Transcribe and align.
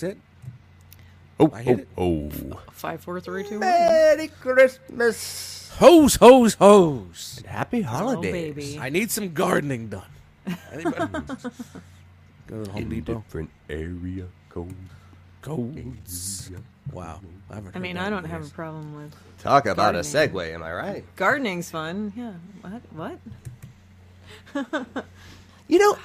That's 0.00 0.16
it. 0.16 0.18
Oh, 1.38 1.50
I 1.52 1.62
hit 1.62 1.88
oh, 1.96 2.26
it. 2.26 2.32
oh. 2.52 2.60
Five, 2.72 3.02
four, 3.02 3.20
three, 3.20 3.44
two, 3.44 3.60
one. 3.60 3.60
Merry 3.60 4.28
Christmas. 4.28 5.70
Hose, 5.76 6.16
hose, 6.16 6.54
hose. 6.54 7.34
And 7.38 7.46
happy 7.46 7.82
holidays. 7.82 8.30
Oh, 8.30 8.32
baby. 8.32 8.78
I 8.78 8.88
need 8.88 9.10
some 9.10 9.32
gardening 9.32 9.88
done. 9.88 10.02
Anybody? 10.72 11.06
Go 12.46 12.64
to 12.64 12.64
the 12.64 12.70
Home 12.70 12.82
In 12.82 12.88
Depot. 12.88 13.14
different 13.14 13.50
area 13.68 14.26
codes. 14.48 14.74
Codes. 15.42 16.50
Wow. 16.92 17.20
I, 17.50 17.60
I 17.74 17.78
mean, 17.78 17.96
I 17.96 18.10
don't 18.10 18.24
have 18.24 18.46
a 18.46 18.50
problem 18.50 18.94
with 18.94 19.14
Talk 19.38 19.66
about 19.66 19.94
a 19.94 20.00
segue, 20.00 20.54
am 20.54 20.62
I 20.62 20.72
right? 20.72 21.16
gardening's 21.16 21.70
fun. 21.70 22.12
Yeah. 22.16 22.32
What? 22.94 23.18
What? 24.54 25.06
You 25.68 25.78
know, 25.78 25.96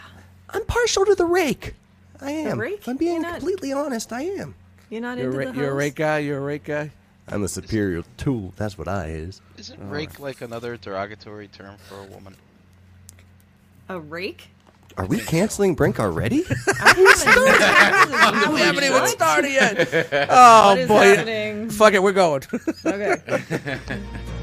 I'm 0.52 0.64
partial 0.66 1.06
to 1.06 1.16
the 1.16 1.26
rake. 1.26 1.74
I 2.22 2.32
am. 2.32 2.60
rake? 2.60 2.88
I'm 2.88 2.98
being 2.98 3.14
You're 3.14 3.22
not- 3.22 3.36
completely 3.40 3.74
honest, 3.74 4.12
I 4.14 4.22
am. 4.24 4.56
You're 4.90 5.02
not 5.02 5.18
You're, 5.18 5.42
into 5.42 5.50
a, 5.50 5.52
the 5.54 5.58
you're 5.60 5.68
a 5.68 5.72
hose? 5.72 5.78
rake 5.80 5.96
guy. 5.96 6.20
You're 6.20 6.38
a 6.38 6.42
rake 6.42 6.64
guy. 6.66 6.92
I'm 7.28 7.44
a 7.44 7.48
superior 7.48 8.04
tool. 8.18 8.54
That's 8.56 8.78
what 8.78 8.88
I 8.88 9.08
is. 9.08 9.42
Isn't 9.58 9.90
rake 9.90 10.20
like 10.20 10.42
another 10.42 10.78
derogatory 10.78 11.48
term 11.48 11.78
for 11.90 12.00
a 12.00 12.04
woman? 12.04 12.36
A 13.90 14.00
rake? 14.00 14.48
Are 14.98 15.06
we 15.08 15.20
canceling 15.20 15.74
Brink 15.76 16.00
already? 16.00 16.44
I 16.80 18.50
We 18.54 18.60
haven't 18.60 18.84
even 18.84 19.08
started 19.08 19.52
yet. 19.52 20.28
Oh 20.30 20.68
What 20.70 20.78
is 20.80 20.88
boy. 20.88 21.04
happening? 21.16 21.70
Fuck 21.72 21.94
it, 21.94 22.04
we're 22.04 22.12
going. 22.14 22.44
Okay. 22.86 23.80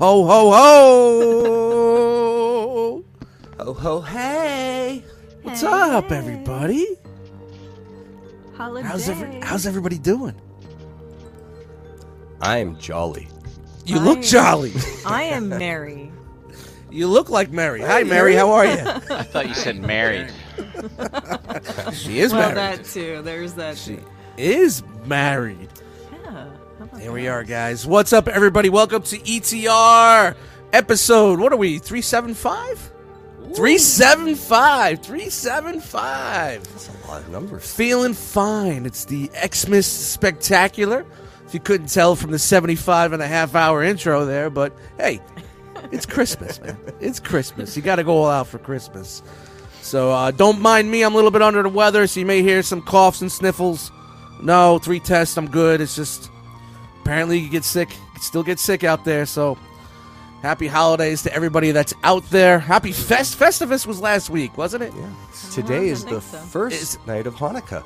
ho 0.00 0.24
ho 0.24 0.50
ho 0.50 1.04
ho! 2.24 3.04
ho 3.58 3.74
ho 3.74 4.00
hey! 4.00 5.04
What's 5.42 5.62
up, 5.62 6.10
everybody? 6.10 6.86
Holiday. 8.54 8.88
How's 8.88 9.10
every, 9.10 9.40
How's 9.40 9.66
everybody 9.66 9.98
doing? 9.98 10.34
I'm 12.40 12.78
jolly. 12.78 13.28
You 13.84 13.98
look 14.00 14.20
I- 14.20 14.22
jolly. 14.22 14.72
I 15.06 15.24
am 15.24 15.50
Mary. 15.50 16.10
You 16.90 17.06
look 17.06 17.28
like 17.28 17.50
Mary. 17.50 17.82
Hi, 17.82 18.02
Mary. 18.02 18.34
How 18.34 18.50
are 18.52 18.64
you? 18.64 18.78
I 18.80 19.22
thought 19.22 19.48
you 19.48 19.54
said 19.54 19.76
married. 19.80 20.32
She 21.92 22.20
is 22.20 22.32
well, 22.32 22.54
married. 22.54 22.56
that 22.56 22.84
too. 22.86 23.20
There's 23.20 23.52
that. 23.54 23.76
She 23.76 23.96
too. 23.96 24.04
is 24.38 24.82
married. 25.04 25.68
Yeah. 27.00 27.06
how 27.06 27.12
about 27.12 27.12
Here 27.12 27.12
we 27.12 27.28
are, 27.28 27.44
guys. 27.44 27.86
What's 27.86 28.12
up, 28.12 28.28
everybody? 28.28 28.68
Welcome 28.68 29.02
to 29.04 29.18
ETR 29.18 30.34
episode. 30.72 31.40
What 31.40 31.52
are 31.52 31.56
we? 31.56 31.78
Three 31.78 32.02
seven 32.02 32.34
five. 32.34 32.92
Three 33.54 33.78
seven 33.78 34.34
five. 34.34 35.02
Three 35.02 35.30
seven 35.30 35.80
five. 35.80 36.62
That's 36.64 36.88
a 36.88 37.08
lot 37.08 37.22
of 37.22 37.28
numbers. 37.30 37.74
Feeling 37.74 38.14
fine. 38.14 38.86
It's 38.86 39.04
the 39.04 39.30
Xmas 39.34 39.86
Spectacular. 39.86 41.06
If 41.46 41.54
you 41.54 41.60
couldn't 41.60 41.88
tell 41.88 42.14
from 42.14 42.30
the 42.30 42.38
75 42.38 43.12
and 43.12 43.22
a 43.22 43.26
half 43.26 43.56
hour 43.56 43.82
intro 43.82 44.24
there, 44.24 44.50
but 44.50 44.72
hey, 44.98 45.20
it's 45.90 46.06
Christmas, 46.06 46.60
man. 46.60 46.78
It's 47.00 47.18
Christmas. 47.18 47.76
You 47.76 47.82
got 47.82 47.96
to 47.96 48.04
go 48.04 48.18
all 48.18 48.30
out 48.30 48.46
for 48.46 48.58
Christmas. 48.58 49.22
So 49.82 50.12
uh, 50.12 50.30
don't 50.30 50.60
mind 50.60 50.90
me. 50.90 51.02
I'm 51.02 51.12
a 51.12 51.16
little 51.16 51.32
bit 51.32 51.42
under 51.42 51.62
the 51.62 51.68
weather, 51.68 52.06
so 52.06 52.20
you 52.20 52.26
may 52.26 52.42
hear 52.42 52.62
some 52.62 52.82
coughs 52.82 53.20
and 53.22 53.32
sniffles. 53.32 53.90
No, 54.42 54.78
three 54.78 55.00
tests. 55.00 55.36
I'm 55.36 55.50
good. 55.50 55.80
It's 55.80 55.96
just 55.96 56.30
apparently 57.02 57.38
you 57.38 57.48
get 57.48 57.64
sick. 57.64 57.90
You 58.14 58.20
still 58.20 58.42
get 58.42 58.58
sick 58.58 58.84
out 58.84 59.04
there. 59.04 59.26
So 59.26 59.56
happy 60.42 60.66
holidays 60.66 61.22
to 61.24 61.32
everybody 61.34 61.70
that's 61.72 61.94
out 62.04 62.24
there. 62.30 62.58
Happy 62.58 62.92
Fest. 62.92 63.38
Festivus 63.38 63.86
was 63.86 64.00
last 64.00 64.30
week, 64.30 64.56
wasn't 64.56 64.82
it? 64.84 64.92
Yeah. 64.96 65.08
Today 65.52 65.88
is 65.88 66.04
the 66.04 66.20
so. 66.20 66.38
first 66.38 66.80
Is- 66.82 66.98
night 67.06 67.26
of 67.26 67.34
Hanukkah. 67.34 67.82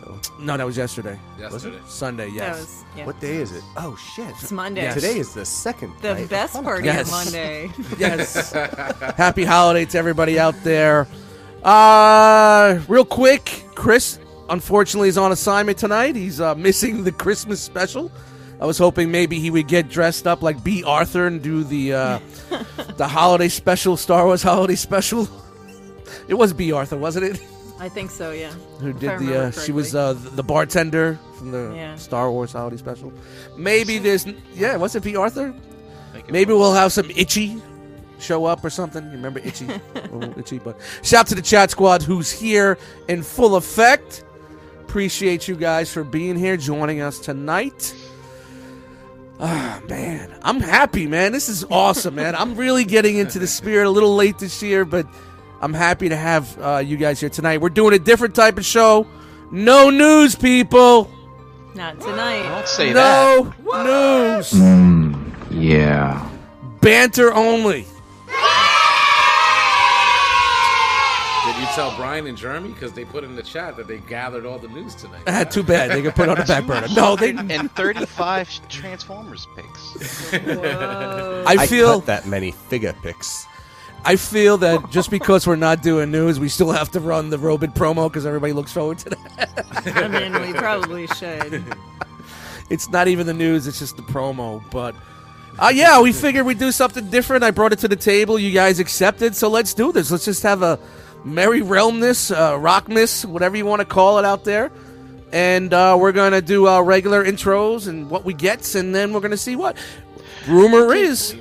So, 0.00 0.20
No, 0.38 0.56
that 0.56 0.66
was 0.66 0.76
yesterday. 0.76 1.18
Yesterday. 1.38 1.78
Sunday, 1.86 2.26
That 2.30 2.34
yes. 2.34 2.58
was, 2.60 2.84
yeah. 2.96 3.06
what 3.06 3.18
day 3.20 3.36
is 3.36 3.52
it? 3.52 3.62
Oh 3.76 3.96
shit! 3.96 4.28
It's 4.30 4.52
Monday. 4.52 4.82
Yes. 4.82 4.94
Today 4.94 5.18
is 5.18 5.32
the 5.32 5.44
second. 5.44 5.92
The 6.02 6.14
night 6.14 6.22
of 6.24 6.30
best 6.30 6.54
Hanukkah. 6.54 6.62
part 6.64 6.84
Yes. 6.84 7.06
of 7.06 7.10
Monday. 7.12 7.70
yes. 7.98 8.52
Happy 9.16 9.44
holiday 9.44 9.84
to 9.86 9.98
everybody 9.98 10.38
out 10.38 10.54
there. 10.62 11.06
Uh, 11.62 12.80
real 12.88 13.04
quick, 13.06 13.64
Chris 13.74 14.18
unfortunately 14.48 15.08
is 15.08 15.18
on 15.18 15.32
assignment 15.32 15.78
tonight. 15.78 16.16
He's 16.16 16.40
uh, 16.40 16.54
missing 16.54 17.04
the 17.04 17.12
Christmas 17.12 17.60
special. 17.60 18.10
I 18.60 18.66
was 18.66 18.78
hoping 18.78 19.10
maybe 19.10 19.40
he 19.40 19.50
would 19.50 19.68
get 19.68 19.88
dressed 19.88 20.26
up 20.26 20.42
like 20.42 20.62
Bea 20.62 20.84
Arthur 20.84 21.26
and 21.26 21.42
do 21.42 21.64
the 21.64 21.92
uh, 21.92 22.18
the 22.96 23.06
holiday 23.08 23.48
special, 23.48 23.96
Star 23.96 24.24
Wars 24.24 24.42
holiday 24.42 24.76
special. 24.76 25.28
It 26.28 26.34
was 26.34 26.52
Bea 26.52 26.72
Arthur, 26.72 26.96
wasn't 26.96 27.26
it? 27.26 27.44
I 27.78 27.88
think 27.88 28.10
so. 28.10 28.30
Yeah. 28.30 28.52
Who 28.80 28.90
If 28.90 29.00
did 29.00 29.18
the? 29.18 29.38
Uh, 29.46 29.50
she 29.50 29.72
was 29.72 29.94
uh, 29.94 30.12
the 30.14 30.42
bartender 30.42 31.18
from 31.36 31.50
the 31.50 31.72
Yeah. 31.74 31.96
Star 31.96 32.30
Wars 32.30 32.52
holiday 32.52 32.76
special. 32.76 33.12
Maybe 33.56 33.98
there's 33.98 34.26
yeah, 34.54 34.76
was 34.76 34.94
it 34.94 35.02
Bea 35.02 35.16
Arthur? 35.16 35.54
Maybe 36.30 36.52
was. 36.52 36.60
we'll 36.60 36.74
have 36.74 36.92
some 36.92 37.10
itchy 37.10 37.60
show 38.20 38.44
up 38.46 38.64
or 38.64 38.70
something. 38.70 39.04
You 39.04 39.10
remember 39.10 39.40
itchy? 39.40 39.68
Itchy, 40.38 40.58
but 40.60 40.78
shout 41.02 41.20
out 41.20 41.26
to 41.28 41.34
the 41.34 41.42
chat 41.42 41.70
squad 41.72 42.02
who's 42.02 42.30
here 42.30 42.78
in 43.08 43.22
full 43.22 43.56
effect. 43.56 44.23
Appreciate 44.94 45.48
you 45.48 45.56
guys 45.56 45.92
for 45.92 46.04
being 46.04 46.36
here, 46.36 46.56
joining 46.56 47.00
us 47.00 47.18
tonight. 47.18 47.92
Ah, 49.40 49.82
man, 49.88 50.32
I'm 50.40 50.60
happy, 50.60 51.08
man. 51.08 51.32
This 51.32 51.48
is 51.48 51.64
awesome, 51.68 52.14
man. 52.14 52.36
I'm 52.36 52.54
really 52.54 52.84
getting 52.84 53.16
into 53.16 53.40
the 53.40 53.48
spirit. 53.48 53.88
A 53.88 53.90
little 53.90 54.14
late 54.14 54.38
this 54.38 54.62
year, 54.62 54.84
but 54.84 55.04
I'm 55.60 55.74
happy 55.74 56.10
to 56.10 56.16
have 56.16 56.56
uh, 56.60 56.76
you 56.76 56.96
guys 56.96 57.18
here 57.18 57.28
tonight. 57.28 57.60
We're 57.60 57.70
doing 57.70 57.92
a 57.92 57.98
different 57.98 58.36
type 58.36 58.56
of 58.56 58.64
show. 58.64 59.04
No 59.50 59.90
news, 59.90 60.36
people. 60.36 61.10
Not 61.74 62.00
tonight. 62.00 62.44
Don't 62.44 62.68
say 62.68 62.92
that. 62.92 63.52
No 63.64 64.30
news. 64.30 64.54
Yeah. 65.50 66.30
Banter 66.80 67.34
only. 67.34 67.84
Tell 71.74 71.96
Brian 71.96 72.26
and 72.26 72.36
Jeremy 72.36 72.70
because 72.70 72.92
they 72.92 73.04
put 73.04 73.24
in 73.24 73.34
the 73.36 73.42
chat 73.42 73.76
that 73.76 73.86
they 73.88 73.98
gathered 73.98 74.46
all 74.46 74.58
the 74.58 74.68
news 74.68 74.94
tonight? 74.94 75.22
Ah, 75.26 75.44
too 75.44 75.62
bad. 75.62 75.90
They 75.90 76.02
could 76.02 76.14
put 76.14 76.28
on 76.28 76.38
the 76.38 76.44
back 76.44 76.66
burner. 76.66 76.86
No, 76.94 77.16
they. 77.16 77.30
and 77.30 77.70
35 77.72 78.68
Transformers 78.68 79.46
picks. 79.56 80.30
Whoa. 80.44 81.44
I 81.46 81.54
I 81.54 81.66
feel. 81.66 82.00
cut 82.00 82.06
that 82.06 82.26
many 82.26 82.52
figure 82.52 82.94
picks. 83.02 83.46
I 84.06 84.16
feel 84.16 84.58
that 84.58 84.90
just 84.90 85.10
because 85.10 85.46
we're 85.46 85.56
not 85.56 85.82
doing 85.82 86.10
news, 86.10 86.38
we 86.38 86.48
still 86.50 86.70
have 86.72 86.90
to 86.90 87.00
run 87.00 87.30
the 87.30 87.38
Robin 87.38 87.72
promo 87.72 88.08
because 88.10 88.26
everybody 88.26 88.52
looks 88.52 88.70
forward 88.70 88.98
to 88.98 89.10
that. 89.10 89.96
I 89.96 90.08
mean, 90.08 90.40
we 90.42 90.52
probably 90.52 91.06
should. 91.08 91.64
It's 92.70 92.88
not 92.90 93.08
even 93.08 93.26
the 93.26 93.34
news; 93.34 93.66
it's 93.66 93.78
just 93.78 93.96
the 93.96 94.02
promo. 94.02 94.62
But 94.70 94.94
uh, 95.58 95.72
yeah, 95.74 96.00
we 96.00 96.12
figured 96.12 96.44
we'd 96.44 96.58
do 96.58 96.70
something 96.72 97.08
different. 97.08 97.44
I 97.44 97.50
brought 97.50 97.72
it 97.72 97.78
to 97.80 97.88
the 97.88 97.96
table. 97.96 98.38
You 98.38 98.52
guys 98.52 98.78
accepted, 98.78 99.34
so 99.34 99.48
let's 99.48 99.72
do 99.72 99.90
this. 99.92 100.10
Let's 100.10 100.24
just 100.26 100.42
have 100.42 100.62
a 100.62 100.78
merry 101.24 101.60
realmness, 101.60 102.34
uh, 102.34 102.52
rockmas, 102.58 103.24
whatever 103.24 103.56
you 103.56 103.66
want 103.66 103.80
to 103.80 103.86
call 103.86 104.18
it 104.18 104.24
out 104.24 104.44
there. 104.44 104.70
And 105.32 105.74
uh, 105.74 105.96
we're 105.98 106.12
gonna 106.12 106.40
do 106.42 106.66
our 106.66 106.84
regular 106.84 107.24
intros 107.24 107.88
and 107.88 108.08
what 108.08 108.24
we 108.24 108.34
get, 108.34 108.74
and 108.76 108.94
then 108.94 109.12
we're 109.12 109.20
gonna 109.20 109.36
see 109.36 109.56
what 109.56 109.76
rumor 110.46 110.94
is. 110.94 111.34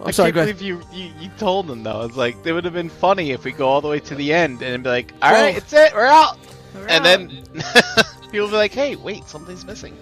I'm 0.00 0.06
I 0.06 0.10
sorry, 0.12 0.30
can't 0.30 0.56
believe 0.56 0.62
you, 0.62 0.80
you, 0.92 1.10
you 1.18 1.28
told 1.38 1.66
them 1.66 1.82
though. 1.82 2.02
It's 2.02 2.16
like 2.16 2.36
it 2.46 2.52
would 2.52 2.64
have 2.64 2.74
been 2.74 2.88
funny 2.88 3.32
if 3.32 3.42
we 3.44 3.50
go 3.50 3.66
all 3.68 3.80
the 3.80 3.88
way 3.88 3.98
to 3.98 4.14
the 4.14 4.32
end 4.32 4.62
and 4.62 4.84
be 4.84 4.88
like, 4.90 5.12
"All 5.20 5.32
Well- 5.32 5.42
right, 5.46 5.56
it's 5.56 5.72
it, 5.72 5.92
we're 5.92 6.06
out," 6.06 6.38
We're 6.74 6.86
and 6.86 6.90
out. 6.90 7.02
then 7.02 7.42
people 8.30 8.46
be 8.46 8.54
like, 8.54 8.72
"Hey, 8.72 8.94
wait, 8.94 9.26
something's 9.26 9.64
missing." 9.64 9.96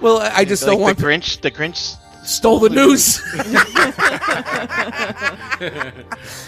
Well, 0.00 0.18
I 0.20 0.30
I 0.36 0.44
just 0.44 0.62
Like 0.62 0.72
don't 0.72 0.80
want 0.82 0.98
the 0.98 1.04
Grinch. 1.04 1.40
The 1.40 1.50
Grinch. 1.50 1.96
Stole 2.24 2.58
the 2.60 2.70
news. 2.70 3.20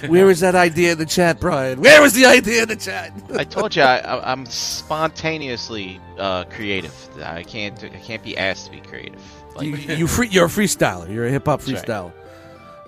Where 0.11 0.27
was 0.27 0.41
that 0.41 0.55
idea 0.55 0.93
in 0.93 0.99
the 0.99 1.07
chat, 1.07 1.41
Brian? 1.41 1.81
Where 1.81 2.01
was 2.01 2.15
the 2.15 2.27
idea 2.27 2.63
in 2.63 2.69
the 2.69 2.77
chat? 2.77 3.13
I 3.35 3.45
told 3.45 3.77
you 3.77 3.83
I, 3.83 3.99
I, 3.99 4.33
I'm 4.33 4.47
spontaneously 4.47 6.01
uh, 6.19 6.45
creative. 6.45 6.95
I 7.23 7.43
can't. 7.43 7.83
I 7.85 7.89
can't 7.89 8.23
be 8.23 8.37
asked 8.37 8.67
to 8.67 8.73
be 8.73 8.81
creative. 8.81 9.23
Like, 9.55 9.67
you, 9.67 9.77
you 9.97 10.07
free, 10.07 10.29
you're 10.29 10.47
a 10.47 10.49
freestyler. 10.49 11.13
You're 11.13 11.27
a 11.27 11.31
hip 11.31 11.47
hop 11.47 11.61
That's 11.61 11.73
right. 11.73 11.85
freestyler. 11.85 12.13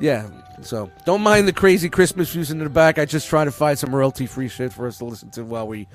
Yeah. 0.01 0.29
So 0.63 0.91
don't 1.05 1.23
mind 1.23 1.49
the 1.49 1.53
crazy 1.53 1.89
Christmas 1.89 2.35
music 2.35 2.55
in 2.55 2.65
the 2.65 2.71
back. 2.71 2.99
I 2.99 3.05
just 3.05 3.29
try 3.29 3.45
to 3.45 3.51
find 3.51 3.79
some 3.79 3.95
royalty 3.95 4.27
free 4.27 4.49
shit 4.49 4.73
for 4.73 4.87
us 4.87 4.99
to 4.99 5.05
listen 5.05 5.31
to 5.31 5.45
while 5.45 5.67
we 5.67 5.89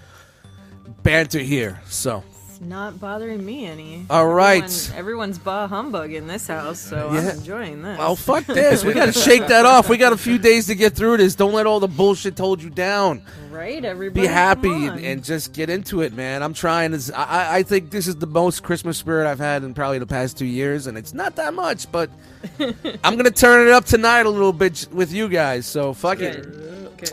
banter 1.02 1.40
here. 1.40 1.82
So 1.88 2.24
It's 2.62 2.68
not 2.68 3.00
bothering 3.00 3.46
me 3.46 3.66
any. 3.66 4.06
All 4.10 4.28
right. 4.28 4.64
Everyone- 4.64 4.98
everyone's 5.00 5.38
bah 5.40 5.68
humbug 5.68 6.12
in 6.12 6.28
this 6.28 6.48
house, 6.48 6.80
so 6.80 7.12
Yeah. 7.14 7.20
I'm 7.22 7.28
enjoying 7.30 7.82
this. 7.84 7.98
well, 7.98 8.16
fuck 8.18 8.46
this. 8.46 8.84
We 8.84 8.94
got 8.94 9.06
to 9.06 9.14
shake 9.14 9.48
that 9.48 9.66
off. 9.66 9.88
We 9.88 9.96
got 9.98 10.12
a 10.12 10.18
few 10.18 10.38
days 10.38 10.68
to 10.68 10.76
get 10.76 10.94
through 10.94 11.18
this. 11.18 11.36
Don't 11.36 11.54
let 11.54 11.66
all 11.66 11.80
the 11.80 11.88
bullshit 11.88 12.38
hold 12.38 12.62
you 12.62 12.70
down. 12.70 13.22
right? 13.50 13.84
Everybody 13.84 14.22
Be 14.22 14.28
happy 14.28 14.88
and, 14.88 15.00
and 15.00 15.24
just 15.24 15.54
get 15.54 15.70
into 15.70 16.02
it, 16.02 16.14
man. 16.14 16.44
I'm 16.44 16.54
trying 16.54 16.92
to. 16.98 17.18
I, 17.18 17.58
I- 17.58 17.64
think 17.64 17.92
this 17.92 18.08
is 18.08 18.16
the 18.18 18.28
most 18.28 18.62
Christmas 18.64 18.98
spirit 18.98 19.26
I've 19.30 19.40
had 19.40 19.64
in 19.64 19.74
probably 19.74 20.00
the 20.00 20.06
past 20.08 20.38
two 20.38 20.46
years, 20.46 20.88
and 20.88 20.98
it's 20.98 21.14
not 21.14 21.36
that 21.38 21.54
much, 21.54 21.90
but 21.92 22.10
I'm 23.04 23.16
gonna 23.16 23.32
turn 23.32 23.68
it 23.68 23.72
up 23.74 23.86
tonight 23.86 24.26
a 24.26 24.30
little 24.30 24.54
bit 24.54 24.88
with 24.92 25.12
you 25.14 25.30
guys. 25.30 25.66
So 25.66 25.94
fuck 25.94 26.20
it. 26.20 26.42
Good. 26.44 26.92
Good. 26.98 27.12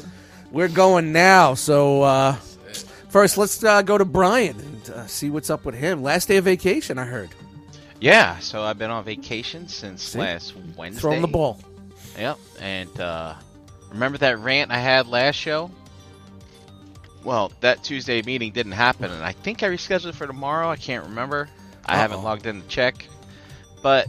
We're 0.50 0.68
going 0.68 1.12
now. 1.12 1.54
So 1.54 2.02
uh, 2.02 2.32
first, 3.10 3.38
let's 3.38 3.62
uh, 3.62 3.82
go 3.82 3.96
to 3.98 4.04
Brian 4.04 4.75
uh, 4.90 5.06
see 5.06 5.30
what's 5.30 5.50
up 5.50 5.64
with 5.64 5.74
him. 5.74 6.02
Last 6.02 6.28
day 6.28 6.36
of 6.36 6.44
vacation, 6.44 6.98
I 6.98 7.04
heard. 7.04 7.30
yeah. 8.00 8.38
So 8.38 8.62
I've 8.62 8.78
been 8.78 8.90
on 8.90 9.04
vacation 9.04 9.68
since 9.68 10.02
See? 10.02 10.18
last 10.18 10.54
Wednesday. 10.76 11.00
Throwing 11.00 11.20
the 11.22 11.28
ball. 11.28 11.60
Yep. 12.18 12.38
And 12.60 13.00
uh, 13.00 13.34
remember 13.90 14.18
that 14.18 14.38
rant 14.38 14.70
I 14.70 14.78
had 14.78 15.06
last 15.06 15.36
show? 15.36 15.70
Well, 17.24 17.50
that 17.60 17.82
Tuesday 17.82 18.22
meeting 18.22 18.52
didn't 18.52 18.72
happen, 18.72 19.10
and 19.10 19.22
I 19.24 19.32
think 19.32 19.62
I 19.62 19.68
rescheduled 19.68 20.14
for 20.14 20.26
tomorrow. 20.26 20.68
I 20.68 20.76
can't 20.76 21.04
remember. 21.06 21.48
I 21.84 21.96
haven't 21.96 22.22
logged 22.22 22.46
in 22.46 22.62
to 22.62 22.68
check. 22.68 23.04
But 23.82 24.06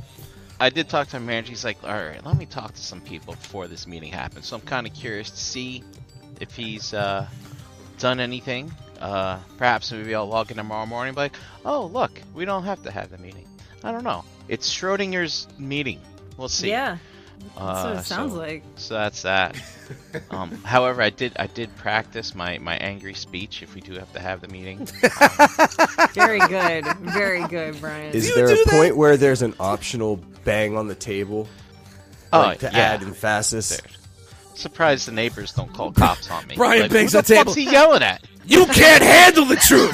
I 0.59 0.69
did 0.69 0.87
talk 0.89 1.07
to 1.09 1.19
my 1.19 1.25
manager. 1.25 1.49
He's 1.49 1.63
like, 1.65 1.77
all 1.83 1.89
right, 1.93 2.23
let 2.25 2.37
me 2.37 2.45
talk 2.45 2.73
to 2.73 2.81
some 2.81 3.01
people 3.01 3.33
before 3.33 3.67
this 3.67 3.87
meeting 3.87 4.11
happens. 4.11 4.45
So 4.47 4.55
I'm 4.55 4.61
kind 4.61 4.85
of 4.87 4.93
curious 4.93 5.29
to 5.31 5.37
see 5.37 5.83
if 6.39 6.55
he's 6.55 6.93
uh, 6.93 7.27
done 7.97 8.19
anything. 8.19 8.71
Uh, 8.99 9.39
perhaps 9.57 9.91
maybe 9.91 10.13
I'll 10.15 10.27
log 10.27 10.51
in 10.51 10.57
tomorrow 10.57 10.85
morning 10.85 11.09
and 11.09 11.15
be 11.15 11.21
like, 11.21 11.35
oh, 11.65 11.85
look, 11.85 12.11
we 12.33 12.45
don't 12.45 12.63
have 12.63 12.81
to 12.83 12.91
have 12.91 13.09
the 13.11 13.17
meeting. 13.17 13.47
I 13.83 13.91
don't 13.91 14.03
know. 14.03 14.23
It's 14.47 14.69
Schrodinger's 14.73 15.47
meeting. 15.57 16.01
We'll 16.37 16.49
see. 16.49 16.69
Yeah. 16.69 16.97
That's 17.39 17.55
what 17.55 17.63
Uh, 17.95 17.99
it 17.99 18.03
sounds 18.05 18.31
so- 18.33 18.37
like. 18.39 18.63
so 18.75 18.93
that's 18.95 19.21
that. 19.21 19.55
um, 20.31 20.51
however, 20.63 21.01
I 21.01 21.11
did 21.11 21.33
I 21.37 21.47
did 21.47 21.73
practice 21.77 22.33
my, 22.35 22.57
my 22.57 22.75
angry 22.77 23.13
speech 23.13 23.61
if 23.63 23.75
we 23.75 23.81
do 23.81 23.93
have 23.93 24.11
to 24.13 24.19
have 24.19 24.41
the 24.41 24.47
meeting. 24.47 24.85
Very 26.13 26.39
good. 26.39 26.85
Very 26.97 27.47
good, 27.47 27.79
Brian. 27.79 28.13
Is 28.13 28.27
you 28.27 28.35
there 28.35 28.45
a 28.45 28.55
that? 28.55 28.67
point 28.67 28.97
where 28.97 29.17
there's 29.17 29.41
an 29.43 29.53
optional 29.59 30.17
bang 30.43 30.75
on 30.77 30.87
the 30.87 30.95
table 30.95 31.47
Oh, 32.33 32.39
like, 32.39 32.59
to 32.59 32.65
yeah. 32.73 32.77
add 32.79 33.03
emphasis? 33.03 33.69
There. 33.69 33.91
Surprised 34.55 35.07
the 35.07 35.11
neighbors 35.11 35.53
don't 35.53 35.71
call 35.73 35.91
cops 35.91 36.29
on 36.31 36.45
me. 36.47 36.55
Brian 36.55 36.81
like, 36.83 36.91
bangs 36.91 37.13
Who 37.13 37.21
the 37.21 37.27
the 37.27 37.35
fuck's 37.35 37.53
table. 37.53 37.69
he 37.69 37.71
yelling 37.71 38.01
at? 38.03 38.21
You 38.47 38.65
can't 38.67 39.03
handle 39.03 39.43
the 39.45 39.57
truth. 39.57 39.93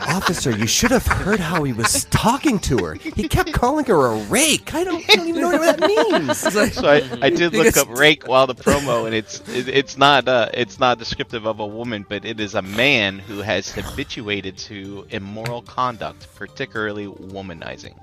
Officer, 0.08 0.50
you 0.50 0.66
should 0.66 0.90
have 0.90 1.06
heard 1.06 1.38
how 1.38 1.62
he 1.62 1.72
was 1.72 2.04
talking 2.06 2.58
to 2.60 2.78
her. 2.78 2.94
He 2.94 3.28
kept 3.28 3.52
calling 3.52 3.84
her 3.86 4.06
a 4.06 4.16
rake. 4.24 4.74
I 4.74 4.82
don't, 4.82 5.08
I 5.08 5.14
don't 5.14 5.28
even 5.28 5.40
know 5.40 5.50
what 5.50 5.78
that 5.78 5.86
means. 5.86 6.38
So 6.74 6.88
I, 6.88 7.08
I 7.22 7.30
did 7.30 7.52
look 7.54 7.76
up 7.76 7.88
rake 7.88 8.26
while 8.26 8.48
the 8.48 8.56
promo, 8.56 9.06
and 9.06 9.14
it's 9.14 9.40
it, 9.48 9.68
it's 9.68 9.96
not 9.96 10.26
uh, 10.26 10.48
it's 10.52 10.80
not 10.80 10.98
descriptive 10.98 11.46
of 11.46 11.60
a 11.60 11.66
woman, 11.66 12.04
but 12.08 12.24
it 12.24 12.40
is 12.40 12.54
a 12.56 12.62
man 12.62 13.20
who 13.20 13.38
has 13.38 13.70
habituated 13.70 14.58
to 14.58 15.06
immoral 15.10 15.62
conduct, 15.62 16.26
particularly 16.34 17.06
womanizing. 17.06 17.94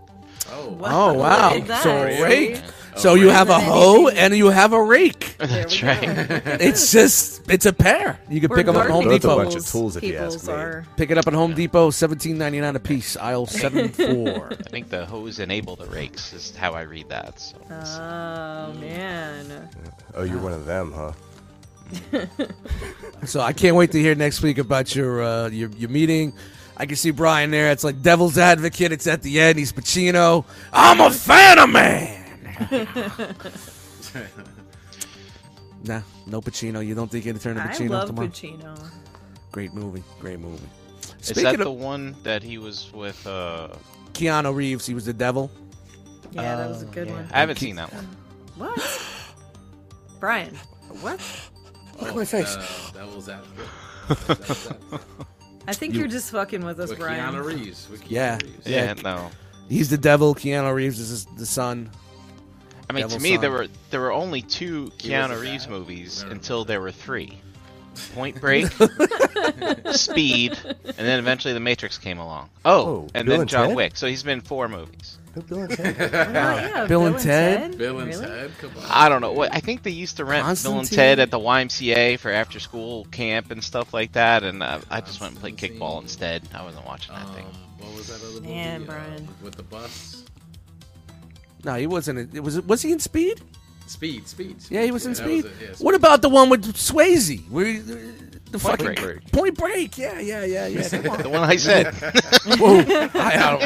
Oh, 0.51 0.77
Oh 0.81 1.13
wow! 1.13 1.53
Look 1.53 1.61
at 1.63 1.67
that, 1.67 1.83
So 1.83 2.09
see? 2.09 2.23
rake. 2.23 2.61
Oh, 2.95 2.99
So 2.99 3.13
you 3.13 3.29
have 3.29 3.49
a 3.49 3.59
hoe 3.59 4.07
and 4.07 4.35
you 4.35 4.47
have 4.47 4.73
a 4.73 4.81
rake. 4.81 5.35
That's 5.37 5.83
right. 5.83 6.01
It's 6.59 6.91
just 6.91 7.49
it's 7.51 7.65
a 7.67 7.73
pair. 7.73 8.19
You 8.29 8.41
can 8.41 8.49
We're 8.49 8.57
pick 8.57 8.65
them 8.65 8.75
up 8.75 8.85
at 8.85 8.91
Home 8.91 9.03
gardening 9.05 9.19
Both 9.19 9.23
a 9.23 9.27
Depot. 9.35 9.43
bunch 9.43 9.55
of 9.55 9.67
tools, 9.67 9.95
if 9.97 10.03
you 10.03 10.17
ask 10.17 10.47
me. 10.47 10.53
Are, 10.53 10.85
Pick 10.97 11.11
it 11.11 11.17
up 11.17 11.27
at 11.27 11.33
Home 11.33 11.53
Depot, 11.53 11.91
seventeen 11.91 12.37
ninety 12.39 12.59
nine 12.59 12.75
a 12.75 12.79
piece, 12.79 13.15
aisle 13.17 13.45
seven 13.63 13.89
four. 13.89 14.49
I 14.51 14.69
think 14.69 14.89
the 14.89 15.05
hose 15.05 15.39
enable 15.39 15.75
the 15.75 15.85
rakes 15.87 16.33
is 16.33 16.55
how 16.55 16.73
I 16.73 16.81
read 16.81 17.07
that. 17.09 17.39
So 17.39 17.57
oh 17.69 18.73
man. 18.79 19.69
Oh, 20.15 20.23
you're 20.23 20.39
one 20.41 20.53
of 20.53 20.65
them, 20.65 20.91
huh? 20.95 21.11
So 23.25 23.39
I 23.41 23.53
can't 23.53 23.75
wait 23.75 23.91
to 23.93 23.99
hear 23.99 24.13
next 24.15 24.41
week 24.41 24.57
about 24.57 24.95
your 24.95 25.21
uh, 25.23 25.49
your 25.49 25.69
your 25.71 25.89
meeting. 25.89 26.33
I 26.77 26.85
can 26.85 26.95
see 26.95 27.09
Brian 27.11 27.49
there. 27.49 27.71
It's 27.71 27.83
like 27.83 28.01
devil's 28.03 28.37
advocate. 28.37 28.91
It's 28.91 29.07
at 29.07 29.23
the 29.23 29.39
end. 29.39 29.57
He's 29.57 29.73
Pacino. 29.73 30.45
I'm 30.71 31.01
a 31.01 31.09
fan 31.09 31.57
of 31.57 31.69
man. 31.71 32.23
nah, 35.83 36.01
no 36.27 36.39
Pacino. 36.39 36.85
You 36.85 36.93
don't 36.93 37.09
think 37.09 37.25
you're 37.25 37.33
gonna 37.33 37.43
turn 37.43 37.55
to 37.55 37.63
I 37.63 37.67
Pacino 37.67 37.89
love 37.89 38.07
tomorrow? 38.07 38.27
Pacino. 38.27 38.91
Great 39.51 39.73
movie. 39.73 40.03
Great 40.19 40.39
movie. 40.39 40.63
is 41.19 41.27
Speaking 41.29 41.43
that 41.43 41.53
of 41.55 41.59
the 41.61 41.71
one 41.71 42.15
that 42.21 42.43
he 42.43 42.59
was 42.59 42.93
with? 42.93 43.25
Uh, 43.25 43.69
Keanu 44.13 44.53
Reeves, 44.53 44.85
he 44.85 44.93
was 44.93 45.05
the 45.05 45.13
devil. 45.13 45.49
Yeah, 46.31 46.57
that 46.57 46.69
was 46.69 46.83
a 46.83 46.87
uh, 46.87 46.91
good 46.91 47.07
yeah. 47.07 47.13
one. 47.13 47.27
I 47.33 47.39
haven't 47.39 47.57
seen 47.57 47.75
that 47.77 47.91
one. 47.91 48.07
What? 48.57 49.01
Brian. 50.19 50.55
What? 51.01 51.19
Look 51.99 52.09
at 52.09 52.13
Oh, 52.13 52.17
my 52.17 52.25
face. 52.25 52.55
Uh, 52.55 52.91
devil's 52.93 53.29
advocate. 53.29 53.67
Devil's 54.27 54.67
advocate. 54.69 55.01
I 55.67 55.73
think 55.73 55.95
you, 55.95 56.05
are 56.05 56.07
just 56.07 56.31
fucking 56.31 56.63
with 56.63 56.79
us, 56.79 56.89
With 56.89 56.99
Brian. 56.99 57.33
Keanu 57.33 57.43
Reeves. 57.43 57.87
With 57.91 58.03
Keanu 58.03 58.09
Yeah. 58.11 58.37
Reeves. 58.41 58.65
Yeah, 58.67 58.83
Yeah. 58.85 58.93
no. 59.03 59.29
He's 59.69 59.89
the 59.89 59.97
devil. 59.97 60.33
Keanu 60.33 60.73
Reeves 60.73 60.99
is 60.99 61.25
the 61.37 61.45
son. 61.45 61.89
I 62.89 62.93
mean, 62.93 63.01
Devil's 63.03 63.21
to 63.21 63.29
me, 63.29 63.35
there 63.37 63.51
were 63.51 63.67
there 63.91 63.99
were 63.99 64.13
only 64.13 64.41
two 64.41 64.91
Keanu 64.97 65.41
Reeves 65.41 65.65
bad- 65.65 65.71
movies 65.71 66.21
Never 66.21 66.31
until 66.35 66.57
mind. 66.59 66.69
there 66.69 66.81
were 66.81 66.91
three: 66.91 67.37
Point 68.13 68.39
Break, 68.41 68.65
Speed, 69.91 70.57
and 70.63 70.95
then 70.97 71.19
eventually 71.19 71.53
The 71.53 71.59
Matrix 71.59 71.97
came 71.97 72.19
along. 72.19 72.49
Oh, 72.65 72.77
Oh, 72.87 73.07
and 73.13 73.25
Bill 73.25 73.33
then 73.35 73.41
and 73.41 73.49
John 73.49 73.67
Ted? 73.69 73.75
Wick. 73.75 73.97
So 73.97 74.07
he's 74.07 74.23
been 74.23 74.41
four 74.41 74.67
movies. 74.67 75.17
No, 75.35 75.41
Bill 75.43 75.59
and 75.63 75.69
Ted. 75.71 75.95
Oh, 76.13 76.31
yeah, 76.55 76.85
Bill 76.87 77.05
and 77.05 77.19
Ted? 77.19 77.77
Bill 77.77 77.99
and 77.99 78.07
really? 78.09 78.25
Ted. 78.25 78.51
Come 78.59 78.71
on. 78.77 78.83
I 78.89 79.07
don't 79.09 79.21
know 79.21 79.33
what. 79.33 79.53
I 79.53 79.59
think 79.59 79.83
they 79.83 79.91
used 79.91 80.17
to 80.17 80.25
rent 80.25 80.43
Bill 80.45 80.49
and 80.49 80.57
Constantine? 80.79 80.95
Ted 80.97 81.19
at 81.19 81.31
the 81.31 81.39
YMCA 81.39 82.19
for 82.19 82.31
after 82.31 82.59
school 82.59 83.05
camp 83.11 83.51
and 83.51 83.63
stuff 83.63 83.93
like 83.93 84.13
that, 84.13 84.43
and 84.43 84.63
uh, 84.63 84.79
I 84.89 85.01
just 85.01 85.21
went 85.21 85.33
and 85.33 85.41
played 85.41 85.57
kickball 85.57 86.01
instead. 86.01 86.43
I 86.53 86.63
wasn't 86.63 86.85
watching 86.85 87.13
that 87.15 87.27
Um, 87.27 87.33
thing. 87.35 87.45
what 87.79 87.93
was 87.95 88.07
that 88.07 88.25
other 88.25 88.41
movie? 88.41 88.47
Man, 88.53 88.83
uh, 88.83 88.85
Brian. 88.85 89.27
with 89.43 89.55
the 89.55 89.63
bus. 89.63 90.23
No, 91.63 91.75
he 91.75 91.87
wasn't. 91.87 92.33
It 92.35 92.39
was. 92.41 92.59
Was 92.61 92.81
he 92.81 92.91
in 92.91 92.99
Speed? 92.99 93.41
Speed, 93.87 94.27
Speed. 94.27 94.57
Yeah, 94.69 94.83
he 94.83 94.91
was 94.91 95.05
in 95.05 95.13
that 95.13 95.17
Speed. 95.23 95.45
it, 95.45 95.51
yeah, 95.61 95.67
What 95.79 95.95
about 95.95 96.21
the 96.21 96.29
one 96.29 96.49
with 96.49 96.65
Swayze? 96.75 97.49
Where 97.49 97.65
he, 97.65 97.79
uh, 97.79 97.83
the 98.51 98.59
Point 98.59 98.81
fucking 98.81 98.95
Break. 99.03 99.31
Point 99.31 99.57
Break? 99.57 99.97
Yeah, 99.97 100.19
yeah, 100.19 100.45
yeah, 100.45 100.67
yeah. 100.67 100.81
On. 101.11 101.21
The 101.21 101.29
one 101.29 101.43
I 101.43 101.55
said. 101.57 101.93
Whoa. 102.59 102.79
I, 102.79 103.09
I 103.15 103.57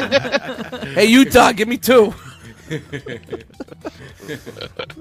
don't- 0.72 0.84
hey, 0.94 1.06
Utah, 1.06 1.52
give 1.52 1.68
me 1.68 1.76
two. 1.78 2.14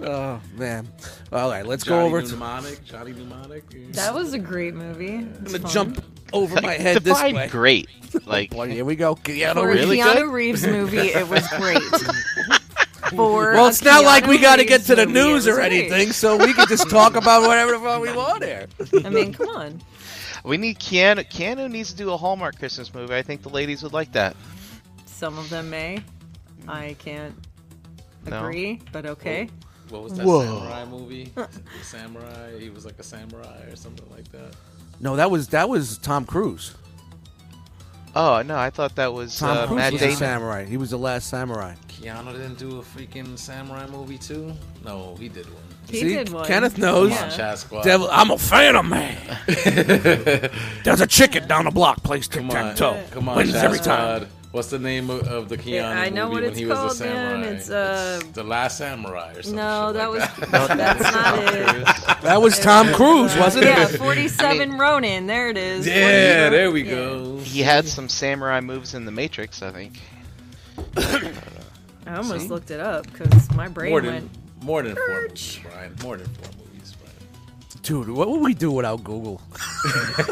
oh 0.04 0.42
man! 0.56 0.88
All 1.32 1.50
right, 1.50 1.66
let's 1.66 1.86
Johnny 1.86 2.00
go 2.02 2.06
over. 2.08 2.22
To, 2.22 2.28
Mnemonic. 2.28 2.84
Johnny 2.84 3.14
Mnemonic. 3.14 3.94
That 3.94 4.14
was 4.14 4.34
a 4.34 4.40
great 4.40 4.74
movie. 4.74 5.16
I'm 5.16 5.44
gonna 5.46 5.60
jump 5.60 6.04
over 6.34 6.60
my 6.62 6.74
head 6.74 6.98
this 6.98 7.14
Define 7.14 7.36
way. 7.36 7.48
great. 7.48 7.88
Oh, 8.16 8.20
like 8.26 8.52
here 8.52 8.84
we 8.84 8.96
go. 8.98 9.16
Keanu 9.16 9.54
For 9.54 9.68
Reeves. 9.68 9.80
Really 9.82 9.98
Keanu 10.00 10.14
good? 10.16 10.32
Reeves 10.34 10.68
movie, 10.68 10.98
it 10.98 11.28
was 11.30 11.48
great. 11.58 11.82
For 13.10 13.54
Well, 13.54 13.66
a 13.66 13.70
it's 13.70 13.84
not 13.84 14.04
like 14.04 14.26
we 14.28 14.38
got 14.38 14.58
to 14.58 14.66
get 14.66 14.82
to 14.84 14.96
the 14.96 15.06
movie, 15.08 15.20
it 15.20 15.24
news 15.24 15.34
was 15.34 15.48
or 15.48 15.56
great. 15.56 15.72
anything, 15.92 16.12
so 16.14 16.38
we 16.38 16.54
can 16.54 16.68
just 16.68 16.90
talk 16.90 17.16
about 17.16 17.42
whatever 17.48 17.72
the 17.74 17.80
fuck 17.80 18.02
we 18.02 18.14
want 18.14 18.44
here. 18.44 18.68
I 19.04 19.10
mean, 19.10 19.34
come 19.34 19.50
on. 19.50 19.82
we 20.44 20.58
need 20.58 20.80
Keanu. 20.80 21.28
Keanu 21.30 21.70
needs 21.70 21.92
to 21.92 21.98
do 21.98 22.12
a 22.12 22.18
Hallmark 22.18 22.58
Christmas 22.60 22.94
movie. 22.94 23.16
I 23.16 23.22
think 23.22 23.42
the 23.42 23.50
ladies 23.50 23.82
would 23.84 23.94
like 23.94 24.12
that. 24.14 24.36
Some 25.06 25.38
of 25.38 25.50
them 25.50 25.70
may. 25.70 26.04
I 26.68 26.96
can't 27.00 27.34
No. 28.28 28.46
agree, 28.46 28.82
but 28.92 29.06
okay. 29.06 29.50
What 29.90 30.04
was 30.04 30.14
that 30.14 30.26
Whoa. 30.26 30.46
samurai 30.46 30.86
movie? 30.86 31.32
The 31.36 31.48
samurai. 31.84 32.58
He 32.60 32.70
was 32.70 32.86
like 32.86 32.98
a 33.00 33.04
samurai 33.04 33.64
or 33.70 33.76
something 33.76 34.10
like 34.12 34.32
that. 34.32 34.56
No, 35.00 35.16
that 35.16 35.30
was 35.32 35.48
that 35.50 35.68
was 35.68 35.98
Tom 35.98 36.26
Cruise. 36.26 36.76
Oh 38.16 38.42
no, 38.42 38.58
I 38.58 38.70
thought 38.70 38.96
that 38.96 39.14
was 39.14 39.38
Tom 39.40 39.58
uh, 39.58 39.68
Cruise 39.68 39.78
Matt 39.78 39.94
was 39.94 40.02
a 40.02 40.06
Damon. 40.06 40.18
samurai. 40.18 40.66
He 40.66 40.78
was 40.78 40.90
the 40.90 40.98
last 40.98 41.30
samurai. 41.30 41.76
Keanu 41.88 42.34
didn't 42.34 42.58
do 42.58 42.80
a 42.80 42.82
freaking 42.82 43.38
samurai 43.38 43.88
movie 43.88 44.18
too. 44.18 44.54
No, 44.84 45.16
he 45.20 45.30
did 45.30 45.46
one. 45.46 45.64
He 45.88 46.00
See, 46.02 46.10
did 46.10 46.30
one. 46.30 46.46
Kenneth 46.46 46.78
knows. 46.78 47.12
Yeah. 47.12 47.52
on, 47.52 47.58
Squad. 47.58 47.84
Devil, 47.84 48.10
I'm 48.12 48.32
a 48.32 48.38
fan 48.38 48.76
of 48.76 48.86
man. 48.86 49.18
There's 50.84 51.02
a 51.02 51.08
chicken 51.08 51.48
down 51.48 51.66
the 51.66 51.72
block 51.72 52.04
plays 52.04 52.28
tic 52.28 52.42
Come 52.42 52.50
tac 52.50 52.66
on, 52.66 52.76
toe. 52.76 53.04
come 53.12 53.30
on, 53.30 53.38
Wins 53.38 53.52
Chat 53.52 53.64
every 53.66 53.80
time. 53.80 54.24
Squad. 54.26 54.30
What's 54.52 54.70
the 54.70 54.80
name 54.80 55.10
of, 55.10 55.26
of 55.30 55.48
the 55.48 55.58
Keanu 55.58 55.74
Yeah, 55.76 55.90
I 55.90 56.10
know 56.10 56.26
movie 56.28 56.34
what 56.34 56.42
when 56.44 56.50
it's 56.52 56.60
he 56.60 56.66
was 56.66 56.78
called, 56.78 56.92
a 56.92 56.96
samurai? 56.96 57.38
man. 57.42 57.56
It's, 57.56 57.70
uh, 57.70 58.22
the 58.34 58.44
Last 58.44 58.78
Samurai 58.78 59.32
or 59.32 59.42
something. 59.44 59.56
No, 59.56 59.94
that 59.94 60.10
was 60.12 60.20
like 60.24 60.52
no, 60.52 60.68
that's 60.68 61.02
not 61.04 61.40
it. 61.40 62.22
That 62.22 62.42
was 62.42 62.60
Tom 62.60 62.92
Cruise, 62.94 63.36
wasn't 63.38 63.64
it? 63.66 63.70
Yeah, 63.70 63.88
it? 63.88 63.98
47 63.98 64.78
Ronin. 64.78 65.28
There 65.28 65.50
it 65.50 65.58
is. 65.58 65.88
Yeah, 65.88 66.50
there 66.50 66.70
we 66.70 66.84
yeah. 66.84 66.90
go. 66.92 67.38
He 67.38 67.62
had 67.62 67.86
some 67.88 68.10
samurai 68.10 68.60
moves 68.60 68.94
in 68.94 69.06
the 69.06 69.12
Matrix, 69.12 69.62
I 69.62 69.72
think. 69.72 70.02
I 70.98 72.16
almost 72.18 72.50
looked 72.50 72.72
it 72.72 72.80
up 72.82 73.06
because 73.10 73.50
my 73.56 73.70
brain 73.70 73.92
More 73.92 74.02
than 74.02 74.14
went. 74.14 74.30
more 74.64 74.82
than 74.84 74.96
four 74.96 75.22
movies, 75.22 75.60
Brian. 75.64 75.96
More 76.04 76.18
than 76.18 76.28
four 76.28 76.44
movies, 76.48 76.56
Brian. 76.58 76.61
Dude, 77.84 78.10
what 78.10 78.30
would 78.30 78.42
we 78.42 78.54
do 78.54 78.72
without 78.72 79.04
Google? 79.04 79.42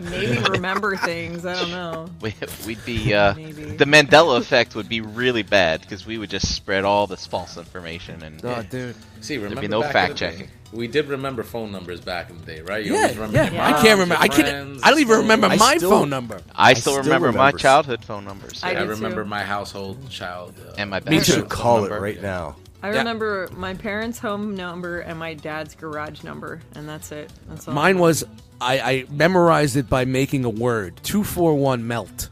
Maybe 0.00 0.38
remember 0.48 0.96
things. 0.96 1.44
I 1.44 1.54
don't 1.54 1.70
know. 1.70 2.08
We, 2.22 2.34
we'd 2.66 2.82
be 2.86 3.12
uh, 3.12 3.34
Maybe. 3.34 3.64
the 3.76 3.84
Mandela 3.84 4.38
effect 4.38 4.74
would 4.74 4.88
be 4.88 5.00
really 5.02 5.42
bad 5.42 5.82
because 5.82 6.06
we 6.06 6.16
would 6.16 6.30
just 6.30 6.54
spread 6.54 6.84
all 6.84 7.06
this 7.06 7.26
false 7.26 7.58
information 7.58 8.22
and 8.22 8.42
Oh, 8.44 8.62
dude. 8.62 8.96
See, 9.20 9.36
remember 9.36 9.60
be 9.60 9.68
no 9.68 9.80
back 9.82 9.88
in 9.88 9.92
fact 9.92 10.12
the 10.12 10.18
day? 10.18 10.30
checking. 10.30 10.48
We 10.72 10.86
did 10.88 11.08
remember 11.08 11.42
phone 11.42 11.72
numbers 11.72 12.00
back 12.00 12.30
in 12.30 12.38
the 12.38 12.46
day, 12.46 12.60
right? 12.62 12.84
You 12.86 12.94
Yeah, 12.94 13.00
always 13.02 13.16
remember 13.18 13.36
yeah. 13.36 13.50
your 13.52 13.60
I 13.62 13.72
can't 13.82 13.98
remember. 14.00 14.16
I 14.18 14.28
can't. 14.28 14.80
I 14.84 14.90
don't 14.90 15.00
even 15.00 15.18
remember 15.18 15.46
I 15.48 15.56
my 15.56 15.76
still- 15.76 15.90
phone 15.90 16.08
number. 16.10 16.40
I 16.54 16.70
I 16.70 16.74
still 16.74 16.92
still 16.94 17.04
remember, 17.04 17.32
my 17.32 17.52
childhood 17.52 18.02
phone 18.04 18.24
numbers. 18.24 18.60
I 18.64 18.74
I 18.76 18.82
remember 18.84 19.24
too. 19.24 19.28
my 19.28 19.42
household 19.42 20.08
child. 20.10 20.54
Uh, 20.66 20.72
and 20.78 20.88
my 20.90 21.00
Me 21.00 21.16
best 21.18 21.26
too. 21.26 21.32
friend's 21.34 21.52
Call 21.52 21.76
phone 21.78 21.86
it 21.86 21.90
number. 21.90 22.02
right 22.04 22.22
now. 22.22 22.56
I 22.82 22.90
Yeah. 22.92 22.98
remember 22.98 23.48
my 23.56 23.74
parents' 23.74 24.18
home 24.18 24.54
number 24.54 25.00
and 25.00 25.18
my 25.18 25.34
dad's 25.34 25.74
garage 25.74 26.22
number, 26.22 26.60
and 26.74 26.88
that's 26.88 27.12
it. 27.12 27.30
That's 27.48 27.68
all. 27.68 27.74
Mine 27.74 27.98
was 27.98 28.24
I, 28.60 28.80
I 28.80 29.04
memorized 29.10 29.76
it 29.76 29.88
by 29.88 30.04
making 30.04 30.44
a 30.44 30.50
word 30.50 31.00
two 31.02 31.24
four 31.24 31.54
one 31.54 31.86
melt. 31.86 32.28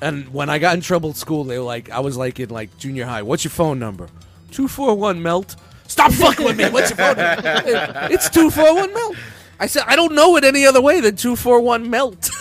And 0.00 0.28
when 0.32 0.50
I 0.50 0.58
got 0.58 0.74
in 0.74 0.82
trouble 0.82 1.10
at 1.10 1.16
school, 1.16 1.44
they 1.44 1.58
were 1.58 1.64
like, 1.64 1.90
I 1.90 2.00
was 2.00 2.16
like 2.18 2.38
in 2.38 2.50
like 2.50 2.76
junior 2.78 3.06
high. 3.06 3.22
What's 3.22 3.44
your 3.44 3.50
phone 3.50 3.78
number? 3.78 4.08
Two 4.50 4.68
four 4.68 4.94
one 4.94 5.22
melt. 5.22 5.56
Stop 5.88 6.12
fucking 6.12 6.44
with 6.44 6.56
me. 6.58 6.68
What's 6.68 6.90
your 6.90 6.96
phone 6.98 7.16
number? 7.16 8.08
It's 8.10 8.28
two 8.28 8.50
four 8.50 8.74
one 8.74 8.92
melt. 8.92 9.16
I 9.58 9.66
said 9.66 9.84
I 9.86 9.96
don't 9.96 10.14
know 10.14 10.36
it 10.36 10.44
any 10.44 10.66
other 10.66 10.80
way 10.82 11.00
than 11.00 11.16
two 11.16 11.36
four 11.36 11.60
one 11.60 11.88
melt. 11.90 12.30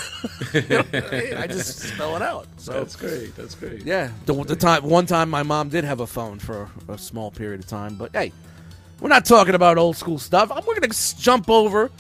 You 0.54 0.62
know 0.70 0.84
I 0.92 1.00
mean? 1.12 1.34
I 1.38 1.46
just 1.48 1.78
spell 1.80 2.16
it 2.16 2.22
out. 2.24 2.48
So 2.58 2.72
That's 2.74 2.96
great. 2.96 3.36
That's 3.36 3.54
great. 3.54 3.84
yeah, 3.86 4.10
the, 4.26 4.34
the 4.44 4.56
time 4.56 4.84
one 4.84 5.06
time 5.06 5.30
my 5.30 5.44
mom 5.44 5.70
did 5.70 5.84
have 5.84 6.00
a 6.00 6.08
phone 6.08 6.40
for 6.40 6.68
a 6.88 6.98
small 6.98 7.30
period 7.30 7.60
of 7.60 7.68
time, 7.68 7.96
but 7.96 8.10
hey, 8.14 8.32
we're 9.00 9.10
not 9.10 9.26
talking 9.26 9.54
about 9.54 9.78
old 9.78 9.98
school 9.98 10.18
stuff. 10.18 10.52
I'm- 10.52 10.64
We're 10.66 10.80
gonna 10.80 10.94
jump 11.20 11.48
over 11.50 11.92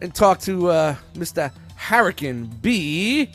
and 0.00 0.12
talk 0.12 0.40
to 0.40 0.70
uh, 0.70 0.96
Mr. 1.14 1.52
Harrican 1.78 2.50
B. 2.60 3.30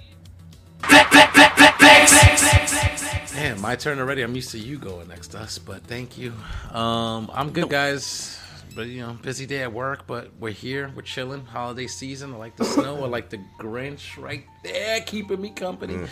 Man, 3.33 3.59
my 3.61 3.75
turn 3.75 3.99
already. 3.99 4.21
I'm 4.21 4.35
used 4.35 4.51
to 4.51 4.59
you 4.59 4.77
going 4.77 5.07
next 5.07 5.29
to 5.29 5.39
us, 5.39 5.57
but 5.57 5.83
thank 5.83 6.17
you. 6.17 6.33
Um, 6.71 7.29
I'm 7.33 7.51
good, 7.51 7.69
guys. 7.69 8.39
But 8.75 8.87
you 8.87 9.01
know, 9.01 9.13
busy 9.21 9.45
day 9.45 9.61
at 9.61 9.71
work, 9.71 10.07
but 10.07 10.31
we're 10.39 10.51
here. 10.51 10.91
We're 10.95 11.03
chilling. 11.03 11.45
Holiday 11.45 11.87
season. 11.87 12.33
I 12.33 12.37
like 12.37 12.55
the 12.55 12.65
snow. 12.65 13.03
I 13.03 13.07
like 13.07 13.29
the 13.29 13.39
Grinch 13.59 14.21
right 14.21 14.45
there, 14.63 15.01
keeping 15.01 15.41
me 15.41 15.51
company. 15.51 16.07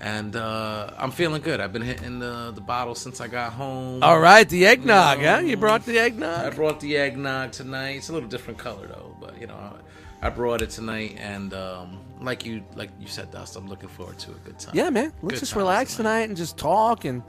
And 0.00 0.34
uh, 0.34 0.90
I'm 0.98 1.12
feeling 1.12 1.42
good. 1.42 1.60
I've 1.60 1.72
been 1.72 1.82
hitting 1.82 2.18
the 2.18 2.50
the 2.52 2.60
bottle 2.60 2.94
since 2.94 3.20
I 3.20 3.28
got 3.28 3.52
home. 3.52 4.02
All 4.02 4.18
right, 4.18 4.48
the 4.48 4.66
eggnog, 4.66 5.20
huh? 5.20 5.38
You 5.44 5.56
brought 5.56 5.86
the 5.86 5.98
eggnog. 5.98 6.44
I 6.44 6.50
brought 6.50 6.80
the 6.80 6.96
eggnog 6.96 7.52
tonight. 7.52 7.98
It's 7.98 8.08
a 8.08 8.12
little 8.12 8.28
different 8.28 8.58
color 8.58 8.88
though, 8.88 9.16
but 9.20 9.40
you 9.40 9.46
know, 9.46 9.78
I 10.20 10.28
brought 10.30 10.60
it 10.60 10.70
tonight, 10.70 11.16
and 11.20 11.54
um, 11.54 12.00
like 12.20 12.44
you 12.44 12.64
like 12.74 12.90
you 13.00 13.06
said, 13.06 13.30
Dust, 13.30 13.54
I'm 13.54 13.68
looking 13.68 13.88
forward 13.88 14.18
to 14.20 14.32
a 14.32 14.38
good 14.44 14.58
time. 14.58 14.74
Yeah, 14.74 14.90
man. 14.90 15.12
Let's 15.22 15.34
Good 15.34 15.40
just 15.40 15.56
relax 15.56 15.96
tonight 15.96 16.28
and 16.28 16.36
just 16.36 16.56
talk 16.58 17.04
and 17.04 17.22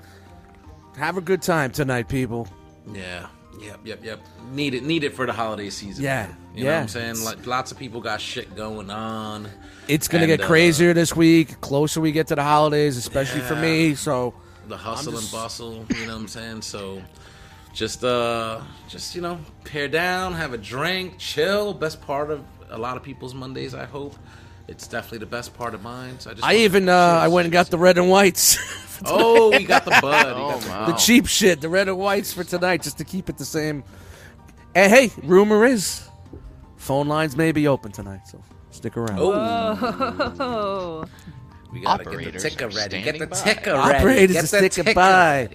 have 0.97 1.17
a 1.17 1.21
good 1.21 1.41
time 1.41 1.71
tonight, 1.71 2.07
people. 2.07 2.47
Yeah. 2.91 3.27
Yep, 3.59 3.79
yep, 3.85 4.03
yep. 4.03 4.19
Need 4.51 4.73
it, 4.73 4.83
need 4.83 5.03
it 5.03 5.13
for 5.13 5.25
the 5.25 5.33
holiday 5.33 5.69
season. 5.69 6.03
Yeah, 6.03 6.27
you 6.55 6.63
know 6.63 6.69
what 6.69 6.75
yeah. 6.75 6.81
I'm 6.81 6.87
saying. 6.87 7.23
Like, 7.23 7.45
lots 7.45 7.71
of 7.71 7.77
people 7.79 8.01
got 8.01 8.19
shit 8.19 8.55
going 8.55 8.89
on. 8.89 9.47
It's 9.87 10.07
gonna 10.07 10.23
And, 10.23 10.29
get 10.31 10.41
uh, 10.41 10.47
crazier 10.47 10.93
this 10.93 11.15
week. 11.15 11.59
Closer 11.61 12.01
we 12.01 12.11
get 12.11 12.27
to 12.27 12.35
the 12.35 12.43
holidays, 12.43 12.97
especially 12.97 13.41
for 13.41 13.55
me. 13.55 13.95
So 13.95 14.33
The 14.67 14.77
hustle 14.77 15.13
just- 15.13 15.23
and 15.25 15.31
bustle. 15.41 15.85
You 15.89 16.07
know 16.07 16.13
what 16.13 16.21
I'm 16.21 16.27
saying. 16.27 16.61
So, 16.63 17.01
just 17.73 18.03
uh, 18.03 18.61
just 18.87 19.15
you 19.15 19.21
know, 19.21 19.39
pare 19.65 19.87
down, 19.87 20.33
have 20.33 20.53
a 20.53 20.57
drink, 20.57 21.15
chill. 21.17 21.73
Best 21.73 22.01
part 22.01 22.31
of 22.31 22.43
a 22.69 22.77
lot 22.77 22.97
of 22.97 23.03
people's 23.03 23.33
Mondays. 23.33 23.73
I 23.73 23.85
hope 23.85 24.15
it's 24.67 24.87
definitely 24.87 25.19
the 25.19 25.25
best 25.25 25.53
part 25.55 25.73
of 25.73 25.81
mine. 25.83 26.19
So 26.19 26.31
I 26.31 26.33
just 26.33 26.45
I 26.45 26.55
even 26.57 26.89
uh, 26.89 26.93
I 26.95 27.27
went 27.27 27.45
and 27.45 27.53
got 27.53 27.67
the 27.69 27.77
red 27.77 27.97
and 27.97 28.09
whites. 28.09 28.57
Oh, 29.05 29.49
we 29.49 29.65
got 29.65 29.83
the 29.83 29.97
bud. 30.01 30.27
Oh 30.37 30.51
got 30.51 30.61
the- 30.61 30.69
my! 30.69 30.85
the 30.91 30.97
cheap 30.97 31.27
shit, 31.27 31.59
the 31.59 31.67
red 31.67 31.89
and 31.89 31.97
whites 31.97 32.31
for 32.31 32.45
tonight, 32.45 32.83
just 32.83 32.99
to 32.99 33.03
keep 33.03 33.27
it 33.27 33.37
the 33.37 33.43
same. 33.43 33.83
And 34.75 34.89
hey, 34.89 35.11
rumor 35.23 35.65
is 35.65 36.07
phone 36.77 37.09
lines 37.09 37.35
may 37.35 37.51
be 37.51 37.67
open 37.67 37.91
tonight, 37.91 38.21
so 38.27 38.41
stick 38.71 38.95
around. 38.95 39.17
Oh, 39.19 40.35
Oh, 40.39 41.05
we 41.73 41.81
gotta 41.81 42.05
get 42.05 42.11
the 42.11 42.17
Operators 42.17 42.43
ticker 42.43 42.67
ready. 42.69 43.01
Get 43.01 43.19
the 43.19 43.27
standing 43.27 43.29
by. 43.29 43.53
ticker 43.61 43.73
ready. 43.73 43.97
Operators 43.97 44.33
Get 44.35 44.43
is 44.45 44.51
the 44.51 44.57
sticking 44.59 44.85
ticker 44.85 44.95
by. 44.95 45.49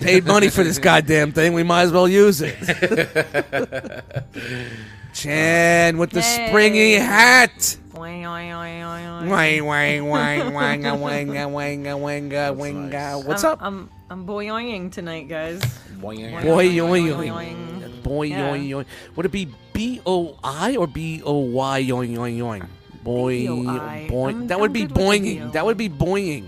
Paid 0.00 0.26
money 0.26 0.50
for 0.50 0.62
this 0.62 0.78
goddamn 0.78 1.32
thing, 1.32 1.54
we 1.54 1.62
might 1.62 1.82
as 1.82 1.92
well 1.92 2.08
use 2.08 2.42
it. 2.42 2.54
Chan 5.12 5.96
with 5.98 6.10
the 6.10 6.20
Hey. 6.22 6.48
springy 6.48 6.94
hat. 6.94 7.76
Wang 7.94 8.22
wang 8.22 8.48
wang 8.54 10.00
wanga 10.06 10.92
wanga 10.94 11.44
wanga 11.50 11.94
wanga 11.98 12.54
wanga. 12.56 13.24
What's 13.26 13.44
I'm, 13.44 13.50
up? 13.52 13.58
I'm 13.62 13.90
I'm 14.10 14.26
boyoing 14.26 14.90
tonight, 14.92 15.28
guys. 15.28 15.60
Boing. 16.00 16.30
Boy, 16.42 16.68
Boing, 16.68 16.74
yoing, 16.74 17.04
boing, 17.12 17.28
yoing. 17.28 17.32
boing. 17.32 18.02
Boy, 18.02 18.26
Yeah. 18.28 18.38
yoing, 18.54 18.68
yoing. 18.68 18.84
Would 19.16 19.26
it 19.26 19.32
be 19.32 19.48
B 19.72 20.00
O 20.06 20.38
I 20.44 20.76
or 20.76 20.86
B 20.86 21.20
O 21.24 21.38
Y, 21.38 21.82
yoing, 21.82 22.14
yoing, 22.16 22.38
yoing? 22.38 22.66
Boy, 23.02 23.46
B-O-I. 23.46 24.06
boy. 24.10 24.28
I'm- 24.28 24.46
That 24.48 24.60
would 24.60 24.70
I'm 24.70 24.72
be 24.74 24.84
good 24.84 24.94
boinging. 24.96 25.52
That 25.52 25.64
would 25.64 25.76
be 25.78 25.88
boinging. 25.88 26.44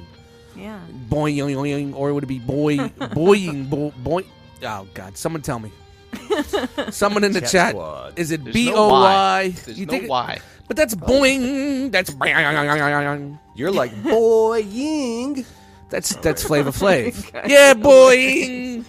Yeah. 0.57 0.79
Boing, 1.09 1.35
yoing, 1.37 1.57
yoing. 1.57 1.95
Or 1.95 2.13
would 2.13 2.25
it 2.25 2.27
be 2.27 2.39
boy, 2.39 2.77
boying, 3.15 3.65
bo, 3.65 3.93
boy? 4.03 4.25
Oh, 4.63 4.87
God. 4.93 5.17
Someone 5.17 5.41
tell 5.43 5.59
me. 5.59 5.71
Someone 6.91 7.25
in 7.25 7.33
the 7.33 7.41
Chat 7.41 7.51
chat. 7.51 7.71
squad. 7.71 8.19
Is 8.19 8.31
it 8.31 8.43
There's 8.45 8.55
B 8.55 8.71
no 8.71 8.77
O 8.77 8.89
Y. 8.89 9.01
Y? 9.03 9.49
There's 9.65 9.79
You 9.79 9.87
no 9.87 9.91
think 9.91 10.05
it- 10.05 10.11
why. 10.11 10.39
But 10.69 10.77
that's 10.77 10.95
oh. 10.95 10.99
boing. 10.99 11.91
That's 11.91 12.11
boing. 12.11 13.39
You're 13.57 13.73
like 13.73 14.03
boying. 14.05 15.45
That's 15.89 16.15
that's 16.17 16.45
Flavor 16.45 16.71
Flav. 16.71 17.49
yeah, 17.49 17.75
boing. 17.75 18.85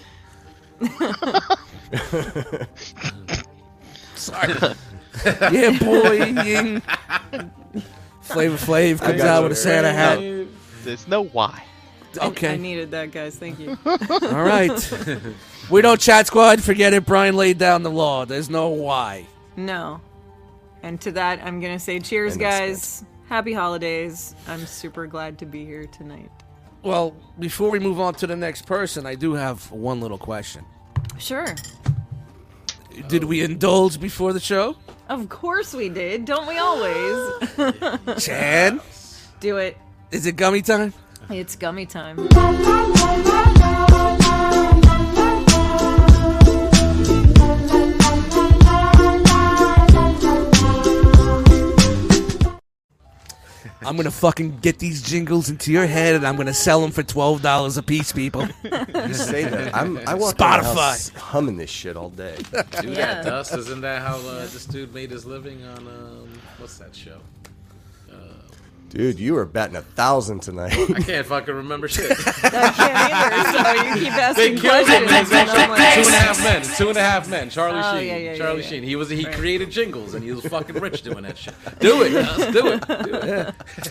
Sorry. 4.16 4.54
yeah, 4.54 5.72
boing. 5.80 6.82
Flavor 8.22 8.58
Flav 8.58 9.00
comes 9.02 9.22
out 9.22 9.44
with 9.44 9.52
a 9.54 9.56
Santa 9.56 9.92
hat. 9.92 10.20
There's 10.84 11.08
no 11.08 11.24
why. 11.26 11.64
I 12.20 12.28
Okay, 12.28 12.58
needed 12.58 12.92
that, 12.92 13.12
guys. 13.12 13.36
Thank 13.38 13.60
you. 13.60 13.78
all 13.86 14.44
right. 14.44 14.72
We 15.70 15.82
don't 15.82 16.00
chat 16.02 16.28
squad. 16.28 16.62
Forget 16.62 16.94
it. 16.94 17.06
Brian 17.06 17.36
laid 17.36 17.58
down 17.58 17.84
the 17.84 17.92
law. 17.92 18.26
There's 18.26 18.50
no 18.50 18.70
why. 18.70 19.28
No. 19.56 20.02
And 20.84 21.00
to 21.02 21.12
that, 21.14 21.40
I'm 21.44 21.60
going 21.62 21.74
to 21.74 21.80
say 21.80 22.00
cheers, 22.00 22.34
And 22.34 22.42
that's 22.42 22.60
guys. 23.02 23.06
Happy 23.30 23.54
holidays. 23.54 24.36
I'm 24.48 24.66
super 24.66 25.08
glad 25.08 25.38
to 25.40 25.46
be 25.46 25.64
here 25.66 25.86
tonight. 25.86 26.30
Well, 26.84 27.16
before 27.40 27.70
we 27.70 27.80
move 27.80 28.00
on 28.00 28.16
to 28.16 28.28
the 28.28 28.36
next 28.36 28.66
person, 28.66 29.06
I 29.06 29.16
do 29.16 29.34
have 29.34 29.72
one 29.72 30.02
little 30.02 30.18
question. 30.18 30.66
Sure. 31.20 31.56
Did 33.08 33.24
we 33.24 33.42
indulge 33.42 34.00
before 34.02 34.34
the 34.34 34.40
show? 34.40 34.76
Of 35.08 35.30
course 35.30 35.74
we 35.74 35.88
did. 35.90 36.26
Don't 36.26 36.48
we 36.48 36.58
always? 36.58 38.24
Chan, 38.24 38.82
Do 39.40 39.58
it. 39.58 39.78
is 40.12 40.26
it 40.26 40.36
gummy 40.36 40.62
time? 40.62 40.94
It's 41.32 41.56
gummy 41.56 41.86
time. 41.86 42.18
I'm 53.84 53.98
gonna 53.98 54.12
fucking 54.12 54.60
get 54.60 54.78
these 54.78 55.02
jingles 55.02 55.50
into 55.50 55.72
your 55.72 55.88
head, 55.88 56.16
and 56.16 56.26
I'm 56.26 56.36
gonna 56.36 56.54
sell 56.54 56.82
them 56.82 56.92
for 56.92 57.02
twelve 57.02 57.42
dollars 57.42 57.78
a 57.78 57.84
piece, 57.84 58.12
people. 58.12 58.48
You 58.64 59.14
say 59.14 59.44
that. 59.46 59.76
I'm, 59.76 59.98
I 60.08 60.14
walk 60.14 60.40
around 60.40 60.64
the 60.64 60.70
Spotify. 60.70 60.76
house 60.76 61.10
humming 61.10 61.58
this 61.58 61.70
shit 61.72 61.98
all 61.98 62.10
day. 62.10 62.38
Do 62.82 62.90
Yeah. 62.90 62.94
that, 62.94 63.26
Dust. 63.26 63.54
Isn't 63.56 63.82
that 63.82 64.04
how 64.04 64.18
uh, 64.18 64.42
this 64.48 64.66
dude 64.66 64.94
made 64.94 65.10
his 65.10 65.26
living 65.26 65.64
on 65.66 65.88
um, 65.88 66.30
what's 66.60 66.78
that 66.78 66.96
show? 66.96 67.18
Dude, 68.92 69.20
you 69.20 69.36
were 69.36 69.46
batting 69.46 69.78
a 69.78 69.82
thousand 69.82 70.42
tonight. 70.42 70.74
I 70.74 71.02
can't 71.02 71.26
fucking 71.26 71.56
remember 71.56 71.88
shit. 71.88 72.12
I 72.28 72.72
can't 72.76 73.08
either, 73.24 73.54
so 73.54 73.72
you 73.72 73.94
keep 73.94 74.14
they 74.14 74.20
asking 74.20 74.58
killed 74.58 74.88
him. 74.88 75.08
questions. 75.08 75.32
man. 75.32 75.48
and 75.50 75.72
like, 75.72 75.78
Two 75.96 76.00
and 76.02 76.08
a 76.08 76.20
half 76.20 76.44
men. 76.44 76.62
Two 76.76 76.90
and 76.90 76.98
a 76.98 77.02
half 77.02 77.30
men. 77.30 77.50
Charlie 77.50 77.80
Oh, 77.82 77.98
Sheen. 77.98 78.08
yeah, 78.08 78.18
yeah, 78.18 78.32
yeah, 78.32 78.38
Charlie 78.38 78.62
yeah. 78.64 78.68
Sheen. 78.68 78.84
He 78.84 78.96
was 78.98 79.10
he 79.10 79.24
Right. 79.26 79.34
created 79.36 79.72
jingles 79.72 80.14
and 80.14 80.24
he 80.24 80.32
was 80.34 80.46
fucking 80.46 80.76
rich 80.76 81.04
doing 81.04 81.24
that 81.24 81.38
shit. 81.38 81.54
Do 81.80 82.02
it, 82.04 82.10
Dust. 82.12 82.52
Do 82.52 82.68
it. 82.68 82.88
Do 82.88 83.20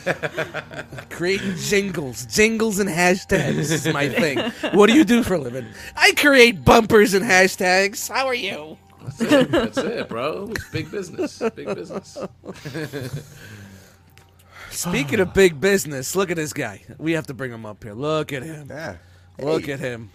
it. 0.07 1.07
Creating 1.11 1.55
jingles, 1.57 2.27
jingles 2.27 2.79
and 2.79 2.89
hashtags 2.91 3.71
is 3.71 3.87
my 3.89 4.09
thing. 4.09 4.39
What 4.75 4.89
do 4.89 4.95
you 4.95 5.05
do 5.05 5.23
for 5.23 5.35
a 5.35 5.39
living? 5.39 5.67
I 5.97 6.13
create 6.13 6.63
bumpers 6.65 7.15
and 7.15 7.25
hashtags. 7.25 8.11
How 8.11 8.27
are 8.27 8.35
you? 8.35 8.77
That's 9.03 9.21
it. 9.33 9.51
That's 9.51 9.79
it, 9.79 10.09
bro. 10.11 10.49
It's 10.51 10.69
big 10.71 10.91
business. 10.91 11.39
Big 11.57 11.75
business. 11.75 12.19
Speaking 14.71 15.21
of 15.21 15.35
big 15.35 15.61
business, 15.61 16.15
look 16.17 16.31
at 16.31 16.37
this 16.37 16.53
guy. 16.53 16.83
We 16.99 17.13
have 17.13 17.27
to 17.29 17.35
bring 17.35 17.51
him 17.53 17.67
up 17.67 17.83
here. 17.83 17.93
Look 17.95 18.33
at 18.33 18.43
him. 18.43 18.69
yeah. 18.71 18.97
Look 19.39 19.69
at 19.69 19.79
him. 19.81 20.11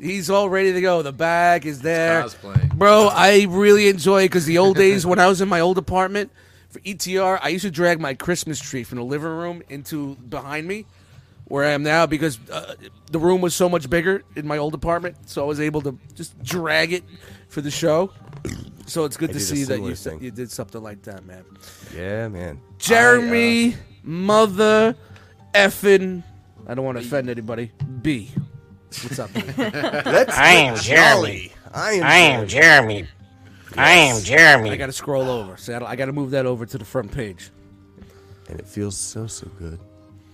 He's 0.00 0.30
all 0.30 0.48
ready 0.48 0.72
to 0.72 0.80
go. 0.80 1.02
The 1.02 1.12
bag 1.12 1.66
is 1.66 1.80
there. 1.82 2.22
Cosplaying. 2.22 2.74
Bro, 2.74 3.08
I 3.12 3.46
really 3.48 3.88
enjoy 3.88 4.22
it 4.22 4.26
because 4.26 4.46
the 4.46 4.58
old 4.58 4.76
days 4.76 5.04
when 5.04 5.18
I 5.18 5.26
was 5.26 5.40
in 5.40 5.48
my 5.48 5.60
old 5.60 5.78
apartment 5.78 6.30
for 6.68 6.78
ETR, 6.80 7.40
I 7.42 7.48
used 7.48 7.64
to 7.64 7.70
drag 7.70 8.00
my 8.00 8.14
Christmas 8.14 8.60
tree 8.60 8.84
from 8.84 8.98
the 8.98 9.04
living 9.04 9.28
room 9.28 9.62
into 9.68 10.14
behind 10.16 10.68
me, 10.68 10.86
where 11.46 11.64
I 11.64 11.70
am 11.70 11.82
now, 11.82 12.06
because 12.06 12.38
uh, 12.50 12.76
the 13.10 13.18
room 13.18 13.40
was 13.40 13.54
so 13.54 13.68
much 13.68 13.90
bigger 13.90 14.22
in 14.36 14.46
my 14.46 14.58
old 14.58 14.74
apartment, 14.74 15.16
so 15.28 15.42
I 15.42 15.46
was 15.46 15.58
able 15.60 15.80
to 15.82 15.98
just 16.14 16.40
drag 16.44 16.92
it 16.92 17.02
for 17.48 17.60
the 17.60 17.70
show. 17.72 18.12
So 18.86 19.04
it's 19.04 19.16
good 19.16 19.30
I 19.30 19.32
to 19.34 19.38
did 19.40 19.42
a 19.44 19.46
see 19.56 19.64
that 19.64 19.80
you 19.80 19.94
thing. 19.96 20.22
you 20.22 20.30
did 20.30 20.50
something 20.52 20.80
like 20.82 21.02
that, 21.02 21.24
man. 21.26 21.44
Yeah, 21.94 22.28
man. 22.28 22.60
Jeremy, 22.78 23.74
mother, 24.02 24.94
effing. 25.54 26.22
I 26.66 26.74
don't 26.74 26.84
want 26.84 26.98
to 26.98 27.04
offend 27.04 27.28
anybody. 27.30 27.72
B. 28.02 28.30
What's 29.02 29.18
up? 29.18 29.32
man? 29.34 29.54
Let's 30.04 30.36
I 30.36 30.48
am 30.52 30.76
Jeremy. 30.76 31.06
jolly. 31.10 31.52
I 31.72 31.92
am. 31.92 32.02
I 32.04 32.16
am 32.16 32.48
Jeremy. 32.48 33.06
I 33.76 33.90
am 33.92 34.22
Jeremy. 34.22 34.70
I 34.70 34.76
got 34.76 34.86
to 34.86 34.92
scroll 34.92 35.28
over. 35.30 35.56
See, 35.56 35.72
I 35.72 35.94
got 35.96 36.06
to 36.06 36.12
move 36.12 36.32
that 36.32 36.44
over 36.46 36.66
to 36.66 36.76
the 36.78 36.84
front 36.84 37.12
page. 37.12 37.50
and 38.48 38.58
it 38.58 38.66
feels 38.66 38.96
so 38.96 39.26
so 39.26 39.48
good. 39.58 39.78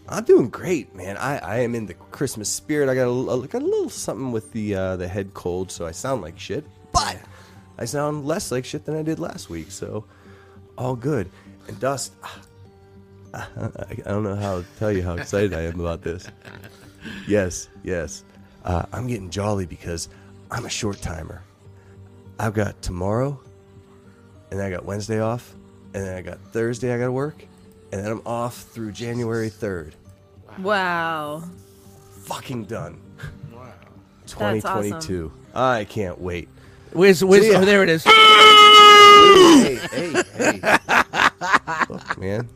I'm 0.09 0.25
doing 0.25 0.49
great, 0.49 0.95
man. 0.95 1.17
I, 1.17 1.39
I 1.39 1.59
am 1.59 1.75
in 1.75 1.85
the 1.87 1.95
Christmas 1.95 2.49
spirit. 2.49 2.89
I 2.89 2.95
got 2.95 3.09
a, 3.09 3.11
a- 3.11 3.47
got 3.49 3.61
a 3.63 3.65
little 3.65 3.91
something 3.91 4.33
with 4.33 4.53
the 4.53 4.75
uh, 4.75 4.97
the 4.97 5.07
head 5.09 5.35
cold, 5.35 5.71
so 5.71 5.85
I 5.87 5.91
sound 5.91 6.23
like 6.23 6.39
shit. 6.39 6.65
But 6.93 7.19
I 7.79 7.85
sound 7.85 8.25
less 8.25 8.51
like 8.53 8.65
shit 8.65 8.85
than 8.87 8.97
I 8.97 9.03
did 9.03 9.19
last 9.19 9.51
week, 9.51 9.71
so 9.71 10.05
all 10.79 10.97
good. 10.97 11.29
And 11.69 11.79
Dust, 11.81 12.13
I, 13.37 13.85
I 13.91 14.11
don't 14.11 14.23
know 14.23 14.37
how 14.37 14.61
to 14.61 14.65
tell 14.79 14.91
you 14.91 15.03
how 15.03 15.15
excited 15.15 15.53
I 15.53 15.63
am 15.63 15.81
about 15.81 16.03
this. 16.03 16.29
Yes, 17.29 17.69
yes. 17.85 18.25
Uh, 18.65 18.85
I'm 18.93 19.07
getting 19.07 19.31
jolly 19.31 19.67
because 19.67 20.09
I'm 20.51 20.65
a 20.65 20.71
short 20.71 21.01
timer. 21.01 21.43
I've 22.39 22.55
got 22.55 22.81
tomorrow, 22.83 23.41
and 24.51 24.59
then 24.61 24.67
I 24.67 24.71
got 24.71 24.85
Wednesday 24.85 25.21
off, 25.21 25.55
and 25.95 26.05
then 26.05 26.17
I 26.17 26.23
got 26.23 26.39
Thursday 26.53 26.93
I 26.93 26.99
got 26.99 27.07
to 27.07 27.13
work, 27.13 27.47
and 27.93 28.05
then 28.05 28.11
I'm 28.11 28.23
off 28.27 28.63
through 28.63 28.93
January 28.93 29.51
3rd. 29.51 29.93
Wow. 30.59 31.45
Fucking 32.25 32.65
done. 32.65 33.01
Wow. 33.55 33.73
2022. 34.27 35.33
I 35.55 35.85
can't 35.85 36.21
wait. 36.21 36.49
Where's, 36.93 37.23
where's, 37.25 37.47
yeah. 37.47 37.59
oh, 37.59 37.65
there 37.65 37.83
it 37.83 37.89
is. 37.89 38.05
hey, 38.05 39.79
hey, 39.91 40.23
hey. 40.35 40.79
Look, 41.89 42.19
man. 42.19 42.49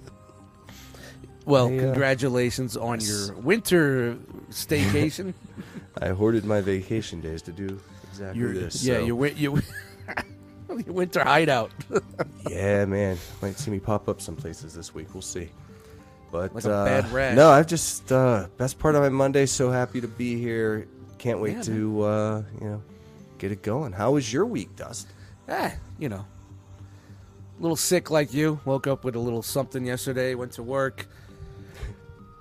Well, 1.50 1.68
Hey, 1.68 1.78
uh, 1.80 1.82
congratulations 1.82 2.76
on 2.76 3.00
your 3.00 3.34
winter 3.34 4.16
staycation. 4.50 5.34
I 6.00 6.08
hoarded 6.10 6.44
my 6.44 6.60
vacation 6.60 7.20
days 7.20 7.42
to 7.42 7.52
do 7.52 7.80
exactly 8.08 8.40
your, 8.40 8.52
this. 8.54 8.84
yeah, 8.84 8.98
so- 8.98 9.04
your, 9.06 9.16
win- 9.16 9.36
your, 9.36 9.60
your 10.84 10.92
winter 10.94 11.24
hideout. 11.24 11.72
Yeah, 12.48 12.84
man. 12.86 13.18
Might 13.42 13.58
see 13.58 13.70
me 13.70 13.78
pop 13.80 14.08
up 14.08 14.20
some 14.20 14.34
places 14.34 14.74
this 14.74 14.94
week. 14.94 15.08
We'll 15.12 15.22
see. 15.22 15.50
But 16.32 16.54
Like 16.54 16.64
uh, 16.64 17.02
no, 17.34 17.50
I've 17.50 17.66
just 17.66 18.10
uh, 18.10 18.46
best 18.56 18.78
part 18.78 18.94
of 18.94 19.02
my 19.02 19.08
Monday. 19.08 19.46
So 19.46 19.70
happy 19.70 20.00
to 20.00 20.08
be 20.08 20.36
here. 20.40 20.86
Can't 21.18 21.40
wait 21.40 21.56
Yeah, 21.56 21.62
to 21.62 22.02
uh, 22.02 22.42
you 22.60 22.66
know 22.68 22.82
get 23.38 23.52
it 23.52 23.62
going. 23.62 23.92
How 23.92 24.12
was 24.12 24.32
your 24.32 24.46
week, 24.46 24.74
Dust? 24.76 25.08
ah, 25.48 25.72
you 25.98 26.08
know, 26.08 26.24
a 27.58 27.62
little 27.62 27.76
sick 27.76 28.10
like 28.10 28.32
you. 28.32 28.58
Woke 28.64 28.86
up 28.86 29.04
with 29.04 29.16
a 29.16 29.20
little 29.20 29.42
something 29.42 29.84
yesterday. 29.84 30.34
Went 30.34 30.52
to 30.52 30.62
work, 30.62 31.06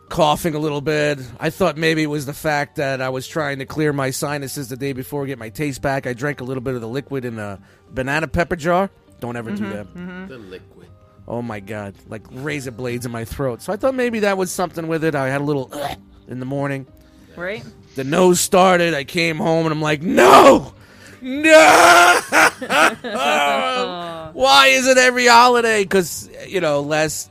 coughing 0.10 0.56
a 0.56 0.60
little 0.60 0.82
bit. 0.82 1.20
I 1.40 1.50
thought 1.50 1.78
maybe 1.78 2.04
it 2.04 2.08
was 2.08 2.26
the 2.26 2.34
fact 2.34 2.78
that 2.78 3.02
I 3.02 3.10
was 3.10 3.28
trying 3.28 3.60
to 3.60 3.66
clear 3.66 3.94
my 3.94 4.10
sinuses 4.10 4.70
the 4.70 4.76
day 4.76 4.94
before, 4.94 5.26
get 5.26 5.40
my 5.40 5.50
taste 5.50 5.82
back. 5.82 6.08
I 6.08 6.14
drank 6.14 6.42
a 6.42 6.44
little 6.44 6.62
bit 6.62 6.76
of 6.76 6.82
the 6.82 6.88
liquid 6.88 7.26
in 7.26 7.40
a 7.40 7.60
banana 7.92 8.28
pepper 8.28 8.56
jar. 8.56 8.90
Don't 9.20 9.36
ever 9.36 9.52
do 9.52 9.64
mm-hmm, 9.64 9.72
that. 9.72 9.88
Mm-hmm. 9.88 10.28
The 10.28 10.38
liquid. 10.38 10.88
Oh 11.28 11.44
my 11.44 11.60
god, 11.60 11.94
like 12.08 12.24
razor 12.32 12.72
blades 12.72 13.06
in 13.06 13.12
my 13.12 13.24
throat. 13.24 13.62
So 13.62 13.72
I 13.72 13.76
thought 13.76 13.94
maybe 13.94 14.22
that 14.22 14.38
was 14.38 14.52
something 14.52 14.88
with 14.88 15.04
it. 15.04 15.14
I 15.14 15.30
had 15.30 15.42
a 15.42 15.44
little 15.44 15.70
uh, 15.72 15.96
in 16.28 16.40
the 16.40 16.46
morning. 16.46 16.88
Right? 17.36 17.64
The 17.96 18.04
nose 18.04 18.40
started. 18.40 18.96
I 18.96 19.04
came 19.04 19.38
home 19.38 19.66
and 19.66 19.74
I'm 19.74 19.82
like, 19.82 20.02
no, 20.02 20.74
no. 21.22 22.22
Why 24.34 24.68
is 24.68 24.88
it 24.88 24.98
every 24.98 25.28
holiday? 25.28 25.84
Because 25.84 26.30
you 26.48 26.62
know, 26.62 26.82
last 26.82 27.30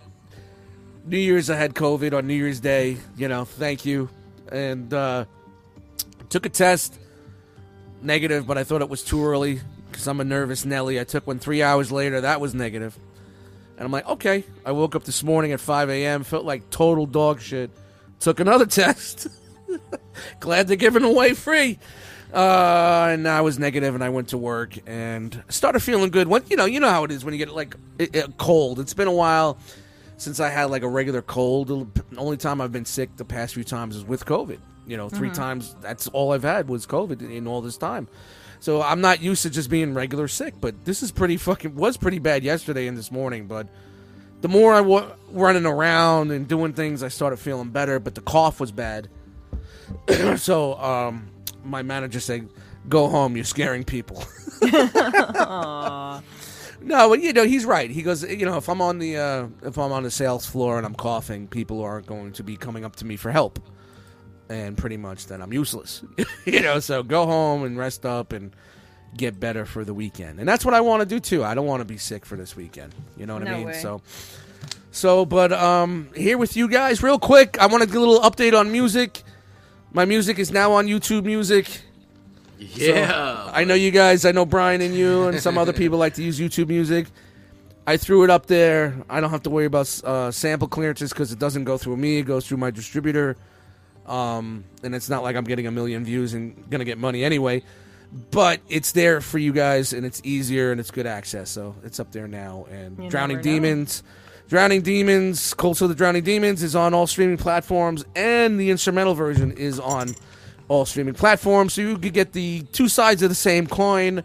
New 1.09 1.17
Year's 1.19 1.49
I 1.49 1.57
had 1.57 1.75
COVID 1.75 2.13
on 2.13 2.27
New 2.27 2.35
Year's 2.35 2.61
Day. 2.61 2.99
You 3.17 3.29
know, 3.29 3.47
thank 3.47 3.87
you, 3.87 4.11
and 4.53 4.93
uh, 4.93 5.25
took 6.29 6.45
a 6.45 6.51
test, 6.51 6.99
negative, 8.03 8.47
but 8.47 8.59
I 8.59 8.65
thought 8.65 8.83
it 8.83 8.91
was 8.91 9.03
too 9.03 9.25
early 9.25 9.61
because 9.91 10.07
I'm 10.07 10.21
a 10.21 10.25
nervous 10.25 10.67
Nelly. 10.67 11.01
I 11.01 11.05
took 11.05 11.27
one 11.27 11.39
three 11.39 11.63
hours 11.63 11.91
later. 11.91 12.21
That 12.21 12.43
was 12.43 12.55
negative. 12.55 12.99
And 13.79 13.87
I'm 13.87 13.93
like, 13.93 14.07
okay. 14.07 14.45
I 14.67 14.73
woke 14.73 14.95
up 14.97 15.05
this 15.05 15.23
morning 15.23 15.53
at 15.53 15.61
5 15.61 15.89
a.m., 15.89 16.25
felt 16.25 16.45
like 16.45 16.69
total 16.69 17.07
dog 17.07 17.41
shit. 17.41 17.71
Took 18.19 18.41
another 18.41 18.67
test. 18.67 19.29
Glad 20.41 20.67
they're 20.67 20.77
giving 20.77 21.05
away 21.05 21.33
free. 21.33 21.79
Uh, 22.35 23.09
and 23.13 23.27
I 23.27 23.41
was 23.41 23.59
negative, 23.59 23.95
and 23.95 24.05
I 24.05 24.11
went 24.11 24.29
to 24.29 24.39
work 24.39 24.77
and 24.87 25.43
started 25.49 25.81
feeling 25.81 26.11
good. 26.11 26.29
When 26.29 26.43
you 26.51 26.57
know, 26.57 26.67
you 26.67 26.81
know 26.81 26.91
how 26.91 27.05
it 27.05 27.13
is 27.13 27.25
when 27.25 27.33
you 27.33 27.39
get 27.39 27.55
like 27.55 27.77
a, 27.99 28.25
a 28.25 28.29
cold. 28.33 28.81
It's 28.81 28.93
been 28.93 29.09
a 29.09 29.13
while 29.13 29.57
since 30.19 30.41
I 30.41 30.51
had 30.51 30.65
like 30.65 30.83
a 30.83 30.89
regular 30.89 31.23
cold. 31.23 31.69
The 31.69 32.17
only 32.19 32.37
time 32.37 32.61
I've 32.61 32.73
been 32.73 32.85
sick 32.85 33.17
the 33.17 33.25
past 33.25 33.55
few 33.55 33.65
times 33.65 33.97
is 33.97 34.05
with 34.05 34.27
COVID. 34.27 34.59
You 34.87 34.97
know, 34.97 35.09
3 35.09 35.31
times. 35.31 35.77
That's 35.81 36.09
all 36.09 36.33
I've 36.33 36.43
had 36.43 36.69
was 36.69 36.87
COVID 36.87 37.21
in 37.23 37.47
all 37.47 37.61
this 37.61 37.77
time. 37.77 38.09
So 38.61 38.83
I'm 38.83 39.01
not 39.01 39.23
used 39.23 39.43
to 39.43 39.51
just 39.51 39.71
being 39.71 39.95
regular 39.95 40.29
sick, 40.29 40.55
but 40.61 40.85
this 40.85 41.03
is 41.03 41.13
pretty 41.13 41.37
fucking 41.37 41.75
was 41.75 41.97
pretty 41.97 42.19
bad 42.19 42.43
yesterday 42.43 42.87
and 42.89 42.97
this 42.97 43.13
morning. 43.13 43.47
But 43.47 43.69
the 44.41 44.49
more 44.49 44.75
I 44.75 44.81
was 44.81 45.13
running 45.31 45.67
around 45.67 46.31
and 46.33 46.49
doing 46.49 46.73
things, 46.73 47.03
I 47.03 47.09
started 47.09 47.37
feeling 47.37 47.71
better. 47.71 48.01
But 48.01 48.15
the 48.15 48.21
cough 48.21 48.61
was 48.61 48.73
bad. 48.73 49.09
so 50.37 50.75
um, 50.79 51.31
my 51.65 51.83
manager 51.83 52.19
said, 52.19 52.49
"Go 52.89 53.09
home. 53.09 53.37
You're 53.37 53.45
scaring 53.45 53.85
people." 53.85 54.25
no, 56.81 57.09
but 57.09 57.21
you 57.21 57.33
know 57.33 57.45
he's 57.45 57.65
right. 57.65 57.91
He 57.91 58.03
goes, 58.03 58.23
you 58.23 58.47
know, 58.47 58.57
if 58.57 58.69
I'm 58.69 58.81
on 58.81 58.99
the 58.99 59.17
uh, 59.17 59.47
if 59.63 59.79
I'm 59.79 59.93
on 59.93 60.03
the 60.03 60.11
sales 60.11 60.47
floor 60.47 60.77
and 60.79 60.87
I'm 60.87 60.95
coughing, 60.95 61.49
people 61.49 61.83
aren't 61.83 62.07
going 62.07 62.33
to 62.33 62.43
be 62.43 62.57
coming 62.57 62.85
up 62.85 62.97
to 62.97 63.05
me 63.05 63.17
for 63.17 63.31
help, 63.31 63.61
and 64.49 64.77
pretty 64.77 64.97
much 64.97 65.27
then 65.27 65.43
I'm 65.43 65.53
useless. 65.53 66.03
you 66.45 66.61
know, 66.61 66.81
so 66.81 67.03
go 67.03 67.27
home 67.27 67.65
and 67.65 67.77
rest 67.77 68.07
up 68.07 68.33
and 68.33 68.55
get 69.17 69.41
better 69.41 69.65
for 69.65 69.85
the 69.85 69.95
weekend. 69.95 70.39
And 70.39 70.49
that's 70.49 70.65
what 70.65 70.75
I 70.75 70.81
want 70.81 71.01
to 71.01 71.07
do 71.07 71.21
too. 71.21 71.45
I 71.45 71.55
don't 71.55 71.67
want 71.67 71.81
to 71.81 71.87
be 71.87 71.97
sick 71.97 72.27
for 72.27 72.37
this 72.37 72.55
weekend. 72.55 72.95
You 73.17 73.27
know 73.27 73.35
what 73.35 73.49
I 73.49 73.55
mean? 73.57 73.67
way. 73.67 73.73
So 73.75 74.03
so 74.91 75.25
but 75.25 75.53
um 75.53 76.09
here 76.15 76.39
with 76.39 76.57
you 76.57 76.69
guys 76.69 77.03
real 77.03 77.19
quick. 77.19 77.59
I 77.59 77.67
want 77.67 77.83
to 77.83 77.87
get 77.87 77.97
a 77.97 78.01
little 78.01 78.21
update 78.21 78.59
on 78.59 78.71
music. 78.71 79.23
My 79.93 80.05
music 80.05 80.39
is 80.39 80.53
now 80.53 80.73
on 80.73 80.87
YouTube 80.87 81.25
Music. 81.25 81.81
Yeah. 82.59 83.51
I 83.53 83.65
know 83.65 83.75
you 83.75 83.91
guys. 83.91 84.25
I 84.25 84.33
know 84.33 84.45
Brian 84.45 84.81
and 84.81 84.95
you 84.95 85.29
and 85.29 85.41
some 85.41 85.59
other 85.59 85.73
people 85.83 85.99
like 85.99 86.15
to 86.15 86.23
use 86.23 86.39
YouTube 86.39 86.69
Music. 86.69 87.07
I 87.87 87.97
threw 87.97 88.23
it 88.25 88.31
up 88.31 88.47
there. 88.47 88.95
I 89.09 89.21
don't 89.21 89.31
have 89.31 89.45
to 89.45 89.51
worry 89.51 89.65
about 89.65 89.89
uh, 90.05 90.31
sample 90.31 90.69
clearances 90.69 91.11
because 91.11 91.33
it 91.33 91.39
doesn't 91.39 91.65
go 91.65 91.79
through 91.79 91.97
me. 91.97 92.19
It 92.19 92.25
goes 92.25 92.47
through 92.47 92.59
my 92.59 92.71
distributor. 92.71 93.37
Um, 94.07 94.65
and 94.83 94.95
it's 94.95 95.09
not 95.09 95.23
like 95.23 95.37
I'm 95.37 95.45
getting 95.45 95.67
a 95.67 95.71
million 95.71 96.05
views 96.05 96.35
and 96.35 96.69
gonna 96.69 96.85
get 96.85 96.99
money 96.99 97.25
anyway. 97.25 97.63
But 98.31 98.61
it's 98.69 98.93
there 98.93 99.21
for 99.21 99.39
you 99.39 99.53
guys, 99.53 99.93
and 99.93 100.07
it's 100.07 100.21
easier 100.25 100.71
and 100.73 100.81
it's 100.81 100.91
good 100.91 101.07
access. 101.07 101.51
So 101.51 101.77
it's 101.85 102.01
up 102.01 102.11
there 102.13 102.27
now. 102.27 102.67
And 102.71 103.05
You 103.05 103.11
Drowning 103.11 103.37
never 103.39 103.49
know. 103.49 103.55
Demons, 103.55 104.03
Drowning 104.49 104.81
Demons, 104.81 105.53
Cold 105.55 105.81
of 105.83 105.91
the 105.91 105.95
Drowning 105.95 106.25
Demons 106.25 106.63
is 106.63 106.75
on 106.75 106.95
all 106.95 107.07
streaming 107.07 107.37
platforms, 107.37 108.05
and 108.17 108.59
the 108.59 108.71
instrumental 108.71 109.15
version 109.15 109.53
is 109.53 109.79
on 109.79 110.15
all 110.69 110.85
streaming 110.85 111.15
platforms. 111.15 111.75
So 111.75 111.81
you 111.83 111.99
could 111.99 112.13
get 112.13 112.33
the 112.33 112.63
two 112.73 112.89
sides 112.89 113.23
of 113.23 113.29
the 113.29 113.35
same 113.35 113.67
coin, 113.67 114.23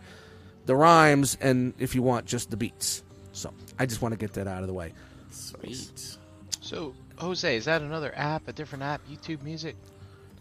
the 0.66 0.76
rhymes, 0.76 1.38
and 1.42 1.74
if 1.80 1.96
you 1.96 2.02
want, 2.02 2.26
just 2.26 2.52
the 2.52 2.58
beats. 2.58 3.04
So 3.32 3.54
I 3.80 3.86
just 3.86 4.02
want 4.02 4.14
to 4.14 4.18
get 4.18 4.34
that 4.34 4.48
out 4.48 4.62
of 4.62 4.68
the 4.68 4.74
way. 4.74 4.94
Sweet. 5.32 6.18
So, 6.62 6.94
Jose, 7.18 7.58
is 7.58 7.66
that 7.66 7.82
another 7.82 8.14
app, 8.16 8.48
a 8.48 8.54
different 8.54 8.84
app, 8.84 9.02
YouTube 9.10 9.42
Music? 9.44 9.76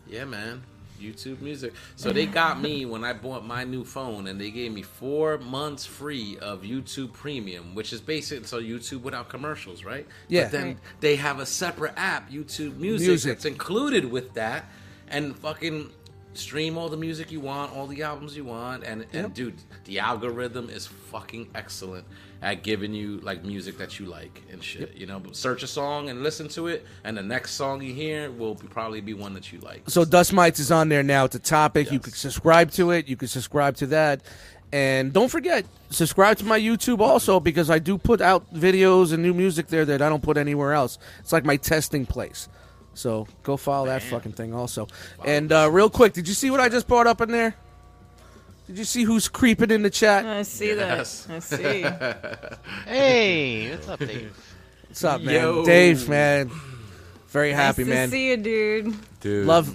Yeah, 0.09 0.25
man. 0.25 0.63
YouTube 1.01 1.41
Music. 1.41 1.73
So 1.97 2.13
they 2.13 2.27
got 2.27 2.61
me 2.61 2.85
when 2.87 3.03
I 3.03 3.13
bought 3.13 3.45
my 3.45 3.65
new 3.65 3.85
phone, 3.85 4.29
and 4.29 4.41
they 4.41 4.51
gave 4.51 4.73
me 4.73 4.83
four 4.83 5.39
months 5.39 5.85
free 5.85 6.39
of 6.39 6.63
YouTube 6.63 7.13
Premium, 7.13 7.75
which 7.75 7.93
is 7.93 8.01
basically 8.01 8.47
so 8.47 8.61
YouTube 8.63 9.03
without 9.03 9.29
commercials, 9.29 9.85
right? 9.85 10.07
Yeah. 10.29 10.45
But 10.45 10.53
then 10.53 10.67
Right. 10.67 10.77
they 11.01 11.17
have 11.17 11.41
a 11.41 11.47
separate 11.47 11.95
app, 11.97 12.31
YouTube 12.31 12.77
Music, 12.77 13.09
Music. 13.09 13.33
that's 13.33 13.45
included 13.45 14.13
with 14.13 14.35
that, 14.35 14.67
and 15.13 15.37
fucking 15.37 15.91
stream 16.35 16.79
all 16.79 16.89
the 16.89 16.97
music 16.97 17.31
you 17.31 17.41
want, 17.41 17.77
all 17.77 17.87
the 17.87 18.03
albums 18.03 18.35
you 18.37 18.45
want, 18.45 18.83
and 18.85 19.03
and 19.13 19.23
Yep. 19.25 19.35
dude, 19.35 19.55
the 19.85 19.99
algorithm 19.99 20.71
is 20.71 20.87
fucking 20.87 21.51
excellent 21.55 22.05
at 22.41 22.63
giving 22.65 22.93
you 22.95 23.21
like 23.23 23.45
music 23.45 23.77
that 23.79 24.01
you 24.01 24.07
like 24.07 24.43
and 24.51 24.65
shit. 24.65 24.95
You 24.97 25.07
know, 25.07 25.21
but 25.21 25.37
search 25.37 25.63
a 25.63 25.67
song 25.67 26.09
and 26.09 26.23
listen 26.23 26.49
to 26.49 26.69
it, 26.69 26.87
and 27.05 27.17
the 27.17 27.23
next 27.23 27.53
song 27.53 27.83
you 27.83 27.93
hear 27.93 28.31
will 28.31 28.55
be, 28.55 28.67
probably 28.67 29.01
be 29.03 29.13
one 29.15 29.35
that 29.35 29.53
you 29.53 29.61
like. 29.61 29.83
So 29.89 30.05
Dust 30.07 30.33
Mites 30.33 30.59
is 30.59 30.73
on 30.73 30.89
there 30.89 31.03
now. 31.03 31.27
It's 31.27 31.35
a 31.37 31.39
topic. 31.39 31.89
You 31.93 31.99
Yes. 31.99 32.05
can 32.05 32.13
subscribe 32.15 32.71
to 32.73 32.91
it. 32.93 33.09
You 33.09 33.17
can 33.17 33.29
subscribe 33.29 33.77
to 33.77 33.87
that. 33.89 34.23
And 34.75 35.13
don't 35.13 35.29
forget, 35.29 35.67
subscribe 35.91 36.39
to 36.39 36.47
my 36.47 36.59
YouTube 36.59 37.01
also 37.01 37.41
because 37.41 37.69
I 37.69 37.79
do 37.79 37.99
put 37.99 38.23
out 38.23 38.53
videos 38.55 39.13
and 39.13 39.23
new 39.23 39.35
music 39.35 39.67
there 39.67 39.85
that 39.85 40.01
I 40.01 40.09
don't 40.09 40.23
put 40.23 40.39
anywhere 40.39 40.73
else. 40.73 40.99
It's 41.21 41.31
like 41.31 41.45
my 41.45 41.59
testing 41.59 42.07
place. 42.07 42.49
So 42.95 43.27
go 43.43 43.57
follow 43.57 43.87
that 43.87 44.03
fucking 44.03 44.33
thing 44.33 44.55
also. 44.55 44.87
And 45.25 45.51
uh, 45.53 45.69
real 45.71 45.89
quick, 45.91 46.13
did 46.13 46.29
you 46.29 46.35
see 46.35 46.51
what 46.51 46.61
I 46.61 46.69
just 46.69 46.87
brought 46.87 47.07
up 47.07 47.21
in 47.21 47.31
there? 47.31 47.55
Did 48.67 48.79
you 48.79 48.85
see 48.85 49.03
who's 49.03 49.29
creeping 49.29 49.71
in 49.71 49.83
the 49.83 49.91
chat? 49.91 50.25
I 50.25 50.43
see 50.43 50.69
Yes. 50.75 51.25
that. 51.25 51.35
I 51.35 51.39
see. 51.41 51.83
Hey, 52.87 53.71
what's 53.71 53.89
up, 53.89 53.99
Dave? 53.99 54.37
What's 54.89 55.05
up, 55.05 55.21
man? 55.23 55.35
Yo. 55.35 55.65
Dave, 55.65 56.09
man. 56.09 56.51
Very 57.29 57.53
happy, 57.53 57.83
nice 57.85 57.89
to 57.89 57.95
man. 57.95 58.11
see 58.11 58.29
you, 58.31 58.37
dude. 58.37 58.95
Dude. 59.21 59.47
Love, 59.47 59.75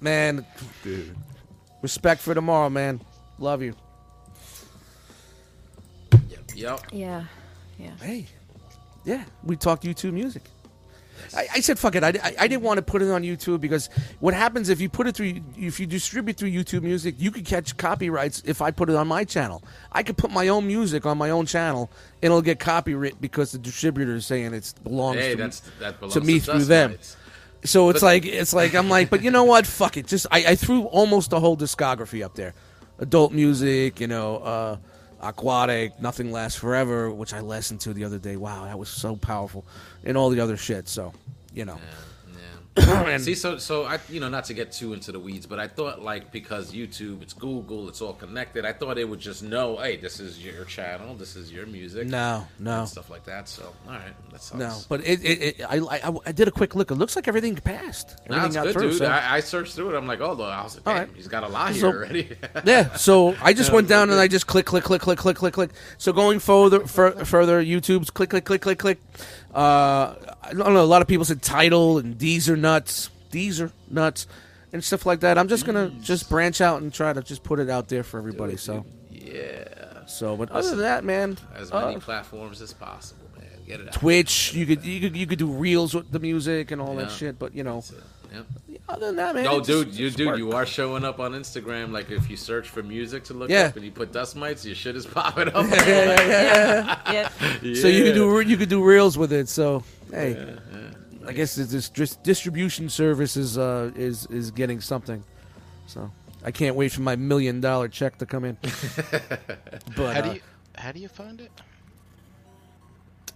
man. 0.00 0.46
Dude. 0.82 1.14
Respect 1.82 2.20
for 2.22 2.34
tomorrow, 2.34 2.70
man. 2.70 3.00
Love 3.38 3.62
you. 3.62 3.74
Yep. 6.54 6.80
Yeah. 6.92 7.24
Yeah. 7.78 7.90
Hey, 8.00 8.26
yeah, 9.04 9.24
we 9.42 9.56
talked 9.56 9.82
YouTube 9.82 10.12
music. 10.12 10.42
I, 11.36 11.46
I 11.54 11.60
said, 11.60 11.78
"Fuck 11.78 11.94
it." 11.94 12.02
I, 12.04 12.08
I, 12.08 12.34
I 12.40 12.48
didn't 12.48 12.62
want 12.62 12.78
to 12.78 12.82
put 12.82 13.02
it 13.02 13.10
on 13.10 13.22
YouTube 13.22 13.60
because 13.60 13.88
what 14.20 14.34
happens 14.34 14.68
if 14.68 14.80
you 14.80 14.88
put 14.88 15.06
it 15.06 15.14
through, 15.16 15.40
if 15.56 15.78
you 15.78 15.86
distribute 15.86 16.36
through 16.36 16.50
YouTube 16.50 16.82
Music, 16.82 17.14
you 17.18 17.30
could 17.30 17.44
catch 17.44 17.76
copyrights 17.76 18.42
if 18.44 18.60
I 18.60 18.70
put 18.70 18.90
it 18.90 18.96
on 18.96 19.08
my 19.08 19.24
channel. 19.24 19.62
I 19.92 20.02
could 20.02 20.16
put 20.16 20.30
my 20.30 20.48
own 20.48 20.66
music 20.66 21.06
on 21.06 21.16
my 21.18 21.30
own 21.30 21.46
channel, 21.46 21.90
and 22.22 22.24
it'll 22.30 22.42
get 22.42 22.58
copyright 22.58 23.20
because 23.20 23.52
the 23.52 23.58
distributor 23.58 24.14
is 24.16 24.26
saying 24.26 24.54
it 24.54 24.74
belongs 24.82 25.18
Hey, 25.18 25.32
to, 25.32 25.36
that's 25.36 25.60
that 25.80 25.98
belongs 26.00 26.14
to 26.14 26.20
me 26.20 26.40
to 26.40 26.52
through 26.52 26.64
them. 26.64 26.98
So 27.64 27.88
it's 27.90 28.00
But- 28.00 28.06
like 28.06 28.26
it's 28.26 28.52
like 28.52 28.74
I'm 28.74 28.88
like, 28.90 29.08
but 29.10 29.22
you 29.22 29.30
know 29.30 29.44
what? 29.44 29.66
Fuck 29.66 29.96
it. 29.96 30.06
Just 30.06 30.26
I, 30.30 30.44
I 30.48 30.54
threw 30.54 30.82
almost 30.84 31.30
the 31.30 31.40
whole 31.40 31.56
discography 31.56 32.24
up 32.24 32.34
there. 32.34 32.52
Adult 32.98 33.32
music, 33.32 34.00
you 34.00 34.06
know, 34.06 34.36
uh, 34.36 34.76
aquatic, 35.24 36.00
nothing 36.00 36.30
lasts 36.30 36.58
forever, 36.58 37.10
which 37.10 37.32
I 37.32 37.40
listened 37.40 37.80
to 37.82 37.92
the 37.92 38.04
other 38.04 38.18
day. 38.18 38.36
Wow, 38.36 38.64
that 38.64 38.78
was 38.78 38.88
so 38.88 39.16
powerful, 39.16 39.64
and 40.04 40.16
all 40.16 40.30
the 40.30 40.40
other 40.40 40.56
shit. 40.56 40.88
So, 40.88 41.12
you 41.52 41.64
know, 41.64 41.76
Yeah. 41.76 42.03
And- 43.04 43.22
See, 43.22 43.34
so 43.34 43.58
so 43.58 43.84
I, 43.84 43.98
you 44.08 44.18
know, 44.18 44.28
not 44.28 44.46
to 44.46 44.54
get 44.54 44.72
too 44.72 44.92
into 44.94 45.12
the 45.12 45.20
weeds, 45.20 45.46
but 45.46 45.60
I 45.60 45.68
thought 45.68 46.02
like 46.02 46.32
because 46.32 46.72
YouTube, 46.72 47.22
it's 47.22 47.32
Google, 47.32 47.88
it's 47.88 48.00
all 48.00 48.14
connected. 48.14 48.64
I 48.64 48.72
thought 48.72 48.98
it 48.98 49.08
would 49.08 49.20
just 49.20 49.42
know, 49.42 49.76
hey, 49.76 49.96
this 49.96 50.18
is 50.18 50.44
your 50.44 50.64
channel, 50.64 51.14
this 51.14 51.36
is 51.36 51.52
your 51.52 51.66
music, 51.66 52.08
no, 52.08 52.46
no, 52.58 52.84
stuff 52.86 53.10
like 53.10 53.24
that. 53.26 53.48
So, 53.48 53.72
all 53.86 53.92
right, 53.92 54.12
that 54.32 54.42
sucks. 54.42 54.58
no. 54.58 54.76
But 54.88 55.06
it, 55.06 55.22
it, 55.22 55.42
it 55.60 55.60
I, 55.68 55.76
I, 55.78 56.14
I 56.26 56.32
did 56.32 56.48
a 56.48 56.50
quick 56.50 56.74
look. 56.74 56.90
It 56.90 56.96
looks 56.96 57.14
like 57.14 57.28
everything 57.28 57.54
passed. 57.56 58.16
Everything 58.26 58.46
it's 58.46 58.54
got 58.56 58.64
good, 58.64 58.72
through. 58.72 58.90
dude. 58.90 58.98
so- 58.98 59.06
I, 59.06 59.36
I 59.36 59.40
searched 59.40 59.74
through 59.74 59.94
it. 59.94 59.96
I'm 59.98 60.06
like, 60.08 60.20
oh, 60.20 60.32
look, 60.32 60.50
I 60.52 60.62
was 60.64 60.76
like, 60.76 60.86
All 60.88 60.94
damn, 60.94 61.08
right. 61.08 61.16
he's 61.16 61.28
got 61.28 61.44
a 61.44 61.48
lot 61.48 61.74
So- 61.74 61.78
here 61.92 61.96
already. 61.98 62.36
yeah. 62.64 62.94
So 62.96 63.36
I 63.40 63.52
just 63.52 63.70
went 63.70 63.86
down 63.88 64.10
and 64.10 64.18
I 64.18 64.26
just 64.26 64.46
click, 64.48 64.66
click, 64.66 64.82
click, 64.84 65.02
click, 65.02 65.18
click, 65.18 65.36
click, 65.36 65.54
click. 65.54 65.70
So 65.98 66.12
going 66.12 66.40
further, 66.40 66.80
fur, 66.86 67.12
further, 67.24 67.62
YouTube's 67.62 68.10
click, 68.10 68.30
click, 68.30 68.44
click, 68.44 68.62
click, 68.62 68.78
click. 68.78 68.98
Uh, 69.54 70.14
I 70.42 70.52
don't 70.52 70.74
know. 70.74 70.82
A 70.82 70.84
lot 70.84 71.02
of 71.02 71.08
people 71.08 71.24
said 71.24 71.40
title 71.42 71.98
and 71.98 72.18
these 72.18 72.48
are 72.48 72.56
nuts, 72.56 73.10
these 73.30 73.60
are 73.60 73.70
nuts, 73.88 74.26
and 74.72 74.82
stuff 74.82 75.06
like 75.06 75.20
that. 75.20 75.38
I'm 75.38 75.48
just 75.48 75.64
gonna 75.64 75.90
just 76.02 76.28
branch 76.28 76.60
out 76.60 76.82
and 76.82 76.92
try 76.92 77.12
to 77.12 77.22
just 77.22 77.44
put 77.44 77.60
it 77.60 77.70
out 77.70 77.88
there 77.88 78.02
for 78.02 78.18
everybody. 78.18 78.56
So, 78.56 78.84
yeah, 79.10 80.06
so, 80.06 80.36
but 80.36 80.50
other 80.50 80.70
than 80.70 80.78
that, 80.80 81.04
man, 81.04 81.38
as 81.54 81.72
many 81.72 81.96
uh, 81.96 82.00
platforms 82.00 82.60
as 82.60 82.72
possible, 82.72 83.26
man. 83.38 83.46
Get 83.66 83.80
it 83.80 83.88
out. 83.88 83.94
Twitch, 83.94 84.52
you 84.54 84.66
could 84.66 84.84
you 84.84 85.00
could 85.00 85.16
you 85.16 85.26
could 85.26 85.38
do 85.38 85.46
reels 85.46 85.94
with 85.94 86.10
the 86.10 86.18
music 86.18 86.72
and 86.72 86.82
all 86.82 86.96
that 86.96 87.10
shit. 87.10 87.38
But 87.38 87.54
you 87.54 87.62
know. 87.62 87.84
Yep. 88.34 88.46
other 88.88 89.06
than 89.06 89.16
that, 89.16 89.34
man. 89.34 89.44
No, 89.44 89.58
it's 89.58 89.68
just- 89.68 89.84
dude, 89.86 89.94
you 89.94 90.06
just 90.06 90.16
dude, 90.16 90.26
work. 90.28 90.38
you 90.38 90.52
are 90.52 90.66
showing 90.66 91.04
up 91.04 91.20
on 91.20 91.32
Instagram. 91.32 91.90
Like 91.92 92.10
if 92.10 92.28
you 92.28 92.36
search 92.36 92.68
for 92.68 92.82
music 92.82 93.24
to 93.24 93.34
look 93.34 93.50
Yeah. 93.50 93.66
up 93.66 93.76
and 93.76 93.84
you 93.84 93.90
put 93.90 94.12
dust 94.12 94.36
mites, 94.36 94.64
your 94.64 94.74
shit 94.74 94.96
is 94.96 95.06
popping 95.18 95.48
up. 95.48 95.66
Yeah, 95.70 95.86
yeah, 95.86 97.00
yeah. 97.12 97.12
Yep. 97.12 97.76
So 97.76 97.88
you 97.88 98.04
could 98.04 98.14
do 98.14 98.40
you 98.40 98.56
could 98.56 98.68
do 98.68 98.82
reels 98.84 99.16
with 99.16 99.32
it. 99.32 99.48
So 99.48 99.82
hey, 100.10 100.56
I 101.26 101.32
guess 101.32 101.54
this, 101.54 101.88
this 101.90 102.16
distribution 102.16 102.88
service 102.88 103.36
is 103.36 103.56
uh, 103.56 103.90
is 103.96 104.26
is 104.26 104.50
getting 104.50 104.80
something. 104.80 105.22
So 105.86 106.10
I 106.44 106.50
can't 106.50 106.76
wait 106.76 106.92
for 106.92 107.00
my 107.02 107.16
million 107.16 107.60
dollar 107.60 107.88
check 107.88 108.18
to 108.18 108.26
come 108.26 108.44
in. 108.44 108.58
but 108.62 110.14
How 110.14 110.20
uh, 110.20 110.20
do 110.22 110.34
you 110.34 110.40
how 110.76 110.92
do 110.92 111.00
you 111.00 111.08
find 111.08 111.40
it? 111.40 111.50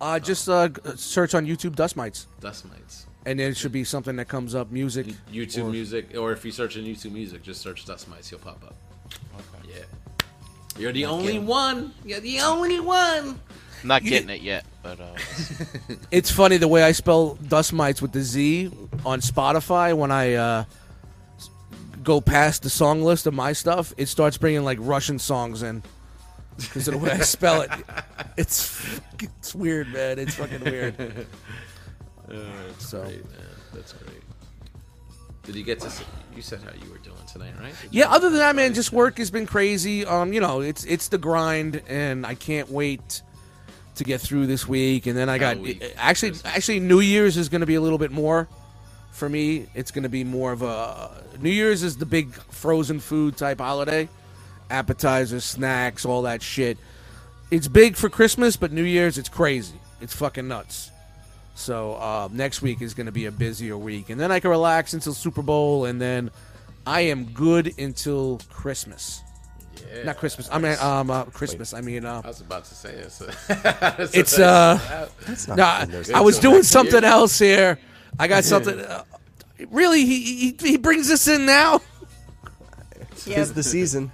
uh, 0.01 0.19
just 0.21 0.49
uh, 0.49 0.69
search 0.97 1.35
on 1.35 1.47
YouTube 1.47 1.75
Dust 1.75 1.97
Mites, 1.97 2.27
dust 2.41 2.67
mites. 2.69 3.07
And 3.29 3.39
then 3.39 3.51
it 3.51 3.57
should 3.57 3.73
be 3.73 3.85
something 3.85 4.17
that 4.17 4.27
comes 4.29 4.55
up 4.55 4.71
music. 4.71 5.07
YouTube 5.33 5.65
or- 5.67 5.71
music, 5.71 6.17
or 6.17 6.33
if 6.33 6.45
you 6.45 6.51
search 6.51 6.77
in 6.77 6.85
YouTube 6.85 7.13
music, 7.13 7.43
just 7.43 7.61
search 7.61 7.85
dust 7.85 8.09
mites, 8.09 8.31
you'll 8.31 8.41
pop 8.41 8.63
up. 8.65 8.75
Yeah. 9.69 9.75
You're 10.79 10.93
the 10.93 11.05
only 11.05 11.33
getting- 11.35 11.47
one. 11.47 11.93
You're 12.05 12.21
the 12.21 12.41
only 12.41 12.81
one. 12.81 13.39
I'm 13.83 13.89
not 13.89 14.03
getting 14.03 14.31
it 14.31 14.41
yet, 14.41 14.65
but 14.83 14.99
uh, 14.99 15.15
It's 16.11 16.31
funny 16.31 16.57
the 16.57 16.67
way 16.69 16.83
I 16.83 16.93
spell 16.93 17.35
Dust 17.35 17.73
Mites 17.73 18.03
with 18.03 18.11
the 18.13 18.23
Z 18.23 18.71
on 19.07 19.21
Spotify 19.21 19.95
when 19.97 20.11
I 20.11 20.35
uh, 20.35 20.65
go 22.03 22.21
past 22.21 22.63
the 22.63 22.71
song 22.71 23.03
list 23.03 23.27
of 23.29 23.35
my 23.35 23.53
stuff. 23.53 23.93
It 23.97 24.07
starts 24.07 24.37
bringing 24.37 24.65
like 24.65 24.79
Russian 24.81 25.19
songs 25.21 25.63
in 25.63 25.83
because 26.57 26.89
of 26.89 26.95
the 26.95 26.99
way 26.99 27.11
I 27.13 27.19
spell 27.21 27.61
it. 27.63 27.71
It's 28.37 29.01
it's 29.21 29.53
weird, 29.55 29.93
man. 29.93 30.19
It's 30.21 30.35
fucking 30.37 30.63
weird. 30.63 30.95
So 32.79 33.03
Great, 33.03 33.25
man. 33.25 33.47
That's 33.75 33.93
great. 33.93 34.23
Did 35.45 35.57
you 35.57 35.65
get 35.65 35.81
to? 35.81 35.91
See, 35.91 36.05
you 36.37 36.43
said 36.43 36.61
how 36.63 36.73
you 36.73 36.91
were 36.91 36.99
doing 36.99 37.17
tonight, 37.31 37.55
right? 37.59 37.75
Did 37.83 37.95
yeah, 37.95 38.11
other 38.11 38.29
than 38.29 38.39
that, 38.39 38.55
man, 38.55 38.75
just 38.75 38.93
work 38.93 39.17
has 39.19 39.31
been 39.31 39.47
crazy. 39.47 40.05
Um, 40.05 40.33
you 40.33 40.41
know, 40.41 40.61
it's 40.61 40.85
it's 40.85 41.09
the 41.09 41.17
grind, 41.17 41.83
and 41.89 42.27
I 42.27 42.35
can't 42.35 42.71
wait 42.71 43.23
to 43.95 44.05
get 44.05 44.21
through 44.21 44.47
this 44.47 44.69
week. 44.69 45.07
And 45.07 45.17
then 45.17 45.29
I 45.29 45.39
got 45.39 45.57
actually 45.97 46.35
actually 46.45 46.81
New 46.81 47.01
Year's 47.01 47.37
is 47.37 47.49
going 47.49 47.63
to 47.63 47.67
be 47.67 47.77
a 47.77 47.81
little 47.81 47.99
bit 47.99 48.11
more 48.11 48.47
for 49.11 49.29
me. 49.29 49.67
It's 49.75 49.91
going 49.91 50.03
to 50.03 50.09
be 50.09 50.23
more 50.23 50.53
of 50.53 50.63
a 50.63 51.11
New 51.41 51.51
Year's 51.51 51.83
is 51.83 51.97
the 51.97 52.07
big 52.07 52.35
frozen 52.51 53.01
food 53.01 53.37
type 53.37 53.59
holiday, 53.59 54.09
appetizers, 54.71 55.45
snacks, 55.45 56.05
all 56.05 56.23
that 56.23 56.43
shit. 56.43 56.79
It's 57.51 57.69
big 57.69 57.97
for 57.97 58.11
Christmas, 58.11 58.57
but 58.57 58.71
New 58.71 58.85
Year's 58.85 59.17
it's 59.17 59.31
crazy. 59.31 59.77
It's 60.01 60.15
fucking 60.15 60.47
nuts. 60.47 60.91
So 61.59 61.95
uh, 61.95 62.29
next 62.31 62.63
week 62.63 62.81
is 62.81 62.95
going 62.95 63.07
to 63.07 63.13
be 63.13 63.27
a 63.27 63.33
busier 63.33 63.77
week, 63.77 64.11
and 64.11 64.21
then 64.21 64.31
I 64.31 64.39
can 64.39 64.49
relax 64.49 64.95
until 64.95 65.13
Super 65.13 65.43
Bowl, 65.43 65.87
and 65.87 66.01
then 66.01 66.31
I 66.87 67.01
am 67.01 67.25
good 67.25 67.77
until 67.81 68.41
Christmas. 68.49 69.23
Yeah. 69.93 70.05
Not 70.05 70.19
Christmas. 70.19 70.49
I 70.53 70.59
mean, 70.59 70.77
um, 70.79 71.11
uh, 71.11 71.25
Christmas. 71.25 71.75
I 71.75 71.81
mean, 71.81 72.05
uh, 72.05 72.23
I 72.25 72.29
was 72.29 72.41
about 72.41 72.65
to 72.65 72.75
say 72.75 72.91
it's. 72.91 73.21
it's 74.15 74.39
uh, 74.39 75.09
That's 75.27 75.49
not 75.49 75.89
no, 75.89 76.03
I, 76.15 76.21
was 76.21 76.39
doing 76.39 76.63
something 76.63 77.03
else 77.03 77.41
here. 77.41 77.81
I 78.21 78.29
got 78.29 78.45
something. 78.45 78.79
Uh, 78.79 79.03
Really, 79.71 80.07
he 80.07 80.21
he, 80.23 80.57
he 80.61 80.77
brings 80.77 81.11
us 81.11 81.27
in 81.27 81.45
now 81.45 81.81
Yeah, 83.27 83.35
Tis 83.35 83.53
the 83.53 83.65
season. 83.65 84.13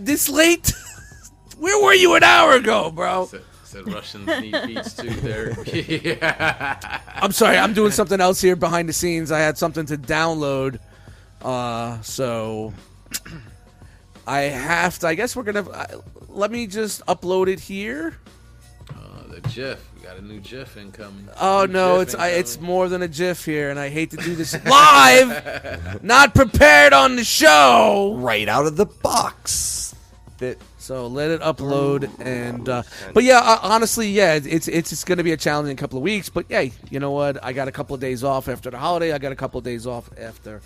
this 0.00 0.30
late. 0.30 0.72
Where 1.58 1.84
were 1.84 1.92
you 1.92 2.14
an 2.14 2.22
hour 2.22 2.52
ago, 2.52 2.90
bro? 2.90 3.28
Said, 3.66 3.84
said 3.84 3.92
Russians 3.92 4.26
need 4.26 4.56
beats 4.64 4.94
too. 4.94 5.10
There. 5.10 5.60
yeah. 5.64 7.00
I'm 7.16 7.32
sorry, 7.32 7.58
I'm 7.58 7.74
doing 7.74 7.90
something 7.90 8.20
else 8.20 8.40
here 8.40 8.54
behind 8.54 8.88
the 8.88 8.92
scenes. 8.92 9.32
I 9.32 9.40
had 9.40 9.58
something 9.58 9.86
to 9.86 9.96
download, 9.96 10.78
uh, 11.42 12.00
so 12.00 12.72
I 14.24 14.42
have 14.42 15.00
to. 15.00 15.08
I 15.08 15.14
guess 15.14 15.34
we're 15.34 15.42
gonna. 15.42 15.68
Uh, 15.68 15.86
let 16.28 16.52
me 16.52 16.68
just 16.68 17.04
upload 17.06 17.48
it 17.48 17.58
here. 17.58 18.16
Uh, 18.90 19.26
the 19.28 19.40
GIF. 19.48 19.84
We 19.96 20.02
got 20.02 20.16
a 20.16 20.22
new 20.22 20.38
GIF 20.38 20.76
incoming. 20.76 21.28
Oh 21.40 21.64
New 21.66 21.72
no, 21.72 21.98
GIF 21.98 22.02
it's 22.08 22.14
I, 22.14 22.28
it's 22.28 22.60
more 22.60 22.88
than 22.88 23.02
a 23.02 23.08
GIF 23.08 23.44
here, 23.44 23.70
and 23.70 23.80
I 23.80 23.88
hate 23.88 24.12
to 24.12 24.16
do 24.16 24.36
this 24.36 24.54
live, 24.64 26.04
not 26.04 26.36
prepared 26.36 26.92
on 26.92 27.16
the 27.16 27.24
show. 27.24 28.14
Right 28.16 28.48
out 28.48 28.66
of 28.66 28.76
the 28.76 28.86
box. 28.86 29.94
That 30.38 30.58
So 30.86 31.08
let 31.08 31.32
it 31.32 31.40
upload, 31.40 32.08
and 32.24 32.68
uh, 32.68 32.84
but 33.12 33.24
yeah, 33.24 33.40
uh, 33.40 33.58
honestly, 33.60 34.08
yeah, 34.08 34.34
it's 34.34 34.68
it's 34.68 34.92
it's 34.92 35.02
going 35.02 35.18
to 35.18 35.24
be 35.24 35.32
a 35.32 35.36
challenging 35.36 35.76
couple 35.76 35.98
of 35.98 36.04
weeks. 36.04 36.28
But 36.28 36.46
hey, 36.48 36.70
you 36.90 37.00
know 37.00 37.10
what? 37.10 37.42
I 37.42 37.52
got 37.52 37.66
a 37.66 37.72
couple 37.72 37.96
of 37.96 38.00
days 38.00 38.22
off 38.22 38.46
after 38.46 38.70
the 38.70 38.78
holiday. 38.78 39.10
I 39.10 39.18
got 39.18 39.32
a 39.32 39.34
couple 39.34 39.58
of 39.58 39.64
days 39.64 39.84
off 39.84 40.08
after 40.16 40.62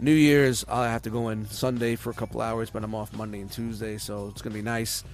New 0.00 0.14
Year's. 0.14 0.64
I 0.68 0.86
have 0.86 1.02
to 1.02 1.10
go 1.10 1.28
in 1.28 1.46
Sunday 1.46 1.94
for 1.94 2.10
a 2.10 2.12
couple 2.12 2.40
hours, 2.40 2.70
but 2.70 2.82
I'm 2.82 2.92
off 2.92 3.12
Monday 3.12 3.40
and 3.40 3.52
Tuesday, 3.52 3.98
so 3.98 4.30
it's 4.32 4.42
going 4.42 4.52
to 4.52 4.58
be 4.58 4.64
nice. 4.64 5.04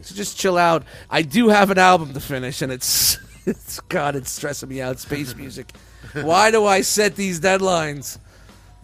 So 0.00 0.14
just 0.14 0.38
chill 0.38 0.56
out. 0.56 0.84
I 1.10 1.20
do 1.20 1.50
have 1.50 1.70
an 1.70 1.76
album 1.76 2.14
to 2.14 2.20
finish, 2.20 2.62
and 2.62 2.72
it's 2.72 3.18
it's 3.46 3.80
God, 3.80 4.16
it's 4.16 4.30
stressing 4.30 4.70
me 4.70 4.80
out. 4.80 4.98
Space 4.98 5.36
music. 5.36 5.74
Why 6.14 6.50
do 6.50 6.64
I 6.64 6.80
set 6.80 7.16
these 7.16 7.38
deadlines? 7.38 8.16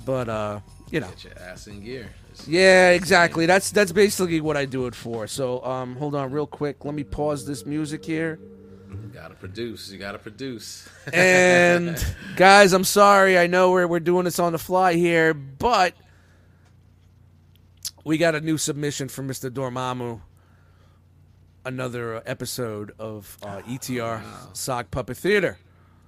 But 0.04 0.28
uh, 0.28 0.60
you 0.90 1.00
know. 1.00 1.08
Get 1.08 1.24
your 1.24 1.38
ass 1.38 1.68
in 1.68 1.82
gear. 1.82 2.10
Yeah, 2.46 2.90
exactly. 2.90 3.46
That's 3.46 3.70
that's 3.70 3.92
basically 3.92 4.40
what 4.40 4.56
I 4.56 4.64
do 4.66 4.86
it 4.86 4.94
for. 4.94 5.26
So, 5.26 5.64
um, 5.64 5.96
hold 5.96 6.14
on 6.14 6.30
real 6.30 6.46
quick. 6.46 6.84
Let 6.84 6.94
me 6.94 7.04
pause 7.04 7.46
this 7.46 7.64
music 7.66 8.04
here. 8.04 8.38
You 8.90 9.10
gotta 9.12 9.34
produce. 9.34 9.90
You 9.90 9.98
gotta 9.98 10.18
produce. 10.18 10.88
And 11.12 11.96
guys, 12.36 12.72
I'm 12.72 12.84
sorry. 12.84 13.38
I 13.38 13.46
know 13.46 13.70
we're 13.70 13.86
we're 13.86 14.00
doing 14.00 14.24
this 14.24 14.38
on 14.38 14.52
the 14.52 14.58
fly 14.58 14.94
here, 14.94 15.34
but 15.34 15.94
we 18.04 18.18
got 18.18 18.34
a 18.34 18.40
new 18.40 18.58
submission 18.58 19.08
from 19.08 19.28
Mr. 19.28 19.50
Dormammu. 19.50 20.20
Another 21.64 22.22
episode 22.26 22.92
of 22.98 23.36
uh, 23.42 23.60
ETR 23.62 24.22
Sock 24.52 24.90
Puppet 24.92 25.16
Theater. 25.16 25.58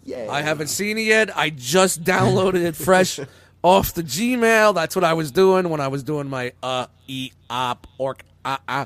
yeah. 0.04 0.28
I 0.30 0.42
haven't 0.42 0.68
seen 0.68 0.98
it 0.98 1.02
yet. 1.02 1.36
I 1.36 1.50
just 1.50 2.04
downloaded 2.04 2.64
it 2.64 2.76
fresh 2.76 3.18
off 3.62 3.94
the 3.94 4.02
Gmail. 4.02 4.74
That's 4.74 4.94
what 4.94 5.04
I 5.04 5.14
was 5.14 5.30
doing 5.30 5.68
when 5.68 5.80
I 5.80 5.88
was 5.88 6.02
doing 6.02 6.28
my 6.28 6.52
uh 6.62 6.86
e 7.06 7.30
op 7.50 7.86
orc 7.98 8.22
uh 8.44 8.58
uh. 8.68 8.84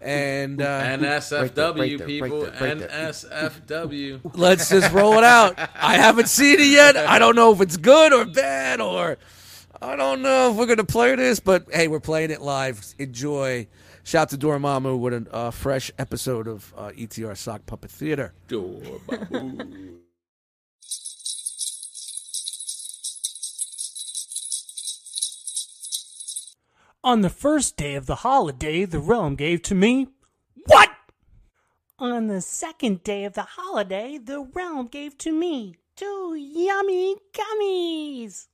And 0.00 0.60
uh, 0.62 0.82
NSFW 0.82 1.40
Right 1.40 1.54
there, 1.54 1.72
right 1.72 1.98
there, 1.98 2.06
people. 2.06 2.42
right 2.44 2.60
right. 2.60 2.78
NSFW. 2.78 4.20
let's 4.36 4.68
just 4.68 4.92
roll 4.92 5.18
it 5.18 5.24
out. 5.24 5.58
I 5.74 5.96
haven't 5.96 6.28
seen 6.28 6.60
it 6.60 6.66
yet. 6.66 6.96
I 6.96 7.18
don't 7.18 7.34
know 7.34 7.52
if 7.52 7.60
it's 7.60 7.76
good 7.76 8.12
or 8.12 8.24
bad 8.24 8.80
or 8.80 9.16
I 9.82 9.96
don't 9.96 10.22
know 10.22 10.50
if 10.50 10.56
we're 10.56 10.66
gonna 10.66 10.84
play 10.84 11.14
this, 11.16 11.40
but 11.40 11.66
hey, 11.72 11.88
we're 11.88 12.00
playing 12.00 12.30
it 12.30 12.40
live. 12.40 12.84
Enjoy. 12.98 13.66
Shout 14.04 14.28
to 14.28 14.38
Dormammu 14.38 14.98
with 15.00 15.14
a 15.14 15.34
uh, 15.34 15.50
fresh 15.50 15.90
episode 15.98 16.46
of 16.46 16.72
uh, 16.76 16.90
ETR 16.90 17.36
Sock 17.36 17.66
Puppet 17.66 17.90
Theater. 17.90 18.32
Door, 18.46 18.80
On 27.06 27.20
the 27.20 27.30
first 27.30 27.76
day 27.76 27.94
of 27.94 28.06
the 28.06 28.16
holiday, 28.16 28.84
the 28.84 28.98
realm 28.98 29.36
gave 29.36 29.62
to 29.62 29.76
me. 29.76 30.08
What? 30.64 30.90
On 32.00 32.26
the 32.26 32.40
second 32.40 33.04
day 33.04 33.22
of 33.22 33.34
the 33.34 33.46
holiday, 33.50 34.18
the 34.18 34.40
realm 34.40 34.88
gave 34.88 35.16
to 35.18 35.30
me 35.30 35.76
two 35.94 36.34
yummy 36.34 37.14
gummies. 37.32 38.48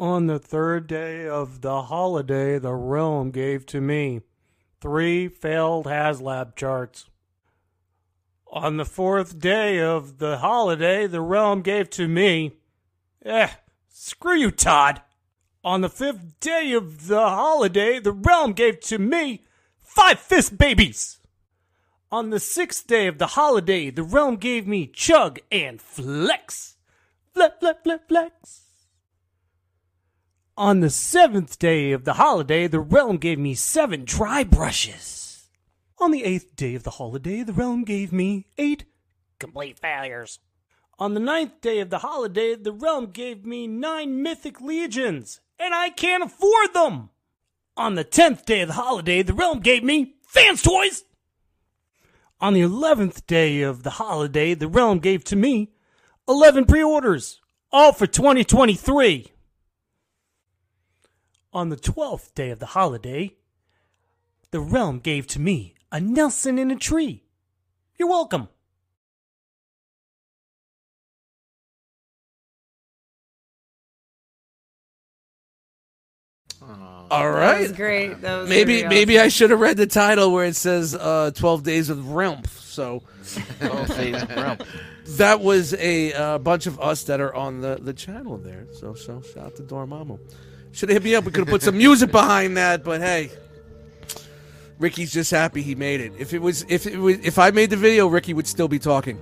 On 0.00 0.26
the 0.26 0.40
third 0.40 0.88
day 0.88 1.28
of 1.28 1.60
the 1.60 1.82
holiday, 1.82 2.58
the 2.58 2.74
realm 2.74 3.30
gave 3.30 3.66
to 3.66 3.80
me 3.80 4.22
three 4.80 5.28
failed 5.28 5.86
HasLab 5.86 6.56
charts. 6.56 7.08
On 8.48 8.78
the 8.78 8.84
fourth 8.84 9.38
day 9.38 9.78
of 9.78 10.18
the 10.18 10.38
holiday, 10.38 11.06
the 11.06 11.20
realm 11.20 11.62
gave 11.62 11.88
to 11.90 12.08
me. 12.08 12.56
Eh, 13.24 13.50
screw 13.86 14.34
you, 14.34 14.50
Todd. 14.50 15.02
On 15.64 15.80
the 15.80 15.88
fifth 15.88 16.40
day 16.40 16.72
of 16.72 17.06
the 17.06 17.20
holiday, 17.20 18.00
the 18.00 18.12
realm 18.12 18.52
gave 18.52 18.80
to 18.80 18.98
me 18.98 19.44
five 19.78 20.18
fist 20.18 20.58
babies. 20.58 21.20
On 22.10 22.30
the 22.30 22.40
sixth 22.40 22.86
day 22.86 23.06
of 23.06 23.18
the 23.18 23.28
holiday, 23.28 23.88
the 23.88 24.02
realm 24.02 24.36
gave 24.36 24.66
me 24.66 24.88
chug 24.88 25.38
and 25.52 25.80
flex. 25.80 26.76
Flex, 27.32 27.54
flex, 27.60 27.78
flex, 27.84 28.04
flex. 28.08 28.62
On 30.56 30.80
the 30.80 30.90
seventh 30.90 31.58
day 31.58 31.92
of 31.92 32.04
the 32.04 32.14
holiday, 32.14 32.66
the 32.66 32.80
realm 32.80 33.16
gave 33.16 33.38
me 33.38 33.54
seven 33.54 34.04
dry 34.04 34.44
brushes. 34.44 35.48
On 35.98 36.10
the 36.10 36.24
eighth 36.24 36.56
day 36.56 36.74
of 36.74 36.82
the 36.82 36.90
holiday, 36.90 37.44
the 37.44 37.52
realm 37.52 37.84
gave 37.84 38.12
me 38.12 38.46
eight 38.58 38.84
complete 39.38 39.78
failures. 39.78 40.40
On 40.98 41.14
the 41.14 41.20
ninth 41.20 41.60
day 41.60 41.80
of 41.80 41.90
the 41.90 41.98
holiday, 41.98 42.54
the 42.54 42.72
realm 42.72 43.06
gave 43.06 43.46
me 43.46 43.66
nine 43.66 44.22
mythic 44.22 44.60
legions, 44.60 45.40
and 45.62 45.72
I 45.72 45.90
can't 45.90 46.24
afford 46.24 46.74
them. 46.74 47.10
On 47.76 47.94
the 47.94 48.04
tenth 48.04 48.44
day 48.44 48.60
of 48.60 48.68
the 48.68 48.74
holiday, 48.74 49.22
the 49.22 49.32
realm 49.32 49.60
gave 49.60 49.84
me 49.84 50.16
FansToys. 50.34 51.02
On 52.40 52.52
the 52.52 52.60
eleventh 52.60 53.26
day 53.26 53.62
of 53.62 53.84
the 53.84 53.90
holiday, 53.90 54.54
the 54.54 54.66
realm 54.66 54.98
gave 54.98 55.22
to 55.24 55.36
me 55.36 55.70
eleven 56.28 56.64
pre-orders, 56.64 57.40
all 57.70 57.92
for 57.92 58.06
2023. 58.06 59.28
On 61.52 61.68
the 61.68 61.76
twelfth 61.76 62.34
day 62.34 62.50
of 62.50 62.58
the 62.58 62.66
holiday, 62.66 63.36
the 64.50 64.60
realm 64.60 64.98
gave 64.98 65.26
to 65.28 65.40
me 65.40 65.76
a 65.92 66.00
Nelson 66.00 66.58
in 66.58 66.70
a 66.70 66.76
tree. 66.76 67.22
You're 67.98 68.08
welcome. 68.08 68.48
All 77.12 77.30
That 77.32 77.60
was 77.60 77.72
great. 77.72 78.20
That 78.22 78.40
was 78.40 78.48
Maybe 78.48 78.76
really 78.76 78.88
maybe 78.88 79.20
I 79.20 79.28
should 79.28 79.50
have 79.50 79.60
read 79.60 79.76
the 79.76 79.86
title 79.86 80.32
where 80.32 80.46
it 80.46 80.56
says 80.56 80.94
uh, 80.94 81.30
12 81.34 81.62
Days 81.62 81.90
of 81.90 82.10
Realm. 82.10 82.42
So 82.46 83.02
Oh, 83.60 83.84
phase 83.84 84.24
realm. 84.30 84.58
that 85.18 85.40
was 85.40 85.74
a 85.74 86.12
uh, 86.12 86.38
bunch 86.38 86.66
of 86.66 86.80
us 86.80 87.04
that 87.04 87.20
are 87.20 87.34
on 87.34 87.60
the, 87.60 87.78
the 87.80 87.92
channel 87.92 88.38
there. 88.38 88.66
So 88.72 88.94
so 88.94 89.20
shout 89.20 89.44
out 89.44 89.56
to 89.56 89.62
Dormammu. 89.62 90.18
Should 90.72 90.88
have 90.88 91.02
hit 91.02 91.04
me 91.04 91.14
up. 91.14 91.24
We 91.24 91.32
could 91.32 91.40
have 91.40 91.48
put 91.48 91.62
some 91.62 91.76
music 91.76 92.10
behind 92.10 92.56
that, 92.56 92.82
but 92.82 93.00
hey. 93.00 93.30
Ricky's 94.78 95.12
just 95.12 95.30
happy 95.30 95.62
he 95.62 95.76
made 95.76 96.00
it. 96.00 96.12
If 96.18 96.32
it 96.34 96.40
was 96.40 96.64
if 96.68 96.86
it 96.86 96.98
was 96.98 97.18
if 97.24 97.38
I 97.38 97.50
made 97.52 97.70
the 97.70 97.76
video, 97.76 98.08
Ricky 98.08 98.34
would 98.34 98.48
still 98.48 98.68
be 98.68 98.80
talking. 98.80 99.20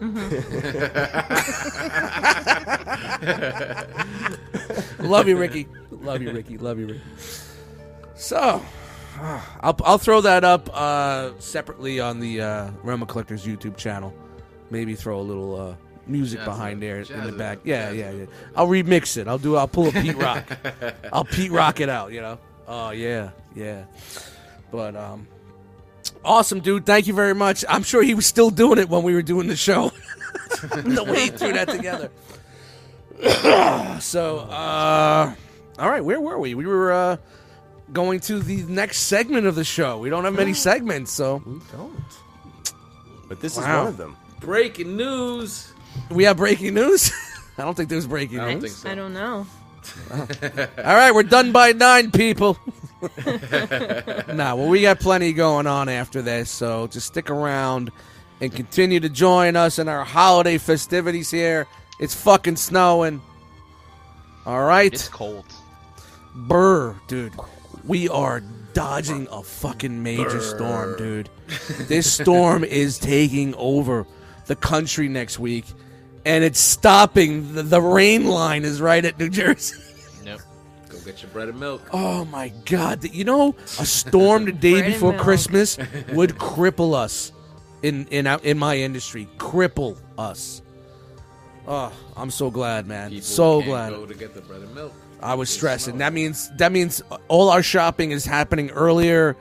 Love 5.00 5.28
you, 5.28 5.36
Ricky. 5.36 5.66
Love 6.00 6.22
you, 6.22 6.32
Ricky. 6.32 6.58
Love 6.58 6.78
you, 6.78 6.86
Ricky. 6.86 7.00
So, 8.14 8.62
I'll 9.20 9.76
I'll 9.84 9.98
throw 9.98 10.20
that 10.20 10.44
up 10.44 10.68
uh, 10.72 11.32
separately 11.38 12.00
on 12.00 12.20
the 12.20 12.40
uh, 12.40 12.70
Realm 12.82 13.02
of 13.02 13.08
Collectors 13.08 13.44
YouTube 13.46 13.76
channel. 13.76 14.14
Maybe 14.70 14.94
throw 14.94 15.20
a 15.20 15.22
little 15.22 15.60
uh, 15.60 15.74
music 16.06 16.40
Jazz 16.40 16.48
behind 16.48 16.82
there 16.82 17.00
in 17.00 17.24
the 17.24 17.32
back. 17.32 17.58
Yeah, 17.64 17.90
yeah, 17.90 18.10
yeah. 18.10 18.26
I'll 18.56 18.68
remix 18.68 19.16
it. 19.16 19.28
I'll 19.28 19.38
do. 19.38 19.56
I'll 19.56 19.68
pull 19.68 19.88
a 19.88 19.92
Pete 19.92 20.16
Rock. 20.18 20.46
I'll 21.12 21.24
Pete 21.24 21.50
Rock 21.50 21.80
it 21.80 21.88
out. 21.88 22.12
You 22.12 22.20
know. 22.20 22.38
Oh 22.66 22.90
yeah, 22.90 23.30
yeah. 23.54 23.84
But 24.70 24.96
um, 24.96 25.26
awesome, 26.24 26.60
dude. 26.60 26.86
Thank 26.86 27.06
you 27.06 27.14
very 27.14 27.34
much. 27.34 27.64
I'm 27.68 27.82
sure 27.82 28.02
he 28.02 28.14
was 28.14 28.26
still 28.26 28.50
doing 28.50 28.78
it 28.78 28.88
when 28.88 29.02
we 29.02 29.14
were 29.14 29.22
doing 29.22 29.48
the 29.48 29.56
show. 29.56 29.92
the 30.60 31.04
way 31.04 31.24
he 31.24 31.30
threw 31.30 31.52
that 31.52 31.68
together. 31.68 32.10
so, 34.00 34.38
uh, 34.40 35.34
all 35.78 35.88
right, 35.90 36.04
where 36.04 36.20
were 36.20 36.38
we? 36.38 36.54
We 36.54 36.66
were 36.66 36.92
uh, 36.92 37.16
going 37.92 38.20
to 38.20 38.40
the 38.40 38.62
next 38.64 39.00
segment 39.02 39.46
of 39.46 39.54
the 39.54 39.64
show. 39.64 39.98
We 39.98 40.10
don't 40.10 40.24
have 40.24 40.34
many 40.34 40.54
segments, 40.54 41.12
so 41.12 41.42
We 41.44 41.60
don't. 41.72 41.94
But 43.28 43.40
this 43.40 43.52
is 43.58 43.64
Wow. 43.64 43.78
one 43.84 43.88
of 43.88 43.96
them. 43.96 44.16
Breaking 44.40 44.96
news. 44.96 45.72
we 46.10 46.24
have 46.24 46.36
breaking 46.38 46.74
news. 46.74 47.12
I 47.58 47.62
don't 47.62 47.76
think 47.76 47.88
there's 47.88 48.06
breaking 48.06 48.40
I 48.40 48.52
don't 48.52 48.62
news. 48.62 48.72
think 48.82 48.86
so. 48.86 48.90
I 48.90 48.94
don't 48.94 49.12
know. 49.12 49.46
All 50.12 50.94
right, 50.96 51.12
we're 51.12 51.22
done 51.22 51.50
by 51.52 51.72
nine, 51.72 52.10
people. 52.10 52.58
nah, 54.34 54.54
well, 54.54 54.68
we 54.68 54.82
got 54.82 55.00
plenty 55.00 55.32
going 55.32 55.66
on 55.66 55.88
after 55.88 56.20
this, 56.22 56.50
so 56.50 56.86
just 56.88 57.06
stick 57.06 57.30
around 57.30 57.90
and 58.40 58.52
continue 58.52 59.00
to 59.00 59.08
join 59.08 59.56
us 59.56 59.78
in 59.78 59.88
our 59.88 60.04
holiday 60.04 60.58
festivities 60.58 61.30
here. 61.30 61.66
It's 61.98 62.14
fucking 62.14 62.56
snowing. 62.56 63.20
All 64.46 64.62
right. 64.64 64.92
It's 64.92 65.08
cold. 65.08 65.44
Burr, 66.46 66.94
dude. 67.08 67.32
We 67.84 68.08
are 68.08 68.42
dodging 68.74 69.26
a 69.30 69.42
fucking 69.42 70.02
major 70.02 70.40
storm, 70.40 70.96
dude. 70.96 71.28
This 71.88 72.10
storm 72.12 72.62
is 72.82 72.98
taking 72.98 73.54
over 73.56 74.06
the 74.46 74.56
country 74.56 75.08
next 75.08 75.38
week, 75.38 75.64
and 76.24 76.44
it's 76.44 76.60
stopping. 76.60 77.54
The, 77.54 77.62
the 77.62 77.80
rain 77.82 78.26
line 78.26 78.64
is 78.64 78.80
right 78.80 79.04
at 79.04 79.18
New 79.18 79.28
Jersey. 79.30 79.76
Nope. 80.24 80.40
Go 80.88 80.98
get 81.00 81.22
your 81.22 81.30
bread 81.32 81.48
and 81.48 81.58
milk. 81.58 81.82
Oh 81.92 82.24
my 82.26 82.52
god! 82.66 83.04
You 83.04 83.24
know, 83.24 83.54
a 83.78 83.86
storm 83.86 84.44
the 84.44 84.52
day 84.68 84.72
Bread 84.74 84.84
and 84.84 84.94
before 84.94 85.12
milk. 85.12 85.24
Christmas 85.24 85.76
would 86.12 86.30
cripple 86.36 86.94
us 86.94 87.32
in 87.82 88.06
in 88.08 88.26
our- 88.26 88.40
in 88.42 88.58
my 88.58 88.76
industry. 88.76 89.28
Cripple 89.38 89.96
us. 90.16 90.62
Oh, 91.66 91.92
I'm 92.16 92.30
so 92.30 92.50
glad, 92.50 92.86
man. 92.86 93.10
People 93.10 93.24
so 93.26 93.58
can't 93.60 93.70
glad. 93.70 93.90
Go 93.90 94.06
to 94.06 94.14
get 94.14 94.34
the 94.34 94.40
bread 94.40 94.62
and 94.62 94.74
milk. 94.74 94.94
I 95.20 95.34
was 95.34 95.48
It's 95.48 95.56
stressing. 95.56 95.98
That 95.98 96.12
means 96.12 96.50
that 96.56 96.72
means 96.72 97.02
all 97.28 97.50
our 97.50 97.62
shopping 97.62 98.10
is 98.12 98.24
happening 98.24 98.70
earlier. 98.70 99.36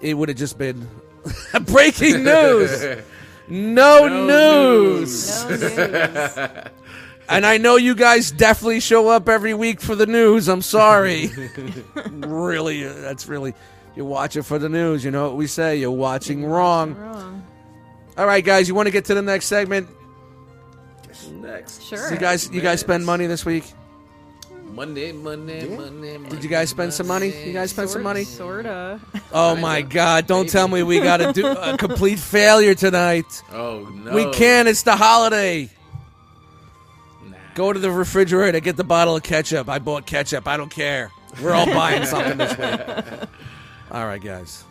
It 0.00 0.14
would 0.14 0.28
have 0.28 0.38
just 0.38 0.58
been 0.58 0.88
breaking 1.66 2.24
news. 2.24 2.82
No, 3.48 4.06
No 4.06 4.26
news. 4.26 5.44
No 5.44 5.56
news. 5.56 6.38
And 7.30 7.44
I 7.44 7.58
know 7.58 7.76
you 7.76 7.94
guys 7.94 8.30
definitely 8.30 8.80
show 8.80 9.08
up 9.08 9.28
every 9.28 9.52
week 9.52 9.82
for 9.82 9.94
the 9.94 10.06
news. 10.06 10.48
I'm 10.48 10.62
sorry. 10.62 11.30
really, 12.06 12.84
that's 12.84 13.28
really 13.28 13.52
you 13.94 14.06
watch 14.06 14.36
it 14.36 14.44
for 14.44 14.58
the 14.58 14.70
news. 14.70 15.04
You 15.04 15.10
know 15.10 15.26
what 15.26 15.36
we 15.36 15.46
say? 15.46 15.76
You're 15.76 15.90
watching 15.90 16.46
wrong. 16.46 16.94
Wrong. 16.94 17.46
All 18.16 18.26
right, 18.26 18.42
guys. 18.42 18.66
You 18.66 18.74
want 18.74 18.86
to 18.86 18.92
get 18.92 19.04
to 19.06 19.14
the 19.14 19.20
next 19.20 19.44
segment? 19.44 19.88
Next. 21.32 21.82
Sure. 21.82 22.12
You 22.12 22.16
guys, 22.18 22.50
you 22.50 22.62
guys 22.62 22.80
spend 22.80 23.04
money 23.04 23.26
this 23.26 23.44
week. 23.44 23.64
Monday, 24.78 25.10
Monday, 25.10 25.66
Monday, 25.66 26.16
Monday. 26.18 26.28
Did 26.36 26.44
you 26.44 26.48
guys 26.48 26.70
spend 26.70 26.94
some 26.94 27.08
money? 27.08 27.34
You 27.44 27.52
guys 27.52 27.72
spend 27.72 27.90
some 27.90 28.04
money? 28.04 28.22
Sorta. 28.22 29.00
Oh 29.32 29.56
my 29.56 29.82
God! 29.82 30.28
Don't 30.28 30.48
tell 30.48 30.68
me 30.68 30.84
we 30.84 31.00
got 31.00 31.16
to 31.16 31.32
do 31.32 31.48
a 31.48 31.76
complete 31.80 32.20
failure 32.20 32.76
tonight. 32.76 33.42
Oh 33.50 33.80
no. 33.92 34.14
We 34.14 34.30
can. 34.30 34.68
It's 34.68 34.84
the 34.84 34.94
holiday. 34.94 35.68
Nah. 37.26 37.36
Go 37.56 37.72
to 37.72 37.78
the 37.80 37.90
refrigerator, 37.90 38.60
get 38.60 38.76
the 38.76 38.84
bottle 38.84 39.16
of 39.16 39.24
ketchup. 39.24 39.68
I 39.68 39.80
bought 39.80 40.06
ketchup. 40.06 40.46
I 40.46 40.56
don't 40.56 40.70
care. 40.70 41.10
We're 41.42 41.54
all 41.54 41.66
buying 41.66 42.04
something 42.04 42.38
this 42.38 42.56
week. 42.56 43.28
All 43.90 44.06
right, 44.06 44.22
guys. 44.22 44.62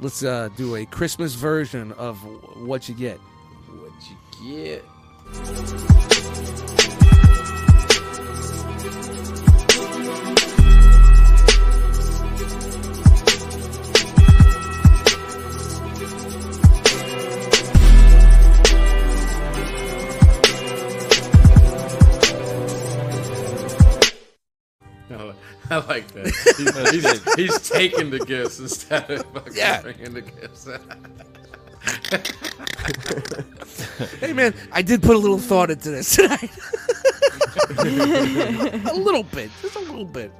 Let's 0.00 0.24
uh, 0.24 0.48
do 0.56 0.74
a 0.74 0.84
Christmas 0.84 1.34
version 1.34 1.92
of 1.92 2.18
what 2.56 2.88
you 2.88 2.94
get. 2.96 3.18
What 3.68 3.92
you 4.42 4.82
get? 6.52 6.65
I 25.70 25.76
like 25.86 26.08
that. 26.12 26.26
He's, 26.56 27.02
he's, 27.04 27.34
he's 27.34 27.68
taking 27.70 28.10
the 28.10 28.18
gifts 28.20 28.58
instead 28.60 29.10
of 29.10 29.24
fucking 29.32 29.54
Yeah. 29.54 29.82
bringing 29.82 30.14
the 30.14 30.22
gifts. 30.22 30.68
Hey, 34.20 34.32
man, 34.32 34.54
I 34.72 34.82
did 34.82 35.02
put 35.02 35.16
a 35.16 35.18
little 35.18 35.38
thought 35.38 35.70
into 35.70 35.90
this 35.90 36.16
tonight. 36.16 36.50
a 37.78 38.94
little 38.94 39.22
bit, 39.22 39.50
just 39.62 39.76
a 39.76 39.80
little 39.80 40.04
bit. 40.04 40.30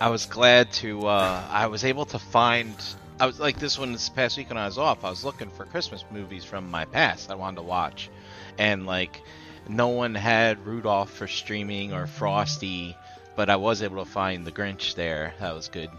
I 0.00 0.08
was 0.10 0.26
glad 0.26 0.72
to. 0.74 1.06
Uh, 1.06 1.42
I 1.50 1.66
was 1.66 1.84
able 1.84 2.04
to 2.06 2.18
find. 2.18 2.74
I 3.20 3.26
was 3.26 3.38
like 3.40 3.58
this 3.58 3.78
one 3.78 3.92
this 3.92 4.08
past 4.08 4.36
week 4.36 4.48
when 4.48 4.58
I 4.58 4.66
was 4.66 4.78
off. 4.78 5.04
I 5.04 5.10
was 5.10 5.24
looking 5.24 5.50
for 5.50 5.64
Christmas 5.66 6.04
movies 6.10 6.44
from 6.44 6.70
my 6.70 6.84
past 6.84 7.30
I 7.30 7.34
wanted 7.34 7.56
to 7.56 7.62
watch, 7.62 8.10
and 8.58 8.86
like 8.86 9.22
no 9.68 9.88
one 9.88 10.14
had 10.14 10.64
Rudolph 10.66 11.10
for 11.10 11.26
streaming 11.28 11.92
or 11.92 12.06
Frosty, 12.06 12.96
but 13.38 13.48
I 13.48 13.54
was 13.54 13.82
able 13.82 14.04
to 14.04 14.10
find 14.10 14.44
the 14.44 14.50
Grinch 14.50 14.96
there. 14.96 15.32
That 15.38 15.54
was 15.54 15.68
good, 15.68 15.90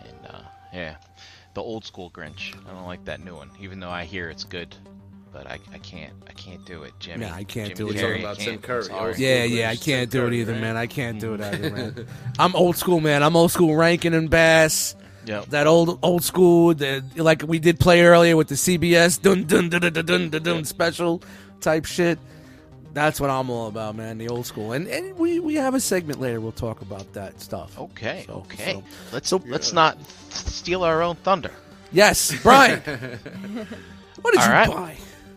and 0.00 0.34
uh, 0.34 0.40
yeah, 0.74 0.96
the 1.54 1.62
old 1.62 1.84
school 1.84 2.10
Grinch. 2.10 2.56
I 2.68 2.72
don't 2.72 2.86
like 2.86 3.04
that 3.04 3.24
new 3.24 3.36
one, 3.36 3.50
even 3.60 3.78
though 3.78 3.88
I 3.88 4.02
hear 4.02 4.28
it's 4.28 4.42
good. 4.42 4.74
But 5.32 5.46
I, 5.46 5.60
I 5.72 5.78
can't 5.78 6.12
I 6.28 6.32
can't 6.32 6.64
do 6.66 6.82
it, 6.82 6.92
Jimmy. 6.98 7.26
Nah, 7.26 7.34
I 7.34 7.44
can't 7.44 7.76
Jimmy 7.76 7.92
do 7.92 7.96
it. 7.96 8.00
Carrey, 8.00 8.00
You're 8.00 8.08
I 8.08 8.10
talking 8.10 8.24
about 8.24 8.38
can't. 8.38 8.50
Tim 8.50 8.62
Curry, 8.62 8.84
sorry. 8.84 9.14
Yeah, 9.16 9.44
yeah, 9.44 9.70
I 9.70 9.76
can't 9.76 10.10
Tim 10.10 10.22
do 10.22 10.26
it 10.26 10.32
either, 10.34 10.54
right? 10.54 10.60
man. 10.60 10.76
I 10.76 10.88
can't 10.88 11.20
do 11.20 11.34
it 11.34 11.40
either, 11.40 11.70
man. 11.70 12.06
I'm 12.40 12.56
old 12.56 12.76
school, 12.76 12.98
man. 12.98 13.22
I'm 13.22 13.36
old 13.36 13.52
school 13.52 13.76
Rankin 13.76 14.12
and 14.12 14.28
Bass. 14.28 14.96
Yep. 15.26 15.46
That 15.50 15.68
old 15.68 16.00
old 16.02 16.24
school, 16.24 16.74
the, 16.74 17.04
like 17.14 17.44
we 17.46 17.60
did 17.60 17.78
play 17.78 18.02
earlier 18.02 18.36
with 18.36 18.48
the 18.48 18.56
CBS 18.56 19.22
dun 19.22 19.44
dun 19.44 19.68
dun 19.68 19.82
dun 19.82 19.92
dun 19.92 20.04
dun, 20.04 20.30
dun, 20.30 20.42
dun 20.42 20.64
special 20.64 21.22
type 21.60 21.84
shit. 21.84 22.18
That's 22.96 23.20
what 23.20 23.28
I'm 23.28 23.50
all 23.50 23.68
about, 23.68 23.94
man. 23.94 24.16
The 24.16 24.30
old 24.30 24.46
school, 24.46 24.72
and 24.72 24.88
and 24.88 25.18
we 25.18 25.38
we 25.38 25.56
have 25.56 25.74
a 25.74 25.80
segment 25.80 26.18
later. 26.18 26.40
We'll 26.40 26.50
talk 26.50 26.80
about 26.80 27.12
that 27.12 27.38
stuff. 27.42 27.78
Okay, 27.78 28.24
So- 28.26 28.32
okay. 28.48 28.72
so- 28.72 28.82
let's 29.12 29.28
so- 29.28 29.42
let's 29.46 29.74
not 29.74 29.98
steal 30.30 30.82
our 30.82 31.02
own 31.02 31.16
thunder. 31.16 31.50
Yes, 31.92 32.34
Brian. 32.42 32.80
what 34.22 34.32
did 34.32 34.40
All 34.40 34.46
you 34.46 34.52
right. 34.52 34.70
buy? 34.70 34.96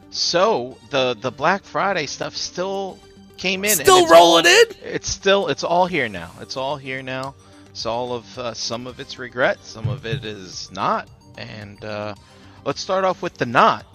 So 0.10 0.78
the 0.89 1.17
the 1.19 1.32
Black 1.32 1.65
Friday 1.65 2.06
stuff 2.06 2.34
still 2.34 2.98
came 3.36 3.65
in. 3.65 3.72
Still 3.72 4.08
rolling 4.08 4.45
all- 4.45 4.52
in? 4.54 4.65
It's 4.82 5.10
still 5.10 5.50
it's 5.50 5.65
all 5.65 5.86
here 5.86 6.08
now. 6.08 6.32
It's 6.39 6.56
all 6.56 6.78
here 6.78 7.02
now. 7.04 7.36
It's 7.72 7.86
all 7.86 8.13
of 8.13 8.39
uh, 8.39 8.54
some 8.54 8.88
of 8.88 9.02
it's 9.02 9.19
regret, 9.19 9.65
some 9.65 9.89
of 9.89 10.06
it 10.06 10.24
is 10.24 10.72
not. 10.72 11.10
And 11.38 11.84
uh, 11.84 12.15
let's 12.63 12.80
start 12.80 13.04
off 13.04 13.22
with 13.22 13.34
the 13.34 13.45
not. 13.45 13.86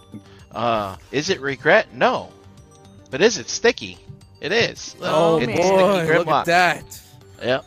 Uh, 0.53 0.97
is 1.13 1.31
it 1.31 1.41
regret? 1.41 1.95
No. 1.95 2.29
But 3.15 3.23
is 3.23 3.39
it 3.39 3.49
sticky? 3.49 3.97
It 4.41 4.51
is. 4.51 4.97
Oh 5.01 5.37
it's 5.39 5.47
boy, 5.47 5.53
sticky 5.53 5.77
look 6.19 6.27
grimlock. 6.27 6.41
at 6.41 6.47
that. 6.47 7.01
Yep. 7.41 7.65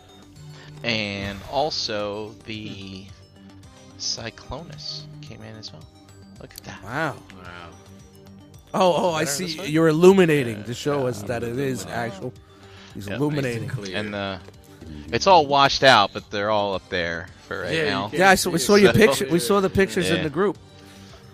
And 0.83 1.39
also 1.49 2.35
the 2.45 3.05
Cyclonus 3.97 5.03
came 5.21 5.41
in 5.43 5.55
as 5.55 5.71
well. 5.71 5.85
Look 6.41 6.53
at 6.53 6.63
that. 6.65 6.83
Wow. 6.83 7.15
Wow. 7.41 7.69
Oh, 8.73 8.93
oh, 8.97 9.13
I 9.13 9.23
see. 9.23 9.45
You're 9.69 9.87
illuminating 9.87 10.57
Yeah, 10.57 10.63
to 10.63 10.73
show 10.73 11.03
yeah, 11.03 11.11
us 11.11 11.21
that 11.23 11.43
it 11.43 11.57
is 11.57 11.85
actual. 11.85 12.33
He's 12.93 13.07
Yep. 13.07 13.17
illuminating. 13.17 13.67
Nice 13.69 13.77
and 13.77 13.85
clear. 13.85 13.97
And 13.97 14.15
uh, 14.15 14.37
it's 15.13 15.27
all 15.27 15.47
washed 15.47 15.83
out, 15.85 16.11
but 16.11 16.29
they're 16.29 16.49
all 16.49 16.73
up 16.73 16.89
there 16.89 17.27
for 17.47 17.61
right 17.61 17.73
Yeah, 17.73 17.89
now. 17.89 18.09
can- 18.09 18.19
Yeah, 18.19 18.29
I 18.31 18.35
saw, 18.35 18.49
we 18.49 18.59
saw 18.59 18.75
your 18.75 18.91
So- 18.91 18.99
picture. 18.99 19.27
We 19.31 19.39
saw 19.39 19.61
the 19.61 19.69
pictures 19.69 20.09
in 20.09 20.23
the 20.23 20.29
group. 20.29 20.57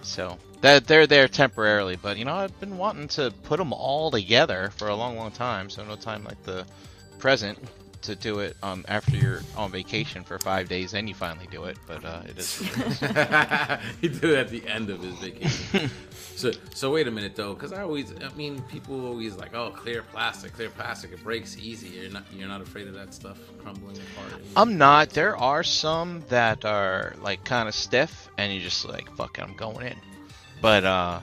So 0.04 0.38
that 0.64 0.88
they're 0.88 1.08
there 1.08 1.28
temporarily, 1.28 1.98
but 1.98 2.18
you 2.18 2.24
know 2.24 2.36
I've 2.36 2.58
been 2.62 2.78
wanting 2.78 3.10
to 3.10 3.34
put 3.44 3.58
them 3.58 3.74
all 3.74 4.10
together 4.10 4.72
for 4.78 4.88
a 4.88 4.96
long, 4.96 5.18
long 5.18 5.32
time. 5.32 5.70
So 5.70 5.84
no 5.84 5.98
time 5.98 6.24
like 6.24 6.42
the 6.44 6.66
present 7.20 7.60
to 8.04 8.16
do 8.16 8.40
it 8.40 8.56
um, 8.64 8.86
after 8.88 9.16
you're 9.18 9.42
on 9.58 9.72
vacation 9.72 10.24
for 10.24 10.40
five 10.40 10.70
days, 10.70 10.92
then 10.92 11.06
you 11.06 11.14
finally 11.14 11.48
do 11.52 11.66
it. 11.66 11.78
But 11.86 12.06
uh, 12.06 12.22
it 12.26 12.38
is. 12.38 12.58
he 14.02 14.08
did 14.08 14.24
it 14.24 14.38
at 14.38 14.50
the 14.50 14.64
end 14.66 14.90
of 14.90 15.04
his 15.04 15.16
vacation. 15.16 15.90
so, 16.36 16.52
so 16.74 16.94
wait 16.94 17.10
a 17.10 17.12
minute 17.12 17.36
though, 17.36 17.54
because 17.54 17.74
I 17.74 17.82
always, 17.82 18.14
I 18.22 18.34
mean, 18.36 18.62
people 18.64 19.06
always 19.06 19.36
like, 19.36 19.54
oh, 19.54 19.72
clear 19.72 20.04
plastic, 20.04 20.54
clear 20.54 20.70
plastic, 20.70 21.12
it 21.12 21.22
breaks 21.26 21.58
easy. 21.58 21.90
You're 21.90 22.12
not, 22.12 22.24
you're 22.34 22.48
not 22.48 22.62
afraid 22.62 22.88
of 22.88 22.94
that 22.94 23.14
stuff 23.14 23.38
crumbling 23.62 23.98
apart. 23.98 24.42
I'm 24.56 24.78
not. 24.78 25.10
There 25.10 25.36
are 25.36 25.64
some 25.64 26.24
that 26.30 26.64
are 26.64 27.16
like 27.22 27.44
kind 27.44 27.68
of 27.68 27.76
stiff, 27.76 28.30
and 28.38 28.54
you're 28.54 28.64
just 28.64 28.88
like, 28.88 29.14
fuck 29.18 29.40
it, 29.40 29.42
I'm 29.42 29.56
going 29.58 29.88
in. 29.88 30.13
But 30.64 30.86
uh, 30.86 31.20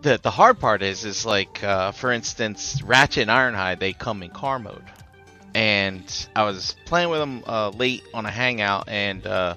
the 0.00 0.18
the 0.22 0.30
hard 0.30 0.58
part 0.58 0.80
is, 0.80 1.04
is 1.04 1.26
like, 1.26 1.62
uh, 1.62 1.92
for 1.92 2.10
instance, 2.10 2.80
Ratchet 2.82 3.28
and 3.28 3.30
Ironhide, 3.30 3.80
they 3.80 3.92
come 3.92 4.22
in 4.22 4.30
car 4.30 4.58
mode, 4.58 4.82
and 5.54 6.02
I 6.34 6.44
was 6.44 6.74
playing 6.86 7.10
with 7.10 7.20
them 7.20 7.44
uh, 7.46 7.68
late 7.68 8.02
on 8.14 8.24
a 8.24 8.30
hangout, 8.30 8.88
and 8.88 9.26
uh, 9.26 9.56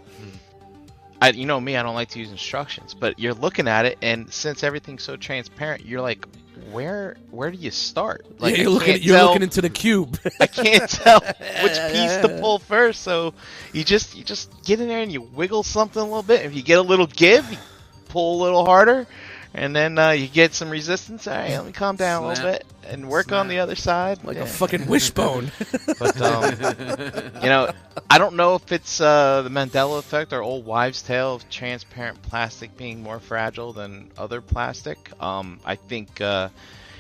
I, 1.22 1.30
you 1.30 1.46
know 1.46 1.62
me, 1.62 1.78
I 1.78 1.84
don't 1.84 1.96
like 1.96 2.10
to 2.10 2.20
use 2.20 2.30
instructions, 2.30 2.94
but 2.94 3.18
you're 3.18 3.34
looking 3.34 3.70
at 3.70 3.86
it, 3.86 4.00
and 4.02 4.30
since 4.34 4.66
everything's 4.66 5.04
so 5.04 5.16
transparent, 5.16 5.86
you're 5.86 6.02
like, 6.02 6.28
where 6.70 7.16
where 7.32 7.50
do 7.50 7.58
you 7.58 7.72
start? 7.72 8.26
Like 8.38 8.58
yeah, 8.58 8.64
you're 8.64 8.72
looking. 8.72 9.02
You're 9.02 9.16
tell- 9.16 9.28
looking 9.28 9.44
into 9.44 9.62
the 9.62 9.70
cube. 9.70 10.20
I 10.42 10.48
can't 10.48 10.90
tell 10.90 11.22
which 11.22 11.80
piece 11.94 12.18
to 12.18 12.38
pull 12.42 12.60
first. 12.60 13.04
So 13.04 13.34
you 13.72 13.86
just 13.86 14.18
you 14.18 14.26
just 14.26 14.52
get 14.66 14.82
in 14.82 14.90
there 14.90 15.00
and 15.00 15.10
you 15.10 15.22
wiggle 15.22 15.64
something 15.64 16.02
a 16.02 16.06
little 16.06 16.22
bit. 16.22 16.46
If 16.46 16.54
you 16.54 16.64
get 16.64 16.80
a 16.80 16.82
little 16.82 17.08
give, 17.08 17.50
you 17.50 17.58
pull 18.10 18.42
a 18.42 18.44
little 18.44 18.66
harder, 18.66 19.08
and 19.54 19.76
then 19.76 19.98
uh, 19.98 20.12
you 20.12 20.28
get 20.28 20.54
some 20.54 20.70
resistance. 20.70 21.28
All 21.28 21.36
right, 21.36 21.52
let 21.52 21.66
me 21.66 21.72
calm 21.72 21.96
down 21.96 22.24
a 22.24 22.28
little 22.28 22.52
bit 22.52 22.66
and 22.90 23.10
work 23.10 23.32
on 23.34 23.48
the 23.50 23.60
other 23.60 23.76
side. 23.76 24.24
like 24.24 24.38
Yeah. 24.38 24.44
a 24.44 24.46
fucking 24.46 24.88
wishbone. 24.88 25.52
But 26.00 26.22
um, 26.22 26.44
you 27.42 27.50
know, 27.50 27.72
I 28.10 28.18
don't 28.20 28.36
know 28.36 28.56
if 28.56 28.72
it's 28.72 29.02
uh, 29.02 29.42
the 29.42 29.50
Mandela 29.50 29.98
effect 30.00 30.32
or 30.32 30.42
old 30.44 30.66
wives' 30.66 31.02
tale 31.02 31.34
of 31.36 31.50
transparent 31.50 32.22
plastic 32.22 32.78
being 32.78 33.02
more 33.02 33.20
fragile 33.20 33.74
than 33.74 34.12
other 34.18 34.42
plastic. 34.42 34.98
Um, 35.22 35.60
I 35.66 35.76
think 35.76 36.22
uh, 36.22 36.50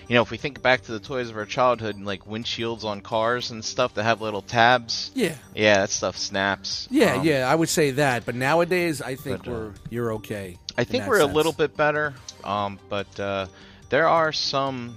you 0.08 0.16
know, 0.16 0.22
if 0.24 0.32
we 0.32 0.38
think 0.38 0.62
back 0.62 0.82
to 0.84 0.93
the 0.93 0.99
toys 1.01 1.30
of 1.30 1.38
our 1.38 1.45
childhood, 1.45 1.99
like 2.01 2.26
windshields 2.26 2.86
on 2.86 3.01
cars 3.01 3.51
and 3.51 3.64
stuff 3.64 3.93
that 3.95 4.03
have 4.03 4.22
little 4.22 4.41
tabs. 4.41 5.12
Yeah. 5.14 5.36
Yeah, 5.53 5.80
that 5.82 5.89
stuff 5.89 6.18
snaps. 6.18 6.88
Yeah, 6.89 7.16
Um, 7.18 7.26
yeah, 7.26 7.47
I 7.51 7.53
would 7.53 7.70
say 7.70 7.91
that. 7.91 8.26
But 8.26 8.36
nowadays, 8.36 9.01
I 9.01 9.16
think 9.16 9.43
But, 9.43 9.49
uh, 9.49 9.53
we're 9.53 9.74
you're 9.89 10.14
okay. 10.14 10.58
I 10.78 10.84
think 10.84 11.08
we're 11.08 11.20
sense. 11.20 11.32
a 11.32 11.34
little 11.34 11.54
bit 11.54 11.76
better, 11.76 12.14
um, 12.44 12.80
but 12.90 13.20
uh, 13.20 13.48
there 13.90 14.08
are 14.08 14.32
some. 14.32 14.96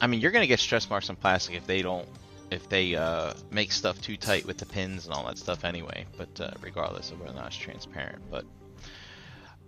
I 0.00 0.06
mean, 0.06 0.20
you're 0.20 0.32
gonna 0.32 0.46
get 0.46 0.60
stress 0.60 0.90
marks 0.90 1.08
on 1.10 1.16
plastic 1.16 1.54
if 1.54 1.66
they 1.66 1.80
don't, 1.82 2.08
if 2.50 2.68
they 2.68 2.96
uh, 2.96 3.34
make 3.50 3.70
stuff 3.70 4.00
too 4.00 4.16
tight 4.16 4.44
with 4.44 4.58
the 4.58 4.66
pins 4.66 5.06
and 5.06 5.14
all 5.14 5.24
that 5.26 5.38
stuff 5.38 5.64
anyway. 5.64 6.06
But 6.18 6.40
uh, 6.40 6.50
regardless 6.60 7.10
of 7.12 7.20
whether 7.20 7.32
or 7.32 7.36
not 7.36 7.46
it's 7.46 7.56
transparent, 7.56 8.22
but 8.30 8.44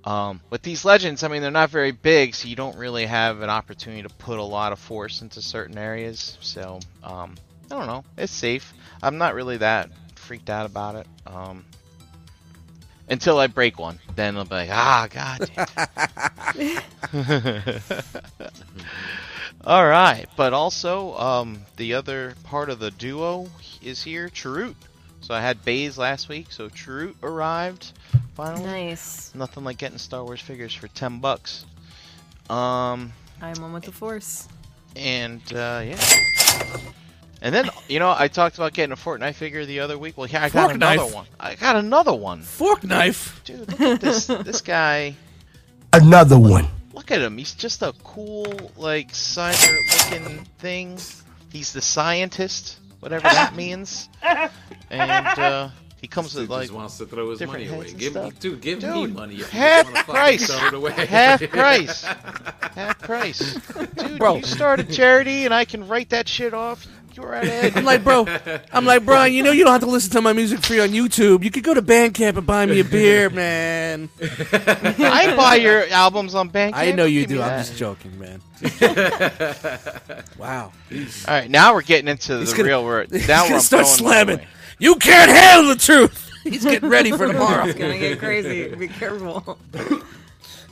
um, 0.06 0.40
with 0.50 0.62
these 0.62 0.84
legends, 0.84 1.24
I 1.24 1.28
mean, 1.28 1.42
they're 1.42 1.50
not 1.50 1.70
very 1.70 1.90
big, 1.90 2.34
so 2.34 2.46
you 2.46 2.54
don't 2.54 2.76
really 2.76 3.06
have 3.06 3.42
an 3.42 3.50
opportunity 3.50 4.02
to 4.02 4.08
put 4.08 4.38
a 4.38 4.42
lot 4.42 4.72
of 4.72 4.78
force 4.78 5.20
into 5.20 5.42
certain 5.42 5.76
areas. 5.76 6.38
So 6.40 6.78
um, 7.02 7.34
I 7.70 7.74
don't 7.74 7.86
know, 7.86 8.04
it's 8.16 8.32
safe. 8.32 8.72
I'm 9.02 9.18
not 9.18 9.34
really 9.34 9.56
that 9.58 9.90
freaked 10.14 10.48
out 10.48 10.66
about 10.66 10.94
it. 10.94 11.06
Um, 11.26 11.64
until 13.08 13.38
I 13.38 13.46
break 13.46 13.78
one, 13.78 13.98
then 14.14 14.36
I'll 14.36 14.44
be 14.44 14.54
like, 14.54 14.70
ah, 14.72 15.08
god. 15.10 15.50
All 19.64 19.86
right, 19.86 20.26
but 20.36 20.52
also 20.52 21.16
um, 21.18 21.60
the 21.76 21.94
other 21.94 22.34
part 22.44 22.70
of 22.70 22.78
the 22.78 22.90
duo 22.92 23.48
is 23.82 24.02
here, 24.02 24.28
Chirrut. 24.28 24.74
So 25.20 25.34
I 25.34 25.40
had 25.40 25.64
Baze 25.64 25.98
last 25.98 26.28
week, 26.28 26.52
so 26.52 26.68
Chirrut 26.68 27.14
arrived 27.22 27.92
finally. 28.34 28.64
Nice. 28.64 29.34
Nothing 29.34 29.64
like 29.64 29.78
getting 29.78 29.98
Star 29.98 30.22
Wars 30.24 30.40
figures 30.40 30.72
for 30.74 30.86
ten 30.88 31.18
bucks. 31.18 31.64
Um, 32.48 33.12
I'm 33.42 33.60
one 33.60 33.72
with 33.72 33.84
the 33.84 33.92
Force. 33.92 34.46
and 34.94 35.42
uh, 35.52 35.82
yeah. 35.84 35.98
And 37.42 37.54
then 37.54 37.68
you 37.88 37.98
know 37.98 38.14
I 38.16 38.28
talked 38.28 38.56
about 38.56 38.72
getting 38.72 38.92
a 38.92 38.96
Fortnite 38.96 39.34
figure 39.34 39.64
the 39.66 39.80
other 39.80 39.98
week. 39.98 40.16
Well, 40.16 40.26
yeah, 40.26 40.44
I 40.44 40.48
got 40.48 40.62
Fork 40.62 40.74
another 40.74 40.96
knife? 41.02 41.14
one. 41.14 41.26
I 41.38 41.54
got 41.54 41.76
another 41.76 42.14
one, 42.14 42.42
Fork 42.42 42.82
knife. 42.84 43.40
dude. 43.44 43.68
Look 43.68 43.80
at 43.80 44.00
this 44.00 44.26
this 44.26 44.60
guy. 44.60 45.14
Another 45.92 46.38
one. 46.38 46.66
Look 46.94 47.10
at 47.10 47.20
him. 47.20 47.36
He's 47.36 47.54
just 47.54 47.82
a 47.82 47.92
cool, 48.04 48.46
like, 48.76 49.12
cyber-looking 49.12 50.44
thing. 50.58 50.98
He's 51.52 51.72
the 51.72 51.82
scientist, 51.82 52.78
whatever 53.00 53.22
that 53.24 53.54
means. 53.56 54.08
And 54.90 55.02
uh, 55.38 55.68
he 56.00 56.06
comes 56.08 56.32
Dude 56.32 56.42
with 56.42 56.50
like 56.50 56.60
he 56.62 56.66
just 56.68 56.74
wants 56.76 56.98
to 56.98 57.06
throw 57.06 57.30
his 57.30 57.40
money 57.42 57.68
away. 57.68 57.92
Give 57.92 58.14
me, 58.14 58.20
stuff. 58.30 58.40
dude, 58.40 58.60
give 58.60 58.82
me 58.82 59.06
money. 59.08 59.34
If 59.34 59.40
you 59.40 59.60
half 59.60 59.84
wanna 59.86 60.04
price. 60.04 60.46
Throw 60.46 60.68
it 60.68 60.74
away. 60.74 60.92
half 61.06 61.42
price. 61.50 62.02
Half 62.02 62.98
price. 63.00 63.54
Dude, 63.96 64.18
Bro. 64.18 64.36
you 64.36 64.42
start 64.44 64.80
a 64.80 64.84
charity 64.84 65.44
and 65.44 65.52
I 65.54 65.64
can 65.66 65.86
write 65.86 66.10
that 66.10 66.28
shit 66.28 66.54
off. 66.54 66.86
You're 67.16 67.28
right 67.28 67.44
ahead. 67.48 67.76
I'm 67.76 67.84
like, 67.84 68.04
bro. 68.04 68.26
I'm 68.72 68.84
like, 68.84 69.04
Brian. 69.04 69.32
You 69.32 69.42
know, 69.42 69.50
you 69.52 69.64
don't 69.64 69.72
have 69.72 69.80
to 69.80 69.86
listen 69.86 70.10
to 70.12 70.20
my 70.20 70.32
music 70.32 70.60
free 70.62 70.80
on 70.80 70.90
YouTube. 70.90 71.42
You 71.44 71.50
could 71.50 71.64
go 71.64 71.72
to 71.74 71.80
Bandcamp 71.82 72.36
and 72.36 72.46
buy 72.46 72.66
me 72.66 72.80
a 72.80 72.84
beer, 72.84 73.30
man. 73.30 74.08
I 74.20 75.34
buy 75.36 75.56
your 75.56 75.86
albums 75.88 76.34
on 76.34 76.50
Bandcamp. 76.50 76.74
I 76.74 76.92
know 76.92 77.04
you 77.06 77.20
Give 77.22 77.30
me 77.30 77.36
do. 77.36 77.42
I'm 77.42 77.48
that. 77.48 77.66
just 77.66 77.76
joking, 77.78 78.18
man. 78.18 78.40
wow. 80.38 80.72
All 80.92 81.00
right, 81.28 81.50
now 81.50 81.74
we're 81.74 81.82
getting 81.82 82.08
into 82.08 82.38
He's 82.38 82.50
the 82.50 82.56
gonna- 82.58 82.68
real 82.68 82.84
word. 82.84 83.10
He's 83.10 83.28
Now 83.28 83.42
gonna 83.44 83.54
we're 83.56 83.60
start 83.60 83.84
going 83.84 83.96
slamming. 83.96 84.34
away. 84.36 84.48
You 84.78 84.96
can't 84.96 85.30
handle 85.30 85.74
the 85.74 85.80
truth. 85.80 86.30
He's 86.44 86.64
getting 86.64 86.88
ready 86.88 87.10
for 87.10 87.26
tomorrow. 87.26 87.64
It's 87.66 87.78
gonna 87.78 87.98
get 87.98 88.18
crazy. 88.18 88.74
Be 88.74 88.88
careful. 88.88 89.58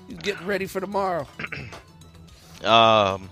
He's 0.09 0.19
getting 0.19 0.47
ready 0.47 0.67
for 0.67 0.81
tomorrow. 0.81 1.27
Um, 2.63 3.29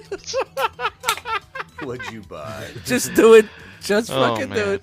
What'd 1.82 2.10
you 2.12 2.22
buy? 2.22 2.68
Just 2.84 3.14
do 3.14 3.34
it. 3.34 3.46
Just 3.82 4.10
Oh, 4.10 4.14
fucking 4.34 4.50
do 4.54 4.72
it. 4.74 4.82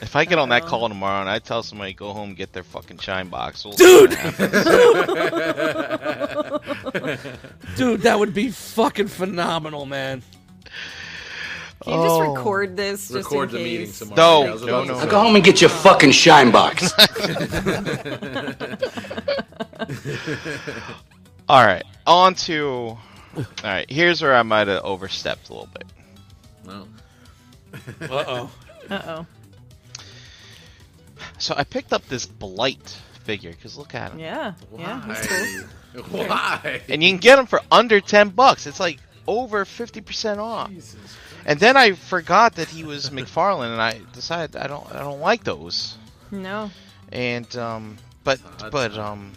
if 0.00 0.16
I 0.16 0.24
get 0.24 0.38
on 0.38 0.48
that 0.48 0.62
uh, 0.64 0.66
call 0.66 0.88
tomorrow 0.88 1.20
and 1.20 1.28
I 1.30 1.38
tell 1.38 1.62
somebody 1.62 1.92
go 1.92 2.12
home 2.12 2.30
and 2.30 2.36
get 2.36 2.52
their 2.52 2.62
fucking 2.64 2.98
shine 2.98 3.28
box, 3.28 3.64
we'll 3.64 3.74
Dude! 3.74 4.12
see 4.12 4.18
what 4.18 4.34
happens. 6.62 7.20
Dude, 7.76 8.00
that 8.02 8.18
would 8.18 8.32
be 8.34 8.50
fucking 8.50 9.08
phenomenal, 9.08 9.86
man. 9.86 10.22
Can 11.82 11.92
you 12.00 12.04
just 12.06 12.14
Oh. 12.14 12.34
record 12.34 12.76
this 12.76 13.08
just 13.08 13.14
Record 13.30 13.50
in 13.50 13.56
the 13.56 13.62
meeting 13.64 13.86
case? 13.86 13.98
tomorrow. 13.98 14.16
No, 14.16 14.42
Yeah, 14.44 14.48
I 14.48 14.52
was 14.54 14.62
no, 14.62 14.84
no, 14.84 14.94
say. 14.98 15.04
no. 15.04 15.10
Go 15.10 15.20
home 15.20 15.36
and 15.36 15.44
get 15.44 15.60
your 15.60 15.68
fucking 15.70 16.12
shine 16.12 16.50
box. 16.50 16.90
All 21.48 21.62
right, 21.64 21.84
on 22.06 22.34
to. 22.36 22.96
All 23.36 23.44
right, 23.64 23.90
here's 23.90 24.22
where 24.22 24.34
I 24.34 24.42
might 24.42 24.68
have 24.68 24.82
overstepped 24.84 25.48
a 25.48 25.52
little 25.52 25.68
bit. 25.72 25.86
No. 26.66 26.86
Uh 28.08 28.24
oh. 28.28 28.50
Uh 28.88 29.02
oh. 29.06 29.26
So 31.38 31.54
I 31.56 31.64
picked 31.64 31.92
up 31.92 32.06
this 32.08 32.26
blight 32.26 32.96
figure 33.24 33.50
because 33.50 33.76
look 33.76 33.94
at 33.94 34.12
him, 34.12 34.20
Yeah. 34.20 34.54
Yeah. 34.76 35.02
That's 35.06 35.26
cool. 35.26 36.04
Why? 36.10 36.26
Why? 36.26 36.82
and 36.88 37.02
you 37.02 37.10
can 37.10 37.18
get 37.18 37.36
them 37.36 37.46
for 37.46 37.60
under 37.70 38.00
ten 38.00 38.28
bucks. 38.30 38.66
It's 38.66 38.80
like 38.80 38.98
over 39.26 39.64
fifty 39.64 40.00
percent 40.00 40.38
off. 40.40 40.70
Jesus. 40.70 40.96
And 41.46 41.58
then 41.60 41.76
I 41.76 41.92
forgot 41.92 42.54
that 42.56 42.68
he 42.68 42.84
was 42.84 43.10
McFarlane, 43.10 43.72
and 43.72 43.82
I 43.82 44.00
decided 44.12 44.56
I 44.56 44.66
don't 44.66 44.90
I 44.94 45.00
don't 45.00 45.20
like 45.20 45.44
those. 45.44 45.96
No. 46.30 46.70
And 47.12 47.54
um, 47.56 47.96
but 48.22 48.40
but 48.70 48.96
um, 48.96 49.32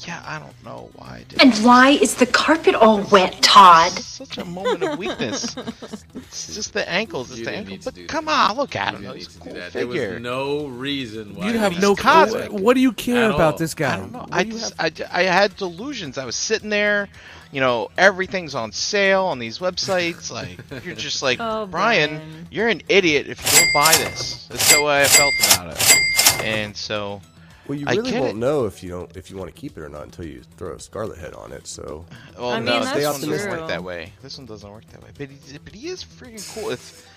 yeah, 0.00 0.22
I 0.26 0.38
don't 0.38 0.64
know 0.64 0.90
why 0.96 1.06
I 1.20 1.24
did. 1.28 1.40
And 1.40 1.54
why 1.64 1.90
is 1.90 2.16
the 2.16 2.26
carpet 2.26 2.74
all 2.74 3.00
wet, 3.10 3.40
Todd? 3.42 3.92
Such 3.92 4.38
a 4.38 4.44
moment 4.44 4.82
of 4.82 4.98
weakness. 4.98 5.54
it's 6.14 6.54
just 6.54 6.72
the 6.74 6.88
ankles. 6.90 7.30
It's 7.30 7.38
You 7.40 7.44
the 7.44 7.50
didn't 7.52 7.58
ankle. 7.60 7.70
need 7.72 7.82
to 7.82 7.84
But 7.86 7.94
do 7.94 8.06
come 8.06 8.24
that. 8.26 8.50
on, 8.50 8.56
look 8.56 8.76
at 8.76 8.92
You 8.92 8.96
him. 8.98 9.02
didn't 9.04 9.16
He's 9.16 9.28
need 9.28 9.32
to 9.34 9.38
cool 9.40 9.52
do 9.54 9.60
that. 9.60 9.72
There 9.72 9.86
was 9.86 10.20
no 10.22 10.66
reason 10.66 11.34
why. 11.36 11.50
You 11.50 11.58
have 11.58 11.72
he's 11.72 11.80
no 11.82 11.94
cosmic. 11.94 12.50
What 12.52 12.74
do 12.74 12.80
you 12.80 12.92
care 12.92 13.30
about 13.30 13.52
all. 13.54 13.58
this 13.58 13.74
guy? 13.74 13.94
I 13.94 13.96
don't 13.96 14.12
know. 14.12 14.18
What 14.20 14.28
I 14.32 14.44
do 14.44 14.50
just 14.52 14.74
have- 14.74 14.84
I, 14.86 14.90
j- 14.90 15.06
I 15.10 15.22
had 15.22 15.56
delusions. 15.56 16.18
I 16.18 16.24
was 16.24 16.36
sitting 16.36 16.70
there, 16.70 17.08
you 17.52 17.60
know, 17.60 17.90
everything's 17.96 18.54
on 18.54 18.72
sale 18.72 19.24
on 19.24 19.38
these 19.38 19.58
websites. 19.60 20.30
Like 20.30 20.58
you're 20.84 20.94
just 20.96 21.22
like 21.22 21.38
Oh, 21.40 21.66
Brian, 21.66 22.10
Brian. 22.16 22.48
you're 22.50 22.68
an 22.68 22.82
idiot 22.88 23.28
if 23.28 23.40
you 23.44 23.60
don't 23.60 23.72
buy 23.72 23.92
this. 23.96 24.46
That's 24.48 24.74
the 24.74 24.82
way 24.82 25.02
I 25.02 25.04
felt 25.06 25.34
about 25.54 25.76
it. 25.76 26.44
And 26.44 26.76
so 26.76 27.22
Well, 27.66 27.78
you 27.78 27.86
really 27.86 28.12
won't 28.18 28.32
it. 28.32 28.36
know 28.36 28.66
if 28.66 28.82
you 28.82 28.90
don't 28.90 29.16
if 29.16 29.30
you 29.30 29.36
want 29.36 29.54
to 29.54 29.58
keep 29.58 29.76
it 29.78 29.80
or 29.80 29.88
not 29.88 30.02
until 30.02 30.26
you 30.26 30.42
throw 30.56 30.74
a 30.74 30.80
scarlet 30.80 31.18
head 31.18 31.32
on 31.34 31.52
it. 31.52 31.66
So 31.66 32.04
Well, 32.38 32.50
I 32.50 32.56
mean, 32.56 32.66
no, 32.66 32.80
that's 32.84 32.92
this 32.94 33.04
one 33.04 33.12
doesn't 33.14 33.22
optimistic. 33.30 33.50
work 33.60 33.68
that 33.68 33.82
way. 33.84 34.12
This 34.22 34.36
one 34.38 34.46
doesn't 34.46 34.70
work 34.70 34.86
that 34.88 35.02
way. 35.02 35.08
But 35.16 35.28
he, 35.30 35.58
but 35.58 35.74
he 35.74 35.88
is 35.88 36.04
freaking 36.04 36.54
cool. 36.54 36.70
If 36.70 37.08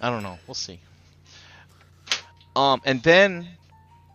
I 0.00 0.10
don't 0.10 0.22
know, 0.22 0.38
we'll 0.46 0.54
see. 0.54 0.78
Um, 2.54 2.80
and 2.84 3.02
then, 3.02 3.48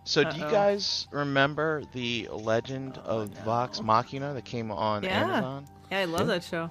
so 0.03 0.23
do 0.23 0.35
you 0.35 0.43
guys 0.49 1.07
remember 1.11 1.83
the 1.93 2.27
Legend 2.31 2.97
of 2.99 3.29
Vox 3.45 3.81
Machina 3.81 4.33
that 4.33 4.45
came 4.45 4.71
on 4.71 5.03
Yeah. 5.03 5.23
Amazon? 5.23 5.67
Yeah, 5.91 5.99
I 5.99 6.05
love 6.05 6.27
that 6.27 6.43
show. 6.43 6.69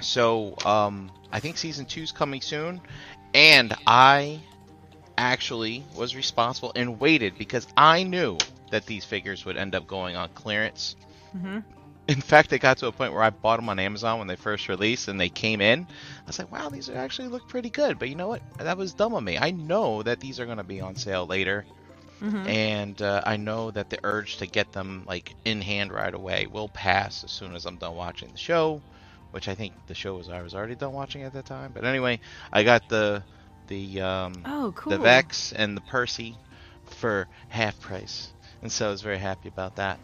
So, 0.00 0.56
um, 0.64 1.10
I 1.30 1.38
think 1.38 1.56
season 1.56 1.86
two's 1.86 2.10
coming 2.10 2.40
soon, 2.40 2.80
and 3.34 3.72
I 3.86 4.40
actually 5.16 5.86
was 5.92 6.14
responsible 6.16 6.72
and 6.74 7.00
waited 7.00 7.36
because 7.38 7.66
I 7.76 8.02
knew 8.04 8.46
that 8.70 8.86
these 8.86 9.04
figures 9.04 9.44
would 9.44 9.56
end 9.56 9.74
up 9.74 9.86
going 9.86 10.16
on 10.16 10.30
clearance. 10.30 10.96
Mhm. 11.34 11.64
In 12.08 12.20
fact, 12.20 12.52
it 12.52 12.58
got 12.60 12.78
to 12.78 12.86
a 12.86 12.92
point 12.92 13.12
where 13.12 13.22
I 13.22 13.30
bought 13.30 13.56
them 13.56 13.68
on 13.68 13.78
Amazon 13.78 14.18
when 14.18 14.26
they 14.28 14.36
first 14.36 14.68
released, 14.68 15.08
and 15.08 15.18
they 15.20 15.28
came 15.30 15.60
in. 15.60 15.86
I 15.88 16.22
was 16.26 16.38
like, 16.38 16.50
"Wow, 16.50 16.68
these 16.68 16.88
are 16.90 16.96
actually 16.96 17.28
look 17.28 17.46
pretty 17.48 17.70
good." 17.70 17.98
But 17.98 18.08
you 18.08 18.14
know 18.16 18.28
what? 18.28 18.42
That 18.58 18.76
was 18.76 18.94
dumb 18.94 19.14
of 19.14 19.22
me. 19.22 19.38
I 19.38 19.50
know 19.50 20.02
that 20.02 20.20
these 20.20 20.38
are 20.40 20.46
going 20.46 20.58
to 20.58 20.64
be 20.64 20.80
on 20.80 20.96
sale 20.96 21.26
later, 21.26 21.66
Mhm. 22.20 22.46
and 22.46 23.00
uh, 23.02 23.22
I 23.26 23.36
know 23.36 23.70
that 23.70 23.90
the 23.90 23.98
urge 24.04 24.36
to 24.38 24.46
get 24.46 24.72
them 24.72 25.04
like 25.06 25.34
in 25.44 25.60
hand 25.62 25.92
right 25.92 26.14
away 26.14 26.46
will 26.46 26.68
pass 26.68 27.24
as 27.24 27.32
soon 27.32 27.54
as 27.54 27.64
I'm 27.66 27.78
done 27.78 27.94
watching 27.94 28.30
the 28.32 28.38
show, 28.38 28.82
which 29.30 29.48
I 29.48 29.54
think 29.54 29.74
the 29.86 29.94
show 29.94 30.14
was 30.16 30.28
I 30.28 30.42
was 30.42 30.54
already 30.54 30.74
done 30.76 30.92
watching 30.92 31.22
at 31.22 31.32
that 31.34 31.46
time. 31.46 31.72
But 31.72 31.84
anyway, 31.84 32.20
I 32.52 32.62
got 32.64 32.88
the 32.88 33.24
the 33.68 34.00
um, 34.00 34.34
Oh, 34.44 34.72
cool. 34.76 34.90
the 34.92 34.98
Vex 34.98 35.52
and 35.52 35.76
the 35.76 35.80
Percy 35.82 36.36
for 36.86 37.26
half 37.48 37.78
price, 37.80 38.32
and 38.62 38.70
so 38.70 38.88
I 38.88 38.90
was 38.90 39.02
very 39.02 39.18
happy 39.18 39.48
about 39.48 39.76
that. 39.76 39.98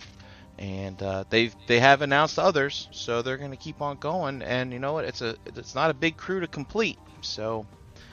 And 0.59 1.03
uh, 1.03 1.25
they 1.31 1.51
they 1.69 1.81
have 1.81 2.03
announced 2.03 2.39
others, 2.39 2.89
so 2.91 3.23
they're 3.23 3.39
going 3.39 3.51
to 3.53 3.57
keep 3.57 3.81
on 3.81 3.97
going. 3.97 4.43
And 4.43 4.73
you 4.73 4.79
know 4.79 4.93
what? 4.93 5.05
It's 5.07 5.23
a 5.23 5.37
it's 5.47 5.75
not 5.75 5.91
a 5.91 5.95
big 5.95 6.17
crew 6.19 6.41
to 6.41 6.47
complete, 6.47 6.99
so 7.23 7.65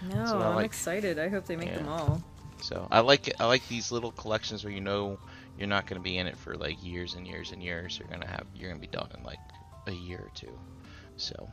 No, 0.09 0.17
I'm 0.41 0.55
like- 0.55 0.65
excited. 0.65 1.19
I 1.19 1.27
hope 1.29 1.45
they 1.45 1.57
make 1.57 1.69
Yeah. 1.69 1.77
them 1.79 1.89
all. 1.89 2.21
so 2.61 2.87
I 2.89 3.01
like. 3.01 3.29
I 3.39 3.45
like 3.45 3.67
these 3.67 3.91
little 3.91 4.11
collections 4.11 4.63
where 4.63 4.71
you 4.71 4.79
know 4.81 5.19
you're 5.59 5.67
not 5.67 5.87
going 5.87 5.99
to 5.99 6.03
be 6.03 6.17
in 6.17 6.27
it 6.27 6.37
for 6.37 6.55
like 6.55 6.81
years 6.83 7.15
and 7.15 7.27
years 7.27 7.51
and 7.51 7.61
years. 7.61 7.99
You're 7.99 8.07
gonna 8.07 8.27
have 8.27 8.45
you're 8.55 8.69
gonna 8.69 8.79
be 8.79 8.87
done 8.87 9.09
in 9.17 9.23
like 9.23 9.39
a 9.87 9.91
year 9.91 10.19
or 10.19 10.31
two. 10.33 10.57
So 11.17 11.49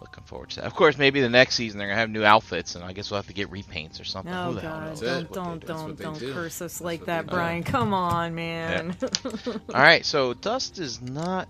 looking 0.00 0.24
forward 0.24 0.50
to 0.50 0.56
that. 0.56 0.64
Of 0.66 0.74
course, 0.74 0.98
maybe 0.98 1.20
the 1.20 1.28
next 1.30 1.56
season 1.56 1.78
they're 1.78 1.88
gonna 1.88 2.00
have 2.00 2.10
new 2.10 2.24
outfits, 2.24 2.74
and 2.76 2.84
I 2.84 2.92
guess 2.92 3.10
we'll 3.10 3.18
have 3.18 3.28
to 3.28 3.34
get 3.34 3.50
repaints 3.50 4.00
or 4.00 4.04
something. 4.04 4.32
Oh 4.32 4.52
Who 4.52 4.54
the 4.54 4.60
hell 4.62 4.80
God! 4.80 4.86
knows? 4.86 5.00
Don't 5.00 5.32
don't 5.32 5.66
don't 5.66 5.98
don't 5.98 6.18
do. 6.18 6.32
curse 6.32 6.62
us 6.62 6.80
That's 6.80 6.80
like 6.80 7.06
that, 7.06 7.26
they 7.26 7.28
do. 7.28 7.36
Brian. 7.36 7.62
Come 7.64 7.94
on, 7.94 8.34
man. 8.34 8.96
All 9.46 9.82
right, 9.82 10.04
so 10.06 10.34
Dust 10.34 10.78
is 10.78 11.02
not 11.02 11.48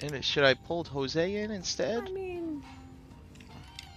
And 0.00 0.24
should 0.24 0.44
I 0.44 0.54
pull 0.54 0.84
Jose 0.84 1.34
in 1.36 1.50
instead? 1.50 2.04
I 2.06 2.10
mean, 2.10 2.62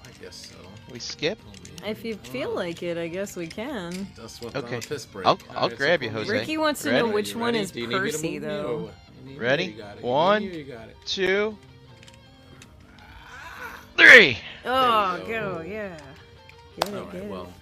I 0.06 0.12
guess 0.22 0.36
so. 0.36 0.56
We 0.92 1.00
skip. 1.00 1.40
if 1.86 2.06
you 2.06 2.16
feel 2.16 2.52
like 2.56 2.84
it, 2.84 2.98
I 2.98 3.08
guess 3.08 3.36
we 3.36 3.48
can. 3.48 4.08
Dust 4.16 4.42
what 4.44 4.56
Okay. 4.56 4.78
on 4.78 4.80
a 4.80 4.82
piss 4.82 5.06
break. 5.06 5.28
I'll- 5.28 5.40
I'll 5.56 5.70
right, 5.70 5.78
grab 5.78 6.02
so 6.02 6.06
you, 6.06 6.12
Jose. 6.12 6.32
Ricky 6.32 6.58
wants 6.58 6.84
to 6.84 6.92
Ready? 6.92 7.08
know 7.08 7.14
which 7.14 7.36
one 7.36 7.56
ready? 7.56 7.60
is 7.60 7.72
Do 7.72 7.82
you 7.82 7.88
need 7.88 8.04
me 8.04 8.12
to 8.14 8.18
Percy, 8.18 8.40
move 8.40 8.46
you 8.46 8.60
or 8.60 8.64
though. 8.64 8.78
what? 8.78 8.96
You 9.20 9.26
need 9.26 9.46
me? 9.46 9.46
Ready? 9.46 9.66
You 9.66 9.74
got 9.74 9.98
it. 9.98 10.04
One, 10.04 10.44
You 10.44 10.64
got 10.64 10.90
it. 10.90 10.98
Two, 11.06 11.58
three. 14.00 14.38
Oh, 14.66 15.18
There 15.26 15.42
go. 15.42 15.56
go, 15.58 15.62
yeah. 15.62 15.98
Get 16.80 16.90
it, 16.90 16.96
All 16.96 17.06
get 17.06 17.14
right, 17.14 17.24
it. 17.24 17.30
well, 17.30 17.54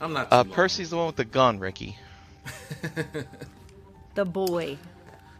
I'm 0.00 0.12
not. 0.12 0.30
Too 0.30 0.36
Uh. 0.36 0.44
Percy's 0.44 0.90
the 0.90 0.96
one 0.96 1.06
with 1.06 1.16
the 1.16 1.24
gun, 1.24 1.58
Ricky. 1.58 1.96
The 4.14 4.24
boy. 4.26 4.76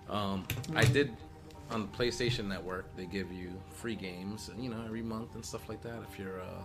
Um, 0.09 0.47
I 0.75 0.85
did 0.85 1.13
on 1.71 1.83
the 1.83 1.89
PlayStation 1.89 2.47
Network. 2.47 2.95
They 2.97 3.05
give 3.05 3.31
you 3.31 3.53
free 3.71 3.95
games, 3.95 4.51
you 4.59 4.71
know, 4.71 4.83
every 4.87 5.03
month 5.03 5.35
and 5.35 5.45
stuff 5.45 5.69
like 5.69 5.83
that 5.83 6.01
if 6.11 6.19
you're 6.19 6.39
a 6.39 6.63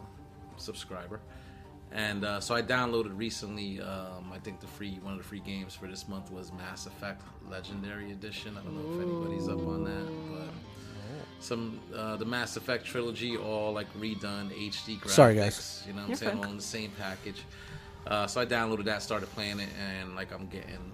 subscriber. 0.57 1.19
And 1.91 2.23
uh, 2.23 2.39
so 2.39 2.55
I 2.55 2.61
downloaded 2.61 3.17
recently. 3.17 3.81
Um, 3.81 4.31
I 4.33 4.39
think 4.39 4.59
the 4.61 4.67
free 4.67 4.99
one 5.01 5.13
of 5.13 5.19
the 5.19 5.25
free 5.25 5.39
games 5.41 5.73
for 5.75 5.87
this 5.87 6.07
month 6.07 6.31
was 6.31 6.51
Mass 6.53 6.85
Effect 6.85 7.21
Legendary 7.49 8.11
Edition. 8.11 8.57
I 8.57 8.63
don't 8.63 8.75
know 8.75 9.01
if 9.01 9.05
anybody's 9.05 9.47
up 9.49 9.59
on 9.67 9.83
that, 9.83 10.07
but 10.31 10.53
some 11.39 11.79
uh, 11.95 12.15
the 12.17 12.25
Mass 12.25 12.57
Effect 12.57 12.85
trilogy, 12.85 13.37
all 13.37 13.73
like 13.73 13.91
redone 13.93 14.49
HD 14.51 14.99
graphics. 14.99 15.09
Sorry, 15.09 15.35
guys. 15.35 15.83
You 15.87 15.93
know, 15.93 15.97
what 15.99 16.03
I'm 16.03 16.09
You're 16.09 16.17
saying 16.17 16.31
fine. 16.37 16.43
all 16.45 16.51
in 16.51 16.57
the 16.57 16.63
same 16.63 16.91
package. 16.97 17.43
Uh, 18.05 18.25
so 18.27 18.39
I 18.41 18.45
downloaded 18.45 18.85
that, 18.85 19.01
started 19.03 19.29
playing 19.31 19.59
it, 19.59 19.69
and 19.79 20.15
like 20.15 20.31
I'm 20.33 20.47
getting 20.47 20.91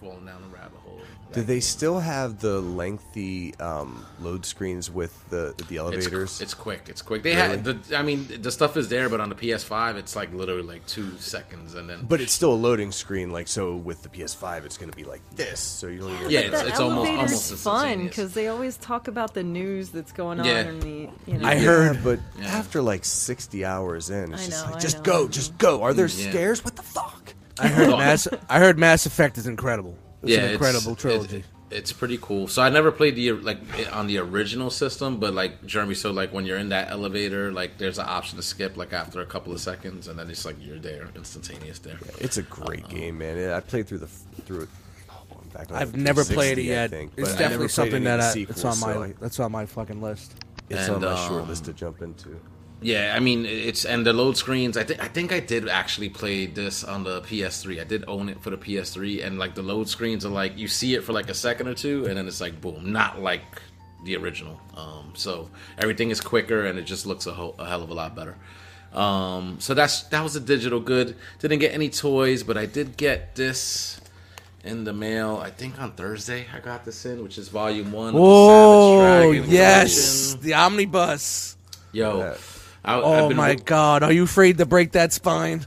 falling 0.00 0.24
down 0.26 0.42
the 0.42 0.48
rabbit 0.48 0.78
hole. 0.84 1.00
Do 1.32 1.42
they 1.42 1.60
still 1.60 2.00
have 2.00 2.40
the 2.40 2.60
lengthy 2.60 3.54
um, 3.60 4.04
load 4.20 4.44
screens 4.44 4.90
with 4.90 5.14
the 5.30 5.54
the 5.68 5.76
elevators? 5.76 6.40
it's 6.40 6.54
quick. 6.54 6.88
It's 6.88 7.02
quick. 7.02 7.22
They 7.22 7.36
Really? 7.36 7.48
had 7.48 7.62
the. 7.64 7.96
I 7.96 8.02
mean, 8.02 8.26
the 8.42 8.50
stuff 8.50 8.76
is 8.76 8.88
there, 8.88 9.08
but 9.08 9.20
on 9.20 9.28
the 9.28 9.36
PS5, 9.36 9.94
it's 9.94 10.16
like 10.16 10.32
literally 10.34 10.62
like 10.64 10.84
two 10.86 11.16
seconds, 11.18 11.74
and 11.76 11.88
then. 11.88 12.04
but 12.08 12.20
it's 12.20 12.32
still 12.32 12.52
a 12.52 12.56
loading 12.56 12.90
screen. 12.90 13.30
Like 13.30 13.46
so, 13.46 13.76
with 13.76 14.02
the 14.02 14.08
PS5, 14.08 14.64
it's 14.64 14.76
going 14.76 14.90
to 14.90 14.96
be 14.96 15.04
like 15.04 15.20
this. 15.36 15.60
So 15.60 15.86
you 15.86 16.00
don't 16.00 16.10
even. 16.18 16.30
Yeah, 16.30 16.40
But 16.40 16.46
it's- 16.46 16.62
the 16.62 16.68
it's 16.70 16.80
almost- 16.80 17.10
almost 17.10 17.54
fun 17.62 18.04
because 18.08 18.34
they 18.34 18.48
always 18.48 18.76
talk 18.78 19.06
about 19.06 19.32
the 19.32 19.44
news 19.44 19.90
that's 19.90 20.10
going 20.10 20.40
on 20.40 20.46
Yeah. 20.46 20.68
in 20.68 20.80
the, 20.80 21.10
you 21.26 21.38
know. 21.38 21.46
I 21.48 21.54
heard- 21.58 22.02
but 22.02 22.18
Yeah. 22.40 22.46
after 22.46 22.82
like 22.82 23.04
60 23.04 23.64
hours 23.64 24.10
in, 24.10 24.32
it's 24.32 24.42
I 24.42 24.46
just 24.46 24.66
know, 24.66 24.72
like, 24.72 24.80
just 24.82 25.04
go, 25.04 25.28
just 25.28 25.56
go. 25.58 25.82
Are 25.84 25.94
there 25.94 26.06
Yeah. 26.08 26.30
stairs? 26.30 26.64
What 26.64 26.74
the 26.74 26.82
fuck? 26.82 27.19
I 27.60 27.68
heard 27.68 27.88
Mass. 27.98 28.28
I 28.48 28.58
heard 28.58 28.78
Mass 28.78 29.06
Effect 29.06 29.38
is 29.38 29.46
incredible. 29.46 29.96
It's 30.22 30.32
yeah, 30.32 30.40
an 30.44 30.52
incredible 30.52 30.92
it's, 30.92 31.02
trilogy. 31.02 31.36
it- 31.38 31.44
it's 31.72 31.92
pretty 31.92 32.18
cool. 32.20 32.48
So 32.48 32.62
I 32.62 32.68
never 32.68 32.90
played 32.90 33.14
the 33.14 33.30
like 33.30 33.58
on 33.92 34.08
the 34.08 34.18
original 34.18 34.70
system, 34.70 35.20
but 35.20 35.34
like 35.34 35.64
Jeremy, 35.64 35.94
so 35.94 36.10
like 36.10 36.32
when 36.32 36.44
you're 36.44 36.58
in 36.58 36.70
that 36.70 36.90
elevator, 36.90 37.52
like 37.52 37.78
there's 37.78 38.00
an 38.00 38.06
option 38.08 38.36
to 38.38 38.42
skip 38.42 38.76
like 38.76 38.92
after 38.92 39.20
a 39.20 39.24
couple 39.26 39.52
of 39.52 39.60
seconds, 39.60 40.08
and 40.08 40.18
then 40.18 40.28
it's 40.28 40.44
like 40.44 40.56
you're 40.60 40.80
there, 40.80 41.06
instantaneous 41.14 41.78
there. 41.78 41.96
It's 42.18 42.38
a 42.38 42.42
great 42.42 42.88
game, 42.88 43.18
man. 43.18 43.52
I 43.52 43.60
played 43.60 43.86
through 43.86 43.98
the 43.98 44.08
through 44.08 44.62
it. 44.62 44.68
oh, 45.10 45.14
back 45.54 45.70
on 45.70 45.76
I've 45.76 45.94
never 45.94 46.24
360, 46.24 46.34
played 46.34 46.58
it 46.58 46.62
yet. 46.64 46.90
think, 46.90 47.12
it's 47.16 47.28
but 47.28 47.28
I 47.28 47.32
never 47.34 47.42
definitely 47.44 47.68
something 47.68 48.02
that 48.02 48.18
of 48.18 48.24
I, 48.24 48.30
sequels, 48.32 48.56
it's 48.56 48.64
on 48.64 48.80
my 48.80 48.92
so 48.94 49.02
I- 49.04 49.14
that's 49.20 49.38
on 49.38 49.52
my 49.52 49.66
fucking 49.66 50.02
list. 50.02 50.34
It's 50.70 50.88
And, 50.88 51.04
on 51.04 51.14
my 51.14 51.28
short 51.28 51.42
um, 51.42 51.48
list 51.48 51.66
to 51.66 51.72
jump 51.72 52.02
into. 52.02 52.40
Yeah, 52.82 53.12
I 53.14 53.20
mean 53.20 53.44
it's 53.44 53.84
and 53.84 54.06
the 54.06 54.12
load 54.12 54.36
screens. 54.38 54.76
I 54.76 54.84
think 54.84 55.02
I 55.02 55.08
think 55.08 55.32
I 55.32 55.40
did 55.40 55.68
actually 55.68 56.08
play 56.08 56.46
this 56.46 56.82
on 56.82 57.04
the 57.04 57.20
PS3. 57.20 57.80
I 57.80 57.84
did 57.84 58.04
own 58.08 58.28
it 58.30 58.40
for 58.40 58.50
the 58.50 58.56
PS3, 58.56 59.24
and 59.24 59.38
like 59.38 59.54
the 59.54 59.62
load 59.62 59.88
screens 59.88 60.24
are 60.24 60.30
like 60.30 60.56
you 60.56 60.66
see 60.68 60.94
it 60.94 61.04
for 61.04 61.12
like 61.12 61.28
a 61.28 61.34
second 61.34 61.68
or 61.68 61.74
two, 61.74 62.06
and 62.06 62.16
then 62.16 62.26
it's 62.26 62.40
like 62.40 62.60
boom, 62.60 62.92
not 62.92 63.20
like 63.20 63.42
the 64.04 64.16
original. 64.16 64.58
Um, 64.76 65.12
so 65.14 65.50
everything 65.76 66.10
is 66.10 66.22
quicker, 66.22 66.64
and 66.64 66.78
it 66.78 66.84
just 66.86 67.04
looks 67.04 67.26
a, 67.26 67.32
ho- 67.32 67.54
a 67.58 67.66
hell 67.68 67.82
of 67.82 67.90
a 67.90 67.94
lot 67.94 68.14
better. 68.16 68.36
Um, 68.94 69.60
so 69.60 69.74
that's 69.74 70.04
that 70.04 70.22
was 70.22 70.34
a 70.36 70.40
digital 70.40 70.80
good. 70.80 71.16
Didn't 71.38 71.58
get 71.58 71.74
any 71.74 71.90
toys, 71.90 72.42
but 72.42 72.56
I 72.56 72.64
did 72.64 72.96
get 72.96 73.34
this 73.36 74.00
in 74.64 74.84
the 74.84 74.92
mail. 74.94 75.36
I 75.36 75.50
think 75.50 75.78
on 75.78 75.92
Thursday 75.92 76.46
I 76.54 76.60
got 76.60 76.86
this 76.86 77.04
in, 77.04 77.22
which 77.22 77.36
is 77.36 77.48
Volume 77.48 77.92
One. 77.92 78.08
of 78.08 78.14
the 78.14 78.20
Oh 78.22 79.00
Savage 79.02 79.32
Dragon 79.36 79.50
yes, 79.52 80.28
collection. 80.32 80.40
the 80.46 80.54
omnibus. 80.54 81.56
yo. 81.92 82.18
Yeah. 82.20 82.34
I, 82.84 83.00
I've 83.00 83.04
Oh 83.04 83.28
been 83.28 83.36
my 83.36 83.54
wo- 83.54 83.62
god, 83.64 84.02
are 84.02 84.12
you 84.12 84.24
afraid 84.24 84.58
to 84.58 84.66
break 84.66 84.92
that 84.92 85.12
spine? 85.12 85.66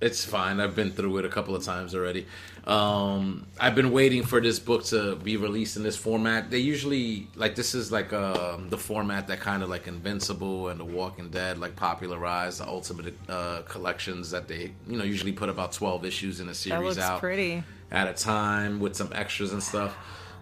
It's 0.00 0.24
fine. 0.24 0.60
I've 0.60 0.74
been 0.76 0.92
through 0.92 1.18
it 1.18 1.24
a 1.24 1.28
couple 1.30 1.56
of 1.56 1.64
times 1.64 1.94
already. 1.94 2.26
Um, 2.66 3.46
I've 3.58 3.74
been 3.74 3.90
waiting 3.90 4.22
for 4.22 4.40
this 4.40 4.58
book 4.58 4.84
to 4.86 5.16
be 5.16 5.36
released 5.38 5.76
in 5.76 5.82
this 5.82 5.96
format. 5.96 6.50
They 6.50 6.58
usually 6.58 7.28
like 7.36 7.54
this 7.54 7.74
is 7.74 7.90
like 7.92 8.12
uh, 8.12 8.58
the 8.68 8.76
format 8.76 9.28
that 9.28 9.40
kind 9.40 9.62
of 9.62 9.70
like 9.70 9.86
Invincible 9.86 10.68
and 10.68 10.78
The 10.80 10.84
Walking 10.84 11.30
Dead 11.30 11.58
like 11.58 11.76
popularized 11.76 12.60
the 12.60 12.66
Ultimate 12.68 13.14
uh, 13.28 13.62
collections 13.62 14.30
that 14.32 14.48
they 14.48 14.72
you 14.86 14.96
know 14.98 15.04
usually 15.04 15.32
put 15.32 15.48
about 15.48 15.72
twelve 15.72 16.04
issues 16.04 16.40
in 16.40 16.46
a 16.48 16.50
That 16.50 16.54
series 16.56 16.96
looks 16.96 16.98
out 16.98 17.20
pretty. 17.20 17.62
at 17.90 18.08
a 18.08 18.12
time 18.14 18.80
with 18.80 18.96
some 18.96 19.10
extras 19.14 19.52
and 19.52 19.62
stuff. 19.62 19.96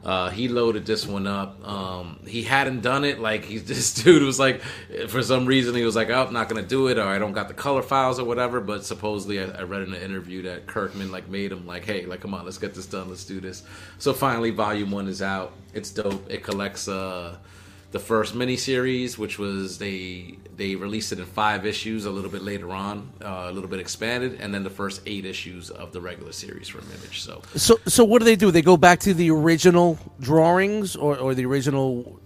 Uh, 0.05 0.31
he 0.31 0.49
loaded 0.49 0.85
this 0.85 1.07
one 1.07 1.29
up. 1.29 1.67
Um, 1.67 2.19
he 2.27 2.43
hadn't 2.43 2.81
done 2.81 3.05
it. 3.05 3.21
Like 3.21 3.45
he's 3.45 3.65
this 3.73 3.95
dude 3.95 4.23
was 4.23 4.39
like, 4.39 4.61
for 5.09 5.23
some 5.23 5.47
reason 5.47 5.75
he 5.75 5.85
was 5.85 5.95
like, 5.95 6.11
"Oh, 6.11 6.25
I'm 6.27 6.33
not 6.33 6.49
gonna 6.49 6.63
do 6.63 6.89
it," 6.89 6.99
or 6.99 7.07
"I 7.07 7.19
don't 7.19 7.33
got 7.33 7.49
the 7.49 7.55
color 7.55 7.83
files 7.83 8.19
or 8.19 8.25
whatever." 8.25 8.61
But 8.61 8.85
supposedly, 8.85 9.41
I, 9.41 9.45
I 9.45 9.63
read 9.63 9.83
in 9.83 9.95
an 9.95 10.03
interview 10.03 10.43
that 10.43 10.67
Kirkman 10.67 11.13
like 11.13 11.29
made 11.29 11.53
him 11.53 11.67
like, 11.67 11.85
"Hey, 11.85 12.07
like, 12.07 12.21
come 12.21 12.35
on, 12.35 12.45
let's 12.45 12.59
get 12.59 12.75
this 12.75 12.87
done. 12.87 13.09
Let's 13.09 13.25
do 13.25 13.41
this." 13.41 13.63
So 13.99 14.13
finally, 14.13 14.51
Volume 14.51 14.91
One 14.91 15.07
is 15.07 15.23
out. 15.23 15.53
It's 15.73 15.91
dope. 15.91 16.29
It 16.29 16.43
collects 16.43 16.89
uh, 16.89 17.37
the 17.93 18.01
first 18.01 18.35
miniseries, 18.35 19.17
which 19.17 19.39
was 19.39 19.79
they 19.79 20.39
they 20.57 20.75
released 20.77 21.13
it 21.13 21.19
in 21.19 21.25
five 21.25 21.65
issues 21.67 22.05
a 22.05 22.11
little 22.11 22.31
bit 22.31 22.43
later 22.43 22.71
on, 22.73 23.11
uh, 23.25 23.47
a 23.49 23.53
little 23.53 23.69
bit 23.71 23.81
expanded, 23.81 24.39
and 24.41 24.53
then 24.55 24.63
the 24.65 24.71
first 24.71 25.01
eight 25.07 25.25
issues 25.25 25.71
of 25.71 25.93
the 25.93 26.01
regular 26.01 26.33
series 26.33 26.69
from 26.69 26.85
Image. 26.99 27.23
So 27.23 27.43
So 27.57 27.79
so 27.87 28.05
what 28.05 28.19
do 28.21 28.25
they 28.27 28.37
do? 28.37 28.51
They 28.51 28.63
go 28.63 28.77
back 28.77 29.01
to 29.01 29.15
the 29.15 29.31
original 29.31 29.99
drawings 30.21 30.95
or, 30.97 31.17
or 31.17 31.35
the 31.35 31.47
original 31.47 32.19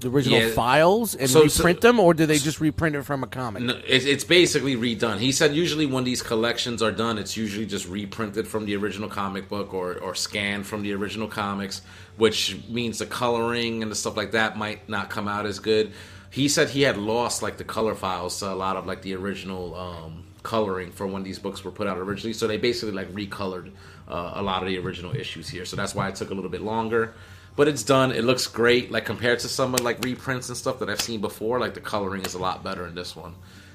the 0.00 0.08
original 0.08 0.40
Yeah. 0.40 0.48
files 0.50 1.14
and 1.14 1.30
So- 1.30 1.46
so- 1.46 1.58
reprint 1.62 1.80
them, 1.80 2.00
or 2.00 2.12
do 2.12 2.26
they 2.26 2.38
just 2.38 2.60
reprint 2.60 2.96
it 2.96 3.04
from 3.04 3.22
a 3.22 3.28
comic? 3.28 3.62
No, 3.62 3.78
it's, 3.86 4.04
it's 4.04 4.24
basically 4.24 4.74
redone. 4.74 5.18
He 5.20 5.30
said 5.30 5.54
usually 5.54 5.86
when 5.86 6.02
these 6.02 6.22
collections 6.22 6.82
are 6.82 6.90
done, 6.90 7.18
it's 7.18 7.36
usually 7.36 7.66
just 7.66 7.86
reprinted 7.88 8.48
from 8.48 8.64
the 8.64 8.74
original 8.74 9.08
comic 9.08 9.48
book 9.48 9.72
or, 9.72 9.94
or 9.98 10.16
scanned 10.16 10.66
from 10.66 10.82
the 10.82 10.92
original 10.92 11.28
comics, 11.28 11.82
which 12.16 12.56
means 12.68 12.98
the 12.98 13.06
coloring 13.06 13.80
and 13.80 13.92
the 13.92 13.94
stuff 13.94 14.16
like 14.16 14.32
that 14.32 14.58
might 14.58 14.88
not 14.88 15.08
come 15.08 15.28
out 15.28 15.46
as 15.46 15.60
good. 15.60 15.92
He 16.32 16.48
said 16.48 16.70
he 16.70 16.80
had 16.80 16.96
lost 16.96 17.42
like 17.42 17.58
the 17.58 17.64
color 17.64 17.94
files 17.94 18.38
to 18.38 18.50
a 18.50 18.54
lot 18.54 18.76
of 18.76 18.86
like 18.86 19.02
the 19.02 19.14
original 19.14 19.74
um, 19.74 20.24
coloring 20.42 20.90
for 20.90 21.06
when 21.06 21.22
these 21.22 21.38
books 21.38 21.62
were 21.62 21.70
put 21.70 21.86
out 21.86 21.98
originally. 21.98 22.32
So 22.32 22.46
they 22.46 22.56
basically 22.56 22.94
like 22.94 23.12
recolored 23.12 23.70
uh, 24.08 24.32
a 24.36 24.42
lot 24.42 24.62
of 24.62 24.68
the 24.68 24.78
original 24.78 25.14
issues 25.14 25.46
here. 25.46 25.66
So 25.66 25.76
that's 25.76 25.94
why 25.94 26.08
it 26.08 26.14
took 26.14 26.30
a 26.30 26.34
little 26.34 26.48
bit 26.48 26.62
longer. 26.62 27.12
But 27.54 27.68
it's 27.68 27.82
done. 27.82 28.12
It 28.12 28.24
looks 28.24 28.46
great. 28.46 28.90
Like 28.90 29.04
compared 29.04 29.40
to 29.40 29.48
some 29.48 29.74
of 29.74 29.80
like 29.80 30.02
reprints 30.02 30.48
and 30.48 30.56
stuff 30.56 30.78
that 30.78 30.88
I've 30.88 31.02
seen 31.02 31.20
before, 31.20 31.60
like 31.60 31.74
the 31.74 31.82
coloring 31.82 32.24
is 32.24 32.32
a 32.32 32.38
lot 32.38 32.64
better 32.64 32.86
in 32.86 32.94
this 32.94 33.14
one. 33.14 33.34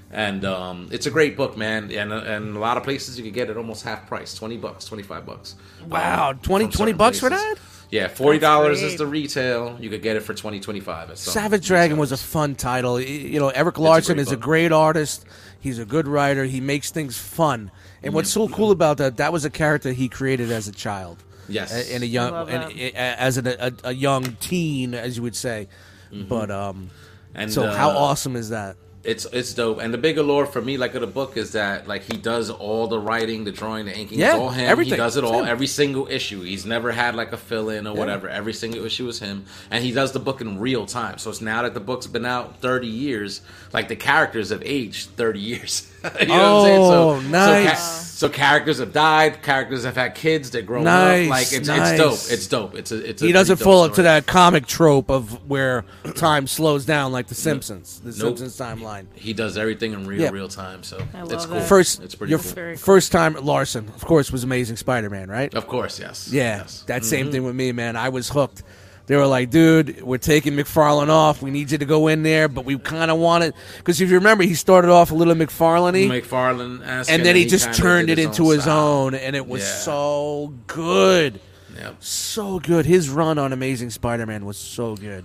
And 0.10 0.44
um, 0.44 0.90
it's 0.92 1.06
a 1.06 1.12
great 1.12 1.38
book, 1.38 1.58
man. 1.58 1.92
And 1.92 2.12
and 2.12 2.58
a 2.58 2.60
lot 2.60 2.78
of 2.78 2.84
places 2.84 3.20
you 3.20 3.24
can 3.24 3.34
get 3.34 3.52
it 3.52 3.58
almost 3.58 3.84
half 3.84 4.08
price, 4.08 4.34
twenty 4.34 4.58
bucks, 4.58 4.86
twenty 4.86 5.04
five 5.04 5.28
bucks. 5.28 5.54
Wow, 5.86 6.34
20, 6.34 6.66
20 6.66 6.72
certain 6.72 6.98
bucks 6.98 7.20
for 7.20 7.30
that? 7.30 7.58
Yeah, 7.90 8.08
forty 8.10 8.40
dollars 8.40 8.82
is 8.82 8.98
the 8.98 9.08
retail. 9.08 9.78
You 9.80 9.90
could 9.90 10.02
get 10.02 10.16
it 10.18 10.22
for 10.22 10.34
twenty 10.34 10.60
twenty 10.60 10.80
five. 10.82 11.18
Savage 11.18 11.66
Dragon 11.66 11.98
was 11.98 12.12
a 12.12 12.18
fun 12.18 12.56
title. 12.56 13.00
You 13.00 13.40
know, 13.40 13.50
Erik 13.50 13.78
Larsen 13.78 14.16
great 14.16 14.22
is 14.28 14.32
a 14.32 14.38
great 14.38 14.72
artist. 14.72 15.26
He's 15.60 15.80
a 15.80 15.86
good 15.86 16.08
writer. 16.08 16.44
He 16.44 16.60
makes 16.62 16.92
things 16.92 17.18
fun. 17.18 17.72
And 18.04 18.14
what's 18.14 18.30
Mm-hmm. 18.32 18.52
so 18.52 18.56
cool 18.56 18.72
about 18.72 18.98
that? 18.98 19.18
That 19.18 19.32
was 19.34 19.46
a 19.46 19.50
character 19.50 19.92
he 19.92 20.10
created 20.10 20.52
as 20.52 20.68
a 20.68 20.72
child. 20.72 21.24
Yes. 21.50 21.74
A- 21.74 21.94
and 21.96 22.04
a 22.04 22.06
I 22.06 22.10
young, 22.10 22.50
and, 22.50 22.72
a- 22.74 22.96
as 22.96 23.38
an, 23.38 23.48
a, 23.48 23.72
a 23.86 23.92
young 23.94 24.36
teen, 24.40 24.94
as 24.94 25.16
you 25.18 25.24
would 25.24 25.36
say. 25.36 25.68
But 26.12 26.52
um, 26.52 26.76
Mm-hmm. 26.76 27.42
And, 27.44 27.54
so 27.54 27.70
how 27.70 27.92
uh, 27.92 27.94
awesome 27.94 28.36
is 28.36 28.50
that? 28.50 28.78
It's 29.08 29.26
it's 29.32 29.54
dope. 29.54 29.80
And 29.82 29.94
the 29.94 29.98
big 29.98 30.18
allure 30.18 30.46
for 30.46 30.62
me, 30.62 30.76
like 30.78 30.94
of 30.94 31.02
the 31.02 31.08
book, 31.08 31.38
is 31.38 31.54
that 31.54 31.88
like 31.88 32.04
he 32.04 32.18
does 32.18 32.50
all 32.50 32.88
the 32.88 33.00
writing, 33.00 33.46
the 33.46 33.54
drawing, 33.54 33.86
the 33.86 33.98
inking. 33.98 34.20
Yeah, 34.20 34.32
it's 34.32 34.36
all 34.40 34.50
him. 34.50 34.70
everything. 34.70 34.94
He 34.96 34.98
does 34.98 35.16
it 35.16 35.24
It's 35.24 35.32
all. 35.32 35.40
him. 35.44 35.48
Every 35.48 35.66
single 35.68 36.08
issue. 36.10 36.42
He's 36.42 36.66
never 36.66 36.92
had 36.92 37.16
like 37.16 37.32
a 37.32 37.38
fill 37.38 37.70
in 37.70 37.88
or 37.88 37.96
whatever. 37.96 38.28
Every 38.28 38.52
single 38.54 38.86
issue 38.86 39.08
is 39.08 39.20
him, 39.20 39.46
and 39.72 39.82
he 39.84 39.92
does 39.94 40.12
the 40.12 40.20
book 40.20 40.42
in 40.42 40.60
real 40.60 40.86
time. 40.86 41.20
So 41.20 41.30
it's 41.30 41.40
now 41.42 41.62
that 41.62 41.74
the 41.74 41.80
book's 41.80 42.06
been 42.08 42.26
out 42.26 42.60
thirty 42.60 42.88
years, 42.88 43.42
like 43.72 43.88
the 43.88 43.96
characters 43.96 44.50
have 44.50 44.62
aged 44.66 45.12
thirty 45.12 45.40
years. 45.40 45.90
you 46.20 46.28
know 46.28 46.60
what 46.60 46.60
I'm 46.60 46.66
saying? 46.66 46.84
So, 46.84 47.10
Oh, 47.10 47.20
nice. 47.22 48.02
So, 48.02 48.07
so 48.18 48.28
characters 48.30 48.80
have 48.80 48.94
died. 48.94 49.44
Characters 49.44 49.84
have 49.84 49.96
had 49.96 50.16
kids. 50.16 50.50
They're 50.50 50.64
grown 50.64 50.86
Nice, 50.86 51.26
up. 51.28 51.30
Like 51.30 51.54
it's 51.54 51.68
nice. 51.68 51.92
it's 51.92 52.00
dope. 52.00 52.34
It's 52.34 52.48
dope. 52.48 52.76
It's 52.76 52.92
a 52.92 53.10
it's. 53.10 53.22
A 53.22 53.28
He 53.28 53.32
doesn't 53.32 53.58
fall 53.58 53.84
dope 53.84 53.92
up 53.92 53.96
to 53.98 54.02
that 54.02 54.26
comic 54.26 54.66
trope 54.66 55.12
of 55.12 55.48
where 55.48 55.86
time 56.16 56.48
slows 56.48 56.84
down 56.84 57.12
like 57.12 57.28
The 57.28 57.36
Simpsons, 57.36 58.00
the 58.00 58.10
Nope. 58.10 58.38
Simpsons 58.40 58.58
timeline. 58.58 59.06
He 59.14 59.34
does 59.34 59.56
everything 59.56 59.94
in 59.94 60.08
real 60.08 60.20
Yeah. 60.22 60.30
real 60.32 60.48
time. 60.48 60.82
So 60.82 60.98
I 61.14 61.22
love 61.22 61.32
it's 61.32 61.46
cool. 61.46 61.56
that. 61.60 61.68
First, 61.68 62.02
it's 62.02 62.16
pretty 62.16 62.32
your 62.32 62.40
cool. 62.40 62.54
cool. 62.54 62.76
first 62.78 63.12
time 63.12 63.36
Larsen, 63.36 63.88
of 63.90 64.04
course, 64.04 64.32
was 64.32 64.44
Amazing 64.44 64.78
Spider-Man, 64.78 65.30
right? 65.30 65.54
Of 65.54 65.68
course, 65.68 66.00
yes. 66.00 66.28
Yeah, 66.32 66.58
Yes. 66.58 66.84
that 66.88 67.06
same 67.06 67.26
mm-hmm. 67.26 67.32
thing 67.34 67.44
with 67.44 67.56
me, 67.56 67.72
man. 67.72 67.96
I 67.96 68.10
was 68.10 68.30
hooked 68.30 68.64
They 69.08 69.16
were 69.16 69.26
like, 69.26 69.50
"Dude, 69.50 70.02
we're 70.02 70.18
taking 70.18 70.54
McFarlane 70.54 71.10
off. 71.10 71.42
We 71.42 71.50
need 71.50 71.72
you 71.72 71.78
to 71.78 71.86
go 71.86 72.08
in 72.08 72.24
there, 72.24 72.48
but 72.48 72.66
we 72.66 72.78
kind 72.78 73.10
of 73.10 73.18
want 73.18 73.46
it 73.46 73.56
because 73.78 74.00
if 74.02 74.10
you 74.10 74.16
remember, 74.16 74.44
he 74.44 74.54
started 74.54 74.92
off 74.92 75.12
a 75.12 75.16
little 75.16 75.34
McFarlane, 75.34 76.08
McFarlane 76.10 76.82
and 77.10 77.26
then 77.26 77.36
he, 77.36 77.46
just 77.46 77.74
turned 77.74 78.10
it 78.10 78.20
into 78.20 78.50
his 78.52 78.68
own, 78.68 79.16
and 79.16 79.36
it 79.36 79.48
was 79.48 79.64
Yeah. 79.64 79.76
so 79.80 80.54
good, 80.68 81.40
Yep. 81.78 81.96
so 82.02 82.60
good. 82.60 82.86
His 82.86 83.10
run 83.10 83.38
on 83.38 83.54
Amazing 83.54 83.92
Spider-Man 83.92 84.46
was 84.46 84.58
so 84.58 84.96
good. 84.96 85.24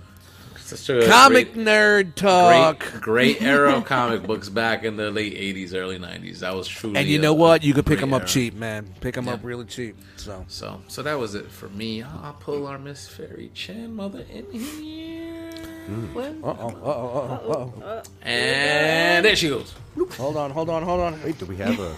Such 0.75 1.03
a 1.03 1.07
Comic 1.07 1.53
great- 1.53 1.65
nerd 1.65 2.15
talk. 2.15 2.79
Great, 2.79 3.01
great 3.39 3.41
era 3.41 3.73
of 3.75 3.85
comic 3.85 4.23
books 4.23 4.49
back 4.49 4.83
in 4.83 4.97
the 4.97 5.11
late 5.11 5.33
'80s, 5.35 5.73
early 5.73 5.97
'90s. 5.99 6.39
That 6.39 6.55
was 6.55 6.67
truly. 6.67 6.97
And 6.99 7.07
you 7.07 7.19
a- 7.19 7.21
know 7.21 7.33
what? 7.33 7.63
You 7.63 7.73
could 7.73 7.85
pick 7.85 7.99
them 7.99 8.13
up 8.13 8.21
era. 8.23 8.29
cheap, 8.29 8.53
man. 8.55 8.87
Pick 9.01 9.15
them 9.15 9.27
up 9.27 9.39
really 9.43 9.65
cheap. 9.65 9.95
So 10.17 10.45
So, 10.47 10.81
so 10.87 11.01
that 11.03 11.17
was 11.19 11.35
it 11.35 11.51
for 11.51 11.69
me. 11.69 12.01
I'll 12.03 12.37
pull 12.39 12.67
our 12.67 12.79
Miss 12.79 13.07
Fairy 13.07 13.51
Chan 13.53 13.93
mother 13.95 14.25
in 14.31 14.45
here, 14.51 15.51
mm. 15.89 16.15
Uh-oh, 16.43 16.49
uh-oh, 16.49 16.89
uh-oh, 16.89 17.73
uh-oh. 17.81 18.01
and 18.21 19.25
there 19.25 19.35
she 19.35 19.49
goes. 19.49 19.73
Hold 20.17 20.37
on, 20.37 20.51
hold 20.51 20.69
on, 20.69 20.83
hold 20.83 21.01
on. 21.01 21.21
Wait, 21.23 21.37
do 21.37 21.45
we 21.45 21.55
have 21.57 21.79
a? 21.79 21.95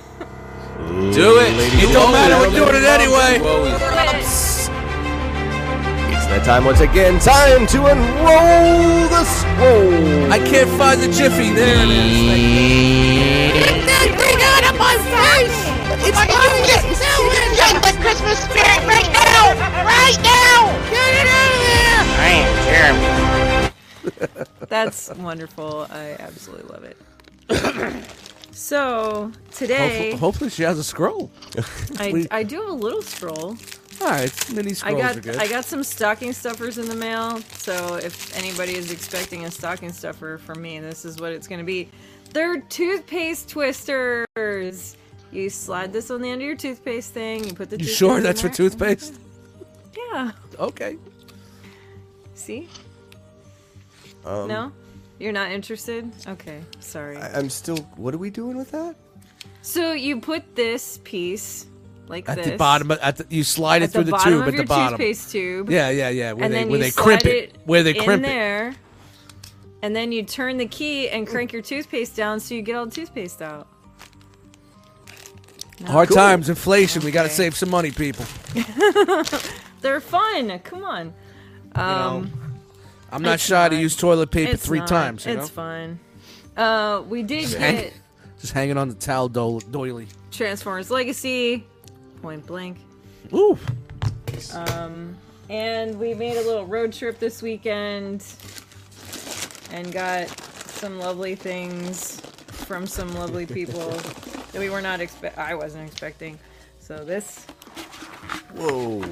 Do 1.13 1.39
it. 1.39 1.53
It 1.83 1.93
don't 1.93 2.11
matter. 2.11 2.37
We're 2.37 2.53
doing 2.53 2.75
it 2.75 2.83
anyway. 2.83 3.39
It's 6.35 6.45
that 6.45 6.51
time 6.51 6.65
once 6.65 6.81
again. 6.81 7.17
Time 7.19 7.65
to 7.67 7.85
unroll 7.85 9.07
the 9.07 9.23
scroll. 9.23 10.33
I 10.33 10.37
can't 10.39 10.69
find 10.77 10.99
the 11.01 11.07
jiffy. 11.07 11.53
There 11.53 11.77
it 11.77 11.89
is. 11.89 13.53
Get 13.63 13.85
that 13.87 14.11
thing 14.19 14.43
out 14.43 14.67
of 14.67 14.75
my 14.77 14.97
face! 15.15 15.55
It's 16.05 16.17
my 16.17 16.27
get, 16.27 16.43
get 17.55 17.79
the 17.81 17.95
Christmas 18.01 18.39
spirit 18.43 18.83
right 18.85 19.07
now! 19.13 19.55
Right 19.85 20.19
now! 20.23 20.75
Get 20.91 21.15
it 21.23 21.27
out 21.31 21.51
of 21.51 21.63
here! 24.19 24.45
That's 24.67 25.09
wonderful. 25.15 25.87
I 25.89 26.17
absolutely 26.19 26.67
love 26.69 26.83
it. 26.83 26.97
so 28.51 29.31
today, 29.51 29.77
Hopefully, 29.77 30.11
hopefully 30.17 30.49
she 30.49 30.63
has 30.63 30.77
a 30.77 30.83
scroll. 30.83 31.31
I, 31.97 32.27
I 32.31 32.43
do 32.43 32.59
have 32.59 32.71
a 32.71 32.73
little 32.73 33.01
scroll. 33.01 33.55
All 34.01 34.07
right, 34.07 34.53
mini 34.53 34.73
I 34.83 34.93
got 34.93 35.17
are 35.17 35.19
good. 35.21 35.35
I 35.37 35.47
got 35.47 35.65
some 35.65 35.83
stocking 35.83 36.33
stuffers 36.33 36.77
in 36.77 36.87
the 36.87 36.95
mail. 36.95 37.39
So 37.53 37.95
if 37.95 38.35
anybody 38.37 38.75
is 38.75 38.91
expecting 38.91 39.45
a 39.45 39.51
stocking 39.51 39.91
stuffer 39.91 40.37
from 40.37 40.61
me, 40.61 40.79
this 40.79 41.05
is 41.05 41.17
what 41.19 41.31
it's 41.31 41.47
going 41.47 41.59
to 41.59 41.65
be. 41.65 41.89
They're 42.33 42.59
toothpaste 42.59 43.49
twisters. 43.49 44.97
You 45.31 45.49
slide 45.49 45.93
this 45.93 46.11
on 46.11 46.21
the 46.21 46.29
end 46.29 46.41
of 46.41 46.45
your 46.47 46.55
toothpaste 46.55 47.13
thing. 47.13 47.45
You 47.45 47.53
put 47.53 47.69
the. 47.69 47.77
you 47.77 47.85
toothpaste 47.85 47.97
sure 47.97 48.17
in 48.17 48.23
that's 48.23 48.41
for 48.41 48.49
toothpaste? 48.49 49.15
Yeah. 50.11 50.31
Okay. 50.59 50.97
See? 52.35 52.69
Um, 54.25 54.47
No, 54.47 54.71
you're 55.19 55.31
not 55.31 55.51
interested. 55.51 56.11
Okay, 56.27 56.61
sorry. 56.79 57.17
I, 57.17 57.37
I'm 57.37 57.49
still. 57.49 57.77
What 57.95 58.13
are 58.13 58.17
we 58.17 58.29
doing 58.29 58.57
with 58.57 58.71
that? 58.71 58.95
So 59.61 59.93
you 59.93 60.19
put 60.19 60.55
this 60.55 60.99
piece 61.03 61.65
like 62.07 62.27
At 62.29 62.37
this 62.37 62.47
the 62.47 62.57
bottom, 62.57 62.91
at 62.91 63.17
the, 63.17 63.25
you 63.29 63.43
slide 63.43 63.81
it 63.81 63.91
through 63.91 64.03
the 64.05 64.11
the, 64.11 64.17
tube 64.17 64.47
at 64.47 64.55
the 64.57 64.63
bottom. 64.63 64.97
toothpaste 64.97 65.31
tube. 65.31 65.69
Yeah, 65.69 65.89
yeah, 65.89 66.09
yeah. 66.09 66.33
Where 66.33 66.45
and 66.45 66.53
they 66.53 66.59
then 66.59 66.69
where 66.69 66.77
you 66.77 66.83
they 66.85 66.91
crimp 66.91 67.21
slide 67.21 67.33
it. 67.33 67.57
Where 67.65 67.83
they 67.83 67.93
crimp 67.93 68.23
it. 68.23 68.27
there, 68.27 68.75
and 69.81 69.95
then 69.95 70.11
you 70.11 70.23
turn 70.23 70.57
the 70.57 70.67
key 70.67 71.09
and 71.09 71.27
crank 71.27 71.51
your 71.53 71.61
toothpaste 71.61 72.15
down 72.15 72.39
so 72.39 72.53
you 72.55 72.61
get 72.61 72.75
all 72.75 72.85
the 72.85 72.91
toothpaste 72.95 73.41
out. 73.41 73.67
Hard 75.85 76.07
Cool. 76.07 76.15
times, 76.17 76.47
inflation. 76.49 77.03
We 77.03 77.11
got 77.11 77.23
to 77.23 77.29
save 77.29 77.55
some 77.55 77.69
money, 77.69 77.91
people. 77.91 78.25
They're 79.81 79.99
fun. 79.99 80.57
Come 80.59 80.83
on. 80.85 81.13
Um, 81.75 82.31
I'm 83.11 83.21
not 83.21 83.39
shy 83.41 83.67
to 83.69 83.75
use 83.75 83.95
toilet 83.95 84.31
paper 84.31 84.51
it's 84.53 84.65
three 84.65 84.79
not. 84.79 84.87
times. 84.87 85.25
You 85.25 85.33
it's 85.33 85.41
know, 85.41 85.47
fun. 85.47 85.99
Uh, 86.55 87.03
we 87.07 87.23
did 87.23 87.49
hang- 87.51 87.75
get 87.75 87.93
just 88.39 88.53
hanging 88.53 88.77
on 88.77 88.87
the 88.87 88.95
towel 88.95 89.27
do- 89.27 89.59
doily. 89.69 90.07
Transformers 90.31 90.89
Legacy, 90.89 91.65
Point 92.25 92.47
Blank. 92.47 92.77
Ooh, 93.33 93.55
um, 94.55 95.15
And 95.47 95.99
we 95.99 96.15
made 96.15 96.37
a 96.37 96.41
little 96.41 96.65
road 96.65 96.91
trip 96.91 97.19
this 97.19 97.43
weekend 97.43 98.25
and 99.69 99.93
got 99.93 100.27
some 100.71 100.97
lovely 100.97 101.35
things 101.35 102.19
from 102.65 102.87
some 102.87 103.13
lovely 103.13 103.45
people 103.45 103.89
that 104.51 104.55
we 104.59 104.71
were 104.71 104.81
not 104.81 105.01
expect 105.01 105.37
I 105.37 105.53
wasn't 105.53 105.87
expecting. 105.87 106.39
So 106.79 107.05
this 107.05 107.45
Whoa! 108.55 109.03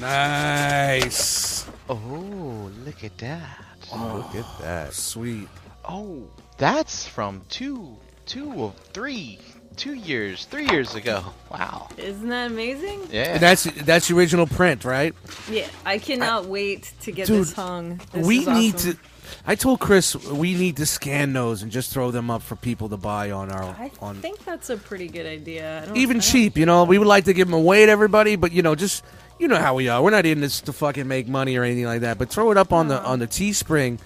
nice, 0.00 1.66
Oh, 1.90 2.70
look 2.86 3.04
at 3.04 3.18
that. 3.18 3.62
Oh, 3.92 4.24
Look 4.32 4.42
at 4.42 4.58
that. 4.62 4.94
sweet. 4.94 5.48
Oh, 5.86 6.22
that's 6.56 7.06
from 7.06 7.42
two, 7.50 7.98
two 8.24 8.64
of 8.64 8.74
three, 8.94 9.38
two 9.76 9.94
years, 9.94 10.44
three 10.46 10.66
years 10.70 10.94
ago. 10.94 11.22
Wow. 11.50 11.88
isn't 11.96 12.28
that 12.28 12.50
amazing? 12.50 13.08
Yeah. 13.10 13.34
And 13.34 13.40
that's 13.40 13.64
that's 13.64 14.08
the 14.08 14.16
original 14.16 14.46
print, 14.46 14.84
right? 14.84 15.14
Yeah, 15.50 15.66
I 15.84 15.98
cannot 15.98 16.46
wait 16.46 16.92
to 17.02 17.12
get 17.12 17.26
Dude, 17.26 17.42
this 17.42 17.52
hung. 17.52 18.00
This 18.12 18.26
we 18.26 18.38
is 18.40 18.46
need 18.48 18.74
awesome. 18.76 18.92
to. 18.94 18.98
I 19.46 19.54
told 19.54 19.80
Chris 19.80 20.14
we 20.16 20.54
need 20.54 20.76
to 20.76 20.86
scan 20.86 21.32
those 21.32 21.62
and 21.62 21.72
just 21.72 21.92
throw 21.92 22.10
them 22.10 22.30
up 22.30 22.42
for 22.42 22.56
people 22.56 22.88
to 22.90 22.96
buy 22.96 23.30
on 23.30 23.50
our 23.50 23.62
I 23.64 23.90
on 24.00 24.16
think 24.16 24.44
that's 24.44 24.70
a 24.70 24.76
pretty 24.76 25.08
good 25.08 25.26
idea. 25.26 25.82
I 25.82 25.86
don't, 25.86 25.96
even 25.96 26.16
I 26.16 26.20
don't- 26.20 26.30
cheap. 26.30 26.56
You 26.58 26.66
know, 26.66 26.84
we 26.84 26.98
would 26.98 27.08
like 27.08 27.24
to 27.24 27.32
give 27.32 27.48
them 27.48 27.54
away 27.54 27.86
to 27.86 27.92
everybody, 27.92 28.36
but 28.36 28.52
you 28.52 28.62
know, 28.62 28.74
just 28.74 29.02
you 29.38 29.48
know 29.48 29.56
how 29.58 29.74
we 29.74 29.88
are. 29.88 30.02
We're 30.02 30.10
not 30.10 30.26
in 30.26 30.40
this 30.40 30.60
to 30.62 30.72
fucking 30.72 31.08
make 31.08 31.26
money 31.26 31.56
or 31.56 31.64
anything 31.64 31.86
like 31.86 32.02
that. 32.02 32.18
But 32.18 32.28
throw 32.30 32.50
it 32.52 32.56
up 32.56 32.72
on 32.72 32.88
the 32.88 33.00
on 33.02 33.18
the 33.18 33.26
Teespring, 33.26 33.98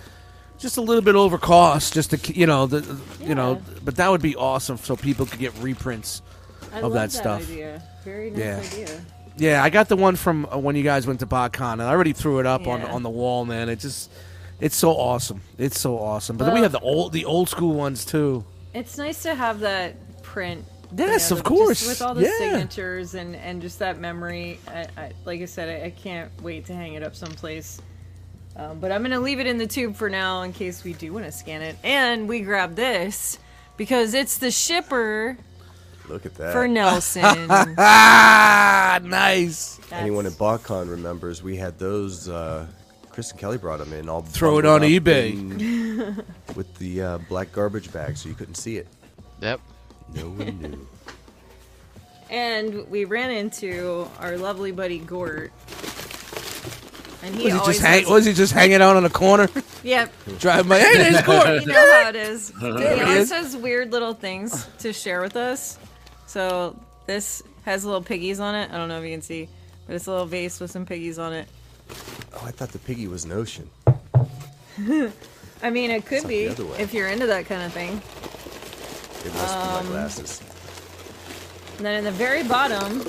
just 0.59 0.77
a 0.77 0.81
little 0.81 1.03
bit 1.03 1.15
over 1.15 1.39
cost, 1.39 1.95
just 1.95 2.11
to 2.11 2.33
you 2.35 2.47
know 2.47 2.67
the 2.67 2.99
you 3.21 3.35
know. 3.35 3.61
But 3.85 3.97
that 3.97 4.11
would 4.11 4.23
be 4.23 4.37
awesome, 4.37 4.77
so 4.79 4.97
people 4.97 5.27
could 5.27 5.39
get 5.39 5.55
reprints. 5.59 6.23
I 6.73 6.79
of 6.79 6.83
love 6.85 6.93
that 6.95 7.13
stuff. 7.13 7.43
Idea. 7.43 7.83
Very 8.05 8.31
nice 8.31 8.39
Yeah. 8.41 8.83
idea. 8.83 9.01
Yeah, 9.37 9.63
I 9.63 9.71
got 9.71 9.89
the 9.89 9.97
one 9.97 10.17
from 10.17 10.47
uh, 10.53 10.59
when 10.59 10.75
you 10.77 10.83
guys 10.83 11.07
went 11.07 11.21
to 11.21 11.27
BotCon, 11.27 11.75
and 11.75 11.83
I 11.83 11.91
already 11.91 12.13
threw 12.13 12.41
it 12.41 12.47
up 12.47 12.67
on 12.67 12.81
Yeah. 12.81 12.93
on 12.93 13.03
the 13.03 13.11
wall, 13.11 13.45
man. 13.45 13.69
It 13.69 13.79
just, 13.79 14.11
it's 14.61 14.75
so 14.77 14.91
awesome. 14.91 15.41
It's 15.59 15.79
so 15.81 15.99
awesome. 15.99 16.37
But 16.37 16.47
then 16.47 16.55
we 16.55 16.61
have 16.61 16.73
the 16.73 16.81
old 16.81 17.13
the 17.13 17.25
old 17.25 17.49
school 17.49 17.75
ones 17.75 18.05
too. 18.05 18.45
It's 18.75 18.99
nice 18.99 19.23
to 19.23 19.35
have 19.35 19.61
that 19.61 19.95
print. 20.23 20.65
you 20.91 21.05
Yes, 21.05 21.31
know, 21.31 21.37
of 21.37 21.45
course. 21.45 21.87
with 21.87 22.03
all 22.03 22.15
the 22.15 22.23
Yeah. 22.25 22.37
signatures 22.39 23.15
and 23.15 23.37
and 23.37 23.63
just 23.63 23.79
that 23.79 23.99
memory. 24.01 24.59
I, 24.67 24.87
I, 24.97 25.13
like 25.25 25.41
I 25.41 25.45
said, 25.45 25.83
I, 25.83 25.87
I 25.87 25.91
can't 25.91 26.31
wait 26.43 26.67
to 26.67 26.75
hang 26.75 26.95
it 26.95 27.03
up 27.05 27.15
someplace. 27.15 27.81
Um, 28.59 28.81
but 28.81 28.91
I'm 28.91 29.03
gonna 29.03 29.21
leave 29.21 29.39
it 29.41 29.47
in 29.47 29.57
the 29.59 29.67
tube 29.67 29.95
for 29.97 30.11
now 30.11 30.43
in 30.43 30.53
case 30.53 30.83
we 30.83 30.93
do 30.93 31.13
want 31.13 31.25
to 31.27 31.33
scan 31.33 31.63
it. 31.63 31.77
And 31.85 32.29
we 32.29 32.41
grab 32.41 32.75
this 32.75 33.39
because 33.77 34.15
it's 34.15 34.39
the 34.39 34.51
shipper 34.51 35.37
Look 36.09 36.27
at 36.27 36.35
that. 36.37 36.53
for 36.53 36.67
Nelson. 36.69 37.47
Ah, 37.79 38.99
nice. 39.05 39.77
That's- 39.77 40.03
Anyone 40.03 40.27
at 40.27 40.33
BotCon 40.33 40.91
remembers 40.91 41.43
we 41.43 41.57
had 41.57 41.79
those. 41.79 42.29
Uh, 42.29 42.67
Chris 43.11 43.31
and 43.33 43.39
Kelly 43.41 43.59
brought 43.59 43.79
them 43.81 43.93
in. 43.93 44.09
All 44.09 44.23
Throw 44.23 44.59
it 44.59 44.65
on 44.67 44.81
eBay. 44.83 45.35
with 46.57 46.73
the 46.79 47.03
uh, 47.03 47.19
black 47.29 47.51
garbage 47.53 47.93
bag, 47.93 48.17
so 48.17 48.29
you 48.29 48.35
couldn't 48.35 48.55
see 48.55 48.77
it. 48.77 48.87
Yep. 49.41 49.61
No 50.15 50.29
one 50.31 50.61
knew. 50.61 50.89
And 52.31 52.89
we 52.89 53.05
ran 53.05 53.31
into 53.31 54.09
our 54.21 54.37
lovely 54.37 54.71
buddy 54.71 54.99
Gort. 54.99 55.51
And 57.23 57.35
he 57.35 57.45
Was 57.45 57.53
he 57.53 57.59
just 57.73 57.81
hang? 57.81 58.09
Was 58.09 58.25
he 58.27 58.33
just 58.33 58.53
hanging 58.53 58.81
out 58.81 58.97
on 58.97 59.05
a 59.05 59.11
corner, 59.11 59.49
Yep. 59.83 60.13
driving 60.39 60.69
by? 60.69 60.79
Hey, 60.79 60.97
there's 61.11 61.23
Gordon. 61.27 61.63
You 61.63 61.67
know 61.69 61.93
how 62.03 62.09
it 62.11 62.17
is. 62.17 62.53
He 62.61 62.67
always 62.67 63.31
has 63.31 63.57
weird 63.57 63.91
little 63.93 64.15
things 64.15 64.67
to 64.79 64.93
share 64.93 65.21
with 65.21 65.35
us. 65.37 65.79
So 66.27 66.79
this 67.07 67.43
has 67.65 67.85
little 67.85 68.03
piggies 68.03 68.39
on 68.41 68.55
it. 68.55 68.71
I 68.73 68.77
don't 68.77 68.89
know 68.89 68.99
if 68.99 69.05
you 69.05 69.11
can 69.11 69.23
see, 69.23 69.49
but 69.87 69.97
it's 69.97 70.07
a 70.07 70.11
little 70.13 70.27
vase 70.27 70.61
with 70.61 70.71
some 70.71 70.87
piggies 70.87 71.19
on 71.19 71.33
it. 71.33 71.49
Oh, 72.35 72.43
I 72.45 72.51
thought 72.53 72.69
the 72.71 72.79
piggy 72.79 73.09
was 73.09 73.25
an 73.25 73.33
ocean. 73.33 73.69
I 75.61 75.71
mean, 75.71 75.91
it 75.91 76.07
could 76.07 76.29
be 76.29 76.47
the 76.49 76.67
if 76.81 76.95
you're 76.95 77.09
into 77.09 77.27
that 77.27 77.47
kind 77.47 77.63
of 77.63 77.73
thing. 77.73 78.01
It 79.27 79.35
must 79.35 79.55
be 79.55 79.61
Um, 79.61 79.85
my 79.87 79.91
glasses. 79.91 80.41
And 81.79 81.87
then 81.87 81.97
in 81.99 82.05
the 82.05 82.13
very 82.13 82.45
bottom, 82.45 83.05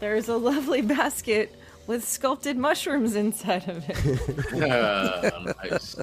there's 0.00 0.28
a 0.28 0.36
lovely 0.36 0.82
basket 0.82 1.54
with 1.86 2.06
sculpted 2.06 2.56
mushrooms 2.56 3.14
inside 3.14 3.68
of 3.68 3.84
it. 3.88 4.62
Uh, 4.62 5.52
nice. 5.62 5.96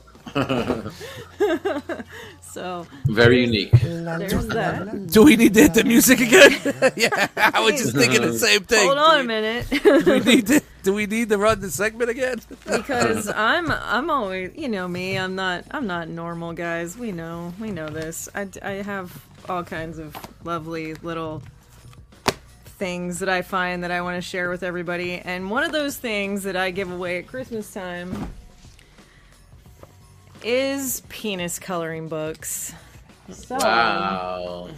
So 2.42 2.86
Very 3.06 3.42
unique. 3.46 3.72
there's 3.72 4.48
that. 4.48 5.08
Do 5.08 5.24
we 5.24 5.36
need 5.38 5.54
to 5.54 5.62
hit 5.62 5.74
the 5.74 5.84
music 5.84 6.20
again? 6.20 6.52
yeah, 6.98 7.28
I 7.38 7.62
was 7.62 7.82
just 7.82 7.96
thinking 7.96 8.22
the 8.22 8.38
same 8.38 8.62
thing. 8.64 8.86
Hold 8.86 8.98
on 8.98 9.22
a 9.22 9.24
minute. 9.24 9.70
do 9.70 10.04
we 10.06 10.20
need 10.20 10.48
to? 10.48 10.62
Do 10.84 10.94
we 10.94 11.06
need 11.06 11.30
to 11.30 11.38
run 11.38 11.62
the 11.62 11.70
segment 11.70 12.10
again? 12.10 12.40
because 12.66 13.28
I'm 13.36 13.72
I'm 13.72 14.10
always 14.10 14.52
you 14.56 14.68
know 14.68 14.88
me 14.88 15.18
I'm 15.18 15.36
not 15.36 15.64
I'm 15.72 15.86
not 15.88 16.08
normal 16.08 16.54
guys 16.54 16.98
we 16.98 17.12
know 17.12 17.54
we 17.60 17.72
know 17.72 17.88
this 17.88 18.28
I, 18.34 18.48
I 18.64 18.72
have 18.82 19.24
all 19.48 19.64
kinds 19.64 20.00
of 20.00 20.16
lovely 20.44 20.96
little 20.96 21.44
things 22.82 23.20
that 23.20 23.30
I 23.30 23.44
find 23.44 23.84
that 23.84 23.92
I 23.92 24.02
want 24.02 24.18
to 24.18 24.22
share 24.28 24.50
with 24.50 24.64
everybody. 24.64 25.20
And 25.20 25.52
one 25.52 25.64
of 25.64 25.72
those 25.72 25.98
things 25.98 26.42
that 26.46 26.56
I 26.56 26.72
give 26.72 26.92
away 26.92 27.20
at 27.20 27.28
Christmas 27.28 27.72
time 27.72 28.34
is 30.44 31.04
penis 31.08 31.60
coloring 31.60 32.08
books. 32.08 32.74
So, 33.30 33.58
Wow. 33.58 34.70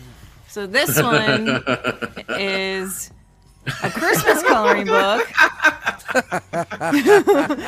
so 0.49 0.67
this 0.67 1.01
one 1.01 1.63
is 2.37 3.09
a 3.81 3.89
Christmas 3.89 4.43
oh 4.43 4.47
coloring 4.49 4.87
book. 4.87 5.25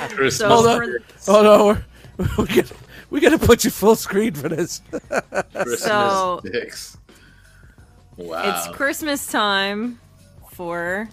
Christmas. 0.09 0.37
So 0.37 0.49
Hold 0.49 0.67
on. 0.67 0.81
for- 0.81 0.99
Oh 1.31 1.43
no, 1.43 1.65
we're, 2.17 2.27
we 2.39 2.45
got 2.47 2.71
we 3.09 3.21
got 3.21 3.29
to 3.29 3.39
put 3.39 3.63
you 3.63 3.71
full 3.71 3.95
screen 3.95 4.33
for 4.33 4.49
this. 4.49 4.81
Christmas 5.53 5.81
So- 5.81 6.41
dicks. 6.43 6.97
Wow. 8.17 8.43
It's 8.49 8.67
Christmas 8.75 9.27
time 9.27 9.97
for 10.55 11.09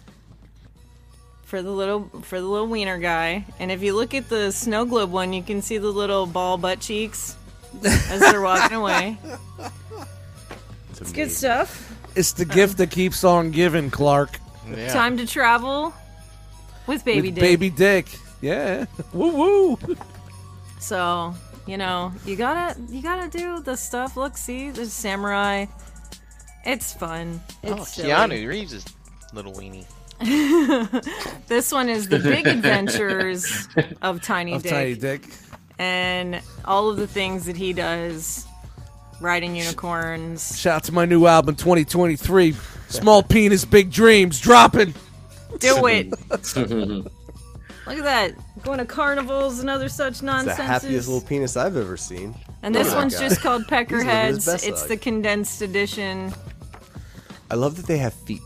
for 1.45 1.61
the 1.62 1.70
little 1.70 2.05
for 2.22 2.40
the 2.40 2.47
little 2.47 2.66
wiener 2.68 2.99
guy. 2.99 3.45
And 3.59 3.70
if 3.70 3.82
you 3.82 3.95
look 3.95 4.14
at 4.14 4.28
the 4.28 4.51
snow 4.53 4.84
globe 4.84 5.11
one, 5.11 5.32
you 5.32 5.43
can 5.43 5.61
see 5.62 5.78
the 5.78 5.90
little 5.90 6.26
ball 6.26 6.57
butt 6.59 6.80
cheeks 6.80 7.36
as 7.84 8.20
they're 8.20 8.40
walking 8.40 8.76
away. 8.78 9.18
It's 11.01 11.12
good 11.12 11.30
stuff. 11.30 11.88
It's 12.14 12.32
the 12.32 12.45
gift 12.45 12.78
that 12.78 12.90
keeps 12.90 13.24
on 13.24 13.51
giving, 13.51 13.90
Clark. 13.90 14.38
Yeah. 14.70 14.93
Time 14.93 15.16
to 15.16 15.26
travel 15.26 15.93
with 16.86 17.05
baby 17.05 17.28
With 17.28 17.34
dick. 17.36 17.43
baby 17.43 17.70
dick. 17.70 18.07
Yeah. 18.40 18.86
Woo 19.12 19.32
woo. 19.34 19.97
So 20.78 21.34
you 21.66 21.76
know 21.76 22.12
you 22.24 22.36
gotta 22.36 22.78
you 22.88 23.03
gotta 23.03 23.28
do 23.28 23.61
the 23.61 23.76
stuff. 23.76 24.16
Look, 24.16 24.36
see, 24.36 24.70
there's 24.70 24.93
samurai. 24.93 25.66
It's 26.64 26.93
fun. 26.95 27.40
It's 27.62 27.72
Oh, 27.72 27.84
silly. 27.84 28.09
Keanu 28.11 28.47
Reeves' 28.49 28.84
little 29.33 29.53
weenie. 29.53 29.87
This 31.49 31.72
one 31.72 31.89
is 31.89 32.09
the 32.09 32.18
big 32.18 32.47
adventures 32.47 33.68
of 34.03 34.22
Tiny 34.22 34.55
Of 34.55 34.62
Dick. 34.62 34.72
tiny 34.72 34.95
dick. 34.95 35.22
and 35.78 36.41
all 36.64 36.89
of 36.89 36.97
the 36.97 37.07
things 37.07 37.45
that 37.47 37.57
he 37.57 37.72
does 37.72 38.47
riding 39.20 39.55
unicorns 39.57 40.59
Shout 40.59 40.76
out 40.76 40.85
to 40.85 40.93
my 40.93 41.05
new 41.05 41.26
album 41.26 41.57
2023. 41.57 42.55
Small 42.89 43.22
penis, 43.22 43.64
big 43.64 43.91
dreams. 43.91 44.41
Dropping. 44.41 44.95
do 45.59 45.87
it 45.87 46.09
look 46.30 47.07
at 47.99 48.05
that 48.05 48.33
going 48.62 48.78
to 48.78 48.85
carnivals 48.87 49.59
and 49.61 49.68
other 49.68 49.89
such 49.89 50.09
It's 50.12 50.20
the 50.20 50.26
nonsense 50.26 50.57
happiest 50.59 51.09
little 51.09 51.26
penis 51.26 51.57
I've 51.57 51.76
ever 51.76 51.97
seen. 51.97 52.35
and 52.62 52.74
this 52.74 52.87
oh 52.89 52.91
Look 52.91 52.97
at 52.97 53.01
one's 53.03 53.12
that 53.14 53.20
guy. 53.20 53.28
just 53.28 53.41
called 53.41 53.62
peckerheads 53.66 54.49
it's 54.66 54.80
life. 54.83 54.89
the 54.89 54.97
condensed 54.97 55.62
edition 55.62 56.33
I 57.51 57.55
love 57.57 57.76
that 57.76 57.87
they 57.87 57.99
have 57.99 58.14
feet. 58.14 58.41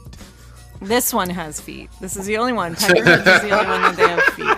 This 0.80 1.12
one 1.12 1.30
has 1.30 1.60
feet. 1.60 1.90
This 2.00 2.16
is 2.16 2.26
the 2.26 2.36
only 2.38 2.52
one. 2.52 2.74
Peckerheads 2.74 3.36
is 3.36 3.42
the 3.42 3.50
only 3.50 3.66
one 3.66 3.82
that 3.82 3.96
they 3.96 4.08
have 4.08 4.22
feet. 4.34 4.56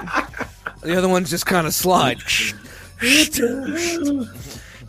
The 0.82 0.96
other 0.96 1.08
ones 1.08 1.30
just 1.30 1.46
kind 1.46 1.66
of 1.66 1.74
slide. 1.74 2.18
a 3.02 4.26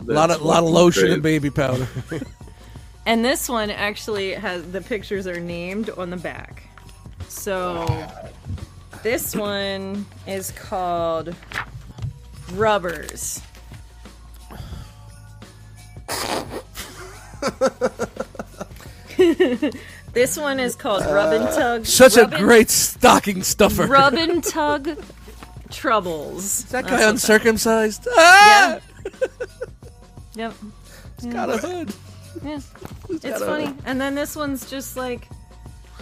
lot 0.02 0.30
of 0.30 0.42
lot 0.42 0.62
of 0.62 0.70
lotion 0.70 1.10
and 1.12 1.22
baby 1.22 1.50
powder. 1.50 1.88
and 3.06 3.24
this 3.24 3.48
one 3.48 3.70
actually 3.70 4.32
has 4.32 4.70
the 4.72 4.80
pictures 4.80 5.26
are 5.26 5.40
named 5.40 5.90
on 5.90 6.10
the 6.10 6.16
back. 6.16 6.64
So 7.28 7.86
this 9.02 9.34
one 9.34 10.06
is 10.26 10.50
called 10.52 11.34
rubbers 12.52 13.40
this 20.12 20.36
one 20.36 20.58
is 20.60 20.74
called 20.76 21.04
rub 21.04 21.32
and 21.32 21.44
tug 21.54 21.86
Such 21.86 22.16
a 22.16 22.22
Rub 22.22 22.32
and- 22.34 22.42
great 22.44 22.70
stocking 22.70 23.42
stuffer. 23.42 23.86
rub 23.86 24.14
and 24.14 24.42
tug 24.42 24.88
troubles 25.70 26.44
Is 26.44 26.64
that 26.66 26.84
That's 26.84 26.90
guy 26.96 27.00
what 27.04 27.10
uncircumcised? 27.10 28.08
Ah! 28.16 28.78
yep 30.34 30.52
He's 31.22 31.32
Got 31.32 31.50
a 31.50 31.56
hood. 31.58 31.94
yeah 32.42 32.60
it's 33.08 33.40
funny 33.42 33.74
and 33.84 34.00
then 34.00 34.14
this 34.14 34.34
one's 34.36 34.68
just 34.70 34.96
like 34.96 35.28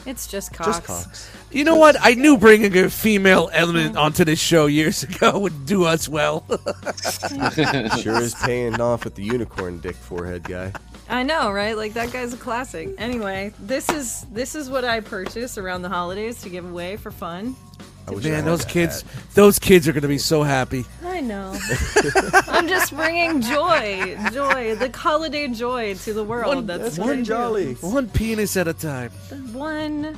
it's 0.06 0.26
just 0.26 0.54
cocks. 0.54 0.78
Just 0.78 0.84
cocks. 0.86 1.30
You 1.50 1.64
know 1.64 1.74
what? 1.76 1.96
I 2.00 2.14
knew 2.14 2.38
bringing 2.38 2.74
a 2.78 2.88
female 2.88 3.50
element 3.52 3.96
onto 3.98 4.24
this 4.24 4.38
show 4.38 4.64
years 4.66 5.02
ago 5.08 5.38
would 5.38 5.66
do 5.66 5.84
us 5.84 6.08
well. 6.08 6.44
Sure 8.00 8.22
is 8.22 8.34
paying 8.42 8.80
off 8.80 9.04
with 9.04 9.16
the 9.16 9.22
unicorn 9.24 9.80
dick 9.80 9.96
forehead 9.96 10.44
guy. 10.44 10.72
I 11.08 11.22
know, 11.22 11.50
right? 11.50 11.76
Like 11.76 11.94
that 11.94 12.12
guy's 12.12 12.34
a 12.34 12.36
classic. 12.36 12.90
Anyway, 12.98 13.52
this 13.58 13.88
is 13.88 14.26
this 14.32 14.54
is 14.54 14.68
what 14.68 14.84
I 14.84 15.00
purchased 15.00 15.56
around 15.58 15.82
the 15.82 15.88
holidays 15.88 16.42
to 16.42 16.50
give 16.50 16.68
away 16.68 16.96
for 16.96 17.10
fun. 17.10 17.56
I 18.06 18.10
wish 18.12 18.24
I 18.24 18.28
Man, 18.28 18.36
had 18.36 18.44
those 18.46 18.60
that 18.64 18.70
kids, 18.72 19.02
hat. 19.02 19.12
those 19.34 19.58
kids 19.58 19.86
are 19.88 19.92
gonna 19.92 20.08
be 20.08 20.18
so 20.18 20.42
happy. 20.42 20.84
I 21.04 21.20
know. 21.20 21.54
I'm 22.48 22.66
just 22.68 22.94
bringing 22.94 23.42
joy, 23.42 24.16
joy, 24.32 24.74
the 24.76 24.90
holiday 24.94 25.48
joy 25.48 25.94
to 25.94 26.12
the 26.14 26.24
world. 26.24 26.54
One- 26.54 26.66
That's 26.66 26.82
That's 26.82 26.98
what 26.98 27.06
I 27.06 27.10
one 27.10 27.18
do. 27.18 27.24
jolly. 27.24 27.74
One 27.74 28.08
penis 28.08 28.56
at 28.56 28.66
a 28.68 28.72
time. 28.74 29.10
One. 29.52 30.16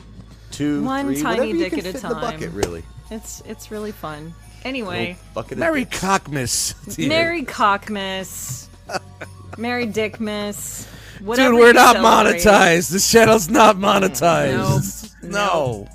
Two, 0.53 0.83
One 0.85 1.07
three, 1.07 1.23
tiny 1.23 1.39
whatever 1.41 1.47
you 1.47 1.59
dick 1.59 1.71
can 1.71 1.79
at 1.81 1.87
a 1.87 1.93
fit 1.93 2.03
in 2.05 2.09
the 2.09 2.15
time. 2.15 2.21
bucket, 2.35 2.51
really. 2.53 2.83
It's 3.11 3.41
it's 3.47 3.71
really 3.71 3.93
fun. 3.93 4.35
Anyway, 4.65 5.17
Bucket 5.35 5.53
of 5.53 5.59
Merry 5.59 5.85
dicks. 5.85 6.01
Cockmas. 6.01 6.95
to 6.95 7.03
you. 7.03 7.09
Merry 7.09 7.45
Cockmas, 7.45 8.67
Merry 9.59 9.87
Dickmas. 9.87 10.87
Whatever 11.21 11.53
Dude, 11.53 11.61
we're 11.61 11.73
not 11.73 11.97
celebrate. 11.97 12.41
monetized. 12.43 12.93
The 12.93 13.01
channel's 13.01 13.49
not 13.51 13.77
mm. 13.77 13.81
monetized. 13.81 15.15
Nope. 15.23 15.33
No. 15.33 15.89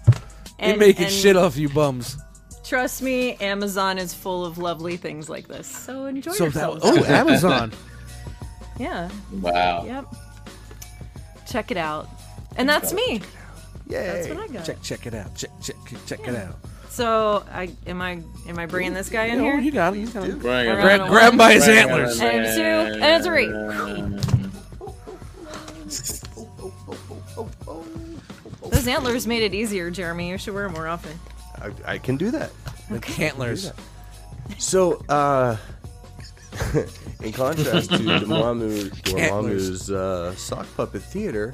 They 0.60 0.72
And- 0.72 0.80
making 0.80 1.06
and 1.06 1.14
shit 1.14 1.36
off 1.36 1.58
you 1.58 1.70
bums. 1.70 2.18
Trust 2.64 3.04
me, 3.04 3.36
Amazon 3.36 4.00
is 4.00 4.14
full 4.14 4.44
of 4.44 4.58
lovely 4.58 4.98
things 4.98 5.30
like 5.30 5.48
this. 5.48 5.68
So 5.68 6.06
enjoy 6.06 6.32
So 6.32 6.50
that 6.50 6.80
oh 6.82 7.04
Amazon. 7.06 7.72
yeah. 8.80 9.10
Wow. 9.32 9.86
Yep. 9.86 10.06
Check 11.48 11.70
it 11.70 11.78
out. 11.78 12.10
And 12.58 12.68
that's 12.68 12.92
me. 12.92 13.22
Yay. 13.88 14.04
That's 14.06 14.30
what 14.30 14.40
I 14.40 14.48
got. 14.48 14.66
check 14.66 14.82
check 14.82 15.06
it 15.06 15.14
out. 15.14 15.36
Check 15.36 15.52
check 15.62 15.76
check 16.08 16.28
it 16.28 16.36
out. 16.36 16.56
So 16.96 17.44
I 17.52 17.72
am 17.88 18.02
I 18.02 18.22
am 18.48 18.58
I 18.58 18.68
bringing 18.68 18.94
this 18.94 19.10
guy 19.10 19.26
in 19.26 19.40
Oh, 19.42 19.44
here? 19.44 19.60
you 19.60 19.70
got 19.70 19.94
him. 19.94 20.00
You 20.00 20.08
got 20.08 20.30
it. 20.30 20.40
Bring 20.40 20.70
it 20.70 20.76
Grab, 20.82 21.10
grab 21.10 21.32
him 21.34 21.38
by 21.38 21.52
his 21.52 21.66
Bring 21.66 21.78
it 21.78 21.82
antlers. 21.82 22.22
on. 22.22 22.28
And 22.28 22.46
a 22.46 22.56
two 22.56 23.04
and 23.04 23.22
a 23.22 23.24
three. 23.24 24.56
Those 28.70 28.88
antlers 28.88 29.28
made 29.28 29.44
it 29.44 29.54
easier, 29.54 29.92
Jeremy. 29.92 30.30
You 30.30 30.38
should 30.38 30.54
wear 30.54 30.64
them 30.64 30.74
more 30.74 30.88
often. 30.88 31.20
I, 31.62 31.94
I 31.94 31.98
can 31.98 32.16
do 32.16 32.32
that. 32.32 32.52
The 32.90 33.24
antlers. 33.24 33.74
So, 34.58 35.04
uh, 35.10 35.58
in 37.22 37.34
contrast 37.34 37.90
to 37.90 37.98
Dormammu, 37.98 38.90
Dormammu's 39.02 39.92
uh, 39.92 40.34
sock 40.36 40.66
puppet 40.78 41.02
theater, 41.02 41.54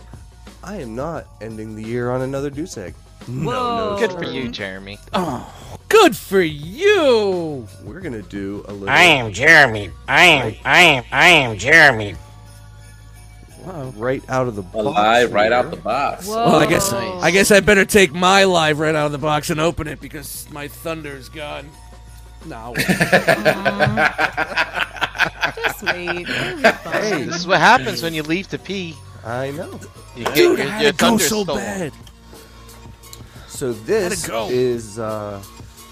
I 0.64 0.78
am 0.82 0.96
not 0.96 1.26
ending 1.42 1.76
the 1.76 1.84
year 1.84 2.12
on 2.12 2.22
another 2.22 2.52
deuce 2.52 2.78
egg. 2.78 2.94
Whoa. 3.28 3.98
Good 4.00 4.12
for 4.14 4.24
you, 4.26 4.50
Jeremy. 4.50 4.98
Oh, 5.14 5.54
good 5.90 6.16
for 6.16 6.42
you. 6.42 7.68
We're 7.84 8.02
gonna 8.02 8.22
do 8.24 8.64
a 8.68 8.74
little. 8.74 8.90
I 8.90 9.04
am 9.04 9.32
Jeremy. 9.32 9.92
I 10.08 10.24
am, 10.26 10.56
I 10.66 10.82
am, 10.82 11.04
I 11.12 11.28
am 11.30 11.58
Jeremy. 11.58 12.16
Wow, 13.66 13.94
right 13.96 14.24
out 14.28 14.48
of 14.48 14.56
the 14.56 14.64
box. 14.64 14.76
Alive 14.76 15.34
right 15.34 15.52
out 15.52 15.66
here. 15.66 15.76
the 15.76 15.82
box. 15.82 16.26
Whoa. 16.28 16.36
Well, 16.36 16.56
I 16.56 16.66
guess 16.66 16.92
Nice. 16.92 17.24
I 17.24 17.30
guess 17.32 17.52
I 17.52 17.60
better 17.60 17.86
take 17.86 18.12
my 18.12 18.44
live 18.46 18.80
right 18.80 18.96
out 18.96 19.06
of 19.06 19.12
the 19.12 19.20
box 19.20 19.52
and 19.52 19.60
open 19.60 19.88
it 19.88 20.00
because 20.02 20.48
my 20.52 20.68
thunder's 20.68 21.30
gone. 21.30 21.70
No. 22.46 22.74
Uh-huh. 23.94 25.52
Just 25.64 25.84
wait. 25.84 26.10
It'll 26.28 26.56
be 26.58 26.64
fine. 26.64 27.28
This 27.28 27.36
is 27.38 27.48
what 27.48 27.60
happens 27.60 28.02
when 28.02 28.14
you 28.14 28.24
leave 28.24 28.48
to 28.50 28.58
pee. 28.58 28.96
I 29.24 29.52
know. 29.52 29.80
You 30.16 30.24
get 30.26 30.36
Dude, 30.36 30.58
your, 30.60 30.68
how 30.68 30.80
your 30.82 30.92
did 30.92 30.96
it 30.96 30.98
go 30.98 31.08
thunder 31.10 31.24
so 31.24 31.44
stolen. 31.44 31.64
bad? 31.64 31.94
So 33.62 33.74
this 33.74 34.28
go? 34.28 34.48
is 34.50 34.98
uh, 34.98 35.40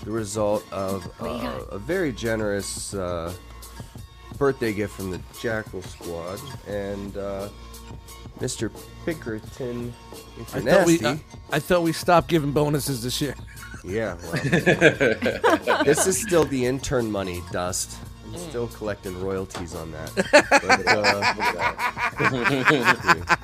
the 0.03 0.09
result 0.09 0.65
of 0.71 1.07
uh, 1.21 1.65
a 1.69 1.77
very 1.77 2.11
generous 2.11 2.95
uh, 2.95 3.31
birthday 4.39 4.73
gift 4.73 4.95
from 4.95 5.11
the 5.11 5.21
Jackal 5.39 5.83
Squad 5.83 6.39
and 6.67 7.15
uh, 7.15 7.47
Mr. 8.39 8.71
Pinkerton. 9.05 9.93
If 10.39 10.55
I 10.55 10.59
you're 10.61 10.71
thought 10.71 10.87
we 10.87 10.97
nasty, 10.97 11.23
I, 11.51 11.57
I 11.57 11.59
thought 11.59 11.83
we 11.83 11.93
stopped 11.93 12.27
giving 12.27 12.53
bonuses 12.53 13.03
this 13.03 13.21
year. 13.21 13.35
yeah. 13.83 14.17
Well, 14.23 14.31
this 15.83 16.07
is 16.07 16.19
still 16.19 16.45
the 16.45 16.65
intern 16.65 17.11
money, 17.11 17.43
Dust. 17.51 17.99
I'm 18.25 18.35
still 18.39 18.67
collecting 18.69 19.21
royalties 19.21 19.75
on 19.75 19.91
that. 19.91 20.09
But, 23.29 23.39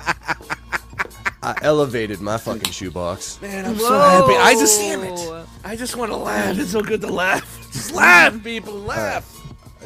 I 1.46 1.54
elevated 1.62 2.20
my 2.20 2.38
fucking 2.38 2.72
shoebox. 2.72 3.40
Man, 3.40 3.66
I'm 3.66 3.78
so 3.78 3.96
happy. 3.96 4.34
I 4.34 4.54
just 4.54 4.80
damn 4.80 5.04
it. 5.04 5.46
I 5.62 5.76
just 5.76 5.94
want 5.94 6.10
to 6.10 6.16
laugh. 6.16 6.58
It's 6.58 6.72
so 6.72 6.82
good 6.82 7.00
to 7.02 7.06
laugh. 7.06 7.70
Just 7.72 7.92
laugh, 7.92 8.42
people, 8.42 8.74
laugh. 8.74 9.32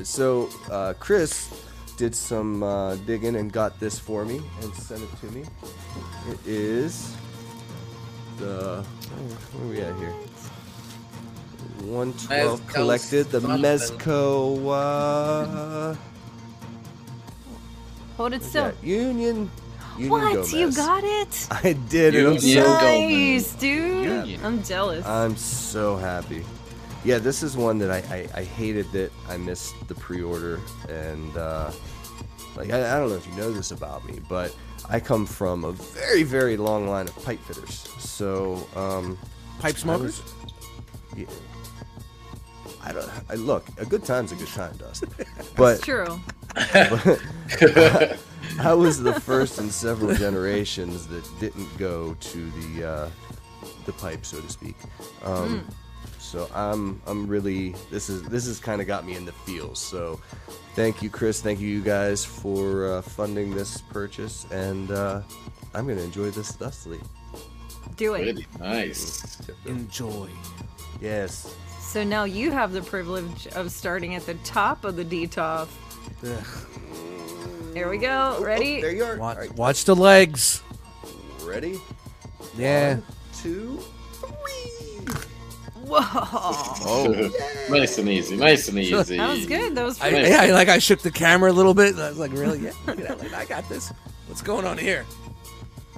So 0.03 0.49
uh, 0.71 0.95
Chris 0.99 1.53
did 1.99 2.15
some 2.15 2.63
uh, 2.63 2.95
digging 3.05 3.37
and 3.37 3.53
got 3.53 3.79
this 3.79 3.99
for 3.99 4.25
me 4.25 4.41
and 4.63 4.75
sent 4.75 5.03
it 5.03 5.11
to 5.21 5.27
me. 5.33 5.45
It 6.31 6.39
is 6.47 7.15
the 8.39 8.83
where 9.53 9.63
are 9.63 9.69
we 9.69 9.83
at 9.83 9.95
here? 9.99 10.15
112 11.85 12.61
Mezco 12.61 12.69
collected. 12.73 13.27
The 13.31 13.41
something. 13.43 13.63
Mezco. 13.63 15.93
Uh, 15.93 15.95
Hold 18.17 18.33
it 18.33 18.43
still. 18.43 18.73
Union. 18.83 19.51
Union 19.97 20.11
What? 20.11 20.33
Gomez. 20.35 20.53
You 20.53 20.73
got 20.73 21.05
it? 21.05 21.49
I 21.65 21.73
did. 21.89 22.15
and 22.15 22.27
I'm 22.29 22.33
Union 22.35 22.65
so, 22.65 22.73
Nice, 22.81 23.53
dude. 23.55 24.05
Union. 24.05 24.41
I'm 24.45 24.63
jealous. 24.63 25.05
I'm 25.07 25.37
so 25.37 25.97
happy. 25.97 26.45
Yeah, 27.05 27.19
this 27.19 27.43
is 27.43 27.57
one 27.57 27.79
that 27.79 27.91
I, 27.91 27.99
I, 28.15 28.41
I 28.41 28.45
hated 28.45 28.91
that 28.93 29.11
I 29.29 29.37
missed 29.39 29.75
the 29.89 29.95
pre-order 29.95 30.61
and 30.89 31.35
uh, 31.37 31.71
like 32.57 32.71
I, 32.71 32.95
I 32.97 32.99
don't 32.99 33.09
know 33.09 33.15
if 33.17 33.27
you 33.27 33.33
know 33.35 33.51
this 33.53 33.71
about 33.71 34.05
me, 34.07 34.21
but 34.29 34.55
I 34.89 35.01
come 35.01 35.25
from 35.27 35.65
a 35.65 35.73
very 35.73 36.23
very 36.25 36.57
long 36.59 36.87
line 36.89 37.09
of 37.09 37.25
pipe 37.25 37.41
fitters. 37.41 37.89
So 37.99 38.67
um, 38.77 39.17
Pipe 39.61 39.75
I 39.77 39.79
smokers? 39.79 40.23
was- 40.23 40.35
yeah. 41.17 41.27
I 42.83 42.93
don't. 42.93 43.09
I 43.29 43.35
look. 43.35 43.67
A 43.79 43.85
good 43.85 44.05
time's 44.05 44.33
a 44.33 44.37
good 44.37 44.49
time, 44.49 44.75
Dust. 44.79 45.05
But 45.57 45.77
it's 45.77 45.85
true. 45.85 46.19
I 48.59 48.75
was 48.75 49.03
the 49.03 49.19
first 49.21 49.59
in 49.59 49.71
several 49.71 50.15
generations 50.15 51.07
that 51.09 51.29
didn't 51.39 51.77
go 51.79 52.15
to 52.15 52.51
the 52.51 52.85
uh, 52.85 53.11
the 53.85 53.93
pipe, 53.93 54.25
so 54.27 54.41
to 54.41 54.49
speak. 54.49 54.77
Um, 55.25 55.67
So 56.19 56.49
I'm 56.55 57.01
I'm 57.07 57.27
really 57.27 57.75
this 57.91 58.09
is 58.09 58.23
this 58.23 58.47
has 58.47 58.61
kind 58.61 58.81
of 58.81 58.87
got 58.87 59.05
me 59.05 59.17
in 59.17 59.25
the 59.25 59.33
feels. 59.33 59.81
So 59.81 60.21
thank 60.75 61.03
you, 61.03 61.11
Chris. 61.11 61.41
Thank 61.43 61.59
you, 61.61 61.69
you 61.69 61.81
guys, 61.81 62.25
for 62.25 62.87
uh, 62.87 63.03
funding 63.03 63.55
this 63.55 63.81
purchase, 63.81 64.47
and 64.53 64.91
uh, 64.93 65.23
I'm 65.75 65.89
gonna 65.89 66.03
enjoy 66.03 66.31
this 66.31 66.53
thusly. 66.53 67.01
Do 67.97 68.15
it. 68.15 68.21
Really 68.27 68.47
nice. 68.61 69.41
Enjoy. 69.67 70.29
Yes. 71.01 71.57
So 71.81 72.05
now 72.05 72.25
you 72.25 72.53
have 72.53 72.73
the 72.73 72.83
privilege 72.83 73.49
of 73.49 73.73
starting 73.73 74.15
at 74.15 74.25
the 74.25 74.35
top 74.45 74.85
of 74.85 74.95
the 74.95 75.05
detolf. 75.05 75.69
Ugh. 77.71 77.77
Here 77.77 77.89
we 77.89 77.99
go. 77.99 78.35
Oh, 78.37 78.41
oh, 78.41 78.45
ready? 78.45 78.79
Oh, 78.79 78.81
there 78.83 78.93
you 78.93 79.05
are. 79.05 79.17
Watch, 79.17 79.37
All 79.37 79.43
right, 79.43 79.55
watch 79.55 79.85
the 79.85 79.97
legs. 79.97 80.63
ready? 81.45 81.81
Yeah. 82.57 82.95
One, 82.95 83.03
two, 83.37 83.79
three. 84.13 85.15
Whoa. 85.83 85.99
Oh, 86.03 87.13
Yay. 87.13 87.31
nice 87.71 87.99
and 87.99 88.09
easy. 88.09 88.37
Nice 88.37 88.69
and 88.69 88.79
easy. 88.79 88.93
That 89.17 89.29
was 89.31 89.47
good. 89.47 89.75
That 89.75 89.85
was 89.85 90.01
I, 90.01 90.11
pretty. 90.11 90.29
yeah, 90.31 90.43
I- 90.43 90.51
like 90.51 90.69
I 90.69 90.79
shook 90.79 91.01
the 91.01 91.11
camera 91.11 91.51
a 91.51 91.55
little 91.55 91.75
bit. 91.75 91.95
and 91.95 92.03
I 92.03 92.09
was 92.09 92.19
like, 92.19 92.33
really? 92.33 92.59
Yeah. 92.61 92.73
Look 92.87 93.01
at 93.01 93.09
that. 93.09 93.19
Like, 93.21 93.35
I 93.35 93.45
got 93.47 93.69
this. 93.69 93.93
What's 94.27 94.43
going 94.43 94.67
on 94.67 94.79
here? 94.79 95.05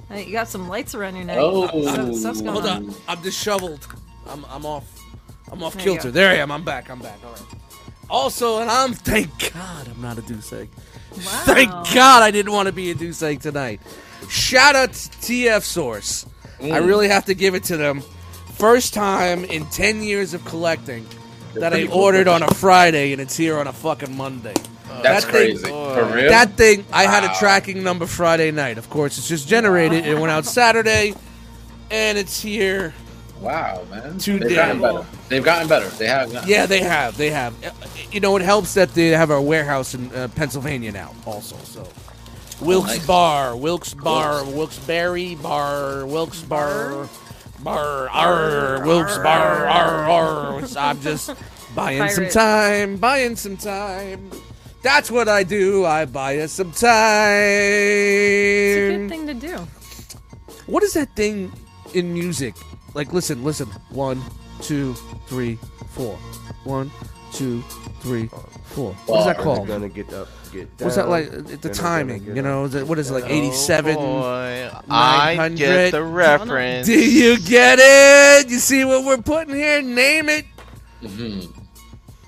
Hey, 0.09 0.25
You 0.25 0.31
got 0.31 0.47
some 0.47 0.67
lights 0.67 0.95
around 0.95 1.15
your 1.15 1.25
neck. 1.25 1.37
Oh. 1.39 1.67
Stuff's 2.13 2.41
going 2.41 2.53
Hold 2.53 2.65
on. 2.65 2.89
on. 2.89 2.95
I'm 3.07 3.21
disheveled. 3.21 3.87
I'm 4.27 4.45
I'm 4.45 4.65
off. 4.65 4.85
I'm 5.51 5.61
off 5.63 5.73
There 5.75 5.83
kilter. 5.83 6.11
There 6.11 6.31
I 6.31 6.35
am. 6.35 6.51
I'm 6.51 6.63
back. 6.63 6.89
I'm 6.89 6.99
back. 6.99 7.19
All 7.25 7.31
right. 7.31 7.41
Also, 8.09 8.59
and 8.59 8.69
I'm 8.69 8.93
thank 8.93 9.53
God 9.53 9.87
I'm 9.87 10.01
not 10.01 10.17
a 10.17 10.21
deuce 10.21 10.51
egg. 10.53 10.69
Wow. 11.23 11.43
Thank 11.45 11.71
God 11.93 12.23
I 12.23 12.31
didn't 12.31 12.51
want 12.51 12.67
to 12.67 12.73
be 12.73 12.91
a 12.91 12.95
deuce 12.95 13.21
egg 13.21 13.39
tonight. 13.39 13.81
Shout 14.29 14.75
out 14.75 14.93
to 14.93 15.09
TF 15.09 15.61
Source. 15.61 16.25
I 16.59 16.63
mm. 16.63 16.87
really 16.87 17.07
have 17.07 17.25
to 17.25 17.33
give 17.33 17.55
it 17.55 17.63
to 17.65 17.77
them. 17.77 18.01
First 18.53 18.93
time 18.93 19.45
in 19.45 19.65
10 19.67 20.01
years 20.01 20.33
of 20.33 20.43
collecting 20.45 21.05
that 21.55 21.73
I 21.73 21.85
cool. 21.85 21.99
ordered 21.99 22.27
on 22.27 22.41
a 22.41 22.47
Friday 22.55 23.11
and 23.11 23.21
it's 23.21 23.37
here 23.37 23.57
on 23.57 23.67
a 23.67 23.73
fucking 23.73 24.15
Monday. 24.15 24.55
Uh, 24.89 25.01
That's 25.01 25.25
that 25.25 25.31
thing- 25.31 25.57
crazy. 25.57 25.67
For 25.67 26.05
real? 26.13 26.29
That 26.29 26.57
thing, 26.57 26.85
I 26.91 27.03
had 27.03 27.23
a 27.23 27.33
tracking 27.39 27.83
number 27.83 28.05
Friday 28.05 28.51
night. 28.51 28.77
Of 28.77 28.89
course, 28.89 29.17
it's 29.17 29.27
just 29.27 29.47
generated. 29.47 30.05
It 30.05 30.17
went 30.17 30.31
out 30.31 30.45
Saturday, 30.61 31.13
and 31.91 32.17
it's 32.17 32.41
here. 32.41 32.93
Wow, 33.43 33.83
man. 33.91 34.17
Too 34.17 34.39
They've 34.39 34.49
damn. 34.55 34.79
gotten 34.79 34.81
better. 34.81 35.05
They've 35.29 35.43
gotten 35.43 35.67
better. 35.67 35.87
They 35.89 36.07
have. 36.07 36.31
now. 36.33 36.43
Yeah, 36.45 36.65
they 36.65 36.79
have. 36.81 37.17
They 37.17 37.29
have. 37.29 37.53
Uh, 37.65 37.71
You 38.11 38.19
know, 38.19 38.35
it 38.37 38.41
helps 38.41 38.73
that 38.75 38.93
they 38.93 39.09
have 39.09 39.29
a 39.29 39.41
warehouse 39.41 39.93
in 39.93 40.13
uh, 40.15 40.27
Pennsylvania 40.35 40.91
now, 40.91 41.13
also. 41.25 41.55
So, 41.63 41.87
Wilkes 42.61 42.87
nice. 42.97 43.05
Bar, 43.07 43.55
Wilkes 43.57 43.93
Bar, 43.93 44.45
Wilkes 44.45 44.79
Berry 44.79 45.35
Bar, 45.35 46.05
Wilkes 46.05 46.41
Bar, 46.41 47.09
Bar, 47.59 48.09
Arr, 48.09 48.85
Wilkes 48.85 49.17
Bar, 49.17 49.65
Arr, 49.67 50.09
Arr. 50.09 50.63
I'm 50.77 51.01
just 51.01 51.31
buying 51.75 52.09
some 52.09 52.29
time, 52.29 52.97
buying 52.97 53.35
some 53.35 53.57
time. 53.57 54.31
That's 54.83 55.09
what 55.09 55.27
I 55.29 55.43
do. 55.43 55.85
I 55.85 56.05
buy 56.05 56.39
us 56.39 56.51
some 56.53 56.71
time. 56.71 57.39
It's 57.41 58.77
a 58.77 58.97
good 58.97 59.09
thing 59.09 59.27
to 59.27 59.33
do. 59.33 59.57
What 60.67 60.83
is 60.83 60.93
that 60.93 61.15
thing 61.15 61.51
in 61.93 62.13
music? 62.13 62.55
Like, 62.93 63.11
listen, 63.13 63.43
listen. 63.43 63.67
One, 63.89 64.21
two, 64.61 64.93
three, 65.27 65.57
four. 65.89 66.15
One, 66.63 66.91
two, 67.31 67.61
three, 68.01 68.27
four. 68.65 68.93
What 69.07 69.19
is 69.21 69.25
that 69.25 69.35
Bar. 69.37 69.43
called? 69.43 69.67
Gonna 69.67 69.89
get 69.89 70.13
up, 70.13 70.27
get 70.51 70.75
down. 70.77 70.85
What's 70.85 70.95
that 70.97 71.09
like? 71.09 71.29
The 71.31 71.37
Then 71.41 71.51
I'm 71.53 71.57
gonna 71.61 71.73
timing, 71.73 72.25
you 72.35 72.41
know? 72.41 72.65
Is 72.65 72.75
it, 72.75 72.87
what 72.87 72.99
is 72.99 73.09
it 73.09 73.13
like? 73.13 73.23
Oh, 73.25 73.27
eighty-seven. 73.33 73.95
Oh 73.97 74.21
boy, 74.21 74.71
I 74.89 75.35
900. 75.35 75.57
get 75.57 75.91
the 75.91 76.03
reference. 76.03 76.85
Do 76.87 76.93
you 76.93 77.39
get 77.39 77.79
it? 77.81 78.49
You 78.49 78.59
see 78.59 78.85
what 78.85 79.03
we're 79.05 79.17
putting 79.21 79.55
here? 79.55 79.81
Name 79.81 80.29
it. 80.29 80.45
Mm-hmm. 81.01 81.51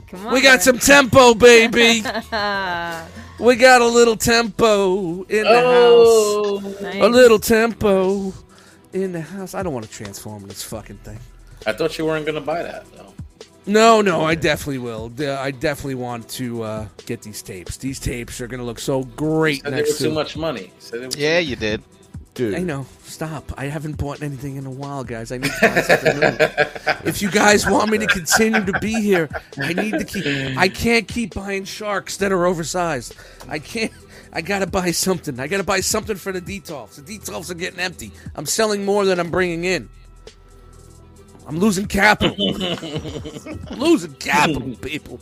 Come 0.07 0.27
on. 0.27 0.33
We 0.33 0.41
got 0.41 0.61
some 0.61 0.79
tempo, 0.79 1.33
baby. 1.35 2.03
We 3.37 3.57
got 3.57 3.81
a 3.81 3.85
little 3.85 4.15
tempo 4.15 5.23
in 5.23 5.43
the 5.43 5.61
Oh, 5.65 6.59
house. 6.59 6.81
nice. 6.81 7.03
A 7.03 7.07
little 7.09 7.37
tempo 7.37 8.31
in 9.03 9.11
the 9.11 9.21
house. 9.21 9.53
I 9.53 9.63
don't 9.63 9.73
want 9.73 9.85
to 9.85 9.91
transform 9.91 10.47
this 10.47 10.63
fucking 10.63 10.97
thing. 10.97 11.19
I 11.67 11.73
thought 11.73 11.97
you 11.97 12.05
weren't 12.05 12.25
gonna 12.25 12.41
buy 12.41 12.63
that 12.63 12.85
though. 12.95 13.13
No, 13.67 14.01
no, 14.01 14.23
I 14.23 14.35
definitely 14.35 14.77
will. 14.77 15.11
I 15.19 15.49
definitely 15.51 15.95
want 15.95 16.29
to 16.29 16.61
uh, 16.63 16.87
get 17.07 17.23
these 17.23 17.41
tapes. 17.41 17.77
These 17.77 17.99
tapes 17.99 18.39
are 18.39 18.47
gonna 18.47 18.63
look 18.63 18.79
so 18.79 19.03
great 19.03 19.63
Said 19.63 19.73
they 19.73 19.77
were 19.77 19.81
next 19.83 19.97
too 19.97 20.03
to. 20.05 20.11
much 20.13 20.37
money. 20.37 20.71
Said 20.79 21.01
they 21.01 21.07
were 21.07 21.13
Yeah, 21.17 21.39
you 21.39 21.55
did. 21.55 21.81
Dude, 22.35 22.53
I 22.55 22.59
know. 22.59 22.85
Stop. 23.03 23.53
I 23.57 23.65
haven't 23.65 23.97
bought 23.97 24.21
anything 24.21 24.57
in 24.57 24.65
a 24.65 24.69
while, 24.69 25.05
guys. 25.05 25.31
I 25.31 25.37
need 25.37 25.51
to 25.53 25.57
buy 25.61 25.81
something 25.81 26.19
new. 26.19 26.37
If 27.05 27.21
you 27.21 27.29
guys 27.31 27.65
want 27.69 27.91
me 27.91 27.99
to 27.99 28.07
continue 28.07 28.65
to 28.65 28.79
be 28.79 28.99
here, 28.99 29.29
I 29.59 29.73
need 29.73 29.91
to 29.99 30.03
keep. 30.03 30.57
I 30.57 30.67
can't 30.67 31.07
keep 31.07 31.33
buying 31.35 31.63
sharks 31.63 32.17
that 32.17 32.31
are 32.31 32.45
oversized. 32.45 33.15
I 33.47 33.59
can't. 33.59 33.91
I 34.35 34.41
gotta 34.41 34.67
buy 34.67 34.91
something. 34.91 35.39
I 35.39 35.47
gotta 35.47 35.63
buy 35.63 35.79
something 35.79 36.17
for 36.17 36.31
the 36.31 36.41
detolfs. 36.41 37.03
The 37.03 37.17
detolfs 37.17 37.49
are 37.49 37.53
getting 37.55 37.79
empty. 37.79 38.11
I'm 38.35 38.45
selling 38.45 38.83
more 38.85 39.05
than 39.05 39.19
I'm 39.19 39.31
bringing 39.31 39.63
in. 39.63 39.89
I'm 41.47 41.57
losing 41.57 41.85
capital. 41.85 42.35
losing 43.77 44.13
capital, 44.15 44.75
people. 44.81 45.19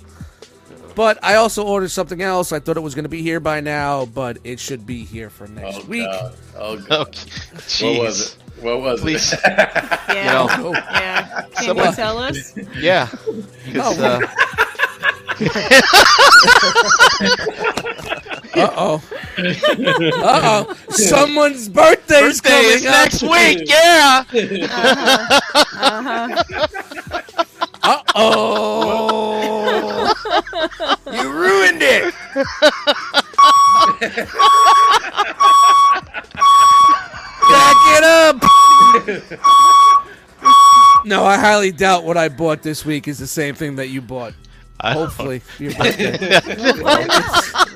But 0.95 1.23
I 1.23 1.35
also 1.35 1.65
ordered 1.65 1.89
something 1.89 2.21
else. 2.21 2.51
I 2.51 2.59
thought 2.59 2.77
it 2.77 2.81
was 2.81 2.95
going 2.95 3.03
to 3.03 3.09
be 3.09 3.21
here 3.21 3.39
by 3.39 3.59
now, 3.61 4.05
but 4.05 4.37
it 4.43 4.59
should 4.59 4.85
be 4.85 5.03
here 5.05 5.29
for 5.29 5.47
next 5.47 5.81
Oh 5.81 5.85
week. 5.85 6.05
god. 6.05 6.35
Oh 6.57 6.77
god. 6.77 7.07
Okay. 7.07 7.29
What 7.51 7.63
Jeez. 7.63 7.99
was 7.99 8.21
it? 8.21 8.37
What 8.63 8.81
was 8.81 9.01
Please. 9.01 9.33
it? 9.33 9.39
Yeah. 10.13 10.47
Oh, 10.59 10.71
yeah. 10.73 11.41
Can 11.55 11.63
Someone- 11.65 11.87
you 11.89 11.95
tell 11.95 12.17
us? 12.19 12.57
Yeah. 12.77 13.09
No. 13.71 13.81
uh, 13.91 14.19
Uh 18.55 18.69
oh. 18.77 19.01
Uh 19.37 20.65
oh. 20.67 20.75
Someone's 20.89 21.67
birthday's 21.69 22.39
birthday 22.39 22.49
coming 22.49 22.71
is 22.71 22.85
up. 22.85 22.91
next 22.91 23.23
week. 23.23 23.63
Yeah. 23.65 24.23
Uh 27.81 28.01
oh. 28.15 30.13
you 31.11 31.31
ruined 31.33 31.81
it. 31.81 32.13
Back 37.49 37.77
it 37.97 38.03
up. 38.03 38.37
no, 41.05 41.25
I 41.25 41.37
highly 41.37 41.71
doubt 41.71 42.03
what 42.03 42.17
I 42.17 42.29
bought 42.29 42.61
this 42.61 42.85
week 42.85 43.07
is 43.07 43.17
the 43.19 43.27
same 43.27 43.55
thing 43.55 43.75
that 43.77 43.87
you 43.87 44.01
bought. 44.01 44.33
Hopefully, 44.81 45.39
for 45.39 45.63
your 45.63 45.73
birthday. 45.75 46.11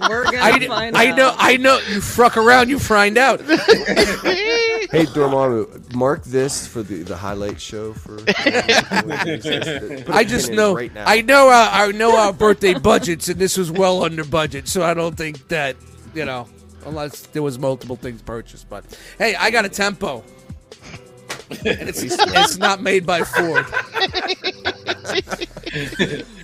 We're 0.09 0.25
gonna 0.25 0.37
I, 0.41 0.67
find 0.67 0.97
I 0.97 1.07
out. 1.09 1.17
know, 1.17 1.35
I 1.37 1.57
know. 1.57 1.79
You 1.89 2.01
fruck 2.01 2.35
around, 2.37 2.69
you 2.69 2.79
find 2.79 3.17
out. 3.17 3.41
Hey 4.89 5.03
Dormammu, 5.03 5.95
mark 5.95 6.23
this 6.23 6.65
for 6.65 6.81
the, 6.81 7.03
the 7.03 7.17
highlight 7.17 7.59
show 7.59 7.91
for. 7.91 8.19
I 10.09 10.23
just 10.25 10.49
know, 10.49 10.75
right 10.75 10.93
now. 10.93 11.03
I 11.05 11.19
know, 11.21 11.49
our, 11.49 11.69
I 11.69 11.91
know 11.91 12.15
our 12.17 12.31
birthday 12.31 12.73
budgets, 12.73 13.27
and 13.27 13.37
this 13.37 13.57
was 13.57 13.69
well 13.69 14.03
under 14.03 14.23
budget, 14.23 14.69
so 14.69 14.83
I 14.83 14.93
don't 14.93 15.17
think 15.17 15.49
that 15.49 15.75
you 16.13 16.23
know, 16.23 16.47
unless 16.85 17.23
there 17.27 17.43
was 17.43 17.59
multiple 17.59 17.97
things 17.97 18.21
purchased. 18.21 18.69
But 18.69 18.85
hey, 19.17 19.35
I 19.35 19.51
got 19.51 19.65
a 19.65 19.69
tempo, 19.69 20.23
and 21.49 21.89
it's 21.89 22.01
it's 22.03 22.57
not 22.57 22.81
made 22.81 23.05
by 23.05 23.23
Ford. 23.23 23.65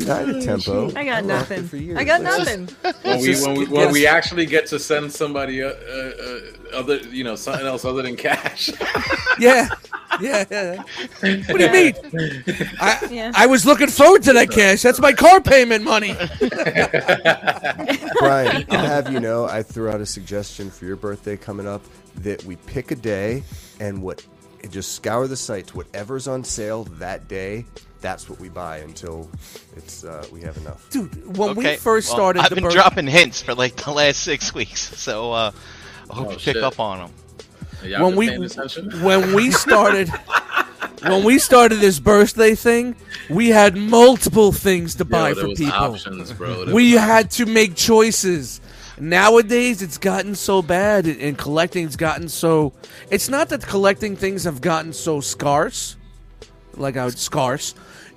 Dude, 0.00 0.10
I 0.10 0.18
had 0.20 0.28
a 0.30 0.42
tempo. 0.42 0.88
I 0.94 1.04
got 1.04 1.10
rocked 1.14 1.26
nothing. 1.26 1.68
for 1.68 1.76
years. 1.76 1.98
I 1.98 2.04
got 2.04 2.22
Let's 2.22 2.36
just- 2.44 2.58
nothing. 2.58 2.94
when 3.02 3.20
we 3.20 3.34
when 3.42 3.54
we, 3.54 3.66
when 3.66 3.92
we 3.92 4.06
actually 4.06 4.46
get 4.46 4.66
to 4.68 4.78
send 4.78 5.12
somebody 5.12 5.62
uh, 5.62 5.68
uh, 5.68 5.72
uh, 5.72 6.40
other 6.76 6.96
you 6.98 7.24
know 7.24 7.36
something 7.36 7.66
else 7.66 7.84
other 7.84 8.02
than 8.02 8.16
cash. 8.16 8.70
Yeah, 9.40 9.68
yeah, 10.20 10.44
yeah. 10.50 10.82
What 11.20 11.58
do 11.58 11.64
you 11.64 11.70
mean? 11.70 11.94
I, 12.80 13.08
Yeah. 13.08 13.30
I 13.36 13.46
was 13.46 13.64
looking 13.64 13.86
forward 13.86 14.24
to 14.24 14.32
that 14.32 14.50
cash. 14.50 14.82
That's 14.82 14.98
my 14.98 15.12
car 15.12 15.40
payment 15.40 15.84
money. 15.84 16.12
Brian, 18.18 18.66
I'll 18.70 18.84
have 18.86 19.12
you 19.12 19.20
know, 19.20 19.44
I 19.44 19.62
threw 19.62 19.90
out 19.90 20.00
a 20.00 20.06
suggestion 20.06 20.70
for 20.70 20.86
your 20.86 20.96
birthday 20.96 21.36
coming 21.36 21.68
up 21.68 21.82
that 22.16 22.42
we 22.44 22.56
pick 22.56 22.90
a 22.90 22.96
day 22.96 23.44
and 23.78 24.02
what 24.02 24.26
and 24.62 24.72
just 24.72 24.92
scour 24.94 25.26
the 25.26 25.36
sites. 25.36 25.74
Whatever's 25.74 26.28
on 26.28 26.44
sale 26.44 26.84
that 26.98 27.28
day, 27.28 27.64
that's 28.00 28.28
what 28.28 28.38
we 28.40 28.48
buy 28.48 28.78
until 28.78 29.28
it's 29.76 30.04
uh, 30.04 30.26
we 30.32 30.40
have 30.42 30.56
enough. 30.58 30.88
Dude, 30.90 31.36
when 31.36 31.54
we 31.56 31.76
first 31.76 32.08
well, 32.08 32.16
started 32.16 32.42
I've 32.42 32.48
the 32.50 32.54
been 32.56 32.64
birth- 32.64 32.72
dropping 32.74 33.06
hints 33.06 33.42
for 33.42 33.54
like 33.54 33.76
the 33.84 33.90
last 33.92 34.20
six 34.22 34.54
weeks, 34.54 34.80
so 34.98 35.32
uh, 35.32 35.52
I 36.10 36.14
hope 36.14 36.28
Oh, 36.28 36.30
you 36.32 36.36
pick 36.38 36.56
up 36.56 36.78
on 36.80 36.98
them. 36.98 37.10
Y'all 37.84 38.06
when 38.06 38.16
we 38.16 38.28
when 39.02 39.34
we 39.34 39.50
started 39.52 40.08
when 41.02 41.22
we 41.24 41.38
started 41.38 41.76
this 41.78 42.00
birthday 42.00 42.54
thing, 42.54 42.96
we 43.30 43.48
had 43.50 43.76
multiple 43.76 44.50
things 44.52 44.96
to 44.96 45.04
buy 45.04 45.28
Yo, 45.30 45.34
there 45.34 45.44
for 45.48 45.54
people. 45.54 45.72
options, 45.72 46.32
bro. 46.32 46.72
We 46.72 46.92
had 46.92 47.30
to 47.32 47.46
make 47.46 47.76
choices. 47.76 48.60
Nowadays, 49.00 49.82
it's 49.82 49.98
gotten 49.98 50.34
so 50.34 50.62
bad, 50.62 51.06
and 51.06 51.36
collecting's 51.36 51.96
gotten 51.96 52.28
so. 52.28 52.72
It's 53.10 53.28
not 53.28 53.48
that 53.50 53.62
collecting 53.62 54.16
things 54.16 54.44
have 54.44 54.60
gotten 54.60 54.92
so 54.92 55.20
scarce, 55.20 55.96
like 56.74 56.96
I 56.96 57.04
would 57.04 57.18
scarce. 57.18 57.74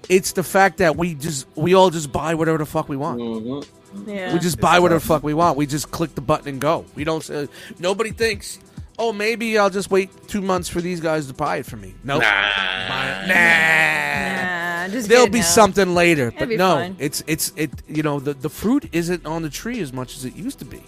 It's 0.10 0.32
the 0.32 0.44
fact 0.44 0.78
that 0.80 0.98
we 0.98 1.14
just 1.14 1.48
we 1.56 1.74
all 1.74 1.90
just 1.90 2.12
buy 2.12 2.36
whatever 2.36 2.58
the 2.58 2.66
fuck 2.66 2.90
we 2.90 2.98
want. 2.98 3.20
Mm-hmm. 3.20 4.10
Yeah. 4.10 4.34
We 4.34 4.40
just 4.40 4.60
buy 4.60 4.80
whatever 4.80 5.00
the 5.00 5.06
fuck 5.06 5.24
we 5.24 5.34
want. 5.34 5.58
We 5.58 5.66
just 5.66 5.92
click 5.92 6.16
the 6.16 6.22
button 6.22 6.48
and 6.48 6.62
go. 6.62 6.86
We 6.96 7.04
don't. 7.04 7.24
say 7.24 7.48
nobody 7.80 8.12
thinks. 8.12 8.60
Oh, 9.04 9.12
maybe 9.12 9.58
I'll 9.58 9.70
just 9.72 9.90
wait 9.90 10.10
two 10.28 10.42
months 10.42 10.70
for 10.70 10.80
these 10.80 11.00
guys 11.00 11.26
to 11.28 11.34
buy 11.34 11.58
it 11.58 11.66
for 11.66 11.76
me. 11.78 11.96
Nope. 12.04 12.22
Nah. 12.22 13.28
Nah. 13.28 13.28
Nah, 13.28 14.88
just 14.90 15.10
There'll 15.10 15.28
be 15.30 15.40
now. 15.40 15.46
something 15.46 15.94
later, 15.96 16.28
It'll 16.28 16.40
but 16.48 16.50
no, 16.58 16.76
fine. 16.76 16.96
it's 17.00 17.24
it's 17.28 17.52
it. 17.56 17.72
You 17.88 18.04
know, 18.04 18.20
the 18.20 18.34
the 18.34 18.50
fruit 18.50 18.90
isn't 18.92 19.26
on 19.26 19.42
the 19.42 19.50
tree 19.50 19.80
as 19.80 19.92
much 19.94 20.16
as 20.16 20.26
it 20.26 20.36
used 20.36 20.60
to 20.60 20.66
be. 20.66 20.82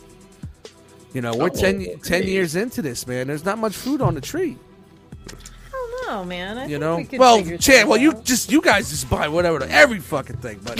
You 1.14 1.22
know, 1.22 1.34
we're 1.36 1.45
Oh, 1.45 1.49
10, 1.49 1.76
okay. 1.82 1.95
10 2.03 2.24
years 2.28 2.55
into 2.55 2.82
this, 2.82 3.05
man. 3.05 3.28
There's 3.28 3.45
not 3.45 3.59
much 3.59 3.76
fruit 3.76 4.01
on 4.01 4.16
the 4.16 4.22
tree. 4.22 4.57
I 5.28 5.72
don't 5.72 6.07
know, 6.07 6.26
man. 6.26 6.57
I 6.57 6.66
You 6.66 6.80
know, 6.80 6.97
we 7.11 7.18
well, 7.20 7.38
Chan, 7.43 7.57
things 7.59 7.86
well, 7.88 7.97
you 7.97 8.14
just 8.24 8.51
you 8.51 8.61
guys 8.61 8.89
just 8.89 9.09
buy 9.09 9.28
whatever 9.28 9.59
the- 9.59 9.72
every 9.72 9.99
fucking 9.99 10.38
thing, 10.38 10.59
but 10.64 10.80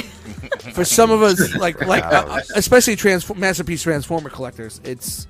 for 0.73 0.86
some 0.86 1.11
of 1.11 1.21
us, 1.21 1.55
like 1.65 1.86
like 1.86 2.03
uh, 2.03 2.41
especially 2.55 2.95
transform 2.95 3.39
masterpiece 3.39 3.84
transformer 3.84 4.29
collectors, 4.29 4.81
it's 4.84 5.27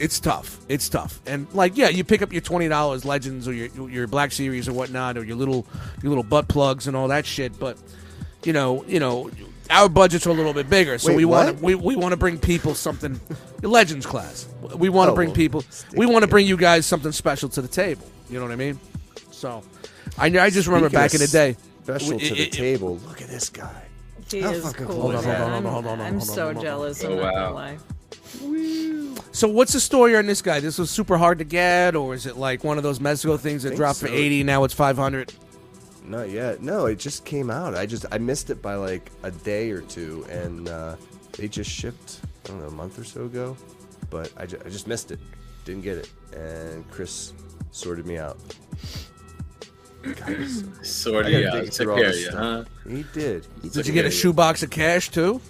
it's 0.00 0.18
tough. 0.20 0.58
It's 0.68 0.88
tough, 0.88 1.20
and 1.26 1.46
like 1.54 1.76
yeah, 1.76 1.88
you 1.88 2.04
pick 2.04 2.22
up 2.22 2.32
your 2.32 2.42
twenty 2.42 2.68
dollars 2.68 3.04
legends 3.04 3.46
or 3.48 3.52
your 3.52 3.88
your 3.90 4.06
Black 4.06 4.32
Series 4.32 4.68
or 4.68 4.72
whatnot, 4.72 5.16
or 5.18 5.24
your 5.24 5.36
little 5.36 5.66
your 6.02 6.10
little 6.10 6.24
butt 6.24 6.48
plugs 6.48 6.86
and 6.86 6.96
all 6.96 7.08
that 7.08 7.26
shit, 7.26 7.58
but 7.58 7.76
you 8.44 8.52
know 8.52 8.84
you 8.86 9.00
know. 9.00 9.30
Our 9.70 9.88
budgets 9.88 10.26
are 10.26 10.30
a 10.30 10.34
little 10.34 10.52
bit 10.52 10.68
bigger, 10.68 10.98
so 10.98 11.08
Wait, 11.08 11.16
we 11.16 11.24
want 11.24 11.56
to 11.56 11.64
we, 11.64 11.74
we 11.74 11.96
want 11.96 12.12
to 12.12 12.18
bring 12.18 12.38
people 12.38 12.74
something, 12.74 13.18
Legends 13.62 14.04
class. 14.04 14.46
We 14.76 14.90
want 14.90 15.08
to 15.08 15.12
Oh, 15.12 15.14
bring 15.14 15.30
well, 15.30 15.36
people. 15.36 15.64
We 15.96 16.04
want 16.04 16.22
to 16.22 16.26
bring 16.28 16.46
you 16.46 16.58
guys 16.58 16.84
something 16.84 17.12
special 17.12 17.48
to 17.48 17.62
the 17.62 17.68
table. 17.68 18.06
You 18.28 18.38
know 18.40 18.44
what 18.44 18.52
I 18.52 18.56
mean? 18.56 18.78
So, 19.30 19.62
I 20.18 20.26
I 20.26 20.50
just 20.50 20.66
remember 20.68 20.90
Speaking 20.90 21.00
back 21.02 21.14
in 21.14 21.20
the 21.20 21.28
day. 21.28 21.56
Special 21.82 22.12
it- 22.12 22.28
to 22.28 22.34
the 22.34 22.42
it- 22.42 22.52
table. 22.52 22.98
Look 23.08 23.22
at 23.22 23.28
this 23.28 23.48
guy. 23.48 23.84
He 24.30 24.42
How 24.42 24.50
is 24.50 24.62
fucking 24.64 24.86
cool. 24.86 25.00
cool 25.00 25.10
is 25.12 25.24
man. 25.24 25.28
that? 25.32 25.38
Hold 25.40 25.50
on, 25.50 25.56
I'm, 25.56 25.64
hold 25.64 25.76
on, 25.76 25.84
hold 25.84 26.00
on, 26.00 26.06
I'm 26.06 26.20
so 26.20 26.52
jealous. 26.52 27.02
Oh, 27.02 27.10
I'm 27.12 27.16
not 27.20 27.32
gonna 27.34 27.54
wow. 27.54 27.76
Lie. 28.42 29.14
So, 29.32 29.48
what's 29.48 29.72
the 29.72 29.80
story 29.80 30.16
on 30.16 30.26
this 30.26 30.42
guy? 30.42 30.60
This 30.60 30.78
was 30.78 30.90
super 30.90 31.16
hard 31.16 31.38
to 31.38 31.44
get, 31.44 31.96
or 31.96 32.14
is 32.14 32.26
it 32.26 32.36
like 32.36 32.62
one 32.64 32.76
of 32.76 32.82
those 32.82 32.98
Mezco 32.98 33.38
things 33.38 33.62
that 33.64 33.70
think 33.70 33.78
dropped 33.78 33.98
for 34.00 34.08
eighty? 34.08 34.42
Now 34.44 34.64
it's 34.64 34.74
five 34.74 34.96
hundred. 34.96 35.32
Not 36.06 36.30
yet. 36.30 36.62
No, 36.62 36.86
it 36.86 36.98
just 36.98 37.24
came 37.24 37.50
out. 37.50 37.74
I 37.74 37.86
just 37.86 38.04
I 38.12 38.18
missed 38.18 38.50
it 38.50 38.60
by 38.60 38.74
like 38.74 39.10
a 39.22 39.30
day 39.30 39.70
or 39.70 39.80
two, 39.80 40.26
and 40.30 40.68
uh, 40.68 40.96
they 41.32 41.48
just 41.48 41.70
shipped. 41.70 42.20
I 42.44 42.48
don't 42.48 42.60
know 42.60 42.66
a 42.68 42.70
month 42.70 42.98
or 42.98 43.04
so 43.04 43.24
ago, 43.24 43.56
but 44.10 44.30
I, 44.36 44.44
ju- 44.46 44.60
I 44.64 44.68
just 44.68 44.86
missed 44.86 45.10
it. 45.10 45.18
Didn't 45.64 45.82
get 45.82 45.96
it, 45.96 46.10
and 46.36 46.88
Chris 46.90 47.32
sorted 47.70 48.06
me 48.06 48.18
out. 48.18 48.38
God, 50.02 50.28
he's 50.36 50.60
so 50.60 50.66
cool. 50.66 50.74
Sort 50.84 51.26
I 51.26 51.30
of, 51.30 51.32
gotta 51.32 51.56
yeah. 51.56 51.62
dig 51.62 51.72
Took 51.72 51.96
care 51.96 52.10
of 52.10 52.16
you, 52.16 52.30
huh? 52.30 52.64
He 52.86 53.04
did. 53.14 53.46
He 53.62 53.70
Did 53.70 53.86
you 53.86 53.94
get 53.94 54.04
a 54.04 54.10
shoebox 54.10 54.62
of 54.62 54.68
cash 54.70 55.08
too? 55.10 55.40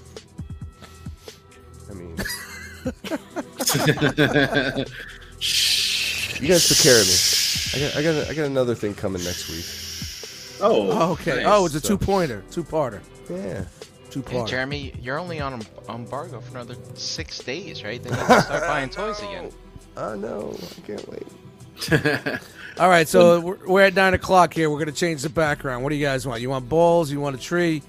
I 1.91 1.95
mean, 1.95 2.17
you 6.41 6.49
guys 6.49 6.69
took 6.69 6.79
care 6.79 7.01
of 7.01 7.07
me. 7.07 7.15
I 7.75 7.81
got, 7.81 7.97
I 7.97 8.03
got, 8.03 8.31
I 8.31 8.35
got 8.35 8.47
another 8.47 8.75
thing 8.75 8.95
coming 8.95 9.23
next 9.25 9.49
week. 9.49 9.65
Oh, 10.63 10.91
Oh, 10.91 11.13
okay. 11.13 11.37
nice. 11.37 11.45
Oh, 11.49 11.67
it's 11.67 11.75
a 11.75 11.81
So- 11.81 11.89
two 11.89 11.99
pointer, 11.99 12.43
two 12.51 12.65
parter, 12.65 13.01
Yeah. 13.29 13.65
two 14.11 14.23
Hey, 14.23 14.37
parter. 14.39 14.49
Jeremy, 14.49 14.93
you're 15.01 15.19
only 15.19 15.41
on 15.41 15.55
em- 15.55 15.63
embargo 15.89 16.41
for 16.41 16.51
another 16.53 16.77
six 16.95 17.39
days, 17.39 17.83
right? 17.83 18.03
Then 18.03 18.13
you 18.13 18.19
can 18.25 18.43
start 18.43 18.63
buying 18.67 18.91
toys 18.91 19.19
again. 19.21 19.51
Oh 19.97 20.15
no, 20.15 20.57
I 20.61 20.81
can't 20.87 21.09
wait. 21.09 21.27
All 22.79 22.89
right, 22.89 23.07
so 23.09 23.41
we're, 23.41 23.59
we're 23.67 23.83
at 23.83 23.95
nine 23.95 24.15
o'clock 24.15 24.55
here. 24.55 24.71
We're 24.71 24.79
gonna 24.79 24.93
change 24.93 25.23
the 25.23 25.29
background. 25.29 25.83
What 25.83 25.91
do 25.91 25.97
you 25.97 26.05
guys 26.05 26.27
want? 26.27 26.41
You 26.41 26.51
want 26.51 26.69
balls? 26.69 27.11
You 27.11 27.21
want 27.21 27.37
a 27.37 27.41
tree? 27.41 27.83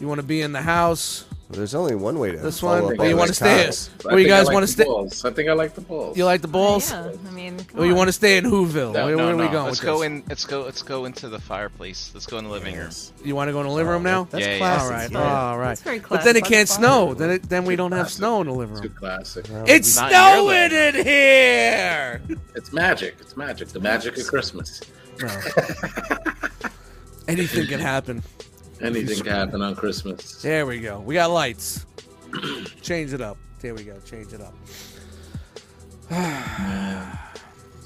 You 0.00 0.08
want 0.08 0.20
to 0.20 0.26
be 0.26 0.40
in 0.42 0.52
the 0.52 0.62
house? 0.62 1.24
Well, 1.48 1.58
there's 1.58 1.74
only 1.74 1.94
one 1.94 2.18
way 2.18 2.30
to. 2.32 2.38
This 2.38 2.60
follow 2.60 2.84
one? 2.84 2.94
up 2.94 3.00
Or 3.00 3.06
you 3.06 3.16
want 3.18 3.28
to 3.28 3.34
stay? 3.34 3.64
cows. 3.66 3.90
I 4.06 4.08
Where 4.08 4.18
you 4.18 4.24
think 4.24 4.32
I 4.32 4.38
guys 4.38 4.46
like 4.46 4.54
want 4.54 4.62
the 4.62 4.66
to 4.68 4.72
stay? 4.72 4.84
balls. 4.84 5.24
I 5.26 5.30
think 5.30 5.48
I 5.50 5.52
like 5.52 5.74
the 5.74 5.80
balls. 5.82 6.16
You 6.16 6.24
like 6.24 6.40
the 6.40 6.48
balls? 6.48 6.90
Yeah, 6.90 7.12
I 7.28 7.30
mean, 7.32 7.58
come 7.64 7.80
Or 7.80 7.86
you 7.86 7.94
want 7.94 8.08
to 8.08 8.12
stay 8.12 8.38
in 8.38 8.44
Whoville? 8.46 8.94
No, 8.94 9.04
where 9.04 9.16
no, 9.16 9.24
where 9.26 9.34
are 9.34 9.36
we 9.36 9.44
no. 9.44 9.50
going? 9.52 9.66
Let's 9.66 9.80
go 9.80 9.98
this? 9.98 10.06
in. 10.06 10.24
Let's 10.26 10.44
go. 10.46 10.62
Let's 10.62 10.80
go 10.82 11.04
into 11.04 11.28
the 11.28 11.38
fireplace. 11.38 12.10
Let's 12.14 12.24
go 12.24 12.38
in 12.38 12.44
the 12.44 12.50
living 12.50 12.74
room. 12.76 12.88
You 13.22 13.34
want 13.36 13.48
to 13.48 13.52
go 13.52 13.60
in 13.60 13.66
the 13.66 13.72
living 13.74 13.90
room 13.92 14.06
oh, 14.06 14.10
now? 14.10 14.24
That's 14.24 14.42
Yeah, 14.46 14.52
yeah. 14.52 14.58
classic. 14.58 14.84
All 14.84 14.90
right, 14.90 15.10
yeah. 15.10 15.40
all 15.50 15.58
right. 15.58 15.68
That's 15.68 15.82
very 15.82 15.98
But 16.00 16.24
then 16.24 16.36
it 16.36 16.44
can't 16.44 16.66
Fine. 16.68 16.78
snow. 16.78 17.12
Then 17.14 17.30
it, 17.30 17.42
then 17.42 17.66
we 17.66 17.76
don't 17.76 17.92
have 17.92 18.10
snow 18.10 18.40
in 18.40 18.46
the 18.46 18.54
living 18.54 18.76
Too 18.76 18.88
room. 18.88 18.96
classic. 18.96 19.44
It's 19.66 19.96
Not 19.96 20.12
in 20.12 20.16
your 20.16 20.68
snowing 20.70 20.72
in 20.72 21.04
here. 21.04 22.22
It's 22.54 22.72
magic. 22.72 23.16
It's 23.20 23.36
magic. 23.36 23.68
The 23.68 23.80
magic 23.80 24.16
of 24.16 24.26
Christmas. 24.26 24.80
Anything 27.28 27.66
can 27.66 27.80
happen. 27.80 28.22
Anything 28.80 29.16
can 29.18 29.26
happen 29.26 29.62
on 29.62 29.74
Christmas. 29.76 30.42
There 30.42 30.66
we 30.66 30.80
go. 30.80 31.00
We 31.00 31.14
got 31.14 31.30
lights. 31.30 31.86
change 32.82 33.12
it 33.12 33.20
up. 33.20 33.36
There 33.60 33.74
we 33.74 33.84
go. 33.84 33.98
Change 34.00 34.32
it 34.32 34.40
up. 34.40 34.54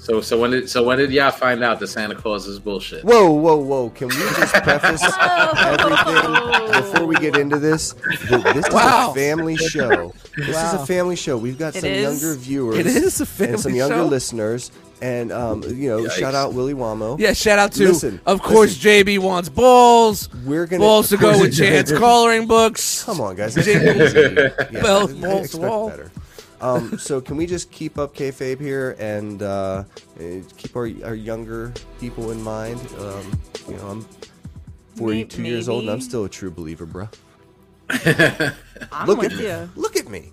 So, 0.01 0.21
so 0.21 0.39
when 0.39 0.49
did 0.49 0.67
so 0.69 0.81
when 0.81 0.97
did 0.97 1.11
y'all 1.11 1.29
find 1.29 1.61
out 1.63 1.79
that 1.81 1.87
Santa 1.87 2.15
Claus 2.15 2.47
is 2.47 2.57
bullshit? 2.57 3.03
Whoa, 3.03 3.29
whoa, 3.31 3.57
whoa! 3.57 3.89
Can 3.91 4.07
we 4.07 4.15
just 4.15 4.53
preface 4.55 5.01
oh. 5.05 6.65
everything 6.65 6.81
before 6.81 7.05
we 7.05 7.15
get 7.17 7.37
into 7.37 7.59
this? 7.59 7.93
Th- 8.27 8.41
This 8.41 8.65
is 8.65 8.73
Wow. 8.73 9.11
a 9.11 9.13
family 9.13 9.55
show. 9.57 10.11
This 10.35 10.47
is 10.57 10.73
a 10.73 10.83
family 10.87 11.15
show. 11.15 11.37
We've 11.37 11.59
got 11.59 11.75
It 11.75 11.81
some 11.81 11.89
is? 11.91 12.23
younger 12.23 12.39
viewers. 12.39 12.77
It 12.79 12.87
is 12.87 13.21
a 13.21 13.25
family 13.25 13.53
and 13.53 13.61
some 13.61 13.75
younger 13.75 13.95
show? 13.97 14.05
listeners. 14.05 14.71
And 15.01 15.31
um, 15.31 15.63
you 15.63 15.89
know, 15.89 15.99
Yikes. 16.03 16.11
shout 16.11 16.35
out 16.35 16.53
Willy 16.53 16.73
Wamo. 16.73 17.17
Yeah, 17.19 17.31
shout 17.33 17.57
out 17.57 17.71
to, 17.73 17.87
Listen, 17.87 18.19
of 18.25 18.41
course, 18.41 18.77
JB 18.77 19.19
wants 19.19 19.47
balls. 19.47 20.27
We're 20.45 20.65
gonna 20.65 20.81
balls 20.81 21.07
to 21.09 21.17
go 21.17 21.39
with 21.39 21.55
Chance 21.57 21.91
coloring 21.93 22.47
books. 22.47 23.03
Come 23.05 23.21
on, 23.21 23.35
guys. 23.37 23.55
That's 23.55 23.67
easy. 23.67 23.75
Yeah, 24.73 24.83
Well, 24.83 25.07
I- 25.09 25.11
I 25.11 25.21
balls 25.21 25.51
to 25.51 25.57
wall. 25.57 25.89
better. 25.89 26.11
Um, 26.61 26.99
so 26.99 27.21
can 27.21 27.37
we 27.37 27.45
just 27.45 27.71
keep 27.71 27.97
up 27.97 28.13
kayfabe 28.13 28.59
here 28.59 28.97
and 28.99 29.41
uh, 29.41 29.85
eh, 30.19 30.41
keep 30.57 30.75
our 30.75 30.89
our 31.05 31.15
younger 31.15 31.71
people 32.01 32.31
in 32.31 32.41
mind? 32.43 32.81
Um, 32.99 33.39
you 33.69 33.75
know, 33.77 33.87
I'm 33.87 34.05
42 34.97 35.41
years 35.43 35.69
old 35.69 35.83
and 35.83 35.91
I'm 35.91 36.01
still 36.01 36.25
a 36.25 36.29
true 36.29 36.51
believer, 36.51 36.85
bro. 36.85 37.07
I'm 37.89 39.07
Look 39.07 39.19
with 39.21 39.31
at 39.33 39.39
you. 39.39 39.47
me. 39.47 39.69
Look 39.75 39.95
at 39.95 40.09
me. 40.09 40.31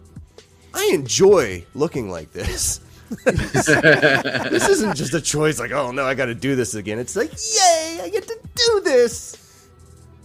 I 0.75 0.91
enjoy 0.93 1.65
looking 1.75 2.11
like 2.11 2.33
this. 2.33 2.81
this 3.25 4.69
isn't 4.69 4.97
just 4.97 5.15
a 5.15 5.21
choice 5.21 5.59
like, 5.61 5.71
oh 5.73 5.91
no, 5.93 6.05
I 6.05 6.15
got 6.15 6.27
to 6.27 6.35
do 6.35 6.57
this 6.57 6.75
again. 6.75 6.99
It's 6.99 7.17
like, 7.17 7.31
yay, 7.33 8.01
I 8.03 8.09
get 8.11 8.27
to 8.29 8.39
do 8.55 8.81
this. 8.85 9.69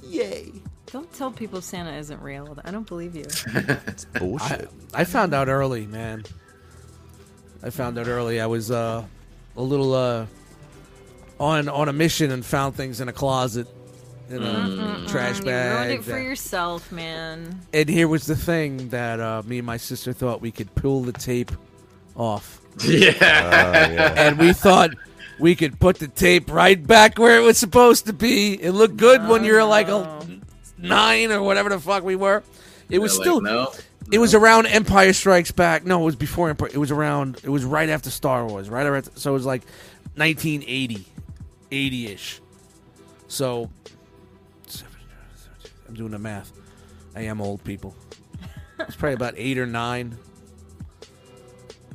Yay. 0.03 0.51
Don't 0.87 1.11
tell 1.13 1.31
people 1.31 1.61
Santa 1.61 1.93
isn't 1.93 2.21
real. 2.21 2.57
I 2.65 2.71
don't 2.71 2.87
believe 2.87 3.15
you. 3.15 3.23
It's 3.25 4.05
bullshit. 4.19 4.69
I 4.93 5.03
found 5.05 5.33
out 5.33 5.47
early, 5.47 5.85
man. 5.87 6.23
I 7.63 7.69
found 7.69 7.97
out 7.97 8.07
early. 8.07 8.41
I 8.41 8.47
was 8.47 8.71
uh, 8.71 9.03
a 9.55 9.61
little 9.61 9.93
uh, 9.93 10.25
on 11.39 11.69
on 11.69 11.87
a 11.87 11.93
mission 11.93 12.31
and 12.31 12.45
found 12.45 12.75
things 12.75 12.99
in 12.99 13.07
a 13.07 13.13
closet, 13.13 13.67
in 14.29 14.41
a 14.43 15.05
trash 15.07 15.39
bag 15.39 15.45
You 15.45 15.51
ruined 15.51 15.89
bag. 15.89 15.99
it 15.99 16.03
for 16.03 16.11
that- 16.11 16.23
yourself, 16.23 16.91
man. 16.91 17.61
and 17.73 17.87
here 17.87 18.07
was 18.07 18.25
the 18.25 18.35
thing 18.35 18.89
that 18.89 19.19
uh, 19.19 19.43
me 19.45 19.59
and 19.59 19.65
my 19.65 19.77
sister 19.77 20.11
thought 20.13 20.41
we 20.41 20.51
could 20.51 20.73
pull 20.75 21.01
the 21.03 21.13
tape 21.13 21.51
off, 22.15 22.60
Yeah. 22.83 23.11
Oh, 23.11 23.91
yeah. 23.93 24.13
and 24.17 24.39
we 24.39 24.53
thought 24.53 24.91
we 25.39 25.55
could 25.55 25.79
put 25.79 25.97
the 25.99 26.07
tape 26.07 26.51
right 26.51 26.85
back 26.85 27.17
where 27.19 27.37
it 27.37 27.41
was 27.43 27.57
supposed 27.57 28.05
to 28.07 28.13
be. 28.13 28.53
It 28.61 28.71
looked 28.71 28.97
good 28.97 29.27
when 29.27 29.43
you 29.43 29.53
were 29.53 29.63
like 29.63 29.87
a 29.87 30.25
nine 30.77 31.31
or 31.31 31.41
whatever 31.43 31.69
the 31.69 31.79
fuck 31.79 32.03
we 32.03 32.15
were. 32.15 32.43
It 32.89 32.99
was 32.99 33.15
They're 33.17 33.23
still 33.23 33.35
like, 33.35 33.43
no. 33.43 33.71
It 34.11 34.17
was 34.19 34.33
around 34.33 34.65
Empire 34.67 35.13
Strikes 35.13 35.51
Back. 35.51 35.85
No, 35.85 36.01
it 36.01 36.05
was 36.05 36.15
before 36.15 36.49
Empire. 36.49 36.69
It 36.73 36.77
was 36.77 36.91
around. 36.91 37.39
It 37.43 37.49
was 37.49 37.63
right 37.63 37.87
after 37.89 38.09
Star 38.09 38.45
Wars. 38.45 38.69
Right 38.69 38.85
after. 38.85 39.11
So 39.19 39.31
it 39.31 39.33
was 39.33 39.45
like 39.45 39.61
1980. 40.15 41.05
eighty 41.71 42.07
ish. 42.07 42.41
So 43.27 43.69
I'm 45.87 45.93
doing 45.95 46.11
the 46.11 46.19
math. 46.19 46.51
I 47.15 47.21
am 47.21 47.41
old 47.41 47.63
people. 47.63 47.95
It's 48.79 48.95
probably 48.95 49.13
about 49.13 49.35
eight 49.37 49.57
or 49.57 49.65
nine. 49.65 50.17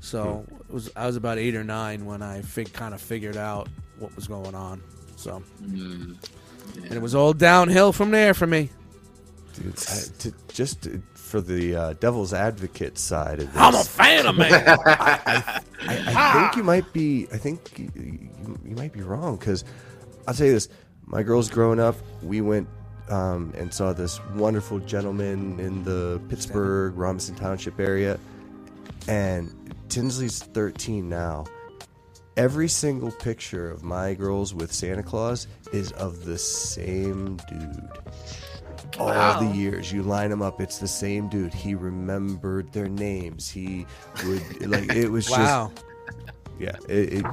So 0.01 0.45
it 0.51 0.55
was 0.69 0.91
I 0.97 1.07
was 1.07 1.17
about 1.17 1.39
eight 1.39 1.55
or 1.55 1.64
nine 1.64 2.05
when 2.07 2.23
I 2.23 2.43
fig, 2.43 2.73
kind 2.73 2.95
of 2.95 3.01
figured 3.01 3.37
out 3.37 3.69
what 3.99 4.14
was 4.17 4.27
going 4.27 4.55
on. 4.55 4.83
So 5.17 5.43
and 5.62 6.19
it 6.93 7.01
was 7.01 7.14
all 7.14 7.33
downhill 7.33 7.93
from 7.93 8.11
there 8.11 8.35
for 8.35 8.47
me. 8.47 8.71
Dude, 9.55 9.75
I, 9.89 10.03
to, 10.19 10.35
just 10.49 10.83
to- 10.83 11.03
for 11.14 11.41
the 11.41 11.75
uh, 11.75 11.93
devil's 11.95 12.33
advocate 12.33 12.99
side 12.99 13.41
of 13.41 13.53
this, 13.53 13.61
I'm 13.61 13.75
a 13.75 13.83
fan 13.83 14.27
of 14.27 14.37
man. 14.37 14.53
I, 14.87 15.61
I 15.89 16.33
think 16.33 16.57
you 16.57 16.62
might 16.62 16.93
be. 16.93 17.27
I 17.33 17.37
think 17.37 17.79
you, 17.79 17.91
you, 17.97 18.59
you 18.64 18.77
might 18.77 18.93
be 18.93 19.01
wrong 19.03 19.37
because 19.37 19.64
I'll 20.29 20.35
tell 20.35 20.47
you 20.47 20.53
this: 20.53 20.69
my 21.07 21.23
girls 21.25 21.51
growing 21.51 21.81
up, 21.81 21.97
we 22.23 22.41
went 22.43 22.69
um, 23.09 23.53
and 23.57 23.73
saw 23.75 23.93
this 23.93 24.21
wonderful 24.35 24.79
gentleman 24.81 25.59
in 25.59 25.83
the 25.85 26.21
Pittsburgh 26.29 26.97
Robinson 26.97 27.35
Township 27.35 27.81
area, 27.81 28.21
and 29.09 29.66
Tinsley's 29.89 30.39
13 30.43 31.09
now. 31.09 31.45
Every 32.37 32.68
single 32.68 33.11
picture 33.11 33.70
of 33.70 33.82
my 33.82 34.12
girls 34.14 34.53
with 34.55 34.70
Santa 34.72 35.03
Claus 35.03 35.47
is 35.72 35.93
of 35.93 36.24
the 36.24 36.37
same 36.37 37.39
dude. 37.49 37.89
All 38.99 39.07
Wow. 39.09 39.41
the 39.41 39.57
years 39.57 39.91
you 39.91 40.03
line 40.03 40.30
them 40.30 40.43
up, 40.43 40.61
it's 40.61 40.78
the 40.78 40.89
same 40.89 41.28
dude. 41.28 41.53
He 41.55 41.74
remembered 41.74 42.72
their 42.72 42.89
names. 42.89 43.49
He 43.49 43.87
would 44.26 44.66
like 44.68 44.95
it 44.95 45.09
was 45.11 45.30
wow. 45.30 45.70
just 45.74 45.84
yeah. 46.59 46.76
It, 46.89 47.12
it, 47.14 47.24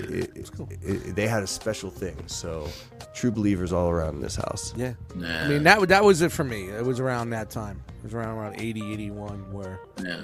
it, 0.00 0.30
it, 0.36 0.50
it- 0.82 1.14
they 1.16 1.28
had 1.28 1.42
a 1.44 1.46
special 1.46 1.90
thing. 1.90 2.16
So 2.26 2.68
true 3.14 3.30
believers 3.30 3.72
all 3.72 3.88
around 3.88 4.16
in 4.16 4.20
this 4.20 4.36
house. 4.36 4.74
Yeah. 4.76 4.94
Yeah. 5.16 5.44
I 5.44 5.48
mean 5.48 5.62
that 5.62 5.88
that 5.88 6.02
was 6.04 6.22
it 6.22 6.32
for 6.32 6.44
me. 6.44 6.68
It 6.68 6.84
was 6.84 6.98
around 6.98 7.30
that 7.30 7.50
time. 7.50 7.80
It 7.98 8.04
was 8.06 8.14
around 8.14 8.36
around 8.38 8.60
80, 8.60 8.92
81, 8.92 9.52
where 9.52 9.78
Yeah. 10.02 10.22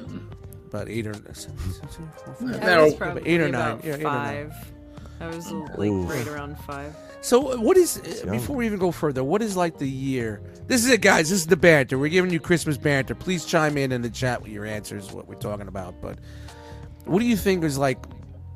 About 0.68 0.88
eight 0.88 1.06
or 1.06 1.14
I 1.14 2.42
Now- 2.58 2.84
was 2.84 2.94
probably 2.94 3.22
eight 3.26 3.40
or 3.40 3.46
about 3.46 3.78
nine. 3.78 3.80
Yeah, 3.84 3.94
eight 3.94 4.00
or 4.00 4.04
nine. 4.04 4.50
five. 4.50 4.72
I 5.20 5.26
was 5.26 5.50
like 5.50 5.78
Oof. 5.88 6.08
right 6.10 6.26
around 6.28 6.58
five. 6.60 6.94
So 7.20 7.52
uh, 7.54 7.56
what 7.56 7.76
is 7.76 8.22
uh, 8.24 8.30
before 8.30 8.54
we 8.54 8.66
even 8.66 8.78
go 8.78 8.92
further? 8.92 9.24
What 9.24 9.42
is 9.42 9.56
like 9.56 9.78
the 9.78 9.88
year? 9.88 10.40
This 10.68 10.84
is 10.84 10.90
it, 10.90 11.00
guys. 11.00 11.30
This 11.30 11.40
is 11.40 11.46
the 11.46 11.56
banter. 11.56 11.98
We're 11.98 12.08
giving 12.10 12.30
you 12.30 12.38
Christmas 12.38 12.76
banter. 12.76 13.14
Please 13.16 13.44
chime 13.44 13.76
in 13.76 13.90
in 13.90 14.02
the 14.02 14.10
chat 14.10 14.40
with 14.42 14.52
your 14.52 14.64
answers. 14.64 15.10
What 15.12 15.26
we're 15.26 15.34
talking 15.34 15.66
about, 15.66 16.00
but 16.00 16.18
what 17.04 17.18
do 17.18 17.24
you 17.26 17.36
think 17.36 17.64
is 17.64 17.78
like? 17.78 17.98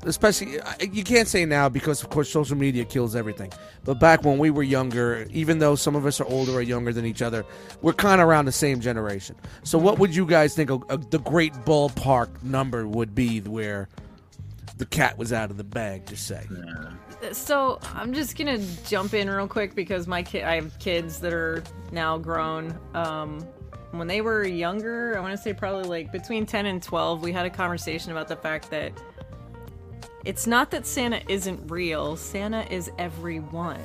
Especially, 0.05 0.59
you 0.91 1.03
can't 1.03 1.27
say 1.27 1.45
now 1.45 1.69
because 1.69 2.03
of 2.03 2.09
course 2.09 2.29
social 2.29 2.57
media 2.57 2.85
kills 2.85 3.15
everything. 3.15 3.51
But 3.85 3.99
back 3.99 4.23
when 4.23 4.37
we 4.37 4.49
were 4.49 4.63
younger, 4.63 5.25
even 5.31 5.59
though 5.59 5.75
some 5.75 5.95
of 5.95 6.05
us 6.05 6.19
are 6.19 6.25
older 6.25 6.53
or 6.53 6.61
younger 6.61 6.91
than 6.91 7.05
each 7.05 7.21
other, 7.21 7.45
we're 7.81 7.93
kind 7.93 8.21
of 8.21 8.27
around 8.27 8.45
the 8.45 8.51
same 8.51 8.81
generation. 8.81 9.35
So, 9.63 9.77
what 9.77 9.99
would 9.99 10.15
you 10.15 10.25
guys 10.25 10.55
think 10.55 10.69
a, 10.69 10.97
the 10.97 11.19
great 11.19 11.53
ballpark 11.53 12.43
number 12.43 12.87
would 12.87 13.15
be 13.15 13.39
where 13.41 13.87
the 14.77 14.85
cat 14.85 15.17
was 15.17 15.31
out 15.31 15.51
of 15.51 15.57
the 15.57 15.63
bag? 15.63 16.05
To 16.07 16.17
say, 16.17 16.45
So 17.31 17.79
I'm 17.93 18.13
just 18.13 18.37
gonna 18.37 18.59
jump 18.87 19.13
in 19.13 19.29
real 19.29 19.47
quick 19.47 19.75
because 19.75 20.07
my 20.07 20.23
kid, 20.23 20.43
I 20.43 20.55
have 20.55 20.77
kids 20.79 21.19
that 21.19 21.33
are 21.33 21.63
now 21.91 22.17
grown. 22.17 22.77
Um, 22.93 23.47
when 23.91 24.07
they 24.07 24.21
were 24.21 24.43
younger, 24.45 25.15
I 25.15 25.21
want 25.21 25.33
to 25.33 25.37
say 25.37 25.53
probably 25.53 25.87
like 25.87 26.11
between 26.11 26.45
10 26.45 26.65
and 26.65 26.81
12, 26.81 27.21
we 27.21 27.31
had 27.31 27.45
a 27.45 27.49
conversation 27.49 28.11
about 28.11 28.27
the 28.27 28.35
fact 28.35 28.71
that 28.71 28.91
it's 30.25 30.47
not 30.47 30.71
that 30.71 30.85
Santa 30.85 31.21
isn't 31.29 31.69
real. 31.69 32.15
Santa 32.15 32.65
is 32.73 32.89
everyone. 32.97 33.81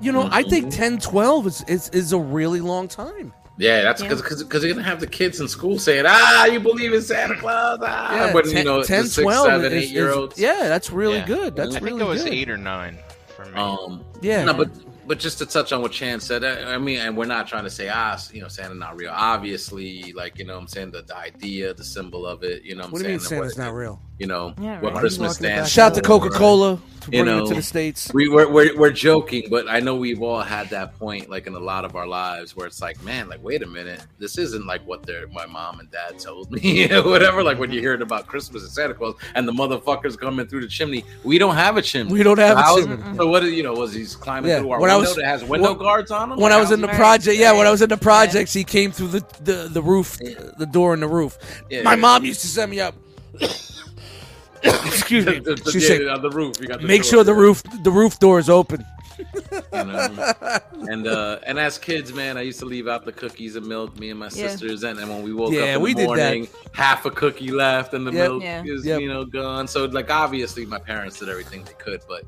you 0.00 0.10
know, 0.12 0.28
I 0.32 0.42
think 0.42 0.72
10, 0.72 0.98
12 0.98 1.46
is, 1.46 1.64
is 1.68 1.88
is 1.90 2.12
a 2.12 2.18
really 2.18 2.60
long 2.60 2.88
time. 2.88 3.32
Yeah, 3.58 3.82
that's 3.82 4.02
Yeah. 4.02 4.08
because 4.08 4.42
because 4.42 4.64
you're 4.64 4.72
gonna 4.74 4.84
have 4.86 4.98
the 5.00 5.06
kids 5.06 5.38
in 5.40 5.46
school 5.46 5.78
saying, 5.78 6.04
"Ah, 6.08 6.46
you 6.46 6.58
believe 6.58 6.92
in 6.94 7.02
Santa 7.02 7.36
Claus?" 7.36 7.78
Ah, 7.82 8.30
but 8.32 8.46
you 8.46 8.64
know, 8.64 8.82
10, 8.82 9.04
6, 9.06 9.22
12 9.22 9.46
seven, 9.46 9.66
is- 9.66 9.72
eight 9.72 9.84
is- 9.84 9.92
year 9.92 10.10
olds. 10.12 10.38
Yeah, 10.38 10.68
that's 10.68 10.90
really 10.90 11.18
Yeah. 11.18 11.26
good. 11.26 11.54
That's 11.56 11.76
I 11.76 11.78
really 11.80 11.98
think 11.98 12.00
it 12.00 12.08
was 12.08 12.24
good. 12.24 12.32
eight 12.32 12.50
or 12.50 12.56
nine 12.56 12.98
for 13.36 13.44
me. 13.44 13.52
Um, 13.60 14.00
Yeah. 14.22 14.44
no, 14.44 14.54
but 14.54 14.70
but 15.06 15.18
just 15.18 15.38
to 15.38 15.46
touch 15.46 15.72
on 15.72 15.82
what 15.82 15.92
Chan 15.92 16.20
said, 16.20 16.44
I, 16.44 16.74
I 16.74 16.78
mean, 16.78 16.98
and 17.00 17.16
we're 17.16 17.26
not 17.26 17.46
trying 17.48 17.64
to 17.64 17.70
say 17.70 17.88
ah, 17.92 18.18
you 18.32 18.40
know, 18.40 18.48
Santa 18.48 18.74
not 18.74 18.96
real. 18.96 19.10
Obviously, 19.12 20.12
like 20.12 20.38
you 20.38 20.44
know, 20.44 20.54
what 20.54 20.60
I'm 20.62 20.68
saying 20.68 20.92
the, 20.92 21.02
the 21.02 21.16
idea, 21.16 21.74
the 21.74 21.84
symbol 21.84 22.26
of 22.26 22.42
it. 22.44 22.62
You 22.64 22.76
know, 22.76 22.84
what, 22.84 22.92
What 22.92 22.98
do 23.00 23.04
I'm 23.06 23.10
you 23.12 23.18
mean 23.18 23.20
saying, 23.26 23.42
Santa's 23.42 23.58
not 23.58 23.74
real? 23.74 24.00
You 24.18 24.26
know 24.28 24.54
Yeah, 24.60 24.80
what. 24.80 24.94
Christmas 24.94 25.30
Walking 25.40 25.46
it 25.46 25.48
stands. 25.56 25.62
back. 25.62 25.70
Shout 25.72 25.94
to 25.94 26.00
Coca 26.00 26.30
Cola 26.30 26.76
for 27.00 27.10
You 27.10 27.24
bringing 27.24 27.34
it 27.34 27.38
know, 27.42 27.46
to 27.48 27.54
the 27.54 27.62
states. 27.62 28.12
We, 28.14 28.28
we're, 28.28 28.48
we're, 28.48 28.78
we're 28.78 28.92
joking, 28.92 29.48
but 29.50 29.68
I 29.68 29.80
know 29.80 29.96
we've 29.96 30.22
all 30.22 30.42
had 30.42 30.70
that 30.70 30.96
point, 30.96 31.28
like 31.28 31.48
in 31.48 31.54
a 31.54 31.58
lot 31.58 31.84
of 31.84 31.96
our 31.96 32.06
lives, 32.06 32.54
where 32.54 32.68
it's 32.68 32.80
like, 32.80 33.02
man, 33.02 33.28
like, 33.28 33.42
wait 33.42 33.64
a 33.64 33.66
minute, 33.66 34.06
this 34.20 34.38
isn't 34.38 34.64
like 34.64 34.86
what 34.86 35.02
their 35.04 35.26
my 35.26 35.44
mom 35.46 35.80
and 35.80 35.90
dad 35.90 36.20
told 36.20 36.52
me, 36.52 36.88
or 36.92 37.02
whatever. 37.02 37.42
Like 37.42 37.58
when 37.58 37.72
you're 37.72 37.82
hearing 37.82 38.02
about 38.02 38.28
Christmas 38.28 38.62
and 38.62 38.70
Santa 38.70 38.94
Claus, 38.94 39.16
and 39.34 39.48
the 39.48 39.52
motherfuckers 39.52 40.16
coming 40.16 40.46
through 40.46 40.60
the 40.60 40.68
chimney. 40.68 41.04
We 41.24 41.38
don't 41.38 41.56
have 41.56 41.76
a 41.76 41.82
chimney. 41.82 42.12
We 42.12 42.22
don't 42.22 42.38
have 42.38 42.58
a 42.58 42.62
How 42.62 42.76
is- 42.78 42.86
chimney. 42.86 43.16
So 43.16 43.26
what? 43.26 43.42
You 43.42 43.64
know, 43.64 43.72
was 43.74 43.92
he 43.92 44.04
climbing 44.04 44.50
Yeah, 44.50 44.60
through 44.60 44.70
our 44.70 44.80
when 44.80 44.90
I 44.92 44.96
was- 44.96 45.14
that 45.16 45.24
has 45.24 45.44
window 45.44 45.70
when- 45.70 45.78
guards 45.78 46.10
on 46.10 46.32
him? 46.32 46.38
When 46.38 46.52
I 46.52 46.58
was 46.60 46.70
in 46.70 46.80
the 46.80 46.88
project, 46.88 47.36
yeah, 47.38 47.52
when 47.52 47.66
I 47.66 47.70
was 47.70 47.82
in 47.82 47.88
the 47.88 47.96
projects, 47.96 48.52
he 48.52 48.64
came 48.64 48.92
through 48.92 49.08
the 49.08 49.24
the, 49.42 49.68
the 49.72 49.82
roof, 49.82 50.18
the 50.58 50.66
door 50.66 50.94
in 50.94 51.00
the 51.00 51.08
roof. 51.08 51.36
Yeah. 51.70 51.82
My 51.82 51.96
mom 51.96 52.24
used 52.24 52.40
to 52.42 52.46
send 52.46 52.70
me 52.70 52.80
up. 52.80 52.94
Excuse 54.62 55.26
me. 55.26 55.38
The- 55.44 55.54
the- 55.56 55.70
She 55.72 55.80
yeah, 55.80 55.86
said, 55.88 56.06
on 56.08 56.22
the 56.22 56.30
roof. 56.30 56.56
You 56.60 56.68
got 56.68 56.80
the 56.80 56.86
"Make 56.86 57.02
door 57.02 57.10
sure 57.10 57.24
the 57.24 57.34
roof 57.34 57.62
the 57.82 57.90
roof 57.90 58.18
door 58.18 58.38
is 58.38 58.48
open." 58.48 58.84
you 59.18 59.58
know? 59.84 60.34
and 60.90 61.06
uh 61.06 61.38
and 61.46 61.56
as 61.58 61.78
kids 61.78 62.12
man 62.12 62.36
i 62.36 62.40
used 62.40 62.58
to 62.58 62.64
leave 62.64 62.88
out 62.88 63.04
the 63.04 63.12
cookies 63.12 63.54
and 63.56 63.64
milk 63.66 63.96
me 64.00 64.10
and 64.10 64.18
my 64.18 64.26
Yeah. 64.26 64.48
sisters 64.48 64.82
and, 64.82 64.98
and 64.98 65.08
when 65.08 65.22
we 65.22 65.32
woke 65.32 65.52
Yeah, 65.52 65.60
up 65.62 65.68
in 65.76 65.80
we 65.82 65.92
the 65.92 65.98
did 66.00 66.06
morning 66.06 66.48
half 66.72 67.04
a 67.06 67.10
cookie 67.10 67.52
left 67.52 67.94
and 67.94 68.04
the 68.06 68.10
Yep. 68.12 68.28
milk 68.30 68.42
Yeah. 68.42 68.62
is 68.66 68.84
Yep. 68.84 69.00
you 69.00 69.08
know 69.08 69.24
gone 69.24 69.68
so 69.68 69.84
like 69.84 70.10
obviously 70.10 70.66
my 70.66 70.78
parents 70.78 71.18
did 71.20 71.28
everything 71.28 71.62
they 71.62 71.74
could 71.74 72.00
but 72.08 72.24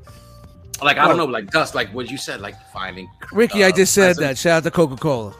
like 0.81 0.97
i 0.97 1.07
don't 1.07 1.17
know 1.17 1.25
like 1.25 1.49
dust 1.51 1.73
like 1.75 1.89
what 1.93 2.09
you 2.11 2.17
said 2.17 2.41
like 2.41 2.55
finding 2.71 3.09
Ricky, 3.31 3.63
uh, 3.63 3.67
I 3.67 3.71
just 3.71 3.93
said 3.93 4.09
that. 4.15 4.15
presents- 4.17 4.41
Shout 4.41 4.57
out 4.57 4.63
to 4.63 4.71
Coca 4.71 4.95
Cola. 4.97 5.33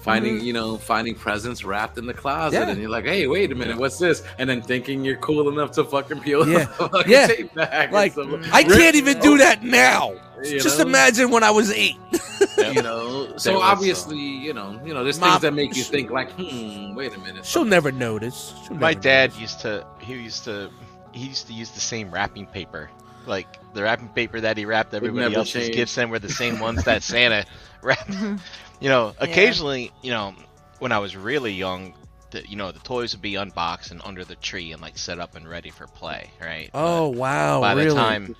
finding 0.00 0.40
you 0.40 0.52
know 0.52 0.76
finding 0.76 1.14
presents 1.14 1.64
wrapped 1.64 1.98
in 1.98 2.06
the 2.06 2.14
closet 2.14 2.56
Yeah. 2.60 2.68
and 2.70 2.80
you're 2.80 2.88
like 2.90 3.04
hey 3.04 3.26
wait 3.26 3.50
a 3.52 3.54
minute 3.54 3.76
what's 3.76 3.98
this 3.98 4.22
and 4.38 4.48
then 4.48 4.62
thinking 4.62 5.04
you're 5.04 5.16
cool 5.16 5.48
enough 5.48 5.72
to 5.72 5.84
fucking 5.84 6.20
peel 6.20 6.48
Yeah. 6.48 6.58
the 6.78 6.88
fucking 6.88 7.10
Yeah. 7.12 7.26
tape 7.26 7.54
back 7.54 7.92
Like. 7.92 8.14
I 8.52 8.62
can't 8.62 8.94
even 8.96 9.18
do 9.20 9.38
that 9.38 9.62
now. 9.64 10.14
You 10.44 10.60
Just 10.60 10.78
know? 10.78 10.86
imagine 10.86 11.30
when 11.32 11.42
I 11.42 11.50
was 11.50 11.72
eight. 11.72 11.96
you 12.58 12.80
know 12.82 13.36
so 13.36 13.54
was, 13.54 13.62
obviously 13.62 14.18
you 14.18 14.54
know 14.54 14.80
you 14.84 14.94
know 14.94 15.02
there's 15.02 15.18
My- 15.18 15.30
things 15.30 15.42
that 15.42 15.52
make 15.54 15.74
you 15.76 15.82
think 15.82 16.10
like 16.10 16.30
hmm 16.32 16.94
wait 16.94 17.12
a 17.14 17.18
minute 17.18 17.44
She'll 17.44 17.64
never 17.64 17.90
notice. 17.90 18.54
She'll 18.66 18.76
My 18.76 18.90
never 18.92 19.00
dad 19.02 19.30
notice. 19.30 19.40
used 19.40 19.60
to 19.62 19.84
he 19.98 20.14
used 20.14 20.44
to 20.44 20.70
he 21.12 21.26
used 21.26 21.46
to 21.48 21.52
use 21.52 21.70
the 21.70 21.80
same 21.80 22.10
wrapping 22.12 22.46
paper. 22.46 22.88
Like 23.28 23.46
the 23.74 23.82
wrapping 23.82 24.08
paper 24.08 24.40
that 24.40 24.56
he 24.56 24.64
wrapped 24.64 24.94
everybody 24.94 25.22
never 25.22 25.36
else's 25.36 25.64
changed. 25.64 25.76
gifts 25.76 25.98
in 25.98 26.10
were 26.10 26.18
the 26.18 26.30
same 26.30 26.58
ones 26.58 26.84
that 26.84 27.02
Santa 27.04 27.44
wrapped. 27.82 28.10
Mm-hmm. 28.10 28.36
You 28.80 28.88
know, 28.88 29.14
occasionally, 29.18 29.92
you 30.02 30.10
know, 30.10 30.34
when 30.78 30.92
I 30.92 30.98
was 30.98 31.16
really 31.16 31.52
young, 31.52 31.94
the, 32.30 32.48
you 32.48 32.56
know, 32.56 32.72
the 32.72 32.78
toys 32.80 33.12
would 33.12 33.22
be 33.22 33.34
unboxed 33.34 33.90
and 33.90 34.00
under 34.04 34.24
the 34.24 34.36
tree 34.36 34.72
and 34.72 34.80
like 34.80 34.96
set 34.96 35.18
up 35.18 35.36
and 35.36 35.48
ready 35.48 35.70
for 35.70 35.86
play, 35.86 36.30
right? 36.40 36.70
Oh 36.74 37.08
wow! 37.08 37.60
by 37.60 37.72
really? 37.72 37.88
the 37.90 37.94
time 37.94 38.36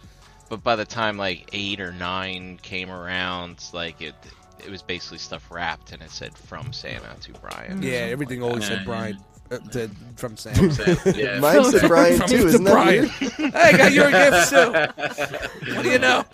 but 0.49 0.63
by 0.63 0.77
the 0.77 0.85
time 0.85 1.17
like 1.17 1.49
eight 1.53 1.81
or 1.81 1.93
nine 1.93 2.59
came 2.63 2.91
around 2.91 3.63
like 3.73 4.01
it 4.01 4.15
it 4.65 4.71
was 4.71 4.83
basically 4.83 5.19
stuff 5.19 5.47
wrapped 5.51 5.93
and 5.93 6.03
it 6.03 6.11
said 6.11 6.37
from 6.37 6.73
santa 6.73 7.15
to 7.21 7.33
brian 7.41 7.83
yeah, 7.83 7.99
everything 7.99 8.43
always 8.43 8.67
said 8.67 8.85
Brian 8.85 9.19
uh, 9.51 9.59
to, 9.73 9.91
from 10.17 10.37
Sam. 10.37 10.71
yeah 11.15 11.39
Mine 11.41 11.65
said 11.65 11.89
Brian 11.89 12.19
From 12.19 12.29
too. 12.29 12.47
Isn't 12.49 12.65
that 12.65 12.73
Brian. 12.73 13.01
weird? 13.03 13.13
hey, 13.55 13.59
I 13.59 13.77
got 13.77 13.93
your 13.93 14.11
gift 14.11 14.51
too. 14.51 15.73
What 15.75 15.83
do 15.85 15.91
you 15.91 15.99
know? 15.99 16.25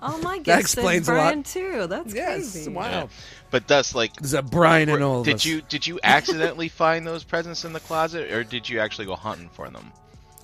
Oh 0.00 0.16
my 0.18 0.36
god, 0.38 0.44
That 0.44 0.60
explains 0.60 1.08
a 1.08 1.12
lot. 1.12 1.18
Brian 1.18 1.42
too. 1.42 1.86
That's 1.88 2.14
Yes, 2.14 2.52
crazy. 2.52 2.70
wow. 2.70 3.08
but 3.50 3.66
that's 3.66 3.94
like 3.94 4.12
There's 4.14 4.34
a 4.34 4.42
Brian 4.42 4.88
in 4.88 5.02
all 5.02 5.20
of 5.20 5.24
did 5.26 5.36
us. 5.36 5.44
you 5.44 5.60
did 5.62 5.86
you 5.86 5.98
accidentally 6.04 6.68
find 6.82 7.06
those 7.06 7.24
presents 7.24 7.64
in 7.64 7.72
the 7.72 7.80
closet 7.80 8.30
or 8.32 8.44
did 8.44 8.68
you 8.68 8.78
actually 8.80 9.06
go 9.06 9.16
hunting 9.16 9.48
for 9.48 9.68
them 9.70 9.92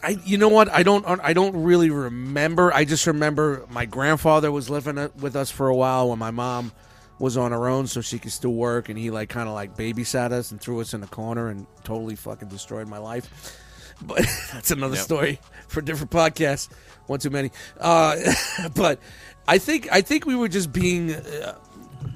I, 0.03 0.19
you 0.23 0.37
know 0.37 0.51
what? 0.51 0.69
I 0.69 0.83
don't. 0.83 1.03
I 1.07 1.33
don't 1.33 1.63
really 1.65 1.89
remember. 1.89 2.71
I 2.75 2.85
just 2.85 3.07
remember 3.07 3.65
my 3.71 3.87
grandfather 3.87 4.53
was 4.53 4.69
living 4.69 4.99
uh, 4.99 5.09
with 5.19 5.35
us 5.35 5.51
for 5.51 5.69
a 5.69 5.75
while 5.75 6.11
when 6.11 6.19
my 6.19 6.31
mom 6.31 6.73
was 7.19 7.37
on 7.37 7.53
her 7.53 7.69
own, 7.69 7.87
so 7.87 8.01
she 8.01 8.19
could 8.19 8.33
still 8.33 8.53
work, 8.55 8.89
and 8.89 8.99
he 8.99 9.11
like 9.11 9.29
kind 9.29 9.49
of 9.49 9.55
like 9.55 9.77
babysat 9.77 10.33
us 10.33 10.51
and 10.51 10.61
threw 10.61 10.81
us 10.81 10.95
in 10.95 11.03
a 11.03 11.07
corner 11.07 11.49
and 11.49 11.67
totally 11.85 12.17
fucking 12.17 12.49
destroyed 12.49 12.89
my 12.89 12.99
life. 12.99 13.61
But 14.03 14.27
that's 14.53 14.73
another 14.73 14.97
Yep. 14.97 15.05
story 15.05 15.41
for 15.69 15.79
a 15.79 15.85
different 15.85 16.11
podcast. 16.11 16.69
One 17.07 17.21
too 17.21 17.31
many. 17.31 17.53
Uh, 17.81 18.17
but 18.75 18.99
I 19.47 19.59
think 19.59 19.87
I 19.93 20.01
think 20.01 20.27
we 20.27 20.35
were 20.35 20.49
just 20.49 20.73
being 20.73 21.15
uh, 21.15 21.57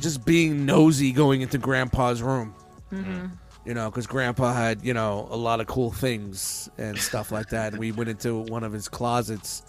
just 0.00 0.24
being 0.24 0.66
nosy 0.66 1.12
going 1.12 1.40
into 1.40 1.56
Grandpa's 1.56 2.20
room. 2.20 2.52
You 3.64 3.74
know, 3.74 3.90
because 3.90 4.08
Grandpa 4.08 4.52
had 4.52 4.84
you 4.84 4.92
know 4.92 5.28
a 5.30 5.36
lot 5.36 5.60
of 5.60 5.68
cool 5.68 5.92
things 5.92 6.68
and 6.78 6.98
stuff 6.98 7.30
like 7.30 7.50
that. 7.50 7.72
And 7.74 7.78
we 7.80 7.92
went 7.92 8.10
into 8.10 8.38
one 8.40 8.64
of 8.64 8.72
his 8.72 8.88
closets, 8.88 9.62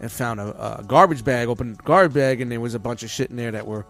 and 0.00 0.10
found 0.10 0.40
a, 0.40 0.78
a 0.78 0.82
garbage 0.82 1.24
bag, 1.24 1.48
open 1.48 1.76
garbage 1.84 2.14
bag, 2.14 2.40
and 2.40 2.50
there 2.50 2.60
was 2.60 2.74
a 2.74 2.78
bunch 2.78 3.02
of 3.02 3.10
shit 3.10 3.28
in 3.28 3.36
there 3.36 3.50
that 3.50 3.66
were, 3.66 3.84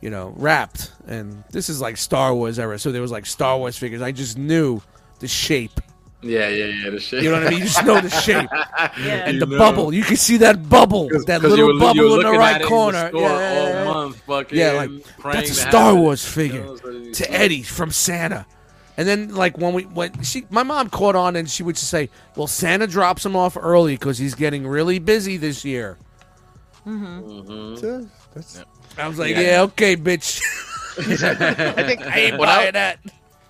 you 0.00 0.10
know, 0.10 0.32
wrapped. 0.36 0.92
And 1.06 1.42
this 1.50 1.68
is 1.68 1.80
like 1.80 1.96
Star 1.96 2.34
Wars 2.34 2.58
era, 2.58 2.78
so 2.78 2.92
there 2.92 3.02
was 3.02 3.10
like 3.10 3.26
Star 3.26 3.58
Wars 3.58 3.76
figures. 3.78 4.02
I 4.02 4.12
just 4.12 4.36
knew 4.38 4.80
the 5.20 5.28
shape. 5.28 5.80
Yeah, 6.22 6.48
yeah, 6.48 6.64
yeah. 6.66 6.90
The 6.90 6.98
shape. 7.00 7.22
You 7.22 7.30
know 7.30 7.38
what 7.38 7.46
I 7.46 7.50
mean? 7.50 7.58
You 7.60 7.64
just 7.66 7.84
know 7.84 8.00
the 8.00 8.10
shape 8.10 8.48
Yeah. 8.52 9.26
and 9.26 9.34
You 9.34 9.40
the 9.40 9.46
know. 9.46 9.58
bubble. 9.58 9.92
You 9.94 10.02
can 10.02 10.16
see 10.16 10.38
that 10.38 10.68
bubble, 10.68 11.08
that 11.26 11.40
'Cause 11.40 11.50
little 11.50 11.74
were, 11.74 11.78
bubble 11.78 12.14
in 12.20 12.26
the 12.26 12.32
right 12.38 12.62
corner. 12.62 13.10
The 13.12 13.18
yeah, 13.18 13.28
yeah, 13.28 13.60
all 13.60 13.68
yeah. 13.68 13.84
month, 13.84 14.16
fucking 14.26 14.58
Yeah, 14.58 14.72
like 14.72 14.90
that's 15.32 15.50
a 15.50 15.54
Star 15.54 15.84
have 15.90 15.96
it. 15.96 16.00
Wars 16.00 16.24
You 16.24 16.30
figure 16.32 16.64
know, 16.64 16.76
so 16.76 17.12
to 17.12 17.32
Eddie 17.32 17.62
from 17.62 17.90
Santa. 17.92 18.46
And 18.98 19.06
then, 19.06 19.34
like 19.34 19.58
when 19.58 19.74
we 19.74 19.82
when 19.84 20.22
she, 20.22 20.46
my 20.48 20.62
mom 20.62 20.88
caught 20.88 21.14
on, 21.14 21.36
and 21.36 21.48
she 21.50 21.62
would 21.62 21.76
just 21.76 21.90
say, 21.90 22.08
"Well, 22.34 22.46
Santa 22.46 22.86
drops 22.86 23.24
him 23.26 23.36
off 23.36 23.54
early 23.60 23.92
because 23.94 24.16
he's 24.16 24.34
getting 24.34 24.66
really 24.66 24.98
busy 24.98 25.36
this 25.36 25.66
year." 25.66 25.98
So, 26.86 28.06
that's 28.34 28.64
I 28.98 29.08
was 29.08 29.18
like, 29.18 29.36
"Yeah, 29.36 29.62
okay, 29.62 29.96
bitch." 29.96 30.40
I 30.98 31.82
think 31.82 32.00
I 32.02 32.18
ain't 32.20 32.38
when 32.38 32.48
I, 32.48 32.56
buying 32.56 32.72
that. 32.72 32.98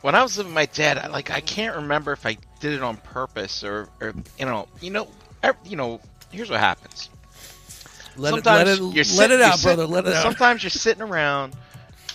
when 0.02 0.14
I 0.14 0.22
was 0.22 0.36
living 0.36 0.50
with 0.50 0.54
my 0.56 0.66
dad, 0.66 0.98
I, 0.98 1.06
like 1.08 1.30
I 1.30 1.40
can't 1.40 1.76
remember 1.76 2.12
if 2.12 2.26
I 2.26 2.36
did 2.60 2.72
it 2.72 2.82
on 2.82 2.96
purpose 2.96 3.62
or, 3.62 3.88
or 4.00 4.14
you 4.38 4.46
know, 4.46 4.66
you 4.80 4.90
know, 4.90 5.08
ev- 5.42 5.56
you 5.64 5.76
know. 5.76 6.00
Here's 6.32 6.50
what 6.50 6.58
happens. 6.58 7.08
Let 8.16 8.30
it, 8.30 8.36
sometimes 8.44 8.58
let 8.58 8.68
it, 8.68 8.78
you're 8.80 8.88
let 8.88 9.06
sitting- 9.06 9.36
it 9.36 9.38
you're 9.40 9.44
out, 9.46 9.58
sit- 9.58 9.76
brother. 9.76 9.86
Let 9.86 10.06
it 10.06 10.14
out. 10.14 10.22
Sometimes 10.22 10.62
you're 10.62 10.70
sitting 10.70 11.02
around. 11.02 11.54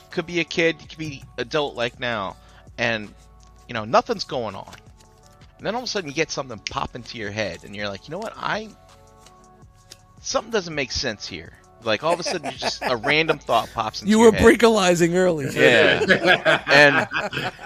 Could 0.09 0.25
be 0.25 0.41
a 0.41 0.43
kid. 0.43 0.77
Could 0.79 0.97
be 0.97 1.23
adult 1.37 1.75
like 1.75 1.99
now, 1.99 2.35
and 2.77 3.13
you 3.67 3.73
know 3.73 3.85
nothing's 3.85 4.25
going 4.25 4.55
on. 4.55 4.75
And 5.57 5.65
then 5.65 5.75
all 5.75 5.81
of 5.81 5.85
a 5.85 5.87
sudden 5.87 6.09
you 6.09 6.15
get 6.15 6.31
something 6.31 6.59
pop 6.69 6.95
into 6.95 7.17
your 7.17 7.31
head, 7.31 7.63
and 7.63 7.73
you're 7.75 7.87
like, 7.87 8.07
you 8.07 8.11
know 8.11 8.17
what? 8.17 8.33
I 8.35 8.69
something 10.21 10.51
doesn't 10.51 10.75
make 10.75 10.91
sense 10.91 11.25
here. 11.27 11.53
Like 11.85 12.03
all 12.03 12.13
of 12.13 12.19
a 12.19 12.23
sudden, 12.23 12.49
you 12.49 12.57
just 12.57 12.83
a 12.87 12.95
random 12.97 13.39
thought 13.39 13.71
pops 13.73 14.01
into 14.01 14.11
You 14.11 14.19
were 14.19 14.31
head. 14.31 14.59
brickalizing 14.59 15.15
early. 15.15 15.49
Yeah, 15.53 16.03
and 16.67 17.07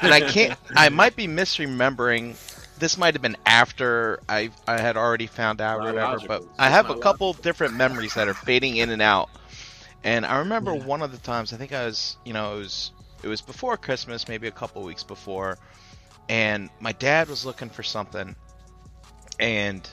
and 0.02 0.14
I 0.14 0.22
can't. 0.22 0.58
I 0.76 0.90
might 0.90 1.16
be 1.16 1.28
misremembering. 1.28 2.38
This 2.78 2.98
might 2.98 3.14
have 3.16 3.22
been 3.22 3.38
after 3.46 4.20
I 4.28 4.52
I 4.68 4.80
had 4.80 4.98
already 4.98 5.28
found 5.28 5.62
out 5.62 5.82
or 5.82 5.86
whatever. 5.86 6.20
But 6.20 6.44
Biological. 6.44 6.50
I 6.58 6.70
have 6.70 6.90
a 6.90 6.94
It's 6.94 7.02
couple 7.02 7.34
different 7.34 7.76
memories 7.76 8.14
that 8.16 8.28
are 8.28 8.34
fading 8.34 8.78
in 8.78 8.90
and 8.90 9.02
out. 9.02 9.30
And 10.04 10.26
I 10.26 10.40
remember 10.40 10.74
one 10.76 11.02
of 11.02 11.12
the 11.12 11.18
times. 11.18 11.54
I 11.54 11.58
think 11.58 11.74
I 11.74 11.86
was, 11.86 12.18
you 12.26 12.34
know, 12.34 12.56
it 12.56 12.60
was 12.60 12.92
it 13.24 13.28
was 13.28 13.42
before 13.42 13.78
Christmas, 13.78 14.28
maybe 14.28 14.48
a 14.48 14.52
couple 14.52 14.84
weeks 14.84 15.04
before, 15.04 15.58
and 16.30 16.70
my 16.80 16.92
dad 16.94 17.28
was 17.30 17.46
looking 17.46 17.70
for 17.70 17.84
something, 17.84 18.36
and 19.40 19.88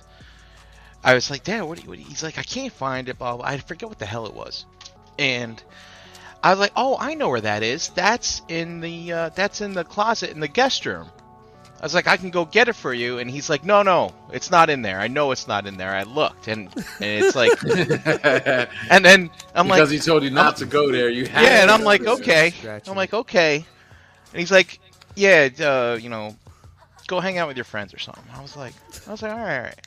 I 1.04 1.14
was 1.14 1.30
like, 1.30 1.44
Dad, 1.44 1.62
what? 1.62 1.78
Do 1.78 1.82
you, 1.82 1.88
what 1.88 1.96
do 1.96 2.02
you-" 2.02 2.08
He's 2.08 2.22
like, 2.22 2.38
I 2.38 2.42
can't 2.42 2.72
find 2.72 3.08
it. 3.08 3.18
Blah, 3.18 3.36
blah. 3.36 3.46
I 3.46 3.58
forget 3.58 3.88
what 3.88 3.98
the 3.98 4.06
hell 4.06 4.26
it 4.26 4.34
was, 4.34 4.66
and 5.18 5.62
I 6.42 6.50
was 6.50 6.58
like, 6.58 6.72
"Oh, 6.76 6.96
I 6.98 7.14
know 7.14 7.28
where 7.28 7.40
that 7.40 7.62
is. 7.62 7.88
That's 7.90 8.42
in 8.48 8.80
the 8.80 9.12
uh, 9.12 9.28
that's 9.30 9.60
in 9.60 9.74
the 9.74 9.84
closet 9.84 10.30
in 10.30 10.40
the 10.40 10.48
guest 10.48 10.84
room." 10.86 11.08
I 11.80 11.84
was 11.84 11.94
like, 11.94 12.06
"I 12.06 12.16
can 12.16 12.30
go 12.30 12.44
get 12.44 12.68
it 12.68 12.74
for 12.74 12.92
you," 12.92 13.18
and 13.18 13.30
he's 13.30 13.48
like, 13.48 13.64
"No, 13.64 13.82
no, 13.82 14.12
it's 14.32 14.50
not 14.50 14.70
in 14.70 14.82
there. 14.82 14.98
I 14.98 15.08
know 15.08 15.30
it's 15.30 15.46
not 15.46 15.66
in 15.66 15.76
there. 15.76 15.90
I 15.90 16.02
looked, 16.02 16.48
and, 16.48 16.68
and 16.76 17.24
it's 17.24 17.36
like, 17.36 17.50
and 18.90 19.04
then 19.04 19.30
I'm 19.54 19.66
because 19.66 19.68
like, 19.68 19.78
because 19.78 19.90
he 19.90 19.98
told 19.98 20.22
you 20.24 20.30
not 20.30 20.56
to 20.58 20.66
go 20.66 20.90
there. 20.90 21.08
You 21.08 21.26
had 21.26 21.42
yeah, 21.42 21.62
and 21.62 21.70
I'm 21.70 21.82
like, 21.82 22.06
okay. 22.06 22.52
I'm 22.86 22.96
like, 22.96 23.14
okay, 23.14 23.56
and 24.32 24.40
he's 24.40 24.52
like, 24.52 24.80
yeah, 25.14 25.48
uh, 25.60 25.98
you 26.00 26.08
know, 26.08 26.36
go 27.06 27.20
hang 27.20 27.38
out 27.38 27.48
with 27.48 27.56
your 27.56 27.64
friends 27.64 27.94
or 27.94 27.98
something. 27.98 28.24
I 28.34 28.42
was 28.42 28.56
like, 28.56 28.74
I 29.06 29.10
was 29.12 29.22
like, 29.22 29.32
all 29.32 29.38
right, 29.38 29.58
all 29.58 29.62
right. 29.64 29.86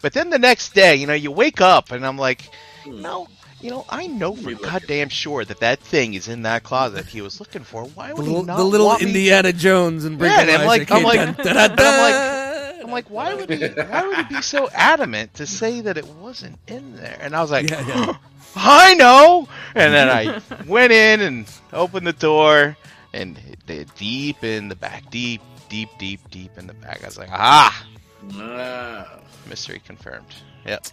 But 0.00 0.12
then 0.12 0.30
the 0.30 0.38
next 0.38 0.74
day, 0.74 0.96
you 0.96 1.06
know, 1.06 1.14
you 1.14 1.30
wake 1.30 1.60
up 1.60 1.90
and 1.92 2.06
I'm 2.06 2.18
like, 2.18 2.48
no, 2.86 3.28
you 3.60 3.70
know, 3.70 3.84
I 3.88 4.06
know 4.06 4.34
for 4.36 4.52
goddamn 4.52 5.08
sure 5.08 5.44
that 5.44 5.60
that 5.60 5.80
thing 5.80 6.14
is 6.14 6.28
in 6.28 6.42
that 6.42 6.62
closet 6.62 7.06
he 7.06 7.20
was 7.22 7.40
looking 7.40 7.62
for. 7.64 7.84
Why 7.84 8.08
The 8.08 8.14
would 8.16 8.24
little, 8.24 8.40
he 8.40 8.46
not 8.46 8.56
the 8.58 8.64
little 8.64 8.86
want 8.86 9.02
me- 9.02 9.08
Indiana 9.08 9.52
Jones 9.52 10.04
and 10.04 10.20
Yeah, 10.20 10.40
and 10.40 10.50
I'm 10.50 10.66
like- 10.66 10.90
I'm 10.90 11.02
like- 11.02 11.18
Dun, 11.18 11.34
dun, 11.36 11.54
dun, 11.54 11.56
I'm 11.70 11.76
dun. 11.76 12.80
I'm 12.84 12.90
like, 12.90 13.08
why 13.08 13.32
would 13.34 13.48
he? 13.48 13.66
Why 13.66 14.06
would 14.06 14.16
he 14.26 14.34
be 14.36 14.42
so 14.42 14.68
adamant 14.74 15.32
to 15.34 15.46
say 15.46 15.80
that 15.80 15.96
it 15.96 16.06
wasn't 16.06 16.58
in 16.68 16.96
there? 16.96 17.16
And 17.20 17.34
I 17.34 17.40
was 17.40 17.50
like, 17.50 17.70
Yeah, 17.70 17.86
yeah. 17.86 18.16
I 18.56 18.92
know. 18.94 19.48
And 19.74 19.94
then 19.94 20.08
I 20.10 20.40
went 20.66 20.92
in 20.92 21.22
and 21.22 21.46
opened 21.72 22.06
the 22.06 22.12
door, 22.12 22.76
and 23.14 23.38
they're 23.66 23.86
deep 23.96 24.44
in 24.44 24.68
the 24.68 24.76
back, 24.76 25.10
deep, 25.10 25.40
deep, 25.70 25.88
deep, 25.98 26.20
deep 26.30 26.50
in 26.58 26.66
the 26.66 26.74
back. 26.74 27.02
I 27.02 27.06
was 27.06 27.16
like, 27.16 27.30
ah, 27.32 27.86
Ah. 28.34 29.18
Mystery 29.46 29.80
confirmed. 29.84 30.34
Yep. 30.66 30.86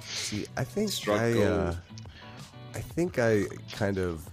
See, 0.00 0.46
I 0.56 0.64
think 0.64 0.90
Struck 0.90 1.20
I, 1.20 1.42
uh. 1.42 1.74
I 2.74 2.80
think 2.80 3.18
I 3.18 3.44
kind 3.72 3.98
of 3.98 4.28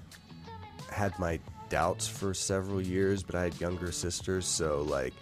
had 0.92 1.18
my 1.20 1.40
doubts 1.70 2.08
for 2.08 2.34
several 2.34 2.82
years, 2.82 3.24
but 3.24 3.36
I 3.36 3.44
had 3.44 3.60
younger 3.60 3.92
sisters, 3.92 4.46
so 4.46 4.84
like 4.84 5.14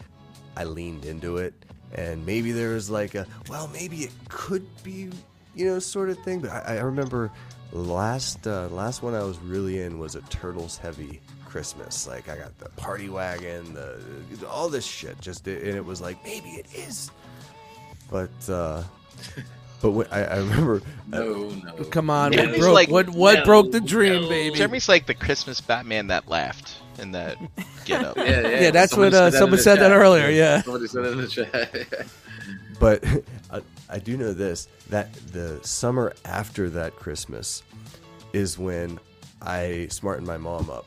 I 0.56 0.66
leaned 0.66 1.06
into 1.06 1.38
it, 1.38 1.54
and 1.94 2.26
maybe 2.26 2.52
there 2.52 2.72
was 2.72 2.90
like 2.90 3.16
a 3.16 3.26
well, 3.50 3.68
maybe 3.70 4.04
it 4.04 4.12
could 4.30 4.66
be, 4.84 5.10
you 5.56 5.66
know, 5.66 5.80
sort 5.80 6.10
of 6.10 6.20
thing. 6.20 6.40
But 6.40 6.52
I, 6.52 6.78
I 6.78 6.80
remember 6.82 7.32
last 7.72 8.46
uh, 8.46 8.68
last 8.70 9.02
one 9.02 9.16
I 9.16 9.24
was 9.24 9.40
really 9.40 9.82
in 9.82 10.00
was 10.00 10.16
a 10.16 10.22
Turtles 10.24 10.78
heavy 10.78 11.22
Christmas. 11.46 12.08
Like 12.08 12.30
I 12.30 12.38
got 12.38 12.58
the 12.60 12.70
party 12.70 13.10
wagon, 13.10 13.74
the 13.74 14.00
all 14.48 14.70
this 14.70 14.86
shit, 14.86 15.20
just 15.22 15.48
and 15.48 15.76
it 15.76 15.86
was 15.86 16.02
like 16.02 16.24
maybe 16.24 16.50
it 16.50 16.68
is, 16.76 17.12
but. 18.14 18.50
uh 18.50 18.84
but 19.82 19.92
when, 19.92 20.08
I, 20.12 20.24
I 20.24 20.38
remember 20.38 20.82
No, 21.08 21.50
no. 21.50 21.74
Come 21.92 22.10
on, 22.10 22.32
Yeah, 22.32 22.46
what 22.46 22.50
he's 22.52 22.60
broke, 22.60 22.74
like, 22.74 22.90
what, 22.90 23.10
what 23.10 23.40
no, 23.40 23.46
broke 23.46 23.72
the 23.74 23.82
dream, 23.82 24.22
no. 24.22 24.30
baby? 24.30 24.56
Jeremy's 24.56 24.88
like 24.88 25.08
the 25.08 25.14
Christmas 25.14 25.60
Batman 25.60 26.08
that 26.08 26.30
laughed 26.30 26.78
in 27.00 27.12
that 27.12 27.38
get 27.84 28.06
up. 28.06 28.16
Yeah, 28.16 28.24
yeah. 28.24 28.60
Yeah, 28.62 28.72
that's 28.72 28.94
Somebody 28.94 29.14
what, 29.14 29.22
uh, 29.22 29.26
said 29.26 29.34
that 29.34 29.38
someone 29.40 29.58
the 29.58 29.64
said 29.64 29.80
that 29.80 29.92
earlier, 29.92 30.30
yeah. 30.30 30.62
Somebody 30.62 30.88
said 30.88 31.04
it 31.04 31.12
in 31.12 31.18
the 31.18 31.28
chat. 31.28 32.08
But 32.80 33.04
I, 33.52 33.62
I 33.90 34.00
do 34.00 34.18
know 34.18 34.34
this 34.34 34.68
that 34.90 35.14
the 35.32 35.60
summer 35.64 36.14
after 36.26 36.70
that 36.72 36.96
Christmas 36.96 37.64
is 38.34 38.58
when 38.58 39.00
I 39.42 39.88
smartened 39.90 40.28
my 40.28 40.38
mom 40.38 40.70
up. 40.70 40.86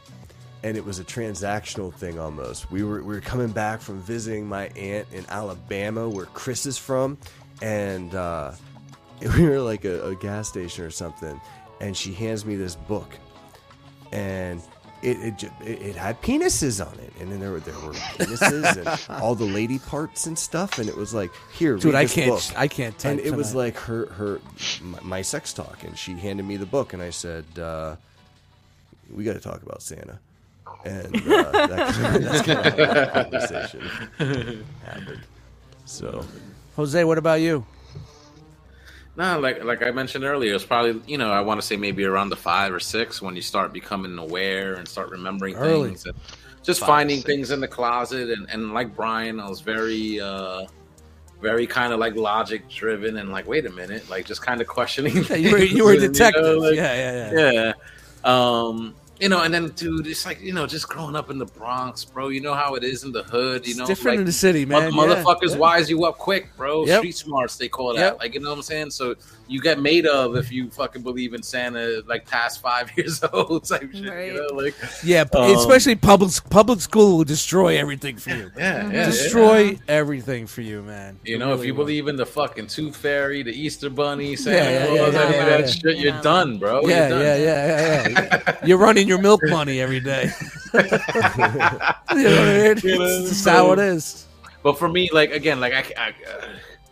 And 0.63 0.77
it 0.77 0.85
was 0.85 0.99
a 0.99 1.05
transactional 1.05 1.93
thing 1.93 2.19
almost. 2.19 2.71
We 2.71 2.83
were 2.83 3.03
we 3.03 3.15
were 3.15 3.21
coming 3.21 3.49
back 3.49 3.81
from 3.81 4.01
visiting 4.01 4.47
my 4.47 4.69
aunt 4.69 5.07
in 5.13 5.25
Alabama, 5.29 6.09
where 6.09 6.27
Chris 6.27 6.67
is 6.67 6.79
from, 6.79 7.19
and 7.63 8.15
uh, 8.15 8.53
we 9.37 9.49
were 9.49 9.61
like 9.61 9.85
a, 9.85 10.09
a 10.09 10.15
gas 10.17 10.49
station 10.49 10.85
or 10.85 10.91
something. 10.91 11.41
And 11.81 11.97
she 11.97 12.13
hands 12.15 12.47
me 12.47 12.57
this 12.57 12.75
book, 12.75 13.09
and 14.11 14.63
it 15.03 15.45
it, 15.45 15.53
it 15.61 15.97
had 15.97 16.21
penises 16.23 16.85
on 16.85 16.99
it, 16.99 17.13
and 17.21 17.31
then 17.31 17.39
there 17.41 17.53
were 17.53 17.61
there 17.61 17.79
were 17.81 17.93
penises 17.93 18.77
and 19.09 19.21
all 19.23 19.35
the 19.35 19.45
lady 19.45 19.79
parts 19.79 20.27
and 20.27 20.39
stuff, 20.39 20.79
and 20.79 20.89
it 20.89 20.97
was 20.97 21.13
like 21.15 21.31
here, 21.53 21.77
Dude, 21.77 21.93
read 21.93 22.01
I 22.01 22.07
can't, 22.07 22.31
book. 22.31 22.43
I 22.57 22.69
can't 22.69 23.05
and 23.05 23.21
it 23.21 23.35
was 23.35 23.55
like 23.55 23.77
her 23.77 24.07
her 24.07 24.41
my, 24.83 24.99
my 25.03 25.23
sex 25.23 25.53
talk, 25.53 25.85
and 25.85 25.97
she 25.99 26.15
handed 26.15 26.47
me 26.47 26.57
the 26.57 26.67
book, 26.67 26.93
and 26.93 27.03
I 27.03 27.11
said, 27.11 27.45
uh, 27.59 27.97
"We 29.15 29.25
got 29.25 29.35
to 29.35 29.41
talk 29.41 29.63
about 29.63 29.83
Santa." 29.83 30.19
And 30.85 31.17
uh, 31.17 31.51
that, 31.53 31.69
that's 32.21 32.43
kind 32.43 32.67
of 32.67 32.89
how 32.89 33.23
conversation 33.25 34.65
happened. 34.85 35.21
So 35.85 36.25
Jose, 36.77 37.03
what 37.05 37.19
about 37.19 37.41
you? 37.41 37.65
No, 39.17 39.39
like 39.41 39.65
like 39.65 39.83
I 39.83 39.91
mentioned 39.91 40.25
earlier, 40.25 40.55
it's 40.55 40.65
probably 40.65 41.01
you 41.07 41.17
know 41.19 41.31
I 41.33 41.41
want 41.41 41.61
to 41.61 41.67
say 41.67 41.77
maybe 41.77 42.05
around 42.05 42.29
the 42.29 42.37
five 42.37 42.73
or 42.73 42.81
six 42.81 43.23
when 43.23 43.35
you 43.35 43.43
start 43.43 43.73
becoming 43.73 44.19
aware 44.19 44.75
and 44.75 44.87
start 44.87 45.11
remembering 45.11 45.57
Early. 45.57 45.89
things, 45.89 46.05
and 46.07 46.15
just 46.63 46.81
Five, 46.81 46.87
finding 46.89 47.17
six. 47.19 47.27
things 47.27 47.51
in 47.51 47.61
the 47.61 47.69
closet. 47.69 48.29
And, 48.31 48.47
and 48.51 48.75
like 48.75 48.95
Brian, 48.95 49.41
I 49.41 49.49
was 49.49 49.61
very 49.63 50.21
uh 50.21 50.67
very 51.41 51.67
kind 51.67 51.93
of 51.95 51.99
like 51.99 52.15
logic 52.17 52.69
driven 52.69 53.17
and 53.17 53.31
like 53.31 53.47
wait 53.49 53.65
a 53.67 53.71
minute, 53.71 54.09
like 54.11 54.27
just 54.27 54.43
kind 54.43 54.61
of 54.61 54.67
questioning. 54.67 55.25
Yeah, 55.31 55.37
you 55.37 55.51
were, 55.53 55.59
you 55.59 55.85
were 55.85 55.93
a 55.95 55.99
things, 55.99 56.05
and, 56.05 56.13
detective. 56.15 56.43
know, 56.45 56.59
like- 56.59 56.77
yeah, 56.77 56.95
yeah, 56.95 57.33
yeah. 57.33 57.53
yeah. 57.53 57.73
Um, 58.25 58.95
you 59.21 59.29
know, 59.29 59.43
and 59.43 59.53
then 59.53 59.69
dude, 59.71 60.07
it's 60.07 60.27
like 60.27 60.41
you 60.41 60.53
know, 60.53 60.67
just 60.67 60.89
growing 60.89 61.17
up 61.17 61.31
in 61.31 61.39
the 61.39 61.47
Bronx, 61.47 62.05
bro. 62.05 62.29
You 62.29 62.41
know 62.41 62.55
how 62.55 62.75
it 62.75 62.85
is 62.85 63.05
in 63.05 63.13
the 63.13 63.23
hood. 63.23 63.67
You 63.67 63.71
It's 63.71 63.79
know, 63.79 63.87
different 63.87 64.17
like, 64.17 64.21
in 64.21 64.27
the 64.27 64.33
city, 64.33 64.65
man. 64.67 64.95
Mo- 64.95 65.07
yeah, 65.07 65.15
motherfuckers 65.23 65.53
yeah. 65.53 65.59
wise 65.59 65.89
you 65.89 66.05
up 66.05 66.19
quick, 66.19 66.55
bro. 66.57 66.85
Yep. 66.85 66.99
Street 66.99 67.17
smarts 67.17 67.57
they 67.57 67.69
call 67.69 67.95
that. 67.95 68.01
Yep. 68.01 68.19
Like 68.21 68.35
you 68.35 68.41
know 68.41 68.51
what 68.51 68.57
I'm 68.57 68.63
saying? 68.63 68.91
So 68.91 69.15
you 69.49 69.61
get 69.61 69.79
made 69.81 70.07
of 70.07 70.37
if 70.37 70.51
you 70.51 70.69
fucking 70.71 71.03
believe 71.03 71.33
in 71.35 71.43
Santa 71.43 72.03
like 72.07 72.27
past 72.27 72.61
five 72.61 72.91
years 72.97 73.23
old 73.33 73.65
type 73.65 73.91
shit. 73.93 74.09
Right. 74.09 74.33
You 74.33 74.47
know, 74.49 74.55
like 74.55 74.75
Yeah, 75.05 75.25
Um, 75.35 75.55
especially 75.57 75.95
public 75.97 76.33
public 76.51 76.81
school 76.81 77.19
will 77.19 77.25
destroy 77.25 77.79
everything 77.79 78.17
for 78.17 78.31
you. 78.31 78.51
yeah, 78.57 78.91
yeah, 78.91 79.07
destroy 79.07 79.79
everything 79.89 80.47
for 80.47 80.63
you, 80.63 80.83
man. 80.83 81.19
You 81.25 81.37
It 81.37 81.39
know, 81.39 81.53
if 81.55 81.65
you 81.65 81.75
will. 81.75 81.85
believe 81.85 82.09
in 82.09 82.17
the 82.17 82.27
fucking 82.27 82.67
Tooth 82.67 82.97
Fairy, 82.97 83.43
the 83.43 83.53
Easter 83.53 83.89
Bunny, 83.91 84.35
Santa 84.37 84.57
Yeah, 84.57 84.71
yeah, 84.71 84.87
Claus, 84.87 85.15
yeah, 85.15 85.21
any 85.23 85.35
yeah, 85.37 85.43
of 85.43 85.47
that 85.47 85.61
yeah. 85.61 85.67
shit, 85.93 85.99
you're 85.99 86.23
done, 86.23 86.59
bro. 86.59 86.81
yeah, 86.87 87.09
done. 87.09 87.21
yeah, 87.21 87.37
yeah, 87.37 88.09
yeah, 88.09 88.09
yeah. 88.47 88.57
You're 88.67 88.79
running 88.79 89.07
your 89.07 89.21
milk 89.21 89.41
money 89.45 89.81
every 89.81 90.01
day. 90.01 90.31
you 90.75 90.81
know 90.81 90.89
what 90.91 92.13
I 92.13 92.75
mean? 92.75 92.77
You 92.83 93.03
It's 93.03 93.45
how 93.45 93.73
it 93.73 93.79
is. 93.79 94.27
But 94.63 94.79
for 94.79 94.89
me, 94.89 95.09
like 95.13 95.31
again, 95.31 95.61
like 95.61 95.73
I, 95.73 95.85
I 95.97 96.09
uh, 96.11 96.47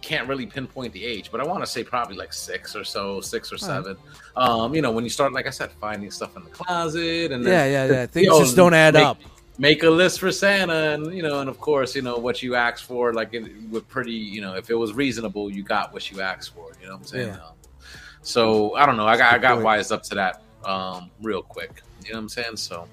can't 0.04 0.28
really 0.28 0.46
pinpoint 0.46 0.92
the 0.92 1.04
age, 1.04 1.30
but 1.32 1.40
I 1.40 1.44
want 1.44 1.62
to 1.64 1.66
say 1.66 1.82
probably 1.82 2.16
like 2.16 2.32
six 2.32 2.76
or 2.76 2.84
so, 2.84 3.20
six 3.20 3.52
or 3.52 3.58
seven. 3.58 3.96
Um, 4.36 4.74
you 4.74 4.82
know, 4.82 4.92
when 4.92 5.04
you 5.04 5.10
start, 5.10 5.32
like 5.32 5.46
I 5.46 5.50
said, 5.50 5.70
finding 5.80 6.10
stuff 6.10 6.36
in 6.36 6.44
the 6.44 6.50
closet, 6.50 7.32
and 7.32 7.44
then, 7.44 7.52
Yeah, 7.52 7.66
yeah, 7.86 7.92
yeah. 7.92 8.06
Things 8.06 8.28
know, 8.28 8.38
just 8.40 8.56
don't 8.56 8.74
add 8.74 8.94
make- 8.94 9.04
up. 9.04 9.18
Make 9.56 9.84
a 9.84 9.90
list 9.90 10.18
for 10.18 10.32
Santa, 10.32 10.94
and 10.94 11.14
you 11.14 11.22
know, 11.22 11.38
and 11.40 11.48
of 11.48 11.60
course, 11.60 11.94
you 11.94 12.02
know 12.02 12.16
what 12.18 12.42
you 12.42 12.56
asked 12.56 12.84
for. 12.86 13.12
Like, 13.14 13.32
it 13.34 13.44
would 13.70 13.86
pretty, 13.88 14.10
you 14.12 14.40
know, 14.40 14.56
if 14.56 14.68
it 14.68 14.74
was 14.74 14.92
reasonable, 14.94 15.48
you 15.48 15.62
got 15.62 15.92
what 15.92 16.10
you 16.10 16.20
asked 16.20 16.54
for. 16.56 16.72
You 16.80 16.88
know 16.88 16.94
what 16.94 17.02
I'm 17.02 17.06
saying? 17.06 17.28
Yeah. 17.28 17.34
Um, 17.34 17.54
so 18.22 18.74
I 18.74 18.84
don't 18.84 18.96
know. 18.96 19.06
I 19.06 19.16
got 19.16 19.32
I 19.32 19.38
got 19.38 19.52
point. 19.54 19.64
wised 19.64 19.92
up 19.92 20.02
to 20.10 20.14
that 20.16 20.42
um, 20.64 21.08
real 21.22 21.40
quick. 21.42 21.82
You 22.04 22.12
know 22.12 22.18
what 22.18 22.22
I'm 22.22 22.28
saying? 22.30 22.56
So, 22.56 22.88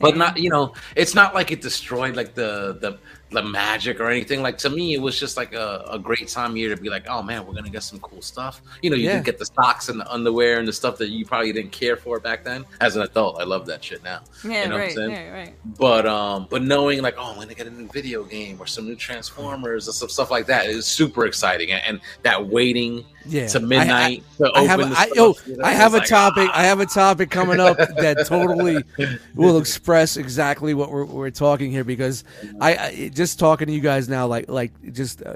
but 0.00 0.16
not 0.16 0.38
you 0.38 0.48
know, 0.48 0.72
it's 0.94 1.14
not 1.14 1.34
like 1.34 1.50
it 1.50 1.60
destroyed 1.60 2.16
like 2.16 2.34
the 2.34 2.78
the 2.80 2.98
the 3.30 3.42
magic 3.42 3.98
or 4.00 4.08
anything. 4.08 4.40
Like 4.40 4.56
to 4.58 4.70
me, 4.70 4.94
it 4.94 5.00
was 5.00 5.18
just 5.18 5.36
like 5.36 5.52
a, 5.52 5.84
a 5.90 5.98
great 5.98 6.28
time 6.28 6.56
year 6.56 6.74
to 6.74 6.80
be 6.80 6.88
like, 6.88 7.06
oh 7.08 7.22
man, 7.22 7.44
we're 7.46 7.54
gonna 7.54 7.70
get 7.70 7.82
some 7.82 7.98
cool 8.00 8.22
stuff. 8.22 8.62
You 8.82 8.90
know, 8.90 8.96
you 8.96 9.06
Yeah. 9.06 9.14
can 9.14 9.24
get 9.24 9.38
the 9.38 9.46
socks 9.46 9.88
and 9.88 9.98
the 9.98 10.10
underwear 10.12 10.58
and 10.60 10.68
the 10.68 10.72
stuff 10.72 10.96
that 10.98 11.08
you 11.08 11.26
probably 11.26 11.52
didn't 11.52 11.72
care 11.72 11.96
for 11.96 12.20
back 12.20 12.44
then. 12.44 12.64
As 12.80 12.94
an 12.96 13.02
adult, 13.02 13.40
I 13.40 13.44
love 13.44 13.66
that 13.66 13.82
shit 13.82 14.02
now. 14.04 14.20
Yeah, 14.44 14.62
you 14.62 14.68
know 14.68 14.76
right, 14.76 14.94
what 14.94 15.02
I'm 15.02 15.10
saying? 15.10 15.32
right, 15.32 15.38
right. 15.46 15.54
But 15.78 16.06
um, 16.06 16.46
but 16.50 16.62
knowing 16.62 17.02
like, 17.02 17.16
oh, 17.18 17.30
I'm 17.32 17.34
gonna 17.36 17.54
get 17.54 17.66
a 17.66 17.70
new 17.70 17.88
video 17.88 18.22
game 18.22 18.60
or 18.60 18.66
some 18.66 18.86
new 18.86 18.94
Transformers 18.96 19.88
or 19.88 19.92
some 19.92 20.08
stuff 20.08 20.30
like 20.30 20.46
that 20.46 20.66
is 20.66 20.86
super 20.86 21.26
exciting. 21.26 21.72
And, 21.72 21.82
and 21.86 22.00
that 22.22 22.46
waiting 22.46 23.04
Yeah. 23.26 23.48
to 23.48 23.60
midnight 23.60 24.22
to 24.38 24.46
I 24.46 24.48
open 24.60 24.66
have, 24.68 24.80
a, 24.80 24.84
the 24.84 24.96
I, 24.96 25.06
you 25.06 25.14
know, 25.16 25.34
I 25.64 25.72
have 25.72 25.94
a 25.94 25.98
like, 25.98 26.06
topic. 26.08 26.48
ah. 26.52 26.60
I 26.60 26.62
have 26.64 26.78
a 26.80 26.86
topic 26.86 27.30
coming 27.30 27.58
up 27.58 27.76
that 27.78 28.24
totally 28.26 28.84
will 29.34 29.58
express 29.58 30.16
exactly 30.16 30.74
what 30.74 30.90
we're, 30.92 31.04
we're 31.04 31.30
talking 31.30 31.70
here 31.72 31.82
because 31.84 32.22
I, 32.60 32.76
I 32.76 33.08
just 33.16 33.38
talking 33.40 33.66
to 33.66 33.72
you 33.72 33.80
guys 33.80 34.08
now, 34.08 34.26
like 34.28 34.48
like 34.48 34.72
just 34.92 35.22
uh, 35.22 35.34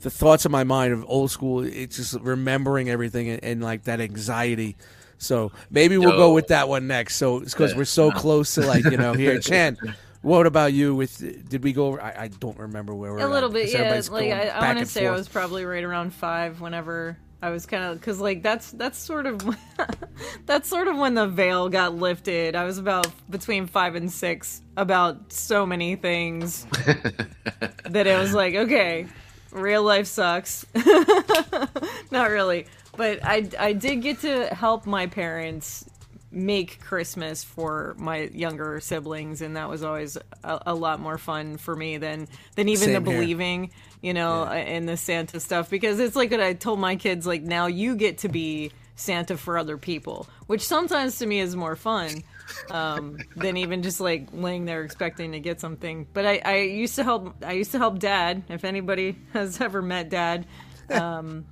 the 0.00 0.10
thoughts 0.10 0.44
in 0.46 0.52
my 0.52 0.64
mind 0.64 0.92
of 0.92 1.04
old 1.06 1.30
school. 1.30 1.62
It's 1.64 1.96
just 1.96 2.14
remembering 2.20 2.90
everything 2.90 3.28
and, 3.28 3.44
and 3.44 3.62
like 3.62 3.84
that 3.84 4.00
anxiety. 4.00 4.76
So 5.18 5.52
maybe 5.70 5.96
we'll 5.96 6.16
go 6.16 6.32
with 6.34 6.48
that 6.48 6.68
one 6.68 6.86
next. 6.88 7.16
So 7.16 7.38
it's 7.38 7.54
because 7.54 7.70
Yeah. 7.72 7.78
we're 7.78 7.84
so 7.84 8.10
close 8.10 8.54
to 8.54 8.62
like 8.66 8.84
you 8.84 8.96
know 8.96 9.12
here, 9.12 9.38
Chan. 9.50 9.78
What 10.22 10.46
about 10.46 10.72
you? 10.72 10.94
With 10.94 11.48
did 11.48 11.62
we 11.62 11.72
go 11.72 11.86
over? 11.86 12.02
I, 12.02 12.24
I 12.24 12.28
don't 12.28 12.58
remember 12.58 12.94
where 12.94 13.12
we're 13.12 13.18
a 13.20 13.26
little 13.28 13.50
at, 13.50 13.54
bit 13.54 13.72
'cause 13.72 14.08
yeah 14.08 14.14
like 14.14 14.32
i, 14.32 14.48
I 14.48 14.60
want 14.60 14.78
to 14.78 14.80
and 14.80 14.88
say 14.88 15.06
i 15.06 15.10
was 15.10 15.28
probably 15.28 15.64
right 15.66 15.84
around 15.84 16.14
five 16.14 16.60
whenever 16.62 17.16
i 17.44 17.50
was 17.50 17.66
kind 17.66 17.84
of 17.84 18.00
because 18.00 18.20
like 18.20 18.42
that's 18.42 18.70
that's 18.72 18.98
sort 18.98 19.26
of 19.26 19.40
that's 20.46 20.68
sort 20.68 20.88
of 20.88 20.96
when 20.96 21.14
the 21.14 21.26
veil 21.26 21.68
got 21.68 21.94
lifted. 21.94 22.56
I 22.56 22.64
was 22.64 22.78
about 22.78 23.06
between 23.28 23.66
five 23.66 23.94
and 23.94 24.10
six 24.10 24.62
about 24.76 25.32
so 25.32 25.66
many 25.66 25.96
things 25.96 26.64
that 27.84 28.06
it 28.06 28.18
was 28.18 28.32
like 28.32 28.54
okay 28.54 29.06
real 29.52 29.82
life 29.82 30.06
sucks. 30.06 30.66
Not 32.10 32.30
really. 32.30 32.66
But 32.96 33.20
i 33.24 33.48
i 33.58 33.72
did 33.72 34.02
get 34.02 34.20
to 34.20 34.46
help 34.54 34.86
my 34.86 35.06
parents 35.06 35.84
make 36.34 36.80
Christmas 36.80 37.44
for 37.44 37.94
my 37.96 38.30
younger 38.32 38.80
siblings, 38.80 39.40
and 39.40 39.56
that 39.56 39.68
was 39.68 39.82
always 39.84 40.16
a, 40.42 40.62
a 40.66 40.74
lot 40.74 40.98
more 41.00 41.18
fun 41.18 41.56
for 41.56 41.76
me 41.76 41.96
than 41.96 42.26
than 42.56 42.68
even 42.68 42.86
Same 42.86 43.04
the 43.04 43.10
here. 43.10 43.20
believing, 43.20 43.70
you 44.04 44.12
know, 44.12 44.42
uh 44.42 44.54
in 44.54 44.84
the 44.84 44.96
Santa 44.98 45.40
stuff. 45.40 45.70
Because 45.70 45.98
it's 45.98 46.14
like 46.14 46.30
what 46.30 46.40
I 46.40 46.52
told 46.52 46.78
my 46.78 46.96
kids, 46.96 47.26
like 47.26 47.42
now 47.42 47.66
you 47.66 47.96
get 47.96 48.18
to 48.18 48.28
be 48.28 48.70
Santa 48.96 49.36
for 49.38 49.56
other 49.56 49.78
people, 49.78 50.28
which 50.46 50.60
sometimes 50.60 51.18
to 51.18 51.26
me 51.26 51.40
is 51.40 51.56
more 51.56 51.74
fun 51.74 52.22
um, 52.70 53.16
than 53.36 53.56
even 53.56 53.82
just 53.82 54.00
like 54.00 54.28
laying 54.32 54.66
there 54.66 54.84
expecting 54.84 55.32
to 55.32 55.40
get 55.40 55.58
something. 55.58 56.06
But 56.12 56.26
I, 56.26 56.42
I 56.44 56.56
used 56.58 56.96
to 56.96 57.04
help. 57.04 57.34
I 57.42 57.52
used 57.52 57.72
to 57.72 57.78
help 57.78 57.98
Dad. 57.98 58.42
If 58.50 58.64
anybody 58.64 59.16
has 59.32 59.58
ever 59.60 59.80
met 59.80 60.10
Dad, 60.10 60.46
um, 60.90 61.46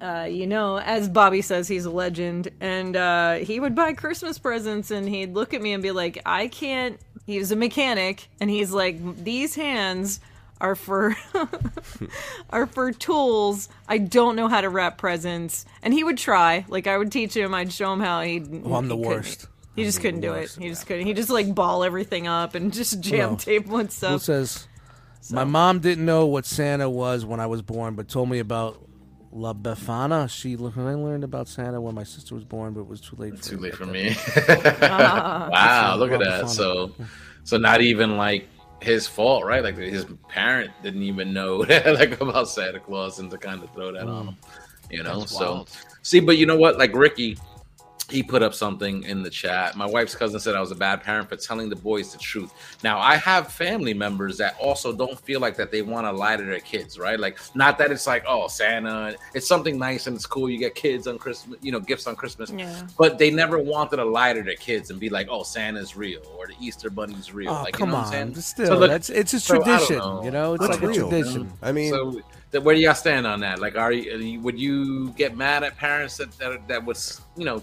uh, 0.00 0.28
you 0.30 0.46
know, 0.46 0.78
as 0.78 1.08
Bobby 1.08 1.40
says, 1.40 1.66
he's 1.66 1.86
a 1.86 1.90
legend, 1.90 2.50
and 2.60 2.94
uh, 2.94 3.34
he 3.36 3.58
would 3.58 3.74
buy 3.74 3.94
Christmas 3.94 4.38
presents, 4.38 4.90
and 4.90 5.08
he'd 5.08 5.32
look 5.32 5.54
at 5.54 5.62
me 5.62 5.72
and 5.72 5.82
be 5.82 5.92
like, 5.92 6.20
"I 6.26 6.48
can't." 6.48 7.00
He 7.24 7.38
was 7.38 7.52
a 7.52 7.56
mechanic, 7.56 8.28
and 8.38 8.50
he's 8.50 8.70
like, 8.70 9.24
"These 9.24 9.54
hands." 9.54 10.20
Are 10.60 10.74
for 10.74 11.16
are 12.50 12.66
for 12.66 12.90
tools. 12.92 13.68
I 13.88 13.98
don't 13.98 14.36
know 14.36 14.48
how 14.48 14.60
to 14.60 14.68
wrap 14.68 14.98
presents, 14.98 15.64
and 15.82 15.94
he 15.94 16.02
would 16.02 16.18
try. 16.18 16.64
Like 16.68 16.86
I 16.86 16.98
would 16.98 17.12
teach 17.12 17.36
him. 17.36 17.54
I'd 17.54 17.72
show 17.72 17.92
him 17.92 18.00
how 18.00 18.22
he. 18.22 18.40
Oh, 18.64 18.74
I'm 18.74 18.88
the 18.88 18.96
he 18.96 19.02
couldn't. 19.02 19.16
worst. 19.16 19.46
He 19.76 19.84
just 19.84 19.98
I'm 19.98 20.02
the 20.02 20.08
couldn't 20.08 20.20
do 20.22 20.32
it. 20.34 20.56
He 20.58 20.68
just 20.68 20.86
couldn't. 20.86 21.06
He 21.06 21.14
just 21.14 21.30
like 21.30 21.54
ball 21.54 21.84
everything 21.84 22.26
up 22.26 22.54
and 22.56 22.72
just 22.80 23.00
jam 23.00 23.30
No. 23.32 23.36
tape 23.36 23.66
and 23.66 23.82
Who 23.82 23.88
stuff. 23.88 24.22
says 24.22 24.66
my 25.30 25.44
mom 25.44 25.78
didn't 25.80 26.04
know 26.04 26.26
what 26.26 26.44
Santa 26.46 26.88
was 26.90 27.24
when 27.24 27.38
I 27.38 27.46
was 27.46 27.62
born, 27.62 27.94
but 27.94 28.08
told 28.08 28.28
me 28.28 28.40
about 28.40 28.82
La 29.30 29.52
Befana. 29.54 30.28
She 30.28 30.54
I 30.54 30.56
learned 30.56 31.22
about 31.22 31.46
Santa 31.46 31.80
when 31.80 31.94
my 31.94 32.02
sister 32.04 32.34
was 32.34 32.44
born, 32.44 32.72
but 32.72 32.80
it 32.80 32.86
was 32.88 33.00
too 33.00 33.14
late. 33.16 33.36
For 33.38 33.50
Too 33.50 33.58
late 33.58 33.74
for 33.76 33.86
me. 33.86 34.10
me. 34.10 34.16
Ah. 34.82 35.48
wow, 35.52 35.92
So, 35.92 35.98
look 36.00 36.10
at 36.12 36.20
that. 36.20 36.40
fun. 36.40 36.48
So, 36.48 36.92
so 37.44 37.58
not 37.58 37.80
even 37.82 38.16
like 38.16 38.48
his 38.80 39.06
fault, 39.06 39.44
right? 39.44 39.62
Like 39.62 39.76
his 39.76 40.06
parent 40.28 40.70
didn't 40.82 41.02
even 41.02 41.32
know 41.32 41.56
like 41.68 42.20
about 42.20 42.48
Santa 42.48 42.78
Claus 42.80 43.18
and 43.18 43.30
to 43.30 43.38
kind 43.38 43.62
of 43.62 43.70
throw 43.72 43.92
that 43.92 44.04
Mm. 44.04 44.14
on 44.14 44.26
him, 44.28 44.36
you 44.90 45.02
know. 45.02 45.20
That's 45.20 45.36
so, 45.36 45.52
wild. 45.52 45.70
see, 46.02 46.20
but 46.20 46.36
you 46.38 46.46
know 46.46 46.56
what? 46.56 46.78
Like 46.78 46.94
Ricky, 46.94 47.36
he 48.10 48.22
put 48.22 48.42
up 48.42 48.54
something 48.54 49.02
in 49.02 49.22
the 49.22 49.28
chat. 49.28 49.76
My 49.76 49.84
wife's 49.84 50.14
cousin 50.14 50.40
said 50.40 50.54
I 50.54 50.60
was 50.60 50.70
a 50.70 50.74
bad 50.74 51.02
parent 51.02 51.28
for 51.28 51.36
telling 51.36 51.68
the 51.68 51.76
boys 51.76 52.12
the 52.12 52.18
truth. 52.18 52.52
Now, 52.82 52.98
I 52.98 53.16
have 53.16 53.52
family 53.52 53.92
members 53.92 54.38
that 54.38 54.56
also 54.58 54.94
don't 54.94 55.18
feel 55.20 55.40
like 55.40 55.56
that 55.56 55.70
they 55.70 55.82
want 55.82 56.06
to 56.06 56.12
lie 56.12 56.36
to 56.36 56.42
their 56.42 56.60
kids, 56.60 56.98
right? 56.98 57.20
Like, 57.20 57.38
not 57.54 57.76
that 57.78 57.90
it's 57.92 58.06
like, 58.06 58.24
oh, 58.26 58.48
Santa, 58.48 59.14
it's 59.34 59.46
something 59.46 59.78
nice 59.78 60.06
and 60.06 60.16
it's 60.16 60.24
cool. 60.24 60.48
You 60.48 60.58
get 60.58 60.74
kids 60.74 61.06
on 61.06 61.18
Christmas, 61.18 61.58
you 61.60 61.70
know, 61.70 61.80
gifts 61.80 62.06
on 62.06 62.16
Christmas, 62.16 62.50
Yeah. 62.50 62.86
but 62.96 63.18
they 63.18 63.30
never 63.30 63.58
wanted 63.58 63.96
to 63.96 64.04
lie 64.06 64.32
to 64.32 64.42
their 64.42 64.56
kids 64.56 64.90
and 64.90 64.98
be 64.98 65.10
like, 65.10 65.28
oh, 65.30 65.42
Santa's 65.42 65.94
real 65.96 66.22
or 66.38 66.46
the 66.46 66.54
Easter 66.60 66.88
Bunny's 66.88 67.34
real. 67.34 67.50
Oh 67.50 67.62
like, 67.64 67.74
come 67.74 67.90
you 67.90 67.92
know 67.92 67.98
on! 67.98 68.04
what 68.06 68.14
I'm 68.14 68.34
Still, 68.36 68.66
So, 68.68 68.78
look, 68.78 68.90
that's 68.90 69.10
it's 69.10 69.34
a 69.34 69.40
so, 69.40 69.56
tradition. 69.62 69.98
know. 69.98 70.24
You 70.24 70.30
know, 70.30 70.54
it's 70.54 70.60
What's 70.66 70.80
like 70.80 70.90
a 70.90 70.94
tradition. 70.94 71.42
man? 71.42 71.52
I 71.60 71.72
mean, 71.72 71.90
so, 71.90 72.60
where 72.60 72.74
do 72.74 72.80
y'all 72.80 72.94
stand 72.94 73.26
on 73.26 73.40
that? 73.40 73.58
Like, 73.58 73.76
are 73.76 73.92
you, 73.92 74.12
are 74.14 74.16
you- 74.16 74.40
would 74.40 74.58
you 74.58 75.10
get 75.10 75.36
mad 75.36 75.62
at 75.62 75.76
parents 75.76 76.16
that 76.16 76.32
that, 76.38 76.66
that 76.68 76.84
was, 76.84 77.20
you 77.36 77.44
know, 77.44 77.62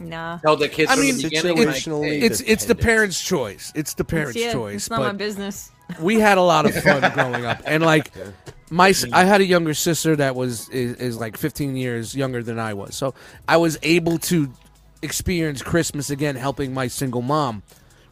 Nah. 0.00 0.38
tell 0.38 0.56
their 0.56 0.68
kids 0.68 0.90
I 0.90 0.96
mean, 0.96 1.16
the 1.16 1.22
beginning? 1.24 1.56
Like, 1.56 1.76
situationally 1.76 2.22
It's 2.22 2.40
it's 2.40 2.64
the 2.64 2.74
parents' 2.74 3.22
choice. 3.22 3.72
It's 3.74 3.94
the 3.94 4.04
parents' 4.04 4.36
yeah, 4.36 4.52
choice. 4.52 4.74
it's 4.76 4.90
not 4.90 5.00
my 5.00 5.12
business. 5.12 5.70
we 6.00 6.18
had 6.18 6.36
a 6.38 6.42
lot 6.42 6.66
of 6.66 6.74
fun 6.82 7.10
growing 7.14 7.44
up, 7.44 7.62
and 7.64 7.82
like 7.82 8.10
my 8.70 8.92
I 9.12 9.24
had 9.24 9.40
a 9.40 9.44
younger 9.44 9.74
sister 9.74 10.16
that 10.16 10.34
was 10.34 10.68
is, 10.70 10.96
is 10.96 11.16
like 11.18 11.36
15 11.36 11.76
years 11.76 12.14
younger 12.16 12.42
than 12.42 12.58
I 12.58 12.74
was, 12.74 12.96
so 12.96 13.14
I 13.46 13.56
was 13.58 13.78
able 13.82 14.18
to 14.18 14.50
experience 15.02 15.62
Christmas 15.62 16.10
again, 16.10 16.34
helping 16.36 16.72
my 16.74 16.88
single 16.88 17.22
mom 17.22 17.62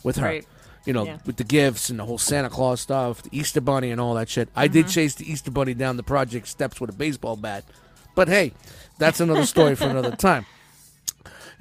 with 0.04 0.16
her. 0.16 0.26
Right. 0.26 0.46
You 0.84 0.92
know, 0.92 1.04
Yeah. 1.04 1.18
with 1.24 1.36
the 1.36 1.44
gifts 1.44 1.90
and 1.90 1.98
the 1.98 2.04
whole 2.04 2.18
Santa 2.18 2.50
Claus 2.50 2.80
stuff, 2.80 3.22
the 3.22 3.36
Easter 3.36 3.60
Bunny 3.60 3.90
and 3.92 4.00
all 4.00 4.14
that 4.14 4.28
shit. 4.28 4.48
I 4.56 4.66
did 4.68 4.86
Mm-hmm. 4.86 4.90
chase 4.92 5.14
the 5.14 5.30
Easter 5.30 5.50
Bunny 5.52 5.74
down 5.74 5.96
the 5.96 6.02
project 6.02 6.48
steps 6.48 6.80
with 6.80 6.90
a 6.90 6.92
baseball 6.92 7.36
bat, 7.36 7.64
but 8.14 8.28
hey, 8.28 8.52
that's 8.98 9.20
another 9.20 9.46
story 9.46 9.74
for 9.76 9.84
another 9.88 10.10
time. 10.16 10.44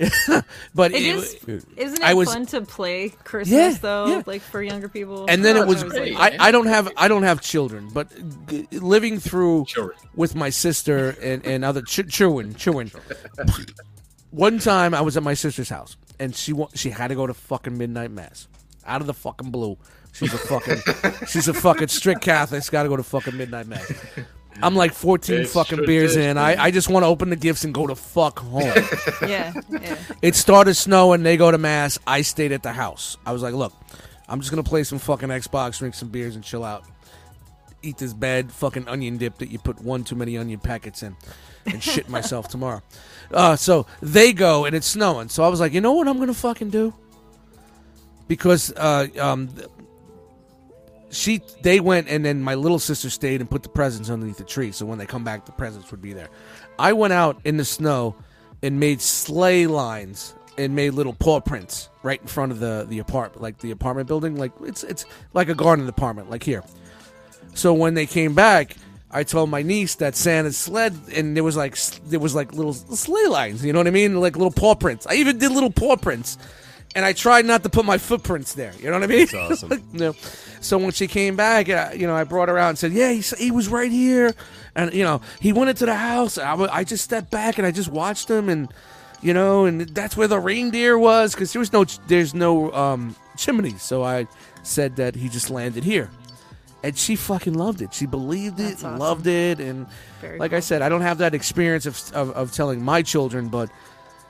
but 0.76 0.92
It 0.92 1.04
it- 1.04 1.16
is, 1.16 1.34
isn't 1.78 2.02
it 2.02 2.04
I 2.04 2.14
was- 2.14 2.32
fun 2.34 2.46
to 2.48 2.62
play 2.62 3.10
Christmas 3.24 3.56
Yeah, 3.76 3.78
though, 3.82 4.06
yeah. 4.08 4.24
like 4.26 4.42
for 4.42 4.62
younger 4.64 4.90
people? 4.90 5.26
and 5.30 5.46
then 5.46 5.58
Oh, 5.58 5.62
it 5.62 5.68
was 5.68 5.84
great. 5.84 6.16
I, 6.16 6.36
I 6.40 6.52
don't 6.52 6.66
have 6.68 6.92
I 6.98 7.08
don't 7.08 7.24
have 7.24 7.42
children, 7.42 7.90
but 7.94 8.08
g- 8.48 8.68
living 8.72 9.20
through 9.20 9.66
Sure. 9.68 9.94
with 10.16 10.36
my 10.36 10.50
sister 10.50 11.16
and, 11.22 11.46
and 11.46 11.64
other 11.64 11.82
ch- 11.82 12.08
children, 12.10 12.56
children. 12.56 12.92
One 14.32 14.60
time 14.60 14.94
I 14.94 15.02
was 15.02 15.18
at 15.18 15.24
my 15.24 15.34
sister's 15.34 15.70
house 15.70 15.98
and 16.20 16.36
she 16.36 16.54
wa- 16.54 16.70
she 16.74 16.90
had 16.90 17.10
to 17.10 17.16
go 17.16 17.28
to 17.28 17.34
fucking 17.34 17.78
midnight 17.78 18.12
mass 18.12 18.48
out 18.86 19.02
of 19.02 19.08
the 19.08 19.14
fucking 19.14 19.52
blue. 19.52 19.78
She's 20.14 20.34
a 20.34 20.38
fucking 20.38 20.78
she's 21.28 21.48
a 21.48 21.54
fucking 21.54 21.88
strict 21.90 22.22
Catholic. 22.22 22.64
She's 22.64 22.70
got 22.70 22.84
to 22.84 22.90
go 22.90 22.96
to 22.98 23.04
fucking 23.04 23.36
midnight 23.38 23.68
mass. 23.68 23.92
I'm 24.62 24.76
like 24.76 24.94
14 24.94 25.42
It's 25.42 25.54
fucking 25.54 25.86
beers 25.86 26.16
in. 26.16 26.38
I, 26.38 26.66
I 26.66 26.72
just 26.72 26.90
want 26.90 27.04
to 27.04 27.08
open 27.08 27.30
the 27.30 27.36
gifts 27.36 27.64
and 27.64 27.74
go 27.74 27.88
to 27.88 27.96
fuck 27.96 28.40
home. 28.40 28.62
yeah, 29.22 29.54
yeah. 29.70 29.98
It 30.22 30.36
started 30.36 30.76
snowing. 30.76 31.24
They 31.24 31.38
go 31.38 31.52
to 31.52 31.58
mass. 31.58 32.00
I 32.06 32.22
stayed 32.22 32.52
at 32.52 32.64
the 32.64 32.74
house. 32.74 33.18
I 33.26 33.32
was 33.32 33.42
like, 33.42 33.54
look, 33.54 33.74
I'm 34.28 34.40
just 34.40 34.52
gonna 34.52 34.64
play 34.64 34.84
some 34.84 35.00
fucking 35.00 35.30
Xbox, 35.30 35.80
drink 35.80 35.96
some 35.96 36.10
beers, 36.10 36.36
and 36.36 36.44
chill 36.44 36.64
out. 36.64 36.84
Eat 37.84 37.98
this 37.98 38.14
bad 38.14 38.52
fucking 38.52 38.88
onion 38.88 39.18
dip 39.18 39.38
that 39.40 39.50
you 39.50 39.58
put 39.58 39.82
one 39.82 40.04
too 40.04 40.16
many 40.16 40.38
onion 40.38 40.60
packets 40.60 41.02
in, 41.02 41.16
and 41.66 41.82
shit 41.82 42.08
myself 42.18 42.48
tomorrow. 42.48 42.82
Uh, 43.34 43.56
so 43.56 43.88
they 44.02 44.34
go 44.34 44.66
and 44.66 44.76
it's 44.76 44.88
snowing. 44.88 45.30
So 45.30 45.44
I 45.44 45.48
was 45.48 45.60
like, 45.60 45.74
you 45.74 45.82
know 45.82 45.94
what 45.94 46.08
I'm 46.08 46.20
gonna 46.20 46.34
fucking 46.34 46.70
do? 46.70 46.94
Because 48.28 48.72
uh, 48.74 49.08
um, 49.20 49.50
she 51.12 51.42
they 51.62 51.80
went 51.80 52.08
and 52.08 52.26
then 52.26 52.42
my 52.42 52.56
little 52.56 52.80
sister 52.80 53.10
stayed 53.10 53.42
and 53.42 53.50
put 53.50 53.64
the 53.64 53.70
presents 53.70 54.10
underneath 54.10 54.38
the 54.38 54.44
tree 54.44 54.72
so 54.72 54.86
when 54.86 54.98
they 54.98 55.06
come 55.06 55.24
back 55.24 55.46
the 55.46 55.52
presents 55.52 55.92
would 55.92 56.02
be 56.02 56.14
there 56.14 56.30
i 56.80 56.94
went 56.94 57.14
out 57.14 57.40
in 57.44 57.58
the 57.58 57.66
snow 57.66 58.16
and 58.64 58.80
made 58.80 59.02
sleigh 59.02 59.68
lines 59.68 60.34
and 60.58 60.76
made 60.76 60.92
little 60.92 61.14
paw 61.14 61.40
prints 61.40 61.90
right 62.04 62.22
in 62.22 62.28
front 62.28 62.52
of 62.52 62.60
the 62.60 62.86
the 62.90 63.00
apartment 63.00 63.42
like 63.42 63.58
the 63.60 63.72
apartment 63.72 64.08
building 64.08 64.36
like 64.38 64.52
it's 64.62 64.84
it's 64.84 65.06
like 65.34 65.50
a 65.50 65.56
garden 65.56 65.88
apartment 65.88 66.30
like 66.30 66.44
here 66.44 66.64
so 67.54 67.74
when 67.74 67.94
they 67.94 68.06
came 68.06 68.34
back 68.34 68.76
I 69.14 69.24
told 69.24 69.50
my 69.50 69.62
niece 69.62 69.96
that 69.96 70.16
Santa's 70.16 70.58
sled, 70.58 70.98
and 71.14 71.36
there 71.36 71.44
was 71.44 71.58
like 71.58 71.76
there 72.06 72.20
was 72.20 72.34
like 72.34 72.54
little 72.54 72.74
sleigh 72.74 73.28
lines. 73.28 73.64
You 73.64 73.74
know 73.74 73.80
what 73.80 73.88
I 73.88 73.92
mean? 73.92 74.20
Like 74.22 74.38
little 74.38 74.52
paw 74.52 74.74
prints. 74.74 75.06
I 75.06 75.16
even 75.16 75.38
did 75.38 75.52
little 75.52 75.72
paw 75.72 75.98
prints, 75.98 76.38
and 76.96 77.06
I 77.06 77.14
tried 77.14 77.46
not 77.46 77.64
to 77.64 77.70
put 77.70 77.86
my 77.86 77.98
footprints 77.98 78.54
there. 78.54 78.74
You 78.80 78.88
know 78.88 78.94
what 78.94 79.04
I 79.04 79.08
mean? 79.08 79.20
That's 79.20 79.34
awesome. 79.34 79.70
Like, 79.70 79.82
you 79.94 80.00
know, 80.00 80.14
so 80.60 80.78
when 80.78 80.92
she 80.92 81.08
came 81.08 81.36
back, 81.36 81.70
uh, 81.70 81.92
you 81.96 82.06
know, 82.08 82.16
I 82.16 82.24
brought 82.24 82.50
her 82.50 82.58
out 82.58 82.70
and 82.70 82.78
said, 82.78 82.92
"Yeah, 82.92 83.12
he, 83.12 83.22
he 83.38 83.52
was 83.52 83.68
right 83.70 83.92
here," 83.92 84.34
and 84.76 84.94
you 84.94 85.04
know, 85.04 85.22
he 85.40 85.54
went 85.54 85.70
into 85.70 85.86
the 85.86 85.96
house. 85.96 86.38
I, 86.38 86.52
w- 86.52 86.70
I 86.72 86.84
just 86.84 87.04
stepped 87.04 87.32
back 87.32 87.58
and 87.58 87.66
I 87.66 87.72
just 87.72 87.90
watched 87.90 88.30
him, 88.30 88.50
and 88.50 88.72
you 89.22 89.34
know, 89.34 89.66
and 89.66 89.82
that's 89.82 90.18
where 90.18 90.28
the 90.28 90.40
reindeer 90.40 90.98
was 90.98 91.34
because 91.34 91.54
there 91.54 91.60
was 91.60 91.72
no, 91.74 91.86
ch- 91.86 92.00
there's 92.08 92.34
no 92.34 92.72
um, 92.74 93.16
chimney. 93.38 93.76
So 93.78 94.04
I 94.04 94.28
said 94.64 94.96
that 94.98 95.16
he 95.16 95.30
just 95.30 95.50
landed 95.50 95.84
here, 95.84 96.10
and 96.84 96.98
she 96.98 97.16
fucking 97.16 97.54
loved 97.54 97.82
it. 97.82 97.94
She 97.94 98.06
believed 98.06 98.60
it, 98.60 98.76
awesome. 98.76 98.98
loved 98.98 99.28
it, 99.28 99.60
and 99.60 99.88
Very 100.22 100.38
like 100.40 100.54
I 100.54 100.60
said, 100.60 100.82
I 100.82 100.90
don't 100.90 101.02
have 101.02 101.20
that 101.20 101.34
experience 101.34 101.86
of, 101.86 102.00
of 102.14 102.32
of 102.32 102.52
telling 102.52 102.84
my 102.84 103.02
children, 103.02 103.48
but 103.48 103.70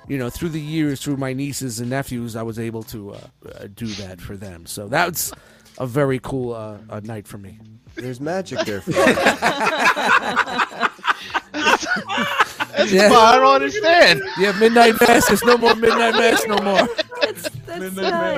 you 0.07 0.17
know, 0.17 0.29
through 0.29 0.49
the 0.49 0.61
years, 0.61 1.01
through 1.01 1.17
my 1.17 1.33
nieces 1.33 1.79
and 1.79 1.89
nephews, 1.89 2.35
I 2.35 2.43
was 2.43 2.57
able 2.59 2.83
to 2.83 3.11
uh, 3.13 3.19
uh, 3.45 3.67
do 3.73 3.85
that 3.87 4.19
for 4.21 4.35
them. 4.35 4.65
So 4.65 4.87
that's 4.87 5.31
a 5.77 5.85
very 5.87 6.19
cool 6.19 6.53
uh, 6.53 6.77
uh, 6.89 6.99
night 7.03 7.27
for 7.27 7.37
me. 7.37 7.59
There's 7.95 8.19
magic 8.21 8.59
there 8.65 8.81
for 8.81 8.91
you. 8.91 8.97
That's 11.53 12.91
Yeah. 12.91 13.09
I 13.11 13.35
don't 13.37 13.55
understand. 13.55 14.21
Yeah, 14.39 14.51
midnight 14.53 14.95
mass. 15.01 15.27
There's 15.27 15.43
no 15.43 15.57
more 15.57 15.75
midnight 15.75 16.13
mass 16.15 16.45
no 16.47 16.57
more. 16.59 16.87
That's, 17.35 17.49
that's 17.95 17.95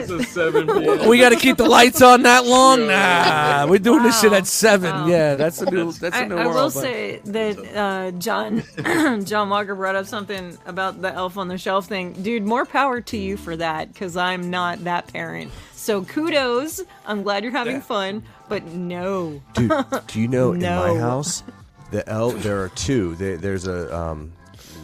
not- 0.10 0.22
seven. 0.28 0.68
We 1.10 1.20
got 1.20 1.30
to 1.30 1.36
keep 1.36 1.58
the 1.58 1.68
lights 1.68 2.02
on 2.02 2.24
that 2.24 2.46
long. 2.46 2.88
Nah, 2.88 3.66
we're 3.68 3.80
doing 3.80 4.04
this 4.04 4.20
shit 4.22 4.32
Wow. 4.32 4.38
at 4.38 4.48
seven. 4.48 4.92
Wow. 4.94 5.08
Yeah, 5.08 5.36
that's 5.36 5.62
a 5.62 5.70
new. 5.70 5.92
That's 5.92 6.16
a 6.16 6.20
I, 6.20 6.28
new 6.28 6.36
I 6.38 6.46
world. 6.46 6.56
will 6.56 6.64
but- 6.66 6.72
say 6.72 7.18
that 7.26 7.76
uh, 7.76 8.12
John 8.20 8.64
John 9.26 9.50
Walker 9.50 9.76
brought 9.76 9.96
up 9.96 10.06
something 10.06 10.58
about 10.66 11.02
the 11.02 11.14
elf 11.14 11.38
on 11.38 11.48
the 11.48 11.58
shelf 11.58 11.86
thing. 11.88 12.14
Dude, 12.14 12.44
more 12.44 12.66
power 12.66 13.02
to 13.02 13.18
you 13.18 13.38
for 13.38 13.56
that 13.58 13.92
because 13.94 14.16
I'm 14.18 14.50
not 14.50 14.84
that 14.86 15.12
parent. 15.12 15.52
So 15.74 16.04
kudos. 16.04 16.82
I'm 17.06 17.24
glad 17.24 17.44
you're 17.44 17.52
having 17.52 17.82
fun, 17.82 18.24
but 18.48 18.64
no. 18.66 19.42
Dude, 19.54 19.72
do 20.08 20.22
you 20.22 20.28
know 20.28 20.52
in 20.54 20.60
No. 20.60 20.94
my 20.94 21.00
house, 21.00 21.44
the 21.92 22.08
elf? 22.10 22.42
There 22.42 22.62
are 22.64 22.70
two. 22.70 23.16
There, 23.16 23.36
there's 23.38 23.68
a 23.68 23.94
um, 23.96 24.32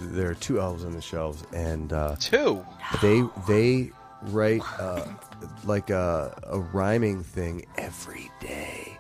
there 0.02 0.30
are 0.30 0.34
two 0.36 0.60
elves 0.60 0.84
on 0.84 0.92
the 0.92 1.02
shelves, 1.02 1.44
and 1.54 1.94
uh, 1.94 2.16
Two. 2.20 2.66
they 3.02 3.24
they 3.48 3.92
write 4.24 4.62
uh, 4.80 5.06
like 5.66 5.90
a, 5.90 6.38
a 6.48 6.60
rhyming 6.60 7.24
thing 7.24 7.66
every 7.78 8.30
day. 8.40 8.96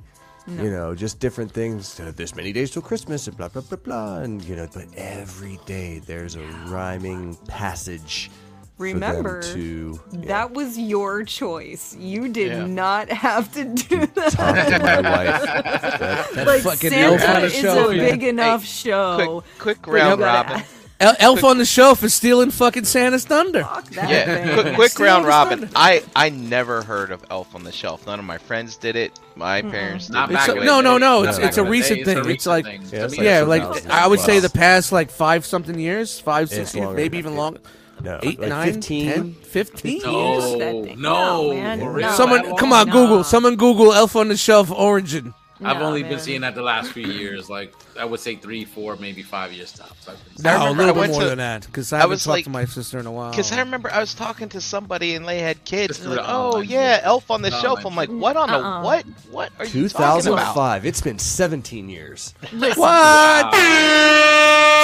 You 0.48 0.72
know, 0.72 0.96
just 0.96 1.20
different 1.20 1.52
things. 1.52 2.00
Uh, 2.00 2.12
this 2.16 2.36
many 2.36 2.52
days 2.52 2.72
till 2.72 2.82
Christmas, 2.82 3.28
and 3.28 3.38
blah 3.38 3.50
blah 3.50 3.62
blah 3.62 3.78
blah, 3.78 4.18
and 4.20 4.44
you 4.44 4.56
know, 4.56 4.68
but 4.74 4.86
every 4.98 5.60
day 5.68 6.00
there's 6.00 6.36
a 6.36 6.41
rhyming 6.68 7.36
passage. 7.48 8.32
Remember, 8.80 9.44
to 9.44 10.00
That 10.14 10.54
was 10.54 10.76
your 10.78 11.24
choice. 11.24 11.96
You 12.00 12.30
did 12.30 12.52
Yeah. 12.54 12.66
not 12.66 13.12
have 13.12 13.54
to 13.54 13.66
do 13.66 14.08
that. 14.08 14.32
talk 14.32 14.56
to 14.56 14.80
my 14.80 15.02
wife. 15.02 15.41
That- 16.00 16.32
That 16.34 16.48
Like 16.48 16.62
fucking 16.64 16.90
Santa 16.90 17.41
the 17.41 17.46
is 17.46 17.54
shelf. 17.54 17.91
a 17.91 17.96
yeah. 17.96 18.10
big 18.10 18.24
enough 18.24 18.64
show. 18.66 19.44
Quick, 19.60 19.84
quick 19.84 19.88
round 19.94 20.20
you 20.22 20.26
gotta 20.26 20.50
robin. 20.50 20.66
Ask 21.00 21.20
El- 21.22 21.32
elf 21.32 21.44
on 21.44 21.58
the 21.58 21.66
shelf 21.66 22.04
is 22.04 22.14
stealing 22.14 22.52
fucking 22.52 22.86
Santa's 22.86 23.26
thunder. 23.26 23.62
that 23.92 24.10
Yeah, 24.10 24.26
thing. 24.26 24.54
quick, 24.64 24.76
quick 24.76 24.92
Steal 24.92 25.06
round 25.06 25.26
robin. 25.26 25.70
I 25.76 26.04
I 26.16 26.30
never 26.30 26.82
heard 26.84 27.12
of 27.12 27.22
Elf 27.30 27.56
on 27.56 27.64
the 27.64 27.72
Shelf. 27.72 28.06
None 28.06 28.20
of 28.20 28.26
my 28.26 28.38
friends 28.38 28.76
did 28.78 28.96
it. 28.96 29.20
My 29.36 29.62
parents 29.62 30.08
did 30.08 30.14
Not 30.14 30.30
it. 30.30 30.34
Back 30.34 30.50
a- 30.50 30.56
in 30.58 30.66
no, 30.66 30.78
the 30.78 30.82
no, 30.84 30.94
day. 30.98 31.00
no, 31.06 31.16
Not 31.16 31.22
it's- 31.22 31.38
back 31.38 31.48
it's 31.48 31.58
a 31.58 31.62
in 31.62 31.66
the 31.66 31.72
recent 31.72 32.00
day. 32.00 32.04
thing. 32.16 32.18
a 32.18 32.30
It's 32.30 32.46
like- 32.46 32.66
thing. 32.66 32.82
Yeah, 32.92 33.04
it's 33.06 33.12
me, 33.14 33.18
like 33.20 33.26
Yeah, 33.26 33.42
like 33.42 33.62
2000. 33.64 33.92
I 33.92 34.08
would 34.08 34.20
say 34.20 34.36
Wow. 34.36 34.42
the 34.42 34.50
past 34.50 34.92
like 34.92 35.10
five 35.12 35.46
something 35.46 35.80
years, 35.80 36.20
five, 36.20 36.50
six 36.50 36.60
It's 36.62 36.76
years, 36.76 36.86
longer 36.86 36.98
maybe 37.02 37.18
than 37.18 37.20
even 37.20 37.34
that. 37.36 37.42
longer. 37.42 37.60
No, 38.02 38.20
Eight, 38.24 38.40
like 38.40 38.50
nine, 38.50 38.74
15? 38.76 39.12
10, 39.12 39.36
15 39.44 40.02
No, 40.06 40.32
years. 40.32 40.44
that 40.60 40.72
thing. 40.86 41.02
no. 41.02 41.14
No, 41.52 41.54
man, 41.54 41.80
For 41.82 42.00
no. 42.00 42.12
Someone, 42.14 42.56
come 42.56 42.72
on, 42.72 42.88
Nah. 42.88 42.94
Google. 42.94 43.20
Uh, 43.20 43.24
Someone 43.24 43.56
Google 43.58 43.92
Elf 43.94 44.16
on 44.16 44.30
the 44.30 44.38
Shelf 44.38 44.72
origin. 44.72 45.34
I've 45.62 45.80
Nah, 45.80 45.86
only 45.88 46.04
man. 46.04 46.12
been 46.12 46.20
seeing 46.22 46.40
that 46.42 46.56
the 46.56 46.62
last 46.62 46.94
few 46.94 47.06
years. 47.08 47.50
Like 47.50 47.74
I 48.00 48.06
would 48.06 48.20
say 48.20 48.36
three, 48.36 48.64
four, 48.66 48.96
maybe 48.96 49.22
five 49.24 49.52
years 49.52 49.72
tops. 49.74 50.08
I've 50.08 50.18
No, 50.44 50.70
a 50.70 50.72
little 50.72 50.98
I 50.98 51.08
bit 51.08 51.12
more 51.12 51.22
to- 51.22 51.30
than 51.30 51.38
that 51.40 51.66
because 51.66 51.92
I 51.92 51.98
I 51.98 52.00
haven't 52.02 52.12
was 52.12 52.24
talked 52.24 52.32
like- 52.38 52.44
to 52.46 52.50
my 52.50 52.66
sister 52.66 52.98
in 53.00 53.06
a 53.06 53.12
while. 53.12 53.32
Because 53.32 53.52
I 53.52 53.60
remember 53.60 53.92
I 53.92 54.00
was 54.00 54.14
talking 54.14 54.48
to 54.50 54.62
somebody 54.62 55.16
and 55.16 55.28
they 55.28 55.40
had 55.40 55.64
kids. 55.66 56.00
And 56.00 56.10
like, 56.16 56.26
oh 56.28 56.62
yeah, 56.62 56.96
shit. 56.98 57.06
Elf 57.06 57.30
on 57.30 57.42
the 57.42 57.50
The 57.50 57.60
Shelf. 57.62 57.86
I'm 57.86 57.96
like, 57.96 58.10
what 58.10 58.38
on 58.38 58.50
Uh-uh. 58.50 58.80
the 58.82 58.86
what? 58.86 59.06
What 59.32 59.52
are 59.60 59.66
you 59.66 59.90
talking 59.90 60.06
about? 60.06 60.24
2005. 60.24 60.86
It's 60.86 61.02
been 61.02 61.20
17 61.20 61.90
years. 61.90 62.34
what? 62.76 63.54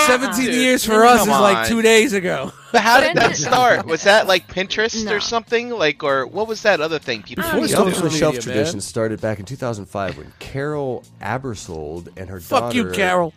Seventeen 0.07 0.49
Uh-uh. 0.49 0.53
years 0.55 0.85
for 0.85 1.03
us 1.03 1.21
is 1.21 1.27
like 1.27 1.67
two 1.67 1.81
days 1.81 2.13
ago. 2.13 2.51
But 2.71 2.81
how 2.81 2.99
did 2.99 3.15
that 3.15 3.35
start? 3.37 3.85
Was 3.87 4.03
that 4.03 4.27
like 4.27 4.47
Pinterest 4.47 5.03
No. 5.05 5.13
or 5.15 5.19
something? 5.19 5.69
Like, 5.69 6.03
or 6.03 6.27
what 6.27 6.47
was 6.47 6.61
that 6.63 6.79
other 6.81 6.99
thing 6.99 7.23
people 7.23 7.43
don't 7.43 7.55
The 7.55 7.61
used 7.61 7.73
know. 7.73 7.85
to 7.85 7.89
Elf 7.89 7.97
on 7.97 8.03
the 8.03 8.09
Shelf 8.11 8.39
tradition 8.39 8.81
started 8.81 9.19
back 9.21 9.39
in 9.39 9.45
2005 9.45 10.17
when 10.17 10.31
Carol 10.39 11.03
Aebersold 11.21 12.09
and 12.17 12.29
her 12.29 12.39
Fuck 12.39 12.59
daughter 12.73 12.75
you, 12.75 12.91
Carol. 13.07 13.33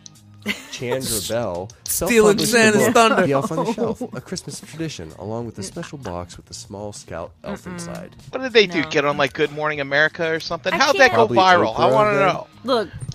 Chanda 0.71 1.05
Bell 1.29 1.69
Stealing 1.83 2.39
Santa's 2.39 2.85
book, 2.85 2.93
thunder. 2.93 3.25
The 3.27 3.33
Elf 3.33 3.51
on 3.51 3.65
the 3.65 3.73
Shelf, 3.73 4.01
a 4.13 4.21
Christmas 4.21 4.61
tradition, 4.61 5.11
along 5.19 5.45
with 5.45 5.59
a 5.59 5.63
special 5.63 5.97
box 5.97 6.37
with 6.37 6.49
a 6.49 6.53
small 6.53 6.93
scout 6.93 7.31
elf 7.43 7.67
inside. 7.67 8.15
What 8.31 8.41
did 8.41 8.53
they 8.53 8.65
do? 8.65 8.81
No. 8.81 8.89
Get 8.89 9.03
on 9.05 9.17
like 9.17 9.33
Good 9.33 9.51
Morning 9.51 9.81
America 9.81 10.31
or 10.31 10.39
something? 10.39 10.73
I 10.73 10.77
How'd 10.77 10.95
that 10.97 11.11
go 11.11 11.27
can't- 11.27 11.37
viral? 11.37 11.73
I 11.73 11.75
Probably 11.75 11.93
want 11.95 12.13
to 12.13 12.19
Oprah 12.19 12.33
know. 12.33 12.47
Look, 12.63 12.89
I'm 12.93 13.08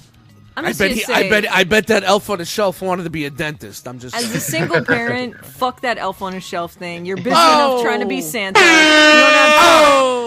I 0.57 0.63
just 0.69 0.79
bet. 0.79 0.91
He, 0.93 1.01
say, 1.01 1.13
I 1.15 1.29
bet. 1.29 1.51
I 1.53 1.65
bet 1.65 1.87
that 1.89 2.05
elf 2.05 2.31
on 2.31 2.39
the 2.39 2.45
shelf 2.45 2.81
wanted 2.81 3.03
to 3.05 3.11
be 3.11 3.25
a 3.25 3.31
dentist. 3.31 3.89
I'm 3.89 3.99
just. 3.99 4.15
As 4.15 4.35
a 4.35 4.41
single 4.41 4.85
parent, 4.85 5.37
fuck 5.45 5.81
that 5.81 5.99
elf 5.99 6.23
on 6.23 6.35
a 6.35 6.41
shelf 6.41 6.75
thing. 6.75 7.05
You're 7.05 7.17
busy 7.17 7.31
Oh. 7.35 7.73
enough 7.75 7.83
trying 7.85 8.01
to 8.01 8.07
be 8.07 8.21
Santa. 8.21 8.61
You 8.61 8.65
don't 8.67 9.33
have 9.33 9.53
oh. 9.57 10.25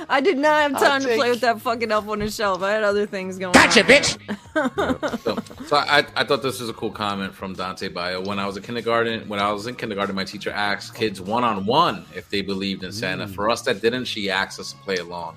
I 0.08 0.20
did 0.20 0.38
not 0.38 0.70
have 0.72 0.80
time 0.80 1.00
to 1.02 1.08
take- 1.08 1.18
play 1.18 1.30
with 1.30 1.40
that 1.40 1.60
fucking 1.60 1.90
elf 1.90 2.08
on 2.08 2.22
a 2.22 2.30
shelf. 2.30 2.62
I 2.62 2.72
had 2.72 2.84
other 2.84 3.06
things 3.06 3.38
going 3.38 3.54
on. 3.56 3.62
Gotcha, 3.64 3.82
bitch. 3.84 4.18
So, 4.54 5.36
so 5.66 5.76
I, 5.76 6.06
I 6.14 6.22
thought 6.24 6.42
this 6.42 6.60
was 6.60 6.68
a 6.68 6.72
cool 6.72 6.90
comment 6.92 7.34
from 7.34 7.54
Dante 7.54 7.88
Bio. 7.88 8.20
When 8.20 8.38
I 8.38 8.46
was 8.46 8.56
in 8.56 8.62
kindergarten, 8.62 9.26
when 9.28 9.40
I 9.40 9.50
was 9.50 9.66
in 9.66 9.74
kindergarten, 9.74 10.14
my 10.14 10.22
teacher 10.22 10.50
asked 10.50 10.94
kids 10.94 11.20
one 11.20 11.42
on 11.42 11.66
one 11.66 12.04
if 12.14 12.30
they 12.30 12.40
believed 12.40 12.84
in 12.84 12.92
Santa. 12.92 13.26
For 13.26 13.50
us 13.50 13.62
that 13.62 13.82
didn't, 13.82 14.04
she 14.04 14.30
asked 14.30 14.60
us 14.60 14.70
to 14.72 14.78
play 14.78 14.96
along. 14.96 15.36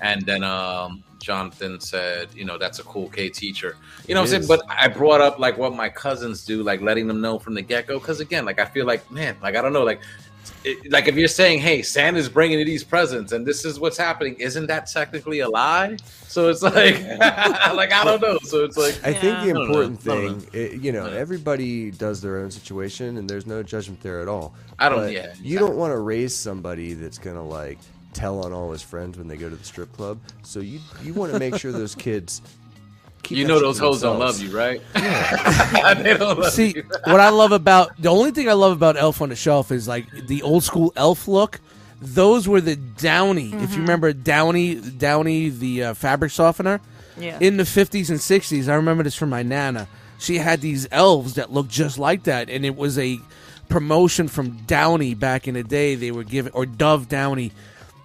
And 0.00 0.22
then 0.26 0.44
um, 0.44 1.02
Jonathan 1.22 1.80
said, 1.80 2.28
you 2.34 2.44
know, 2.44 2.58
that's 2.58 2.78
a 2.80 2.82
cool 2.82 3.08
K 3.08 3.30
teacher. 3.30 3.76
You 4.06 4.14
know 4.14 4.20
what 4.20 4.32
I'm 4.32 4.42
saying? 4.42 4.48
But 4.48 4.62
I 4.68 4.88
brought 4.88 5.20
up 5.20 5.38
like 5.38 5.56
what 5.56 5.74
my 5.74 5.88
cousins 5.88 6.44
do, 6.44 6.62
like 6.62 6.80
letting 6.82 7.06
them 7.06 7.20
know 7.20 7.38
from 7.38 7.54
the 7.54 7.62
get 7.62 7.86
go. 7.86 7.98
Because 7.98 8.20
again, 8.20 8.44
like 8.44 8.58
I 8.60 8.64
feel 8.66 8.84
like, 8.86 9.10
man, 9.10 9.36
like 9.42 9.56
I 9.56 9.62
don't 9.62 9.72
know, 9.72 9.84
like. 9.84 10.00
It, 10.64 10.90
like 10.90 11.06
if 11.06 11.14
you're 11.14 11.28
saying, 11.28 11.60
"Hey, 11.60 11.82
Santa's 11.82 12.28
bringing 12.28 12.58
you 12.58 12.64
these 12.64 12.82
presents, 12.82 13.30
and 13.32 13.46
this 13.46 13.64
is 13.64 13.78
what's 13.78 13.96
happening," 13.96 14.34
isn't 14.40 14.66
that 14.66 14.86
technically 14.86 15.38
a 15.40 15.48
lie? 15.48 15.96
So 16.26 16.48
it's 16.48 16.62
like, 16.62 17.00
like 17.18 17.92
I 17.92 18.02
don't 18.04 18.20
know. 18.20 18.38
So 18.42 18.64
it's 18.64 18.76
like, 18.76 18.94
I 19.04 19.12
think 19.12 19.22
the 19.22 19.46
Yeah. 19.46 19.52
Don't 19.52 19.54
know. 19.54 19.62
important 19.62 20.00
thing, 20.00 20.46
i 20.52 20.74
you 20.74 20.90
know, 20.90 21.06
everybody 21.06 21.92
does 21.92 22.20
their 22.20 22.38
own 22.38 22.50
situation, 22.50 23.18
and 23.18 23.30
there's 23.30 23.46
no 23.46 23.62
judgment 23.62 24.00
there 24.02 24.20
at 24.20 24.26
all. 24.28 24.54
I 24.80 24.88
don't- 24.88 24.98
But 25.00 25.12
yeah, 25.12 25.32
You 25.40 25.60
don't 25.60 25.76
want 25.76 25.92
to 25.92 25.98
raise 25.98 26.34
somebody 26.34 26.94
that's 26.94 27.18
gonna 27.18 27.44
like 27.46 27.78
tell 28.12 28.44
on 28.44 28.52
all 28.52 28.70
his 28.72 28.82
friends 28.82 29.18
when 29.18 29.28
they 29.28 29.36
go 29.36 29.48
to 29.48 29.56
the 29.56 29.64
strip 29.64 29.92
club. 29.92 30.18
So 30.42 30.60
you 30.60 30.80
you 31.02 31.14
want 31.14 31.32
to 31.32 31.38
make 31.38 31.56
sure 31.56 31.72
those 31.72 31.94
kids. 31.94 32.42
Keep 33.22 33.38
you 33.38 33.46
know 33.46 33.60
those 33.60 33.78
to 33.78 33.84
hoes 33.84 34.00
don't 34.00 34.18
love 34.18 34.40
you, 34.40 34.56
right? 34.56 34.82
they 34.94 36.14
don't 36.16 36.40
love 36.40 36.52
See, 36.52 36.72
you. 36.74 36.84
what 37.04 37.20
I 37.20 37.28
love 37.28 37.52
about 37.52 38.00
the 38.00 38.08
only 38.08 38.32
thing 38.32 38.48
I 38.48 38.54
love 38.54 38.72
about 38.72 38.96
Elf 38.96 39.20
on 39.20 39.28
the 39.28 39.36
Shelf 39.36 39.70
is 39.70 39.86
like 39.86 40.10
the 40.26 40.42
old 40.42 40.64
school 40.64 40.92
elf 40.96 41.28
look. 41.28 41.60
Those 42.00 42.48
were 42.48 42.60
the 42.60 42.74
Downy. 42.74 43.52
If 43.54 43.74
you 43.74 43.80
remember 43.82 44.12
Downy, 44.12 44.74
Downy, 44.74 45.50
the 45.50 45.84
uh, 45.84 45.94
fabric 45.94 46.32
softener. 46.32 46.80
Yeah. 47.16 47.38
In 47.40 47.58
the 47.58 47.64
fifties 47.64 48.10
and 48.10 48.20
sixties, 48.20 48.68
I 48.68 48.74
remember 48.74 49.04
this 49.04 49.14
from 49.14 49.30
my 49.30 49.44
nana. 49.44 49.86
She 50.18 50.38
had 50.38 50.60
these 50.60 50.88
elves 50.90 51.34
that 51.34 51.52
looked 51.52 51.70
just 51.70 51.98
like 51.98 52.24
that, 52.24 52.50
and 52.50 52.66
it 52.66 52.76
was 52.76 52.98
a 52.98 53.20
promotion 53.68 54.28
from 54.28 54.58
Downy 54.66 55.14
back 55.14 55.46
in 55.46 55.54
the 55.54 55.62
day. 55.62 55.94
They 55.94 56.10
were 56.10 56.24
giving 56.24 56.52
or 56.52 56.66
Dove 56.66 57.08
Downy. 57.08 57.52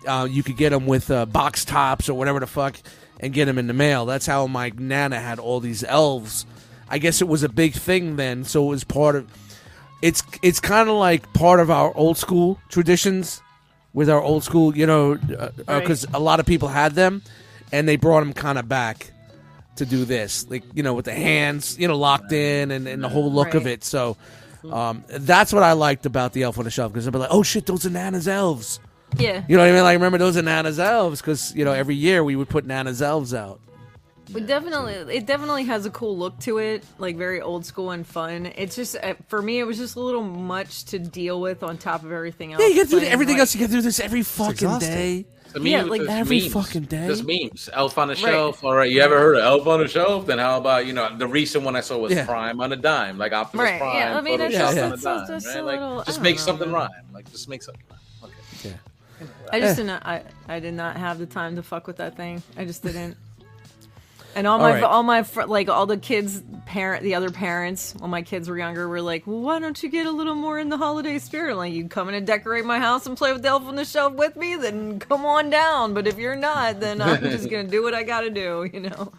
Uh, 0.08 0.26
you 0.26 0.44
could 0.44 0.58
get 0.58 0.70
them 0.70 0.86
with 0.88 1.12
uh, 1.12 1.26
box 1.26 1.66
tops 1.66 2.10
or 2.10 2.14
whatever 2.18 2.40
the 2.40 2.48
fuck, 2.48 2.78
and 3.20 3.34
get 3.34 3.46
them 3.46 3.58
in 3.58 3.68
the 3.68 3.74
mail. 3.74 4.06
That's 4.06 4.26
how 4.26 4.48
my 4.48 4.72
nana 4.76 5.20
had 5.20 5.40
all 5.40 5.60
these 5.60 5.84
elves. 5.84 6.46
I 6.90 7.00
guess 7.00 7.22
it 7.22 7.28
was 7.28 7.44
a 7.44 7.50
big 7.50 7.74
thing 7.74 8.16
then, 8.16 8.44
so 8.46 8.66
it 8.66 8.70
was 8.70 8.84
part 8.84 9.16
of. 9.16 9.28
It's 10.02 10.24
it's 10.42 10.60
kind 10.60 10.90
of 10.90 10.96
like 10.96 11.34
part 11.34 11.60
of 11.60 11.70
our 11.72 11.96
old 11.96 12.18
school 12.18 12.60
traditions 12.70 13.42
with 13.94 14.10
our 14.10 14.22
old 14.22 14.44
school, 14.44 14.76
you 14.78 14.86
know, 14.86 15.16
because 15.16 16.06
Right. 16.06 16.16
a 16.16 16.20
lot 16.20 16.40
of 16.40 16.46
people 16.46 16.68
had 16.68 16.94
them, 16.94 17.24
and 17.72 17.88
they 17.88 17.96
brought 17.96 18.20
them 18.22 18.32
kind 18.34 18.58
of 18.60 18.70
back 18.70 19.12
to 19.78 19.86
do 19.86 20.06
this, 20.06 20.48
like 20.50 20.64
you 20.74 20.84
know, 20.84 20.94
with 20.94 21.06
the 21.06 21.14
hands, 21.14 21.78
you 21.80 21.88
know, 21.88 21.98
locked 21.98 22.32
in 22.32 22.72
and, 22.72 22.88
and 22.88 23.04
the 23.04 23.10
whole 23.10 23.32
look 23.32 23.54
of 23.56 23.66
it. 23.68 23.84
So 23.84 24.18
um, 24.72 25.04
that's 25.10 25.52
what 25.52 25.64
I 25.64 25.74
liked 25.74 26.06
about 26.06 26.34
the 26.34 26.44
Elf 26.44 26.58
on 26.58 26.64
the 26.66 26.72
Shelf 26.72 26.92
because 26.94 27.06
they'd 27.06 27.12
be 27.12 27.18
like, 27.20 27.30
"Oh 27.32 27.44
shit, 27.44 27.66
those 27.66 27.86
are 27.86 27.90
Nana's 27.90 28.28
elves." 28.28 28.80
Yeah. 29.20 29.44
You 29.48 29.58
know 29.58 29.64
what 29.64 29.70
I 29.70 29.74
mean? 29.74 29.84
Like 29.84 29.94
remember 29.96 30.18
those 30.18 30.38
are 30.38 30.42
Nana's 30.42 30.80
elves 30.80 31.22
because 31.22 31.54
you 31.56 31.66
know 31.66 31.74
every 31.74 31.96
year 31.96 32.24
we 32.24 32.36
would 32.36 32.50
put 32.50 32.66
Nana's 32.66 33.02
elves 33.02 33.34
out. 33.34 33.60
But 34.30 34.46
definitely, 34.46 34.94
it 35.16 35.26
definitely 35.26 35.64
has 35.66 35.86
a 35.86 35.90
cool 35.90 36.18
look 36.18 36.38
to 36.40 36.58
it, 36.58 36.84
like 36.98 37.16
very 37.16 37.40
old 37.42 37.66
school 37.66 37.92
and 37.92 38.06
fun. 38.06 38.48
It's 38.58 38.76
just 38.76 38.98
uh, 39.02 39.14
for 39.30 39.42
me, 39.42 39.60
it 39.60 39.64
was 39.64 39.78
just 39.78 39.96
a 39.96 40.02
little 40.02 40.22
much 40.24 40.84
to 40.86 41.00
deal 41.00 41.40
with 41.40 41.64
on 41.64 41.78
top 41.78 42.04
of 42.04 42.12
everything 42.12 42.52
else. 42.52 42.62
Yeah, 42.62 42.68
you 42.68 42.76
got 42.84 42.90
to 42.92 43.00
do 43.00 43.06
everything 43.06 43.36
like- 43.36 43.40
else. 43.42 43.56
You 43.56 43.62
got 43.62 43.68
to 43.68 43.74
do 43.78 43.82
this 43.82 44.02
every 44.02 44.24
fucking 44.24 44.80
day. 44.80 45.26
To 45.54 45.62
me, 45.62 45.72
Yeah, 45.72 45.84
like 45.84 46.02
every 46.02 46.42
memes. 46.42 46.52
fucking 46.52 46.84
day. 46.84 47.08
Just 47.08 47.24
memes. 47.24 47.70
Elf 47.72 47.98
on 47.98 48.10
the 48.10 48.16
shelf. 48.16 48.66
All 48.66 48.76
right, 48.76 48.92
you 48.92 49.00
ever 49.00 49.18
heard 49.18 49.38
of 49.38 49.44
Elf 49.46 49.66
on 49.66 49.80
the 49.80 49.88
shelf? 49.88 50.26
Then 50.28 50.40
how 50.40 50.58
about 50.58 50.86
you 50.86 50.92
know 50.92 51.16
the 51.18 51.26
recent 51.26 51.64
one 51.64 51.78
I 51.78 51.80
saw 51.80 51.98
was 51.98 52.12
Yeah. 52.12 52.26
Prime 52.26 52.60
on 52.60 52.74
a 52.74 52.76
dime, 52.76 53.18
like 53.18 53.32
Optimus 53.32 53.64
Right, 53.64 53.80
Prime, 53.80 53.96
yeah, 53.96 54.18
I 54.18 54.22
mean, 54.22 54.42
it's 54.42 54.54
Photoshop 54.56 54.60
just- 54.60 54.78
on 54.78 54.92
a 54.92 54.98
dime, 55.20 55.28
just 55.30 55.48
right? 55.48 55.56
a 55.56 55.64
Like, 55.64 55.80
little- 55.80 56.00
I 56.02 56.04
just 56.04 56.18
don't 56.18 56.24
make 56.24 56.36
know, 56.36 56.42
something 56.42 56.68
man. 56.72 56.76
rhyme. 56.82 56.90
Like 57.14 57.32
just 57.32 57.48
make 57.48 57.64
something 57.64 57.82
rhyme. 57.90 57.97
I 59.52 59.60
just 59.60 59.78
didn't. 59.78 60.06
I 60.06 60.24
I 60.48 60.60
did 60.60 60.74
not 60.74 60.98
have 60.98 61.20
the 61.20 61.26
time 61.26 61.56
to 61.56 61.64
fuck 61.64 61.88
with 61.88 61.98
that 61.98 62.16
thing. 62.16 62.44
I 62.58 62.66
just 62.66 62.84
didn't. 62.84 63.18
And 64.36 64.46
all 64.46 64.60
my 64.60 64.74
right. 64.74 64.84
all 64.84 65.02
my 65.02 65.24
fr- 65.24 65.46
like 65.46 65.68
all 65.68 65.88
the 65.88 65.98
kids 65.98 66.44
parent 66.68 67.02
the 67.02 67.16
other 67.16 67.32
parents 67.32 67.96
when 67.98 68.12
my 68.12 68.22
kids 68.22 68.48
were 68.48 68.58
younger 68.58 68.88
were 68.88 69.02
like, 69.02 69.26
well, 69.26 69.42
why 69.42 69.58
don't 69.58 69.82
you 69.82 69.90
get 69.90 70.06
a 70.06 70.12
little 70.12 70.36
more 70.36 70.60
in 70.60 70.70
the 70.70 70.78
holiday 70.78 71.18
spirit? 71.18 71.56
Like 71.56 71.74
you 71.74 71.88
come 71.88 72.08
in 72.08 72.14
and 72.14 72.28
decorate 72.28 72.64
my 72.64 72.78
house 72.78 73.08
and 73.08 73.18
play 73.18 73.34
with 73.34 73.42
the 73.42 73.48
elf 73.48 73.64
on 73.64 73.76
the 73.76 73.86
shelf 73.86 74.14
with 74.14 74.36
me, 74.36 74.56
then 74.56 75.00
come 75.00 75.26
on 75.26 75.50
down. 75.50 75.96
But 75.96 76.06
if 76.06 76.20
you're 76.20 76.36
not, 76.36 76.80
then 76.80 77.02
I'm 77.02 77.22
just 77.24 77.50
gonna 77.50 77.68
do 77.68 77.82
what 77.82 77.96
I 77.96 78.04
gotta 78.04 78.30
do. 78.30 78.70
You 78.72 78.82
know. 78.82 79.12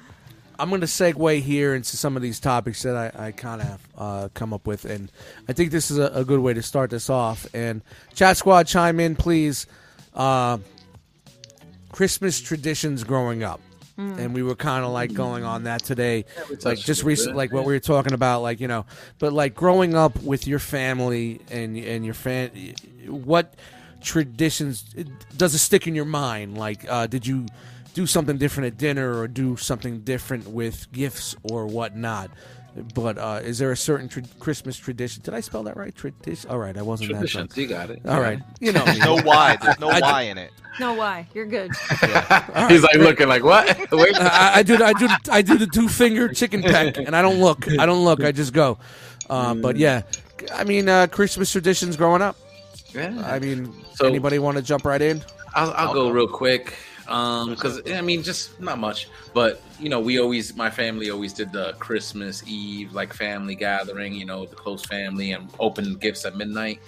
I'm 0.59 0.71
going 0.71 0.81
to 0.81 0.89
segue 0.89 1.41
here 1.41 1.75
into 1.75 1.97
some 1.97 2.17
of 2.17 2.23
these 2.23 2.41
topics 2.41 2.83
that 2.83 2.97
I, 2.97 3.27
I 3.27 3.31
kind 3.31 3.63
of 3.63 3.89
uh, 3.97 4.29
come 4.35 4.53
up 4.53 4.67
with, 4.67 4.85
and 4.85 5.11
I 5.49 5.53
think 5.53 5.71
this 5.71 5.91
is 5.91 5.99
a, 5.99 6.07
a 6.07 6.25
good 6.25 6.41
way 6.41 6.53
to 6.53 6.63
start 6.63 6.91
this 6.91 7.09
off. 7.09 7.47
And 7.55 7.81
chat 8.15 8.37
squad, 8.37 8.67
chime 8.67 8.99
in, 8.99 9.15
please. 9.15 9.67
Uh, 10.19 10.59
Christmas 11.93 12.41
traditions 12.41 13.03
growing 13.05 13.43
up, 13.43 13.61
and 13.97 14.35
we 14.35 14.43
were 14.43 14.55
kind 14.55 14.85
of 14.85 14.93
like 14.93 15.13
going 15.15 15.43
on 15.45 15.65
that 15.65 15.83
today, 15.83 16.25
like 16.65 16.79
just 16.79 17.03
recent, 17.03 17.35
like 17.37 17.53
what 17.53 17.65
we 17.65 17.73
were 17.73 17.81
talking 17.81 18.13
about, 18.13 18.43
like 18.43 18.61
you 18.61 18.69
know, 18.69 18.85
but 19.19 19.33
like 19.33 19.55
growing 19.55 19.95
up 19.95 20.21
with 20.23 20.47
your 20.47 20.59
family 20.59 21.41
and 21.51 21.77
and 21.77 22.05
your 22.05 22.15
fan, 22.15 22.51
what 23.07 23.55
traditions 24.03 24.83
does 25.37 25.55
it 25.55 25.59
stick 25.59 25.87
in 25.87 25.95
your 25.95 26.05
mind? 26.05 26.57
Like, 26.59 26.85
uh, 26.89 27.07
did 27.07 27.27
you 27.27 27.47
do 27.95 28.07
something 28.07 28.39
different 28.39 28.69
at 28.69 28.79
dinner 28.79 29.19
or 29.19 29.27
do 29.27 29.57
something 29.57 30.01
different 30.01 30.47
with 30.47 30.93
gifts 30.93 31.35
or 31.43 31.67
whatnot? 31.67 32.31
But 32.95 33.19
uh, 33.19 33.41
is 33.43 33.59
there 33.59 33.73
a 33.73 33.77
certain 33.77 34.09
tra- 34.09 34.23
Christmas 34.41 34.77
tradition? 34.77 35.23
Did 35.23 35.35
I 35.35 35.41
spell 35.41 35.63
that 35.65 35.77
right? 35.77 35.95
Tradition. 35.95 36.51
All 36.51 36.59
right, 36.59 36.77
I 36.77 36.83
wasn't 36.83 37.11
Traditions, 37.11 37.55
that 37.55 37.61
you 37.61 37.67
got 37.67 37.91
it. 37.91 38.03
drunk. 38.03 38.17
All 38.17 38.23
right, 38.23 38.41
you 38.61 38.73
know 38.73 38.85
me. 38.87 38.99
No 38.99 39.17
Y. 39.17 39.57
There's 39.63 39.79
no 39.81 39.89
I- 39.91 40.01
Y 40.01 40.23
in 40.23 40.39
it. 40.39 40.51
No, 40.81 40.95
why? 40.95 41.27
You're 41.35 41.47
good. 41.47 41.73
He's 42.69 42.83
like 42.85 42.95
looking 42.95 43.27
like 43.29 43.43
what? 43.43 43.67
Wait. 43.93 44.15
I, 44.21 44.59
I 44.59 44.63
do. 44.63 44.83
I 44.83 44.93
do. 44.93 45.09
I 45.31 45.43
do 45.43 45.59
the 45.59 45.67
two 45.67 45.89
finger 45.89 46.29
chicken 46.29 46.63
peck, 46.63 46.99
and 46.99 47.17
I 47.17 47.23
don't 47.23 47.41
look. 47.41 47.67
I 47.81 47.85
don't 47.87 48.05
look. 48.05 48.23
I 48.23 48.31
just 48.31 48.53
go. 48.53 48.79
Um, 49.29 49.61
but 49.61 49.77
yeah, 49.77 50.03
I 50.55 50.63
mean, 50.65 50.89
uh, 50.89 51.09
Christmas 51.09 51.51
traditions 51.51 51.97
growing 51.97 52.23
up. 52.23 52.37
Yeah. 52.95 53.13
I 53.27 53.39
mean, 53.41 53.75
So- 53.97 54.07
anybody 54.07 54.39
want 54.39 54.57
to 54.57 54.63
jump 54.63 54.85
right 54.85 55.03
in? 55.03 55.23
I'll, 55.55 55.73
I'll 55.73 55.93
go 55.95 56.11
real 56.11 56.29
quick 56.29 56.75
because 57.09 57.81
I 57.91 58.01
mean, 58.03 58.23
just 58.23 58.61
not 58.61 58.79
much, 58.79 59.09
but 59.33 59.63
you 59.81 59.89
know, 59.89 59.99
we 60.01 60.21
always, 60.21 60.55
my 60.57 60.71
family 60.71 61.11
always 61.11 61.33
did 61.33 61.53
the 61.53 61.73
Christmas 61.79 62.43
Eve 62.47 62.93
like 62.93 63.13
family 63.15 63.55
gathering, 63.55 64.13
you 64.13 64.27
know, 64.27 64.45
the 64.47 64.55
close 64.57 64.85
family, 64.85 65.33
and 65.33 65.49
open 65.59 65.95
gifts 65.97 66.25
at 66.25 66.37
midnight. 66.37 66.81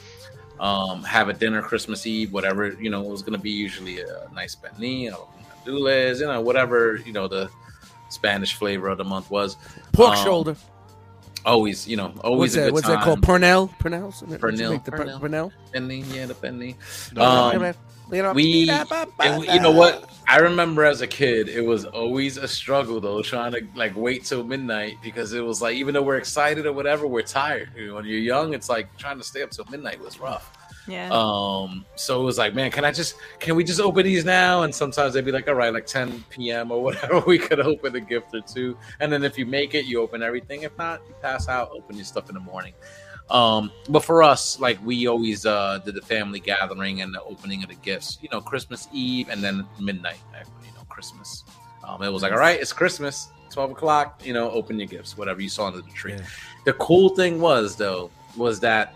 Um, 0.58 1.02
have 1.04 1.30
a 1.30 1.32
dinner 1.32 1.62
Christmas 1.62 2.06
Eve, 2.06 2.32
whatever 2.34 2.68
you 2.72 2.90
know, 2.90 3.02
it 3.02 3.08
was 3.08 3.22
going 3.22 3.32
to 3.32 3.38
be 3.38 3.50
usually 3.50 4.02
a 4.02 4.28
nice 4.34 4.54
pernil, 4.54 5.26
dules, 5.64 6.20
you 6.20 6.26
know, 6.26 6.40
whatever 6.42 6.96
you 7.06 7.12
know 7.14 7.26
the 7.28 7.48
Spanish 8.10 8.54
flavor 8.54 8.88
of 8.88 8.98
the 8.98 9.04
month 9.04 9.30
was. 9.30 9.56
Pork 9.92 10.16
Um, 10.18 10.24
shoulder. 10.24 10.56
Always, 11.46 11.88
you 11.88 11.96
know, 11.96 12.12
always 12.22 12.50
What's 12.50 12.54
a 12.56 12.58
that? 12.60 12.64
good 12.66 12.72
What's 12.74 12.86
time. 12.86 12.96
that 12.98 13.04
called? 13.04 13.22
Pernell. 13.22 13.70
Pernell. 13.78 14.12
Pernil. 14.38 14.70
Make 14.72 14.84
the 14.84 14.90
per- 14.92 15.06
Pernil. 15.06 15.20
Pernell. 15.20 15.52
Penny, 15.72 16.00
yeah, 16.12 16.26
the 16.26 16.34
penny. 16.34 16.76
Um, 17.16 17.22
Um, 17.22 17.74
we, 18.34 18.52
and 19.20 19.40
we- 19.40 19.48
you 19.50 19.60
know 19.60 19.70
what? 19.72 20.10
I 20.28 20.38
remember 20.38 20.84
as 20.84 21.00
a 21.00 21.06
kid, 21.06 21.48
it 21.48 21.62
was 21.62 21.84
always 21.86 22.36
a 22.36 22.46
struggle 22.46 23.00
though, 23.00 23.20
trying 23.22 23.52
to 23.52 23.66
like 23.74 23.96
wait 23.96 24.24
till 24.24 24.44
midnight 24.44 24.96
because 25.02 25.32
it 25.32 25.40
was 25.44 25.60
like 25.60 25.76
even 25.76 25.94
though 25.94 26.02
we're 26.02 26.18
excited 26.18 26.66
or 26.66 26.72
whatever, 26.72 27.06
we're 27.06 27.22
tired. 27.22 27.70
You 27.76 27.88
know, 27.88 27.94
when 27.96 28.04
you're 28.04 28.18
young, 28.18 28.54
it's 28.54 28.68
like 28.68 28.96
trying 28.96 29.18
to 29.18 29.24
stay 29.24 29.42
up 29.42 29.50
till 29.50 29.64
midnight 29.70 30.00
was 30.00 30.20
rough. 30.20 30.52
Yeah. 30.86 31.08
Um, 31.12 31.84
so 31.94 32.20
it 32.20 32.24
was 32.24 32.38
like, 32.38 32.54
man, 32.54 32.70
can 32.70 32.84
I 32.84 32.92
just 32.92 33.14
can 33.38 33.54
we 33.56 33.64
just 33.64 33.80
open 33.80 34.04
these 34.04 34.24
now? 34.24 34.62
And 34.62 34.74
sometimes 34.74 35.14
they'd 35.14 35.24
be 35.24 35.32
like, 35.32 35.46
all 35.48 35.54
right, 35.54 35.72
like 35.72 35.86
10 35.86 36.24
p.m. 36.30 36.70
or 36.70 36.82
whatever, 36.82 37.20
we 37.26 37.38
could 37.38 37.60
open 37.60 37.94
a 37.96 38.00
gift 38.00 38.34
or 38.34 38.40
two. 38.40 38.76
And 39.00 39.12
then 39.12 39.22
if 39.24 39.36
you 39.38 39.46
make 39.46 39.74
it, 39.74 39.84
you 39.84 40.00
open 40.00 40.22
everything. 40.22 40.62
If 40.62 40.76
not, 40.78 41.02
you 41.08 41.14
pass 41.22 41.48
out, 41.48 41.70
open 41.72 41.96
your 41.96 42.04
stuff 42.04 42.28
in 42.28 42.34
the 42.34 42.40
morning. 42.40 42.72
Um, 43.30 43.70
but 43.88 44.04
for 44.04 44.22
us, 44.22 44.58
like 44.58 44.84
we 44.84 45.06
always 45.06 45.46
uh 45.46 45.78
did 45.84 45.94
the 45.94 46.02
family 46.02 46.40
gathering 46.40 47.00
and 47.02 47.14
the 47.14 47.22
opening 47.22 47.62
of 47.62 47.68
the 47.68 47.76
gifts, 47.76 48.18
you 48.20 48.28
know, 48.32 48.40
Christmas 48.40 48.88
Eve 48.92 49.28
and 49.28 49.42
then 49.42 49.66
midnight, 49.78 50.18
you 50.64 50.72
know, 50.72 50.84
Christmas. 50.88 51.44
Um, 51.86 52.02
it 52.02 52.12
was 52.12 52.22
like, 52.22 52.32
all 52.32 52.38
right, 52.38 52.60
it's 52.60 52.72
Christmas, 52.72 53.30
12 53.50 53.72
o'clock, 53.72 54.20
you 54.24 54.32
know, 54.32 54.50
open 54.50 54.78
your 54.78 54.88
gifts, 54.88 55.16
whatever 55.16 55.40
you 55.40 55.48
saw 55.48 55.68
under 55.68 55.80
the 55.80 55.90
tree. 55.90 56.12
Yeah. 56.12 56.22
The 56.64 56.72
cool 56.74 57.10
thing 57.10 57.40
was 57.40 57.76
though, 57.76 58.10
was 58.36 58.60
that 58.60 58.94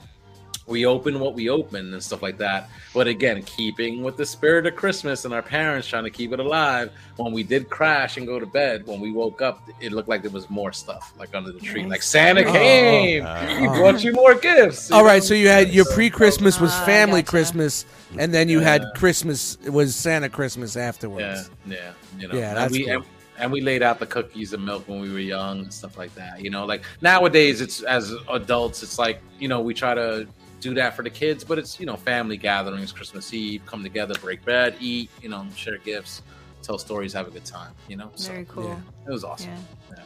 we 0.67 0.87
open 0.87 1.21
what 1.21 1.35
we 1.35 1.51
open 1.51 1.93
and 1.93 2.03
stuff 2.03 2.23
like 2.23 2.39
that. 2.39 2.71
But 2.95 3.07
again, 3.07 3.43
keeping 3.43 4.03
with 4.03 4.17
the 4.17 4.25
spirit 4.25 4.67
of 4.67 4.75
Christmas 4.77 5.25
and 5.27 5.35
our 5.35 5.43
parents 5.43 5.87
trying 5.87 6.05
to 6.05 6.11
keep 6.11 6.33
it 6.33 6.41
alive, 6.41 6.91
when 7.17 7.33
we 7.33 7.43
did 7.43 7.69
crash 7.69 8.17
and 8.17 8.27
go 8.27 8.41
to 8.41 8.47
bed, 8.47 8.87
when 8.87 8.99
we 9.01 9.13
woke 9.13 9.43
up, 9.43 9.69
it 9.81 9.93
looked 9.93 10.09
like 10.09 10.23
there 10.23 10.31
was 10.31 10.49
more 10.49 10.73
stuff 10.73 11.13
like 11.19 11.35
under 11.35 11.53
the 11.53 11.61
tree. 11.61 11.85
Like 11.85 12.03
Santa 12.03 12.45
Oh. 12.49 12.53
came, 12.53 13.25
he 13.61 13.67
brought 13.67 14.03
you 14.03 14.13
more 14.13 14.35
gifts. 14.35 14.89
you 14.89 14.97
All 14.97 15.05
right, 15.05 15.17
know? 15.23 15.27
so 15.27 15.35
you 15.35 15.49
had 15.49 15.71
your 15.73 15.85
pre-Christmas 15.87 16.59
was 16.59 16.73
Ah, 16.73 16.87
family 16.87 17.21
gotcha. 17.23 17.31
Christmas, 17.31 17.85
and 18.19 18.33
then 18.33 18.49
you 18.49 18.61
had 18.61 18.85
Christmas 18.95 19.59
it 19.65 19.71
was 19.71 19.95
Santa 19.95 20.29
Christmas 20.31 20.77
afterwards. 20.77 21.51
yeah, 21.67 21.93
you 22.19 22.29
know, 22.29 22.35
Yeah, 22.35 22.49
and 22.51 22.57
that's 22.57 22.73
we, 22.73 22.85
cool. 22.85 22.95
and, 22.95 23.05
and 23.39 23.53
we 23.53 23.61
laid 23.61 23.83
out 23.83 23.99
the 23.99 24.07
cookies 24.07 24.53
and 24.55 24.65
milk 24.65 24.89
when 24.89 25.01
we 25.01 25.11
were 25.13 25.19
young 25.19 25.61
and 25.61 25.73
stuff 25.75 25.99
like 25.99 26.15
that. 26.15 26.41
You 26.43 26.51
know, 26.51 26.65
like 26.65 26.85
nowadays, 27.03 27.61
it's 27.61 27.83
as 27.83 28.15
adults, 28.31 28.83
it's 28.83 28.99
like 28.99 29.21
you 29.39 29.49
know 29.49 29.61
we 29.61 29.75
try 29.75 29.93
to 29.95 30.27
do 30.65 30.75
that 30.75 30.97
for 30.97 31.03
the 31.03 31.11
kids, 31.11 31.45
but 31.45 31.59
it's 31.59 31.79
you 31.79 31.85
know 31.87 31.97
family 31.97 32.37
gatherings, 32.39 32.91
Christmas 32.91 33.33
Eve, 33.35 33.61
come 33.67 33.83
together, 33.83 34.15
break 34.21 34.43
bread, 34.43 34.75
eat, 34.81 35.11
you 35.23 35.29
know, 35.29 35.47
share 35.55 35.77
gifts, 35.79 36.23
tell 36.63 36.79
stories, 36.79 37.13
have 37.13 37.29
a 37.29 37.31
good 37.31 37.45
time. 37.45 37.73
You 37.87 37.97
know, 37.97 38.11
so 38.15 38.33
Very 38.33 38.47
cool. 38.47 38.69
yeah. 38.69 39.07
it 39.07 39.11
was 39.13 39.25
awesome. 39.25 39.51
Yeah. 39.91 39.97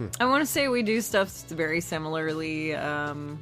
Yeah. 0.00 0.06
I 0.20 0.26
want 0.26 0.42
to 0.42 0.46
say 0.46 0.68
we 0.68 0.82
do 0.82 1.00
stuff 1.00 1.30
very 1.48 1.80
similarly, 1.80 2.74
um, 2.74 3.38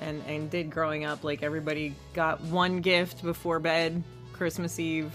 and 0.00 0.22
and 0.28 0.48
did 0.48 0.70
growing 0.70 1.04
up. 1.04 1.24
Like 1.24 1.42
everybody 1.42 1.94
got 2.14 2.40
one 2.42 2.80
gift 2.80 3.22
before 3.22 3.58
bed, 3.58 4.02
Christmas 4.32 4.78
Eve, 4.78 5.10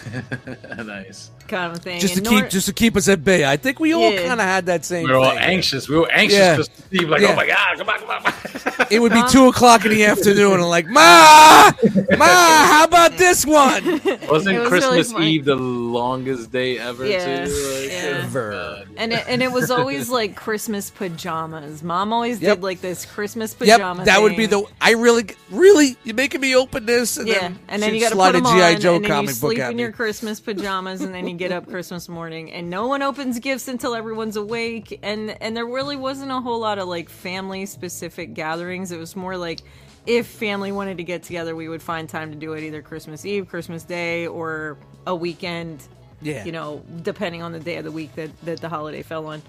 nice. 0.84 1.30
Kind 1.48 1.72
of 1.76 1.82
thing. 1.82 2.00
Just 2.00 2.14
to 2.14 2.20
And 2.20 2.26
keep 2.28 2.40
nor- 2.40 2.48
just 2.48 2.66
to 2.66 2.72
keep 2.72 2.96
us 2.96 3.08
at 3.08 3.24
bay. 3.24 3.44
I 3.44 3.56
think 3.56 3.78
we 3.80 3.92
all 3.94 4.10
Yeah. 4.12 4.26
kind 4.28 4.40
of 4.40 4.46
had 4.46 4.66
that 4.66 4.84
same. 4.84 5.04
We 5.06 5.10
were 5.12 5.18
all 5.18 5.30
thing. 5.30 5.38
anxious. 5.38 5.88
We 5.88 5.96
were 5.96 6.10
anxious 6.10 6.38
Yeah. 6.38 6.54
Christmas 6.56 6.82
Eve, 6.92 7.08
like, 7.08 7.20
oh 7.20 7.24
Yeah. 7.24 7.32
oh 7.32 7.36
my 7.36 7.46
god, 7.46 7.78
come 7.78 7.88
on, 7.88 7.98
come 7.98 8.10
on. 8.10 8.86
It 8.90 9.00
would 9.00 9.12
be 9.12 9.22
two 9.30 9.46
o'clock 9.48 9.84
in 9.84 9.90
the 9.92 10.04
afternoon, 10.04 10.54
and 10.54 10.62
I'm 10.62 10.68
like, 10.68 10.86
Ma, 10.86 11.70
Ma, 12.16 12.26
how 12.26 12.84
about 12.84 13.16
this 13.16 13.46
one? 13.46 13.84
Wasn't 14.28 14.58
was 14.58 14.68
Christmas 14.68 15.12
funny. 15.12 15.32
Eve 15.32 15.44
the 15.46 15.54
longest 15.56 16.52
day 16.52 16.78
ever? 16.78 17.06
Yeah, 17.06 17.46
Too? 17.46 17.52
Like, 17.52 17.90
yeah. 17.90 18.28
God. 18.32 18.88
and 18.96 19.12
it, 19.12 19.24
and 19.28 19.42
it 19.42 19.50
was 19.52 19.70
always 19.70 20.08
like 20.10 20.34
Christmas 20.36 20.90
pajamas. 20.90 21.82
Mom 21.82 22.12
always 22.12 22.40
Yep. 22.40 22.56
did 22.58 22.62
like 22.62 22.80
this 22.80 23.04
Christmas 23.04 23.54
Yep, 23.60 23.78
pajama. 23.78 24.04
that 24.04 24.20
would 24.22 24.36
be 24.36 24.46
the. 24.46 24.62
I 24.80 24.92
really, 24.92 25.26
really, 25.50 25.96
you're 26.04 26.14
making 26.14 26.40
me 26.40 26.54
open 26.56 26.86
this, 26.86 27.16
and 27.16 27.28
yeah, 27.28 27.40
then 27.40 27.58
and 27.68 27.82
then 27.82 27.94
you 27.94 28.00
got 28.00 28.10
to 28.10 28.14
slide 28.14 28.32
put 28.32 28.42
them 28.44 28.46
a 28.46 28.48
on, 28.48 28.74
GI 28.74 28.80
Joe 28.80 28.96
and 28.96 29.04
then 29.04 29.10
you 29.10 29.14
comic 29.16 29.40
book 29.40 29.52
sleep 29.52 29.58
in 29.58 29.76
me. 29.76 29.82
your 29.82 29.92
Christmas 29.92 30.40
pajamas, 30.40 31.00
and 31.02 31.14
then 31.14 31.26
you 31.28 31.31
get 31.38 31.52
up 31.52 31.68
Christmas 31.68 32.08
morning, 32.08 32.52
and 32.52 32.68
no 32.70 32.86
one 32.86 33.02
opens 33.02 33.38
gifts 33.38 33.68
until 33.68 33.94
everyone's 33.94 34.36
awake, 34.36 34.98
and 35.02 35.30
and 35.42 35.56
there 35.56 35.66
really 35.66 35.96
wasn't 35.96 36.30
a 36.30 36.40
whole 36.40 36.58
lot 36.60 36.78
of 36.78 36.88
like 36.88 37.08
family 37.08 37.66
specific 37.66 38.34
gatherings. 38.34 38.92
It 38.92 38.98
was 38.98 39.14
more 39.16 39.36
like 39.36 39.60
if 40.06 40.26
family 40.26 40.72
wanted 40.72 40.96
to 40.98 41.04
get 41.04 41.22
together, 41.22 41.54
we 41.54 41.68
would 41.68 41.82
find 41.82 42.08
time 42.08 42.32
to 42.32 42.36
do 42.36 42.52
it 42.54 42.62
either 42.64 42.82
Christmas 42.82 43.24
Eve, 43.24 43.48
Christmas 43.48 43.84
Day, 43.84 44.26
or 44.26 44.76
a 45.06 45.14
weekend. 45.14 45.82
Yeah. 46.24 46.44
you 46.44 46.52
know, 46.52 46.84
depending 47.02 47.42
on 47.42 47.50
the 47.50 47.58
day 47.58 47.76
of 47.78 47.84
the 47.84 47.90
week 47.90 48.14
that 48.14 48.30
that 48.44 48.60
the 48.60 48.68
holiday 48.68 49.02
fell 49.02 49.26
on. 49.26 49.42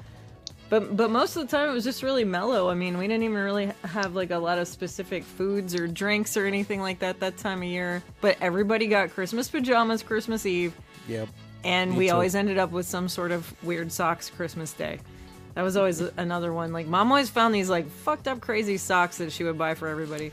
But 0.69 0.97
but 0.97 1.11
most 1.11 1.35
of 1.35 1.43
the 1.47 1.55
time 1.55 1.69
it 1.69 1.73
was 1.73 1.83
just 1.83 2.01
really 2.01 2.23
mellow. 2.23 2.67
I 2.67 2.73
mean, 2.73 2.97
we 2.97 3.07
didn't 3.07 3.21
even 3.23 3.37
really 3.37 3.71
have 3.83 4.15
like 4.15 4.31
a 4.31 4.39
lot 4.39 4.57
of 4.57 4.67
specific 4.67 5.23
foods 5.23 5.75
or 5.75 5.87
drinks 5.87 6.35
or 6.35 6.47
anything 6.47 6.81
like 6.81 6.97
that 6.99 7.19
that 7.19 7.37
time 7.37 7.59
of 7.59 7.65
year. 7.65 8.01
But 8.21 8.37
everybody 8.41 8.87
got 8.87 9.11
Christmas 9.11 9.49
pajamas 9.49 10.01
Christmas 10.01 10.47
Eve, 10.47 10.73
Yep. 11.07 11.29
And 11.63 11.91
Me 11.91 11.97
we 11.97 12.07
too. 12.07 12.13
always 12.13 12.35
ended 12.35 12.57
up 12.57 12.71
with 12.71 12.85
some 12.85 13.07
sort 13.07 13.31
of 13.31 13.53
weird 13.63 13.91
socks 13.91 14.29
Christmas 14.29 14.73
Day. 14.73 14.99
That 15.55 15.61
was 15.61 15.77
always 15.77 16.01
another 16.01 16.51
one. 16.53 16.73
Like 16.73 16.87
mom 16.87 17.11
always 17.11 17.29
found 17.29 17.53
these 17.53 17.69
like 17.69 17.87
fucked 17.89 18.27
up 18.27 18.41
crazy 18.41 18.77
socks 18.77 19.17
that 19.19 19.31
she 19.31 19.43
would 19.43 19.57
buy 19.57 19.75
for 19.75 19.87
everybody. 19.87 20.31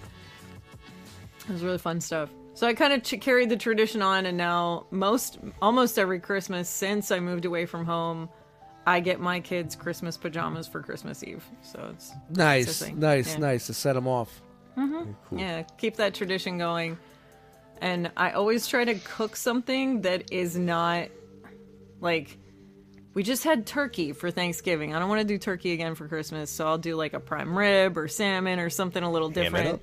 It 1.49 1.53
was 1.53 1.63
really 1.63 1.79
fun 1.79 2.01
stuff. 2.01 2.31
So 2.55 2.67
I 2.67 2.75
kind 2.75 2.93
of 2.93 3.03
ch- 3.03 3.21
carried 3.21 3.49
the 3.49 3.57
tradition 3.57 4.03
on, 4.03 4.27
and 4.27 4.37
now 4.37 4.87
most, 4.91 5.39
almost 5.63 5.99
every 5.99 6.21
Christmas 6.21 6.69
since 6.69 7.11
I 7.11 7.19
moved 7.21 7.45
away 7.45 7.65
from 7.65 7.87
home, 7.87 8.29
I 8.87 9.01
get 9.01 9.21
my 9.21 9.41
kids 9.41 9.75
Christmas 9.77 10.17
pajamas 10.17 10.67
for 10.67 10.83
Christmas 10.83 11.23
Eve. 11.25 11.45
So 11.63 11.91
it's 11.93 12.13
Nice, 12.31 12.83
It's 12.83 12.91
nice, 12.93 13.33
Yeah. 13.35 13.39
nice 13.41 13.67
to 13.69 13.75
set 13.75 13.95
them 13.95 14.07
off. 14.09 14.43
Mm-hmm. 14.77 15.39
yeah, 15.39 15.63
keep 15.79 15.97
that 15.97 16.15
tradition 16.15 16.59
going. 16.59 16.99
And 17.81 18.11
I 18.17 18.33
always 18.33 18.67
try 18.67 18.85
to 18.85 18.95
cook 18.97 19.37
something 19.37 20.03
that 20.03 20.31
is 20.33 20.57
not 20.59 21.09
like 22.01 22.37
we 23.15 23.23
just 23.23 23.45
had 23.45 23.67
turkey 23.67 24.13
for 24.13 24.31
Thanksgiving. 24.31 24.95
I 24.95 24.99
don't 24.99 25.09
want 25.09 25.21
to 25.21 25.27
do 25.27 25.39
turkey 25.39 25.73
again 25.73 25.95
for 25.95 26.07
Christmas, 26.09 26.51
so 26.51 26.67
I'll 26.67 26.79
do 26.79 26.95
like 26.95 27.13
a 27.13 27.21
prime 27.21 27.57
rib 27.57 27.99
or 27.99 28.09
salmon 28.09 28.61
or 28.61 28.71
something 28.71 29.03
a 29.03 29.11
little 29.11 29.31
different. 29.31 29.83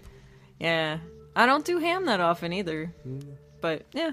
Yeah. 0.59 0.99
I 1.35 1.45
don't 1.45 1.65
do 1.65 1.77
ham 1.77 2.05
that 2.05 2.19
often 2.19 2.53
either. 2.53 2.93
But 3.61 3.85
yeah. 3.93 4.11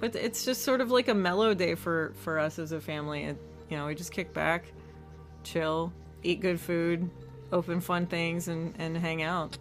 But 0.00 0.14
it's 0.16 0.44
just 0.44 0.62
sort 0.62 0.80
of 0.80 0.90
like 0.90 1.08
a 1.08 1.14
mellow 1.14 1.54
day 1.54 1.74
for 1.74 2.12
for 2.22 2.38
us 2.38 2.58
as 2.58 2.72
a 2.72 2.80
family. 2.80 3.24
It, 3.24 3.38
you 3.70 3.76
know, 3.76 3.86
we 3.86 3.94
just 3.94 4.12
kick 4.12 4.32
back, 4.32 4.64
chill, 5.42 5.92
eat 6.22 6.40
good 6.40 6.60
food, 6.60 7.08
open 7.52 7.80
fun 7.80 8.06
things 8.06 8.48
and 8.48 8.74
and 8.78 8.96
hang 8.96 9.22
out. 9.22 9.56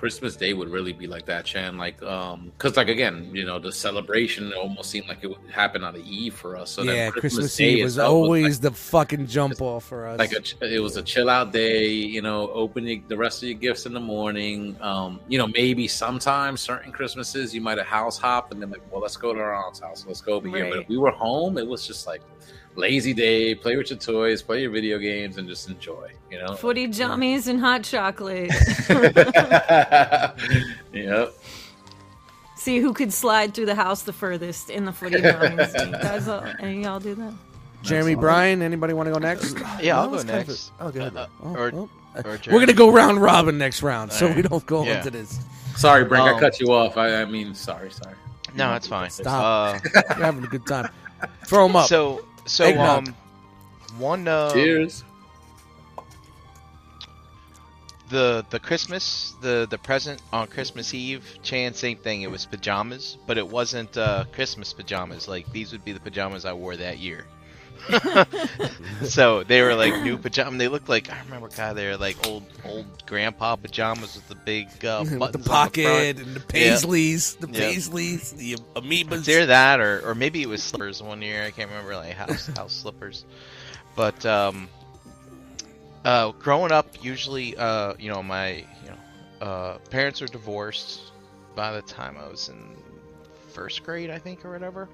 Christmas 0.00 0.34
Day 0.34 0.54
would 0.54 0.70
really 0.70 0.94
be 0.94 1.06
like 1.06 1.26
that, 1.26 1.44
Chan. 1.44 1.76
Like, 1.76 2.02
um, 2.02 2.52
because 2.56 2.78
like 2.78 2.88
again, 2.88 3.28
you 3.34 3.44
know, 3.44 3.58
the 3.58 3.70
celebration 3.70 4.50
almost 4.54 4.88
seemed 4.88 5.06
like 5.08 5.18
it 5.20 5.26
would 5.26 5.50
happen 5.50 5.84
on 5.84 5.92
the 5.92 6.00
eve 6.00 6.32
for 6.32 6.56
us. 6.56 6.70
So 6.70 6.82
then 6.82 6.96
yeah, 6.96 7.10
Christmas, 7.10 7.54
Day 7.54 7.74
Eve 7.74 7.84
was 7.84 7.98
itself 7.98 8.10
always 8.10 8.62
like, 8.62 8.72
the 8.72 8.78
fucking 8.78 9.26
jump 9.26 9.60
off 9.60 9.84
for 9.84 10.06
us. 10.06 10.18
like 10.18 10.32
a, 10.32 10.74
it 10.74 10.80
was 10.80 10.96
a 10.96 11.02
chill 11.02 11.28
out 11.28 11.52
day. 11.52 11.88
You 11.90 12.22
know, 12.22 12.50
opening 12.52 13.04
the 13.08 13.16
rest 13.16 13.42
of 13.42 13.50
your 13.50 13.58
gifts 13.58 13.84
in 13.84 13.92
the 13.92 14.00
morning. 14.00 14.74
Um, 14.80 15.20
you 15.28 15.36
know, 15.36 15.48
maybe 15.48 15.86
sometimes 15.86 16.62
certain 16.62 16.92
Christmases 16.92 17.54
you 17.54 17.60
might 17.60 17.76
have 17.76 17.86
house 17.86 18.16
hop 18.16 18.52
and 18.52 18.62
then 18.62 18.70
like, 18.70 18.80
well, 18.90 19.02
let's 19.02 19.18
go 19.18 19.34
to 19.34 19.38
our 19.38 19.54
aunt's 19.54 19.80
house. 19.80 20.06
Let's 20.08 20.22
go 20.22 20.32
over 20.32 20.48
here. 20.48 20.70
But 20.70 20.78
if 20.78 20.88
we 20.88 20.96
were 20.96 21.10
home, 21.10 21.58
it 21.58 21.66
was 21.66 21.86
just 21.86 22.06
like 22.06 22.22
lazy 22.76 23.14
day. 23.14 23.54
Play 23.54 23.76
with 23.76 23.90
your 23.90 23.98
toys, 23.98 24.42
play 24.42 24.62
your 24.62 24.70
video 24.70 24.98
games, 24.98 25.36
and 25.38 25.48
just 25.48 25.68
enjoy. 25.68 26.10
You 26.30 26.38
know. 26.42 26.54
Footy 26.54 26.88
jammies 26.88 27.48
and 27.48 27.60
hot 27.60 27.82
chocolate. 27.84 28.50
yep. 30.92 31.34
See 32.56 32.78
who 32.80 32.92
could 32.92 33.12
slide 33.12 33.54
through 33.54 33.66
the 33.66 33.74
house 33.74 34.02
the 34.02 34.12
furthest 34.12 34.70
in 34.70 34.84
the 34.84 34.92
footy 34.92 35.16
jammies. 35.16 35.86
You 35.86 35.92
guys, 35.92 36.28
all, 36.28 36.44
any 36.60 36.78
of 36.78 36.82
y'all 36.84 37.00
do 37.00 37.14
that? 37.14 37.32
Jeremy 37.82 38.14
Bryan, 38.14 38.60
anybody 38.60 38.92
want 38.92 39.06
to 39.06 39.12
go 39.12 39.18
next? 39.18 39.56
Yeah, 39.80 39.98
I'll 39.98 40.04
No, 40.04 40.10
go 40.10 40.14
it's 40.16 40.24
kind 40.24 40.40
of 40.42 40.48
next. 40.48 40.72
a- 40.78 40.84
oh, 40.84 40.90
go. 40.90 41.00
Uh, 41.06 41.26
Oh, 41.42 41.54
or, 41.54 41.70
oh. 41.74 41.88
or 42.24 42.38
We're 42.52 42.60
gonna 42.60 42.74
go 42.74 42.92
round 42.92 43.22
robin 43.22 43.56
next 43.56 43.82
round, 43.82 44.12
so 44.12 44.26
Alright. 44.26 44.36
we 44.42 44.48
don't 44.48 44.66
go 44.66 44.84
Yeah. 44.84 44.98
into 44.98 45.10
this. 45.10 45.38
Sorry, 45.76 46.04
Brink, 46.04 46.26
I 46.26 46.32
Um, 46.32 46.40
cut 46.40 46.60
you 46.60 46.74
off. 46.74 46.98
I, 46.98 47.22
I 47.22 47.24
mean, 47.24 47.54
sorry, 47.54 47.90
sorry. 47.90 48.16
No, 48.54 48.74
it's 48.74 48.86
fine. 48.86 49.08
Stop. 49.08 49.76
Uh, 49.76 49.78
We're 50.18 50.24
having 50.26 50.44
a 50.44 50.48
good 50.48 50.66
time. 50.66 50.90
Throw 51.46 51.66
them 51.68 51.76
up. 51.76 51.88
So, 51.88 52.22
so 52.50 52.64
Eggnog. 52.64 53.08
um, 53.08 53.16
one 53.98 54.28
uh, 54.28 54.52
Cheers. 54.52 55.04
the 58.10 58.44
the 58.50 58.58
Christmas 58.58 59.34
the 59.40 59.66
the 59.70 59.78
present 59.78 60.20
on 60.32 60.48
Christmas 60.48 60.94
Eve, 60.94 61.38
Chan 61.42 61.74
same 61.74 61.96
thing. 61.98 62.22
It 62.22 62.30
was 62.30 62.46
pajamas, 62.46 63.16
but 63.26 63.38
it 63.38 63.46
wasn't 63.48 63.96
uh, 63.96 64.24
Christmas 64.32 64.72
pajamas. 64.72 65.28
Like 65.28 65.50
these 65.52 65.72
would 65.72 65.84
be 65.84 65.92
the 65.92 66.00
pajamas 66.00 66.44
I 66.44 66.52
wore 66.52 66.76
that 66.76 66.98
year. 66.98 67.26
so 69.02 69.42
they 69.44 69.62
were 69.62 69.74
like 69.74 70.00
new 70.00 70.18
pajamas. 70.18 70.58
They 70.58 70.68
looked 70.68 70.88
like 70.88 71.10
I 71.10 71.20
remember, 71.20 71.48
God, 71.48 71.74
they 71.76 71.86
were 71.86 71.96
like 71.96 72.16
old 72.26 72.44
old 72.64 73.04
grandpa 73.06 73.56
pajamas 73.56 74.14
with 74.16 74.28
the 74.28 74.34
big 74.36 74.84
uh, 74.84 75.04
with 75.18 75.32
the 75.32 75.38
buttons 75.38 75.50
on 75.50 75.62
the 75.62 75.70
pocket 75.70 75.80
front. 75.82 76.18
and 76.18 76.36
the 76.36 76.40
paisleys, 76.40 77.38
the 77.38 77.48
Yeah. 77.48 77.74
paisleys, 77.74 78.36
the 78.36 78.56
amoebas. 78.76 79.24
They're 79.24 79.46
that 79.46 79.80
or, 79.80 80.00
or 80.08 80.14
maybe 80.14 80.42
it 80.42 80.48
was 80.48 80.62
slippers 80.62 81.02
one 81.02 81.22
year. 81.22 81.44
I 81.44 81.50
can't 81.50 81.70
remember 81.70 81.96
like 81.96 82.14
house 82.14 82.48
house 82.54 82.72
slippers. 82.74 83.24
But 83.94 84.24
um, 84.24 84.70
uh, 86.04 86.32
growing 86.38 86.72
up, 86.72 86.86
usually 87.00 87.56
uh, 87.56 87.94
you 87.98 88.10
know 88.10 88.22
my 88.22 88.66
you 88.82 88.90
know 88.90 89.46
uh, 89.46 89.78
parents 89.90 90.22
are 90.22 90.28
divorced 90.28 91.12
by 91.54 91.72
the 91.72 91.82
time 91.82 92.16
I 92.16 92.28
was 92.28 92.48
in 92.48 92.76
first 93.48 93.82
grade, 93.82 94.10
I 94.10 94.18
think, 94.18 94.44
or 94.44 94.50
whatever. 94.50 94.88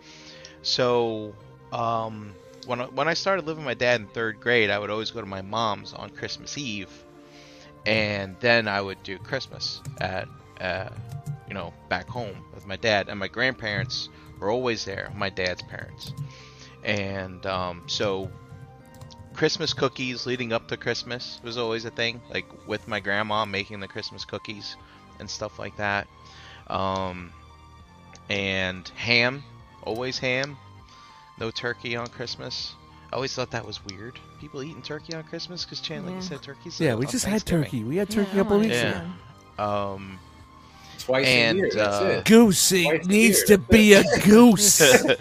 So 0.63 1.35
um, 1.73 2.37
when 2.67 2.81
I, 2.81 2.85
when 2.87 3.09
I 3.09 3.15
started 3.15 3.47
living 3.47 3.65
with 3.65 3.71
my 3.71 3.75
dad 3.75 4.01
in 4.01 4.07
third 4.09 4.41
grade, 4.41 4.71
I 4.71 4.79
would 4.79 4.91
always 4.91 5.11
go 5.11 5.21
to 5.21 5.27
my 5.27 5.43
mom's 5.43 5.93
on 5.93 6.11
Christmas 6.11 6.59
Eve, 6.59 6.91
and 7.85 8.37
then 8.41 8.69
I 8.69 8.81
would 8.81 9.03
do 9.03 9.19
Christmas 9.19 9.81
at 10.01 10.29
uh, 10.61 10.91
you 11.49 11.55
know 11.55 11.73
back 11.89 12.09
home 12.09 12.37
with 12.55 12.67
my 12.67 12.77
dad 12.77 13.09
and 13.09 13.19
my 13.19 13.29
grandparents 13.29 14.09
were 14.41 14.51
always 14.51 14.85
there. 14.85 15.13
My 15.17 15.31
dad's 15.31 15.63
parents, 15.63 16.13
and 16.83 17.45
um, 17.47 17.83
so 17.87 18.31
Christmas 19.35 19.73
cookies 19.73 20.27
leading 20.27 20.53
up 20.53 20.67
to 20.69 20.77
Christmas 20.77 21.41
was 21.43 21.59
always 21.59 21.85
a 21.85 21.91
thing. 21.91 22.21
Like 22.31 22.47
with 22.67 22.89
my 22.89 23.01
grandma 23.01 23.45
making 23.45 23.81
the 23.81 23.89
Christmas 23.89 24.25
cookies 24.25 24.77
and 25.19 25.29
stuff 25.29 25.59
like 25.59 25.77
that. 25.77 26.07
Um, 26.69 27.33
and 28.29 28.89
ham, 28.97 29.45
always 29.85 30.19
ham. 30.19 30.57
No 31.39 31.51
turkey 31.51 31.97
on 31.97 32.07
Christmas. 32.09 32.75
I 33.13 33.17
always 33.17 33.35
thought 33.35 33.51
that 33.53 33.65
was 33.65 33.85
weird. 33.85 34.19
People 34.41 34.63
eating 34.63 34.83
turkey 34.83 35.15
on 35.15 35.23
Christmas 35.25 35.65
because 35.65 35.81
Chan, 35.81 36.03
like 36.05 36.11
you 36.11 36.17
Yeah. 36.17 36.23
said, 36.23 36.43
turkey's 36.43 36.81
yeah, 36.81 36.95
we 36.95 37.07
just 37.07 37.25
had 37.25 37.45
turkey. 37.47 37.85
We 37.85 37.97
had 37.97 38.11
turkey 38.11 38.31
Yeah, 38.35 38.41
a 38.41 38.45
couple 38.45 38.59
weeks 38.59 38.75
like 38.83 38.95
ago. 38.97 39.07
Yeah. 39.59 39.93
Um, 39.93 40.19
Twice 40.99 41.27
And, 41.27 41.59
a 41.59 41.61
year. 41.63 41.71
That's 41.75 41.97
uh, 41.97 42.05
it. 42.05 42.25
Goosey 42.25 42.85
Twice 42.85 43.07
needs 43.07 43.39
year, 43.49 43.59
to 43.59 43.59
be 43.59 43.93
a 43.95 44.03
goose. 44.25 44.81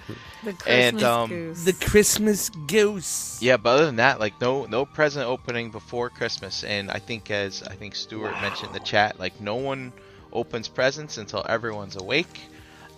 The 0.46 0.54
Christmas 0.54 0.68
And, 0.94 1.04
um, 1.04 1.30
goose. 1.32 1.64
the 1.66 1.74
Christmas 1.74 2.50
goose. 2.68 3.40
Yeah, 3.42 3.58
but 3.58 3.70
other 3.72 3.86
than 3.88 3.96
that, 3.96 4.20
like 4.20 4.40
no 4.40 4.66
no 4.66 4.86
present 4.86 5.26
opening 5.26 5.72
before 5.72 6.12
Christmas, 6.12 6.64
and 6.64 6.92
I 6.92 7.00
think 7.00 7.32
as 7.32 7.64
I 7.64 7.74
think 7.74 7.96
Stuart 7.96 8.40
mentioned 8.40 8.68
in 8.68 8.74
the 8.74 8.80
chat, 8.80 9.20
like 9.20 9.42
no 9.42 9.56
one 9.56 9.92
opens 10.32 10.68
presents 10.68 11.18
until 11.18 11.44
everyone's 11.50 11.96
awake. 11.96 12.42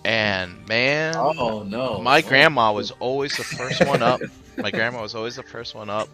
And 0.07 0.65
man, 0.69 1.15
Oh 1.17 1.63
no! 1.63 1.99
my 2.01 2.21
grandma 2.21 2.71
was 2.71 2.91
always 2.91 3.35
the 3.35 3.43
first 3.43 3.85
one 3.85 4.01
up. 4.01 4.21
My 4.57 4.71
grandma 4.71 5.01
was 5.01 5.13
always 5.15 5.35
the 5.35 5.43
first 5.43 5.75
one 5.75 5.89
up. 5.89 6.07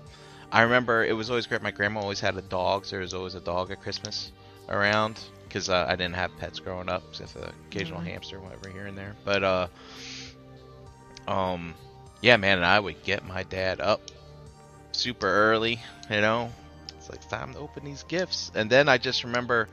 I 0.51 0.63
remember 0.63 1.05
it 1.05 1.13
was 1.13 1.29
always 1.29 1.45
great. 1.45 1.61
My 1.61 1.69
grandma 1.71 2.01
always 2.01 2.19
had 2.19 2.35
a 2.35 2.41
dog, 2.41 2.85
so 2.85 2.91
there 2.95 3.01
was 3.01 3.13
always 3.13 3.35
a 3.35 3.39
dog 3.39 3.69
at 3.69 3.81
Christmas 3.81 4.31
around 4.67 5.19
because 5.47 5.69
uh, 5.69 5.85
I 5.87 5.95
didn't 5.95 6.15
have 6.15 6.35
pets 6.39 6.59
growing 6.59 6.89
up, 6.89 7.03
except 7.09 7.35
the 7.35 7.51
occasional 7.69 7.99
hamster, 7.99 8.39
whatever 8.39 8.69
here 8.69 8.87
and 8.87 8.97
there. 8.97 9.15
But 9.23 9.43
uh, 9.43 9.67
um, 11.27 11.75
yeah, 12.21 12.37
man, 12.37 12.57
and 12.57 12.65
I 12.65 12.79
would 12.79 13.03
get 13.03 13.25
my 13.27 13.43
dad 13.43 13.79
up 13.79 14.01
super 14.91 15.27
early. 15.27 15.79
You 16.09 16.21
know, 16.21 16.51
it's 16.97 17.09
like 17.11 17.27
time 17.29 17.53
to 17.53 17.59
open 17.59 17.85
these 17.85 18.03
gifts, 18.03 18.51
and 18.55 18.69
then 18.69 18.89
I 18.89 18.97
just 18.97 19.23
remember, 19.23 19.69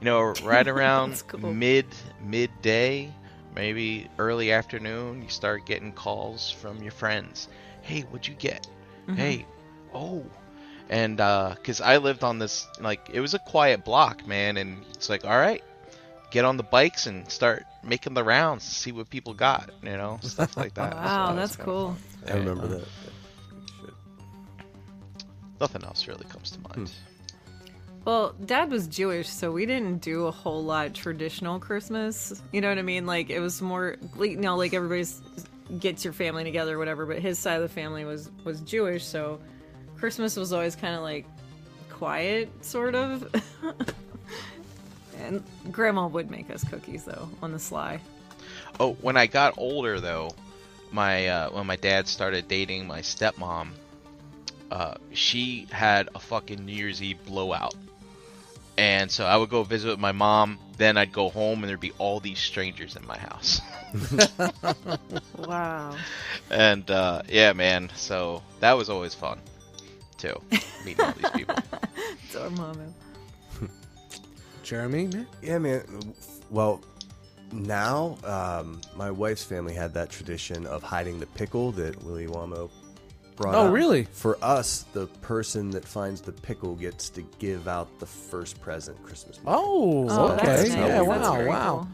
you 0.00 0.04
know, 0.04 0.20
right 0.44 0.66
around 0.74 1.22
cool. 1.26 1.52
mid 1.52 1.86
midday, 2.22 3.12
maybe 3.54 4.08
early 4.18 4.52
afternoon, 4.52 5.22
you 5.22 5.28
start 5.28 5.64
getting 5.66 5.92
calls 5.92 6.50
from 6.50 6.82
your 6.82 6.92
friends. 6.92 7.48
Hey, 7.82 8.00
what'd 8.02 8.26
you 8.28 8.34
get? 8.34 8.66
Hey, 9.16 9.44
oh, 9.94 10.24
and 10.88 11.20
uh 11.20 11.54
'cause 11.62 11.80
I 11.80 11.98
lived 11.98 12.24
on 12.24 12.38
this 12.38 12.66
like 12.80 13.10
it 13.12 13.20
was 13.20 13.34
a 13.34 13.38
quiet 13.38 13.84
block, 13.84 14.26
man, 14.26 14.56
and 14.56 14.84
it's 14.94 15.08
like, 15.08 15.24
all 15.24 15.38
right, 15.38 15.62
get 16.30 16.44
on 16.44 16.56
the 16.56 16.62
bikes 16.62 17.06
and 17.06 17.30
start 17.30 17.64
making 17.82 18.14
the 18.14 18.24
rounds, 18.24 18.64
to 18.64 18.70
see 18.70 18.92
what 18.92 19.10
people 19.10 19.34
got, 19.34 19.70
you 19.82 19.96
know, 19.96 20.18
stuff 20.22 20.56
like 20.56 20.74
that. 20.74 20.94
Wow, 20.94 21.30
it 21.32 21.40
was 21.40 21.56
that's 21.56 21.56
cool. 21.56 21.96
I 22.28 22.34
remember 22.34 22.68
that. 22.68 22.88
Nothing 25.60 25.84
else 25.84 26.08
really 26.08 26.24
comes 26.26 26.50
to 26.52 26.58
mind. 26.60 26.90
Well, 28.04 28.34
dad 28.44 28.70
was 28.70 28.86
Jewish, 28.86 29.28
so 29.28 29.50
we 29.50 29.64
didn't 29.64 29.98
do 29.98 30.26
a 30.26 30.30
whole 30.30 30.62
lot 30.62 30.92
traditional 30.92 31.58
Christmas. 31.58 32.42
You 32.52 32.60
know 32.60 32.68
what 32.68 32.78
I 32.78 32.82
mean? 32.82 33.06
Like 33.06 33.30
it 33.30 33.40
was 33.40 33.62
more, 33.62 33.96
like, 34.16 34.32
you 34.32 34.36
know, 34.36 34.56
like 34.56 34.74
everybody's 34.74 35.22
gets 35.78 36.04
your 36.04 36.12
family 36.12 36.44
together, 36.44 36.74
or 36.74 36.78
whatever. 36.78 37.06
But 37.06 37.20
his 37.20 37.38
side 37.38 37.56
of 37.56 37.62
the 37.62 37.68
family 37.68 38.04
was 38.04 38.30
was 38.44 38.60
Jewish, 38.60 39.04
so 39.04 39.40
Christmas 39.96 40.36
was 40.36 40.52
always 40.52 40.76
kind 40.76 40.94
of 40.94 41.02
like 41.02 41.26
quiet, 41.90 42.50
sort 42.64 42.94
of. 42.94 43.34
and 45.18 45.42
Grandma 45.70 46.06
would 46.06 46.30
make 46.30 46.50
us 46.50 46.64
cookies 46.64 47.04
though 47.04 47.28
on 47.42 47.52
the 47.52 47.58
sly. 47.58 48.00
Oh, 48.78 48.94
when 48.94 49.16
I 49.16 49.26
got 49.26 49.54
older 49.56 50.00
though, 50.00 50.32
my 50.92 51.28
uh, 51.28 51.50
when 51.50 51.66
my 51.66 51.76
dad 51.76 52.06
started 52.08 52.48
dating 52.48 52.86
my 52.86 53.00
stepmom, 53.00 53.68
uh, 54.70 54.94
she 55.12 55.66
had 55.70 56.08
a 56.14 56.18
fucking 56.18 56.64
New 56.64 56.72
Year's 56.72 57.02
Eve 57.02 57.24
blowout, 57.24 57.74
and 58.76 59.10
so 59.10 59.24
I 59.24 59.36
would 59.36 59.50
go 59.50 59.62
visit 59.62 59.88
with 59.88 59.98
my 59.98 60.12
mom. 60.12 60.58
Then 60.76 60.96
I'd 60.96 61.12
go 61.12 61.28
home, 61.28 61.62
and 61.62 61.68
there'd 61.68 61.80
be 61.80 61.92
all 61.98 62.20
these 62.20 62.38
strangers 62.38 62.96
in 62.96 63.06
my 63.06 63.18
house. 63.18 63.60
Wow. 65.38 65.94
and 66.50 66.90
uh, 66.90 67.22
yeah, 67.28 67.52
man. 67.52 67.90
So 67.94 68.42
that 68.60 68.72
was 68.72 68.90
always 68.90 69.14
fun, 69.14 69.38
too, 70.18 70.40
meeting 70.84 71.04
all 71.04 71.12
these 71.12 71.30
people. 71.30 71.54
Dormammu. 72.32 72.92
Jeremy, 74.64 75.06
man. 75.08 75.26
Yeah, 75.42 75.58
man. 75.58 76.14
Well, 76.50 76.82
now 77.52 78.16
um, 78.24 78.80
my 78.96 79.10
wife's 79.10 79.44
family 79.44 79.74
had 79.74 79.94
that 79.94 80.10
tradition 80.10 80.66
of 80.66 80.82
hiding 80.82 81.20
the 81.20 81.26
pickle 81.26 81.70
that 81.72 82.02
Willy 82.02 82.26
Wamo 82.26 82.70
brought 83.36 83.54
Oh, 83.54 83.66
up. 83.66 83.72
really? 83.72 84.04
For 84.04 84.38
us, 84.42 84.84
the 84.92 85.06
person 85.22 85.70
that 85.70 85.84
finds 85.84 86.20
the 86.20 86.32
pickle 86.32 86.74
gets 86.74 87.08
to 87.10 87.22
give 87.38 87.66
out 87.68 87.98
the 87.98 88.06
first 88.06 88.60
present 88.60 89.02
Christmas. 89.02 89.42
morning. 89.42 89.62
Oh, 89.64 90.06
Oh, 90.08 90.28
okay. 90.32 90.46
that's 90.46 90.68
nice. 90.70 90.76
Yeah, 90.76 91.00
wow, 91.02 91.46
wow. 91.46 91.76
cool. 91.78 91.88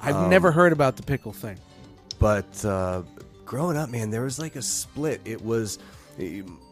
I've 0.00 0.16
Um, 0.16 0.30
never 0.30 0.50
heard 0.50 0.72
about 0.72 0.96
the 0.96 1.02
pickle 1.02 1.32
thing. 1.32 1.58
But 2.18 2.64
uh, 2.64 3.02
growing 3.44 3.76
up, 3.76 3.90
man, 3.90 4.10
there 4.10 4.22
was 4.22 4.38
like 4.38 4.56
a 4.56 4.62
split. 4.62 5.20
It 5.24 5.42
was 5.44 5.78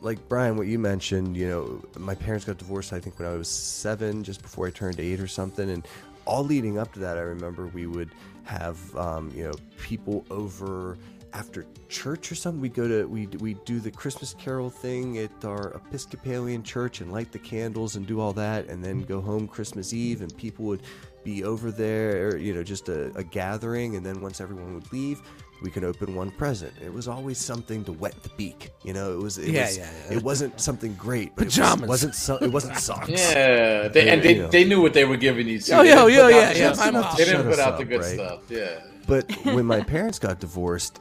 like 0.02 0.18
Brian, 0.28 0.56
what 0.56 0.66
you 0.66 0.78
mentioned. 0.78 1.36
You 1.36 1.48
know, 1.48 1.84
my 1.98 2.14
parents 2.14 2.44
got 2.44 2.58
divorced. 2.58 2.92
I 2.92 3.00
think 3.00 3.18
when 3.18 3.28
I 3.28 3.32
was 3.36 3.48
seven, 3.48 4.22
just 4.24 4.42
before 4.42 4.66
I 4.66 4.70
turned 4.70 5.00
eight 5.00 5.20
or 5.20 5.26
something. 5.28 5.70
And 5.70 5.86
all 6.26 6.44
leading 6.44 6.78
up 6.78 6.92
to 6.94 6.98
that, 7.00 7.16
I 7.16 7.22
remember 7.22 7.66
we 7.68 7.86
would 7.86 8.10
have 8.44 8.78
um, 8.96 9.30
you 9.34 9.44
know 9.44 9.52
people 9.82 10.24
over 10.30 10.96
after 11.32 11.66
church 11.88 12.32
or 12.32 12.34
something. 12.34 12.60
We'd 12.60 12.74
go 12.74 12.88
to 12.88 13.06
we 13.06 13.26
we 13.38 13.54
do 13.64 13.80
the 13.80 13.90
Christmas 13.90 14.34
Carol 14.34 14.70
thing 14.70 15.18
at 15.18 15.44
our 15.44 15.72
Episcopalian 15.74 16.62
church 16.62 17.00
and 17.00 17.12
light 17.12 17.32
the 17.32 17.38
candles 17.38 17.96
and 17.96 18.06
do 18.06 18.20
all 18.20 18.32
that, 18.34 18.68
and 18.68 18.82
then 18.84 19.02
go 19.02 19.20
home 19.20 19.46
Christmas 19.48 19.92
Eve, 19.92 20.22
and 20.22 20.36
people 20.36 20.64
would 20.66 20.82
be 21.24 21.44
over 21.44 21.70
there, 21.70 22.36
you 22.38 22.54
know, 22.54 22.62
just 22.62 22.88
a, 22.88 23.12
a 23.16 23.24
gathering, 23.24 23.96
and 23.96 24.06
then 24.06 24.20
once 24.20 24.40
everyone 24.40 24.74
would 24.74 24.90
leave, 24.92 25.20
we 25.62 25.70
could 25.70 25.84
open 25.84 26.14
one 26.14 26.30
present. 26.30 26.72
It 26.82 26.92
was 26.92 27.08
always 27.08 27.38
something 27.38 27.84
to 27.84 27.92
wet 27.92 28.22
the 28.22 28.30
beak, 28.30 28.70
you 28.84 28.92
know. 28.92 29.12
It 29.12 29.22
was, 29.22 29.36
it 29.36 29.50
Yeah, 29.50 29.66
was, 29.66 29.76
yeah, 29.76 29.90
yeah. 30.10 30.16
It 30.16 30.22
wasn't 30.22 30.60
something 30.60 30.94
great. 30.94 31.34
But 31.34 31.46
Pajamas. 31.46 31.80
It 31.80 31.80
was, 31.82 31.88
wasn't 31.88 32.14
so, 32.14 32.36
it 32.36 32.52
wasn't 32.52 32.76
socks. 32.78 33.08
Yeah, 33.10 33.88
they, 33.88 34.08
and 34.08 34.22
they, 34.22 34.36
You 34.36 34.42
know. 34.42 34.48
they 34.48 34.64
knew 34.64 34.80
what 34.80 34.94
they 34.94 35.04
were 35.04 35.16
giving 35.16 35.48
you. 35.48 35.58
Too. 35.58 35.72
Oh, 35.74 35.80
oh 35.80 35.84
They 35.84 35.90
yeah, 35.90 35.98
didn't 35.98 36.16
yeah, 36.16 36.32
put 36.32 36.38
out 36.38 36.38
yeah, 36.38 36.52
the 36.52 36.58
yeah, 36.58 36.68
good 36.68 36.76
stuff. 36.76 37.16
They 37.18 37.24
didn't 37.24 37.48
put 37.50 37.58
out 37.58 37.76
the 37.76 37.82
up, 37.82 37.88
good 37.88 38.00
right? 38.00 38.14
stuff. 38.14 38.42
Yeah. 38.48 38.80
But 39.06 39.32
when 39.54 39.66
my 39.66 39.80
parents 39.80 40.18
got 40.18 40.38
divorced, 40.38 41.00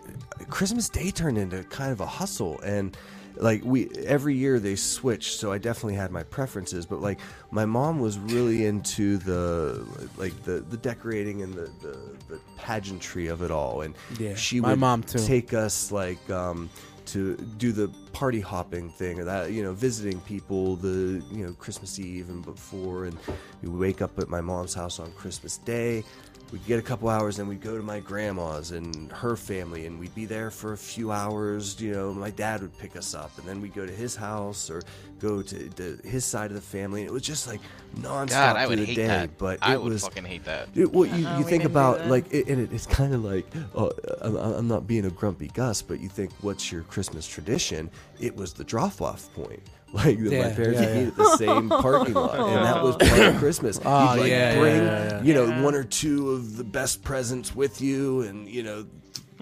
Christmas 0.49 0.89
Day 0.89 1.11
turned 1.11 1.37
into 1.37 1.63
kind 1.65 1.91
of 1.91 1.99
a 2.01 2.05
hustle 2.05 2.59
and 2.61 2.95
like 3.39 3.63
we 3.63 3.89
every 4.05 4.35
year 4.35 4.59
they 4.59 4.75
switched 4.75 5.39
so 5.39 5.51
I 5.51 5.59
definitely 5.59 5.93
had 5.93 6.11
my 6.11 6.23
preferences 6.23 6.85
but 6.87 7.01
like 7.01 7.19
my 7.51 7.65
mom 7.65 7.99
was 7.99 8.17
really 8.17 8.65
into 8.65 9.17
the 9.17 9.85
like 10.17 10.41
the 10.43 10.61
the 10.61 10.77
decorating 10.77 11.43
and 11.43 11.53
the 11.53 11.69
the, 11.81 11.97
the 12.29 12.39
pageantry 12.57 13.27
of 13.27 13.43
it 13.43 13.51
all 13.51 13.81
and 13.81 13.93
Yeah, 14.19 14.33
she 14.35 14.59
my 14.59 14.69
would 14.71 14.79
mom, 14.79 15.03
too. 15.03 15.19
take 15.19 15.53
us 15.53 15.91
like 15.91 16.27
um 16.31 16.69
to 17.07 17.35
do 17.57 17.71
the 17.71 17.87
party 18.11 18.41
hopping 18.41 18.89
thing 18.89 19.19
or 19.19 19.23
that 19.25 19.51
you 19.51 19.61
know 19.63 19.71
visiting 19.71 20.19
people 20.21 20.75
the 20.77 21.23
you 21.31 21.45
know 21.45 21.53
Christmas 21.53 21.99
Eve 21.99 22.29
and 22.29 22.43
before 22.43 23.05
and 23.05 23.17
we 23.61 23.69
wake 23.69 24.01
up 24.01 24.17
at 24.19 24.29
my 24.29 24.41
mom's 24.41 24.73
house 24.73 24.99
on 24.99 25.11
Christmas 25.11 25.57
Day 25.59 26.03
we'd 26.51 26.65
get 26.65 26.79
a 26.79 26.81
couple 26.81 27.09
hours 27.09 27.39
and 27.39 27.49
we'd 27.49 27.61
go 27.61 27.75
to 27.75 27.83
my 27.83 27.99
grandma's 27.99 28.71
and 28.71 29.11
her 29.11 29.35
family 29.35 29.85
and 29.85 29.99
we'd 29.99 30.15
be 30.15 30.25
there 30.25 30.49
for 30.49 30.73
a 30.73 30.77
few 30.77 31.11
hours 31.11 31.79
you 31.81 31.91
know 31.91 32.13
my 32.13 32.29
dad 32.31 32.61
would 32.61 32.77
pick 32.77 32.95
us 32.95 33.13
up 33.13 33.37
and 33.37 33.47
then 33.47 33.59
we'd 33.61 33.73
go 33.73 33.85
to 33.85 33.91
his 33.91 34.15
house 34.15 34.69
or 34.69 34.81
go 35.19 35.41
to, 35.41 35.67
to 35.69 35.97
his 36.07 36.23
side 36.23 36.49
of 36.51 36.55
the 36.55 36.61
family 36.61 37.01
and 37.01 37.09
it 37.09 37.13
was 37.13 37.23
just 37.23 37.47
like 37.47 37.59
nonstop 37.97 38.29
God, 38.29 38.55
I 38.55 38.61
through 38.61 38.69
would 38.69 38.79
the 38.79 38.85
hate 38.85 38.95
day 38.95 39.07
that. 39.07 39.37
but 39.37 39.59
I 39.61 39.73
it 39.73 39.81
would 39.81 39.91
was 39.93 40.03
fucking 40.03 40.25
hate 40.25 40.45
that. 40.45 40.69
it, 40.75 40.91
what 40.91 41.11
you, 41.11 41.27
Uh-uh, 41.27 41.39
you 41.39 41.43
think 41.43 41.63
about 41.65 42.07
like 42.07 42.31
it, 42.33 42.47
and 42.47 42.61
it, 42.61 42.71
it's 42.71 42.85
kind 42.87 43.13
of 43.13 43.23
like 43.25 43.45
oh, 43.75 43.91
I'm, 44.21 44.35
I'm 44.37 44.67
not 44.67 44.87
being 44.87 45.05
a 45.05 45.09
grumpy 45.09 45.47
Gus, 45.49 45.81
but 45.81 45.99
you 45.99 46.07
think 46.09 46.31
what's 46.41 46.71
your 46.71 46.83
Christmas 46.83 47.27
tradition? 47.27 47.89
It 48.19 48.35
was 48.35 48.53
the 48.53 48.63
drop 48.63 49.01
off 49.01 49.33
point. 49.33 49.61
Like 49.93 50.19
that 50.19 50.31
my 50.49 50.53
parents 50.53 50.81
yeah, 50.81 50.87
would 50.87 50.95
meet 50.97 51.07
at 51.07 51.15
the 51.15 51.37
same 51.37 51.69
parking 51.69 52.13
lot, 52.13 52.39
and 52.39 52.65
that 52.65 52.83
was 52.83 52.95
part 52.97 53.19
of 53.19 53.37
Christmas. 53.37 53.79
Oh, 53.85 54.13
You'd 54.15 54.21
like 54.21 54.29
yeah, 54.29 54.59
bring 54.59 54.75
yeah, 54.75 54.83
yeah, 54.83 55.09
yeah. 55.09 55.23
you 55.23 55.33
know 55.33 55.45
Yeah. 55.45 55.61
one 55.63 55.75
or 55.75 55.83
two 55.85 56.31
of 56.31 56.57
the 56.57 56.63
best 56.65 57.03
presents 57.03 57.55
with 57.55 57.79
you, 57.81 58.21
and 58.21 58.47
you 58.49 58.63
know 58.63 58.85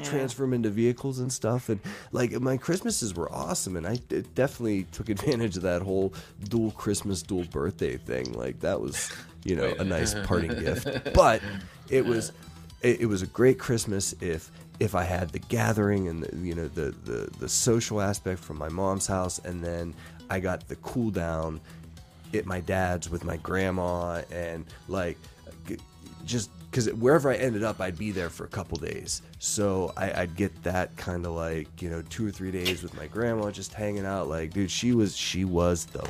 transfer 0.04 0.44
them 0.44 0.54
into 0.54 0.70
vehicles 0.70 1.20
and 1.20 1.32
stuff. 1.34 1.70
And 1.70 1.80
like 2.12 2.32
my 2.42 2.58
Christmases 2.58 3.16
were 3.16 3.32
awesome, 3.34 3.76
and 3.76 3.88
I 3.88 3.96
d- 3.96 4.24
definitely 4.36 4.84
took 4.92 5.10
advantage 5.10 5.56
of 5.58 5.64
that 5.64 5.82
whole 5.82 6.14
dual 6.48 6.72
Christmas, 6.72 7.22
dual 7.24 7.46
birthday 7.46 7.98
thing. 7.98 8.34
Like 8.34 8.60
that 8.60 8.80
was 8.82 9.12
you 9.44 9.56
know 9.56 9.74
a 9.80 9.84
nice 9.84 10.14
parting 10.26 10.52
gift, 10.60 10.88
but 11.14 11.42
it 11.90 12.06
was 12.06 12.32
it, 12.82 13.02
it 13.02 13.06
was 13.08 13.22
a 13.24 13.28
great 13.28 13.58
Christmas 13.58 14.14
if 14.22 14.52
if 14.80 14.94
I 14.94 15.04
had 15.06 15.30
the 15.30 15.40
gathering 15.40 16.08
and 16.10 16.24
the 16.24 16.38
you 16.38 16.54
know 16.54 16.68
the, 16.68 16.92
the 17.06 17.30
the 17.40 17.50
social 17.50 18.02
aspect 18.02 18.42
from 18.42 18.58
my 18.58 18.70
mom's 18.70 19.08
house, 19.08 19.40
and 19.40 19.64
then 19.64 19.94
I 20.30 20.40
got 20.40 20.68
the 20.68 20.76
cool 20.78 21.12
down 21.12 21.60
at 22.34 22.46
my 22.46 22.60
dad's 22.62 23.10
with 23.10 23.24
my 23.24 23.38
grandma 23.38 24.22
and 24.32 24.66
like 24.88 25.18
just 26.26 26.50
because 26.70 26.92
wherever 26.94 27.30
I 27.32 27.36
ended 27.36 27.64
up, 27.64 27.80
I'd 27.80 27.98
be 27.98 28.12
there 28.12 28.30
for 28.30 28.44
a 28.44 28.48
couple 28.50 28.78
days. 28.78 29.22
So 29.40 29.94
I, 29.96 30.12
I'd 30.24 30.36
get 30.36 30.64
that 30.64 30.96
kind 30.98 31.26
of 31.26 31.34
like 31.34 31.82
you 31.82 31.90
know 31.90 32.02
two 32.10 32.28
or 32.28 32.32
three 32.32 32.52
days 32.52 32.84
with 32.84 32.94
my 32.98 33.08
grandma, 33.08 33.52
just 33.52 33.74
hanging 33.74 34.06
out. 34.06 34.28
Like, 34.28 34.52
dude, 34.54 34.72
she 34.72 34.92
was 34.94 35.16
she 35.16 35.46
was 35.46 35.86
the 35.86 36.08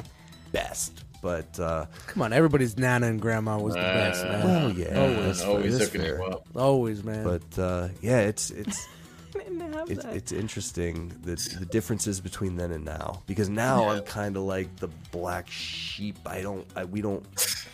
best. 0.52 1.04
But 1.22 1.60
uh, 1.60 1.86
Come 2.08 2.22
on, 2.22 2.34
everybody's 2.34 2.78
nana 2.78 3.08
and 3.08 3.20
grandma 3.20 3.58
was 3.58 3.74
the 3.74 3.80
best, 3.80 4.24
man. 4.24 4.44
well, 4.46 4.70
yeah, 4.72 5.00
always, 5.00 5.18
that's, 5.26 5.42
Always 5.44 5.78
that's 5.80 5.92
hooking 5.92 6.06
you 6.08 6.24
up. 6.24 6.48
always, 6.56 7.04
man. 7.04 7.24
But 7.24 7.60
uh, 7.62 7.88
yeah, 8.02 8.20
it's 8.20 8.52
it's 8.52 8.88
didn't 9.58 9.74
have 9.74 9.90
it's, 9.90 10.04
that. 10.04 10.16
it's 10.16 10.32
interesting 10.32 11.12
the 11.24 11.36
the 11.60 11.66
differences 11.66 12.20
between 12.20 12.56
then 12.56 12.72
and 12.72 12.86
now 12.86 13.22
because 13.28 13.50
now 13.50 13.90
I'm 13.90 14.04
kind 14.04 14.38
of 14.38 14.44
like 14.44 14.76
the 14.78 14.90
black 15.12 15.50
sheep. 15.50 16.18
I 16.26 16.42
don't 16.42 16.66
I, 16.76 16.86
we 16.86 17.02
don't 17.02 17.26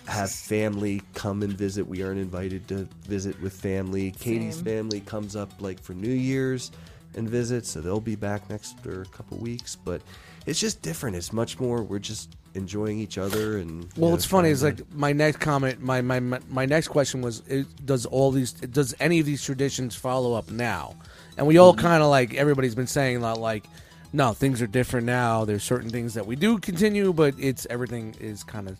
have 0.07 0.31
family 0.31 1.01
come 1.13 1.43
and 1.43 1.53
visit. 1.53 1.87
We 1.87 2.03
aren't 2.03 2.19
invited 2.19 2.67
to 2.69 2.87
visit 3.03 3.39
with 3.41 3.53
family. 3.53 4.11
Katie's 4.11 4.61
family 4.61 5.01
comes 5.01 5.35
up 5.35 5.51
like 5.59 5.81
for 5.81 5.93
New 5.93 6.13
Year's 6.13 6.71
and 7.15 7.29
visits, 7.29 7.69
so 7.69 7.81
they'll 7.81 7.99
be 7.99 8.15
back 8.15 8.49
next 8.49 8.85
or 8.85 9.01
a 9.01 9.05
couple 9.05 9.37
weeks. 9.37 9.75
But 9.75 10.01
it's 10.45 10.59
just 10.59 10.81
different. 10.81 11.15
It's 11.15 11.33
much 11.33 11.59
more. 11.59 11.83
We're 11.83 11.99
just 11.99 12.35
enjoying 12.55 12.99
each 12.99 13.17
other 13.17 13.57
and. 13.57 13.83
Well, 13.95 14.09
know, 14.09 14.11
what's 14.11 14.25
funny 14.25 14.49
it's 14.49 14.63
like 14.63 14.91
my 14.93 15.13
next 15.13 15.37
comment, 15.37 15.81
my 15.81 16.01
my 16.01 16.19
my, 16.19 16.39
my 16.49 16.65
next 16.65 16.89
question 16.89 17.21
was, 17.21 17.41
is, 17.47 17.65
does 17.85 18.05
all 18.05 18.31
these, 18.31 18.53
does 18.53 18.95
any 18.99 19.19
of 19.19 19.25
these 19.25 19.43
traditions 19.43 19.95
follow 19.95 20.33
up 20.33 20.49
now? 20.51 20.95
And 21.37 21.47
we 21.47 21.57
all 21.57 21.73
kind 21.73 22.03
of 22.03 22.09
like 22.09 22.33
everybody's 22.33 22.75
been 22.75 22.87
saying 22.87 23.21
that 23.21 23.37
like, 23.37 23.65
no, 24.13 24.33
things 24.33 24.61
are 24.61 24.67
different 24.67 25.05
now. 25.05 25.45
There's 25.45 25.63
certain 25.63 25.89
things 25.89 26.13
that 26.15 26.25
we 26.25 26.35
do 26.35 26.57
continue, 26.59 27.13
but 27.13 27.33
it's 27.39 27.65
everything 27.69 28.15
is 28.19 28.43
kind 28.43 28.67
of 28.67 28.77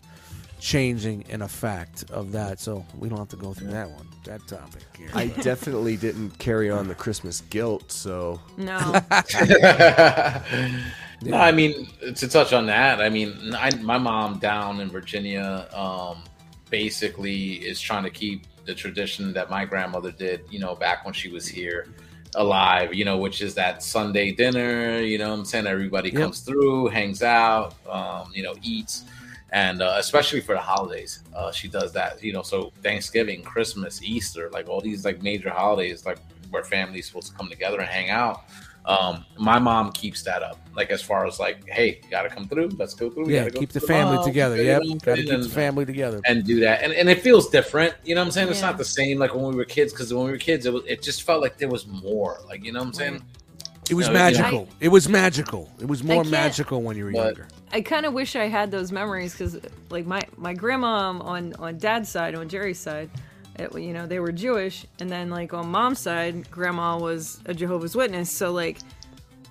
changing 0.60 1.22
in 1.28 1.42
effect 1.42 2.04
of 2.10 2.32
that. 2.32 2.60
So 2.60 2.84
we 2.98 3.08
don't 3.08 3.18
have 3.18 3.28
to 3.30 3.36
go 3.36 3.54
through 3.54 3.70
that 3.70 3.90
one, 3.90 4.06
that 4.24 4.46
topic. 4.46 4.82
Here. 4.96 5.08
I 5.14 5.26
definitely 5.28 5.96
didn't 5.96 6.38
carry 6.38 6.70
on 6.70 6.86
the 6.88 6.94
Christmas 6.94 7.40
guilt, 7.50 7.90
so 7.90 8.40
no. 8.56 8.78
No, 11.24 11.36
I 11.36 11.52
mean 11.52 11.86
to 12.16 12.28
touch 12.28 12.52
on 12.52 12.66
that. 12.66 13.00
I 13.00 13.08
mean, 13.08 13.54
I, 13.54 13.74
my 13.76 13.98
mom 13.98 14.38
down 14.38 14.80
in 14.80 14.90
Virginia, 14.90 15.68
um, 15.72 16.24
basically 16.70 17.54
is 17.54 17.80
trying 17.80 18.02
to 18.02 18.10
keep 18.10 18.46
the 18.64 18.74
tradition 18.74 19.32
that 19.34 19.50
my 19.50 19.64
grandmother 19.64 20.10
did. 20.10 20.44
You 20.50 20.58
know, 20.58 20.74
back 20.74 21.04
when 21.04 21.14
she 21.14 21.28
was 21.28 21.46
here, 21.46 21.94
alive. 22.34 22.94
You 22.94 23.04
know, 23.04 23.18
which 23.18 23.42
is 23.42 23.54
that 23.54 23.82
Sunday 23.82 24.32
dinner. 24.32 25.00
You 25.00 25.18
know, 25.18 25.30
what 25.30 25.38
I'm 25.40 25.44
saying 25.44 25.66
everybody 25.66 26.10
Yep. 26.10 26.20
comes 26.20 26.40
through, 26.40 26.88
hangs 26.88 27.22
out, 27.22 27.74
um, 27.88 28.30
you 28.34 28.42
know, 28.42 28.54
eats. 28.62 29.04
And 29.50 29.82
uh, 29.82 29.96
especially 29.98 30.40
for 30.40 30.54
the 30.54 30.60
holidays, 30.62 31.20
uh, 31.36 31.52
she 31.52 31.68
does 31.68 31.92
that. 31.92 32.22
You 32.22 32.32
know, 32.32 32.42
so 32.42 32.72
Thanksgiving, 32.82 33.42
Christmas, 33.42 34.02
Easter, 34.02 34.48
like 34.50 34.68
all 34.68 34.80
these 34.80 35.04
like 35.04 35.22
major 35.22 35.50
holidays, 35.50 36.06
like 36.06 36.18
where 36.50 36.64
families 36.64 37.06
supposed 37.06 37.28
to 37.32 37.34
come 37.36 37.48
together 37.48 37.80
and 37.80 37.88
hang 37.88 38.10
out 38.10 38.42
um 38.86 39.24
my 39.38 39.58
mom 39.60 39.92
keeps 39.92 40.22
that 40.24 40.42
up 40.42 40.58
like 40.74 40.90
as 40.90 41.00
far 41.00 41.24
as 41.24 41.38
like 41.38 41.64
hey 41.68 42.00
you 42.02 42.10
gotta 42.10 42.28
come 42.28 42.48
through 42.48 42.68
let's 42.78 42.94
go 42.94 43.08
through 43.08 43.24
we 43.26 43.34
yeah, 43.34 43.40
gotta 43.42 43.50
go 43.52 43.60
keep 43.60 43.70
the 43.70 43.78
to 43.78 43.86
family 43.86 44.16
mall, 44.16 44.24
together. 44.24 44.56
you 44.56 44.62
Yep, 44.64 44.80
got 44.82 44.88
to 44.90 44.98
saying? 45.16 45.28
keep 45.28 45.42
the 45.42 45.48
family 45.54 45.86
together. 45.86 46.20
and 46.26 46.44
do 46.44 46.58
that 46.60 46.82
and, 46.82 46.92
and 46.92 47.08
it 47.08 47.20
feels 47.22 47.48
different 47.48 47.94
you 48.04 48.14
know 48.16 48.20
what 48.20 48.26
i'm 48.26 48.30
saying 48.32 48.48
it's 48.48 48.60
not 48.60 48.78
the 48.78 48.84
same 48.84 49.18
like 49.18 49.34
when 49.34 49.44
we 49.44 49.54
were 49.54 49.64
kids 49.64 49.92
because 49.92 50.12
when 50.12 50.24
we 50.24 50.32
were 50.32 50.36
kids 50.38 50.66
it, 50.66 50.72
was, 50.72 50.82
it 50.86 51.00
just 51.00 51.22
felt 51.22 51.40
like 51.40 51.58
there 51.58 51.68
was 51.68 51.86
more 51.86 52.40
like 52.48 52.64
you 52.64 52.72
know 52.72 52.80
what 52.80 52.86
i'm 52.88 52.92
saying 52.92 53.22
It 53.90 53.94
was 53.94 54.06
No, 54.06 54.12
you 54.12 54.18
know- 54.18 54.24
magical. 54.24 54.68
It 54.80 54.88
was 54.88 55.08
magical. 55.08 55.68
It 55.80 55.86
was 55.88 56.02
more 56.04 56.24
magical 56.24 56.82
when 56.82 56.96
you 56.96 57.04
were 57.06 57.12
But- 57.12 57.24
younger. 57.36 57.48
I 57.72 57.80
kind 57.82 58.06
of 58.06 58.12
wish 58.14 58.36
I 58.36 58.46
had 58.48 58.70
those 58.70 58.92
memories 58.92 59.32
because, 59.32 59.58
like 59.90 60.06
my 60.06 60.20
my 60.36 60.54
grandma 60.54 61.18
on 61.20 61.52
on 61.58 61.78
dad's 61.78 62.08
side, 62.08 62.34
on 62.34 62.48
Jerry's 62.48 62.78
side, 62.78 63.10
it, 63.58 63.72
you 63.78 63.92
know 63.92 64.06
they 64.06 64.18
were 64.20 64.32
Jewish, 64.32 64.86
and 65.00 65.10
then 65.10 65.30
like 65.30 65.52
on 65.54 65.68
mom's 65.70 65.98
side, 65.98 66.50
grandma 66.50 66.98
was 66.98 67.40
a 67.46 67.54
Jehovah's 67.54 67.94
Witness. 67.94 68.30
So 68.30 68.52
like 68.52 68.78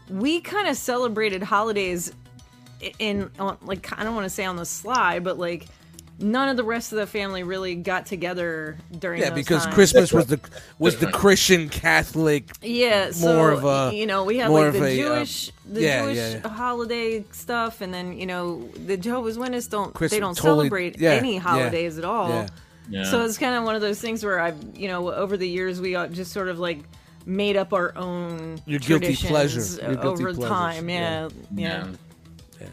we 0.10 0.42
kind 0.42 0.68
of 0.68 0.76
celebrated 0.78 1.44
holidays 1.44 2.12
i- 2.84 2.92
in 3.00 3.30
on, 3.40 3.58
like 3.62 3.98
I 3.98 4.04
don't 4.04 4.16
want 4.16 4.26
to 4.26 4.30
say 4.30 4.46
on 4.46 4.56
the 4.56 4.66
sly, 4.66 5.20
but 5.20 5.38
like 5.38 5.68
none 6.20 6.50
of 6.50 6.58
the 6.58 6.64
rest 6.64 6.92
of 6.92 7.00
the 7.00 7.08
family 7.08 7.42
really 7.42 7.74
got 7.74 8.06
together 8.06 8.78
during 9.00 9.22
Yeah, 9.22 9.30
those 9.30 9.36
because 9.40 9.64
times. 9.64 9.74
Christmas 9.74 10.14
was 10.14 10.28
the 10.28 10.40
was 10.78 10.98
the 10.98 11.08
Christian 11.12 11.68
Catholic. 11.70 12.52
Yeah, 12.62 13.12
so 13.12 13.34
more 13.36 13.52
of 13.52 13.64
a- 13.66 13.96
you 13.96 14.06
know 14.06 14.24
we 14.26 14.38
had 14.38 14.50
like 14.52 14.68
of 14.68 14.74
the 14.74 14.84
a, 14.84 14.92
uh, 14.92 15.16
Jewish 15.16 15.52
the 15.66 15.82
yeah, 15.82 16.02
Jewish 16.04 16.18
yeah, 16.18 16.40
yeah. 16.44 16.48
holiday 16.50 17.24
stuff, 17.32 17.82
and 17.82 17.94
then 17.94 18.14
you 18.20 18.26
know 18.26 18.68
the 18.86 18.98
Jehovah's 18.98 19.38
Witness 19.38 19.68
don't 19.68 19.94
Christ- 19.94 20.12
they 20.12 20.20
don't 20.20 20.36
totally- 20.36 20.66
celebrate 20.66 21.00
yeah, 21.00 21.12
any 21.12 21.36
yeah, 21.36 21.40
holidays 21.40 21.98
at 21.98 22.06
all. 22.06 22.48
Yeah. 22.92 23.04
Yeah. 23.04 23.10
So 23.12 23.24
it's 23.26 23.38
kind 23.38 23.56
of 23.56 23.64
one 23.64 23.76
of 23.76 23.82
those 23.82 24.00
things 24.02 24.24
where 24.24 24.40
I've 24.40 24.58
you 24.78 24.88
know 24.88 25.12
over 25.12 25.38
the 25.38 25.48
years 25.48 25.80
we 25.82 25.96
uh, 25.96 26.08
just 26.08 26.32
sort 26.32 26.48
of 26.50 26.60
like 26.60 26.80
made 27.26 27.56
up 27.58 27.72
our 27.74 27.96
own 27.98 28.60
Your 28.66 28.80
guilty 28.80 29.16
traditions 29.16 29.30
pleasure. 29.78 29.92
Your 29.92 29.96
guilty 30.02 30.24
over 30.26 30.34
pleasures. 30.34 30.50
time. 30.50 30.90
Yeah, 30.90 31.30
yeah. 31.56 31.88
Yeah. 32.60 32.68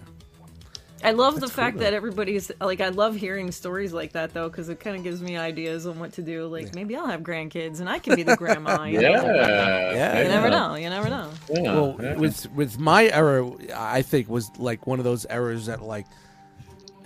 I 1.04 1.12
love 1.12 1.38
the 1.38 1.46
fact 1.48 1.78
that 1.78 1.94
everybody's 1.94 2.50
like. 2.60 2.80
I 2.80 2.88
love 2.88 3.14
hearing 3.14 3.52
stories 3.52 3.92
like 3.92 4.12
that 4.14 4.34
though, 4.34 4.48
because 4.48 4.68
it 4.68 4.80
kind 4.80 4.96
of 4.96 5.04
gives 5.04 5.22
me 5.22 5.36
ideas 5.36 5.86
on 5.86 6.00
what 6.00 6.12
to 6.14 6.22
do. 6.22 6.48
Like 6.48 6.74
maybe 6.74 6.96
I'll 6.96 7.06
have 7.06 7.20
grandkids 7.20 7.78
and 7.78 7.88
I 7.88 8.00
can 8.00 8.16
be 8.16 8.24
the 8.24 8.34
grandma. 8.36 8.82
You 8.88 9.00
Yeah. 9.02 9.10
know? 9.22 9.32
Yeah. 9.34 10.22
You 10.22 10.28
never 10.28 10.50
know. 10.50 10.74
You 10.74 10.90
never 10.90 11.08
know. 11.08 11.30
Yeah. 11.50 11.60
well, 11.62 11.96
yeah. 12.02 12.14
with 12.16 12.50
with 12.52 12.80
my 12.80 13.04
error, 13.06 13.48
I 13.76 14.02
think 14.02 14.28
was 14.28 14.50
like 14.58 14.88
one 14.88 14.98
of 14.98 15.04
those 15.04 15.24
errors 15.26 15.66
that 15.66 15.82
like 15.82 16.06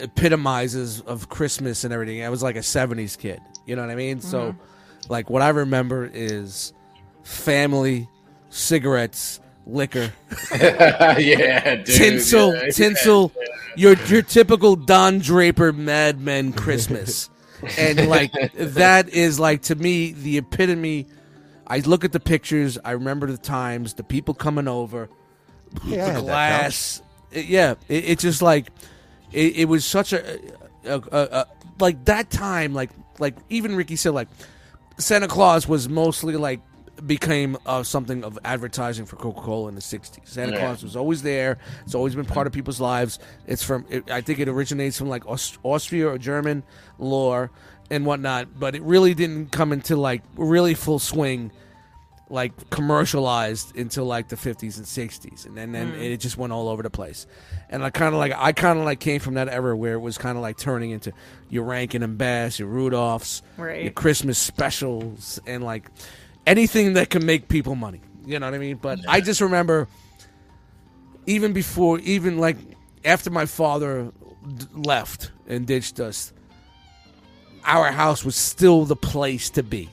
epitomizes 0.02 1.00
of 1.02 1.28
Christmas 1.28 1.84
and 1.84 1.92
everything. 1.92 2.22
I 2.22 2.28
was 2.28 2.42
like 2.42 2.56
a 2.56 2.60
'70s 2.60 3.16
kid. 3.18 3.40
You 3.66 3.76
know 3.76 3.82
what 3.82 3.90
I 3.90 3.94
mean? 3.94 4.20
So, 4.20 4.52
mm-hmm. 4.52 5.12
like, 5.12 5.30
what 5.30 5.42
I 5.42 5.50
remember 5.50 6.10
is 6.12 6.72
family, 7.22 8.08
cigarettes, 8.50 9.40
liquor, 9.66 10.12
yeah, 10.60 11.76
dude. 11.76 11.86
tinsel, 11.86 12.54
yeah, 12.54 12.70
tinsel. 12.70 13.32
Your 13.76 13.94
your 14.06 14.22
typical 14.22 14.76
Don 14.76 15.18
Draper 15.20 15.72
Mad 15.72 16.20
Men 16.20 16.52
Christmas, 16.52 17.30
and 17.78 18.08
like 18.08 18.32
that 18.54 19.08
is 19.08 19.40
like 19.40 19.62
to 19.62 19.74
me 19.74 20.12
the 20.12 20.38
epitome. 20.38 21.06
I 21.66 21.78
look 21.78 22.04
at 22.04 22.12
the 22.12 22.20
pictures. 22.20 22.76
I 22.84 22.90
remember 22.90 23.28
the 23.28 23.38
times, 23.38 23.94
the 23.94 24.04
people 24.04 24.34
coming 24.34 24.68
over, 24.68 25.08
Yeah, 25.84 26.12
the 26.12 26.20
glass. 26.20 27.00
It- 27.30 27.46
yeah, 27.46 27.76
it, 27.88 28.04
it's 28.04 28.22
just 28.22 28.42
like 28.42 28.68
it, 29.32 29.56
it 29.56 29.64
was 29.66 29.84
such 29.84 30.12
a, 30.12 30.38
a, 30.84 30.94
a, 31.12 31.18
a 31.40 31.46
like 31.80 32.04
that 32.06 32.30
time. 32.30 32.74
Like 32.74 32.90
like 33.18 33.34
even 33.48 33.74
Ricky 33.76 33.96
said, 33.96 34.10
like 34.14 34.28
Santa 34.98 35.28
Claus 35.28 35.66
was 35.68 35.88
mostly 35.88 36.36
like 36.36 36.60
became 37.06 37.56
uh, 37.66 37.82
something 37.82 38.22
of 38.22 38.38
advertising 38.44 39.06
for 39.06 39.16
Coca 39.16 39.40
Cola 39.40 39.68
in 39.68 39.74
the 39.74 39.80
'60s. 39.80 40.20
Santa 40.24 40.52
Yeah. 40.52 40.59
Claus 40.60 40.82
was 40.82 40.94
always 40.96 41.22
there. 41.22 41.59
It's 41.84 41.94
always 41.94 42.14
been 42.14 42.26
part 42.26 42.46
of 42.46 42.52
people's 42.52 42.80
lives. 42.80 43.18
It's 43.46 43.62
from 43.62 43.86
it, 43.88 44.10
I 44.10 44.20
think 44.20 44.38
it 44.38 44.48
originates 44.48 44.98
from 44.98 45.09
like 45.09 45.26
Aust- 45.26 45.59
Austria 45.62 46.09
or 46.09 46.18
German 46.18 46.62
lore 46.98 47.50
and 47.90 48.06
whatnot, 48.06 48.59
but 48.59 48.74
it 48.74 48.82
really 48.82 49.14
didn't 49.14 49.50
come 49.52 49.72
into 49.72 49.96
like 49.96 50.22
really 50.36 50.74
full 50.74 50.98
swing 50.98 51.50
like 52.32 52.70
commercialized 52.70 53.76
until 53.76 54.06
like 54.06 54.28
the 54.28 54.36
50s 54.36 54.78
and 54.78 54.86
60s 54.86 55.44
and 55.44 55.54
then, 55.56 55.72
then 55.72 55.92
mm. 55.92 56.00
it 56.00 56.16
just 56.16 56.38
went 56.38 56.50
all 56.50 56.68
over 56.68 56.82
the 56.82 56.88
place. 56.90 57.26
And 57.68 57.84
i 57.84 57.90
kind 57.90 58.14
of 58.14 58.18
like 58.18 58.32
i 58.34 58.52
kind 58.52 58.78
of 58.78 58.86
like 58.86 59.00
came 59.00 59.20
from 59.20 59.34
that 59.34 59.48
era 59.48 59.76
where 59.76 59.92
it 59.94 60.00
was 60.00 60.16
kind 60.16 60.38
of 60.38 60.42
like 60.42 60.56
turning 60.56 60.90
into 60.90 61.12
your 61.50 61.64
rankin 61.64 62.02
and 62.02 62.16
bass 62.16 62.59
your 62.59 62.68
rudolphs 62.68 63.42
Right. 63.59 63.82
your 63.82 63.92
christmas 63.92 64.38
specials 64.38 65.40
and 65.46 65.62
like 65.62 65.90
anything 66.46 66.94
that 66.94 67.10
can 67.10 67.24
make 67.24 67.48
people 67.48 67.74
money. 67.74 68.00
You 68.24 68.38
know 68.38 68.46
what 68.46 68.54
i 68.54 68.59
mean? 68.59 68.76
But 68.76 69.00
i 69.06 69.20
just 69.20 69.40
remember 69.42 69.88
even 71.26 71.52
before 71.52 71.98
even 72.00 72.38
like 72.38 72.56
after 73.04 73.30
my 73.30 73.44
father 73.46 74.10
d- 74.56 74.66
left 74.72 75.30
and 75.46 75.66
ditched 75.66 76.00
us 76.00 76.32
our 77.64 77.92
house 77.92 78.24
was 78.24 78.36
still 78.36 78.84
the 78.84 78.96
place 78.96 79.50
to 79.50 79.62
be 79.62 79.88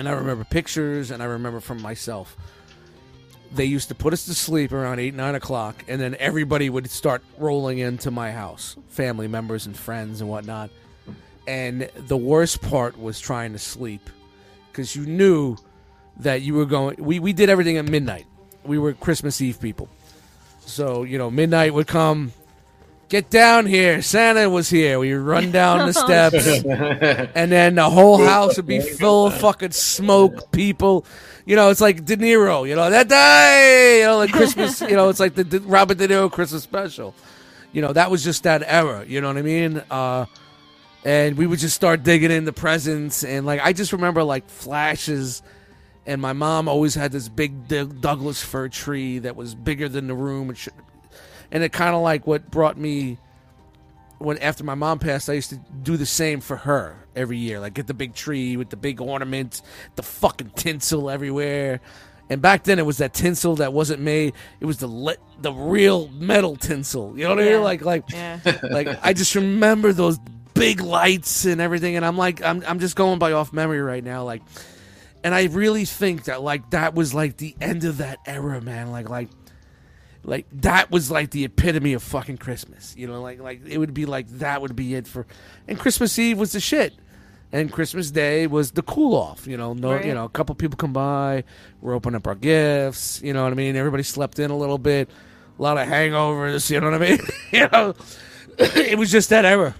and 0.00 0.08
I 0.08 0.12
remember 0.12 0.44
pictures, 0.44 1.10
and 1.10 1.22
I 1.22 1.26
remember 1.26 1.60
from 1.60 1.82
myself. 1.82 2.34
They 3.52 3.66
used 3.66 3.88
to 3.88 3.94
put 3.94 4.14
us 4.14 4.24
to 4.24 4.34
sleep 4.34 4.72
around 4.72 4.98
eight, 4.98 5.12
nine 5.12 5.34
o'clock, 5.34 5.84
and 5.88 6.00
then 6.00 6.16
everybody 6.18 6.70
would 6.70 6.88
start 6.90 7.22
rolling 7.36 7.80
into 7.80 8.10
my 8.10 8.32
house, 8.32 8.76
family 8.88 9.28
members 9.28 9.66
and 9.66 9.76
friends 9.76 10.22
and 10.22 10.30
whatnot. 10.30 10.70
And 11.46 11.90
the 11.94 12.16
worst 12.16 12.62
part 12.62 12.98
was 12.98 13.20
trying 13.20 13.52
to 13.52 13.58
sleep 13.58 14.08
because 14.72 14.96
you 14.96 15.04
knew 15.04 15.58
that 16.20 16.40
you 16.40 16.54
were 16.54 16.64
going. 16.64 16.96
We 16.98 17.18
we 17.18 17.34
did 17.34 17.50
everything 17.50 17.76
at 17.76 17.84
midnight. 17.84 18.24
We 18.64 18.78
were 18.78 18.94
Christmas 18.94 19.38
Eve 19.42 19.60
people, 19.60 19.90
so 20.60 21.02
you 21.02 21.18
know 21.18 21.30
midnight 21.30 21.74
would 21.74 21.88
come. 21.88 22.32
Get 23.10 23.28
down 23.28 23.66
here! 23.66 24.02
Santa 24.02 24.48
was 24.48 24.70
here. 24.70 25.00
We 25.00 25.12
would 25.12 25.26
run 25.26 25.50
down 25.60 25.84
the 25.88 25.92
steps 25.92 26.46
and 27.34 27.50
then 27.50 27.74
the 27.74 27.90
whole 27.90 28.24
house 28.24 28.56
would 28.56 28.68
be 28.68 28.78
full 28.80 29.26
of 29.26 29.34
fucking 29.36 29.72
smoke, 29.72 30.52
people. 30.52 31.04
You 31.44 31.56
know, 31.56 31.70
it's 31.70 31.80
like 31.80 32.04
De 32.04 32.16
Niro. 32.16 32.68
You 32.68 32.76
know 32.76 32.88
that 32.88 33.08
day. 33.08 33.98
You 34.00 34.06
know, 34.06 34.18
like 34.18 34.30
Christmas. 34.30 34.80
you 34.80 34.94
know, 34.94 35.08
it's 35.08 35.18
like 35.18 35.34
the, 35.34 35.42
the 35.42 35.58
Robert 35.60 35.98
De 35.98 36.06
Niro 36.06 36.30
Christmas 36.30 36.62
special. 36.62 37.12
You 37.72 37.82
know, 37.82 37.92
that 37.92 38.12
was 38.12 38.22
just 38.22 38.44
that 38.44 38.62
era. 38.64 39.04
You 39.04 39.20
know 39.20 39.26
what 39.26 39.38
I 39.38 39.42
mean? 39.42 39.82
Uh, 39.90 40.26
and 41.04 41.36
we 41.36 41.48
would 41.48 41.58
just 41.58 41.74
start 41.74 42.04
digging 42.04 42.30
in 42.30 42.44
the 42.44 42.52
presents, 42.52 43.24
and 43.24 43.44
like 43.44 43.60
I 43.60 43.72
just 43.72 43.92
remember 43.92 44.22
like 44.22 44.48
flashes. 44.48 45.42
And 46.06 46.22
my 46.22 46.32
mom 46.32 46.68
always 46.68 46.94
had 46.94 47.10
this 47.10 47.28
big 47.28 47.66
Doug- 47.66 48.00
Douglas 48.00 48.40
fir 48.42 48.68
tree 48.68 49.18
that 49.18 49.34
was 49.34 49.56
bigger 49.56 49.88
than 49.88 50.06
the 50.06 50.14
room, 50.14 50.48
and, 50.50 50.56
sh- 50.58 50.68
and 51.52 51.62
it 51.62 51.72
kind 51.72 51.94
of 51.94 52.02
like 52.02 52.26
what 52.26 52.50
brought 52.50 52.76
me 52.76 53.18
when 54.20 54.36
after 54.38 54.62
my 54.64 54.74
mom 54.74 54.98
passed, 54.98 55.30
I 55.30 55.32
used 55.32 55.50
to 55.50 55.56
do 55.82 55.96
the 55.96 56.06
same 56.06 56.40
for 56.40 56.56
her 56.58 56.94
every 57.16 57.38
year. 57.38 57.58
Like 57.58 57.74
get 57.74 57.86
the 57.86 57.94
big 57.94 58.14
tree 58.14 58.56
with 58.56 58.68
the 58.68 58.76
big 58.76 59.00
ornaments, 59.00 59.62
the 59.96 60.02
fucking 60.02 60.50
tinsel 60.56 61.08
everywhere. 61.08 61.80
And 62.28 62.40
back 62.40 62.62
then, 62.64 62.78
it 62.78 62.86
was 62.86 62.98
that 62.98 63.14
tinsel 63.14 63.56
that 63.56 63.72
wasn't 63.72 64.02
made. 64.02 64.34
It 64.60 64.66
was 64.66 64.76
the 64.76 64.86
le- 64.86 65.16
the 65.40 65.52
real 65.52 66.08
metal 66.08 66.54
tinsel. 66.54 67.14
You 67.16 67.24
know 67.24 67.34
what 67.34 67.42
I 67.42 67.48
mean? 67.50 67.62
Like 67.62 67.82
like 67.82 68.04
Yeah. 68.10 68.40
like 68.70 68.88
I 69.02 69.14
just 69.14 69.34
remember 69.34 69.92
those 69.92 70.18
big 70.52 70.82
lights 70.82 71.46
and 71.46 71.60
everything. 71.60 71.96
And 71.96 72.04
I'm 72.04 72.18
like 72.18 72.42
I'm 72.42 72.62
I'm 72.68 72.78
just 72.78 72.96
going 72.96 73.18
by 73.18 73.32
off 73.32 73.54
memory 73.54 73.80
right 73.80 74.04
now. 74.04 74.24
Like, 74.24 74.42
and 75.24 75.34
I 75.34 75.44
really 75.46 75.86
think 75.86 76.24
that 76.24 76.42
like 76.42 76.70
that 76.70 76.94
was 76.94 77.14
like 77.14 77.38
the 77.38 77.56
end 77.58 77.84
of 77.84 77.98
that 77.98 78.18
era, 78.26 78.60
man. 78.60 78.90
Like 78.92 79.08
like 79.08 79.28
like 80.22 80.46
that 80.52 80.90
was 80.90 81.10
like 81.10 81.30
the 81.30 81.44
epitome 81.44 81.92
of 81.94 82.02
fucking 82.02 82.38
Christmas. 82.38 82.94
You 82.96 83.06
know, 83.06 83.22
like 83.22 83.40
like 83.40 83.66
it 83.66 83.78
would 83.78 83.94
be 83.94 84.06
like 84.06 84.28
that 84.38 84.60
would 84.62 84.76
be 84.76 84.94
it 84.94 85.06
for, 85.06 85.26
and 85.66 85.78
Christmas 85.78 86.18
Eve 86.18 86.38
was 86.38 86.52
the 86.52 86.60
shit, 86.60 86.94
and 87.52 87.72
Christmas 87.72 88.10
Day 88.10 88.46
was 88.46 88.72
the 88.72 88.82
cool 88.82 89.14
off. 89.16 89.46
You 89.46 89.56
know, 89.56 89.72
no, 89.72 89.92
Right. 89.92 90.04
you 90.04 90.12
know, 90.14 90.24
a 90.24 90.28
couple 90.28 90.54
people 90.54 90.76
come 90.76 90.92
by, 90.92 91.44
we're 91.80 91.94
opening 91.94 92.16
up 92.16 92.26
our 92.26 92.34
gifts. 92.34 93.22
You 93.22 93.32
know 93.32 93.44
what 93.44 93.52
I 93.52 93.56
mean? 93.56 93.76
Everybody 93.76 94.02
slept 94.02 94.38
in 94.38 94.50
a 94.50 94.56
little 94.56 94.78
bit, 94.78 95.08
a 95.58 95.62
lot 95.62 95.78
of 95.78 95.88
hangovers. 95.88 96.70
You 96.70 96.80
know 96.80 96.90
what 96.90 97.02
I 97.02 97.10
mean? 97.10 97.18
you 97.52 97.68
know, 97.72 97.94
it 98.58 98.98
was 98.98 99.10
just 99.10 99.30
that 99.30 99.44
era, 99.46 99.74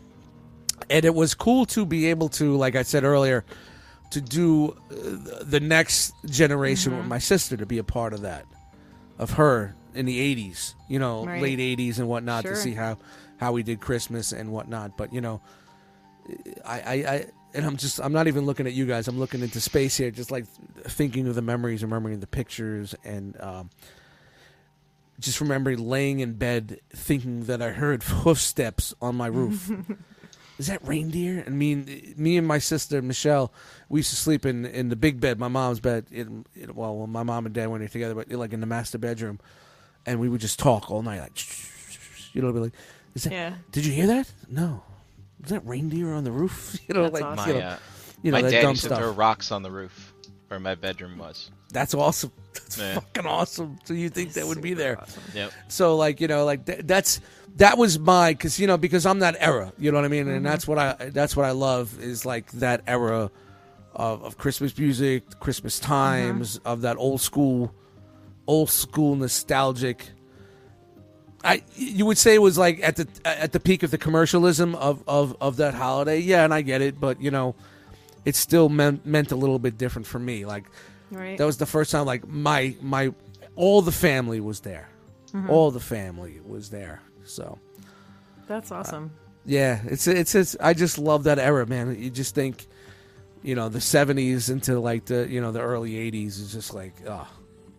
and 0.89 1.05
it 1.05 1.15
was 1.15 1.35
cool 1.35 1.67
to 1.67 1.85
be 1.85 2.07
able 2.07 2.31
to, 2.31 2.57
like 2.57 2.77
I 2.77 2.83
said 2.83 3.05
earlier, 3.05 3.45
to 4.13 4.21
do 4.23 4.71
uh, 4.91 5.45
the 5.45 5.61
next 5.61 6.15
generation 6.27 6.97
with 6.97 7.07
my 7.07 7.19
sister 7.19 7.57
to 7.59 7.67
be 7.67 7.77
a 7.79 7.85
part 7.85 8.13
of 8.15 8.23
that 8.23 8.45
of 9.19 9.33
her 9.33 9.75
in 9.95 10.07
the 10.07 10.19
80s 10.37 10.75
you 10.89 10.99
know 10.99 11.25
Right. 11.25 11.41
late 11.43 11.59
80s 11.59 11.99
and 11.99 12.09
whatnot 12.09 12.45
Sure. 12.45 12.53
to 12.53 12.57
see 12.57 12.75
how 12.75 12.99
how 13.39 13.53
we 13.53 13.63
did 13.63 13.81
christmas 13.81 14.33
and 14.33 14.53
whatnot 14.53 14.97
but 14.97 15.13
you 15.13 15.21
know 15.21 15.41
I, 16.65 16.81
I 16.81 16.93
i 17.15 17.27
and 17.55 17.65
i'm 17.67 17.77
just 17.77 18.01
i'm 18.01 18.13
not 18.13 18.29
even 18.29 18.47
looking 18.47 18.67
at 18.67 18.73
you 18.73 18.87
guys 18.87 19.09
i'm 19.09 19.19
looking 19.19 19.41
into 19.43 19.61
space 19.61 19.97
here 19.97 20.11
just 20.11 20.31
like 20.31 20.47
thinking 20.89 21.27
of 21.27 21.35
the 21.35 21.43
memories 21.43 21.83
and 21.83 21.91
remembering 21.91 22.21
the 22.21 22.27
pictures 22.27 22.95
and 23.05 23.41
um 23.41 23.71
just 25.19 25.41
remembering 25.41 25.79
laying 25.79 26.21
in 26.21 26.35
bed 26.35 26.81
thinking 26.91 27.45
that 27.45 27.61
i 27.61 27.71
heard 27.71 28.03
footsteps 28.05 28.95
on 29.01 29.15
my 29.17 29.27
roof 29.27 29.71
is 30.59 30.67
that 30.67 30.87
reindeer? 30.87 31.43
And 31.47 31.59
me 31.59 31.73
and 31.73 32.19
me 32.19 32.37
and 32.37 32.47
my 32.47 32.59
sister 32.59 33.01
Michelle, 33.01 33.51
we 33.89 34.01
used 34.01 34.11
to 34.11 34.17
sleep 34.17 34.45
in 34.45 34.67
in 34.67 34.91
the 34.91 34.97
big 34.97 35.19
bed, 35.19 35.39
my 35.39 35.49
mom's 35.49 35.81
bed. 35.81 36.05
In, 36.11 36.45
in, 36.55 36.75
well, 36.75 37.07
my 37.07 37.23
mom 37.23 37.47
and 37.47 37.55
dad 37.55 37.69
went 37.69 37.83
in 37.83 37.89
together, 37.89 38.15
but 38.15 38.31
like 38.31 38.53
in 38.53 38.61
the 38.61 38.67
master 38.67 38.99
bedroom, 38.99 39.41
and 40.07 40.19
we 40.21 40.29
would 40.29 40.41
just 40.41 40.59
talk 40.59 40.91
all 40.91 41.03
night, 41.03 41.21
like 41.21 41.33
you 42.33 42.43
know, 42.43 42.53
be 42.53 42.61
like, 42.61 42.73
is 43.15 43.25
that? 43.25 43.33
Yeah. 43.33 43.55
Did 43.73 43.85
you 43.87 43.93
hear 43.93 44.07
that? 44.09 44.31
No. 44.49 44.83
Is 45.43 45.51
that 45.51 45.65
reindeer 45.67 46.13
on 46.13 46.25
the 46.25 46.33
roof? 46.33 46.79
You 46.89 46.95
know, 46.95 47.03
That's 47.09 47.15
like 47.21 47.25
awesome. 47.39 47.49
you 47.57 47.61
My, 47.61 47.67
uh, 47.67 47.77
you 48.23 48.31
know 48.33 48.37
my 48.39 48.43
that 48.43 48.51
dad 48.51 48.63
dumb 48.63 48.71
used 48.73 48.83
to 48.85 48.97
throw 48.97 49.11
rocks 49.13 49.51
on 49.53 49.63
the 49.63 49.71
roof 49.71 50.13
where 50.49 50.61
my 50.61 50.75
bedroom 50.75 51.17
was. 51.19 51.51
That's 51.73 51.95
awesome. 51.95 52.33
That's 52.53 52.79
Yeah. 52.79 52.95
fucking 52.95 53.27
awesome. 53.27 53.79
So 53.85 53.95
you 53.95 54.11
think 54.11 54.33
that 54.35 54.47
would 54.47 54.61
be 54.61 54.75
there? 54.75 55.03
Yep. 55.35 55.53
So 55.69 55.97
like 55.97 56.21
you 56.21 56.29
know 56.29 56.45
like 56.45 56.67
th- 56.67 56.81
that's 56.85 57.21
that 57.57 57.79
was 57.79 57.99
my 57.99 58.33
because 58.33 58.59
you 58.61 58.67
know 58.67 58.77
because 58.77 59.07
I'm 59.07 59.21
that 59.21 59.37
era 59.39 59.73
you 59.79 59.91
know 59.93 59.99
what 59.99 60.05
I 60.05 60.09
mean 60.09 60.29
and 60.29 60.45
that's 60.45 60.67
what 60.69 60.79
I 60.79 60.93
that's 61.13 61.37
what 61.37 61.47
I 61.47 61.53
love 61.53 61.99
is 62.01 62.25
like 62.27 62.51
that 62.53 62.83
era 62.87 63.31
of, 63.95 64.23
of 64.25 64.37
Christmas 64.39 64.77
music 64.77 65.25
Christmas 65.41 65.79
times 65.81 66.59
of 66.65 66.83
that 66.83 66.97
old 66.97 67.21
school 67.21 67.73
old 68.47 68.71
school 68.71 69.15
nostalgic 69.17 70.11
I 71.43 71.63
you 71.75 72.05
would 72.07 72.19
say 72.19 72.35
it 72.35 72.43
was 72.43 72.59
like 72.59 72.81
at 72.83 72.97
the 72.97 73.09
at 73.25 73.53
the 73.53 73.61
peak 73.61 73.83
of 73.83 73.91
the 73.91 73.99
commercialism 73.99 74.75
of, 74.75 75.03
of, 75.09 75.37
of 75.41 75.57
that 75.57 75.75
holiday 75.75 76.19
yeah 76.19 76.45
and 76.45 76.53
I 76.53 76.63
get 76.63 76.83
it 76.83 77.01
but 77.01 77.21
you 77.21 77.31
know 77.31 77.55
it 78.25 78.37
still 78.37 78.69
meant 78.69 79.07
meant 79.07 79.33
a 79.33 79.37
little 79.37 79.59
bit 79.59 79.79
different 79.79 80.07
for 80.07 80.19
me 80.19 80.45
like 80.45 80.65
Right. 81.13 81.37
that 81.39 81.45
was 81.45 81.57
the 81.57 81.67
first 81.67 81.91
time 81.91 82.07
like 82.07 82.29
my 82.29 82.77
my 82.81 83.13
all 83.57 83.83
the 83.83 83.91
family 83.91 84.39
was 84.39 84.61
there 84.61 84.89
mm-hmm. 85.33 85.51
all 85.51 85.73
the 85.73 85.81
family 85.81 86.41
was 86.47 86.71
there 86.71 87.03
so 87.25 87.59
That's 88.47 88.71
awesome. 88.71 89.07
Uh, 89.07 89.29
yeah 89.47 89.81
it's 89.87 90.07
it's 90.07 90.35
it's 90.35 90.57
I 90.61 90.75
just 90.75 90.99
love 90.99 91.25
that 91.25 91.39
era 91.39 91.67
man 91.67 92.01
you 92.01 92.11
just 92.11 92.35
think 92.35 92.67
you 93.43 93.55
know 93.55 93.69
the 93.69 93.79
'70s 93.81 94.51
into 94.51 94.79
like 94.79 95.07
the 95.07 95.27
you 95.29 95.41
know 95.41 95.51
the 95.51 95.61
early 95.61 95.93
'80s 95.93 96.39
is 96.39 96.53
just 96.53 96.75
like 96.75 96.95
oh. 97.09 97.27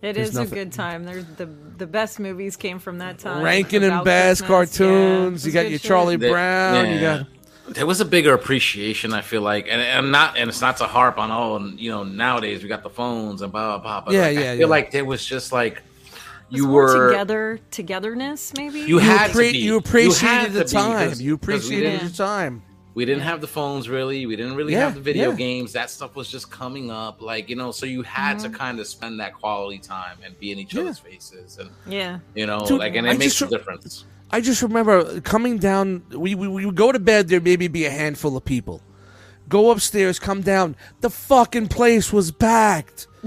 It 0.01 0.13
There's 0.13 0.29
is 0.29 0.35
nothing- 0.35 0.51
a 0.51 0.55
good 0.55 0.73
time. 0.73 1.03
There's 1.05 1.25
the 1.37 1.47
the 1.77 1.85
best 1.87 2.19
movies 2.19 2.55
came 2.55 2.79
from 2.79 2.97
that 2.99 3.19
time. 3.19 3.43
Rankin 3.43 3.83
and 3.83 4.03
Bass 4.03 4.41
Christmas. 4.41 4.77
Cartoons. 4.77 5.45
it 5.45 5.47
you 5.49 5.53
got 5.53 5.69
your 5.69 5.79
shit. 5.79 5.87
Charlie 5.87 6.15
They- 6.15 6.29
Brown. 6.29 6.91
You 6.91 6.99
got 6.99 7.27
there 7.69 7.85
was 7.85 8.01
a 8.01 8.05
bigger 8.05 8.33
appreciation. 8.33 9.13
I 9.13 9.21
feel 9.21 9.41
like, 9.41 9.67
and, 9.69 9.79
and 9.79 10.11
not, 10.11 10.35
and 10.37 10.49
it's 10.49 10.59
not 10.59 10.75
to 10.77 10.85
harp 10.85 11.17
on 11.17 11.31
oh, 11.31 11.55
and 11.55 11.79
you 11.79 11.89
know, 11.91 12.03
nowadays 12.03 12.63
we 12.63 12.67
got 12.69 12.83
the 12.83 12.89
phones 12.89 13.41
and 13.41 13.51
blah 13.51 13.77
blah 13.77 14.01
blah. 14.01 14.01
But 14.01 14.13
Yeah, 14.15 14.21
like, 14.23 14.33
yeah, 14.35 14.39
I 14.41 14.43
feel 14.53 14.59
yeah. 14.61 14.65
like 14.65 14.91
there 14.91 15.05
was 15.05 15.23
just 15.25 15.51
like 15.53 15.81
you 16.49 16.65
More 16.67 16.81
were 16.83 17.09
together, 17.11 17.59
togetherness, 17.69 18.53
maybe. 18.57 18.79
You 18.79 18.85
you, 18.87 18.97
had 18.99 19.31
to 19.31 19.37
appre- 19.37 19.51
be. 19.53 19.57
you 19.59 19.63
You 19.73 19.77
appreciated 19.77 20.51
had 20.51 20.53
the 20.53 20.63
time 20.65 20.91
be, 20.91 20.93
time. 20.97 21.09
'cause- 21.09 21.21
You 21.21 21.37
'cause 21.37 21.47
we 21.47 21.53
appreciated 21.55 21.91
didn't- 21.99 22.11
the 22.11 22.17
time. 22.17 22.61
We 22.93 23.05
didn't 23.05 23.23
have 23.23 23.39
the 23.39 23.47
phones 23.47 23.87
really. 23.87 24.25
We 24.25 24.35
didn't 24.35 24.55
really 24.55 24.73
Yeah, 24.73 24.79
have 24.81 24.95
the 24.95 25.01
video 25.01 25.29
yeah. 25.31 25.35
games. 25.37 25.71
That 25.73 25.89
stuff 25.89 26.15
was 26.15 26.29
just 26.29 26.51
coming 26.51 26.91
up, 26.91 27.21
like 27.21 27.49
you 27.49 27.55
know. 27.55 27.71
So 27.71 27.85
you 27.85 28.01
had 28.03 28.37
Mm-hmm. 28.37 28.51
to 28.51 28.57
kind 28.57 28.79
of 28.79 28.87
spend 28.87 29.19
that 29.21 29.33
quality 29.33 29.79
time 29.79 30.17
and 30.25 30.37
be 30.39 30.51
in 30.51 30.59
each 30.59 30.75
other's 30.75 30.99
faces, 30.99 31.57
and 31.57 31.69
yeah. 31.87 32.19
you 32.35 32.45
know, 32.45 32.65
Dude, 32.65 32.79
like, 32.79 32.95
and 32.95 33.07
I 33.07 33.11
it 33.13 33.19
makes 33.19 33.41
a 33.41 33.45
re- 33.45 33.51
difference. 33.51 34.05
I 34.29 34.41
just 34.41 34.61
remember 34.61 35.21
coming 35.21 35.57
down. 35.57 36.03
We, 36.11 36.35
we 36.35 36.47
we 36.47 36.65
would 36.65 36.75
go 36.75 36.91
to 36.91 36.99
bed. 36.99 37.27
There 37.29 37.39
maybe 37.39 37.67
be 37.69 37.85
a 37.85 37.89
handful 37.91 38.35
of 38.35 38.43
people. 38.45 38.81
Go 39.49 39.71
upstairs, 39.71 40.17
come 40.19 40.41
down. 40.41 40.75
The 41.01 41.09
fucking 41.09 41.67
place 41.67 42.13
was 42.13 42.31
packed, 42.31 43.07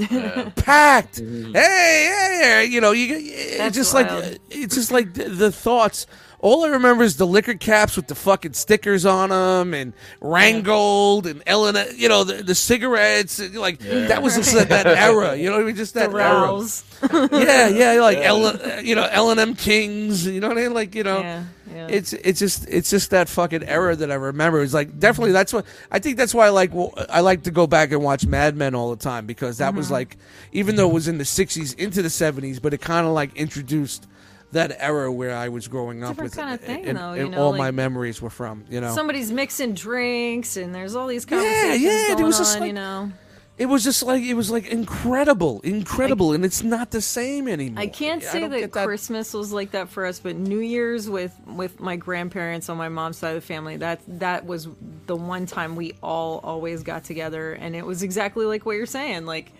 packed. 0.56 1.16
Mm-hmm. 1.22 1.52
Hey, 1.52 2.38
hey, 2.42 2.66
you 2.70 2.80
know, 2.80 2.92
you 2.92 3.14
it's 3.18 3.58
That's 3.58 3.76
just 3.76 3.94
wild. 3.94 4.24
like 4.24 4.40
it's 4.50 4.74
just 4.74 4.90
like 4.92 5.14
the, 5.14 5.24
the 5.28 5.52
thoughts. 5.52 6.06
All 6.44 6.62
I 6.62 6.68
remember 6.68 7.04
is 7.04 7.16
the 7.16 7.26
liquor 7.26 7.54
caps 7.54 7.96
with 7.96 8.06
the 8.06 8.14
fucking 8.14 8.52
stickers 8.52 9.06
on 9.06 9.30
them, 9.30 9.72
and 9.72 9.94
Rheingold 10.20 11.26
and 11.26 11.42
Ellen. 11.46 11.74
You 11.96 12.10
know, 12.10 12.22
the, 12.24 12.42
the 12.42 12.54
cigarettes. 12.54 13.38
and, 13.38 13.54
Like 13.54 13.78
that 13.78 14.22
was 14.22 14.36
just 14.36 14.52
that, 14.52 14.68
that 14.68 14.86
era. 14.98 15.36
You 15.36 15.46
know, 15.48 15.56
what 15.56 15.62
I 15.62 15.66
mean? 15.66 15.76
just 15.76 15.94
that 15.94 16.10
The 16.12 16.18
era. 16.18 16.60
Yeah, 17.32 17.68
yeah, 17.68 18.00
like 18.00 18.18
Ellen, 18.18 18.84
you 18.84 18.94
know, 18.94 19.08
L 19.10 19.30
and 19.30 19.40
M 19.40 19.54
Kings. 19.54 20.26
You 20.26 20.40
know 20.40 20.48
what 20.48 20.58
I 20.58 20.62
mean? 20.62 20.74
Like 20.74 20.94
you 20.94 21.02
know, 21.02 21.20
Yeah, 21.20 21.44
yeah. 21.72 21.86
it's 21.88 22.12
it's 22.12 22.38
just 22.40 22.66
it's 22.68 22.90
just 22.90 23.10
that 23.10 23.28
fucking 23.30 23.64
era 23.64 23.96
that 23.96 24.10
I 24.10 24.14
remember. 24.14 24.62
It's 24.62 24.74
like 24.74 24.98
definitely 24.98 25.32
that's 25.32 25.52
what 25.52 25.64
I 25.90 25.98
think. 25.98 26.18
That's 26.18 26.34
why 26.34 26.46
I 26.46 26.50
like 26.50 26.72
I 27.08 27.20
like 27.20 27.44
to 27.44 27.50
go 27.50 27.66
back 27.66 27.90
and 27.90 28.02
watch 28.02 28.26
Mad 28.26 28.54
Men 28.54 28.74
all 28.74 28.90
the 28.90 28.96
time 29.02 29.24
because 29.26 29.58
that 29.58 29.68
Mm-hmm. 29.68 29.78
was 29.78 29.90
like 29.90 30.16
even 30.52 30.76
though 30.76 30.90
it 30.90 30.92
was 30.94 31.08
in 31.08 31.16
the 31.18 31.24
'60s 31.24 31.74
into 31.78 32.02
the 32.02 32.08
'70s, 32.08 32.60
but 32.60 32.74
it 32.74 32.82
kind 32.82 33.06
of 33.06 33.12
like 33.14 33.34
introduced 33.34 34.06
that 34.54 34.74
era 34.78 35.12
where 35.12 35.36
I 35.36 35.48
was 35.50 35.68
growing 35.68 36.02
up 36.02 36.16
Different 36.16 36.30
with, 36.34 36.38
kinda 36.38 36.56
thing, 36.58 36.86
and, 36.86 36.98
though, 36.98 37.12
and 37.12 37.30
know, 37.32 37.40
all 37.42 37.50
like- 37.50 37.58
my 37.58 37.70
memories 37.70 38.20
were 38.20 38.30
from. 38.30 38.64
You 38.70 38.80
know, 38.80 38.94
Somebody's 38.94 39.30
mixing 39.30 39.74
drinks, 39.74 40.56
and 40.56 40.74
there's 40.74 40.96
all 40.96 41.06
these 41.06 41.26
Yeah, 41.30 41.36
conversations 41.38 41.82
yeah, 41.82 41.90
it 42.12 42.14
going 42.14 42.24
was 42.24 42.38
just 42.38 42.54
on. 42.56 42.60
like- 42.60 42.66
you 42.68 42.72
know, 42.72 43.12
it 43.56 43.66
was 43.66 43.84
just 43.84 44.02
like 44.02 44.22
it 44.24 44.34
was 44.34 44.50
like 44.50 44.66
incredible, 44.66 45.60
incredible, 45.62 46.32
and 46.32 46.44
it's 46.44 46.62
not 46.64 46.90
the 46.90 47.00
same 47.00 47.46
anymore. 47.46 47.80
I 47.82 47.86
can't 47.86 48.20
say 48.22 48.40
don't 48.40 48.50
that, 48.50 48.72
that 48.72 48.84
Christmas 48.86 49.32
was 49.32 49.52
like 49.52 49.70
that 49.72 49.88
for 49.90 50.06
us, 50.06 50.18
but 50.18 50.34
New 50.36 50.58
Year's 50.58 51.08
with 51.08 51.32
with 51.46 51.78
my 51.78 51.94
grandparents 51.96 52.68
on 52.68 52.76
my 52.76 52.88
mom's 52.88 53.18
side 53.18 53.36
of 53.36 53.42
the 53.42 53.46
family 53.46 53.76
that 53.76 54.00
that 54.08 54.44
was 54.46 54.66
the 55.06 55.14
one 55.14 55.46
time 55.46 55.76
we 55.76 55.92
all 56.02 56.40
always 56.42 56.82
got 56.82 57.04
together, 57.04 57.52
and 57.52 57.76
it 57.76 57.86
was 57.86 58.02
exactly 58.02 58.44
like 58.46 58.66
what 58.66 58.76
you're 58.76 58.86
saying, 58.86 59.24
like. 59.26 59.52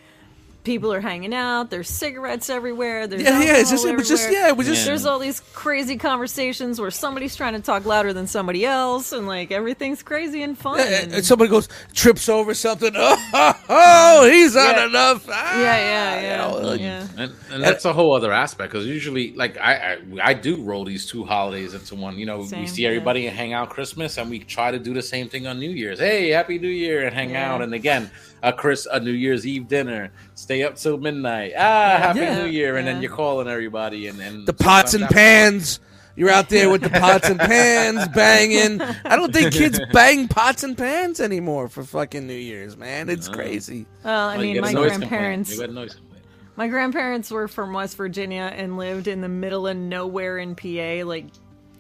People 0.65 0.93
are 0.95 1.01
hanging 1.01 1.35
out. 1.35 1.69
There's 1.69 1.91
cigarettes 1.91 2.49
everywhere. 2.49 3.07
There's 3.07 3.23
Yeah, 3.23 3.39
yeah, 3.43 3.57
it's 3.59 3.71
just- 3.71 3.85
alcohol 3.85 3.93
it 3.93 3.97
was 3.99 4.09
just- 4.09 4.33
yeah, 4.33 4.49
it 4.49 4.57
was 4.57 4.67
just- 4.67 4.87
There's 4.87 5.05
all 5.05 5.19
these 5.19 5.41
crazy 5.53 5.99
conversations 5.99 6.81
where 6.81 6.91
somebody's 6.91 7.37
trying 7.37 7.53
to 7.53 7.61
talk 7.61 7.85
louder 7.85 8.15
than 8.15 8.27
somebody 8.27 8.65
else, 8.65 9.13
and 9.13 9.27
like 9.27 9.53
everything's 9.53 10.03
crazy 10.03 10.43
and 10.43 10.57
fun. 10.57 10.79
Yeah, 10.79 11.03
and- 11.03 11.13
and 11.15 11.25
somebody 11.25 11.51
goes 11.51 11.69
trips 11.93 12.29
over 12.31 12.55
something. 12.55 12.93
Oh, 13.37 13.53
oh, 13.69 14.31
he's 14.31 14.57
on 14.57 14.75
Yeah. 14.75 14.87
enough. 14.87 15.27
Ah, 15.31 15.61
yeah, 15.61 15.77
yeah, 15.77 16.21
you 16.21 16.27
yeah, 16.27 16.37
know, 16.49 16.69
like- 16.69 16.81
yeah. 16.81 17.07
And, 17.19 17.33
and 17.51 17.63
that's 17.63 17.85
a 17.85 17.93
whole 17.93 18.17
other 18.17 18.33
aspect 18.33 18.73
because 18.73 18.87
usually, 18.87 19.35
like 19.35 19.59
I, 19.59 19.75
I, 19.75 19.97
I 20.31 20.35
do 20.35 20.63
roll 20.63 20.85
these 20.85 21.05
two 21.05 21.25
holidays 21.25 21.75
into 21.75 21.95
one. 21.95 22.17
You 22.17 22.25
know, 22.27 22.39
we 22.39 22.47
Same, 22.47 22.67
see 22.67 22.83
yeah. 22.83 22.89
everybody 22.89 23.27
and 23.27 23.37
hang 23.37 23.53
out 23.53 23.71
Christmas, 23.71 24.17
and 24.19 24.31
we 24.31 24.39
try 24.39 24.71
to 24.71 24.79
do 24.79 24.95
the 24.95 25.03
same 25.03 25.29
thing 25.29 25.47
on 25.47 25.59
New 25.59 25.71
Year's. 25.71 25.99
Hey, 25.99 26.31
Happy 26.31 26.59
New 26.59 26.69
Year, 26.69 27.05
and 27.07 27.15
hang 27.15 27.31
Yeah. 27.31 27.53
out. 27.55 27.61
And 27.63 27.75
again, 27.75 28.11
a 28.43 28.53
Chris, 28.53 28.87
a 28.91 29.01
New 29.01 29.13
Year's 29.13 29.47
Eve 29.47 29.69
dinner, 29.69 30.11
stay 30.35 30.54
up 30.63 30.77
till 30.77 30.99
midnight. 30.99 31.53
Ah, 31.57 31.97
Happy 31.99 32.21
Yeah. 32.21 32.43
New 32.45 32.51
Year, 32.51 32.77
and 32.77 32.87
then 32.87 33.03
you're 33.03 33.11
calling 33.15 33.49
everybody, 33.49 34.07
and, 34.07 34.21
and 34.21 34.47
the 34.47 34.53
pots 34.53 34.95
and 34.95 35.03
sometimes 35.03 35.15
pans. 35.15 35.81
You're 36.17 36.31
out 36.31 36.49
there 36.49 36.71
with 36.71 36.83
the 36.83 36.91
pots 37.01 37.29
and 37.29 37.41
pans 37.41 38.07
banging. 38.15 38.81
I 38.81 39.17
don't 39.17 39.33
think 39.33 39.53
kids 39.53 39.81
bang 39.93 40.29
pots 40.29 40.63
and 40.63 40.79
pans 40.79 41.19
anymore 41.19 41.69
for 41.69 41.83
fucking 41.83 42.25
New 42.27 42.35
Year's, 42.35 42.77
man. 42.77 43.09
It's 43.09 43.29
crazy. 43.29 43.87
Well, 44.05 44.29
I 44.29 44.37
Well, 44.37 44.45
mean, 44.45 44.55
get 44.55 44.63
my 44.63 44.73
grandparents. 44.73 45.51
You 45.53 45.59
get 45.59 45.73
noise 45.73 45.95
complaint. 45.95 46.25
My 46.55 46.69
grandparents 46.69 47.33
were 47.33 47.49
from 47.49 47.73
West 47.73 47.97
Virginia 47.97 48.53
and 48.55 48.77
lived 48.77 49.09
in 49.09 49.23
the 49.23 49.29
middle 49.29 49.67
of 49.67 49.77
nowhere 49.77 50.39
in 50.39 50.55
PA, 50.55 51.05
like 51.05 51.27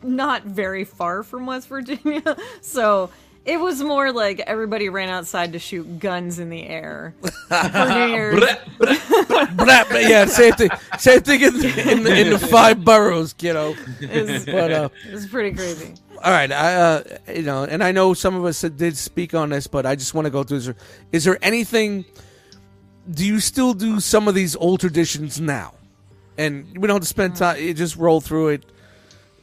not 0.03 0.43
very 0.43 0.85
far 0.85 1.23
from 1.23 1.47
West 1.47 1.69
Virginia. 1.69 2.37
So 2.61 3.11
it 3.45 3.59
was 3.61 3.83
more 3.83 4.13
like 4.13 4.41
everybody 4.41 4.89
ran 4.89 5.09
outside 5.09 5.53
to 5.53 5.59
shoot 5.59 5.99
guns 5.99 6.39
in 6.39 6.49
the 6.51 6.67
air 6.67 7.15
for 7.49 7.89
New 7.89 8.07
Year's. 8.15 8.41
Blah, 8.79 9.85
blah, 9.85 9.99
yeah, 9.99 10.25
same 10.27 10.53
thing. 10.55 10.71
Same 10.99 11.21
thing 11.21 11.41
in 11.43 11.59
the, 11.59 11.91
in 11.93 12.03
the, 12.05 12.21
in 12.21 12.31
the 12.31 12.39
five 12.39 12.85
boroughs, 12.85 13.33
kiddo. 13.33 13.75
It's- 14.01 14.45
But 14.45 14.73
uh, 14.73 14.89
It 15.09 15.13
was 15.15 15.27
pretty 15.27 15.55
crazy. 15.57 15.95
all 16.23 16.31
right, 16.33 16.51
I 16.51 16.75
uh, 16.75 17.03
you 17.35 17.43
know, 17.43 17.65
and 17.65 17.83
I 17.85 17.93
know 17.93 18.15
some 18.15 18.35
of 18.35 18.45
us 18.45 18.61
did 18.63 18.97
speak 18.97 19.35
on 19.35 19.51
this, 19.51 19.67
but 19.67 19.85
I 19.87 19.95
just 19.97 20.15
want 20.15 20.25
to 20.27 20.31
go 20.31 20.43
through. 20.43 20.59
Is 20.59 20.65
there, 20.67 20.77
is 21.13 21.25
there 21.25 21.39
anything? 21.43 22.05
Do 23.11 23.27
you 23.27 23.41
still 23.41 23.75
do 23.75 24.01
some 24.01 24.29
of 24.29 24.35
these 24.35 24.57
old 24.57 24.81
traditions 24.81 25.39
now? 25.41 25.75
And 26.39 26.67
we 26.79 26.89
don't 26.89 26.97
have 26.97 27.03
to 27.03 27.07
spend 27.07 27.37
time. 27.37 27.59
Just 27.77 27.97
roll 27.97 28.21
through 28.21 28.49
it. 28.49 28.65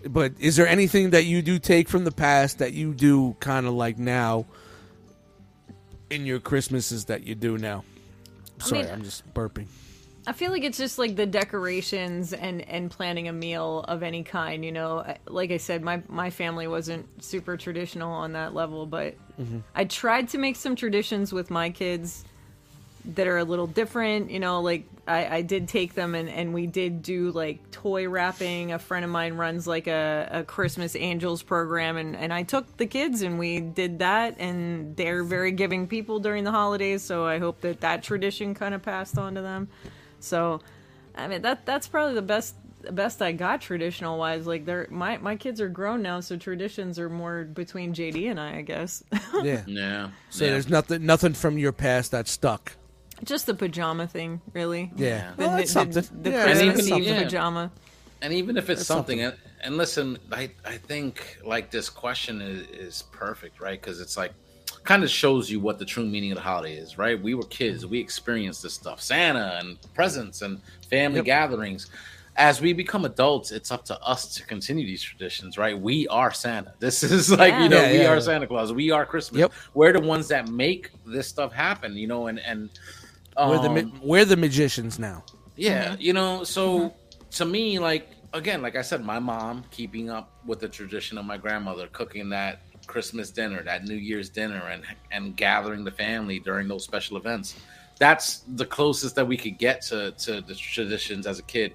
But 0.07 0.33
is 0.39 0.55
there 0.55 0.67
anything 0.67 1.11
that 1.11 1.25
you 1.25 1.41
do 1.41 1.59
take 1.59 1.89
from 1.89 2.03
the 2.03 2.11
past 2.11 2.59
that 2.59 2.73
you 2.73 2.93
do 2.93 3.35
kind 3.39 3.67
of 3.67 3.73
like 3.73 3.97
now 3.97 4.45
in 6.09 6.25
your 6.25 6.39
Christmases 6.39 7.05
that 7.05 7.23
you 7.23 7.35
do 7.35 7.57
now? 7.57 7.83
Sorry, 8.59 8.83
mean- 8.83 8.91
I'm 8.91 9.03
just 9.03 9.31
burping. 9.33 9.67
I 10.27 10.33
feel 10.33 10.51
like 10.51 10.63
it's 10.63 10.77
just 10.77 10.99
like 10.99 11.15
the 11.15 11.25
decorations 11.25 12.31
and 12.31 12.61
and 12.69 12.91
planning 12.91 13.27
a 13.27 13.33
meal 13.33 13.83
of 13.87 14.03
any 14.03 14.23
kind. 14.23 14.63
You 14.63 14.71
know, 14.71 15.15
like 15.27 15.49
I 15.49 15.57
said, 15.57 15.81
my 15.81 16.03
my 16.07 16.29
family 16.29 16.67
wasn't 16.67 17.23
super 17.23 17.57
traditional 17.57 18.11
on 18.11 18.33
that 18.33 18.53
level, 18.53 18.85
but 18.85 19.15
mm-hmm. 19.39 19.59
I 19.73 19.85
tried 19.85 20.29
to 20.29 20.37
make 20.37 20.57
some 20.57 20.75
traditions 20.75 21.33
with 21.33 21.49
my 21.49 21.71
kids 21.71 22.23
that 23.05 23.27
are 23.27 23.37
a 23.37 23.43
little 23.43 23.67
different. 23.67 24.31
You 24.31 24.39
know, 24.39 24.61
like 24.61 24.85
I, 25.07 25.37
I 25.37 25.41
did 25.41 25.67
take 25.67 25.93
them 25.93 26.15
and 26.15 26.29
and 26.29 26.53
we 26.53 26.67
did 26.67 27.01
do 27.01 27.31
like 27.31 27.71
toy 27.71 28.07
wrapping. 28.07 28.71
A 28.71 28.79
friend 28.79 29.03
of 29.03 29.11
mine 29.11 29.33
runs 29.33 29.67
like 29.67 29.87
a, 29.87 30.29
a 30.31 30.43
Christmas 30.43 30.95
Angels 30.95 31.43
program, 31.43 31.97
and 31.97 32.15
and 32.15 32.33
I 32.33 32.43
took 32.43 32.77
the 32.77 32.85
kids 32.85 33.21
and 33.21 33.39
we 33.39 33.59
did 33.59 33.99
that, 33.99 34.35
and 34.39 34.95
they're 34.95 35.23
very 35.23 35.51
giving 35.51 35.87
people 35.87 36.19
during 36.19 36.43
the 36.43 36.51
holidays. 36.51 37.03
So 37.03 37.25
I 37.25 37.39
hope 37.39 37.61
that 37.61 37.81
that 37.81 38.03
tradition 38.03 38.53
kind 38.53 38.73
of 38.73 38.81
passed 38.81 39.17
on 39.17 39.35
to 39.35 39.41
them. 39.41 39.69
So, 40.19 40.61
I 41.15 41.27
mean 41.27 41.41
that 41.41 41.65
that's 41.65 41.87
probably 41.87 42.15
the 42.15 42.21
best 42.21 42.55
the 42.81 42.91
best 42.91 43.21
I 43.21 43.31
got 43.31 43.61
traditional 43.61 44.17
wise. 44.17 44.45
Like 44.45 44.65
they're 44.65 44.87
my 44.89 45.17
my 45.17 45.35
kids 45.35 45.61
are 45.61 45.69
grown 45.69 46.01
now, 46.01 46.19
so 46.19 46.37
traditions 46.37 46.99
are 46.99 47.09
more 47.09 47.43
between 47.43 47.93
JD 47.93 48.29
and 48.29 48.39
I, 48.39 48.57
I 48.57 48.61
guess. 48.61 49.03
Yeah. 49.43 49.63
Yeah. 49.65 50.09
So 50.29 50.43
yeah. 50.43 50.51
there's 50.51 50.69
nothing 50.69 51.05
nothing 51.05 51.33
from 51.33 51.57
your 51.57 51.71
past 51.71 52.11
that 52.11 52.27
stuck. 52.27 52.73
Just 53.23 53.45
the 53.45 53.53
pajama 53.53 54.07
thing, 54.07 54.41
really. 54.53 54.91
Yeah. 54.95 55.31
Oh, 55.31 55.35
the, 55.35 55.41
Well, 55.43 55.51
the, 55.51 55.57
that's 55.57 55.73
the- 55.73 55.79
something. 55.93 56.23
the 56.23 56.29
Yeah, 56.31 56.43
Christmas 56.43 56.75
that's 56.75 56.79
Eve 56.87 57.05
something. 57.07 57.23
pajama. 57.23 57.71
and 58.21 58.33
even 58.33 58.57
if 58.57 58.69
it's 58.69 58.79
That's 58.81 58.87
something, 58.87 59.21
and, 59.21 59.33
uh, 59.33 59.37
and 59.63 59.77
listen, 59.77 60.17
I 60.31 60.51
I 60.65 60.77
think 60.77 61.37
like 61.45 61.71
this 61.71 61.89
question 61.89 62.41
is, 62.41 62.67
is 62.69 63.03
perfect, 63.11 63.59
right? 63.59 63.79
Because 63.79 63.99
it's 64.01 64.17
like 64.17 64.33
kind 64.83 65.03
of 65.03 65.09
shows 65.11 65.49
you 65.51 65.59
what 65.59 65.77
the 65.77 65.85
true 65.85 66.05
meaning 66.05 66.31
of 66.31 66.37
the 66.37 66.41
holiday 66.41 66.75
is, 66.75 66.97
right? 66.97 67.21
We 67.21 67.35
were 67.35 67.43
kids, 67.45 67.85
we 67.85 67.99
experienced 67.99 68.63
this 68.63 68.73
stuff, 68.73 68.99
Santa 69.01 69.59
and 69.61 69.77
presents 69.93 70.41
and 70.41 70.59
family 70.89 71.17
Yep. 71.17 71.25
gatherings. 71.25 71.87
As 72.37 72.61
we 72.61 72.73
become 72.73 73.05
adults, 73.05 73.51
it's 73.51 73.71
up 73.71 73.83
to 73.85 73.99
us 74.01 74.33
to 74.35 74.43
continue 74.45 74.85
these 74.85 75.03
traditions, 75.03 75.57
right? 75.57 75.77
We 75.79 76.07
are 76.07 76.31
Santa. 76.31 76.73
This 76.79 77.03
is 77.17 77.29
like 77.29 77.53
you 77.61 77.69
know, 77.69 77.81
Yeah, 77.83 77.91
we 77.91 77.97
yeah. 77.99 78.07
are 78.11 78.21
Santa 78.21 78.47
Claus. 78.47 78.71
We 78.73 78.89
are 78.89 79.05
Christmas. 79.05 79.39
Yep. 79.41 79.51
We're 79.75 79.93
the 79.93 79.99
ones 79.99 80.27
that 80.29 80.47
make 80.47 80.89
this 81.05 81.27
stuff 81.27 81.51
happen, 81.53 81.95
you 81.95 82.07
know, 82.07 82.27
and 82.27 82.39
and 82.39 82.69
we're 83.37 83.61
the 83.61 83.69
um, 83.69 83.75
ma- 83.75 83.99
we're 84.01 84.25
the 84.25 84.37
magicians 84.37 84.99
now. 84.99 85.23
yeah, 85.55 85.95
you 85.99 86.13
know, 86.13 86.43
so 86.43 86.93
to 87.31 87.45
me, 87.45 87.79
like 87.79 88.09
again, 88.33 88.61
like 88.61 88.75
I 88.75 88.81
said, 88.81 89.03
my 89.03 89.19
mom 89.19 89.63
keeping 89.71 90.09
up 90.09 90.31
with 90.45 90.59
the 90.59 90.67
tradition 90.67 91.17
of 91.17 91.25
my 91.25 91.37
grandmother 91.37 91.87
cooking 91.87 92.29
that 92.29 92.61
Christmas 92.87 93.31
dinner, 93.31 93.63
that 93.63 93.85
New 93.85 93.95
Year's 93.95 94.29
dinner, 94.29 94.67
and 94.67 94.83
and 95.11 95.35
gathering 95.35 95.83
the 95.83 95.91
family 95.91 96.39
during 96.39 96.67
those 96.67 96.83
special 96.83 97.17
events. 97.17 97.55
That's 97.99 98.39
the 98.55 98.65
closest 98.65 99.15
that 99.15 99.27
we 99.27 99.37
could 99.37 99.57
get 99.57 99.81
to 99.83 100.11
to 100.11 100.41
the 100.41 100.55
traditions 100.55 101.27
as 101.27 101.39
a 101.39 101.43
kid. 101.43 101.73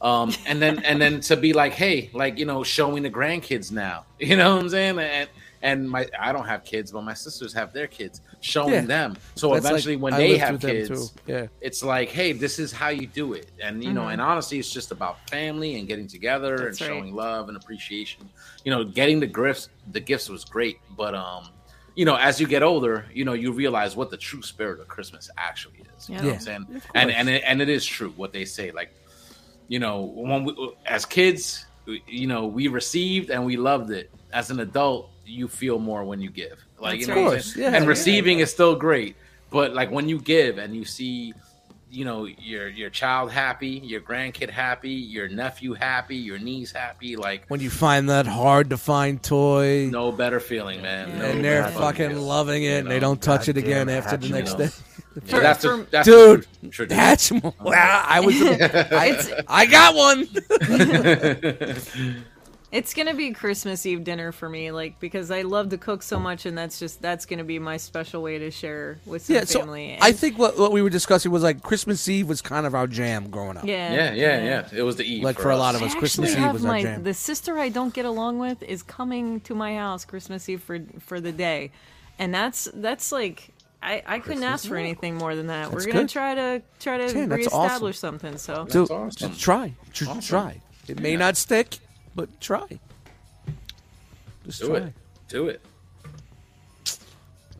Um, 0.00 0.32
and 0.46 0.60
then 0.60 0.78
and 0.84 1.00
then 1.00 1.20
to 1.22 1.36
be 1.36 1.52
like, 1.52 1.72
hey, 1.72 2.10
like 2.12 2.38
you 2.38 2.46
know, 2.46 2.62
showing 2.62 3.02
the 3.02 3.10
grandkids 3.10 3.72
now, 3.72 4.04
you 4.18 4.36
know 4.36 4.54
what 4.54 4.62
I'm 4.62 4.68
saying, 4.68 4.98
and 4.98 5.28
and 5.62 5.90
my 5.90 6.06
I 6.18 6.32
don't 6.32 6.46
have 6.46 6.64
kids, 6.64 6.92
but 6.92 7.02
my 7.02 7.14
sisters 7.14 7.52
have 7.54 7.72
their 7.72 7.86
kids, 7.86 8.20
showing 8.44 8.72
Yeah. 8.74 8.80
them. 8.82 9.16
So 9.36 9.54
That's 9.54 9.64
eventually, 9.66 9.96
like- 9.96 10.02
when 10.02 10.14
I 10.14 10.18
they 10.18 10.36
have 10.38 10.60
kids. 10.60 11.12
Yeah. 11.26 11.46
it's 11.60 11.82
like, 11.82 12.10
hey, 12.10 12.32
this 12.32 12.58
is 12.58 12.72
how 12.72 12.90
you 12.90 13.06
do 13.06 13.32
it, 13.32 13.48
and 13.62 13.82
you 13.82 13.92
know, 13.92 14.02
Mhm. 14.02 14.12
and 14.12 14.20
honestly, 14.20 14.58
it's 14.58 14.70
just 14.70 14.90
about 14.92 15.28
family 15.30 15.78
and 15.78 15.88
getting 15.88 16.06
together 16.06 16.56
That's 16.58 16.80
and 16.80 16.88
right. 16.90 16.96
showing 16.98 17.14
love 17.14 17.48
and 17.48 17.56
appreciation. 17.56 18.28
You 18.64 18.70
know, 18.72 18.84
getting 18.84 19.18
the 19.20 19.26
gifts, 19.26 19.68
the 19.92 20.00
gifts 20.00 20.28
was 20.28 20.44
great, 20.44 20.78
but 20.96 21.14
um, 21.14 21.48
you 21.96 22.04
know, 22.04 22.16
as 22.16 22.40
you 22.40 22.46
get 22.46 22.62
older, 22.62 23.06
you 23.14 23.24
know, 23.24 23.32
you 23.34 23.52
realize 23.52 23.96
what 23.96 24.10
the 24.10 24.16
true 24.16 24.42
spirit 24.42 24.78
of 24.80 24.88
Christmas 24.88 25.30
actually 25.38 25.82
is. 25.96 26.08
You 26.08 26.16
know 26.16 26.22
what 26.24 26.28
Yeah. 26.28 26.34
I'm 26.34 26.40
saying? 26.40 26.82
And 26.94 27.10
and 27.10 27.28
it, 27.28 27.42
and 27.46 27.62
it 27.62 27.68
is 27.70 27.84
true 27.86 28.12
what 28.16 28.32
they 28.32 28.44
say. 28.44 28.70
Like, 28.72 28.90
you 29.68 29.78
know, 29.78 30.02
when 30.02 30.44
we, 30.44 30.52
as 30.86 31.06
kids, 31.06 31.64
you 32.06 32.26
know, 32.26 32.46
we 32.46 32.68
received 32.68 33.30
and 33.30 33.44
we 33.46 33.56
loved 33.56 33.90
it. 33.90 34.10
As 34.32 34.50
an 34.50 34.60
adult, 34.60 35.10
you 35.24 35.48
feel 35.48 35.78
more 35.78 36.04
when 36.04 36.20
you 36.20 36.30
give. 36.30 36.58
Like, 36.84 37.00
you 37.00 37.06
know, 37.08 37.22
what 37.22 37.34
right. 37.34 37.56
Yeah, 37.56 37.66
and 37.74 37.84
yeah. 37.84 37.88
receiving 37.90 38.38
is 38.38 38.50
still 38.52 38.76
great, 38.76 39.16
but 39.50 39.74
like 39.74 39.90
when 39.90 40.08
you 40.08 40.20
give 40.20 40.58
and 40.58 40.74
you 40.76 40.84
see 40.84 41.34
you 41.90 42.04
know 42.04 42.24
your 42.26 42.68
your 42.68 42.90
child 42.90 43.30
happy, 43.30 43.80
your 43.84 44.00
grandkid 44.00 44.50
happy, 44.50 44.90
your 44.90 45.28
nephew 45.28 45.74
happy, 45.74 46.16
your 46.16 46.38
niece 46.38 46.72
happy. 46.72 47.14
Like 47.16 47.44
When 47.48 47.60
you 47.60 47.70
find 47.70 48.08
that 48.10 48.26
hard 48.26 48.70
to 48.70 48.76
find 48.76 49.22
toy, 49.22 49.88
no 49.90 50.10
better 50.12 50.40
feeling, 50.40 50.82
man. 50.82 51.18
No 51.18 51.24
and 51.24 51.44
they're 51.44 51.68
fucking 51.68 52.10
feeling. 52.10 52.24
loving 52.26 52.64
it, 52.64 52.68
You 52.70 52.76
and 52.78 52.90
they 52.90 52.98
don't 52.98 53.22
touch 53.22 53.48
it 53.48 53.56
again 53.56 53.88
it, 53.88 53.92
after 53.92 54.16
the 54.16 54.28
next 54.28 54.52
you 54.52 54.58
know. 54.58 54.66
day. 54.66 54.72
Yeah, 55.26 55.38
that's 55.38 55.62
the 55.62 55.68
For- 55.68 55.86
that's 55.92 56.08
Dude, 56.08 56.40
the 56.60 56.68
tr- 56.70 56.72
tradition. 56.72 56.96
That's 56.98 57.30
wow, 57.60 58.04
I 58.08 58.18
was. 58.18 58.34
I, 58.42 59.44
I 59.46 59.66
got 59.66 59.94
one. 59.94 60.26
It's 62.74 62.92
gonna 62.92 63.14
be 63.14 63.30
Christmas 63.30 63.86
Eve 63.86 64.02
dinner 64.02 64.32
for 64.32 64.48
me, 64.48 64.72
like 64.72 64.98
because 64.98 65.30
I 65.30 65.42
love 65.42 65.68
to 65.68 65.78
cook 65.78 66.02
so 66.02 66.18
much, 66.18 66.44
and 66.44 66.58
that's 66.58 66.80
just 66.80 67.00
that's 67.00 67.24
gonna 67.24 67.44
be 67.44 67.60
my 67.60 67.76
special 67.76 68.20
way 68.20 68.38
to 68.38 68.50
share 68.50 68.98
with 69.06 69.22
some 69.26 69.36
yeah, 69.36 69.44
so 69.44 69.60
family. 69.60 69.96
I 70.00 70.10
think 70.10 70.38
what 70.38 70.58
what 70.58 70.72
we 70.72 70.82
were 70.82 70.90
discussing 70.90 71.30
was 71.30 71.44
like 71.44 71.62
Christmas 71.62 72.08
Eve 72.08 72.28
was 72.28 72.42
kind 72.42 72.66
of 72.66 72.74
our 72.74 72.88
jam 72.88 73.30
growing 73.30 73.56
up. 73.56 73.64
yeah, 73.64 73.94
yeah, 73.94 74.12
yeah, 74.14 74.44
yeah. 74.44 74.68
It 74.72 74.82
was 74.82 74.96
the 74.96 75.04
Eve. 75.04 75.22
Like 75.22 75.38
for 75.38 75.52
a 75.52 75.56
lot 75.56 75.76
of 75.76 75.82
I 75.82 75.86
us, 75.86 75.94
Christmas 75.94 76.32
Eve 76.32 76.38
have 76.38 76.54
was 76.54 76.64
our 76.64 76.72
my 76.72 76.82
jam. 76.82 77.04
the 77.04 77.14
sister 77.14 77.58
I 77.60 77.68
don't 77.68 77.94
get 77.94 78.06
along 78.06 78.40
with 78.40 78.60
is 78.64 78.82
coming 78.82 79.38
to 79.42 79.54
my 79.54 79.76
house 79.76 80.04
Christmas 80.04 80.48
Eve 80.48 80.60
for 80.60 80.80
for 80.98 81.20
the 81.20 81.30
day, 81.32 81.70
and 82.18 82.34
that's 82.34 82.68
that's 82.74 83.12
like. 83.12 83.50
I, 83.86 84.02
I 84.06 84.18
couldn't 84.18 84.44
ask 84.44 84.66
for 84.66 84.76
anything 84.78 85.16
more 85.16 85.36
than 85.36 85.48
that. 85.48 85.70
That's 85.70 85.74
We're 85.84 85.92
gonna 85.92 86.04
good. 86.04 86.08
try 86.08 86.34
to 86.34 86.62
try 86.80 86.96
to 86.96 87.12
Jan, 87.12 87.28
that's 87.28 87.38
reestablish 87.40 87.96
awesome. 87.98 88.18
something. 88.18 88.38
So 88.38 88.64
Dude, 88.64 88.90
awesome. 88.90 89.28
just 89.28 89.38
try, 89.42 89.74
Tr- 89.92 90.04
Awesome. 90.08 90.20
try. 90.22 90.60
It 90.88 91.00
may 91.00 91.10
Yeah. 91.12 91.18
not 91.18 91.36
stick, 91.36 91.80
but 92.14 92.40
try. 92.40 92.80
Just 94.44 94.60
Do 94.60 94.68
try. 94.68 94.76
it. 94.78 94.92
Do 95.28 95.48
it. 95.48 95.60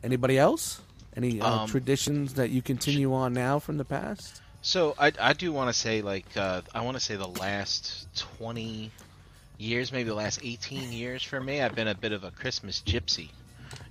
Anybody 0.02 0.38
else? 0.38 0.80
Any 1.16 1.40
uh, 1.40 1.48
Um, 1.62 1.68
traditions 1.68 2.34
that 2.34 2.50
you 2.50 2.60
continue 2.60 3.14
on 3.14 3.32
now 3.32 3.58
from 3.58 3.78
the 3.78 3.84
past? 3.84 4.42
So 4.62 4.94
I, 4.98 5.12
I 5.20 5.32
do 5.32 5.52
want 5.52 5.68
to 5.68 5.72
say 5.78 6.02
like 6.02 6.26
uh, 6.36 6.62
I 6.74 6.82
want 6.82 6.96
to 6.96 7.00
say 7.02 7.16
the 7.16 7.28
last 7.28 8.06
twenty 8.16 8.90
years, 9.58 9.92
maybe 9.92 10.08
the 10.08 10.14
last 10.14 10.40
eighteen 10.42 10.92
years 10.92 11.22
for 11.22 11.40
me, 11.40 11.60
I've 11.60 11.74
been 11.74 11.88
a 11.88 11.94
bit 11.94 12.12
of 12.12 12.24
a 12.24 12.30
Christmas 12.30 12.82
gypsy. 12.84 13.28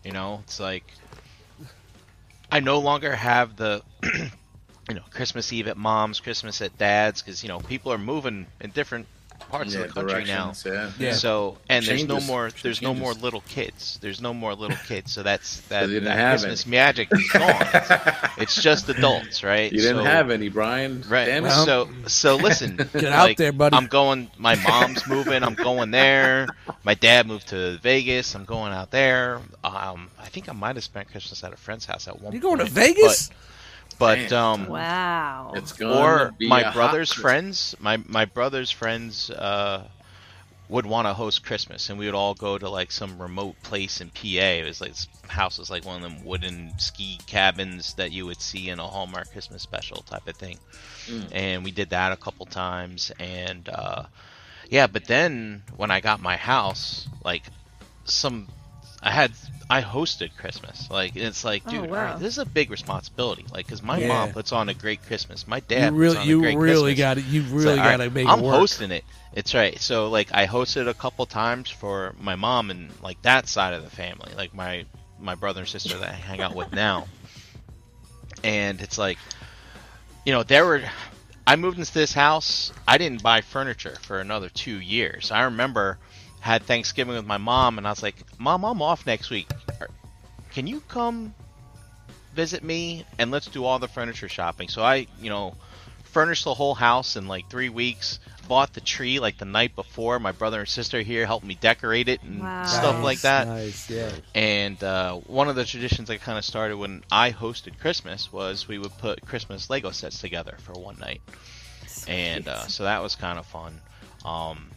You 0.04 0.12
know, 0.12 0.42
it's 0.44 0.60
like 0.60 0.86
I 2.52 2.60
no 2.60 2.80
longer 2.80 3.16
have 3.16 3.56
the 3.56 3.82
you 4.04 4.96
know 4.96 5.04
Christmas 5.12 5.54
Eve 5.54 5.68
at 5.68 5.78
mom's, 5.78 6.20
Christmas 6.20 6.62
at 6.62 6.78
dad's, 6.78 7.22
because 7.22 7.42
you 7.44 7.50
know 7.50 7.60
people 7.60 7.92
are 7.94 7.98
moving 7.98 8.46
in 8.60 8.72
different 8.72 9.08
parts 9.50 9.74
Yeah, 9.74 9.82
of 9.82 9.88
the 9.88 9.94
country 9.94 10.26
now. 10.26 10.54
Yeah. 10.66 10.92
Yeah. 11.00 11.14
So 11.14 11.58
and 11.70 11.86
there's 11.86 12.04
no 12.06 12.16
Changes. 12.16 12.28
more 12.28 12.50
there's 12.62 12.82
no 12.82 12.94
more 12.94 13.14
little 13.14 13.42
kids. 13.42 14.00
There's 14.02 14.22
no 14.22 14.34
more 14.34 14.54
little 14.56 14.78
kids. 14.88 15.12
So 15.12 15.24
that's 15.24 15.62
that, 15.70 15.84
you 15.84 15.88
didn't 15.96 16.06
that 16.06 16.18
have 16.18 16.40
Christmas 16.42 16.66
magic 16.66 17.10
is 17.12 17.30
gone. 17.32 17.56
It's, 17.74 18.38
it's 18.38 18.62
just 18.62 18.90
adults, 18.90 19.44
right? 19.44 19.72
You 19.72 19.80
didn't 19.82 19.98
So- 19.98 20.04
have 20.04 20.30
any, 20.30 20.50
Brian. 20.50 21.04
Right. 21.08 21.26
Damn. 21.26 21.44
Well, 21.44 21.66
so 21.66 21.90
so 22.08 22.36
listen. 22.36 22.78
Get 22.94 23.06
out 23.06 23.38
there, 23.38 23.52
buddy. 23.52 23.76
I'm 23.76 23.88
going. 23.88 24.30
My 24.38 24.56
mom's 24.56 25.08
moving. 25.08 25.44
I'm 25.44 25.56
going 25.56 25.92
there. 25.92 26.48
My 26.84 26.94
dad 26.94 27.28
moved 27.28 27.50
to 27.50 27.78
Vegas. 27.80 28.36
I'm 28.36 28.46
going 28.46 28.74
out 28.74 28.92
there. 28.92 29.40
Um, 29.64 30.10
I 30.20 30.28
think 30.28 30.50
I 30.50 30.54
might 30.54 30.76
have 30.76 30.84
spent 30.84 31.10
Christmas 31.12 31.44
at 31.44 31.54
a 31.54 31.58
friend's 31.58 31.86
house 31.86 32.08
at 32.08 32.22
one. 32.22 32.34
You 32.34 32.40
going 32.40 32.60
to 32.60 32.66
Vegas? 32.66 33.30
But, 33.30 33.36
but 33.98 34.30
Damn. 34.30 34.34
um, 34.34 34.68
wow, 34.68 35.52
It's 35.56 35.74
gonna 35.74 35.96
or 35.96 36.32
be 36.38 36.48
my 36.48 36.72
brother's 36.72 37.12
Christmas. 37.12 37.22
friends, 37.22 37.76
my 37.80 37.98
my 37.98 38.26
brother's 38.26 38.72
friends 38.72 39.30
uh, 39.30 39.88
would 40.70 40.86
want 40.86 41.08
to 41.08 41.14
host 41.14 41.44
Christmas, 41.44 41.90
and 41.90 42.00
we 42.00 42.06
would 42.06 42.16
all 42.16 42.34
go 42.34 42.58
to 42.58 42.70
like 42.70 42.92
some 42.92 43.22
remote 43.22 43.62
place 43.64 44.02
in 44.02 44.10
PA. 44.10 44.22
It 44.62 44.66
was 44.66 44.82
like 44.82 44.92
this 44.92 45.08
house 45.28 45.58
was 45.58 45.70
like 45.70 45.86
one 45.86 45.98
of 45.98 46.02
them 46.02 46.24
wooden 46.24 46.74
ski 46.78 47.20
cabins 47.28 47.94
that 47.96 48.12
you 48.12 48.26
would 48.26 48.42
see 48.42 48.70
in 48.70 48.80
a 48.80 48.88
Hallmark 48.88 49.32
Christmas 49.32 49.62
special 49.62 50.02
type 50.04 50.28
of 50.28 50.36
thing. 50.36 50.58
And 51.32 51.64
we 51.64 51.72
did 51.72 51.90
that 51.90 52.12
a 52.12 52.18
couple 52.18 52.46
times, 52.46 53.12
and 53.20 53.68
uh, 53.70 54.04
yeah. 54.70 54.88
But 54.88 55.06
then 55.06 55.64
when 55.76 55.92
I 55.92 56.00
got 56.00 56.22
my 56.22 56.38
house, 56.38 57.08
like 57.24 57.44
some, 58.06 58.48
I 59.04 59.12
had 59.12 59.32
I 59.70 59.82
hosted 59.82 60.36
Christmas. 60.38 60.90
Like 60.90 61.16
it's 61.16 61.44
like, 61.44 61.64
Oh, 61.68 61.70
dude, 61.72 61.82
wow. 61.90 61.98
all 61.98 62.04
right, 62.04 62.20
this 62.20 62.30
is 62.34 62.38
a 62.38 62.46
big 62.46 62.72
responsibility. 62.72 63.46
Like, 63.52 63.68
cause 63.68 63.82
my 63.84 64.00
Yeah. 64.00 64.08
mom 64.08 64.30
puts 64.34 64.52
on 64.54 64.70
a 64.70 64.74
great 64.74 65.04
Christmas. 65.06 65.46
My 65.48 65.58
You 65.58 65.62
dad 65.68 65.92
puts 65.92 66.00
really, 66.00 66.18
on 66.18 66.24
a 66.24 66.28
you 66.28 66.40
great 66.40 66.58
really 66.58 66.94
Christmas. 66.94 67.00
got 67.00 67.14
to 67.16 67.22
You 67.22 67.42
It's 67.42 67.52
really 67.52 67.66
like, 67.66 67.80
all 67.80 67.86
got 67.86 67.98
to 67.98 68.04
right, 68.04 68.14
make 68.14 68.30
I'm 68.30 68.40
it 68.40 68.44
work. 68.44 68.56
hosting 68.56 68.92
it. 68.92 69.04
It's 69.34 69.54
right. 69.54 69.78
So 69.80 70.10
like 70.10 70.30
I 70.34 70.48
hosted 70.48 70.88
a 70.88 70.94
couple 70.94 71.26
times 71.26 71.70
for 71.70 72.16
my 72.20 72.36
mom 72.36 72.72
and 72.72 72.92
like 73.02 73.22
that 73.24 73.48
side 73.48 73.74
of 73.74 73.84
the 73.84 73.90
family, 73.90 74.32
like 74.38 74.54
my 74.54 74.86
my 75.20 75.36
brother 75.36 75.62
and 75.62 75.70
sister 75.70 75.98
that 75.98 76.10
I 76.10 76.14
hang 76.14 76.42
out 76.42 76.56
with 76.56 76.72
now. 76.72 77.08
And 78.44 78.82
it's 78.82 78.98
like, 78.98 79.18
you 80.26 80.32
know, 80.34 80.44
there 80.44 80.66
were. 80.66 80.82
I 81.46 81.58
moved 81.58 81.78
into 81.78 81.94
this 81.94 82.14
house. 82.14 82.72
I 82.88 82.98
didn't 82.98 83.22
buy 83.22 83.42
furniture 83.42 83.98
for 84.02 84.22
another 84.22 84.50
two 84.50 84.80
years. 84.80 85.30
I 85.32 85.44
remember 85.44 85.98
had 86.44 86.64
Thanksgiving 86.64 87.16
with 87.16 87.26
my 87.26 87.38
mom, 87.38 87.78
and 87.78 87.88
I 87.88 87.90
was 87.90 88.04
like, 88.04 88.18
"Mom, 88.38 88.66
I'm 88.66 88.82
off 88.82 89.06
next 89.06 89.30
week. 89.30 89.48
Can 90.52 90.68
you 90.68 90.82
come 90.82 91.34
visit 92.36 92.64
me 92.64 93.06
and 93.18 93.32
let's 93.32 93.48
do 93.48 93.64
all 93.64 93.80
the 93.80 93.88
furniture 93.88 94.28
shopping?" 94.28 94.68
So 94.68 94.84
I, 94.84 95.08
you 95.22 95.30
know, 95.30 95.56
furnished 96.04 96.44
the 96.44 96.54
whole 96.54 96.76
house 96.76 97.16
in 97.16 97.30
like 97.30 97.50
three 97.50 97.70
weeks. 97.70 98.20
Bought 98.50 98.74
the 98.74 98.82
tree 98.82 99.22
like 99.22 99.38
the 99.38 99.46
night 99.46 99.74
before. 99.74 100.20
My 100.20 100.34
brother 100.34 100.60
and 100.60 100.68
sister 100.68 101.00
here 101.00 101.26
helped 101.26 101.46
me 101.46 101.56
decorate 101.56 102.10
it 102.10 102.22
and 102.24 102.42
Wow. 102.42 102.66
stuff 102.66 103.02
like 103.02 103.22
that. 103.22 103.48
Nice, 103.48 103.90
yeah. 103.90 104.10
And 104.36 104.84
uh, 104.84 105.16
one 105.16 105.48
of 105.48 105.56
the 105.56 105.64
traditions 105.64 106.10
I 106.10 106.18
kind 106.18 106.38
of 106.38 106.44
started 106.44 106.76
when 106.76 107.06
I 107.10 107.32
hosted 107.32 107.80
Christmas 107.80 108.34
was 108.34 108.68
we 108.68 108.80
would 108.80 108.98
put 108.98 109.26
Christmas 109.26 109.70
Lego 109.70 109.92
sets 109.92 110.20
together 110.20 110.58
for 110.60 110.74
one 110.74 111.00
night, 111.00 111.22
and 112.06 112.50
uh, 112.50 112.68
so 112.68 112.84
that 112.84 113.02
was 113.02 113.16
kind 113.16 113.40
of 113.40 113.46
fun. 113.46 113.80
Um, 114.26 114.73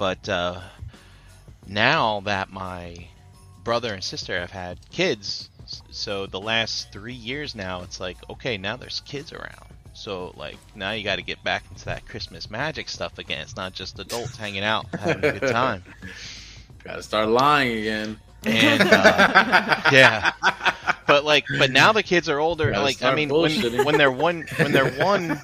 but 0.00 0.26
uh, 0.30 0.58
now 1.68 2.20
that 2.20 2.50
my 2.50 3.06
brother 3.62 3.92
and 3.92 4.02
sister 4.02 4.40
have 4.40 4.50
had 4.50 4.78
kids, 4.90 5.50
so 5.90 6.24
the 6.24 6.40
last 6.40 6.90
three 6.90 7.12
years 7.12 7.54
now, 7.54 7.82
it's 7.82 8.00
like 8.00 8.16
okay, 8.30 8.56
now 8.56 8.76
there's 8.76 9.00
kids 9.00 9.30
around. 9.30 9.66
So 9.92 10.32
like 10.38 10.56
now 10.74 10.92
you 10.92 11.04
got 11.04 11.16
to 11.16 11.22
get 11.22 11.44
back 11.44 11.64
into 11.70 11.84
that 11.84 12.08
Christmas 12.08 12.50
magic 12.50 12.88
stuff 12.88 13.18
again. 13.18 13.42
It's 13.42 13.56
not 13.56 13.74
just 13.74 13.98
adults 13.98 14.38
hanging 14.38 14.64
out 14.64 14.86
having 14.98 15.22
a 15.22 15.38
good 15.38 15.52
time. 15.52 15.84
Gotta 16.82 17.02
start 17.02 17.28
lying 17.28 17.76
again. 17.76 18.18
and 18.46 18.80
uh, 18.80 19.82
yeah 19.92 20.32
but 21.06 21.24
like 21.26 21.44
but 21.58 21.70
now 21.70 21.92
the 21.92 22.02
kids 22.02 22.26
are 22.26 22.38
older 22.38 22.70
like 22.72 23.02
i 23.02 23.14
mean 23.14 23.28
when, 23.28 23.84
when 23.84 23.98
they're 23.98 24.10
one 24.10 24.46
when 24.56 24.72
they're 24.72 24.90
one 25.04 25.38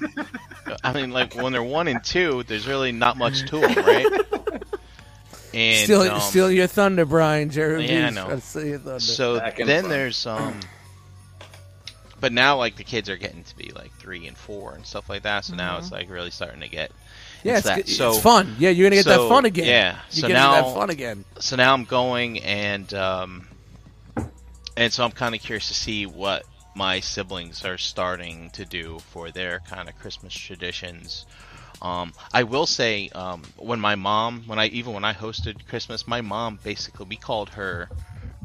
i 0.83 0.91
mean 0.93 1.11
like 1.11 1.35
when 1.35 1.53
they're 1.53 1.61
one 1.61 1.87
and 1.87 2.03
two 2.03 2.41
there's 2.47 2.65
really 2.65 2.91
not 2.91 3.15
much 3.15 3.45
to 3.47 3.59
them 3.59 3.85
right 3.85 4.07
and 5.57 5.83
Steal, 5.85 6.01
um, 6.01 6.19
steal 6.21 6.51
your 6.51 6.67
thunder, 6.67 7.05
Brian. 7.05 7.49
Jeremy. 7.49 7.91
Yeah, 7.91 8.07
I 8.07 8.09
know. 8.11 8.39
Steal 8.39 8.65
your 8.65 8.79
thunder. 8.79 8.99
so 8.99 9.39
Back 9.39 9.57
then 9.57 9.67
front. 9.67 9.89
there's 9.89 10.25
um 10.25 10.59
but 12.19 12.31
now 12.31 12.57
like 12.57 12.75
the 12.75 12.83
kids 12.83 13.09
are 13.09 13.17
getting 13.17 13.43
to 13.43 13.55
be 13.57 13.71
like 13.71 13.91
three 13.93 14.27
and 14.27 14.37
four 14.37 14.73
and 14.73 14.85
stuff 14.85 15.09
like 15.09 15.23
that 15.23 15.45
so 15.45 15.55
now 15.55 15.77
it's 15.77 15.91
like 15.91 16.09
really 16.09 16.31
starting 16.31 16.61
to 16.61 16.67
get 16.67 16.91
yeah, 17.43 17.57
into 17.57 17.79
it's, 17.79 17.95
so 17.95 18.09
it's 18.09 18.19
fun. 18.21 18.55
Yeah, 18.57 18.71
you're 18.71 18.87
gonna 18.89 18.95
get 18.97 19.05
so, 19.05 19.23
that 19.23 19.29
fun 19.29 19.45
again. 19.45 19.65
yeah, 19.67 19.91
you're 20.11 20.21
so 20.21 20.21
getting 20.27 20.33
now- 20.35 20.51
that 20.53 20.73
fun 20.73 20.89
again. 20.89 21.25
so 21.39 21.55
now 21.55 21.73
I'm 21.73 21.85
going 21.85 22.39
and 22.39 22.91
um, 22.93 23.47
and 24.75 24.91
so 24.91 25.03
I'm 25.03 25.11
kind 25.11 25.35
of 25.35 25.41
curious 25.41 25.67
to 25.69 25.73
see 25.73 26.05
what 26.05 26.43
my 26.75 26.99
siblings 26.99 27.63
are 27.65 27.77
starting 27.77 28.49
to 28.51 28.65
do 28.65 28.99
for 29.11 29.31
their 29.31 29.59
kind 29.61 29.87
of 29.89 29.97
Christmas 29.97 30.33
traditions. 30.33 31.25
Um, 31.81 32.13
I 32.33 32.43
will 32.43 32.65
say 32.65 33.09
um, 33.09 33.53
when 33.57 33.79
my 33.79 33.95
mom, 33.95 34.43
when 34.47 34.59
I 34.59 34.67
even 34.67 34.93
when 34.93 35.05
I 35.05 35.13
hosted 35.13 35.65
Christmas, 35.67 36.07
my 36.07 36.21
mom 36.21 36.59
basically 36.63 37.05
we 37.09 37.17
called 37.17 37.49
her 37.51 37.89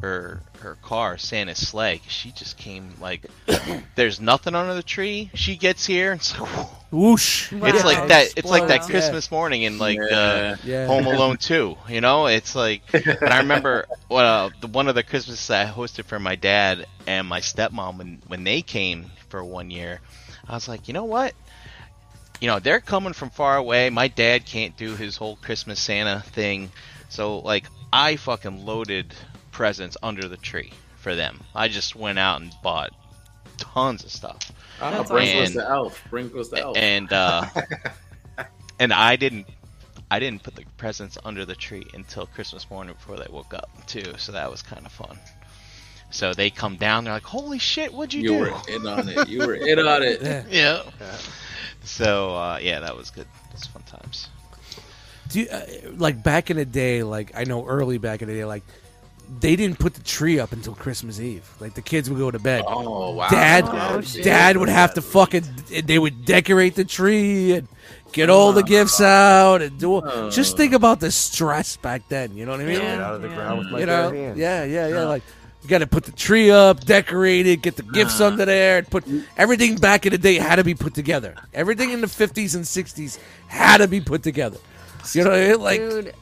her 0.00 0.42
her 0.58 0.76
car, 0.76 1.16
Santa's 1.18 1.58
sleigh. 1.58 1.98
'cause 2.00 2.12
She 2.12 2.32
just 2.32 2.56
came 2.56 2.96
like, 2.98 3.26
there's 3.94 4.20
nothing 4.20 4.54
under 4.54 4.74
the 4.74 4.82
tree. 4.82 5.30
She 5.34 5.56
gets 5.56 5.86
here, 5.86 6.12
and 6.12 6.20
it's 6.20 6.38
like, 6.38 6.50
Whoosh. 6.90 7.52
it's 7.52 7.84
like 7.84 8.06
that. 8.06 8.32
It's 8.36 8.50
like 8.50 8.66
that 8.66 8.86
Explodes. 8.86 8.88
Christmas 8.88 9.30
morning 9.30 9.62
in 9.62 9.78
like 9.78 10.10
Yeah. 10.10 10.10
uh, 10.10 10.56
Yeah. 10.62 10.86
Home 10.86 11.06
Alone 11.06 11.36
2. 11.38 11.76
You 11.88 12.00
know, 12.00 12.26
it's 12.26 12.54
like. 12.54 12.82
And 13.24 13.32
I 13.32 13.38
remember 13.38 13.86
well, 14.10 14.50
the 14.60 14.66
one 14.66 14.88
of 14.88 14.94
the 14.94 15.02
Christmases 15.02 15.48
I 15.50 15.64
hosted 15.66 16.04
for 16.06 16.18
my 16.18 16.34
dad 16.34 16.86
and 17.06 17.26
my 17.26 17.40
stepmom 17.40 17.98
when 17.98 18.22
when 18.26 18.44
they 18.44 18.62
came 18.62 19.10
for 19.28 19.44
one 19.44 19.70
year. 19.70 20.00
I 20.48 20.54
was 20.54 20.68
like, 20.68 20.88
you 20.88 20.94
know 20.94 21.04
what? 21.04 21.34
You 22.42 22.48
know, 22.48 22.58
they're 22.58 22.80
coming 22.80 23.12
from 23.12 23.30
far 23.30 23.56
away. 23.56 23.88
My 23.88 24.08
dad 24.08 24.44
can't 24.44 24.76
do 24.76 24.96
his 24.96 25.16
whole 25.16 25.36
Christmas 25.36 25.78
Santa 25.78 26.20
thing, 26.20 26.72
so 27.08 27.38
like 27.38 27.66
I 27.92 28.16
fucking 28.16 28.66
loaded 28.66 29.14
presents 29.52 29.96
under 30.02 30.26
the 30.26 30.36
tree 30.36 30.72
for 30.96 31.14
them. 31.14 31.38
I 31.54 31.68
just 31.68 31.94
went 31.94 32.18
out 32.18 32.40
and 32.40 32.52
bought 32.60 32.90
tons 33.58 34.02
of 34.02 34.10
stuff 34.10 34.50
Ah, 34.80 34.90
That's 34.90 35.10
Brink 35.10 35.36
was 35.36 35.50
awesome. 35.50 35.54
the 35.54 35.70
elf. 35.70 36.04
Brink 36.10 36.32
the 36.32 36.58
elf. 36.60 36.76
and 36.76 37.12
uh, 37.12 37.44
and 38.80 38.92
I 38.92 39.14
didn't 39.14 39.46
I 40.10 40.18
didn't 40.18 40.42
put 40.42 40.56
the 40.56 40.64
presents 40.76 41.16
under 41.24 41.44
the 41.44 41.54
tree 41.54 41.86
until 41.94 42.26
Christmas 42.26 42.68
morning 42.68 42.94
before 42.94 43.18
they 43.18 43.28
woke 43.30 43.54
up 43.54 43.70
too. 43.86 44.14
So 44.18 44.32
that 44.32 44.50
was 44.50 44.62
kind 44.62 44.84
of 44.84 44.90
fun. 44.90 45.16
So 46.10 46.34
they 46.34 46.50
come 46.50 46.74
down, 46.74 47.04
they're 47.04 47.12
like, 47.14 47.22
"Holy 47.22 47.60
shit, 47.60 47.94
what'd 47.94 48.12
you, 48.12 48.22
you 48.22 48.28
do?" 48.28 48.34
You 48.34 48.40
were 48.40 48.62
in 48.68 48.86
on 48.88 49.08
it. 49.08 49.28
You 49.28 49.38
were 49.46 49.54
in 49.54 49.78
on 49.78 50.02
it. 50.02 50.20
Yeah. 50.50 50.82
yeah. 51.00 51.16
So 51.84 52.34
uh, 52.34 52.58
yeah, 52.62 52.80
that 52.80 52.96
was 52.96 53.10
good. 53.10 53.26
That's 53.50 53.66
fun 53.66 53.82
times. 53.82 54.28
Do 55.28 55.40
you, 55.40 55.48
uh, 55.48 55.62
like 55.96 56.22
back 56.22 56.50
in 56.50 56.56
the 56.56 56.64
day, 56.64 57.02
like 57.02 57.32
I 57.34 57.44
know 57.44 57.66
early 57.66 57.98
back 57.98 58.22
in 58.22 58.28
the 58.28 58.34
day, 58.34 58.44
like 58.44 58.62
they 59.40 59.56
didn't 59.56 59.78
put 59.78 59.94
the 59.94 60.02
tree 60.02 60.38
up 60.38 60.52
until 60.52 60.74
Christmas 60.74 61.18
Eve. 61.20 61.48
Like 61.60 61.74
the 61.74 61.80
kids 61.82 62.10
would 62.10 62.18
go 62.18 62.30
to 62.30 62.38
bed. 62.38 62.64
Oh 62.66 63.12
wow. 63.12 63.28
Dad, 63.30 63.64
Oh. 63.66 64.00
Dad 64.22 64.56
would 64.58 64.68
have 64.68 64.94
to 64.94 65.02
fucking. 65.02 65.44
They 65.84 65.98
would 65.98 66.24
decorate 66.26 66.74
the 66.74 66.84
tree 66.84 67.52
and 67.52 67.66
get 68.12 68.28
all 68.28 68.52
the 68.52 68.62
gifts 68.62 69.00
out 69.00 69.62
and 69.62 69.78
do. 69.78 70.02
Just 70.30 70.56
think 70.58 70.74
about 70.74 71.00
the 71.00 71.10
stress 71.10 71.76
back 71.78 72.06
then. 72.08 72.36
You 72.36 72.44
know 72.44 72.52
what 72.52 72.60
I 72.60 72.64
mean? 72.64 72.74
Yeah. 72.80 72.96
Get 72.96 73.00
out 73.00 73.14
of 73.14 73.22
the 73.22 73.28
Yeah. 73.28 73.34
ground 73.36 73.58
with 73.60 73.68
my 73.70 73.80
you 73.80 73.86
bare 73.86 74.02
know, 74.02 74.16
hands. 74.16 74.38
yeah, 74.38 74.64
yeah, 74.64 74.88
yeah. 74.88 75.04
Like 75.04 75.22
you 75.62 75.68
got 75.68 75.78
to 75.78 75.86
put 75.86 76.04
the 76.04 76.12
tree 76.12 76.50
up, 76.50 76.84
decorate 76.84 77.46
it, 77.46 77.62
get 77.62 77.76
the 77.76 77.84
gifts 77.84 78.20
under 78.20 78.44
there, 78.44 78.82
put 78.82 79.04
everything 79.36 79.76
back 79.76 80.04
in 80.06 80.12
the 80.12 80.18
day 80.18 80.34
had 80.34 80.56
to 80.56 80.64
be 80.64 80.74
put 80.74 80.94
together. 80.94 81.36
Everything 81.54 81.90
in 81.90 82.00
the 82.00 82.08
fifties 82.08 82.54
and 82.54 82.66
sixties 82.66 83.18
had 83.46 83.78
to 83.78 83.88
be 83.88 84.00
put 84.00 84.22
together. 84.22 84.58
You 85.12 85.24
know, 85.24 85.30
what 85.30 85.38
I 85.38 85.48
mean? 85.48 85.60
like 85.60 85.80
Dude, 85.80 86.14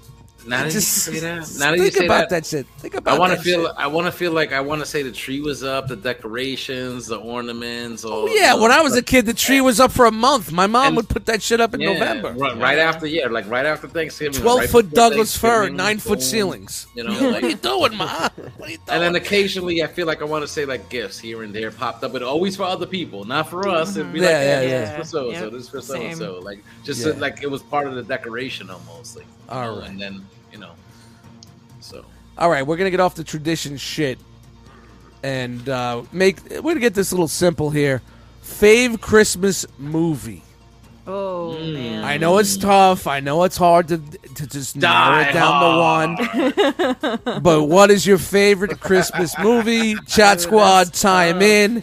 Now 0.47 0.59
that 0.61 0.67
you 0.67 0.73
just 0.73 0.89
say 1.05 1.19
that, 1.21 1.49
now 1.59 1.71
that 1.71 1.77
you 1.77 1.83
think 1.85 1.95
say 1.95 2.05
about 2.07 2.29
that, 2.31 2.45
that, 2.45 2.47
shit. 2.47 2.67
Think 2.79 2.95
about. 2.95 3.15
I 3.15 3.19
want 3.19 3.33
to 3.33 3.39
feel. 3.41 3.67
shit. 3.67 3.75
I 3.77 3.87
want 3.87 4.07
to 4.07 4.13
feel 4.13 4.33
like 4.33 4.53
I 4.53 4.61
want 4.61 4.81
to 4.81 4.87
say 4.87 5.03
the 5.03 5.13
tree 5.13 5.41
was 5.41 5.63
up, 5.63 5.89
the 5.89 5.97
decorations, 5.97 7.07
the 7.07 7.17
ornaments. 7.19 8.05
Oh 8.07 8.27
yeah, 8.29 8.55
when 8.55 8.71
I 8.71 8.81
was 8.81 8.97
a 8.97 9.03
kid, 9.03 9.27
the 9.27 9.35
tree 9.35 9.61
was 9.61 9.81
up 9.81 9.93
for 9.93 10.07
a 10.07 10.11
month. 10.13 10.53
My 10.53 10.67
mom 10.67 10.87
And- 10.89 10.97
would 10.97 11.09
put 11.09 11.27
that 11.27 11.43
shit 11.43 11.61
up 11.61 11.75
in 11.75 11.81
Yeah, 11.81 11.93
November. 11.93 12.33
right, 12.33 12.57
right 12.57 12.79
after 12.79 13.07
yeah, 13.07 13.27
like 13.29 13.49
right 13.49 13.67
after 13.67 13.89
Thanksgiving, 13.89 14.41
Twelve 14.41 14.61
right 14.61 14.71
foot 14.71 14.91
Douglas 14.91 15.37
fir, 15.37 15.69
nine 15.69 15.99
foot 15.99 16.23
ceilings. 16.23 16.87
You 16.95 17.05
know, 17.05 17.13
what 17.33 17.43
are 17.45 17.49
you 17.49 17.57
doing, 17.57 17.97
ma? 17.97 18.29
What 18.57 18.69
are 18.69 18.71
you 18.71 18.77
doing? 18.79 18.81
and 18.89 19.03
then 19.03 19.15
occasionally 19.17 19.83
I 19.83 19.87
feel 19.87 20.07
like 20.07 20.23
I 20.23 20.25
want 20.25 20.43
to 20.43 20.49
say 20.49 20.65
like 20.65 20.89
gifts 20.89 21.19
here 21.19 21.43
and 21.43 21.55
there 21.55 21.71
popped 21.71 22.03
up, 22.05 22.13
but 22.13 22.23
always 22.23 22.57
for 22.57 22.65
other 22.65 22.87
people, 22.87 23.25
not 23.25 23.49
for 23.51 23.69
us. 23.69 23.97
It'd 23.97 24.13
be 24.13 24.21
like, 24.21 24.31
Yeah, 24.31 24.43
yeah, 24.43 24.61
yeah. 24.63 24.81
this 24.81 24.91
is 24.91 24.97
for 24.99 25.05
so 25.05 25.33
so, 25.35 25.51
this 25.51 25.63
is 25.65 25.69
for 25.69 25.81
so 25.81 26.01
and 26.01 26.17
so, 26.19 26.39
like 26.41 26.61
just 26.85 27.05
Yeah. 27.07 27.13
like 27.19 27.43
it 27.43 27.51
was 27.51 27.63
part 27.63 27.87
of 27.87 27.95
the 27.95 28.03
decoration 28.03 28.71
almost, 28.71 29.17
like 29.17 29.27
you 29.27 29.40
All 29.51 29.63
know, 29.77 29.81
right. 29.81 29.91
and 29.91 30.01
then 30.01 30.27
you 30.53 30.59
know, 30.59 30.73
so 31.81 32.05
All 32.39 32.51
right, 32.51 32.67
we're 32.67 32.77
gonna 32.77 32.91
get 32.91 33.01
off 33.01 33.15
the 33.15 33.25
tradition 33.25 33.77
shit 33.77 34.19
and 35.23 35.69
uh, 35.69 36.03
make. 36.13 36.39
We're 36.51 36.61
gonna 36.63 36.81
get 36.81 36.95
this 36.95 37.13
a 37.13 37.15
little 37.15 37.29
simple 37.29 37.71
here. 37.71 38.03
Fave 38.43 39.01
Christmas 39.01 39.67
movie. 39.79 40.43
oh 41.07 41.57
Mm. 41.61 41.73
man. 41.75 42.05
I 42.05 42.17
know 42.17 42.39
it's 42.39 42.57
tough. 42.57 43.07
I 43.07 43.21
know 43.21 43.43
it's 43.45 43.57
hard 43.57 43.89
to 43.89 43.99
to 43.99 44.47
just 44.47 44.77
narrow 44.77 45.23
Die 45.25 45.29
it 45.29 45.33
down 45.33 45.61
to 45.63 47.27
one. 47.27 47.43
but 47.43 47.65
what 47.65 47.91
is 47.91 48.07
your 48.07 48.19
favorite 48.19 48.81
Christmas 48.81 49.37
movie? 49.39 49.95
Chat 50.07 50.41
Squad, 50.41 50.93
time 50.95 51.43
in. 51.43 51.83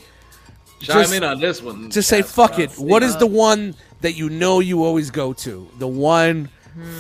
chime 0.80 1.02
Just- 1.04 1.14
in 1.14 1.24
on 1.24 1.40
this 1.40 1.62
one. 1.62 1.92
Just 1.92 2.10
say 2.10 2.22
Cats, 2.22 2.32
fuck 2.32 2.60
it. 2.60 2.70
Cats, 2.70 2.80
What 2.80 3.04
is 3.04 3.14
yeah. 3.14 3.20
the 3.20 3.28
one 3.28 3.76
that 4.02 4.14
you 4.14 4.30
know 4.30 4.60
you 4.60 4.84
always 4.84 5.12
go 5.12 5.34
to? 5.34 5.68
The 5.80 5.88
one 5.88 6.50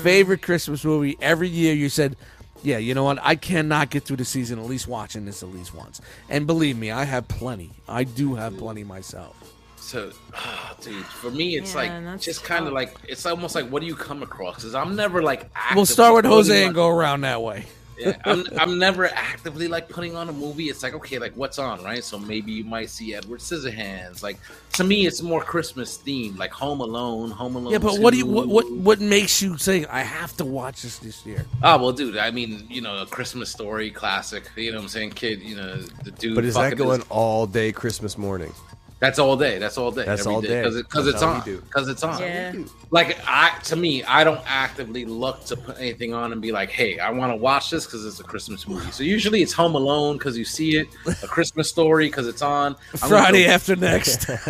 favorite 0.01 0.41
Christmas 0.41 0.83
movie 0.83 1.17
every 1.21 1.49
year 1.49 1.73
you 1.73 1.89
said, 1.89 2.15
yeah, 2.63 2.77
you 2.77 2.93
know 2.93 3.03
what? 3.03 3.19
I 3.21 3.35
cannot 3.35 3.89
get 3.89 4.03
through 4.03 4.17
the 4.17 4.25
season 4.25 4.59
at 4.59 4.65
least 4.65 4.87
watching 4.87 5.25
this 5.25 5.43
at 5.43 5.49
least 5.49 5.73
once. 5.73 6.01
And 6.29 6.47
believe 6.47 6.77
me, 6.77 6.91
I 6.91 7.03
have 7.03 7.27
plenty. 7.27 7.71
I 7.87 8.03
do 8.03 8.35
have 8.35 8.57
plenty 8.57 8.83
myself. 8.83 9.35
So, 9.77 10.11
ah, 10.33 10.75
dude, 10.81 11.05
for 11.05 11.31
me, 11.31 11.55
it's 11.55 11.73
Yeah, 11.73 12.01
like 12.11 12.19
just 12.19 12.43
kind 12.43 12.67
of 12.67 12.73
like 12.73 12.97
it's 13.07 13.25
almost 13.25 13.55
like 13.55 13.69
what 13.69 13.79
do 13.79 13.85
you 13.85 13.95
come 13.95 14.21
across? 14.21 14.55
Because 14.55 14.75
I'm 14.75 14.95
never 14.95 15.23
like. 15.23 15.49
We'll 15.75 15.85
start 15.85 16.13
with 16.15 16.25
Jose 16.25 16.65
and 16.65 16.75
go 16.75 16.89
around 16.89 17.21
that 17.21 17.41
way. 17.41 17.65
Yeah, 17.97 18.15
I'm, 18.25 18.45
I'm 18.57 18.79
never 18.79 19.07
actively 19.07 19.67
like 19.67 19.89
putting 19.89 20.15
on 20.15 20.29
a 20.29 20.33
movie. 20.33 20.65
It's 20.65 20.83
like 20.83 20.93
okay, 20.93 21.17
like 21.17 21.33
what's 21.33 21.57
on, 21.57 21.83
right? 21.83 22.03
So 22.03 22.19
maybe 22.19 22.51
you 22.51 22.63
might 22.63 22.89
see 22.89 23.15
Edward 23.15 23.39
Scissorhands. 23.39 24.21
Like 24.21 24.37
to 24.73 24.83
me, 24.83 25.07
it's 25.07 25.21
more 25.21 25.41
Christmas 25.41 25.97
themed, 25.97 26.37
like 26.37 26.51
Home 26.51 26.81
Alone, 26.81 27.31
Home 27.31 27.55
Alone. 27.55 27.71
Yeah, 27.71 27.79
but 27.79 27.99
what 27.99 28.11
do 28.11 28.17
you 28.17 28.25
what 28.25 28.47
what 28.47 28.71
what 28.71 28.99
makes 28.99 29.41
you 29.41 29.57
say 29.57 29.85
I 29.85 30.01
have 30.01 30.35
to 30.37 30.45
watch 30.45 30.83
this 30.83 30.99
this 30.99 31.25
year? 31.25 31.45
Oh 31.63 31.77
well, 31.77 31.91
dude. 31.91 32.17
I 32.17 32.31
mean, 32.31 32.67
you 32.69 32.81
know, 32.81 33.01
a 33.01 33.05
Christmas 33.05 33.49
story 33.49 33.89
classic. 33.89 34.49
You 34.55 34.71
know 34.71 34.77
what 34.77 34.83
I'm 34.83 34.89
saying, 34.89 35.11
kid? 35.11 35.41
You 35.41 35.55
know, 35.55 35.77
the 36.03 36.11
dude. 36.11 36.35
But 36.35 36.45
is 36.45 36.53
that 36.55 36.71
fucking 36.71 36.77
going 36.77 37.03
all 37.09 37.47
day 37.47 37.71
Christmas 37.71 38.17
morning? 38.17 38.53
That's 38.99 39.19
all 39.19 39.37
day. 39.37 39.59
That's 39.59 39.77
all 39.77 39.91
day. 39.91 40.05
That's 40.05 40.21
every 40.21 40.33
all 40.33 40.41
day. 40.41 40.61
because 40.61 40.81
because 40.81 41.07
it's 41.07 41.21
on. 41.21 41.43
Because 41.43 41.87
it's 41.87 42.03
on. 42.03 42.19
Yeah. 42.19 42.53
Like 42.89 43.19
I, 43.27 43.55
to 43.65 43.75
me, 43.75 44.03
I 44.03 44.23
don't 44.23 44.41
actively 44.47 45.05
look 45.05 45.45
to 45.45 45.55
put 45.55 45.77
anything 45.77 46.15
on 46.15 46.31
and 46.31 46.41
be 46.41 46.51
like, 46.51 46.71
"Hey, 46.71 46.97
I 46.97 47.11
want 47.11 47.31
to 47.31 47.35
watch 47.35 47.69
this 47.69 47.85
because 47.85 48.05
it's 48.05 48.19
a 48.19 48.23
Christmas 48.23 48.67
movie." 48.67 48.89
So 48.91 49.03
usually 49.03 49.43
it's 49.43 49.53
Home 49.53 49.75
Alone 49.75 50.17
because 50.17 50.35
you 50.35 50.45
see 50.45 50.77
it, 50.77 50.87
a 51.05 51.13
Christmas 51.27 51.69
Story 51.69 52.07
because 52.07 52.27
it's 52.27 52.41
on. 52.41 52.75
I'm 53.03 53.09
Friday 53.09 53.45
go- 53.45 53.51
after 53.51 53.75
next. 53.75 54.27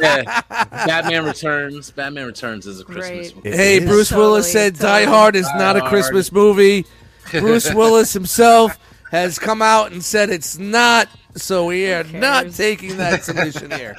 yeah. 0.00 0.40
Batman 0.50 1.24
Returns. 1.24 1.90
Batman 1.92 2.26
Returns 2.26 2.66
is 2.66 2.80
a 2.80 2.84
Christmas 2.84 3.28
Right. 3.32 3.36
movie. 3.36 3.56
Hey, 3.56 3.76
is. 3.78 3.84
Bruce 3.84 4.10
Willis 4.10 4.46
Totally, 4.52 4.70
said 4.74 4.78
Die. 4.80 5.04
Hard 5.04 5.36
is 5.36 5.46
Die 5.46 5.58
not 5.58 5.76
a 5.76 5.82
Christmas 5.88 6.32
movie. 6.32 6.84
Bruce 7.30 7.72
Willis 7.72 8.12
himself 8.12 8.76
has 9.14 9.38
come 9.38 9.62
out 9.62 9.92
and 9.92 10.04
said 10.04 10.28
it's 10.30 10.58
not, 10.58 11.08
so 11.36 11.66
we 11.66 11.90
are 11.92 12.04
not 12.04 12.50
taking 12.52 12.96
that 12.98 13.22
submission 13.28 13.70
here. 13.70 13.94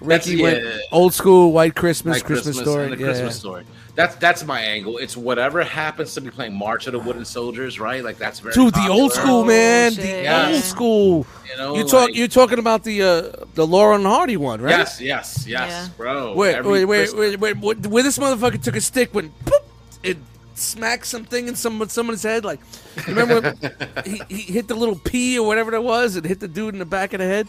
That's- 0.00 0.26
Ricky 0.28 0.42
went 0.42 0.62
old 0.92 1.14
school 1.14 1.52
White 1.52 1.74
Christmas, 1.74 2.18
Like 2.18 2.24
Christmas, 2.24 2.58
story. 2.58 2.90
the 2.90 2.98
Yeah, 2.98 3.06
Christmas 3.06 3.36
story. 3.36 3.64
That's 3.94 4.14
that's 4.16 4.44
my 4.44 4.60
angle. 4.60 4.98
It's 4.98 5.16
whatever 5.16 5.64
happens 5.64 6.12
to 6.14 6.20
be 6.20 6.28
playing 6.28 6.52
March 6.54 6.86
of 6.86 6.92
the 6.92 6.98
Wooden 6.98 7.24
Soldiers, 7.24 7.80
right? 7.80 8.04
Like 8.04 8.18
that's 8.18 8.40
very 8.40 8.52
Dude, 8.52 8.74
the 8.74 8.88
old 8.90 9.12
school 9.14 9.40
Oh, 9.40 9.44
man, 9.44 9.92
shit. 9.92 10.02
the 10.02 10.22
Yeah. 10.24 10.50
old 10.52 10.62
school. 10.62 11.26
You 11.50 11.56
know, 11.56 11.76
You 11.76 11.84
talk. 11.84 12.08
like- 12.08 12.14
You're 12.14 12.28
talking 12.28 12.58
about 12.58 12.84
the 12.84 13.02
uh, 13.02 13.22
the 13.54 13.66
Laurel 13.66 13.96
and 13.96 14.04
Hardy 14.04 14.36
one, 14.36 14.60
right? 14.60 14.72
Yes, 14.72 15.00
yes, 15.00 15.44
yes, 15.48 15.70
Yeah. 15.70 15.88
bro. 15.96 16.34
Wait, 16.34 16.62
wait, 16.62 16.84
wait, 16.84 17.14
wait, 17.14 17.40
wait, 17.40 17.56
wait, 17.56 17.86
Where 17.86 18.02
this 18.02 18.18
motherfucker 18.18 18.62
took 18.62 18.76
a 18.76 18.82
stick 18.82 19.14
when 19.14 19.30
poop, 19.46 19.64
it 20.02 20.18
smacked 20.58 21.06
something 21.06 21.48
in 21.48 21.54
some 21.54 21.88
someone's 21.88 22.22
head. 22.22 22.44
Like, 22.44 22.60
you 22.96 23.14
remember 23.14 23.40
when 23.40 24.04
he, 24.04 24.22
he 24.28 24.52
hit 24.52 24.68
the 24.68 24.74
little 24.74 24.96
P 24.96 25.38
or 25.38 25.46
whatever 25.46 25.70
that 25.70 25.82
was? 25.82 26.16
and 26.16 26.24
hit 26.24 26.40
the 26.40 26.48
dude 26.48 26.74
in 26.74 26.78
the 26.78 26.84
back 26.86 27.12
of 27.12 27.20
the 27.20 27.26
head. 27.26 27.48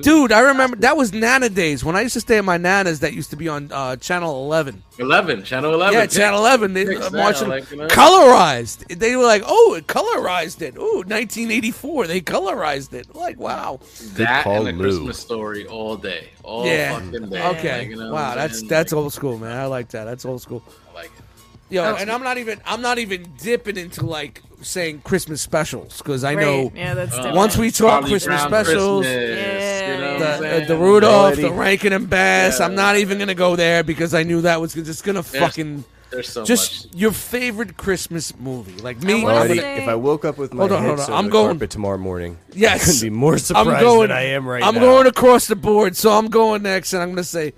Dude, 0.00 0.32
I 0.32 0.40
remember 0.40 0.76
that 0.78 0.96
was 0.96 1.12
Nana 1.12 1.50
days 1.50 1.84
when 1.84 1.96
I 1.96 2.00
used 2.00 2.14
to 2.14 2.20
stay 2.20 2.38
at 2.38 2.44
my 2.44 2.56
Nana's. 2.56 3.00
That 3.00 3.12
used 3.12 3.28
to 3.30 3.36
be 3.36 3.48
on 3.48 3.70
uh, 3.70 3.96
Channel 3.96 4.44
Eleven. 4.44 4.82
Eleven, 4.98 5.44
Channel 5.44 5.74
Eleven. 5.74 6.00
Yeah, 6.00 6.06
Channel 6.06 6.38
Eleven. 6.38 6.72
They 6.72 6.86
Fix 6.86 7.06
uh, 7.06 7.10
watching 7.12 7.48
like, 7.48 7.70
you 7.70 7.76
know. 7.76 7.88
colorized. 7.88 8.98
They 8.98 9.16
were 9.16 9.24
like, 9.24 9.42
"Oh, 9.44 9.74
it 9.74 9.86
colorized 9.88 10.62
it." 10.62 10.76
Ooh, 10.76 11.02
1984. 11.04 12.06
They 12.06 12.22
colorized 12.22 12.94
it. 12.94 13.14
Like, 13.14 13.38
wow. 13.38 13.80
That 14.14 14.44
call, 14.44 14.66
and 14.66 14.78
the 14.78 14.82
Lou. 14.82 14.88
Christmas 14.88 15.18
story 15.18 15.66
all 15.66 15.96
day, 15.96 16.30
all 16.42 16.66
yeah. 16.66 16.98
fucking 16.98 17.28
day. 17.28 17.46
Okay. 17.48 17.78
Like, 17.80 17.88
you 17.88 17.96
know 17.96 18.12
wow, 18.12 18.30
I'm 18.30 18.38
that's 18.38 18.62
that's 18.62 18.92
Like, 18.92 18.98
old 18.98 19.12
school, 19.12 19.36
man. 19.36 19.58
I 19.58 19.66
like 19.66 19.90
that. 19.90 20.04
That's 20.04 20.24
old 20.24 20.40
school. 20.40 20.62
I 20.90 20.94
like 20.94 21.10
it. 21.18 21.24
Yo, 21.72 21.82
Oh. 21.84 21.96
and 21.98 22.10
I'm 22.10 22.22
not 22.22 22.36
even 22.36 22.60
I'm 22.66 22.82
not 22.82 22.98
even 22.98 23.26
dipping 23.42 23.78
into 23.78 24.04
like 24.04 24.42
saying 24.60 25.00
Christmas 25.04 25.40
specials 25.40 25.98
because 25.98 26.22
I 26.22 26.34
Right. 26.34 26.44
know 26.44 26.72
Yeah, 26.74 26.92
that's 26.94 27.14
Uh, 27.16 27.32
once 27.34 27.56
we 27.56 27.70
talk 27.70 28.02
Charlie 28.02 28.10
Christmas 28.10 28.44
Brown 28.46 28.64
specials, 28.64 29.06
Christmas, 29.06 29.38
Yeah, 29.40 29.92
you 29.94 30.00
know 30.00 30.18
the, 30.18 30.62
uh, 30.62 30.66
the 30.66 30.76
Rudolph, 30.76 31.22
Melody. 31.36 31.42
the 31.42 31.50
Rankin 31.52 31.92
and 31.94 32.10
Bass. 32.10 32.58
Yeah. 32.60 32.66
I'm 32.66 32.74
not 32.74 32.96
even 32.98 33.18
gonna 33.18 33.34
go 33.34 33.56
there 33.56 33.82
because 33.82 34.12
I 34.14 34.22
knew 34.22 34.42
that 34.42 34.60
was 34.60 34.74
just 34.74 35.02
gonna 35.02 35.22
There's 35.22 35.42
fucking 35.42 35.84
There's 36.10 36.28
so 36.28 36.44
just 36.44 36.86
much. 36.88 36.94
your 36.94 37.10
favorite 37.12 37.78
Christmas 37.78 38.34
movie. 38.38 38.80
Like 38.82 39.02
me, 39.02 39.22
I 39.22 39.24
wanna 39.24 39.38
Already, 39.38 39.58
say- 39.60 39.82
if 39.82 39.88
I 39.88 39.94
woke 39.94 40.26
up 40.26 40.36
with 40.36 40.52
my 40.52 40.60
Hold 40.60 40.72
on, 40.72 40.82
head 40.82 40.88
hold 40.88 41.00
on. 41.00 41.10
on 41.10 41.24
I'm 41.24 41.30
going- 41.30 41.46
carpet 41.56 41.70
tomorrow 41.70 41.96
morning, 41.98 42.36
Yes. 42.52 42.82
I 42.82 42.84
couldn't 42.84 43.00
be 43.00 43.10
more 43.10 43.32
I'm 43.32 43.38
surprised 43.38 43.80
going. 43.80 44.08
than 44.08 44.16
I 44.18 44.24
am 44.26 44.46
right 44.46 44.62
I'm 44.62 44.74
now. 44.74 44.80
going 44.82 45.06
across 45.06 45.46
the 45.46 45.56
board, 45.56 45.96
so 45.96 46.10
I'm 46.12 46.28
going 46.28 46.62
next, 46.62 46.92
and 46.92 47.02
I'm 47.02 47.08
gonna 47.10 47.24
say 47.24 47.54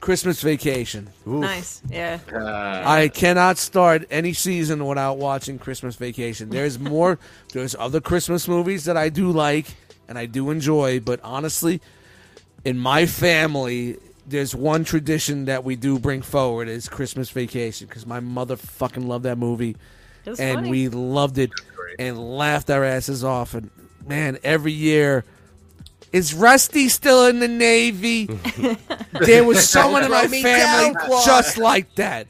Christmas 0.00 0.40
Vacation. 0.42 1.10
Nice. 1.24 1.82
Yeah. 1.90 2.18
I 2.84 3.08
cannot 3.08 3.58
start 3.58 4.06
any 4.10 4.32
season 4.32 4.86
without 4.86 5.18
watching 5.18 5.58
Christmas 5.58 5.96
Vacation. 5.96 6.50
There's 6.50 6.78
more. 6.94 7.18
there's 7.52 7.74
other 7.74 8.00
Christmas 8.00 8.46
movies 8.46 8.84
that 8.84 8.96
I 8.96 9.08
do 9.08 9.30
like 9.30 9.66
and 10.08 10.18
I 10.18 10.26
do 10.26 10.50
enjoy, 10.50 11.00
but 11.00 11.20
honestly, 11.22 11.80
in 12.64 12.78
my 12.78 13.06
family, 13.06 13.96
there's 14.26 14.54
one 14.54 14.84
tradition 14.84 15.46
that 15.46 15.64
we 15.64 15.76
do 15.76 15.98
bring 15.98 16.22
forward 16.22 16.68
is 16.68 16.88
Christmas 16.88 17.30
Vacation 17.30 17.86
because 17.86 18.06
my 18.06 18.20
mother 18.20 18.56
fucking 18.56 19.06
loved 19.06 19.24
that 19.24 19.38
movie, 19.38 19.76
and 20.26 20.36
funny. 20.36 20.70
we 20.70 20.88
loved 20.88 21.38
it 21.38 21.50
and 21.98 22.18
laughed 22.36 22.70
our 22.70 22.84
asses 22.84 23.24
off. 23.24 23.54
And 23.54 23.70
man, 24.06 24.38
every 24.44 24.72
year. 24.72 25.24
Is 26.16 26.32
Rusty 26.32 26.88
still 26.88 27.26
in 27.26 27.40
the 27.40 27.48
Navy? 27.48 28.24
there 29.20 29.44
was 29.44 29.68
someone 29.68 30.02
in 30.02 30.10
my 30.10 30.26
family 30.26 30.94
just 31.26 31.58
like 31.58 31.94
that. 31.96 32.26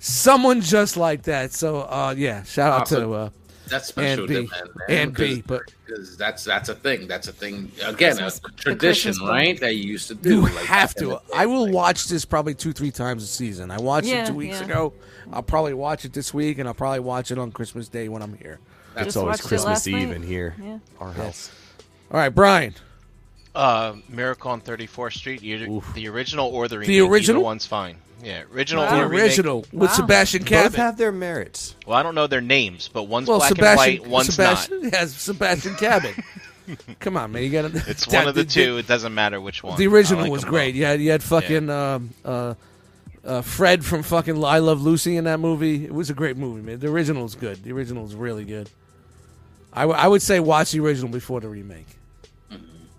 Someone 0.00 0.62
just 0.62 0.96
like 0.96 1.24
that. 1.24 1.52
So, 1.52 1.80
uh, 1.82 2.14
yeah, 2.16 2.42
shout 2.44 2.72
out 2.80 2.86
to 2.86 3.12
uh, 3.12 3.30
That's 3.66 3.88
special, 3.88 4.20
and 4.24 4.28
B. 4.28 4.34
to 4.34 4.40
them, 4.42 4.68
man. 4.88 4.98
And 4.98 5.14
B, 5.14 5.42
but 5.46 5.60
because 5.84 6.16
that's 6.16 6.42
that's 6.44 6.70
a 6.70 6.74
thing. 6.74 7.06
That's 7.06 7.28
a 7.28 7.32
thing. 7.32 7.70
Again, 7.84 8.16
Christmas- 8.16 8.40
a 8.46 8.50
tradition, 8.52 9.14
right? 9.26 9.60
That 9.60 9.74
you 9.74 9.82
used 9.84 10.08
to 10.08 10.14
do. 10.14 10.36
you 10.36 10.40
like 10.42 10.64
have 10.64 10.94
to. 10.94 11.04
day, 11.10 11.18
I 11.34 11.44
will 11.44 11.64
like- 11.64 11.74
watch 11.74 12.06
this 12.08 12.24
probably 12.24 12.54
two, 12.54 12.72
three 12.72 12.90
times 12.92 13.24
a 13.24 13.26
season. 13.26 13.70
I 13.70 13.78
watched 13.78 14.06
Yeah, 14.06 14.22
it 14.24 14.28
two 14.28 14.34
weeks 14.34 14.60
yeah. 14.60 14.66
ago. 14.66 14.94
I'll 15.34 15.42
probably 15.42 15.74
watch 15.74 16.06
it 16.06 16.14
this 16.14 16.32
week, 16.32 16.58
and 16.58 16.66
I'll 16.66 16.72
probably 16.74 17.00
watch 17.00 17.30
it 17.30 17.36
on 17.38 17.52
Christmas 17.52 17.88
Day 17.88 18.08
when 18.08 18.22
I'm 18.22 18.38
here. 18.38 18.58
It's 18.96 19.04
Just 19.06 19.16
always 19.18 19.40
Christmas 19.42 19.86
Eve 19.86 20.08
night. 20.08 20.16
in 20.16 20.22
here. 20.22 20.54
Yeah. 20.62 20.78
Our 20.98 21.12
house. 21.12 21.50
All 22.10 22.18
right, 22.18 22.30
Brian. 22.30 22.74
Uh, 23.58 23.96
Miracle 24.08 24.50
on 24.52 24.60
34th 24.60 25.14
Street. 25.14 25.42
Either, 25.42 25.80
the 25.94 26.08
original 26.08 26.48
or 26.48 26.68
the 26.68 26.78
remake. 26.78 26.88
The 26.88 27.00
original? 27.00 27.42
One's 27.42 27.66
fine. 27.66 27.96
Yeah, 28.22 28.42
original 28.52 28.84
Wow. 28.84 28.96
The 28.96 29.02
or 29.02 29.08
remake. 29.08 29.24
original 29.24 29.60
with 29.72 29.90
Wow. 29.90 29.96
Sebastian 29.96 30.44
Both 30.44 30.74
have 30.76 30.96
their 30.96 31.12
merits. 31.12 31.74
Well, 31.86 31.96
I 31.96 32.02
don't 32.02 32.14
know 32.14 32.26
their 32.26 32.40
names, 32.40 32.88
but 32.92 33.04
one's 33.04 33.28
well, 33.28 33.38
black 33.38 33.48
Sebastian, 33.50 33.94
and 33.94 34.00
white, 34.02 34.10
one's 34.10 34.34
Sebastian, 34.34 34.82
not. 34.82 34.92
Yes, 34.92 35.12
Sebastian 35.14 35.74
Cabot. 35.76 36.14
Come 37.00 37.16
on, 37.16 37.32
man, 37.32 37.42
you 37.42 37.50
got 37.50 37.72
to. 37.72 37.82
It's 37.90 38.06
one 38.06 38.28
of 38.28 38.34
the 38.36 38.44
two. 38.44 38.76
It 38.78 38.86
doesn't 38.86 39.14
matter 39.14 39.40
which 39.40 39.62
one. 39.62 39.76
The 39.78 39.86
original 39.88 40.22
like 40.22 40.30
was 40.32 40.44
great. 40.44 40.72
both. 40.72 40.76
You 40.76 40.84
had, 40.84 41.00
you 41.00 41.10
had 41.10 41.22
fucking 41.22 41.70
um, 41.70 42.10
uh, 42.24 42.54
uh, 43.24 43.42
Fred 43.42 43.84
from 43.84 44.02
fucking 44.02 44.44
I 44.44 44.58
Love 44.58 44.82
Lucy 44.82 45.16
in 45.16 45.24
that 45.24 45.40
movie. 45.40 45.84
It 45.84 45.94
was 45.94 46.10
a 46.10 46.14
great 46.14 46.36
movie, 46.36 46.60
man. 46.62 46.78
The 46.78 46.88
original 46.88 47.24
is 47.24 47.34
good. 47.34 47.62
The 47.64 47.72
original 47.72 48.04
is 48.06 48.14
really 48.14 48.44
good. 48.44 48.68
I, 49.72 49.82
w- 49.82 49.98
I 49.98 50.06
would 50.08 50.22
say 50.22 50.38
watch 50.40 50.72
the 50.72 50.80
original 50.80 51.10
before 51.10 51.40
the 51.40 51.48
remake. 51.48 51.86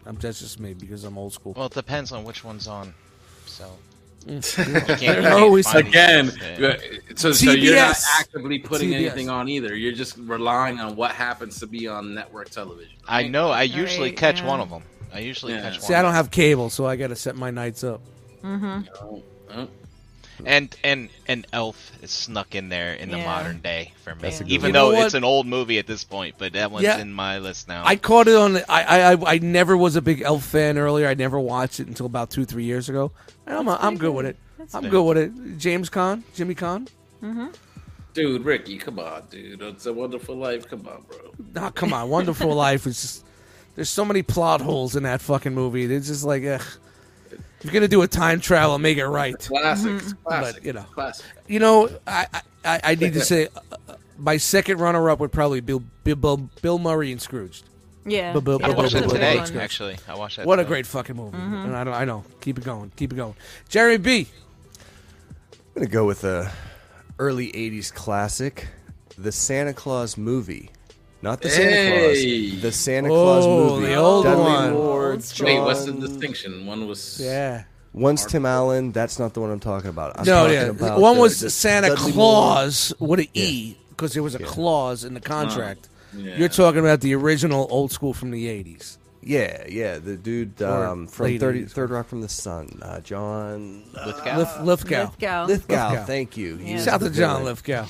I'm 0.09 0.15
that's 0.15 0.39
just 0.39 0.59
me 0.59 0.73
because 0.73 1.03
I'm 1.03 1.17
old 1.17 1.33
school. 1.33 1.53
Well, 1.55 1.67
it 1.67 1.73
depends 1.73 2.11
on 2.11 2.23
which 2.23 2.43
one's 2.43 2.67
on. 2.67 2.93
So 3.45 3.69
you 4.27 4.41
can't, 4.41 5.01
you 5.01 5.07
They're 5.21 5.33
always- 5.37 5.73
Again, 5.73 6.25
these. 6.25 6.59
Uh, 6.59 6.77
so, 7.15 7.31
so 7.31 7.51
you're 7.51 7.75
not 7.75 7.95
actively 8.19 8.59
putting 8.59 8.89
TBS. 8.89 8.95
anything 8.95 9.29
on 9.29 9.47
either. 9.47 9.75
You're 9.75 9.93
just 9.93 10.17
relying 10.17 10.79
on 10.79 10.95
what 10.95 11.11
happens 11.11 11.59
to 11.59 11.67
be 11.67 11.87
on 11.87 12.13
network 12.15 12.49
television. 12.49 12.95
I 13.07 13.27
know. 13.27 13.49
I 13.51 13.63
usually 13.63 14.09
Right, 14.09 14.17
catch 14.17 14.41
yeah. 14.41 14.47
one 14.47 14.59
of 14.59 14.69
them. 14.69 14.83
I 15.13 15.19
usually 15.19 15.53
Yeah. 15.53 15.61
catch 15.61 15.73
one. 15.73 15.81
See, 15.81 15.93
I 15.93 16.01
don't 16.01 16.13
have 16.13 16.31
cable, 16.31 16.69
so 16.69 16.85
I 16.85 16.95
got 16.95 17.07
to 17.07 17.15
set 17.15 17.35
my 17.35 17.51
nights 17.51 17.83
up. 17.83 18.01
Mm-hmm. 18.43 18.81
Oh, 19.03 19.23
oh. 19.55 19.67
And 20.45 20.75
and 20.83 21.09
and 21.27 21.45
Elf 21.53 21.91
is 22.01 22.11
snuck 22.11 22.55
in 22.55 22.69
there 22.69 22.93
in 22.93 23.09
the 23.11 23.17
modern 23.17 23.59
day 23.59 23.91
for 24.03 24.15
me. 24.15 24.21
That's 24.21 24.39
a 24.41 24.43
good 24.43 24.51
Even 24.53 24.67
one. 24.67 24.73
though 24.73 25.01
it's 25.05 25.13
an 25.13 25.23
old 25.23 25.47
movie 25.47 25.79
at 25.79 25.87
this 25.87 26.03
point, 26.03 26.35
but 26.37 26.53
that 26.53 26.71
one's 26.71 26.83
Yeah. 26.83 26.97
in 26.99 27.11
my 27.13 27.39
list 27.39 27.67
now. 27.67 27.83
I 27.85 27.95
caught 27.97 28.27
it 28.27 28.35
on. 28.35 28.57
I, 28.57 28.63
I 28.69 29.11
I 29.13 29.17
I 29.35 29.37
never 29.39 29.75
was 29.75 29.95
a 29.95 30.01
big 30.01 30.21
Elf 30.21 30.43
fan 30.43 30.77
earlier. 30.77 31.07
I 31.07 31.13
never 31.13 31.39
watched 31.39 31.79
it 31.79 31.87
until 31.87 32.05
about 32.05 32.29
two 32.29 32.45
three 32.45 32.63
years 32.63 32.87
ago. 32.89 33.11
And 33.45 33.57
I'm 33.57 33.67
I'm 33.69 33.97
good 33.97 34.13
with 34.13 34.25
it. 34.25 34.37
I'm 34.73 34.83
fair. 34.83 34.91
good 34.91 35.03
with 35.03 35.17
it. 35.17 35.57
James 35.57 35.89
Caan, 35.89 36.23
Jimmy 36.35 36.55
Caan. 36.55 36.87
Dude, 38.13 38.43
Ricky, 38.43 38.77
come 38.77 38.99
on, 38.99 39.23
dude. 39.29 39.61
It's 39.61 39.85
a 39.85 39.93
wonderful 39.93 40.35
life. 40.35 40.67
Come 40.67 40.87
on, 40.87 41.03
bro. 41.07 41.31
Nah, 41.53 41.69
come 41.69 41.93
on, 41.93 42.09
Wonderful 42.09 42.53
Life 42.55 42.87
is 42.87 43.01
just. 43.01 43.25
There's 43.75 43.89
so 43.89 44.03
many 44.03 44.23
plot 44.23 44.61
holes 44.61 44.95
in 44.95 45.03
that 45.03 45.21
fucking 45.21 45.53
movie. 45.53 45.85
It's 45.85 46.07
just 46.07 46.23
like, 46.25 46.43
ugh. 46.43 46.61
If 47.59 47.65
you're 47.65 47.73
gonna 47.73 47.87
do 47.87 48.01
a 48.01 48.07
time 48.07 48.39
travel, 48.39 48.77
make 48.79 48.97
it 48.97 49.05
right. 49.05 49.37
Classics, 49.37 50.13
classic. 50.23 50.55
But, 50.57 50.65
you 50.65 50.73
know. 50.73 50.83
classic. 50.93 51.25
You 51.47 51.59
know, 51.59 51.89
I 52.07 52.27
I, 52.63 52.79
I 52.83 52.95
need 52.95 53.13
to 53.13 53.21
say, 53.25 53.47
uh, 53.55 53.59
uh, 53.89 53.95
my 54.17 54.37
second 54.37 54.79
runner 54.79 55.09
up 55.09 55.19
would 55.19 55.31
probably 55.31 55.59
be 55.61 55.77
Bill 56.03 56.15
Bill, 56.15 56.37
Bill 56.61 56.79
Murray 56.79 57.11
and 57.11 57.21
Scrooge. 57.21 57.63
Yeah. 58.05 58.31
Bu- 58.33 58.41
bu- 58.41 58.57
yeah, 58.61 58.67
I 58.67 58.69
watched 58.71 58.93
bu- 58.93 58.99
that 59.01 59.07
bu- 59.09 59.13
today. 59.15 59.37
one. 59.39 59.57
Actually, 59.57 59.97
I 60.07 60.15
watched 60.15 60.37
that. 60.37 60.45
What 60.45 60.59
a 60.59 60.63
great 60.63 60.87
fucking 60.87 61.15
movie. 61.17 61.37
Mm-hmm. 61.37 61.53
And 61.55 61.75
I 61.75 61.83
know, 61.83 61.91
I 61.91 62.05
know. 62.05 62.23
Keep 62.41 62.59
it 62.59 62.63
going. 62.63 62.91
Keep 62.95 63.13
it 63.13 63.15
going. 63.17 63.35
Jerry 63.67 63.97
B. 63.97 64.27
I'm 65.75 65.83
gonna 65.83 65.87
go 65.87 66.05
with 66.05 66.23
a 66.23 66.51
early 67.19 67.51
'80s 67.51 67.93
classic, 67.93 68.67
the 69.17 69.31
Santa 69.31 69.73
Claus 69.73 70.17
movie. 70.17 70.71
Not 71.21 71.41
the 71.41 71.49
Santa 71.49 71.69
Hey! 71.71 72.49
Claus, 72.51 72.61
the 72.61 72.71
Santa 72.71 73.09
Oh, 73.09 73.23
Claus 73.23 73.45
movie. 73.45 73.87
the 73.87 73.95
old 73.95 74.23
Dudley 74.23 74.43
one. 74.43 74.73
Moore, 74.73 75.11
Old 75.13 75.23
school. 75.23 75.45
Wait, 75.47 75.59
what's 75.59 75.85
the 75.85 75.91
distinction? 75.93 76.65
One 76.65 76.87
was 76.87 77.19
Yeah. 77.19 77.63
One's 77.91 78.25
Tim 78.25 78.45
Allen. 78.45 78.91
That's 78.91 79.19
not 79.19 79.33
the 79.33 79.41
one 79.41 79.51
I'm 79.51 79.59
talking 79.59 79.89
about. 79.89 80.17
I'm 80.19 80.25
No, 80.25 80.43
talking 80.43 80.53
yeah. 80.53 80.65
about 80.67 80.99
One 81.01 81.15
the- 81.15 81.21
was 81.21 81.39
the 81.41 81.49
Santa 81.49 81.89
Dudley 81.89 82.13
Moore. 82.13 82.43
Claus 82.43 82.93
with 82.99 83.19
an 83.21 83.27
E 83.33 83.75
because 83.89 84.13
there 84.13 84.23
was 84.23 84.35
a 84.35 84.39
clause 84.39 85.03
in 85.03 85.13
the 85.13 85.19
contract. 85.19 85.89
yeah. 86.15 86.37
You're 86.37 86.49
talking 86.49 86.79
about 86.79 87.01
the 87.01 87.13
original 87.15 87.67
old 87.69 87.91
school 87.91 88.13
from 88.13 88.31
the 88.31 88.47
80s. 88.47 88.97
Yeah, 89.21 89.63
yeah. 89.67 89.97
The 89.97 90.15
dude 90.15 90.61
um, 90.61 91.07
from 91.07 91.25
late 91.25 91.41
30, 91.41 91.65
Third 91.65 91.89
Rock 91.89 92.07
from 92.07 92.21
the 92.21 92.29
Sun, 92.29 92.79
uh, 92.81 93.01
John 93.01 93.83
Lithgow? 94.05 94.37
Lith- 94.37 94.59
Lithgow. 94.61 94.63
Lithgow. 94.63 95.45
Lithgow. 95.45 95.45
Lithgow. 95.89 96.05
Thank 96.05 96.37
you. 96.37 96.55
Yeah. 96.61 96.65
He's 96.65 96.85
Shout 96.85 96.93
out 96.93 96.99
to 97.01 97.09
John 97.09 97.39
villain. 97.41 97.45
Lithgow. 97.45 97.85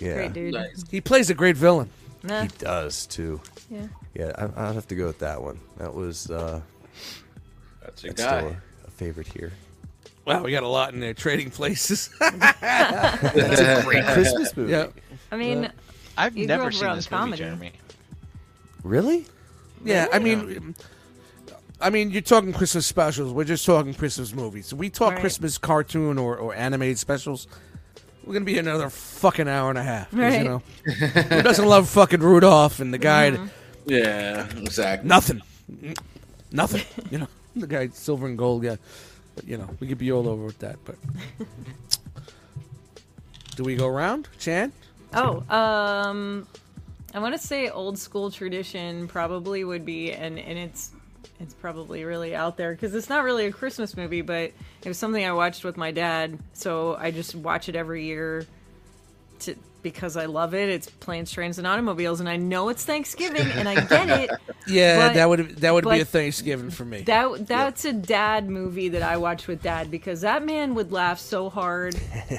Yeah, 0.00 0.14
Great 0.14 0.32
dude. 0.32 0.54
Nice. 0.54 0.84
He 0.90 1.00
plays 1.00 1.30
a 1.30 1.34
great 1.34 1.56
villain. 1.56 1.90
Nah. 2.24 2.42
he 2.42 2.48
does 2.58 3.06
too. 3.06 3.40
Yeah. 3.70 3.86
Yeah, 4.14 4.32
I, 4.36 4.48
I'll 4.66 4.72
have 4.74 4.88
to 4.88 4.94
go 4.94 5.06
with 5.06 5.18
that 5.20 5.42
one. 5.42 5.60
That 5.76 5.94
was 5.94 6.30
uh, 6.30 6.60
That's 7.82 8.02
your 8.02 8.12
that's 8.14 8.22
guy. 8.28 8.38
still 8.40 8.50
a, 8.50 8.86
a 8.86 8.90
favorite 8.90 9.26
here. 9.28 9.52
Wow, 10.26 10.42
we 10.42 10.50
got 10.52 10.62
a 10.62 10.68
lot 10.68 10.94
in 10.94 11.00
there. 11.00 11.12
Trading 11.12 11.50
places. 11.50 12.08
That's 12.18 13.60
a 13.60 13.82
great 13.84 14.04
Christmas 14.06 14.56
movie. 14.56 14.72
yeah. 14.72 14.86
I 15.30 15.36
mean, 15.36 15.70
I've 16.16 16.34
You 16.36 16.46
grew 16.46 16.56
never 16.56 16.66
up 16.68 16.72
seen 16.72 16.84
around 16.84 16.96
this 16.96 17.06
comedy. 17.06 17.30
movie, 17.30 17.36
Jeremy. 17.44 17.72
Really? 18.82 19.26
Yeah, 19.84 20.06
I 20.12 20.18
mean, 20.18 20.74
I 21.80 21.90
mean, 21.90 22.10
you're 22.10 22.22
talking 22.22 22.52
Christmas 22.54 22.86
specials. 22.86 23.32
We're 23.34 23.44
just 23.44 23.66
talking 23.66 23.92
Christmas 23.92 24.32
movies. 24.34 24.72
We 24.72 24.88
talk 24.88 25.12
Right. 25.12 25.20
Christmas 25.20 25.58
cartoon 25.58 26.16
or, 26.18 26.36
or 26.38 26.54
animated 26.54 26.98
specials. 26.98 27.46
We're 28.26 28.32
gonna 28.32 28.44
be 28.44 28.58
another 28.58 28.90
fucking 28.90 29.48
hour 29.48 29.70
and 29.70 29.78
a 29.78 29.82
half. 29.82 30.10
'cause, 30.10 30.18
Right. 30.18 30.38
You 30.42 30.44
know, 30.44 30.62
who 30.84 31.42
doesn't 31.42 31.66
love 31.66 31.88
fucking 31.88 32.20
Rudolph 32.20 32.80
and 32.80 32.92
the 32.92 32.98
guy? 32.98 33.30
that- 33.30 33.48
Yeah, 33.86 34.46
exactly. 34.58 35.08
nothing, 35.08 35.42
nothing. 36.50 36.82
You 37.10 37.18
know, 37.18 37.28
the 37.56 37.66
guy 37.66 37.88
silver 37.88 38.26
and 38.26 38.38
gold 38.38 38.62
guy. 38.62 38.78
But 39.36 39.46
you 39.48 39.58
know, 39.58 39.68
we 39.80 39.88
could 39.88 39.98
be 39.98 40.12
all 40.12 40.28
over 40.28 40.44
with 40.44 40.58
that. 40.60 40.76
But 40.84 40.96
do 43.56 43.64
we 43.64 43.76
go 43.76 43.86
around, 43.88 44.28
Chan? 44.38 44.72
Oh, 45.12 45.42
um, 45.54 46.46
I 47.14 47.18
want 47.20 47.34
to 47.34 47.38
say 47.46 47.68
old 47.68 47.98
school 47.98 48.30
tradition 48.30 49.06
probably 49.06 49.62
would 49.64 49.84
be, 49.84 50.12
and 50.12 50.38
and 50.38 50.58
it's 50.58 50.90
it's 51.44 51.54
probably 51.54 52.04
really 52.04 52.34
out 52.34 52.56
there 52.56 52.72
because 52.72 52.94
it's 52.94 53.08
not 53.08 53.22
really 53.24 53.46
a 53.46 53.52
Christmas 53.52 53.96
movie, 53.96 54.22
but 54.22 54.50
it 54.82 54.88
was 54.88 54.98
something 54.98 55.24
I 55.24 55.32
watched 55.32 55.62
with 55.64 55.76
my 55.76 55.90
dad, 55.92 56.38
so 56.52 56.96
I 56.98 57.10
just 57.10 57.34
watch 57.34 57.68
it 57.68 57.76
every 57.76 58.04
year. 58.04 58.46
To, 59.40 59.54
because 59.82 60.16
I 60.16 60.24
love 60.24 60.54
it. 60.54 60.70
It's 60.70 60.88
planes, 60.88 61.30
trains, 61.30 61.58
and 61.58 61.66
automobiles, 61.66 62.20
and 62.20 62.28
I 62.28 62.36
know 62.36 62.70
it's 62.70 62.84
Thanksgiving, 62.86 63.46
and 63.52 63.68
I 63.68 63.84
get 63.84 64.08
it. 64.08 64.30
Yeah, 64.66 65.08
But- 65.08 65.14
that 65.16 65.28
would 65.28 65.56
that 65.58 65.74
would 65.74 65.84
be 65.84 66.00
a 66.00 66.06
Thanksgiving 66.06 66.70
for 66.70 66.86
me. 66.86 67.02
That 67.02 67.46
that's 67.46 67.84
a 67.84 67.92
dad 67.92 68.48
movie 68.48 68.88
that 68.88 69.02
I 69.02 69.18
watch 69.18 69.46
with 69.46 69.62
dad 69.62 69.90
because 69.90 70.22
that 70.22 70.42
man 70.42 70.74
would 70.74 70.90
laugh 70.90 71.18
so 71.18 71.50
hard, 71.50 71.94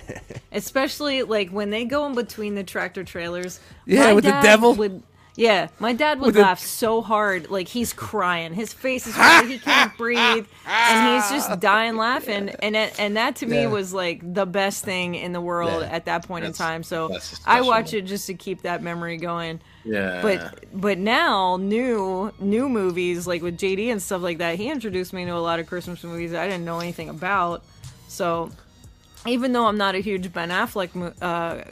especially 0.52 1.22
like 1.22 1.52
when 1.52 1.70
they 1.70 1.86
go 1.86 2.08
in 2.08 2.16
between 2.16 2.56
the 2.56 2.64
tractor 2.64 3.04
trailers. 3.04 3.60
Yeah, 3.86 4.14
with 4.14 4.24
the 4.24 4.32
devil? 4.42 4.74
Would, 4.74 5.04
yeah, 5.38 5.68
my 5.80 5.92
dad 5.92 6.20
would 6.20 6.28
With 6.28 6.36
the- 6.36 6.42
laugh 6.42 6.60
so 6.60 7.02
hard, 7.02 7.50
like 7.50 7.68
he's 7.68 7.92
crying. 7.92 8.54
His 8.54 8.72
face 8.72 9.06
is 9.06 9.18
red, 9.18 9.46
he 9.48 9.60
can't 9.60 9.96
breathe, 9.98 10.46
and 10.66 11.16
he's 11.16 11.30
just 11.30 11.60
dying 11.60 11.98
laughing. 11.98 12.50
And 12.62 12.76
it, 12.76 12.98
and 13.00 13.18
that 13.18 13.36
to 13.38 13.46
me 13.46 13.62
Yeah. 13.64 13.68
was 13.68 13.94
like 13.94 14.22
the 14.34 14.46
best 14.46 14.84
thing 14.86 15.16
in 15.16 15.34
the 15.34 15.42
world 15.42 15.82
Yeah. 15.82 15.90
at 15.90 16.06
that 16.06 16.26
point 16.28 16.46
in 16.46 16.54
time. 16.54 16.84
So 16.84 17.10
that's 17.10 17.40
I 17.46 17.62
watch 17.62 17.94
it 17.94 18.04
just 18.04 18.28
to 18.28 18.34
keep 18.34 18.62
that 18.62 18.82
memory 18.82 19.18
going 19.18 19.60
Yeah. 19.84 20.22
but 20.22 20.64
but 20.74 20.98
now 20.98 21.58
new 21.58 22.32
new 22.40 22.70
movies 22.70 23.28
like 23.28 23.42
with 23.42 23.58
JD 23.58 23.92
and 23.92 24.02
stuff 24.02 24.22
like 24.22 24.38
that 24.38 24.56
he 24.56 24.70
introduced 24.70 25.12
me 25.14 25.26
to 25.26 25.32
a 25.32 25.38
lot 25.40 25.60
of 25.60 25.68
Christmas 25.68 26.04
movies 26.04 26.34
I 26.34 26.48
didn't 26.48 26.64
know 26.66 26.80
anything 26.80 27.10
about 27.10 27.64
so 28.08 28.52
even 29.28 29.52
though 29.54 29.66
I'm 29.66 29.78
not 29.78 29.96
a 29.96 30.00
huge 30.00 30.32
Ben 30.32 30.50
Affleck 30.50 30.92
uh, 31.22 31.64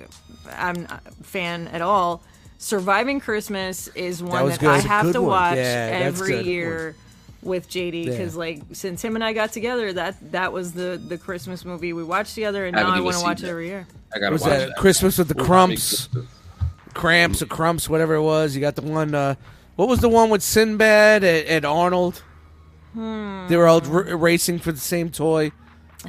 I'm 0.51 0.81
not 0.83 1.01
fan 1.23 1.67
at 1.69 1.81
all 1.81 2.23
Surviving 2.57 3.19
Christmas 3.19 3.87
is 3.89 4.23
one 4.23 4.43
was 4.43 4.57
that. 4.57 4.69
I 4.69 4.77
have 4.79 5.11
to 5.13 5.21
one. 5.21 5.29
watch 5.29 5.57
Yeah, 5.57 5.89
every 5.91 6.41
year 6.43 6.95
with 7.41 7.69
JD 7.69 8.05
because 8.05 8.33
Yeah. 8.35 8.39
like 8.39 8.61
since 8.71 9.01
him 9.01 9.15
and 9.15 9.23
I 9.23 9.33
got 9.33 9.51
together, 9.51 9.91
that 9.93 10.31
that 10.31 10.53
was 10.53 10.71
the 10.73 11.01
the 11.05 11.17
Christmas 11.17 11.65
movie 11.65 11.91
we 11.93 12.03
watched 12.03 12.35
together, 12.35 12.65
and 12.65 12.75
I 12.75 12.81
now 12.81 12.85
haven't 12.87 13.01
I 13.01 13.03
want 13.03 13.13
to 13.15 13.19
seen 13.19 13.27
watch 13.27 13.43
it 13.43 13.49
every 13.49 13.67
year. 13.67 13.85
I 14.15 14.19
gotta 14.19 14.31
was 14.33 14.41
watch 14.43 14.51
that 14.51 14.67
that. 14.69 14.77
Christmas 14.77 15.17
with 15.17 15.27
the 15.27 15.35
Big 15.35 15.45
Crumps, 15.45 16.07
Cramps 16.93 17.41
or 17.41 17.47
Crumps, 17.47 17.89
whatever 17.89 18.13
it 18.15 18.21
was. 18.21 18.55
You 18.55 18.61
got 18.61 18.75
the 18.75 18.81
one. 18.83 19.13
Uh, 19.13 19.35
what 19.75 19.89
was 19.89 19.99
the 19.99 20.09
one 20.09 20.29
with 20.29 20.41
Sinbad 20.43 21.23
and, 21.23 21.47
and 21.47 21.65
Arnold? 21.65 22.21
Hmm. 22.93 23.47
They 23.47 23.57
were 23.57 23.67
all 23.67 23.81
r- 23.91 24.15
racing 24.15 24.59
for 24.59 24.71
the 24.71 24.79
same 24.79 25.09
toy. 25.09 25.51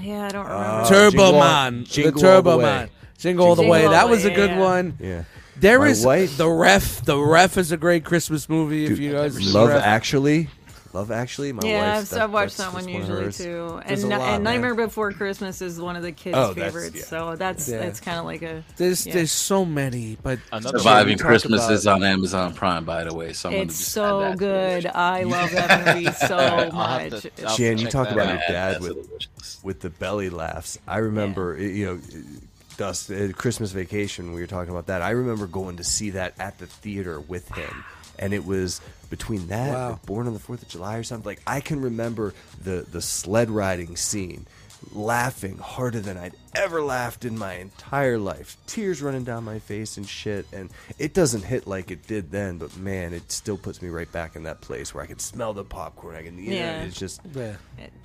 Yeah, 0.00 0.26
I 0.26 0.28
don't 0.28 0.44
remember. 0.46 0.64
Uh, 0.64 0.88
Turbo 0.88 1.10
Jingle 1.10 1.40
Man, 1.40 1.84
Jingle 1.84 2.12
the 2.12 2.20
Turbo 2.20 2.50
All 2.50 2.58
the 2.58 2.62
Way. 2.64 2.70
Man, 2.70 2.90
Jingle 3.16 3.46
All 3.46 3.54
the 3.54 3.62
Way. 3.66 3.84
All 3.86 3.90
That 3.92 4.04
the 4.04 4.10
was 4.10 4.24
a 4.24 4.30
good 4.30 4.50
yeah. 4.50 4.58
one. 4.60 4.96
Yeah. 5.00 5.24
There 5.56 5.81
My 5.81 5.89
is 5.89 6.05
wife- 6.05 6.36
the 6.36 6.48
ref. 6.48 7.05
The 7.05 7.18
ref 7.18 7.56
is 7.59 7.72
a 7.72 7.76
great 7.76 8.05
Christmas 8.05 8.48
movie. 8.48 8.85
if 8.85 8.90
Dude, 8.90 8.98
you 8.98 9.12
guys 9.12 9.55
Love 9.55 9.68
Ref. 9.70 9.82
Actually. 9.82 10.48
Love 10.93 11.10
Actually. 11.10 11.52
My 11.52 11.66
yeah, 11.66 11.97
wife's- 11.97 12.12
I've, 12.12 12.22
I've 12.22 12.31
watched 12.32 12.56
that's- 12.56 12.72
that 12.72 12.76
one 12.76 12.85
that's 12.85 12.94
of 12.94 13.09
usually 13.09 13.24
hers. 13.24 13.36
too, 13.39 13.81
There's 13.89 14.05
and, 14.05 14.12
a 14.12 14.16
Ni- 14.16 14.22
lot, 14.22 14.35
and 14.35 14.44
man. 14.44 14.52
Nightmare 14.55 14.74
Before 14.76 15.10
Christmas 15.10 15.60
is 15.60 15.81
one 15.81 15.97
of 15.97 16.02
the 16.05 16.12
kids' 16.12 16.36
Oh, 16.36 16.55
that's- 16.55 16.72
favorites. 16.72 16.97
yeah. 16.97 17.02
So 17.02 17.35
that's 17.36 17.68
Yeah. 17.68 17.78
that's 17.78 17.98
kind 17.98 18.20
of 18.20 18.24
like 18.26 18.43
a 18.43 18.62
There's 18.76 19.05
yeah. 19.05 19.14
there's 19.14 19.32
so 19.32 19.64
many, 19.64 20.16
but 20.22 20.39
Another 20.52 20.78
Surviving 20.78 21.14
we 21.14 21.16
talk 21.16 21.26
Christmas 21.26 21.64
about- 21.64 21.72
is 21.72 21.86
on 21.89 22.05
Amazon 22.05 22.55
Prime, 22.55 22.85
by 22.85 23.02
the 23.02 23.12
way. 23.12 23.32
So 23.32 23.48
I'm 23.48 23.55
gonna 23.55 23.64
It's 23.64 23.78
just 23.78 23.90
so 23.90 24.22
add 24.22 24.24
that 24.24 24.31
to 24.32 24.39
the 24.39 24.44
good. 24.47 24.85
wish. 24.85 24.93
I 24.94 25.22
love 25.24 25.51
that 25.51 25.86
movie 25.97 26.12
so 26.12 26.36
I'll 26.36 26.70
have 26.70 26.72
much. 27.12 27.22
to- 27.22 27.31
I'll 27.48 27.56
Jan, 27.56 27.78
you 27.78 27.85
check 27.86 27.93
talk 27.93 28.05
that 28.10 28.14
about 28.14 28.26
out. 28.28 28.32
your 28.35 28.40
Add 28.43 28.52
dad 28.52 28.74
that 28.74 28.82
to 28.82 28.82
with 28.94 29.09
the 29.09 29.14
wish 29.14 29.28
list. 29.40 29.64
with 29.64 29.81
the 29.81 29.90
belly 29.90 30.31
laughs. 30.31 30.78
I 30.86 30.98
remember, 30.98 31.59
you 31.60 31.86
know, 31.86 32.01
Dust 32.76 33.10
uh, 33.10 33.32
Christmas 33.32 33.72
Vacation. 33.72 34.32
We 34.32 34.40
were 34.40 34.46
talking 34.46 34.70
about 34.72 34.86
that. 34.86 35.02
I 35.02 35.10
remember 35.10 35.46
going 35.46 35.76
to 35.76 35.84
see 35.84 36.10
that 36.10 36.34
at 36.38 36.59
the 36.59 36.66
theater 36.66 37.20
with 37.20 37.48
him, 37.51 37.84
and 38.18 38.32
it 38.34 38.44
was 38.44 38.80
between 39.10 39.46
that, 39.48 39.72
Wow. 39.72 39.88
and 39.92 40.02
Born 40.02 40.26
on 40.26 40.32
the 40.32 40.38
Fourth 40.40 40.62
of 40.62 40.68
July, 40.68 40.96
or 40.96 41.02
something. 41.02 41.26
Like 41.26 41.40
I 41.46 41.60
can 41.60 41.80
remember 41.80 42.34
the 42.62 42.84
the 42.90 43.01
sled 43.02 43.51
riding 43.51 43.96
scene, 43.96 44.46
laughing 44.93 45.59
harder 45.59 46.01
than 46.01 46.16
I'd 46.16 46.35
ever 46.55 46.81
laughed 46.82 47.24
in 47.24 47.36
my 47.39 47.55
entire 47.55 48.19
life. 48.19 48.56
Tears 48.66 49.02
running 49.02 49.24
down 49.24 49.44
my 49.44 49.59
face 49.59 49.97
and 49.97 50.06
shit. 50.09 50.47
And 50.52 50.70
it 50.98 51.15
doesn't 51.15 51.43
hit 51.43 51.66
like 51.66 51.90
it 51.90 52.06
did 52.06 52.31
then, 52.31 52.59
but 52.59 52.77
man, 52.77 53.12
it 53.12 53.31
still 53.32 53.56
puts 53.56 53.82
me 53.82 53.89
right 53.89 54.11
back 54.12 54.36
in 54.36 54.44
that 54.44 54.61
place 54.61 54.94
where 54.94 55.02
I 55.02 55.06
can 55.06 55.19
smell 55.19 55.52
the 55.52 55.65
popcorn. 55.65 56.15
I 56.16 56.23
can, 56.23 56.39
you 56.39 56.51
know, 56.51 56.56
Yeah. 56.56 56.82
it's 56.82 56.98
just. 56.98 57.20
Yeah. 57.35 57.55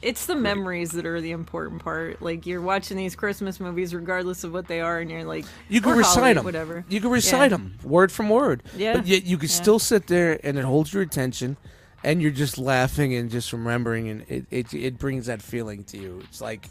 It's 0.01 0.25
the 0.25 0.35
memories 0.35 0.91
that 0.91 1.05
are 1.05 1.21
the 1.21 1.31
important 1.31 1.83
part. 1.83 2.21
Like 2.21 2.45
you're 2.45 2.61
watching 2.61 2.97
these 2.97 3.15
Christmas 3.15 3.59
movies, 3.59 3.93
regardless 3.93 4.43
of 4.43 4.51
what 4.53 4.67
they 4.67 4.81
are, 4.81 4.99
and 4.99 5.11
you're 5.11 5.25
like, 5.25 5.45
You 5.67 5.81
can 5.81 5.95
recite 5.97 6.15
holiday, 6.15 6.33
them. 6.35 6.45
whatever. 6.45 6.85
You 6.89 7.01
can 7.01 7.09
recite 7.11 7.51
Yeah. 7.51 7.57
them 7.57 7.77
word 7.83 8.11
from 8.11 8.29
word. 8.29 8.63
Yeah. 8.75 8.93
But 8.93 9.05
yet 9.07 9.25
you 9.25 9.37
can 9.37 9.49
Yeah. 9.49 9.55
still 9.55 9.79
sit 9.79 10.07
there 10.07 10.39
and 10.43 10.57
it 10.57 10.63
holds 10.65 10.93
your 10.93 11.03
attention, 11.03 11.57
and 12.03 12.21
you're 12.21 12.31
just 12.31 12.57
laughing 12.57 13.13
and 13.15 13.29
just 13.29 13.51
remembering, 13.53 14.09
and 14.09 14.25
it 14.27 14.45
it, 14.51 14.73
it 14.73 14.97
brings 14.97 15.25
that 15.27 15.41
feeling 15.41 15.83
to 15.85 15.97
you. 15.97 16.21
It's 16.25 16.41
like 16.41 16.67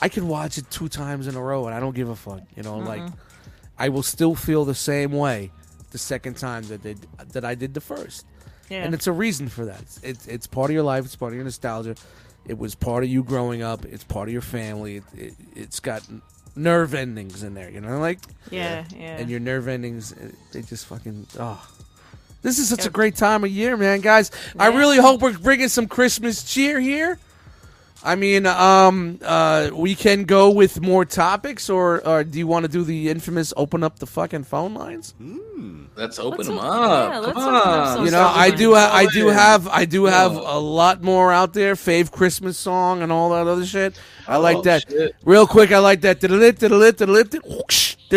I 0.00 0.08
could 0.08 0.24
watch 0.24 0.58
it 0.58 0.70
two 0.70 0.88
times 0.88 1.26
in 1.26 1.34
a 1.34 1.42
row, 1.42 1.66
and 1.66 1.74
I 1.74 1.80
don't 1.80 1.94
give 1.94 2.08
a 2.08 2.16
fuck. 2.16 2.42
You 2.56 2.62
know, 2.62 2.78
like 2.78 3.02
mm-hmm. 3.02 3.14
I 3.78 3.88
will 3.88 4.02
still 4.02 4.34
feel 4.34 4.64
the 4.64 4.74
same 4.74 5.12
way 5.12 5.50
the 5.90 5.98
second 5.98 6.36
time 6.36 6.64
that 6.64 6.82
they, 6.82 6.96
that 7.32 7.44
I 7.44 7.54
did 7.54 7.74
the 7.74 7.80
first. 7.80 8.26
Yeah. 8.68 8.84
And 8.84 8.94
it's 8.94 9.06
a 9.06 9.12
reason 9.12 9.48
for 9.48 9.66
that. 9.66 9.80
It's, 9.82 10.02
it's 10.02 10.26
it's 10.26 10.46
part 10.46 10.70
of 10.70 10.74
your 10.74 10.82
life. 10.82 11.04
It's 11.04 11.16
part 11.16 11.32
of 11.32 11.36
your 11.36 11.44
nostalgia. 11.44 11.96
It 12.46 12.58
was 12.58 12.74
part 12.74 13.04
of 13.04 13.10
you 13.10 13.22
growing 13.22 13.62
up. 13.62 13.84
It's 13.84 14.04
part 14.04 14.28
of 14.28 14.32
your 14.32 14.42
family. 14.42 14.96
It, 14.96 15.04
it, 15.14 15.34
it's 15.54 15.80
got 15.80 16.02
nerve 16.56 16.94
endings 16.94 17.42
in 17.42 17.54
there. 17.54 17.70
You 17.70 17.80
know, 17.80 17.98
like 17.98 18.20
Yeah, 18.50 18.84
yeah. 18.94 19.18
and 19.18 19.30
your 19.30 19.40
nerve 19.40 19.68
endings, 19.68 20.14
they 20.52 20.62
just 20.62 20.86
fucking 20.86 21.26
oh. 21.38 21.66
This 22.44 22.58
is 22.58 22.68
such 22.68 22.84
a 22.86 22.90
great 22.90 23.16
time 23.16 23.42
of 23.42 23.50
year, 23.50 23.74
man, 23.76 24.00
guys. 24.02 24.30
I 24.58 24.66
really 24.68 24.98
hope 24.98 25.22
we're 25.22 25.36
bringing 25.36 25.68
some 25.68 25.88
Christmas 25.88 26.44
cheer 26.44 26.78
here. 26.78 27.18
I 28.06 28.16
mean, 28.16 28.44
um, 28.44 29.18
uh, 29.24 29.70
we 29.72 29.94
can 29.94 30.24
go 30.24 30.50
with 30.50 30.78
more 30.82 31.06
topics, 31.06 31.70
or, 31.70 32.06
or 32.06 32.22
do 32.22 32.38
you 32.38 32.46
want 32.46 32.66
to 32.66 32.70
do 32.70 32.84
the 32.84 33.08
infamous 33.08 33.54
open 33.56 33.82
up 33.82 33.98
the 33.98 34.04
fucking 34.06 34.44
phone 34.44 34.74
lines? 34.74 35.14
Let's 35.96 36.18
open 36.18 36.36
Let's 36.36 36.48
them 36.48 36.58
op- 36.58 36.64
up. 36.64 37.12
yeah, 37.12 37.18
let's 37.20 37.32
Come 37.32 37.54
open 37.54 37.54
up 37.70 37.98
on. 38.00 38.04
You 38.04 38.10
know, 38.10 38.26
I 38.26 38.50
do, 38.50 38.74
ha- 38.74 38.90
I 38.92 39.06
do 39.06 39.28
have, 39.28 39.68
I 39.68 39.86
do 39.86 40.04
have 40.04 40.34
Yeah. 40.34 40.40
a 40.44 40.58
lot 40.58 41.02
more 41.02 41.32
out 41.32 41.54
there. 41.54 41.76
Fave 41.76 42.10
Christmas 42.10 42.58
song 42.58 43.00
and 43.00 43.10
all 43.10 43.30
that 43.30 43.46
other 43.46 43.64
shit. 43.64 43.98
I 44.28 44.36
like 44.36 44.58
Oh, 44.58 44.62
that. 44.62 44.84
shit. 44.90 45.16
Real 45.24 45.46
quick, 45.46 45.72
I 45.72 45.78
like 45.78 46.02
that. 46.02 46.20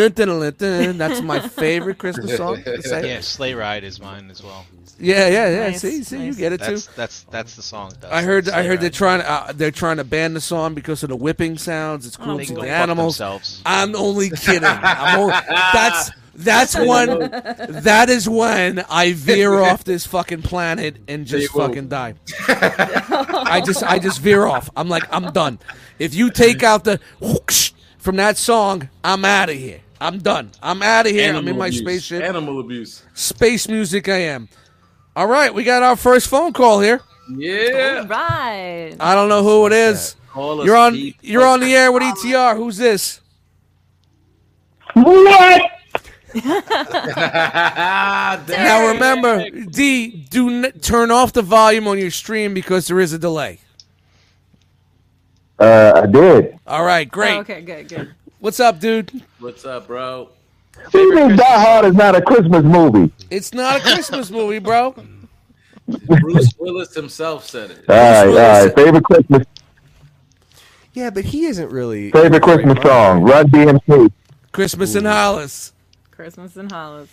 Whoosh, 0.03 0.11
diddle-it, 0.14 0.57
diddle-it. 0.57 0.98
That's 0.98 1.22
my 1.22 1.40
favorite 1.40 1.98
Christmas 1.98 2.38
song. 2.38 2.64
to 2.64 2.82
say. 2.82 3.07
Yeah, 3.10 3.22
Sleigh 3.22 3.53
Ride 3.53 3.84
is 3.84 3.99
mine 3.99 4.30
as 4.32 4.44
well. 4.44 4.65
Yeah, 4.99 5.28
yeah, 5.28 5.49
yeah. 5.49 5.60
Nice, 5.69 5.82
see, 5.82 6.03
see, 6.03 6.26
you 6.26 6.34
get 6.34 6.53
it 6.53 6.60
That's 6.60 6.88
too. 6.88 6.91
that's 6.95 7.22
that's 7.30 7.56
the 7.56 7.61
song. 7.61 7.91
That's 8.02 8.11
I 8.11 8.24
heard, 8.24 8.49
I 8.49 8.52
Sleigh 8.53 8.68
heard 8.68 8.82
they're 8.82 8.90
trying, 8.90 9.22
uh, 9.22 9.52
they're 9.53 9.69
trying 9.69 9.98
to 9.98 10.03
ban 10.03 10.34
the 10.34 10.41
song 10.41 10.74
because 10.74 11.03
of 11.03 11.10
the 11.10 11.15
whipping 11.15 11.57
sounds. 11.60 12.07
It's 12.07 12.18
Oh, 12.19 12.24
cruel 12.24 12.38
They 12.38 12.45
to 12.45 12.53
the 12.56 12.69
animals. 12.69 13.22
I'm 13.65 13.95
only 13.95 14.32
kidding. 14.32 14.64
I'm 14.64 15.19
only, 15.19 15.34
that's 15.49 16.10
that's 16.34 16.76
when 16.76 17.30
that 17.84 18.10
is 18.10 18.28
when 18.28 18.80
I 18.90 19.14
veer 19.14 19.53
off 19.61 19.84
this 19.84 20.07
fucking 20.07 20.41
planet 20.41 20.98
and 21.07 21.28
just 21.28 21.52
fucking 21.53 21.90
die. 21.90 22.15
I 22.48 23.61
just 23.65 23.84
I 23.84 23.99
just 23.99 24.19
veer 24.22 24.45
off. 24.45 24.69
I'm 24.76 24.90
like 24.90 25.03
I'm 25.14 25.32
done. 25.32 25.60
If 25.99 26.15
you 26.15 26.32
take 26.32 26.64
out 26.64 26.84
the 26.86 26.99
whoosh 27.19 27.72
from 27.99 28.15
that 28.18 28.38
song, 28.38 28.90
I'm 29.03 29.26
out 29.26 29.49
of 29.49 29.56
here. 29.57 29.82
I'm 29.99 30.19
done. 30.19 30.52
I'm 30.61 30.82
out 30.82 31.06
of 31.07 31.11
here. 31.11 31.34
I'm 31.34 31.48
in 31.48 31.57
my 31.57 31.68
abuse. 31.68 31.82
spaceship. 31.82 32.24
Animal 32.24 32.60
abuse. 32.60 33.03
Space 33.14 33.68
music. 33.68 34.10
I 34.10 34.18
am. 34.18 34.49
All 35.15 35.28
right, 35.28 35.53
we 35.53 35.64
got 35.64 35.82
our 35.82 35.95
first 35.95 36.28
phone 36.28 36.53
call 36.53 36.80
here. 36.80 37.02
Yeah. 37.30 38.06
right. 38.07 38.95
I 38.99 39.15
don't 39.15 39.30
know 39.30 39.44
who 39.44 39.65
it 39.65 39.74
is. 39.74 40.15
Call 40.30 40.64
You're 40.65 40.78
on. 40.78 40.94
Pete. 40.94 41.15
You're 41.22 41.45
on 41.45 41.60
the 41.60 41.76
air 41.76 41.91
with 41.91 42.03
ETR. 42.03 42.56
Who's 42.56 42.78
this? 42.78 43.22
What? 44.94 45.72
Now 48.48 48.88
remember, 48.90 49.49
D, 49.49 50.26
do 50.30 50.49
n- 50.49 50.72
turn 50.82 51.10
off 51.10 51.34
the 51.34 51.41
volume 51.41 51.88
on 51.88 51.98
your 51.98 52.11
stream 52.11 52.53
because 52.53 52.88
there 52.88 52.99
is 52.99 53.14
a 53.14 53.18
delay. 53.18 53.60
Uh, 55.57 56.03
I 56.03 56.06
did. 56.06 56.60
All 56.68 56.84
right, 56.84 57.10
great. 57.10 57.38
Oh, 57.38 57.40
okay, 57.40 57.61
good, 57.61 57.88
good. 57.90 58.14
What's 58.39 58.59
up, 58.59 58.80
dude? 58.80 59.23
What's 59.39 59.65
up, 59.65 59.88
bro? 59.88 60.30
What 60.76 60.91
do 60.91 60.99
you 60.99 61.15
mean 61.15 61.35
Die 61.35 61.43
Hard 61.43 61.85
is 61.85 61.95
not 61.95 62.15
a 62.15 62.22
Christmas 62.22 62.64
movie? 62.64 63.11
It's 63.31 63.53
not 63.53 63.77
a 63.77 63.81
Christmas 63.81 64.30
movie, 64.30 64.59
bro. 64.59 64.95
Bruce 65.88 66.53
Willis 66.59 66.93
himself 66.93 67.45
said 67.49 67.72
it. 67.72 67.85
All 67.89 67.95
right, 67.95 68.27
all 68.27 68.34
Willis. 68.34 68.73
Favorite 68.73 69.03
Christmas, 69.03 69.47
Yeah, 70.93 71.09
but 71.09 71.26
he 71.26 71.45
isn't 71.45 71.72
really. 71.72 72.11
favorite 72.11 72.43
Christmas 72.43 72.81
song, 72.84 73.23
Run 73.23 73.47
DMC. 73.49 74.11
Christmas 74.51 74.95
in 74.95 75.05
Hollis. 75.05 75.73
Christmas 76.11 76.55
in 76.57 76.69
Hollis. 76.69 77.09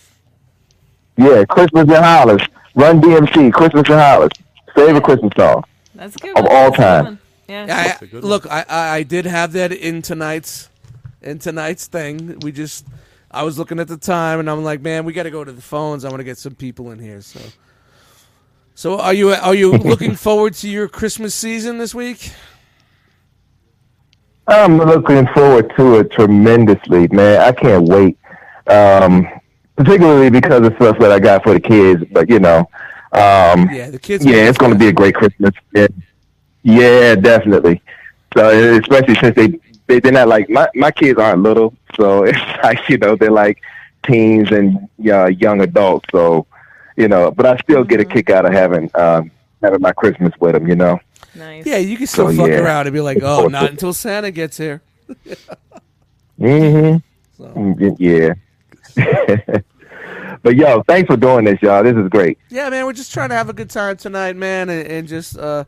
Yeah, 1.17 1.45
Christmas 1.45 1.83
in 1.83 2.03
Hollis. 2.03 2.41
Run 2.75 3.01
DMC, 3.01 3.51
Christmas 3.53 3.87
in 3.89 3.97
Hollis. 3.97 4.31
Favorite 4.75 5.03
Christmas 5.03 5.31
song. 5.37 5.63
That's 5.95 6.15
good. 6.17 6.37
Of 6.37 6.43
one. 6.43 6.53
all 6.53 6.71
That's 6.71 6.75
a 6.75 6.81
good 6.81 7.03
time. 7.05 7.19
Yeah. 7.47 7.97
I, 8.01 8.05
look, 8.17 8.45
I, 8.51 8.65
I 8.67 8.89
I 8.97 9.03
did 9.03 9.25
have 9.25 9.53
that 9.53 9.71
in 9.71 10.01
tonight's 10.01 10.69
in 11.25 11.39
tonight's 11.39 11.87
thing. 11.87 12.39
We 12.39 12.51
just 12.51 12.85
I 13.31 13.43
was 13.43 13.57
looking 13.57 13.79
at 13.79 13.87
the 13.87 13.97
time 13.97 14.39
and 14.39 14.49
I'm 14.49 14.63
like, 14.63 14.81
man, 14.81 15.05
we 15.05 15.13
got 15.13 15.23
to 15.23 15.31
go 15.31 15.43
to 15.43 15.51
the 15.51 15.61
phones. 15.61 16.05
I 16.05 16.09
want 16.09 16.19
to 16.19 16.23
get 16.23 16.37
some 16.37 16.55
people 16.55 16.91
in 16.91 16.99
here. 16.99 17.21
So, 17.21 17.39
so 18.75 18.99
are 18.99 19.13
you 19.13 19.31
are 19.31 19.55
you 19.55 19.71
looking 19.91 20.15
forward 20.15 20.53
to 20.55 20.69
your 20.69 20.87
Christmas 20.87 21.35
season 21.35 21.77
this 21.77 21.93
week? 21.93 22.31
I'm 24.47 24.77
looking 24.77 25.25
forward 25.33 25.73
to 25.75 25.99
it 25.99 26.11
tremendously, 26.11 27.07
man. 27.07 27.41
I 27.41 27.51
can't 27.51 27.87
wait. 27.87 28.17
Um, 28.67 29.27
particularly 29.75 30.29
because 30.29 30.65
of 30.65 30.73
stuff 30.75 30.97
that 30.99 31.11
I 31.11 31.19
got 31.19 31.43
for 31.43 31.53
the 31.53 31.59
kids. 31.59 32.03
But 32.11 32.29
you 32.29 32.39
know, 32.39 32.59
um, 33.11 33.69
Yeah, 33.71 33.89
the 33.89 33.99
kids. 33.99 34.25
yeah, 34.25 34.47
it's 34.47 34.57
going 34.57 34.71
to 34.71 34.77
be 34.77 34.87
a 34.87 34.93
great 34.93 35.15
Christmas. 35.15 35.51
Yeah, 35.73 35.87
yeah 36.63 37.15
definitely. 37.15 37.81
So 38.35 38.49
especially 38.79 39.15
since 39.15 39.35
they, 39.35 39.59
they 39.87 39.99
they're 39.99 40.11
not 40.11 40.27
like 40.27 40.49
my 40.49 40.67
my 40.75 40.91
kids 40.91 41.19
aren't 41.19 41.41
little, 41.43 41.73
so 41.95 42.23
it's 42.29 42.39
like 42.63 42.87
you 42.89 42.97
know 42.97 43.15
they're 43.15 43.31
like 43.31 43.61
teens 44.05 44.51
and 44.51 44.87
uh, 45.07 45.25
young 45.27 45.61
adults. 45.61 46.07
So 46.11 46.45
you 46.95 47.07
know, 47.07 47.31
but 47.31 47.45
I 47.45 47.57
still 47.57 47.83
get 47.83 47.99
a 47.99 48.05
kick 48.05 48.29
out 48.29 48.45
of 48.45 48.53
having 48.53 48.89
um, 48.95 49.31
having 49.61 49.81
my 49.81 49.91
Christmas 49.91 50.33
with 50.39 50.53
them. 50.53 50.67
You 50.67 50.75
know. 50.75 50.99
Nice. 51.35 51.65
Yeah, 51.65 51.77
you 51.77 51.97
can 51.97 52.07
still 52.07 52.29
So, 52.31 52.37
fuck 52.37 52.47
yeah. 52.47 52.59
around 52.63 52.87
and 52.87 52.93
be 52.93 53.01
like, 53.01 53.17
oh, 53.21 53.47
not 53.47 53.69
until 53.71 53.91
Santa 53.93 54.31
gets 54.31 54.57
here. 54.57 54.81
hmm 56.37 56.95
Yeah. 57.97 58.33
but 60.41 60.55
yo, 60.55 60.81
thanks 60.83 61.07
for 61.07 61.17
doing 61.17 61.43
this, 61.45 61.61
y'all. 61.61 61.83
This 61.83 61.95
is 61.95 62.07
great. 62.07 62.37
Yeah, 62.49 62.69
man, 62.69 62.85
we're 62.85 62.93
just 62.93 63.13
trying 63.13 63.29
to 63.29 63.35
have 63.35 63.49
a 63.49 63.53
good 63.53 63.69
time 63.69 63.97
tonight, 63.97 64.37
man, 64.37 64.69
and, 64.69 64.87
and 64.87 65.07
just 65.09 65.37
uh, 65.37 65.65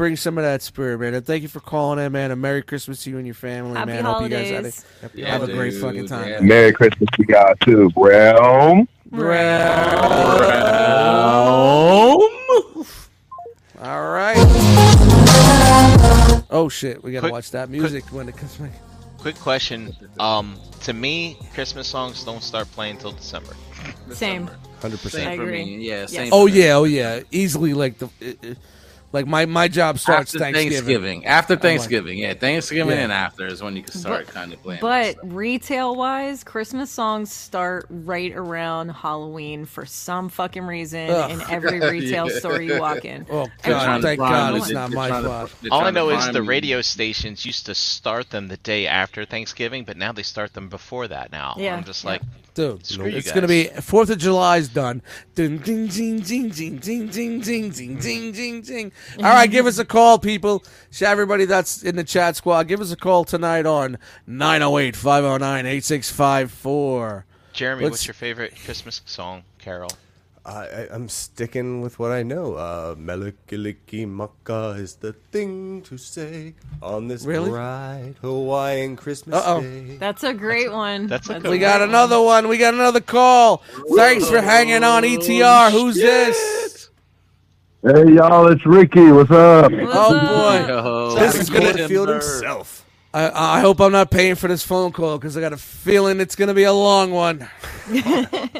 bring 0.00 0.16
some 0.16 0.38
of 0.38 0.44
that 0.44 0.62
spirit, 0.62 0.98
man. 0.98 1.12
And 1.12 1.26
thank 1.26 1.42
you 1.42 1.48
for 1.48 1.60
calling 1.60 1.98
in, 2.02 2.10
man. 2.12 2.30
And 2.30 2.40
Merry 2.40 2.62
Christmas 2.62 3.04
to 3.04 3.10
you 3.10 3.18
and 3.18 3.26
your 3.26 3.34
family, 3.34 3.76
Happy 3.76 3.92
man. 3.92 4.06
Hope 4.06 4.22
you 4.22 4.28
guys 4.30 4.46
had 4.48 4.54
holidays. 4.54 4.84
a, 5.02 5.10
Yeah, 5.12 5.30
have 5.30 5.42
a 5.42 5.52
great 5.52 5.74
fucking 5.74 6.06
time. 6.06 6.26
yeah. 6.26 6.40
Merry 6.40 6.72
Christmas 6.72 7.06
to 7.16 7.24
y'all 7.28 7.54
too, 7.62 7.90
bro. 7.90 8.86
All 9.12 9.18
All 13.82 14.10
right. 14.10 14.36
Oh 16.50 16.70
shit, 16.70 17.04
we 17.04 17.12
gotta 17.12 17.20
Quick- 17.24 17.32
watch 17.32 17.50
that 17.50 17.68
music 17.68 18.04
when 18.06 18.26
it 18.30 18.36
comes 18.38 18.56
back. 18.56 18.70
Quick 19.18 19.36
question. 19.36 19.94
Um, 20.18 20.56
to 20.84 20.94
me, 20.94 21.36
Christmas 21.52 21.86
songs 21.88 22.24
don't 22.24 22.42
start 22.42 22.70
playing 22.72 22.96
till 22.96 23.12
December. 23.12 23.54
Same. 24.12 24.48
Hundred 24.80 25.00
percent. 25.00 25.36
for 25.36 25.42
agree. 25.42 25.64
me. 25.64 25.76
Yeah, 25.86 26.00
Yes. 26.00 26.12
same. 26.12 26.32
Oh 26.32 26.48
for 26.48 26.54
me. 26.54 26.58
yeah, 26.62 26.72
oh 26.72 26.84
yeah. 26.84 27.20
Easily 27.30 27.74
like 27.74 27.98
the, 27.98 28.08
it- 28.18 28.38
it- 28.42 28.58
like 29.12 29.26
my 29.26 29.44
my 29.46 29.66
job 29.68 29.98
starts 29.98 30.34
After 30.34 30.38
Thanksgiving. 30.38 30.70
Thanksgiving. 30.72 31.26
After 31.26 31.54
like- 31.54 31.62
Thanksgiving, 31.62 32.18
yeah, 32.18 32.34
Thanksgiving 32.34 32.96
Yeah. 32.96 33.02
and 33.04 33.12
after 33.12 33.46
is 33.46 33.62
when 33.62 33.74
you 33.76 33.82
can 33.82 33.92
start 33.92 34.28
kind 34.28 34.52
of 34.52 34.62
playing. 34.62 34.80
But 34.80 35.16
retail 35.24 35.96
wise, 35.96 36.44
Christmas 36.44 36.90
songs 36.90 37.32
start 37.32 37.86
right 37.90 38.32
around 38.32 38.90
Halloween 38.90 39.64
for 39.64 39.84
some 39.86 40.28
fucking 40.28 40.62
reason 40.64 41.10
Ugh. 41.10 41.30
in 41.32 41.40
every 41.50 41.80
retail 41.90 42.30
Yeah. 42.30 42.38
store 42.38 42.60
you 42.62 42.78
walk 42.80 43.04
in. 43.04 43.26
Oh 43.30 43.48
They're 43.64 43.72
god, 43.74 44.02
thank 44.02 44.18
God 44.20 44.50
you. 44.52 44.56
it's 44.58 44.66
They're 44.68 44.74
not 44.76 44.90
my 44.92 45.08
trying 45.08 45.24
fault. 45.24 45.50
All 45.70 45.84
I 45.84 45.90
know 45.90 46.10
is 46.10 46.26
the 46.28 46.42
you. 46.42 46.48
radio 46.48 46.80
stations 46.80 47.44
used 47.44 47.66
to 47.66 47.74
start 47.74 48.30
them 48.30 48.48
the 48.48 48.58
day 48.58 48.86
after 48.86 49.24
Thanksgiving, 49.24 49.84
but 49.84 49.96
now 49.96 50.12
they 50.12 50.22
start 50.22 50.54
them 50.54 50.68
before 50.68 51.08
that. 51.08 51.32
Now 51.32 51.54
Yeah, 51.58 51.74
I'm 51.74 51.84
just 51.84 52.04
yeah. 52.04 52.10
like, 52.10 52.22
Dude, 52.54 52.84
Screw 52.84 53.06
you 53.06 53.18
it's 53.18 53.26
guys. 53.28 53.34
gonna 53.34 53.46
be 53.46 53.66
Fourth 53.80 54.10
of 54.10 54.18
July's 54.18 54.68
done. 54.68 55.02
Ding 55.34 55.58
ding 55.58 55.86
ding 55.86 56.20
ding 56.20 56.48
ding 56.48 56.76
ding 56.78 57.06
ding 57.08 57.40
ding 57.40 57.70
ding 57.70 57.96
ding 57.98 58.32
ding 58.32 58.60
ding. 58.62 58.92
All 59.18 59.24
right, 59.24 59.50
give 59.50 59.66
us 59.66 59.78
a 59.78 59.84
call, 59.84 60.18
people. 60.18 60.64
Shout 60.90 61.12
everybody 61.12 61.44
that's 61.44 61.82
in 61.82 61.96
the 61.96 62.04
chat 62.04 62.36
squad. 62.36 62.64
Give 62.68 62.80
us 62.80 62.90
a 62.92 62.96
call 62.96 63.24
tonight 63.24 63.66
on 63.66 63.98
908-509-8654. 64.28 67.24
Jeremy, 67.52 67.82
Let's- 67.84 67.90
what's 67.92 68.06
your 68.06 68.14
favorite 68.14 68.54
Christmas 68.64 69.00
song, 69.06 69.42
Carol? 69.58 69.90
I, 70.44 70.64
I, 70.66 70.88
I'm 70.90 71.08
sticking 71.08 71.82
with 71.82 71.98
what 71.98 72.12
I 72.12 72.22
know. 72.22 72.54
Uh, 72.54 72.94
Mele 72.96 73.32
Kalikimaka 73.46 74.78
is 74.78 74.96
the 74.96 75.12
thing 75.32 75.82
to 75.82 75.98
say 75.98 76.54
on 76.82 77.08
this 77.08 77.24
Really? 77.24 77.50
bright 77.50 78.14
Hawaiian 78.22 78.96
Christmas 78.96 79.36
Uh-oh. 79.36 79.60
day. 79.60 79.96
That's 79.98 80.22
a 80.24 80.32
great 80.32 80.72
one. 80.72 81.06
That's 81.08 81.28
a 81.28 81.34
good 81.34 81.42
We 81.44 81.50
one. 81.50 81.60
got 81.60 81.82
another 81.82 82.20
one. 82.22 82.48
We 82.48 82.56
got 82.56 82.72
another 82.74 83.00
call. 83.00 83.62
Thanks 83.94 84.28
for 84.28 84.40
hanging 84.40 84.82
on, 84.82 85.02
ETR. 85.02 85.70
Who's 85.70 85.96
this? 85.96 86.88
Hey 87.82 88.12
y'all, 88.12 88.46
it's 88.48 88.64
Ricky. 88.66 89.10
What's 89.10 89.30
up? 89.30 89.72
What's 89.72 89.90
Oh 89.94 90.14
up? 90.16 90.66
boy. 90.68 90.68
Yo, 90.68 91.14
This 91.16 91.34
is 91.36 91.48
gonna- 91.50 91.88
Field 91.88 92.08
himself. 92.10 92.84
I, 93.12 93.56
I 93.58 93.60
hope 93.60 93.80
I'm 93.80 93.90
not 93.90 94.10
paying 94.12 94.36
for 94.36 94.46
this 94.46 94.62
phone 94.64 94.92
call 94.92 95.18
because 95.18 95.36
I 95.36 95.40
got 95.40 95.52
a 95.52 95.56
feeling 95.56 96.20
it's 96.20 96.36
going 96.36 96.46
to 96.48 96.54
be 96.54 96.62
a 96.64 96.72
long 96.72 97.10
one. 97.10 97.48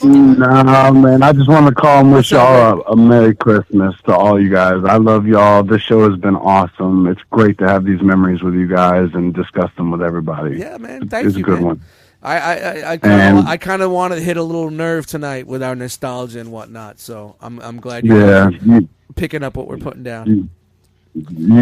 Nah, 0.03 0.91
man. 0.93 1.23
I 1.23 1.33
just 1.33 1.49
want 1.49 1.67
to 1.69 1.75
call 1.75 2.01
and 2.01 2.13
wish 2.13 2.33
y'all 2.33 2.81
a, 2.87 2.93
a 2.93 2.97
Merry 2.97 3.35
Christmas 3.35 3.95
to 4.07 4.15
all 4.17 4.41
you 4.41 4.49
guys. 4.51 4.83
I 4.85 4.97
love 4.97 5.27
y'all. 5.27 5.63
This 5.63 5.83
show 5.83 6.09
has 6.11 6.19
been 6.19 6.37
awesome. 6.37 7.07
It's 7.07 7.21
great 7.31 7.59
to 7.59 7.69
have 7.69 7.85
these 7.85 8.01
memories 8.03 8.43
with 8.43 8.55
you 8.55 8.67
guys 8.67 9.11
and 9.15 9.33
discuss 9.35 9.71
them 9.77 9.91
with 9.91 10.03
everybody. 10.03 10.57
Yeah, 10.59 10.79
man. 10.79 11.03
It's- 11.03 11.11
Thank 11.11 11.27
it's 11.29 11.37
you, 11.37 11.43
a 11.45 11.47
good 11.47 11.55
man. 11.59 11.65
one. 11.65 11.83
I 12.23 12.37
I 12.39 12.91
I, 12.93 12.97
kind 12.99 13.39
of 13.39 13.47
I 13.47 13.57
kind 13.57 13.83
of 13.83 13.91
wanted 13.91 14.17
to 14.17 14.21
hit 14.23 14.37
a 14.37 14.43
little 14.43 14.71
nerve 14.71 15.07
tonight 15.07 15.47
with 15.47 15.63
our 15.63 15.75
nostalgia 15.75 16.41
and 16.41 16.53
whatnot. 16.53 16.99
So 16.99 17.37
I'm 17.41 17.59
I'm 17.61 17.79
glad 17.81 18.05
you're 18.05 18.21
Yeah, 18.21 18.49
you, 18.51 18.89
picking 19.17 19.43
up 19.43 19.57
what 19.57 19.69
we're 19.69 19.79
putting 19.79 20.03
down. 20.03 20.27
you 20.27 20.49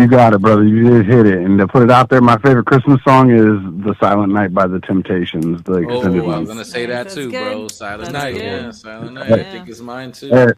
got 0.09 0.35
it, 0.35 0.41
brother. 0.41 0.65
You 0.65 0.91
did 0.91 1.07
hit 1.07 1.27
it. 1.27 1.39
And 1.39 1.59
to 1.59 1.67
put 1.67 1.83
it 1.83 1.91
out 1.91 2.09
there, 2.11 2.21
my 2.21 2.37
favorite 2.39 2.67
Christmas 2.67 3.03
song 3.03 3.31
is 3.31 3.85
"The 3.85 3.95
Silent 4.01 4.33
Night" 4.33 4.53
by 4.53 4.67
the 4.67 4.81
Temptations. 4.81 5.63
The 5.63 5.73
Oh, 5.75 5.77
extended 5.79 6.23
I 6.23 6.27
one. 6.27 6.41
was 6.41 6.49
gonna 6.49 6.65
say 6.65 6.87
that 6.87 7.05
That's 7.05 7.15
too, 7.15 7.31
good. 7.31 7.53
bro. 7.53 7.69
Silent 7.69 8.01
That's 8.01 8.13
Night, 8.13 8.33
good. 8.35 8.43
yeah, 8.43 8.71
Silent 8.71 9.13
Night. 9.15 9.29
Yeah. 9.31 9.35
I 9.37 9.43
think 9.45 9.69
it's 9.69 9.81
mine 9.81 10.13
too. 10.13 10.53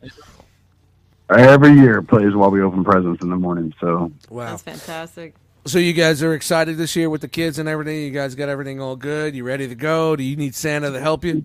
Every 1.30 1.72
year 1.74 1.98
it 1.98 2.04
plays 2.04 2.34
while 2.34 2.50
we 2.50 2.60
open 2.60 2.82
presents 2.82 3.22
in 3.22 3.30
the 3.30 3.36
morning. 3.36 3.72
So 3.80 4.10
Wow. 4.30 4.46
That's 4.50 4.62
fantastic. 4.62 5.34
So 5.66 5.78
you 5.78 5.92
guys 5.92 6.22
are 6.22 6.34
excited 6.34 6.76
this 6.76 6.96
year 6.96 7.08
with 7.10 7.20
the 7.20 7.28
kids 7.28 7.58
and 7.58 7.68
everything. 7.68 8.00
You 8.02 8.10
guys 8.10 8.34
got 8.34 8.48
everything 8.48 8.80
all 8.80 8.96
good. 8.96 9.36
You 9.36 9.44
ready 9.44 9.68
to 9.68 9.74
go? 9.74 10.16
Do 10.16 10.24
you 10.24 10.34
need 10.34 10.54
Santa 10.54 10.90
to 10.90 10.98
help 11.00 11.24
you? 11.24 11.44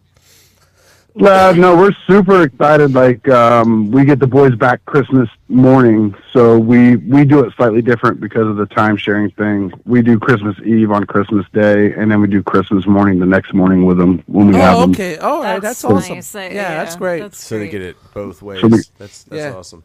Uh, 1.17 1.53
no, 1.55 1.77
we're 1.77 1.93
super 2.07 2.43
excited. 2.43 2.93
Like 2.93 3.25
um, 3.29 3.89
we 3.89 4.03
get 4.03 4.19
the 4.19 4.27
boys 4.27 4.53
back 4.55 4.83
Christmas 4.85 5.29
morning, 5.47 6.13
so 6.33 6.59
we 6.59 6.97
we 6.97 7.23
do 7.23 7.39
it 7.45 7.53
slightly 7.55 7.81
different 7.81 8.19
because 8.19 8.47
of 8.47 8.57
the 8.57 8.65
time 8.65 8.97
sharing 8.97 9.31
thing. 9.31 9.71
We 9.85 10.01
do 10.01 10.19
Christmas 10.19 10.57
Eve 10.65 10.91
on 10.91 11.05
Christmas 11.05 11.45
Day, 11.53 11.93
and 11.93 12.11
then 12.11 12.19
we 12.19 12.27
do 12.27 12.43
Christmas 12.43 12.85
morning 12.85 13.17
the 13.19 13.25
next 13.25 13.53
morning 13.53 13.85
with 13.85 13.97
them 13.97 14.23
when 14.27 14.47
we 14.47 14.55
have 14.55 14.75
Oh, 14.75 14.81
them. 14.81 14.91
okay. 14.91 15.17
All 15.17 15.41
right. 15.41 15.61
That's 15.61 15.81
That's, 15.83 15.85
awesome. 15.85 16.15
nice. 16.15 16.35
Yeah, 16.35 16.49
yeah, 16.49 16.83
that's 16.83 16.97
great. 16.97 17.19
that's- 17.21 17.39
So 17.39 17.59
they 17.59 17.69
get 17.69 17.81
it 17.81 17.95
both 18.13 18.41
ways. 18.41 18.59
So 18.59 18.67
we- 18.67 18.77
that's 18.97 19.23
that's 19.23 19.29
Yeah. 19.31 19.53
awesome. 19.55 19.83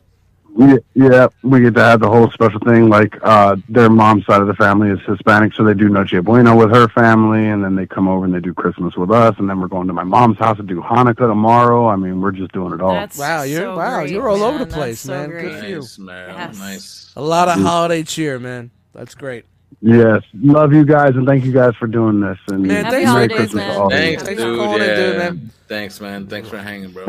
We, 0.52 0.78
yeah, 0.94 1.28
we 1.42 1.60
get 1.60 1.74
to 1.76 1.80
have 1.82 2.00
the 2.00 2.08
whole 2.10 2.30
special 2.32 2.58
thing. 2.60 2.88
Like 2.88 3.16
uh, 3.22 3.56
their 3.68 3.88
mom's 3.88 4.26
side 4.26 4.40
of 4.42 4.46
the 4.48 4.54
family 4.54 4.90
is 4.90 4.98
Hispanic, 5.06 5.54
so 5.54 5.64
they 5.64 5.74
do 5.74 5.88
Noche 5.88 6.22
Buena 6.22 6.54
with 6.54 6.70
her 6.74 6.88
family, 6.88 7.48
and 7.48 7.62
then 7.64 7.76
they 7.76 7.86
come 7.86 8.08
over 8.08 8.24
and 8.24 8.34
they 8.34 8.40
do 8.40 8.52
Christmas 8.52 8.96
with 8.96 9.10
us, 9.10 9.34
and 9.38 9.48
then 9.48 9.60
we're 9.60 9.68
going 9.68 9.86
to 9.86 9.92
my 9.92 10.02
mom's 10.04 10.38
house 10.38 10.56
to 10.58 10.62
do 10.62 10.80
Hanukkah 10.82 11.28
tomorrow. 11.28 11.86
I 11.88 11.96
mean, 11.96 12.20
we're 12.20 12.32
just 12.32 12.52
doing 12.52 12.72
it 12.74 12.80
all. 12.80 12.92
That's 12.92 13.16
Wow, 13.16 13.42
you're- 13.42 13.62
so 13.62 13.76
wow, 13.76 14.00
great, 14.00 14.10
you're 14.10 14.28
all 14.28 14.42
over 14.42 14.58
the 14.58 14.66
place, 14.66 15.02
That's 15.04 15.24
so 15.24 15.28
man. 15.28 15.30
Good 15.42 15.60
for 15.60 15.66
you. 15.68 15.76
Nice, 15.76 15.98
man. 15.98 16.28
Yes. 16.28 16.58
Nice. 16.58 17.12
A 17.16 17.22
lot 17.22 17.48
of 17.48 17.60
holiday 17.60 18.02
cheer, 18.02 18.38
man. 18.38 18.70
That's 18.92 19.14
great. 19.14 19.44
Yes, 19.82 20.22
love 20.34 20.72
you 20.74 20.84
guys, 20.84 21.14
and 21.14 21.26
thank 21.26 21.44
you 21.44 21.52
guys 21.52 21.74
for 21.76 21.86
doing 21.86 22.20
this. 22.20 22.38
And 22.48 22.64
Man, 22.64 22.82
thanks 22.84 22.92
Merry 22.92 23.04
holidays, 23.06 23.36
Christmas 23.36 23.54
man. 23.64 23.74
to 23.74 23.80
all 23.80 23.86
of. 23.86 23.92
Thanks, 23.92 24.22
Thanks 24.24 24.40
for 24.42 24.46
dude. 24.48 24.58
calling 24.58 24.82
in, 24.82 24.88
yeah. 24.88 24.94
dude, 24.96 25.16
man. 25.18 25.50
Thanks, 25.68 26.00
man. 26.00 26.26
Thanks 26.26 26.48
for 26.48 26.58
hanging, 26.58 26.90
bro. 26.90 27.06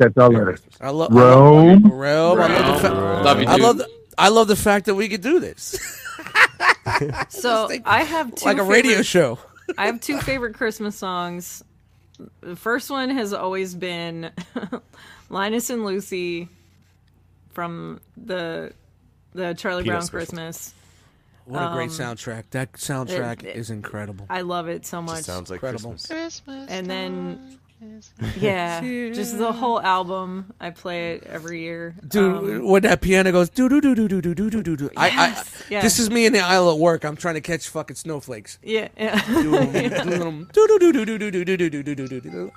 All 0.00 0.06
right. 0.06 0.14
Catch 0.14 0.16
y'all 0.16 0.30
later. 0.30 0.58
I 0.80 0.90
love 0.90 1.12
Rome. 1.12 1.90
Rome. 1.90 2.40
I 2.40 2.46
love 2.48 2.82
the 2.82 2.88
fa- 2.88 2.94
Love 2.94 3.40
you, 3.40 3.46
I 3.48 3.56
love 3.56 3.78
the, 3.78 3.88
I 4.18 4.28
love 4.28 4.48
the 4.48 4.56
fact 4.56 4.86
that 4.86 4.94
we 4.94 5.08
could 5.08 5.20
do 5.22 5.40
this 5.40 5.78
So 7.28 7.68
I 7.84 8.02
have 8.04 8.34
two 8.34 8.44
like 8.46 8.58
a 8.58 8.62
radio 8.62 8.90
favorite- 8.92 9.06
show. 9.06 9.38
I 9.78 9.86
have 9.86 10.00
two 10.00 10.18
favorite 10.20 10.54
Christmas 10.54 10.96
songs. 10.96 11.62
The 12.40 12.56
first 12.56 12.90
one 12.90 13.10
has 13.10 13.32
always 13.32 13.74
been 13.74 14.30
Linus 15.30 15.70
and 15.70 15.84
Lucy 15.84 16.48
from 17.52 18.00
the 18.16 18.72
the 19.32 19.54
Charlie 19.54 19.84
Brown 19.84 19.98
Peanut 20.00 20.10
Christmas. 20.10 20.74
What 21.46 21.62
a 21.62 21.72
great 21.74 21.90
Um, 21.90 21.96
soundtrack. 21.96 22.44
That 22.50 22.72
soundtrack 22.74 23.44
it- 23.44 23.56
is 23.56 23.70
incredible. 23.70 24.26
I 24.28 24.42
love 24.42 24.68
it 24.68 24.84
so 24.86 25.00
much. 25.00 25.16
Just 25.16 25.26
sounds 25.26 25.50
like 25.50 25.58
Incredible. 25.62 25.90
Christmas. 25.92 26.42
and 26.68 26.86
then 26.90 27.58
yeah, 28.38 28.80
just 29.12 29.38
the 29.38 29.52
whole 29.52 29.80
album. 29.80 30.52
I 30.60 30.70
play 30.70 31.12
it 31.14 31.24
every 31.26 31.60
year. 31.62 31.94
Dude, 32.06 32.36
Um, 32.60 32.64
when 32.68 32.82
that 32.82 33.00
piano 33.00 33.32
goes 33.32 33.48
do 33.50 33.68
do 33.68 33.80
do 33.80 33.94
do 33.94 34.06
do 34.08 34.20
do 34.20 34.34
do 34.34 34.50
do 34.50 34.62
do 34.62 34.76
do. 34.76 34.90
I, 34.96 35.06
I 35.08 35.10
Yes, 35.28 35.62
yeah. 35.70 35.82
this 35.82 35.98
is 35.98 36.10
me 36.10 36.26
in 36.26 36.32
the 36.32 36.40
aisle 36.40 36.70
at 36.70 36.78
work. 36.78 37.04
I'm 37.04 37.16
trying 37.16 37.34
to 37.34 37.40
catch 37.40 37.68
fucking 37.68 37.96
snowflakes. 37.96 38.58
yeah, 38.62 38.88
yeah. 38.96 39.20
Do 40.52 40.68
do 40.68 40.78
do 40.78 40.92
do 40.92 41.04
do 41.04 41.18
do 41.18 41.30
do 41.30 41.44
do 41.44 41.56
do 41.56 41.70
do 41.70 41.82
do 41.82 41.94
do 41.94 42.20
do 42.20 42.30
do. 42.30 42.52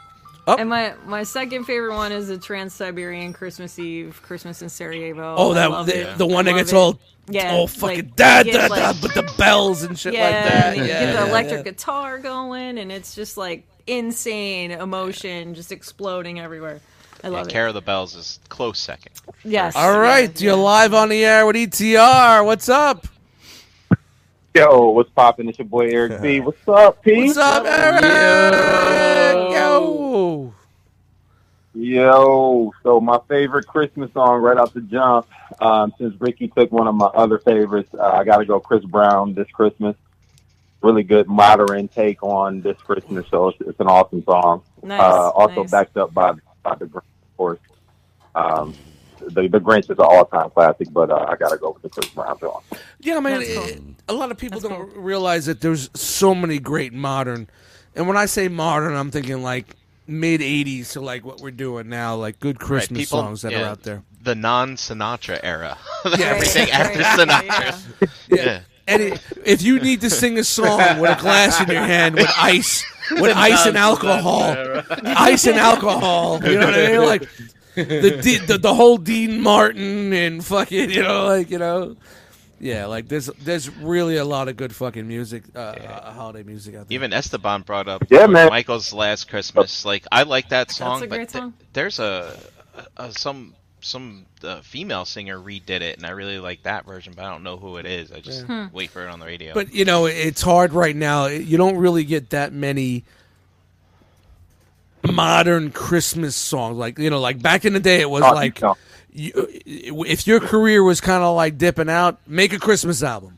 And 0.46 0.70
my 0.70 0.94
my 1.06 1.24
second 1.24 1.64
favorite 1.64 1.96
one 1.96 2.12
is 2.12 2.28
the 2.28 2.38
Trans 2.38 2.74
Siberian 2.74 3.32
Christmas 3.32 3.80
Eve, 3.80 4.20
Christmas 4.24 4.62
in 4.62 4.68
Sarajevo. 4.68 5.36
Oh, 5.38 5.52
I 5.52 5.54
that 5.54 5.72
love 5.72 5.86
the, 5.86 6.12
it. 6.12 6.18
the 6.18 6.26
one 6.28 6.48
I 6.48 6.52
that 6.52 6.52
love 6.52 6.60
gets 6.60 6.74
it. 6.74 6.76
all 6.76 7.00
yeah, 7.30 7.54
all 7.54 7.68
fucking 7.68 7.96
like, 8.08 8.16
da 8.18 8.40
you 8.40 8.44
da 8.52 8.52
get, 8.52 8.68
da 8.68 8.68
like- 8.90 9.02
with 9.02 9.14
the 9.14 9.34
bells 9.38 9.84
and 9.84 9.98
shit 9.98 10.14
yeah, 10.14 10.24
like 10.26 10.32
that. 10.34 10.66
and 10.66 10.78
you 10.80 10.84
yeah, 10.84 11.00
get 11.00 11.06
the 11.14 11.20
yeah, 11.20 11.30
electric 11.30 11.66
yeah. 11.66 11.72
guitar 11.72 12.20
going, 12.20 12.78
and 12.78 12.92
it's 12.92 13.16
just 13.16 13.38
like 13.38 13.66
insane 13.88 14.72
emotion 14.72 15.54
just 15.56 15.72
exploding 15.72 16.40
everywhere. 16.40 16.82
I 17.24 17.30
Yeah, 17.30 17.30
love 17.30 17.48
it. 17.48 17.52
Carol 17.52 17.70
of 17.70 17.76
the 17.76 17.82
Bells 17.82 18.16
is 18.16 18.40
close 18.50 18.80
second. 18.80 19.14
Yes. 19.44 19.76
All 19.76 20.00
right, 20.00 20.40
yeah, 20.42 20.46
you're 20.46 20.58
yeah. 20.58 20.64
live 20.64 20.94
on 20.94 21.10
the 21.10 21.24
air 21.26 21.46
with 21.46 21.56
ETR. 21.56 22.46
What's 22.46 22.70
up? 22.70 23.08
Yo, 24.54 24.90
what's 24.90 25.10
poppin'? 25.12 25.50
It's 25.50 25.58
your 25.58 25.68
boy 25.68 25.88
Eric 25.90 26.22
B. 26.22 26.40
What's 26.42 26.68
up, 26.68 27.02
P? 27.04 27.24
What's 27.26 27.38
up, 27.38 27.66
Eric? 27.66 28.04
Yo. 29.50 30.54
Yo, 31.74 32.72
so 32.84 33.02
my 33.02 33.20
favorite 33.28 33.66
Christmas 33.66 34.12
song 34.14 34.42
right 34.42 34.58
off 34.58 34.74
the 34.74 34.82
jump, 34.82 35.28
um, 35.60 35.92
since 35.98 36.14
Ricky 36.22 36.48
took 36.48 36.72
one 36.72 36.88
of 36.88 36.94
my 36.96 37.08
other 37.08 37.40
favorites, 37.40 37.90
uh, 37.96 38.04
I 38.04 38.24
got 38.24 38.38
to 38.38 38.46
go 38.46 38.60
Chris 38.60 38.86
Brown 38.86 39.34
this 39.34 39.48
Christmas. 39.52 39.96
Really 40.84 41.04
good 41.04 41.28
modern 41.28 41.88
take 41.88 42.22
on 42.22 42.62
this 42.62 42.78
Christmas, 42.78 43.26
so 43.32 43.48
it's, 43.50 43.62
it's 43.62 43.80
an 43.80 43.88
awesome 43.88 44.24
song. 44.26 44.64
Nice, 44.84 45.00
uh, 45.00 45.30
also 45.30 45.62
nice. 45.62 45.72
backed 45.72 45.98
up 45.98 46.14
by, 46.14 46.34
by 46.62 46.76
the 46.76 46.86
Grinch, 46.86 46.98
of 46.98 47.38
course. 47.38 47.60
Um, 48.36 48.74
the, 49.20 49.48
the 49.48 49.60
Grinch 49.60 49.86
is 49.86 49.92
an 49.92 50.00
all-time 50.00 50.50
classic, 50.50 50.90
but 50.92 51.10
uh, 51.10 51.26
I 51.30 51.36
got 51.38 51.50
to 51.52 51.58
go 51.58 51.72
with 51.72 51.84
the 51.84 51.90
Chris 51.90 52.10
Brown 52.10 52.38
song. 52.40 52.62
Yeah, 53.00 53.20
man. 53.22 53.40
That's 53.40 53.54
cool. 53.54 53.64
it- 53.64 53.82
a 54.10 54.14
lot 54.14 54.32
of 54.32 54.38
people 54.38 54.60
That's 54.60 54.74
don't 54.74 54.96
realize 54.98 55.46
that 55.46 55.62
there's 55.62 55.90
so 55.94 56.36
many 56.36 56.60
great 56.60 56.92
modern, 56.92 57.48
and 57.96 58.06
when 58.06 58.18
I 58.18 58.26
say 58.26 58.50
modern, 58.50 58.94
I'm 58.96 59.12
thinking 59.12 59.42
like 59.42 59.78
mid 60.08 60.42
'80s 60.42 60.92
to 60.92 61.00
like 61.00 61.24
what 61.24 61.40
we're 61.40 61.52
doing 61.52 61.88
now, 61.88 62.16
like 62.18 62.42
good 62.42 62.60
Christmas 62.60 63.04
people- 63.04 63.20
songs 63.20 63.44
that 63.44 63.54
yeah. 63.54 63.62
are 63.62 63.66
out 63.68 63.84
there. 63.84 64.04
The 64.22 64.36
non 64.36 64.76
Sinatra 64.76 65.40
era. 65.42 65.78
Right, 66.06 66.20
Everything 66.20 66.64
right, 66.64 66.74
after 66.74 67.00
yeah, 67.00 67.16
Sinatra. 67.18 68.10
yeah. 68.28 68.60
Yeah. 68.88 68.94
And 68.94 69.02
it, 69.04 69.22
if 69.46 69.62
you 69.62 69.80
need 69.80 70.02
to 70.02 70.10
sing 70.10 70.38
a 70.38 70.44
song 70.44 71.00
with 71.00 71.18
a 71.18 71.22
glass 71.22 71.62
in 71.62 71.70
your 71.70 71.84
hand 71.84 72.16
with 72.16 72.30
ice, 72.38 72.84
with 73.12 73.36
ice 73.36 73.66
and 73.66 73.78
alcohol, 73.78 74.56
ice 75.04 75.48
and 75.48 75.58
alcohol, 75.58 76.44
you 76.44 76.60
know 76.60 76.66
what 76.66 76.76
I 76.76 76.88
mean? 76.88 77.06
Like 77.06 77.30
the, 77.76 78.20
D, 78.22 78.38
the 78.38 78.58
the 78.58 78.74
whole 78.74 78.98
Dean 78.98 79.42
Martin 79.42 80.14
and 80.14 80.44
fucking 80.46 80.92
you 80.92 81.02
know 81.04 81.26
like 81.26 81.50
you 81.50 81.60
know. 81.60 81.96
Yeah, 82.60 82.86
like 82.86 83.10
there's 83.10 83.26
there's 83.26 83.70
really 83.78 84.16
a 84.16 84.24
lot 84.24 84.48
of 84.48 84.56
good 84.56 84.74
fucking 84.74 85.06
music, 85.06 85.44
uh, 85.54 85.60
uh, 85.60 86.14
holiday 86.14 86.44
music 86.44 86.76
out 86.76 86.88
there. 86.88 86.96
Even 86.96 87.12
Esteban 87.12 87.62
brought 87.64 87.90
up 87.90 88.06
Yeah, 88.10 88.26
man. 88.28 88.48
Michael's 88.50 88.94
Last 88.94 89.28
Christmas. 89.28 89.84
Like 89.84 90.06
I 90.14 90.24
like 90.24 90.48
that 90.50 90.72
song, 90.72 91.04
a 91.04 91.08
but 91.08 91.16
great 91.16 91.30
th- 91.30 91.44
there's 91.74 92.00
a, 92.00 92.38
a 92.96 93.12
some 93.12 93.54
some 93.84 94.26
uh, 94.44 94.62
female 94.62 95.06
singer 95.06 95.38
redid 95.38 95.82
it, 95.82 95.98
and 95.98 96.06
I 96.06 96.12
really 96.12 96.40
like 96.40 96.64
that 96.64 96.86
version, 96.86 97.14
but 97.16 97.26
I 97.26 97.30
don't 97.32 97.44
know 97.44 97.58
who 97.58 97.78
it 97.78 97.86
is. 97.86 98.12
I 98.12 98.20
just 98.20 98.44
Hmm. 98.46 98.66
wait 98.74 98.90
for 98.90 99.06
it 99.06 99.10
on 99.10 99.20
the 99.20 99.26
radio. 99.26 99.54
But 99.54 99.74
you 99.74 99.86
know, 99.86 100.06
it's 100.06 100.42
hard 100.42 100.74
right 100.74 100.96
now. 100.96 101.28
You 101.28 101.58
don't 101.58 101.78
really 101.78 102.04
get 102.04 102.32
that 102.32 102.52
many 102.54 103.04
modern 105.12 105.72
Christmas 105.72 106.36
songs. 106.36 106.78
Like 106.78 106.98
you 106.98 107.10
know, 107.10 107.20
like 107.20 107.42
back 107.42 107.66
in 107.66 107.74
the 107.74 107.80
day, 107.80 108.02
it 108.02 108.10
was 108.10 108.24
Oh, 108.24 108.34
like 108.34 108.62
you, 109.12 109.32
if 109.66 110.26
your 110.26 110.40
career 110.40 110.84
was 110.84 111.02
kind 111.02 111.24
of 111.24 111.36
like 111.36 111.58
dipping 111.58 111.90
out, 111.90 112.20
make 112.28 112.54
a 112.54 112.60
Christmas 112.60 113.04
album. 113.04 113.38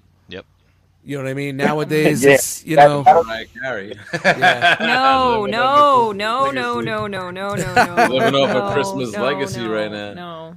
Yep. 1.05 1.11
You 1.11 1.17
know 1.17 1.23
what 1.23 1.29
I 1.29 1.33
mean? 1.35 1.57
Nowadays, 1.57 2.23
Yeah. 2.23 2.31
it's 2.33 2.65
you 2.65 2.75
know. 2.77 3.03
that- 3.03 3.25
Right, 3.25 3.47
Gary. 3.61 3.93
Yeah. 4.23 4.75
No, 4.79 5.41
Living 5.41 5.51
no, 5.51 5.63
off 5.63 5.77
no, 5.77 6.07
the 6.07 6.13
no, 6.15 6.41
legacy. 6.41 6.85
no, 6.85 7.07
no, 7.07 7.29
no, 7.31 7.55
no, 7.55 7.55
no. 7.55 8.07
Living 8.09 8.35
off 8.35 8.49
a 8.49 8.53
no, 8.53 8.73
Christmas 8.73 9.13
no, 9.13 9.23
legacy 9.23 9.61
no, 9.61 9.73
right 9.73 9.91
now. 9.91 10.13
No. 10.13 10.55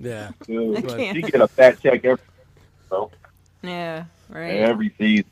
Yeah. 0.00 0.30
Dude, 0.46 0.90
I 0.92 0.98
you 1.10 1.22
get 1.22 1.40
a 1.40 1.48
fat 1.48 1.80
check 1.82 2.04
every, 2.04 2.22
bro, 2.88 3.10
Yeah, 3.62 4.04
right. 4.28 4.54
every 4.54 4.94
season. 4.96 5.24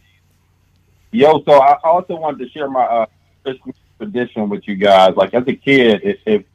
Yo, 1.13 1.41
so 1.45 1.53
I 1.63 1.79
also 1.85 2.17
wanted 2.17 2.45
to 2.45 2.51
share 2.51 2.69
my 2.69 2.83
uh, 2.85 3.07
Christmas 3.45 3.77
tradition 3.99 4.49
with 4.49 4.67
you 4.67 4.75
guys. 4.75 5.15
Like 5.17 5.33
as 5.35 5.47
a 5.47 5.55
kid, 5.55 6.03
it, 6.03 6.21
it 6.27 6.47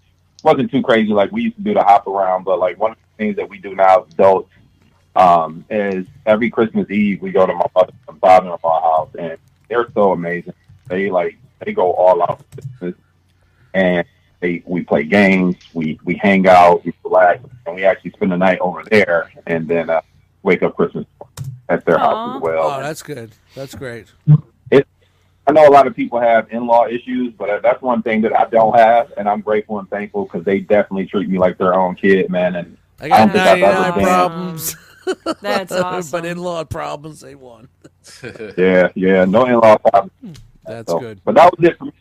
wasn't 0.44 0.70
too 0.70 0.82
crazy. 0.82 1.14
Like 1.14 1.32
we 1.32 1.44
used 1.44 1.56
to 1.56 1.62
do 1.62 1.74
the 1.74 1.82
hop 1.84 2.06
around, 2.08 2.44
but 2.44 2.60
like 2.60 2.78
one 2.78 2.92
of 2.92 2.98
the 2.98 3.24
things 3.24 3.38
that 3.38 3.48
we 3.50 3.58
do 3.60 3.74
now 3.74 4.04
as 4.04 4.14
adults 4.14 4.52
um, 5.16 5.66
is 5.70 6.06
every 6.26 6.50
Christmas 6.50 6.90
Eve 6.90 7.22
we 7.22 7.32
go 7.32 7.46
to 7.46 7.54
my 7.54 7.66
mother 7.76 7.94
and 8.08 8.20
father-in-law 8.20 8.82
house, 8.82 9.10
and 9.20 9.38
they're 9.70 9.88
so 9.94 10.12
amazing. 10.14 10.54
They 10.88 11.10
like 11.10 11.38
they 11.64 11.74
go 11.74 11.92
all 11.94 12.22
out 12.24 12.40
for 12.52 12.62
Christmas, 12.80 12.96
and 13.74 14.06
they 14.40 14.64
we 14.66 14.84
play 14.84 15.04
games, 15.04 15.56
we 15.74 16.00
we 16.04 16.16
hang 16.16 16.48
out, 16.48 16.84
we 16.86 16.94
relax, 17.04 17.44
and 17.66 17.76
we 17.76 17.84
actually 17.86 18.12
spend 18.12 18.32
the 18.32 18.38
night 18.38 18.60
over 18.60 18.84
there, 18.90 19.32
and 19.48 19.68
then 19.68 19.90
uh, 19.90 20.02
wake 20.44 20.64
up 20.64 20.76
Christmas 20.76 21.06
at 21.70 21.86
their 21.86 21.98
house 21.98 22.36
as 22.38 22.42
well. 22.42 22.64
Oh, 22.72 22.82
that's 22.82 23.04
good. 23.04 23.32
That's 23.56 23.76
great. 23.76 24.08
I 25.48 25.54
know 25.54 25.68
a 25.68 25.72
lot 25.72 25.88
of 25.88 25.96
people 25.96 26.20
have 26.20 26.48
in-law 26.52 26.86
issues, 26.88 27.34
but 27.34 27.62
that's 27.64 27.82
one 27.82 28.04
thing 28.04 28.22
that 28.22 28.40
I 28.40 28.46
don't 28.46 28.78
have, 28.78 29.12
and 29.18 29.28
I'm 29.28 29.42
grateful 29.42 29.80
and 29.80 29.90
thankful 29.90 30.26
because 30.26 30.46
they 30.46 30.60
definitely 30.60 31.08
treat 31.08 31.28
me 31.28 31.40
like 31.40 31.58
their 31.58 31.74
own 31.74 31.96
kid, 31.96 32.30
man. 32.30 32.56
And 32.56 32.78
I 33.00 33.06
I 33.06 33.08
don't 33.10 33.34
got 33.34 33.34
think 33.34 33.46
I've 33.48 33.64
ever 33.64 33.82
99 33.82 33.94
been- 33.96 34.04
problems. 34.06 34.76
That's 35.42 35.72
awesome. 35.72 36.12
but 36.12 36.26
in-law 36.26 36.64
problems, 36.66 37.22
they 37.22 37.36
won. 37.36 37.68
yeah, 38.58 38.90
yeah, 38.96 39.26
no 39.26 39.46
in-law 39.46 39.78
problems. 39.78 40.40
That's 40.66 40.92
So, 40.92 41.00
good. 41.00 41.22
But 41.24 41.36
that 41.36 41.52
was 41.58 41.68
it 41.70 41.78
for 41.78 41.86
me 41.86 41.92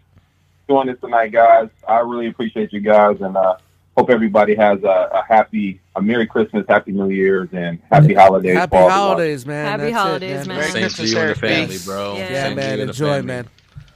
doing 0.68 0.86
this 0.88 1.00
tonight, 1.00 1.28
guys. 1.32 1.68
I 1.88 1.98
really 2.00 2.28
appreciate 2.28 2.72
you 2.72 2.80
guys, 2.80 3.20
and 3.20 3.36
uh, 3.36 3.56
hope 3.96 4.10
everybody 4.10 4.54
has 4.54 4.82
a, 4.82 4.86
a 5.12 5.24
happy, 5.28 5.80
a 5.96 6.02
Merry 6.02 6.26
Christmas, 6.26 6.64
Happy 6.68 6.92
New 6.92 7.10
Year's, 7.10 7.48
and 7.52 7.80
Happy 7.90 8.14
Holidays. 8.14 8.56
Happy 8.56 8.70
for 8.76 8.82
all 8.82 8.90
holidays, 8.90 9.44
man. 9.46 9.66
Happy 9.66 9.82
That's 9.82 9.90
it, 9.92 9.94
holidays, 9.94 10.46
man. 10.48 10.56
Merry 10.58 10.70
Same 10.70 10.82
Christmas, 10.82 11.10
to 11.10 11.14
you 11.16 11.20
and 11.22 11.30
the 11.30 11.34
family, 11.40 11.66
Peace. 11.66 11.84
bro. 11.86 12.14
Yeah. 12.16 12.30
Yeah, 12.30 12.54
man. 12.54 12.56
you 12.56 12.62
and 12.62 12.78
the 12.80 12.82
Enjoy, 12.92 13.22
man. 13.22 13.48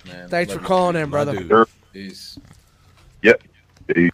Man, 0.07 0.29
Thanks 0.29 0.53
for 0.53 0.59
calling 0.59 0.97
in, 0.97 1.03
My 1.03 1.11
brother. 1.11 1.37
dude. 1.39 1.49
Sure. 1.49 1.69
Peace. 1.93 2.39
Yep. 3.23 3.43
Peace. 3.87 4.11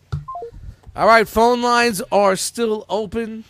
All 0.95 1.07
right, 1.07 1.27
phone 1.27 1.63
lines 1.63 2.03
are 2.13 2.37
still 2.37 2.85
open. 2.89 3.45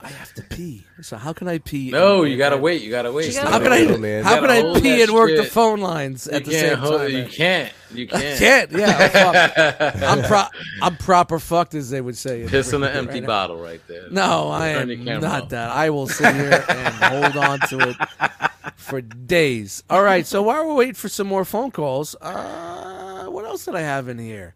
I 0.00 0.08
have 0.08 0.34
to 0.34 0.42
pee. 0.42 0.84
So 1.00 1.16
how 1.16 1.32
can 1.32 1.48
I 1.48 1.58
pee? 1.58 1.90
No, 1.90 2.24
you 2.24 2.36
gotta 2.36 2.58
wait. 2.58 2.82
You 2.82 2.90
gotta 2.90 3.10
wait. 3.10 3.28
You 3.28 3.32
gotta 3.40 3.48
How 3.50 3.58
can 3.58 3.72
I? 3.72 3.96
Man. 3.96 4.22
How 4.22 4.38
can 4.38 4.50
I 4.50 4.78
pee 4.78 5.02
and 5.02 5.12
work 5.14 5.34
the 5.34 5.44
phone 5.44 5.80
lines 5.80 6.28
You 6.30 6.36
at 6.36 6.44
the 6.44 6.52
same 6.52 6.76
hold- 6.76 7.00
time? 7.00 7.10
You 7.10 7.18
man? 7.18 7.28
can't. 7.30 7.72
You 7.94 8.06
can't. 8.08 8.38
Can't. 8.38 8.70
Yeah, 8.72 9.08
fuck. 9.08 9.94
I'm 10.02 10.22
pro- 10.24 10.60
I'm 10.82 10.96
proper 10.98 11.38
fucked, 11.38 11.74
as 11.74 11.88
they 11.88 12.02
would 12.02 12.18
say. 12.18 12.42
in 12.42 12.48
Piss 12.50 12.74
in 12.74 12.82
the 12.82 12.86
right 12.88 12.96
empty 12.96 13.20
now. 13.20 13.26
bottle 13.28 13.56
right 13.56 13.80
there. 13.88 14.10
No, 14.10 14.48
I 14.50 14.68
am 14.68 15.04
not 15.22 15.48
that. 15.50 15.70
I 15.70 15.88
will 15.88 16.06
sit 16.08 16.34
here 16.34 16.62
and 16.68 16.94
hold 16.96 17.36
on 17.38 17.60
to 17.70 17.88
it 17.88 17.96
for 18.76 19.00
days. 19.00 19.84
All 19.88 20.02
right, 20.02 20.26
so 20.26 20.42
while 20.42 20.66
we're 20.66 20.74
waiting 20.74 20.94
for 20.94 21.08
some 21.08 21.28
more 21.28 21.46
phone 21.46 21.70
calls, 21.70 22.14
uh, 22.20 23.24
what 23.28 23.46
else 23.46 23.64
did 23.64 23.74
I 23.74 23.80
have 23.80 24.08
in 24.08 24.18
here? 24.18 24.54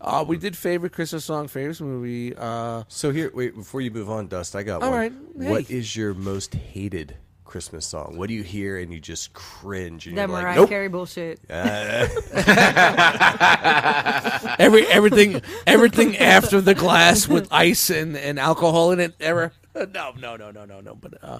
Uh, 0.00 0.24
we 0.26 0.38
did 0.38 0.56
favorite 0.56 0.92
Christmas 0.92 1.24
song, 1.26 1.46
favorite 1.46 1.80
movie. 1.80 2.34
Uh, 2.36 2.84
So 2.88 3.10
here, 3.12 3.30
wait 3.34 3.54
before 3.54 3.82
you 3.82 3.90
move 3.90 4.08
on, 4.08 4.28
Dust. 4.28 4.56
I 4.56 4.62
got 4.62 4.82
All 4.82 4.90
one. 4.90 4.98
right. 4.98 5.12
What 5.34 5.66
Hey. 5.66 5.76
is 5.76 5.94
your 5.94 6.14
most 6.14 6.54
hated 6.54 7.16
Christmas 7.44 7.84
song? 7.84 8.16
What 8.16 8.28
do 8.28 8.34
you 8.34 8.42
hear 8.42 8.78
and 8.78 8.92
you 8.92 8.98
just 9.00 9.32
cringe 9.34 10.06
and 10.06 10.16
That 10.16 10.28
you're 10.28 10.38
Mariah 10.38 10.46
like, 10.46 10.56
nope. 10.56 10.68
Carey 10.70 10.88
bullshit. 10.88 11.38
Uh, 11.50 12.06
every 14.58 14.86
everything 14.86 15.42
everything 15.66 16.16
after 16.16 16.60
the 16.60 16.74
glass 16.74 17.28
with 17.28 17.48
ice 17.50 17.90
and, 17.90 18.16
and 18.16 18.38
alcohol 18.38 18.92
in 18.92 19.00
it. 19.00 19.14
Ever? 19.20 19.52
No, 19.74 20.12
no, 20.18 20.36
no, 20.36 20.50
no, 20.50 20.64
no, 20.64 20.80
no. 20.80 20.94
But 20.94 21.14
uh, 21.22 21.38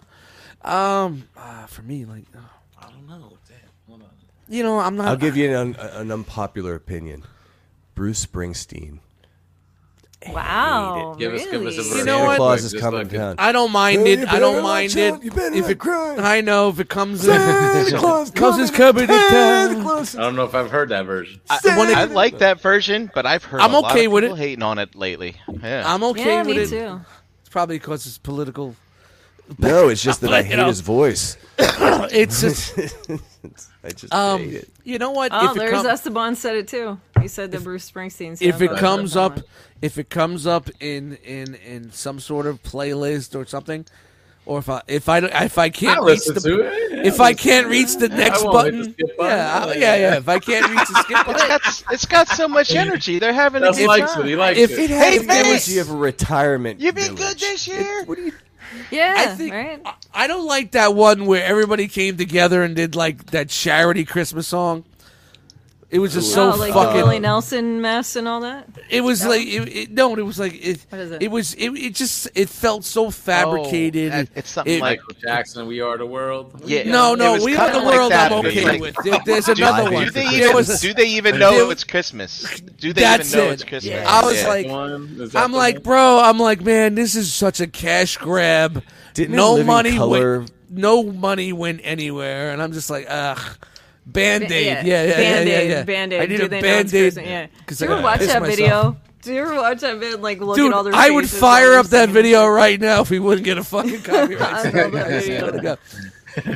um, 0.69 1.25
uh, 1.37 1.67
for 1.67 1.83
me, 1.83 2.05
like, 2.05 2.25
uh, 2.37 2.41
I 2.79 2.91
don't 2.91 3.09
know. 3.09 3.33
Damn. 3.49 3.57
Hold 3.89 4.03
on. 4.03 4.09
you 4.49 4.63
know, 4.63 4.79
I'm 4.79 4.97
not. 4.97 5.09
I'll 5.09 5.17
give 5.17 5.37
you 5.37 5.49
an, 5.49 5.55
un, 5.55 5.77
an 5.95 6.13
unpopular 6.13 6.75
opinion. 6.75 7.25
Bruce 8.01 8.25
Springsteen. 8.25 9.01
Wow. 10.29 11.17
Give 11.19 11.35
us- 11.35 11.45
give 11.45 11.53
us 11.53 11.53
a 11.53 11.59
really? 11.59 11.65
verse. 11.77 11.99
You 11.99 12.05
know 12.07 12.17
Santa 12.17 12.25
what? 12.25 12.37
Claus 12.39 12.65
is 12.65 12.73
Just 12.73 12.83
coming 12.83 13.03
like 13.03 13.13
it. 13.13 13.17
down. 13.19 13.35
I 13.37 13.53
don't 13.53 13.71
mind 13.73 14.07
it. 14.09 14.27
I 14.27 14.39
don't 14.39 14.63
mind 14.63 14.97
it. 14.97 15.13
out. 15.13 15.23
You 15.23 15.31
better 15.31 15.55
if 15.55 15.69
it. 15.69 15.79
I 15.87 16.41
know 16.41 16.71
if 16.71 16.81
it 16.81 16.89
comes 16.89 17.21
Santa. 17.21 17.99
Claus 17.99 18.31
Claus 18.35 18.59
is 18.59 18.71
coming 18.71 19.07
coming 19.07 19.07
to 19.07 19.29
town. 19.29 19.87
I 19.87 20.05
don't 20.23 20.35
know 20.35 20.45
if 20.45 20.55
I've 20.55 20.71
heard 20.71 20.89
that 20.89 21.05
version. 21.05 21.43
I, 21.51 21.59
when 21.77 21.91
it- 21.91 21.97
I 21.99 22.05
like 22.05 22.39
that 22.39 22.63
version, 22.63 23.11
but 23.15 23.27
I've 23.27 23.45
heard 23.45 23.61
I'm 23.61 23.75
a 23.75 23.81
lot 23.81 23.93
okay 23.93 24.07
of 24.07 24.13
with 24.13 24.25
people 24.25 24.37
it. 24.37 24.41
hating 24.41 24.63
on 24.63 24.79
it 24.79 24.95
lately. 24.95 25.37
Yeah. 25.63 25.83
I'm 25.85 26.03
okay 26.05 26.25
Yeah, 26.25 26.43
with 26.43 26.57
me 26.57 26.63
it. 26.63 26.69
too. 26.71 27.01
It's 27.41 27.51
probably 27.51 27.77
because 27.79 28.07
it's 28.07 28.17
political. 28.17 28.77
No, 29.59 29.89
it's 29.91 30.03
just 30.03 30.21
that 30.23 30.33
I 30.33 30.43
hate 30.43 30.59
his 30.67 30.81
voice. 30.81 31.37
It's 32.13 32.41
just, 32.41 32.77
I 33.85 33.91
just 33.91 34.13
um, 34.13 34.41
hate 34.41 34.55
it. 34.55 34.69
you 34.85 34.99
know 34.99 35.11
what? 35.13 35.31
Oh, 35.33 35.51
if 35.51 35.55
there's 35.57 35.71
com- 35.73 35.87
Esteban 35.87 36.35
said 36.35 36.57
it 36.57 36.69
too. 36.69 36.99
He 37.21 37.29
said 37.29 37.53
that 37.53 37.63
Bruce 37.63 37.89
Springsteen. 37.91 38.41
if 38.41 38.61
it 38.63 38.73
comes 38.77 39.17
up, 39.17 39.37
on. 39.39 39.45
if 39.83 39.97
it 39.99 40.11
comes 40.11 40.47
up 40.47 40.69
in 40.81 41.17
in 41.25 41.55
in 41.57 41.93
some 41.93 42.19
sort 42.19 42.47
of 42.47 42.63
playlist 42.63 43.37
or 43.39 43.47
something, 43.47 43.85
or 44.47 44.59
if 44.59 44.69
I 44.69 44.83
if 44.89 45.09
I 45.09 45.21
don't- 45.21 45.33
if 45.35 45.59
I 45.59 45.69
can't 45.71 46.01
I 46.01 46.05
reach 46.07 46.25
the 46.25 46.41
to 46.41 46.61
it. 46.63 47.07
if 47.07 47.21
I 47.21 47.33
can't 47.35 47.69
reach 47.69 47.97
the 47.97 48.09
next 48.09 48.43
won't 48.43 48.65
hit 48.67 48.73
the 48.73 48.79
button, 48.81 48.93
skip 48.95 49.17
button. 49.19 49.81
yeah, 49.81 49.95
yeah, 49.95 49.97
yeah. 50.11 50.17
If 50.17 50.29
I 50.29 50.39
can't 50.41 50.69
reach 50.71 50.89
the 50.89 51.03
skip 51.05 51.19
it's 51.19 51.27
button, 51.27 51.49
got 51.49 51.83
it's 51.93 52.07
got 52.07 52.29
so 52.29 52.49
much 52.49 52.75
energy. 52.75 53.19
They're 53.19 53.33
having 53.33 53.63
a 53.63 53.71
good 53.73 53.87
likes 53.87 54.15
time. 54.15 54.23
it. 54.25 54.29
He 54.31 54.37
likes 54.37 54.59
If 54.59 54.71
it. 54.73 54.79
it 54.79 54.91
Hey, 54.91 54.97
has 54.97 55.21
the 55.21 55.27
this- 55.27 55.47
energy 55.69 55.79
of 55.79 55.91
a 55.91 55.97
retirement. 55.97 56.81
You've 56.81 56.95
been 56.97 57.15
village. 57.17 57.19
good 57.19 57.39
this 57.39 57.69
year. 57.69 58.05
What 58.07 58.17
do 58.19 58.25
you? 58.25 58.33
Yeah, 58.91 59.15
I 59.19 59.27
think 59.35 59.53
right. 59.53 59.81
I- 59.85 59.95
I 60.13 60.27
don't 60.27 60.47
like 60.47 60.73
that 60.73 60.95
one 60.95 61.27
where 61.27 61.45
everybody 61.45 61.87
came 61.89 62.17
together 62.17 62.63
and 62.63 62.75
did 62.75 62.95
like 62.97 63.27
that 63.27 63.49
charity 63.49 64.05
Christmas 64.05 64.49
song. 64.49 64.85
It 65.91 65.99
was 65.99 66.15
just 66.15 66.33
so 66.33 66.53
oh, 66.53 66.57
like 66.57 66.73
fucking. 66.73 66.95
Willie 67.03 67.19
Nelson 67.19 67.81
mess 67.81 68.15
and 68.15 68.29
all 68.29 68.43
that. 68.43 68.69
It 68.89 69.01
was 69.01 69.27
like 69.27 69.45
it, 69.45 69.69
it, 69.77 69.91
no, 69.91 70.15
it 70.15 70.23
was 70.23 70.39
like 70.39 70.55
it. 70.55 70.87
What 70.89 71.01
is 71.01 71.11
it? 71.11 71.23
It 71.23 71.31
was 71.33 71.55
it, 71.55 71.71
it 71.71 71.95
just 71.97 72.29
it 72.37 72.49
felt 72.49 72.85
so 72.85 73.11
fabricated. 73.11 74.13
Oh, 74.13 74.25
it's 74.37 74.51
something 74.51 74.75
It- 74.75 74.81
like 74.81 75.01
Michael 75.01 75.21
Jackson, 75.21 75.67
We 75.67 75.81
Are 75.81 75.99
the 75.99 76.07
World. 76.07 76.63
Yeah. 76.65 76.85
no, 76.85 77.17
no, 77.17 77.43
we 77.43 77.57
are 77.57 77.73
the 77.73 77.85
world. 77.85 78.13
that, 78.13 78.31
I'm 78.31 78.43
but 78.43 78.51
okay 78.53 78.65
like- 78.65 78.81
with. 78.81 78.97
There- 79.03 79.19
there's 79.27 79.47
Do, 79.47 79.53
another 79.53 79.89
do 79.89 79.95
one. 79.97 80.13
they 80.13 80.27
even 80.29 80.55
was- 80.55 80.81
do 80.81 80.95
they 80.95 81.07
even 81.09 81.39
know 81.41 81.51
there- 81.65 81.73
it's 81.73 81.83
Christmas? 81.83 82.61
Do 82.61 82.93
they 82.93 83.01
That's 83.01 83.33
even 83.35 83.45
know 83.47 83.51
it. 83.51 83.55
it's 83.55 83.65
Christmas? 83.65 84.07
I 84.07 84.25
was 84.25 84.41
Yeah. 84.43 84.49
like, 84.49 84.67
One? 84.69 85.17
Is 85.19 85.33
that 85.33 85.43
I'm 85.43 85.53
like, 85.53 85.75
one? 85.77 85.83
bro, 85.83 86.21
I'm 86.21 86.39
like, 86.39 86.61
man, 86.61 86.95
this 86.95 87.17
is 87.17 87.35
such 87.35 87.61
a 87.61 87.67
cash 87.67 88.17
grab. 88.17 88.85
Didn't 89.15 89.35
no 89.35 89.65
money 89.65 89.97
Color- 89.97 90.39
went, 90.41 90.53
no 90.71 91.03
money 91.03 91.53
went 91.53 91.81
anywhere, 91.83 92.53
and 92.53 92.63
I'm 92.63 92.73
just 92.73 92.91
like, 92.91 93.07
ugh. 93.09 93.41
Band 94.13 94.45
aid, 94.45 94.51
yeah, 94.67 94.83
yeah, 94.83 94.85
yeah, 94.85 95.05
yeah, 95.09 95.17
Band-Aid, 95.17 95.49
yeah, 95.49 95.63
yeah. 95.77 95.83
Band-Aid. 95.85 96.21
I 96.21 96.27
need 96.27 96.41
a 96.41 96.49
they 96.49 96.61
know 96.61 96.69
it's 96.69 96.93
band 96.93 96.95
aid. 96.95 97.17
Yeah. 97.27 97.47
Do 97.67 97.85
you 97.85 97.91
ever 97.93 98.03
watch 98.03 98.21
that 98.21 98.43
video? 98.43 98.97
Do 99.23 99.35
you 99.35 99.41
ever 99.43 99.55
watch 99.57 99.81
that 99.81 99.99
video? 99.99 100.19
Like 100.19 100.41
look 100.41 100.57
Dude, 100.57 100.73
at 100.73 100.77
all 100.77 100.85
their 100.85 100.95
I 100.95 101.11
would 101.11 101.29
fire 101.29 101.75
up 101.75 101.87
that 101.87 102.09
video 102.09 102.47
right 102.47 102.81
now 102.81 103.01
if 103.03 103.11
we 103.11 103.19
wouldn't 103.19 103.45
get 103.45 103.59
a 103.59 103.65
fucking 103.65 104.03
copyright. 104.11 104.41
I 104.41 104.63
love 104.71 104.93
that 104.93 105.07
I 105.07 105.11
video. 105.21 105.39
swear 105.41 105.53
to 105.53 105.61
God. 105.61 105.79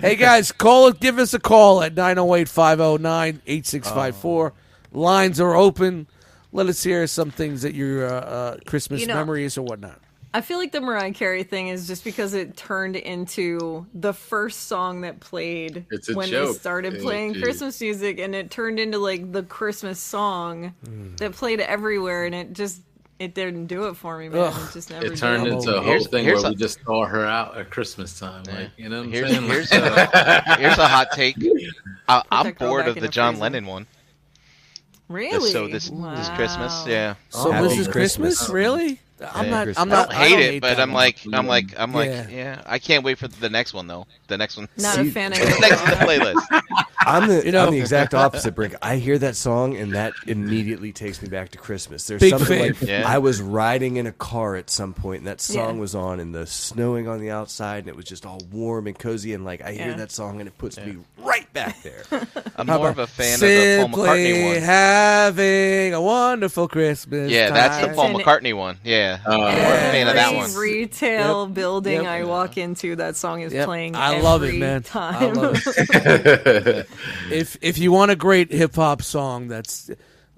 Hey 0.01 0.17
guys, 0.17 0.53
call 0.53 0.93
give 0.93 1.19
us 1.19 1.35
a 1.35 1.39
call 1.41 1.83
at 1.83 1.95
908-509-8654. 1.95 4.53
Lines 4.93 5.41
are 5.41 5.55
open. 5.55 6.07
Let 6.53 6.67
us 6.69 6.83
hear 6.83 7.07
some 7.07 7.31
things 7.31 7.63
that 7.63 7.75
your 7.75 8.07
uh, 8.07 8.11
uh, 8.21 8.57
Christmas 8.67 9.01
You 9.01 9.07
know- 9.09 9.15
memories 9.15 9.57
or 9.59 9.63
whatnot. 9.63 9.99
I 10.37 10.41
feel 10.41 10.59
like 10.59 10.73
the 10.73 10.81
Mariah 10.81 11.13
Carey 11.13 11.45
thing 11.45 11.69
is 11.69 11.87
just 11.87 12.03
because 12.03 12.35
it 12.35 12.57
turned 12.57 12.97
into 12.97 13.87
the 13.95 14.13
first 14.13 14.67
song 14.67 15.03
that 15.03 15.21
played 15.21 15.87
It's 15.93 16.13
when 16.13 16.29
joke. 16.29 16.49
they 16.49 16.59
started 16.59 17.01
playing 17.01 17.35
geez. 17.35 17.43
Christmas 17.45 17.81
music, 17.81 18.19
and 18.19 18.35
it 18.35 18.51
turned 18.51 18.81
into 18.81 18.99
like 18.99 19.31
the 19.31 19.45
Christmas 19.45 20.01
song 20.01 20.75
Hmm. 20.85 21.15
that 21.17 21.33
played 21.33 21.61
everywhere, 21.61 22.25
and 22.27 22.35
it 22.35 22.53
just 22.53 22.81
it 23.21 23.33
didn't 23.33 23.67
do 23.69 23.85
it 23.87 23.97
for 23.97 24.19
me, 24.19 24.29
man. 24.29 24.41
Ugh. 24.53 24.63
It 24.69 24.73
just 24.73 24.91
never 24.91 25.07
It 25.07 25.17
turned 25.17 25.45
did. 25.45 25.53
into 25.53 25.71
a 25.71 25.75
whole 25.75 25.85
Here's- 25.85 26.09
thing 26.09 26.25
here's 26.25 26.43
where 26.43 26.51
a- 26.51 26.55
we 26.55 26.57
just 26.57 26.81
saw 26.85 27.05
her 27.07 27.25
out 27.25 27.57
at 27.57 27.71
Christmas 27.71 28.19
time. 28.19 28.43
Like, 28.49 28.71
you 28.77 28.89
know 28.89 28.99
what 28.99 29.05
I'm 29.07 29.13
Here's 29.13 29.31
saying? 29.31 29.43
here's 29.45 29.71
a 29.71 30.57
here's 30.59 30.79
a 30.79 30.89
hot 30.89 31.13
take. 31.13 31.37
I, 32.09 32.23
I'm 32.33 32.53
bored 32.55 32.89
of 32.89 32.97
the 32.97 33.03
the 33.03 33.09
John 33.09 33.35
freezer. 33.35 33.43
Lennon 33.43 33.67
one. 33.67 33.87
Really? 35.09 35.51
So 35.53 35.69
this 35.69 35.91
this 35.91 36.29
Christmas, 36.31 36.85
yeah. 36.89 37.15
So 37.29 37.53
Happy 37.53 37.69
this 37.69 37.79
is 37.79 37.87
Christmas, 37.87 38.39
Christmas. 38.39 38.51
really? 38.51 39.01
I'm 39.33 39.51
not. 39.51 39.69
I'm 39.69 39.75
I 39.77 39.85
not. 39.85 40.09
don't 40.11 40.19
I 40.19 40.25
hate 40.29 40.31
don't 40.31 40.41
it, 40.43 40.61
but 40.61 40.69
that 40.77 40.81
I'm 40.81 40.89
one. 40.93 40.95
like, 41.03 41.19
I'm 41.33 41.47
like, 41.47 41.75
I'm 41.79 41.93
like, 41.93 42.09
Yeah. 42.11 42.29
yeah. 42.29 42.63
I 42.67 42.79
can't 42.79 43.05
wait 43.05 43.19
for 43.19 43.29
the 43.29 43.49
next 43.51 43.73
one 43.75 43.87
though. 43.87 44.07
The 44.29 44.37
next 44.39 44.57
one. 44.57 44.69
Not 44.79 44.99
a 44.99 45.05
fan 45.11 45.33
of 45.33 45.39
the 45.39 45.45
next 45.61 45.81
on 45.83 45.91
the 45.91 45.97
playlist. 45.97 46.63
I'm 47.01 47.29
the 47.29 47.45
You 47.45 47.53
know- 47.53 47.67
I'm 47.67 47.73
the 47.73 47.81
exact 47.81 48.15
opposite, 48.15 48.55
Brick. 48.55 48.75
I 48.83 48.97
hear 48.97 49.19
that 49.19 49.37
song 49.37 49.77
and 49.77 49.95
that 49.95 50.13
immediately 50.27 50.93
takes 50.93 51.21
me 51.23 51.29
back 51.29 51.51
to 51.51 51.59
Christmas. 51.59 52.07
There's 52.07 52.21
Big 52.21 52.31
something 52.31 52.47
fan. 52.59 52.69
like 52.69 52.83
Yeah. 52.83 53.05
I 53.07 53.19
was 53.19 53.41
riding 53.43 53.97
in 53.97 54.07
a 54.07 54.13
car 54.13 54.57
at 54.57 54.71
some 54.71 54.95
point 54.95 55.19
and 55.19 55.27
that 55.27 55.41
song 55.41 55.75
Yeah. 55.77 55.81
was 55.81 55.95
on 55.95 56.21
and 56.21 56.35
the 56.35 56.47
snowing 56.47 57.09
on 57.09 57.21
the 57.21 57.31
outside 57.31 57.81
and 57.81 57.89
it 57.89 57.97
was 57.97 58.07
just 58.07 58.25
all 58.25 58.41
warm 58.51 58.87
and 58.87 58.99
cozy 58.99 59.35
and 59.35 59.45
like 59.45 59.61
I 59.63 59.73
hear 59.73 59.89
Yeah. 59.89 59.97
that 59.97 60.13
song 60.13 60.41
and 60.41 60.49
it 60.49 60.57
puts 60.59 60.79
me 60.79 60.97
right 61.19 61.34
back 61.55 61.83
there. 61.83 62.03
I'm 62.57 62.69
How 62.69 62.77
more 62.77 62.89
of 62.91 62.95
about 62.99 63.09
a 63.09 63.13
fan 63.13 63.35
of 63.35 63.41
the 63.41 63.79
Paul 63.81 63.89
McCartney 64.05 64.25
Simply 64.35 64.53
one. 64.55 64.63
having 64.63 65.95
a 65.95 66.01
wonderful 66.03 66.69
Christmas. 66.69 67.31
Yeah, 67.31 67.51
that's 67.51 67.79
the 67.81 67.87
time. 67.87 67.95
Paul 67.97 68.11
It's 68.11 68.19
an- 68.19 68.25
McCartney 68.27 68.55
one. 68.57 68.79
Yeah, 68.85 69.19
Uh, 69.27 69.31
I'm 69.31 69.39
more 69.41 69.49
of 69.49 69.55
a 69.55 69.59
fan 69.61 70.09
of 70.09 70.15
that 70.15 70.27
Every 70.27 70.37
one. 70.39 70.55
retail 70.57 71.47
Yep. 71.47 71.55
building 71.55 71.95
Yep. 72.03 72.05
I 72.07 72.25
walk 72.25 72.59
into, 72.59 72.97
that 72.97 73.17
song 73.17 73.41
is 73.41 73.53
Yep. 73.55 73.65
playing. 73.67 73.97
I 73.97 74.21
love 74.21 74.43
it, 74.43 74.49
every 74.49 74.59
man. 74.59 74.85
I 74.95 75.13
Time. 75.13 75.35
love 75.35 75.63
it. 75.67 76.89
if 77.31 77.57
if 77.63 77.79
you 77.79 77.91
want 77.93 78.11
a 78.11 78.17
great 78.17 78.53
hip 78.53 78.75
hop 78.77 79.01
song, 79.03 79.49
that's 79.49 79.91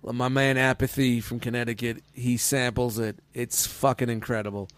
my 0.03 0.29
man 0.29 0.57
Apathy 0.57 1.21
from 1.21 1.41
Connecticut. 1.41 2.03
He 2.13 2.37
samples 2.37 2.99
it. 2.99 3.19
It's 3.35 3.67
fucking 3.67 4.09
incredible. 4.11 4.69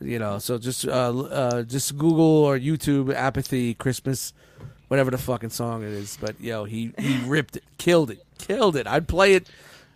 You 0.00 0.18
know, 0.18 0.38
so 0.40 0.58
just 0.58 0.86
uh, 0.88 0.90
uh, 1.20 1.62
just 1.62 1.96
Google 1.96 2.24
or 2.24 2.58
YouTube 2.58 3.14
Apathy 3.14 3.74
Christmas, 3.74 4.32
whatever 4.94 5.10
the 5.10 5.18
fucking 5.18 5.50
song 5.50 5.82
it 5.82 5.88
is. 5.88 6.16
But 6.20 6.40
yo, 6.40 6.64
he 6.64 6.92
he 6.98 7.18
ripped 7.26 7.56
it, 7.56 7.64
killed 7.78 8.12
it, 8.12 8.22
killed 8.38 8.76
it. 8.76 8.86
I'd 8.86 9.08
play 9.08 9.34
it, 9.34 9.48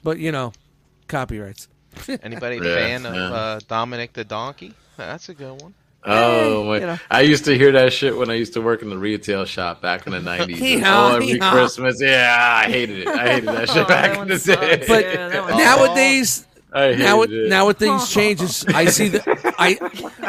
but 0.02 0.18
you 0.18 0.32
know, 0.32 0.52
copyrights. 1.06 1.68
Anybody 2.22 2.56
Yeah, 2.56 2.62
fan 2.62 3.06
of 3.06 3.14
uh, 3.14 3.60
Dominic 3.68 4.12
the 4.14 4.24
Donkey? 4.24 4.74
That's 4.96 5.28
a 5.28 5.34
good 5.34 5.62
one. 5.62 5.74
Oh 6.04 6.64
my! 6.64 6.74
you 6.80 6.86
know. 6.86 6.98
I 7.10 7.20
used 7.20 7.44
to 7.44 7.56
hear 7.56 7.70
that 7.72 7.92
shit 7.92 8.16
when 8.16 8.28
I 8.28 8.34
used 8.34 8.54
to 8.54 8.60
work 8.60 8.82
in 8.82 8.90
the 8.90 8.98
retail 8.98 9.44
shop 9.44 9.80
back 9.80 10.06
in 10.06 10.12
the 10.12 10.20
nineties. 10.32 10.58
Hee-haw, 10.58 11.10
oh, 11.12 11.14
every 11.16 11.26
hee-haw. 11.26 11.52
Christmas, 11.52 12.00
yeah, 12.00 12.62
I 12.64 12.68
hated 12.68 13.00
it. 13.00 13.08
I 13.08 13.28
hated 13.28 13.48
that 13.50 13.68
shit 13.68 13.84
Oh, 13.84 13.88
back 13.88 14.12
that 14.14 14.22
in 14.22 14.28
the 14.28 14.38
day. 14.38 14.84
But 14.88 15.04
Yeah, 15.04 15.28
that 15.28 15.56
nowadays, 15.56 16.44
now 16.72 17.22
it, 17.22 17.32
it. 17.32 17.48
now 17.48 17.70
things 17.72 18.12
changes. 18.12 18.64
I 18.66 18.86
see 18.86 19.08
the 19.08 19.54
I 19.58 19.78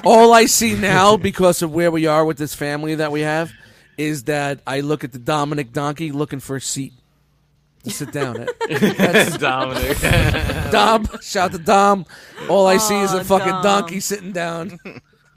all 0.04 0.32
I 0.34 0.46
see 0.46 0.76
now 0.76 1.18
because 1.18 1.62
of 1.64 1.74
where 1.74 1.90
we 1.92 2.06
are 2.06 2.24
with 2.26 2.38
this 2.38 2.54
family 2.54 2.96
that 2.96 3.12
we 3.12 3.22
have 3.22 3.52
is 4.00 4.24
that 4.24 4.62
I 4.66 4.80
look 4.80 5.04
at 5.04 5.12
the 5.12 5.20
Dominic 5.20 5.74
donkey 5.74 6.12
looking 6.14 6.40
for 6.40 6.56
a 6.56 6.62
seat 6.62 6.94
to 7.84 7.90
sit 7.90 8.12
down 8.14 8.40
at. 8.40 8.50
That's 8.98 9.38
Dominic. 9.38 9.98
Dom, 10.72 11.06
shout 11.22 11.52
to 11.52 11.58
Dom. 11.58 12.06
All 12.48 12.66
I 12.66 12.78
see 12.78 12.98
is 13.02 13.14
a 13.14 13.20
Aw, 13.20 13.24
fucking 13.24 13.48
Dom. 13.50 13.64
donkey 13.64 14.00
sitting 14.00 14.32
down. 14.32 14.80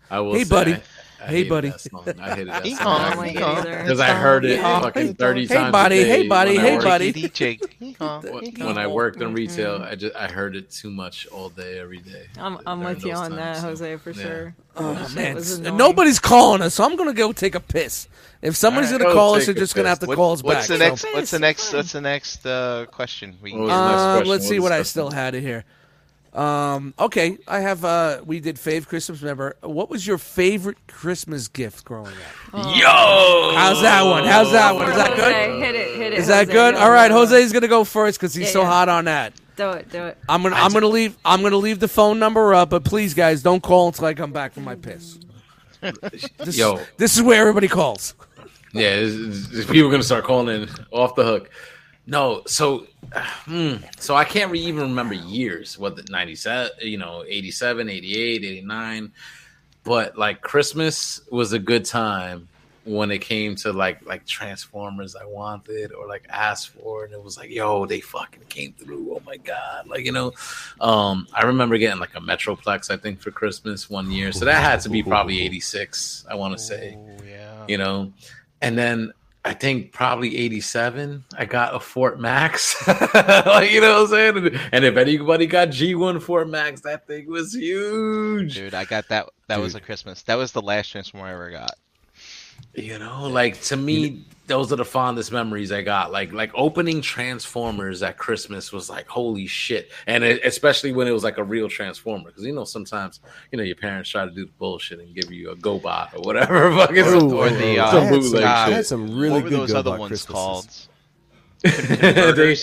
I 0.08 0.20
will 0.20 0.34
Hey, 0.34 0.44
say, 0.44 0.50
buddy. 0.50 0.76
I- 1.22 1.26
I 1.26 1.28
Hey, 1.30 1.44
buddy. 1.44 1.68
that 1.70 1.80
song. 1.80 2.04
I 2.20 2.34
hated 2.34 2.48
that 2.48 2.66
song 2.66 2.76
haw, 2.76 2.96
I 2.98 3.06
in 3.06 3.10
don't 3.10 3.16
the 3.16 3.20
like 3.20 3.32
day. 3.34 3.38
it 3.40 3.42
either. 3.58 3.82
because 3.82 4.00
I 4.00 4.10
heard 4.12 4.44
it 4.44 4.56
Hee-haw. 4.56 4.80
fucking 4.80 5.14
thirty 5.14 5.46
Hey, 5.46 5.54
times. 5.54 5.72
buddy. 5.72 5.98
A 5.98 6.04
day 6.04 6.08
Hey, 6.22 6.28
buddy. 6.28 6.56
Hey, 6.58 6.76
buddy. 6.78 7.12
DJ. 7.12 7.60
Hee-haw, 7.78 8.20
When 8.20 8.78
I 8.78 8.86
worked 8.86 9.20
in 9.22 9.32
retail, 9.34 9.82
I 9.82 9.94
just 9.94 10.16
I 10.16 10.26
heard 10.30 10.56
it 10.56 10.70
too 10.70 10.90
much 10.90 11.26
all 11.28 11.48
day, 11.48 11.78
every 11.78 11.98
day. 11.98 12.26
I'm, 12.38 12.58
I'm 12.66 12.80
with 12.82 13.04
you 13.04 13.12
those 13.12 13.20
on 13.20 13.36
that, 13.36 13.56
so, 13.58 13.62
Jose, 13.68 13.96
for 13.98 14.10
yeah. 14.10 14.22
sure. 14.22 14.54
Oh 14.76 14.94
That 14.94 15.06
shit 15.08 15.14
man, 15.16 15.34
was 15.36 15.52
s- 15.52 15.58
annoying. 15.58 15.76
nobody's 15.76 16.18
calling 16.18 16.62
us, 16.62 16.74
so 16.74 16.84
I'm 16.84 16.96
gonna 16.96 17.12
go 17.12 17.32
take 17.32 17.54
a 17.54 17.60
piss. 17.60 18.08
If 18.40 18.56
somebody's 18.56 18.90
All 18.90 18.98
right, 18.98 19.04
gonna 19.04 19.14
call 19.14 19.34
us, 19.36 19.46
they're 19.46 19.54
a 19.54 19.58
just 19.58 19.74
gonna 19.74 19.88
have 19.90 19.98
to 20.00 20.06
What- 20.06 20.16
call 20.16 20.32
us 20.32 20.42
what's 20.42 20.66
back. 20.66 20.68
the 20.68 20.74
so- 20.74 20.78
next? 20.90 21.04
What's 21.14 21.30
the 21.30 21.38
next? 21.38 21.72
What's 21.72 21.92
the 21.92 22.00
next 22.00 22.46
uh, 22.46 22.86
question? 22.90 23.36
We 23.42 23.52
What 23.52 23.60
was 23.60 23.68
the 23.70 23.88
next 23.88 24.02
question? 24.02 24.28
let's 24.30 24.48
see 24.48 24.58
what 24.60 24.72
I 24.72 24.82
still 24.82 25.10
that. 25.10 25.34
had 25.34 25.34
here. 25.34 25.64
Um, 26.32 26.94
okay, 26.98 27.36
I 27.46 27.60
have. 27.60 27.84
Uh, 27.84 28.22
we 28.24 28.40
did 28.40 28.56
fave 28.56 28.86
Christmas. 28.88 29.20
Remember, 29.20 29.56
what 29.60 29.90
was 29.90 30.06
your 30.06 30.16
favorite 30.16 30.78
Christmas 30.88 31.46
gift 31.48 31.84
growing 31.84 32.06
up? 32.54 32.74
Yo, 32.74 33.52
How's 33.54 33.82
that 33.82 34.02
one? 34.02 34.24
How's 34.24 34.50
that 34.52 34.74
one? 34.74 34.88
Is 34.88 34.96
that 34.96 35.14
good? 35.14 35.34
Jose, 35.34 35.58
hit 35.60 35.74
it, 35.74 35.96
hit 35.96 36.12
it. 36.14 36.18
Is 36.18 36.28
that 36.28 36.46
Jose, 36.46 36.52
good? 36.52 36.74
go, 36.74 36.80
All 36.80 36.90
right, 36.90 37.08
go, 37.08 37.14
go. 37.26 37.26
Jose's 37.26 37.52
gonna 37.52 37.68
go 37.68 37.84
first 37.84 38.18
because 38.18 38.32
he's 38.32 38.46
Yeah, 38.46 38.52
so 38.52 38.60
yeah. 38.62 38.66
hot 38.68 38.88
on 38.88 39.04
that. 39.04 39.34
Do 39.56 39.70
it, 39.72 39.90
do 39.90 40.04
it. 40.06 40.16
I'm 40.26 40.42
gonna. 40.42 40.56
I'm 40.56 40.72
gonna 40.72 40.86
leave. 40.86 41.18
I'm 41.24 41.42
gonna 41.42 41.56
leave 41.58 41.80
the 41.80 41.88
phone 41.88 42.18
number 42.18 42.54
up, 42.54 42.70
but 42.70 42.84
please, 42.84 43.12
guys, 43.12 43.42
don't 43.42 43.62
call 43.62 43.88
until 43.88 44.06
I 44.06 44.14
come 44.14 44.32
back 44.32 44.54
from 44.54 44.64
my 44.64 44.74
piss. 44.76 45.18
This, 46.38 46.56
Yo. 46.56 46.80
this 46.96 47.16
is 47.16 47.22
where 47.22 47.40
everybody 47.40 47.66
calls. 47.68 48.14
Yeah, 48.72 48.88
it's, 48.94 49.14
it's- 49.14 49.46
it's- 49.50 49.66
people 49.66 49.88
are 49.88 49.90
gonna 49.90 50.02
start 50.02 50.24
calling 50.24 50.62
in 50.62 50.68
off 50.92 51.14
the 51.16 51.24
hook. 51.24 51.50
No, 52.06 52.42
so, 52.46 52.86
hmm, 53.44 53.74
so 53.98 54.14
I 54.14 54.24
can't 54.24 54.50
re- 54.50 54.60
even 54.60 54.82
remember 54.82 55.14
years. 55.14 55.78
What 55.78 55.96
the 55.96 56.02
ninety 56.10 56.34
seven, 56.34 56.72
you 56.80 56.98
know, 56.98 57.24
87, 57.26 57.88
88, 57.88 58.44
89. 58.44 59.12
But 59.84 60.16
like 60.16 60.40
Christmas 60.40 61.20
was 61.30 61.52
a 61.52 61.58
good 61.58 61.84
time 61.84 62.48
when 62.84 63.12
it 63.12 63.18
came 63.18 63.54
to 63.54 63.72
like 63.72 64.04
like 64.04 64.26
Transformers 64.26 65.14
I 65.14 65.24
wanted 65.24 65.92
or 65.92 66.08
like 66.08 66.26
asked 66.28 66.70
for, 66.70 67.04
and 67.04 67.12
it 67.12 67.22
was 67.22 67.36
like, 67.36 67.50
yo, 67.50 67.86
they 67.86 68.00
fucking 68.00 68.42
came 68.48 68.72
through. 68.74 69.12
Oh 69.16 69.22
my 69.24 69.36
god, 69.36 69.86
like 69.88 70.04
you 70.04 70.10
know, 70.12 70.32
um, 70.80 71.26
I 71.32 71.42
remember 71.44 71.78
getting 71.78 72.00
like 72.00 72.14
a 72.16 72.20
Metroplex 72.20 72.90
I 72.92 72.96
think 72.96 73.20
for 73.20 73.30
Christmas 73.32 73.88
one 73.90 74.10
year, 74.10 74.32
so 74.32 74.44
that 74.44 74.60
had 74.62 74.80
to 74.82 74.88
be 74.88 75.02
probably 75.02 75.40
eighty 75.42 75.60
six. 75.60 76.24
I 76.30 76.34
want 76.34 76.56
to 76.56 76.62
say 76.62 76.96
Oh, 76.98 77.24
yeah. 77.28 77.64
you 77.68 77.78
know 77.78 78.12
and 78.60 78.78
then 78.78 79.12
i 79.44 79.52
think 79.52 79.92
probably 79.92 80.36
87 80.36 81.24
i 81.36 81.44
got 81.44 81.74
a 81.74 81.80
fort 81.80 82.20
max 82.20 82.76
like 83.14 83.70
you 83.72 83.80
know 83.80 84.02
what 84.02 84.14
i'm 84.14 84.34
saying 84.34 84.60
and 84.72 84.84
if 84.84 84.96
anybody 84.96 85.46
got 85.46 85.68
g1 85.68 86.22
fort 86.22 86.48
max 86.48 86.80
that 86.82 87.06
thing 87.06 87.28
was 87.28 87.54
huge 87.54 88.54
Dude, 88.54 88.74
I 88.74 88.84
got 88.84 89.08
that. 89.08 89.28
That 89.48 89.60
was 89.60 89.74
a 89.74 89.80
Christmas. 89.80 90.22
That 90.22 90.36
was 90.36 90.52
the 90.52 90.62
last 90.62 90.88
Transformer 90.90 91.26
I 91.26 91.32
ever 91.32 91.50
got. 91.50 91.74
you 92.74 92.98
know 92.98 93.28
like 93.28 93.60
to 93.62 93.76
me 93.76 94.24
those 94.52 94.70
are 94.72 94.76
the 94.76 94.84
fondest 94.84 95.32
memories 95.32 95.72
i 95.72 95.80
got 95.82 96.12
like 96.12 96.30
like 96.32 96.50
opening 96.54 97.00
transformers 97.00 98.02
at 98.02 98.18
christmas 98.18 98.70
was 98.70 98.90
like 98.90 99.06
holy 99.08 99.46
shit 99.46 99.90
and 100.06 100.22
it, 100.22 100.44
especially 100.44 100.92
when 100.92 101.06
it 101.08 101.10
was 101.10 101.24
like 101.24 101.38
a 101.38 101.44
real 101.44 101.68
transformer 101.68 102.24
because 102.28 102.44
you 102.44 102.52
know 102.52 102.64
sometimes 102.64 103.20
you 103.50 103.56
know 103.56 103.64
your 103.64 103.76
parents 103.76 104.10
try 104.10 104.24
to 104.24 104.30
do 104.30 104.44
the 104.44 104.52
bullshit 104.58 105.00
and 105.00 105.14
give 105.14 105.32
you 105.32 105.50
a 105.50 105.56
gobot 105.56 106.12
or 106.14 106.20
whatever 106.20 106.70
fucking 106.76 106.98
Ooh, 106.98 107.38
or 107.38 107.48
the, 107.48 107.78
I 107.78 107.84
uh, 107.84 107.90
some 107.92 108.02
had 108.04 108.10
bootleg 108.10 108.42
some- 108.42 108.44
I 108.50 108.64
shit. 108.66 108.74
had 108.74 108.86
some 108.86 109.18
really 109.18 109.34
what 109.34 109.44
were 109.44 109.48
good 109.50 109.60
those 109.60 109.74
other 109.74 109.98
ones 109.98 110.24
Christmases. 110.26 110.34
called? 110.34 110.88
they, 112.36 112.56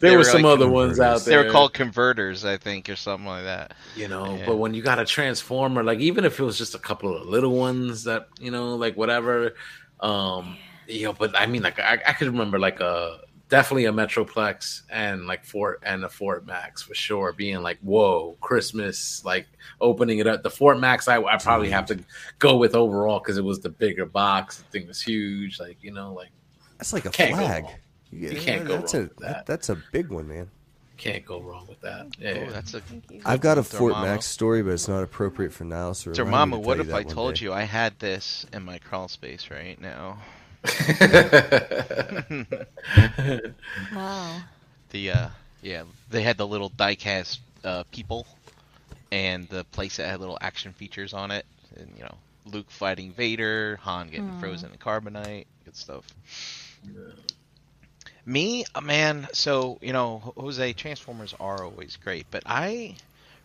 there 0.00 0.12
were 0.12 0.18
were 0.18 0.24
some 0.24 0.42
like 0.42 0.52
other 0.52 0.68
ones 0.68 0.98
out 1.00 1.20
there 1.22 1.40
They 1.42 1.46
were 1.46 1.52
called 1.52 1.74
converters, 1.74 2.44
I 2.44 2.56
think, 2.56 2.88
or 2.88 2.96
something 2.96 3.26
like 3.26 3.44
that. 3.44 3.74
you 3.96 4.08
know 4.08 4.34
Yeah. 4.36 4.46
but 4.46 4.56
when 4.56 4.74
you 4.74 4.82
got 4.82 4.98
a 4.98 5.04
transformer 5.04 5.82
like 5.84 6.00
even 6.00 6.24
if 6.24 6.40
it 6.40 6.42
was 6.44 6.56
just 6.58 6.74
a 6.74 6.78
couple 6.78 7.16
of 7.16 7.26
little 7.26 7.54
ones 7.56 8.04
that 8.04 8.28
you 8.40 8.50
know 8.50 8.74
like 8.76 8.96
whatever 8.96 9.54
um 10.00 10.56
you 10.88 11.04
know 11.04 11.12
but 11.12 11.36
i 11.38 11.46
mean 11.46 11.62
like 11.62 11.78
i, 11.78 11.92
I 12.06 12.12
could 12.14 12.26
remember 12.28 12.58
like 12.58 12.80
a 12.80 13.20
definitely 13.48 13.86
a 13.86 13.92
metroplex 13.92 14.82
and 14.90 15.26
like 15.26 15.44
fort 15.44 15.80
and 15.84 16.04
a 16.04 16.08
fort 16.08 16.46
max 16.46 16.82
for 16.82 16.94
sure 16.94 17.32
being 17.32 17.62
like 17.62 17.78
whoa 17.80 18.36
christmas 18.40 19.24
like 19.24 19.46
opening 19.80 20.18
it 20.18 20.26
up 20.26 20.42
the 20.42 20.50
fort 20.50 20.78
max 20.80 21.06
i, 21.08 21.22
I 21.22 21.36
probably 21.38 21.70
have 21.70 21.86
to 21.86 21.98
go 22.38 22.56
with 22.56 22.74
overall 22.74 23.20
because 23.20 23.38
it 23.38 23.44
was 23.44 23.60
the 23.60 23.68
bigger 23.70 24.06
box 24.06 24.58
the 24.58 24.64
thing 24.64 24.86
was 24.88 25.00
huge 25.00 25.60
like 25.60 25.78
you 25.82 25.92
know 25.92 26.12
like 26.12 26.30
That's 26.78 26.92
like 26.92 27.06
a 27.06 27.10
Can't 27.10 27.34
flag. 27.34 27.62
wrong. 27.64 27.72
Yeah, 28.10 28.34
can't 28.34 28.66
go 28.66 28.78
that's 28.78 28.94
wrong 28.94 29.02
a 29.04 29.08
with 29.08 29.16
that. 29.18 29.46
that's 29.46 29.68
a 29.68 29.76
big 29.92 30.08
one, 30.10 30.26
man. 30.28 30.50
can't 30.96 31.24
go 31.26 31.40
wrong 31.42 31.66
with 31.68 31.80
that 31.82 32.06
yeah 32.18 32.46
Oh, 32.48 32.50
that's 32.50 32.72
a. 32.74 32.82
I've 33.26 33.40
got 33.42 33.58
a 33.58 33.62
Dormammu. 33.62 33.66
Fort 33.78 33.92
Max 34.00 34.26
story, 34.26 34.62
but 34.62 34.72
it's 34.72 34.88
not 34.88 35.02
appropriate 35.02 35.52
for 35.52 35.64
now. 35.64 35.92
So 35.92 36.10
remind 36.10 36.50
me 36.50 36.56
Dormammu, 36.56 36.62
to 36.62 36.66
what 36.66 36.80
if 36.80 36.92
I 36.94 37.02
told 37.02 37.34
day. 37.36 37.44
you 37.46 37.52
I 37.52 37.62
had 37.62 37.98
this 37.98 38.46
in 38.52 38.62
my 38.64 38.78
crawl 38.78 39.08
space 39.08 39.50
right 39.50 39.78
now? 39.80 40.18
Wow. 43.90 44.44
The 44.90 45.10
uh, 45.10 45.28
yeah, 45.62 45.84
they 46.08 46.22
had 46.22 46.36
the 46.38 46.46
little 46.46 46.70
diecast 46.70 47.38
uh, 47.64 47.84
people, 47.90 48.26
and 49.10 49.48
the 49.48 49.64
place 49.64 49.96
that 49.96 50.08
had 50.08 50.20
little 50.20 50.38
action 50.40 50.72
features 50.72 51.12
on 51.12 51.30
it, 51.30 51.46
and 51.76 51.92
you 51.96 52.02
know, 52.02 52.18
Luke 52.44 52.70
fighting 52.70 53.12
Vader, 53.12 53.76
Han 53.82 54.08
getting 54.08 54.32
frozen 54.32 54.72
in 54.72 54.78
carbonite, 54.78 55.46
good 55.64 55.76
stuff. 55.76 56.04
Me, 58.24 58.64
uh, 58.74 58.80
man. 58.80 59.28
So 59.32 59.78
you 59.82 59.92
know, 59.92 60.32
Jose, 60.36 60.72
Transformers 60.74 61.34
are 61.40 61.64
always 61.64 61.96
great, 61.96 62.26
but 62.30 62.42
I 62.46 62.96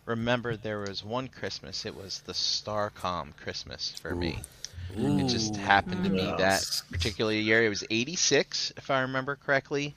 remember 0.06 0.56
there 0.56 0.80
was 0.80 1.04
one 1.04 1.28
Christmas. 1.28 1.84
It 1.84 1.94
was 1.94 2.20
the 2.20 2.32
Starcom 2.34 3.36
Christmas 3.36 3.94
for 4.00 4.14
me. 4.14 4.44
It 4.90 5.28
just 5.28 5.56
happened 5.56 6.04
to 6.04 6.10
be 6.10 6.32
that 6.38 6.82
particular 6.90 7.32
year. 7.32 7.64
It 7.64 7.68
was 7.68 7.84
'86, 7.90 8.72
if 8.76 8.90
I 8.90 9.00
remember 9.02 9.36
correctly. 9.36 9.94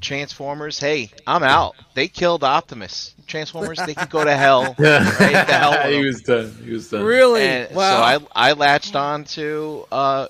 Transformers, 0.00 0.78
hey, 0.78 1.10
I'm 1.26 1.42
out. 1.42 1.76
They 1.94 2.08
killed 2.08 2.44
Optimus. 2.44 3.14
Transformers, 3.26 3.78
they 3.78 3.94
could 3.94 4.10
go 4.10 4.24
to 4.24 4.36
hell. 4.36 4.74
right? 4.78 5.46
The 5.46 5.58
hell 5.58 5.90
he 5.90 6.04
was 6.04 6.20
done. 6.20 6.54
He 6.62 6.72
was 6.72 6.90
done. 6.90 7.04
Really? 7.04 7.40
And 7.42 7.74
wow. 7.74 8.18
So 8.18 8.28
I 8.34 8.50
I 8.50 8.52
latched 8.52 8.96
on 8.96 9.24
to 9.24 9.86
uh, 9.90 10.28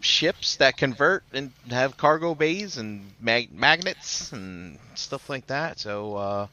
ships 0.00 0.56
that 0.56 0.76
convert 0.76 1.22
and 1.32 1.52
have 1.70 1.96
cargo 1.96 2.34
bays 2.34 2.78
and 2.78 3.12
mag- 3.20 3.52
magnets 3.52 4.32
and 4.32 4.78
stuff 4.94 5.30
like 5.30 5.46
that. 5.46 5.78
So 5.78 6.16
uh, 6.16 6.46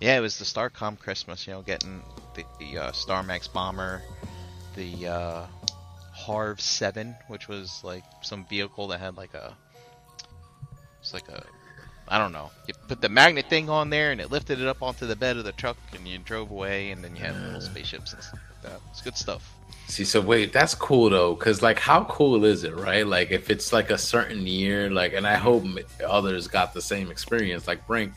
yeah, 0.00 0.16
it 0.16 0.20
was 0.20 0.38
the 0.38 0.44
Starcom 0.44 0.98
Christmas. 0.98 1.46
You 1.46 1.54
know, 1.54 1.62
getting 1.62 2.02
the, 2.34 2.44
the 2.58 2.78
uh, 2.78 2.92
Star 2.92 3.22
Max 3.22 3.48
bomber, 3.48 4.02
the 4.76 5.08
uh, 5.08 5.46
Harv 6.24 6.60
Seven, 6.60 7.14
which 7.28 7.48
was 7.48 7.82
like 7.84 8.04
some 8.22 8.46
vehicle 8.46 8.88
that 8.88 9.00
had 9.00 9.16
like 9.16 9.34
a 9.34 9.54
it's 11.00 11.12
like 11.12 11.28
a 11.28 11.44
I 12.08 12.18
don't 12.18 12.32
know. 12.32 12.50
You 12.66 12.74
put 12.88 13.00
the 13.00 13.08
magnet 13.08 13.46
thing 13.48 13.70
on 13.70 13.90
there, 13.90 14.10
and 14.12 14.20
it 14.20 14.30
lifted 14.30 14.60
it 14.60 14.66
up 14.66 14.82
onto 14.82 15.06
the 15.06 15.16
bed 15.16 15.36
of 15.36 15.44
the 15.44 15.52
truck, 15.52 15.76
and 15.94 16.06
you 16.06 16.18
drove 16.18 16.50
away, 16.50 16.90
and 16.90 17.02
then 17.02 17.16
you 17.16 17.22
had 17.22 17.34
little 17.34 17.56
uh. 17.56 17.60
spaceships 17.60 18.12
and 18.12 18.22
stuff 18.22 18.40
like 18.50 18.72
that. 18.72 18.80
It's 18.90 19.02
good 19.02 19.16
stuff. 19.16 19.54
See, 19.86 20.04
so 20.04 20.20
wait, 20.20 20.52
that's 20.52 20.74
cool 20.74 21.10
though, 21.10 21.34
because 21.34 21.60
like, 21.62 21.78
how 21.78 22.04
cool 22.04 22.44
is 22.44 22.64
it, 22.64 22.74
right? 22.74 23.06
Like, 23.06 23.30
if 23.30 23.50
it's 23.50 23.72
like 23.72 23.90
a 23.90 23.98
certain 23.98 24.46
year, 24.46 24.90
like, 24.90 25.12
and 25.12 25.26
I 25.26 25.34
hope 25.34 25.64
others 26.06 26.48
got 26.48 26.72
the 26.72 26.80
same 26.80 27.10
experience, 27.10 27.66
like 27.66 27.86
Brink, 27.86 28.12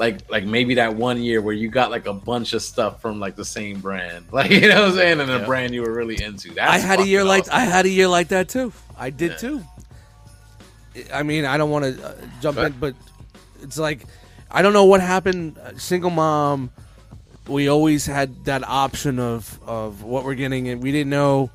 like, 0.00 0.28
like 0.30 0.44
maybe 0.44 0.74
that 0.74 0.96
one 0.96 1.22
year 1.22 1.40
where 1.42 1.54
you 1.54 1.68
got 1.68 1.90
like 1.92 2.06
a 2.06 2.12
bunch 2.12 2.54
of 2.54 2.62
stuff 2.62 3.00
from 3.02 3.20
like 3.20 3.36
the 3.36 3.44
same 3.44 3.80
brand, 3.80 4.26
like 4.32 4.50
you 4.50 4.62
know 4.62 4.80
what 4.82 4.90
I'm 4.90 4.94
saying, 4.96 5.20
and 5.20 5.30
a 5.30 5.38
Yeah. 5.38 5.44
brand 5.46 5.74
you 5.74 5.82
were 5.82 5.92
really 5.92 6.20
into. 6.20 6.52
That's 6.54 6.72
I 6.72 6.78
had 6.78 6.98
a 7.00 7.06
year 7.06 7.20
fucking 7.20 7.28
like 7.28 7.42
awesome. 7.44 7.54
I 7.54 7.64
had 7.66 7.84
a 7.86 7.90
year 7.90 8.08
like 8.08 8.28
that 8.28 8.48
too. 8.48 8.72
I 8.98 9.10
did 9.10 9.32
Yeah. 9.32 9.36
too. 9.36 9.62
I 11.14 11.22
mean, 11.22 11.44
I 11.44 11.56
don't 11.56 11.70
want 11.70 11.84
to 11.84 12.04
uh, 12.04 12.14
jump 12.40 12.58
in, 12.58 12.72
but 12.80 12.94
it's 13.62 13.78
like 13.78 14.00
I 14.50 14.62
don't 14.62 14.72
know 14.72 14.86
what 14.86 15.00
happened. 15.00 15.56
Single 15.76 16.10
mom, 16.10 16.70
we 17.46 17.68
always 17.68 18.06
had 18.06 18.44
that 18.46 18.64
option 18.66 19.18
of 19.20 19.58
of 19.66 20.02
what 20.02 20.24
we're 20.24 20.34
getting, 20.34 20.68
and 20.68 20.82
we 20.82 20.90
didn't 20.92 21.10
know. 21.10 21.50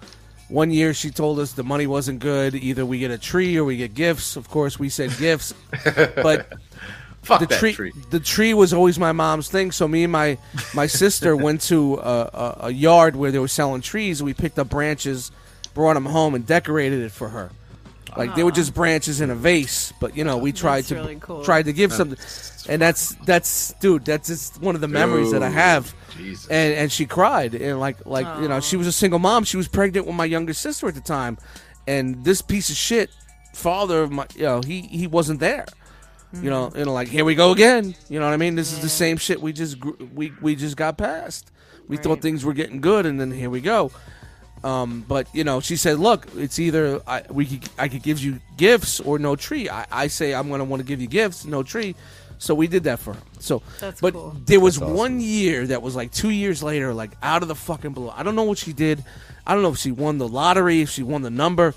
One 0.47 0.69
year 0.69 0.93
she 0.93 1.09
told 1.09 1.39
us 1.39 1.53
the 1.53 1.63
money 1.63 1.87
wasn't 1.87 2.19
good. 2.19 2.53
Either 2.53 2.85
we 2.85 2.99
get 2.99 3.09
a 3.09 3.17
tree 3.17 3.57
or 3.57 3.63
we 3.65 3.77
get 3.77 3.95
gifts. 3.95 4.35
Of 4.35 4.47
course, 4.49 4.77
we 4.77 4.89
said 4.89 5.09
gifts, 5.17 5.53
but 6.15 6.53
Fuck 7.25 7.39
the 7.39 7.47
that 7.47 7.59
tree, 7.59 7.73
tree. 7.73 7.91
the 8.09 8.19
tree 8.19 8.53
was 8.53 8.73
always 8.73 8.99
my 8.99 9.11
mom's 9.11 9.49
thing. 9.49 9.71
So 9.71 9.87
me 9.87 10.03
and 10.03 10.11
my 10.11 10.37
my 10.73 10.87
sister 10.87 11.35
went 11.47 11.61
to 11.61 11.95
a, 11.95 11.99
a, 11.99 12.57
a 12.61 12.69
yard 12.71 13.15
where 13.15 13.31
they 13.31 13.39
were 13.39 13.47
selling 13.47 13.81
trees. 13.81 14.21
We 14.21 14.33
picked 14.33 14.59
up 14.59 14.69
branches, 14.69 15.31
brought 15.73 15.95
them 15.95 16.05
home, 16.05 16.35
and 16.35 16.45
decorated 16.45 17.01
it 17.01 17.11
for 17.11 17.29
her. 17.29 17.51
Like 18.17 18.35
they 18.35 18.43
were 18.43 18.51
just 18.51 18.73
branches 18.73 19.19
in 19.19 19.29
a 19.29 19.35
vase, 19.35 19.91
but 19.99 20.15
you 20.15 20.23
know 20.23 20.37
we 20.37 20.51
tried 20.53 20.79
That's 20.79 20.87
to 20.89 20.95
really 20.95 21.17
cool. 21.19 21.43
tried 21.43 21.63
to 21.63 21.73
give 21.73 21.91
something, 21.91 22.17
and 22.69 22.81
that's 22.81 23.13
that's 23.25 23.73
dude, 23.81 24.05
that's 24.05 24.29
just 24.29 24.61
one 24.61 24.75
of 24.75 24.81
the 24.81 24.87
memories 24.87 25.31
that 25.31 25.43
I 25.43 25.49
have. 25.49 25.93
Jesus. 26.15 26.47
And 26.47 26.73
and 26.75 26.91
she 26.91 27.05
cried, 27.05 27.53
and 27.55 27.79
like 27.79 28.05
like 28.05 28.25
you 28.41 28.47
know 28.47 28.61
she 28.61 28.77
was 28.77 28.87
a 28.87 28.91
single 28.93 29.19
mom. 29.19 29.43
She 29.43 29.57
was 29.57 29.67
pregnant 29.67 30.05
with 30.07 30.15
my 30.15 30.23
younger 30.23 30.53
sister 30.53 30.87
at 30.87 30.95
the 30.95 31.01
time, 31.01 31.37
and 31.87 32.23
this 32.23 32.41
piece 32.41 32.69
of 32.69 32.77
shit 32.77 33.09
father 33.53 34.01
of 34.03 34.11
my 34.11 34.25
you 34.35 34.43
know 34.43 34.61
he 34.61 34.81
he 34.81 35.07
wasn't 35.07 35.41
there. 35.41 35.65
You 36.33 36.49
know, 36.49 36.71
you 36.75 36.83
know, 36.85 36.91
like 36.93 37.07
here 37.07 37.23
we 37.23 37.33
go 37.35 37.51
again. 37.51 37.95
You 38.09 38.19
know 38.19 38.25
what 38.25 38.33
I 38.33 38.37
mean? 38.37 38.55
This 38.55 38.73
is 38.73 38.81
the 38.81 38.89
same 38.89 39.15
shit 39.17 39.41
we 39.41 39.53
just 39.53 39.79
gr- 39.79 40.03
we 40.13 40.33
we 40.41 40.55
just 40.55 40.75
got 40.75 40.97
past. 40.97 41.49
We 41.87 41.95
thought 41.97 42.13
Right. 42.15 42.21
things 42.23 42.43
were 42.43 42.53
getting 42.53 42.81
good, 42.81 43.05
and 43.05 43.19
then 43.19 43.31
here 43.31 43.49
we 43.49 43.61
go. 43.61 43.91
Um, 44.63 45.05
but 45.07 45.27
you 45.33 45.43
know, 45.43 45.59
she 45.61 45.75
said, 45.77 45.99
"Look, 45.99 46.27
it's 46.35 46.59
either 46.59 46.99
I, 47.07 47.23
we 47.29 47.45
could, 47.45 47.69
I 47.77 47.87
could 47.87 48.01
give 48.03 48.19
you 48.19 48.39
gifts 48.57 48.99
or 48.99 49.17
no 49.19 49.35
tree." 49.35 49.69
I, 49.69 49.85
I 49.91 50.07
say 50.07 50.33
I'm 50.33 50.47
going 50.49 50.59
to 50.59 50.65
want 50.65 50.81
to 50.81 50.85
give 50.85 50.99
you 50.99 51.07
gifts, 51.07 51.45
no 51.45 51.63
tree. 51.63 51.95
So 52.37 52.53
we 52.53 52.67
did 52.67 52.83
that 52.83 52.99
for 52.99 53.13
her. 53.13 53.21
So, 53.39 53.61
That's 53.79 54.01
but 54.01 54.13
cool. 54.13 54.35
there 54.45 54.59
was 54.59 54.75
That's 54.75 54.83
awesome. 54.83 54.97
one 54.97 55.19
year 55.21 55.67
that 55.67 55.81
was 55.81 55.95
like 55.95 56.11
two 56.11 56.31
years 56.31 56.61
later, 56.61 56.93
like 56.93 57.11
out 57.23 57.43
of 57.43 57.47
the 57.47 57.55
fucking 57.55 57.91
blue. 57.93 58.09
I 58.09 58.23
don't 58.23 58.35
know 58.35 58.43
what 58.43 58.57
she 58.57 58.73
did. 58.73 59.05
I 59.47 59.53
don't 59.53 59.63
know 59.63 59.71
if 59.71 59.77
she 59.77 59.91
won 59.91 60.17
the 60.17 60.27
lottery, 60.27 60.81
if 60.81 60.89
she 60.89 61.01
won 61.01 61.21
the 61.21 61.29
number. 61.29 61.75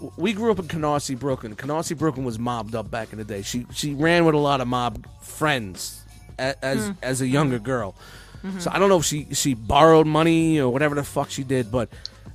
W- 0.00 0.12
We 0.16 0.32
grew 0.32 0.50
up 0.50 0.58
in 0.58 0.66
Canarsie, 0.68 1.18
Brooklyn. 1.18 1.54
Canarsie, 1.56 1.96
Brooklyn 1.96 2.24
was 2.24 2.38
mobbed 2.38 2.74
up 2.74 2.90
back 2.90 3.12
in 3.12 3.18
the 3.18 3.24
day. 3.24 3.42
She 3.42 3.66
she 3.72 3.94
ran 3.94 4.24
with 4.24 4.34
a 4.34 4.38
lot 4.38 4.60
of 4.60 4.68
mob 4.68 5.04
friends 5.20 6.02
as 6.38 6.54
as, 6.62 6.92
as 7.02 7.20
a 7.20 7.26
younger 7.26 7.58
girl. 7.58 7.94
Mm-hmm. 8.44 8.60
So 8.60 8.70
I 8.72 8.78
don't 8.78 8.88
know 8.88 8.98
if 8.98 9.04
she 9.04 9.26
she 9.34 9.54
borrowed 9.54 10.06
money 10.06 10.60
or 10.60 10.72
whatever 10.72 10.94
the 10.94 11.02
fuck 11.04 11.30
she 11.30 11.42
did, 11.44 11.70
but 11.72 11.88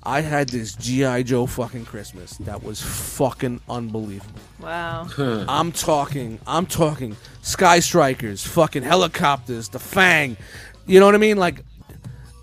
I 0.05 0.19
had 0.19 0.49
this 0.49 0.73
GI 0.75 1.23
Joe 1.23 1.45
fucking 1.45 1.85
Christmas 1.85 2.35
that 2.39 2.61
was 2.61 2.81
fucking 2.81 3.61
unbelievable. 3.69 4.41
Wow. 4.59 5.07
I'm 5.47 5.71
talking, 5.71 6.39
I'm 6.45 6.65
talking 6.65 7.15
Sky 7.41 7.79
Strikers, 7.79 8.45
fucking 8.45 8.83
helicopters, 8.83 9.69
the 9.69 9.79
Fang. 9.79 10.35
You 10.85 10.99
know 10.99 11.05
what 11.05 11.15
I 11.15 11.19
mean? 11.19 11.37
Like, 11.37 11.63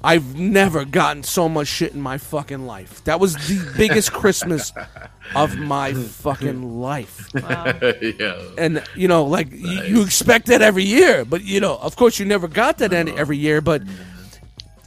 I've 0.02 0.38
never 0.38 0.84
gotten 0.84 1.22
so 1.22 1.48
much 1.48 1.68
shit 1.68 1.92
in 1.92 2.00
my 2.00 2.16
fucking 2.16 2.64
life. 2.64 3.04
That 3.04 3.20
was 3.20 3.34
the 3.34 3.72
biggest 3.76 4.12
Christmas 4.12 4.72
of 5.34 5.58
my 5.58 5.92
fucking 5.92 6.80
life. 6.80 7.28
Wow. 7.34 7.74
yeah. 8.00 8.42
And 8.56 8.82
you 8.96 9.08
know, 9.08 9.24
like 9.24 9.50
y 9.50 9.84
you 9.86 10.02
expect 10.02 10.46
that 10.46 10.62
every 10.62 10.84
year, 10.84 11.24
but 11.24 11.44
you 11.44 11.60
know, 11.60 11.76
of 11.76 11.96
course, 11.96 12.18
you 12.18 12.24
never 12.24 12.48
got 12.48 12.78
that 12.78 12.92
any, 12.92 13.12
every 13.12 13.36
year. 13.36 13.60
But 13.60 13.82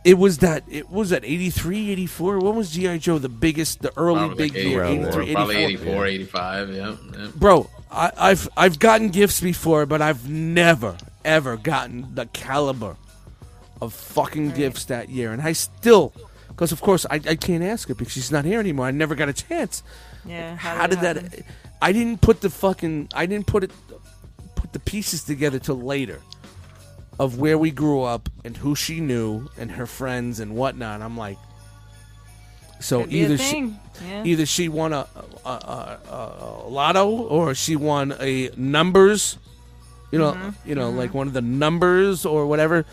it 0.04 0.18
was 0.18 0.40
that 0.40 0.64
it 0.68 0.90
was 0.90 1.12
that 1.12 1.24
83, 1.24 1.92
84. 1.92 2.40
When 2.40 2.56
was 2.56 2.72
GI 2.72 2.98
Joe 2.98 3.20
the 3.20 3.30
biggest, 3.30 3.82
the 3.84 3.94
early 3.96 4.20
Probably 4.20 4.50
big 4.50 4.56
like 4.56 4.64
year? 4.64 4.84
84, 4.84 5.22
83, 5.22 5.34
probably 5.36 5.56
84. 5.58 5.88
84, 5.88 6.06
85, 6.08 6.70
yeah. 6.70 6.96
yeah. 7.18 7.28
Bro, 7.36 7.70
I've 7.92 8.50
I've 8.58 8.80
gotten 8.80 9.10
gifts 9.10 9.40
before, 9.40 9.86
but 9.86 10.02
I've 10.02 10.28
never 10.28 10.98
ever 11.24 11.56
gotten 11.56 12.16
the 12.16 12.26
caliber 12.28 12.98
of 13.84 13.94
fucking 13.94 14.52
gifts 14.52 14.86
that 14.86 15.10
year, 15.10 15.32
and 15.32 15.42
I 15.42 15.54
still, 15.54 16.14
because 16.48 16.72
of 16.72 16.82
course 16.82 17.06
I, 17.10 17.16
I 17.16 17.36
can't 17.36 17.64
ask 17.64 17.88
her 17.88 17.96
because 17.96 18.14
she's 18.14 18.32
not 18.32 18.46
here 18.46 18.60
anymore. 18.60 18.86
I 18.86 18.92
never 18.92 19.16
got 19.16 19.30
a 19.30 19.34
chance. 19.34 19.84
Yeah. 20.26 20.56
How, 20.56 20.88
did, 20.88 21.00
happen? 21.00 21.26
that? 21.26 21.46
I 21.82 21.92
didn't 21.92 22.22
put 22.22 22.42
the 22.42 22.50
fucking. 22.50 23.10
I 23.14 23.26
didn't 23.26 23.48
put 23.48 23.64
it. 23.64 23.72
Put 24.56 24.74
the 24.74 24.80
pieces 24.80 25.24
together 25.24 25.60
till 25.60 25.82
later. 25.82 26.22
Of 27.20 27.38
where 27.38 27.60
we 27.60 27.70
grew 27.70 28.02
up 28.02 28.28
and 28.44 28.58
who 28.58 28.74
she 28.74 29.00
knew 29.00 29.48
and 29.58 29.70
her 29.72 29.86
friends 29.86 30.40
and 30.40 30.56
whatnot. 30.56 31.02
I'm 31.02 31.18
like. 31.18 31.38
So 32.80 33.02
Could 33.02 33.10
be 33.12 33.22
a 33.22 33.26
either 33.26 33.38
she. 33.38 33.74
Yeah. 34.08 34.24
either 34.26 34.46
she 34.46 34.68
won 34.68 34.94
a, 34.94 35.08
a, 35.46 35.50
a, 35.50 36.00
a, 36.66 36.68
lotto 36.68 37.08
or 37.10 37.54
she 37.54 37.76
won 37.76 38.14
a 38.20 38.50
numbers, 38.58 39.38
you 40.12 40.20
know, 40.20 40.34
Mm-hmm. 40.34 40.70
you 40.70 40.76
know, 40.76 40.90
like 40.90 41.14
one 41.14 41.28
of 41.28 41.34
the 41.34 41.42
numbers 41.42 42.26
or 42.26 42.48
whatever. 42.48 42.86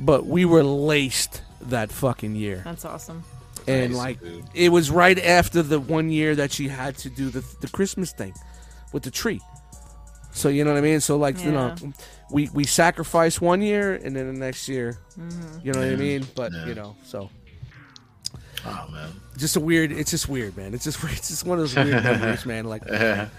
But 0.00 0.26
we 0.26 0.44
were 0.44 0.62
laced 0.62 1.42
that 1.62 1.90
fucking 1.90 2.34
year, 2.36 2.62
That's 2.64 2.84
awesome. 2.84 3.24
and 3.66 3.92
Nice, 3.92 3.98
like 3.98 4.20
dude. 4.20 4.44
it 4.54 4.68
was 4.70 4.90
right 4.90 5.18
after 5.18 5.62
the 5.62 5.80
one 5.80 6.08
year 6.10 6.34
that 6.36 6.52
she 6.52 6.68
had 6.68 6.96
to 6.98 7.10
do 7.10 7.30
the 7.30 7.44
the 7.60 7.68
Christmas 7.68 8.12
thing 8.12 8.32
with 8.92 9.02
the 9.02 9.10
tree. 9.10 9.40
So 10.32 10.48
you 10.48 10.62
know 10.64 10.72
what 10.72 10.78
I 10.78 10.82
mean. 10.82 11.00
So 11.00 11.16
like 11.16 11.42
you 11.44 11.50
know, 11.50 11.74
Yeah. 11.82 11.90
we 12.30 12.48
we 12.54 12.64
sacrificed 12.64 13.40
one 13.40 13.60
year, 13.60 13.94
and 13.96 14.14
then 14.14 14.26
the 14.32 14.38
next 14.38 14.68
year, 14.68 14.98
Mm-hmm. 15.18 15.66
you 15.66 15.72
know 15.72 15.80
what 15.80 15.88
I 15.88 15.96
mean. 15.96 16.26
But 16.36 16.52
Yeah. 16.52 16.66
you 16.66 16.74
know, 16.74 16.94
so 17.04 17.28
Oh, 18.66 18.88
man. 18.92 19.08
just 19.36 19.56
a 19.56 19.60
weird. 19.60 19.92
It's 19.92 20.10
just 20.10 20.28
weird, 20.28 20.56
man. 20.56 20.74
It's 20.74 20.84
just 20.84 21.02
it's 21.04 21.28
just 21.28 21.44
one 21.46 21.58
of 21.58 21.62
those 21.62 21.76
weird 21.76 22.02
memories, 22.04 22.44
man. 22.46 22.64
Like 22.64 22.84
to 22.86 23.30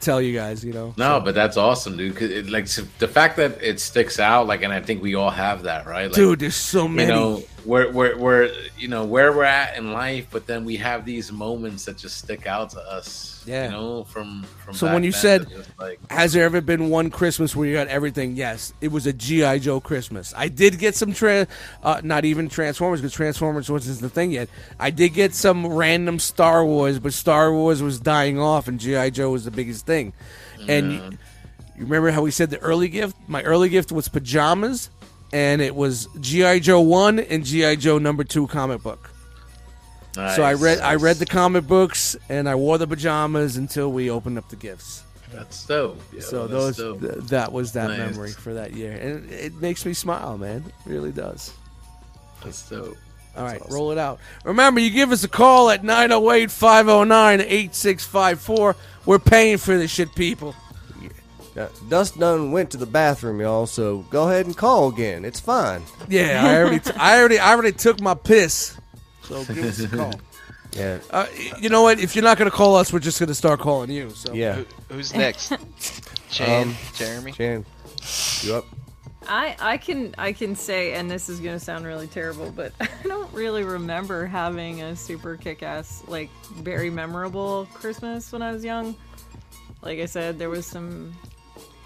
tell 0.00 0.20
you 0.22 0.34
guys, 0.34 0.64
you 0.64 0.72
know. 0.72 0.94
No, 0.96 1.20
but 1.20 1.34
that's 1.34 1.56
awesome, 1.56 1.96
dude. 1.96 2.14
'cause 2.16 2.30
it, 2.30 2.48
like 2.50 2.68
so 2.68 2.82
the 2.98 3.08
fact 3.08 3.36
that 3.36 3.62
it 3.62 3.80
sticks 3.80 4.18
out, 4.20 4.46
like, 4.46 4.62
and 4.62 4.72
I 4.72 4.80
think 4.80 5.02
we 5.02 5.14
all 5.14 5.30
have 5.30 5.62
that, 5.64 5.86
right? 5.86 6.06
Like, 6.06 6.14
dude, 6.14 6.38
there's 6.40 6.54
so 6.54 6.86
many. 6.86 7.08
you 7.08 7.14
know, 7.18 7.42
where 7.64 7.90
where 7.92 8.16
where 8.16 8.50
you 8.78 8.88
know 8.88 9.04
where 9.04 9.32
we're 9.32 9.44
at 9.44 9.76
in 9.76 9.92
life, 9.92 10.26
but 10.30 10.46
then 10.46 10.64
we 10.64 10.76
have 10.76 11.04
these 11.04 11.32
moments 11.32 11.84
that 11.86 11.96
just 11.98 12.18
stick 12.18 12.46
out 12.46 12.70
to 12.70 12.80
us. 12.80 13.37
Yeah. 13.48 13.64
you 13.66 13.70
know, 13.70 14.04
from 14.04 14.44
from. 14.64 14.74
So 14.74 14.92
when 14.92 15.02
you 15.04 15.12
then, 15.12 15.20
said- 15.20 15.46
like 15.78 15.98
Has 16.10 16.32
there 16.34 16.44
ever 16.44 16.60
been 16.60 16.90
one 16.90 17.10
Christmas 17.10 17.56
where 17.56 17.66
you 17.66 17.74
got 17.74 17.88
everything? 17.88 18.36
Yes, 18.36 18.72
it 18.80 18.88
was 18.92 19.06
a 19.06 19.12
GI 19.12 19.60
Joe 19.60 19.80
Christmas. 19.80 20.34
I 20.36 20.48
did 20.48 20.78
get 20.78 20.94
some, 20.94 21.12
tra- 21.12 21.46
uh, 21.82 22.00
not 22.04 22.24
even 22.24 22.48
Transformers 22.48 23.00
because 23.00 23.14
Transformers 23.14 23.70
wasn't 23.70 24.00
the 24.00 24.08
thing 24.10 24.30
yet. 24.32 24.48
I 24.78 24.90
did 24.90 25.14
get 25.14 25.34
some 25.34 25.66
random 25.66 26.18
Star 26.18 26.64
Wars, 26.64 26.98
but 26.98 27.12
Star 27.12 27.52
Wars 27.52 27.82
was 27.82 27.98
dying 27.98 28.38
off, 28.38 28.68
and 28.68 28.78
GI 28.78 29.10
Joe 29.12 29.30
was 29.30 29.44
the 29.44 29.50
biggest 29.50 29.86
thing. 29.86 30.12
And 30.68 30.92
you, 30.92 30.98
you 31.76 31.84
remember 31.84 32.10
how 32.10 32.22
we 32.22 32.30
said 32.30 32.50
the 32.50 32.58
early 32.58 32.88
gift? 32.88 33.16
My 33.28 33.42
early 33.44 33.68
gift 33.68 33.92
was 33.92 34.08
pajamas, 34.08 34.90
and 35.32 35.62
it 35.62 35.74
was 35.74 36.08
GI 36.20 36.60
Joe 36.60 36.80
one 36.80 37.18
and 37.18 37.44
GI 37.44 37.76
Joe 37.76 37.98
number 37.98 38.24
two 38.24 38.46
comic 38.48 38.82
book. 38.82 39.07
So 40.34 40.42
I 40.42 40.52
nice, 40.52 40.60
read 40.62 40.78
I 40.80 40.94
read 40.96 41.16
the 41.16 41.26
comic 41.26 41.66
books 41.66 42.16
and 42.28 42.48
I 42.48 42.54
wore 42.54 42.78
the 42.78 42.86
pajamas 42.86 43.56
until 43.56 43.90
we 43.92 44.10
opened 44.10 44.38
up 44.38 44.48
the 44.48 44.56
gifts. 44.56 45.02
That's 45.32 45.66
dope. 45.66 46.00
Yeah, 46.12 46.20
So 46.22 46.46
that's 46.46 46.50
those 46.52 46.76
dope. 46.78 47.00
th- 47.00 47.24
that 47.30 47.52
was 47.52 47.72
that 47.72 47.88
Nice. 47.88 47.98
memory 47.98 48.30
for 48.32 48.54
that 48.54 48.72
year, 48.72 48.92
and 48.92 49.30
it 49.30 49.54
makes 49.60 49.84
me 49.84 49.92
smile, 49.94 50.38
man. 50.38 50.64
It 50.66 50.90
really 50.90 51.12
does. 51.12 51.52
That's 52.42 52.68
dope. 52.68 52.96
All 53.36 53.44
right, 53.44 53.60
roll 53.70 53.92
it 53.92 53.98
out. 53.98 54.18
Remember, 54.44 54.80
you 54.80 54.90
give 54.90 55.12
us 55.12 55.22
a 55.24 55.28
call 55.28 55.70
at 55.70 55.84
908 55.84 56.50
509 56.50 57.40
8654. 57.42 58.76
We're 59.06 59.18
paying 59.18 59.58
for 59.58 59.76
this 59.78 59.90
shit, 59.90 60.14
people. 60.14 60.54
Uh, 61.56 61.66
Dust 61.88 62.18
done 62.18 62.52
went 62.52 62.70
to 62.70 62.76
the 62.76 62.86
bathroom, 62.86 63.40
y'all. 63.40 63.66
So 63.66 63.98
go 64.10 64.28
ahead 64.28 64.46
and 64.46 64.56
call 64.56 64.88
again. 64.88 65.24
It's 65.24 65.40
fine. 65.40 65.82
Yeah, 66.08 66.42
I 66.44 66.56
already, 66.58 66.78
t- 66.80 66.92
I 66.96 67.18
already, 67.18 67.38
I 67.38 67.52
already 67.52 67.72
took 67.72 68.00
my 68.00 68.14
piss. 68.14 68.76
So 69.28 69.44
give 69.44 69.64
us 69.64 69.80
a 69.80 69.88
call. 69.96 70.12
Yeah. 70.72 70.98
Uh, 71.10 71.26
you 71.58 71.68
know 71.68 71.82
what? 71.82 71.98
If 72.00 72.14
you're 72.14 72.24
not 72.24 72.36
going 72.38 72.50
to 72.50 72.56
call 72.56 72.76
us, 72.76 72.92
we're 72.92 72.98
just 72.98 73.18
going 73.18 73.28
to 73.28 73.34
start 73.34 73.60
calling 73.60 73.90
you. 73.90 74.10
So 74.10 74.32
Yeah. 74.32 74.54
Who, 74.56 74.64
who's 74.94 75.14
next? 75.24 75.52
Chan, 76.30 76.68
Um, 76.68 76.76
Jeremy. 76.94 77.32
Chan, 77.32 77.64
you 78.42 78.54
up? 78.54 78.64
I 79.30 79.56
I 79.60 79.76
can 79.76 80.14
I 80.16 80.32
can 80.32 80.54
say, 80.56 80.94
and 80.94 81.10
this 81.10 81.28
is 81.28 81.38
gonna 81.40 81.60
sound 81.60 81.84
really 81.84 82.06
terrible, 82.06 82.50
but 82.50 82.72
I 82.80 82.88
don't 83.04 83.30
really 83.34 83.62
remember 83.62 84.24
having 84.24 84.80
a 84.80 84.96
super 84.96 85.36
kick-ass, 85.36 86.02
like 86.08 86.30
very 86.54 86.88
memorable 86.88 87.68
Christmas 87.74 88.32
when 88.32 88.40
I 88.40 88.52
was 88.52 88.64
young. 88.64 88.94
Like 89.82 89.98
I 89.98 90.06
said, 90.06 90.38
there 90.38 90.48
was 90.48 90.64
some 90.64 91.12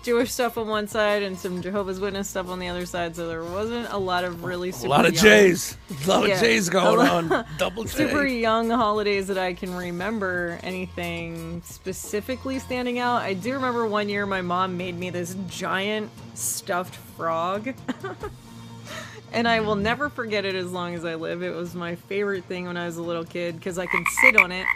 Jewish 0.03 0.33
stuff 0.33 0.59
on 0.59 0.67
one 0.69 0.89
side 0.89 1.23
and 1.23 1.39
some 1.39 1.63
Jehovah's 1.63 2.01
Witness 2.01 2.29
stuff 2.29 2.49
on 2.49 2.59
the 2.59 2.69
other 2.69 2.87
side, 2.87 3.15
so 3.17 3.29
there 3.29 3.45
wasn't 3.45 3.89
a 3.91 3.97
lot 3.99 4.25
of 4.25 4.45
really 4.45 4.71
a 4.71 4.73
super 4.73 4.89
lot 4.89 5.07
of 5.07 5.15
young- 5.15 5.23
J's, 5.25 5.77
a 6.05 6.09
lot 6.09 6.29
Yeah, 6.29 6.35
of 6.35 6.41
J's 6.41 6.69
going 6.69 6.99
lot- 6.99 7.33
on. 7.33 7.47
Double 7.59 7.85
J. 7.85 7.91
super 7.91 8.27
young 8.27 8.71
holidays 8.71 9.29
that 9.29 9.39
I 9.39 9.55
can 9.55 9.75
remember 9.75 10.59
anything 10.63 11.63
specifically 11.65 12.59
standing 12.59 12.99
out. 12.99 13.23
I 13.23 13.35
do 13.35 13.53
remember 13.55 13.87
one 13.87 14.09
year 14.09 14.27
my 14.27 14.43
mom 14.43 14.77
made 14.77 14.99
me 14.99 15.11
this 15.11 15.37
giant 15.49 16.11
stuffed 16.35 16.97
frog. 17.17 17.73
and 19.33 19.47
I 19.49 19.61
will 19.61 19.77
never 19.77 20.09
forget 20.09 20.45
it 20.45 20.55
as 20.55 20.71
long 20.73 20.95
as 20.95 21.05
I 21.05 21.15
live. 21.15 21.43
It 21.43 21.55
was 21.55 21.75
my 21.75 21.95
favorite 21.95 22.45
thing 22.45 22.67
when 22.67 22.77
I 22.77 22.87
was 22.87 22.97
a 22.97 23.03
little 23.03 23.25
kid 23.25 23.57
because 23.57 23.79
I 23.79 23.87
could 23.87 24.05
sit 24.21 24.37
on 24.37 24.51
it. 24.53 24.67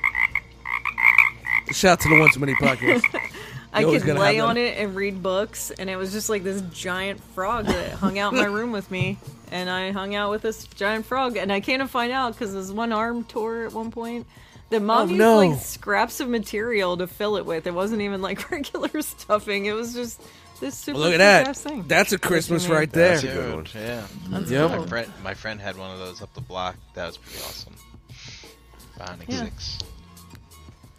Shout 1.73 1.93
out 1.95 2.01
to 2.01 2.09
the 2.09 2.19
One 2.21 2.31
Too 2.31 2.39
Many 2.41 2.55
podcast. 2.55 3.03
I 3.77 3.85
could 3.85 4.05
lay 4.07 4.37
have 4.37 4.49
on 4.51 4.57
it 4.57 4.79
and 4.79 4.95
read 4.95 5.23
books, 5.23 5.71
and 5.71 5.89
it 5.91 5.97
was 5.97 6.13
just 6.13 6.29
like 6.29 6.43
this 6.43 6.63
giant 6.73 7.21
frog 7.35 7.67
that 7.67 7.93
hung 7.93 8.19
out 8.19 8.33
in 8.33 8.39
my 8.39 8.47
room 8.47 8.73
with 8.73 8.91
me. 8.91 9.19
And 9.53 9.71
I 9.71 9.93
hung 9.93 10.15
out 10.15 10.31
with 10.31 10.43
this 10.43 10.65
giant 10.65 11.07
frog, 11.07 11.37
and 11.37 11.53
I 11.53 11.61
came 11.61 11.79
to 11.81 11.87
find 11.89 12.11
out 12.13 12.33
because 12.33 12.53
his 12.53 12.73
one 12.73 12.93
arm 12.93 13.25
tore 13.25 13.67
at 13.67 13.73
one 13.73 13.91
point. 13.91 14.27
The 14.71 14.81
mom 14.81 14.99
Oh, 14.99 15.05
used 15.05 15.19
no. 15.19 15.37
like 15.37 15.61
scraps 15.61 16.19
of 16.19 16.29
material 16.29 16.97
to 16.97 17.07
fill 17.07 17.37
it 17.37 17.47
with. 17.47 17.67
It 17.69 17.75
wasn't 17.75 18.03
even 18.03 18.21
like 18.23 18.51
regular 18.51 19.01
stuffing. 19.03 19.67
It 19.67 19.73
was 19.75 19.95
just 19.95 20.21
this 20.59 20.77
super 20.77 20.99
Look 20.99 21.13
at 21.15 21.19
that. 21.19 21.57
Thing. 21.57 21.85
That's 21.87 22.13
a 22.13 22.19
Christmas 22.19 22.65
That's 22.65 22.73
right 22.75 22.91
there. 22.91 23.11
That's 23.11 23.23
a 23.23 23.27
good 23.29 23.55
one. 23.55 23.65
Dude, 23.65 23.75
yeah. 23.77 24.07
That's 24.31 24.51
Yep. 24.51 24.71
cool. 24.71 24.79
My 24.81 24.87
friend, 24.87 25.13
my 25.23 25.35
friend 25.35 25.61
had 25.61 25.77
one 25.79 25.93
of 25.93 25.99
those 26.01 26.21
up 26.23 26.35
the 26.35 26.41
block. 26.41 26.75
That 26.95 27.07
was 27.07 27.17
pretty 27.19 27.39
awesome. 27.45 27.75
Bionic 28.99 29.25
Yeah. 29.29 29.45
Six. 29.45 29.79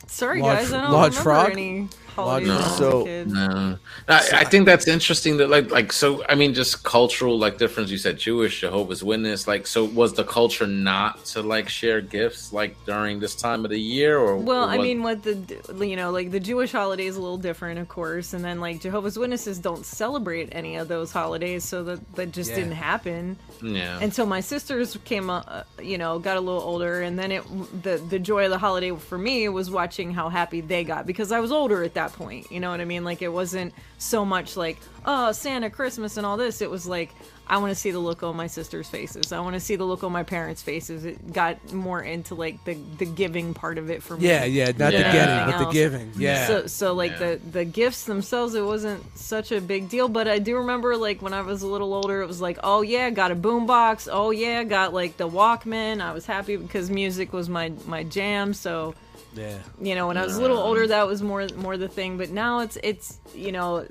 Sorry, 0.07 0.41
Large- 0.41 0.57
guys. 0.59 0.73
I 0.73 0.81
don't 0.83 0.91
large 0.93 1.17
remember 1.17 1.23
frog? 1.23 1.51
any 1.51 1.89
holidays 2.17 2.47
No. 2.49 2.57
I 2.59 2.77
So- 2.77 3.03
kid. 3.05 3.27
No, 3.31 3.77
I, 4.09 4.29
I 4.33 4.43
think 4.43 4.65
that's 4.65 4.87
interesting. 4.87 5.37
That 5.37 5.49
like, 5.49 5.71
like, 5.71 5.93
so 5.93 6.23
I 6.27 6.35
mean, 6.35 6.53
just 6.53 6.83
cultural 6.83 7.37
like 7.37 7.57
difference. 7.57 7.89
You 7.91 7.97
said 7.97 8.17
Jewish, 8.17 8.59
Jehovah's 8.61 9.03
Witness. 9.03 9.47
Like, 9.47 9.67
so 9.67 9.85
was 9.85 10.13
the 10.13 10.23
culture 10.23 10.67
not 10.67 11.23
to 11.25 11.41
like 11.41 11.69
share 11.69 12.01
gifts 12.01 12.51
like 12.53 12.75
during 12.85 13.19
this 13.19 13.35
time 13.35 13.63
of 13.65 13.71
the 13.71 13.79
year, 13.79 14.17
or 14.17 14.37
Well, 14.37 14.65
or 14.65 14.69
I 14.69 14.77
mean, 14.77 15.03
what 15.03 15.23
the 15.23 15.37
you 15.85 15.95
know, 15.95 16.11
like 16.11 16.31
the 16.31 16.39
Jewish 16.39 16.71
holiday 16.71 17.05
is 17.05 17.15
a 17.17 17.21
little 17.21 17.37
different, 17.37 17.79
of 17.79 17.87
course, 17.87 18.33
and 18.33 18.43
then 18.43 18.59
like 18.59 18.81
Jehovah's 18.81 19.17
Witnesses 19.17 19.59
don't 19.59 19.85
celebrate 19.85 20.49
any 20.51 20.75
of 20.75 20.87
those 20.87 21.11
holidays, 21.11 21.63
so 21.63 21.83
that 21.83 22.15
that 22.15 22.31
just 22.31 22.49
Yeah. 22.51 22.55
didn't 22.57 22.71
happen 22.73 23.37
yeah, 23.61 23.99
until 24.01 24.25
my 24.25 24.39
sisters 24.41 24.97
came, 25.05 25.29
uh, 25.29 25.63
you 25.81 25.97
know, 25.97 26.19
got 26.19 26.37
a 26.37 26.41
little 26.41 26.61
older, 26.61 27.01
and 27.01 27.17
then 27.17 27.31
it 27.31 27.43
the 27.83 27.97
the 28.09 28.19
joy 28.19 28.45
of 28.45 28.51
the 28.51 28.57
holiday 28.57 28.91
for 28.95 29.17
me 29.17 29.49
was 29.49 29.69
watching 29.69 30.13
how 30.13 30.29
happy 30.29 30.61
they 30.61 30.83
got 30.83 31.05
because 31.05 31.31
I 31.31 31.39
was 31.39 31.51
older 31.51 31.83
at 31.83 31.93
that 31.95 32.06
point. 32.13 32.51
You 32.51 32.59
know 32.59 32.69
what 32.71 32.81
I 32.81 32.85
mean? 32.85 33.03
Like 33.03 33.21
it 33.21 33.31
wasn't 33.31 33.73
so 33.97 34.25
much 34.25 34.55
like 34.57 34.77
oh 35.05 35.31
Santa, 35.31 35.69
Christmas, 35.69 36.17
and 36.17 36.25
all 36.25 36.37
this. 36.37 36.61
It 36.61 36.69
was 36.69 36.85
like 36.87 37.13
I 37.49 37.59
want 37.59 37.71
to 37.71 37.75
see 37.75 37.91
the 37.91 37.99
look 37.99 38.23
on 38.23 38.35
my 38.35 38.47
sisters' 38.47 38.89
faces. 38.89 39.31
I 39.31 39.39
want 39.39 39.53
to 39.53 39.61
see 39.61 39.77
the 39.77 39.85
look 39.85 40.03
on 40.03 40.11
my 40.11 40.23
parents' 40.23 40.61
faces. 40.61 41.05
It 41.05 41.31
got 41.31 41.71
more 41.71 42.01
into 42.01 42.35
like 42.35 42.63
the 42.65 42.73
the 42.97 43.05
giving 43.05 43.53
part 43.53 43.77
of 43.77 43.89
it 43.89 44.03
for 44.03 44.17
me. 44.17 44.27
Yeah, 44.27 44.43
yeah, 44.43 44.65
not 44.65 44.91
the 44.91 44.99
getting, 44.99 45.51
but 45.51 45.65
the 45.65 45.71
giving. 45.71 46.11
Yeah. 46.17 46.47
So, 46.47 46.67
so 46.67 46.93
like 46.93 47.11
Yeah. 47.11 47.17
the 47.35 47.39
the 47.51 47.65
gifts 47.65 48.03
themselves, 48.03 48.53
it 48.53 48.65
wasn't 48.65 49.17
such 49.17 49.51
a 49.53 49.61
big 49.61 49.87
deal. 49.89 50.09
But 50.09 50.27
I 50.27 50.39
do 50.39 50.57
remember 50.57 50.97
like 50.97 51.21
when 51.21 51.33
I 51.33 51.41
was 51.41 51.61
a 51.61 51.67
little 51.67 51.93
older, 51.93 52.21
it 52.21 52.27
was 52.27 52.41
like, 52.41 52.59
oh 52.63 52.81
yeah, 52.81 53.09
got 53.11 53.31
a 53.31 53.35
boombox. 53.35 54.09
Oh 54.11 54.31
yeah, 54.31 54.63
got 54.63 54.93
like 54.93 55.15
the 55.17 55.29
Walkman. 55.29 56.01
I 56.01 56.11
was 56.11 56.25
happy 56.25 56.57
because 56.57 56.89
music 56.89 57.31
was 57.31 57.47
my 57.47 57.71
my 57.85 58.03
jam. 58.03 58.53
So 58.53 58.93
yeah. 59.35 59.57
you 59.81 59.95
know, 59.95 60.07
when 60.07 60.17
I 60.17 60.23
was 60.23 60.37
a 60.37 60.41
little 60.41 60.57
older, 60.57 60.87
that 60.87 61.07
was 61.07 61.21
more 61.21 61.47
more 61.55 61.77
the 61.77 61.87
thing. 61.87 62.17
But 62.17 62.29
now 62.29 62.59
it's 62.59 62.77
it's 62.83 63.19
you 63.33 63.51
know, 63.51 63.85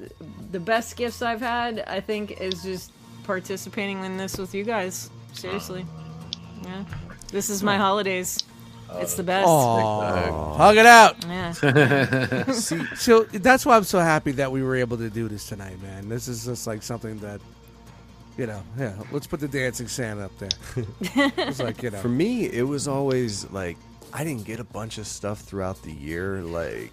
the 0.51 0.61
best 0.61 0.97
gifts 0.97 1.23
I've 1.23 1.41
had, 1.41 1.85
I 1.87 2.01
think, 2.01 2.41
is 2.41 2.63
just 2.63 2.93
participating 3.25 4.05
in 4.05 4.17
this 4.17 4.39
with 4.39 4.55
you 4.55 4.65
guys. 4.65 5.11
Seriously, 5.33 5.85
yeah. 6.65 6.85
This 7.31 7.51
is 7.51 7.63
my 7.63 7.77
holidays. 7.77 8.43
It's 8.95 9.15
the 9.15 9.23
best. 9.23 9.49
Aw, 9.49 10.55
hug 10.55 10.77
it 10.77 10.87
out. 10.87 11.25
Yeah. 11.25 12.51
See, 12.53 12.85
so 12.95 13.25
that's 13.25 13.67
why 13.67 13.77
I'm 13.77 13.85
so 13.85 13.99
happy 13.99 14.33
that 14.33 14.51
we 14.51 14.63
were 14.63 14.77
able 14.77 14.97
to 14.99 15.11
do 15.11 15.29
this 15.29 15.49
tonight, 15.49 15.81
man. 15.83 16.09
This 16.09 16.29
is 16.29 16.45
just 16.45 16.67
like 16.67 16.83
something 16.83 17.19
that, 17.19 17.41
you 18.39 18.47
know, 18.47 18.63
yeah. 18.79 18.95
Let's 19.11 19.27
put 19.27 19.41
the 19.41 19.49
dancing 19.49 19.89
Santa 19.89 20.27
up 20.27 20.39
there. 20.39 20.49
it's 21.01 21.59
like 21.59 21.83
you 21.83 21.91
know, 21.91 21.99
For 21.99 22.09
me, 22.09 22.47
it 22.47 22.63
was 22.63 22.87
always 22.87 23.51
like 23.51 23.77
I 24.17 24.25
didn't 24.25 24.45
get 24.45 24.61
a 24.61 24.65
bunch 24.65 24.97
of 24.97 25.07
stuff 25.07 25.43
throughout 25.43 25.83
the 25.83 25.93
year. 25.93 26.41
Like, 26.43 26.91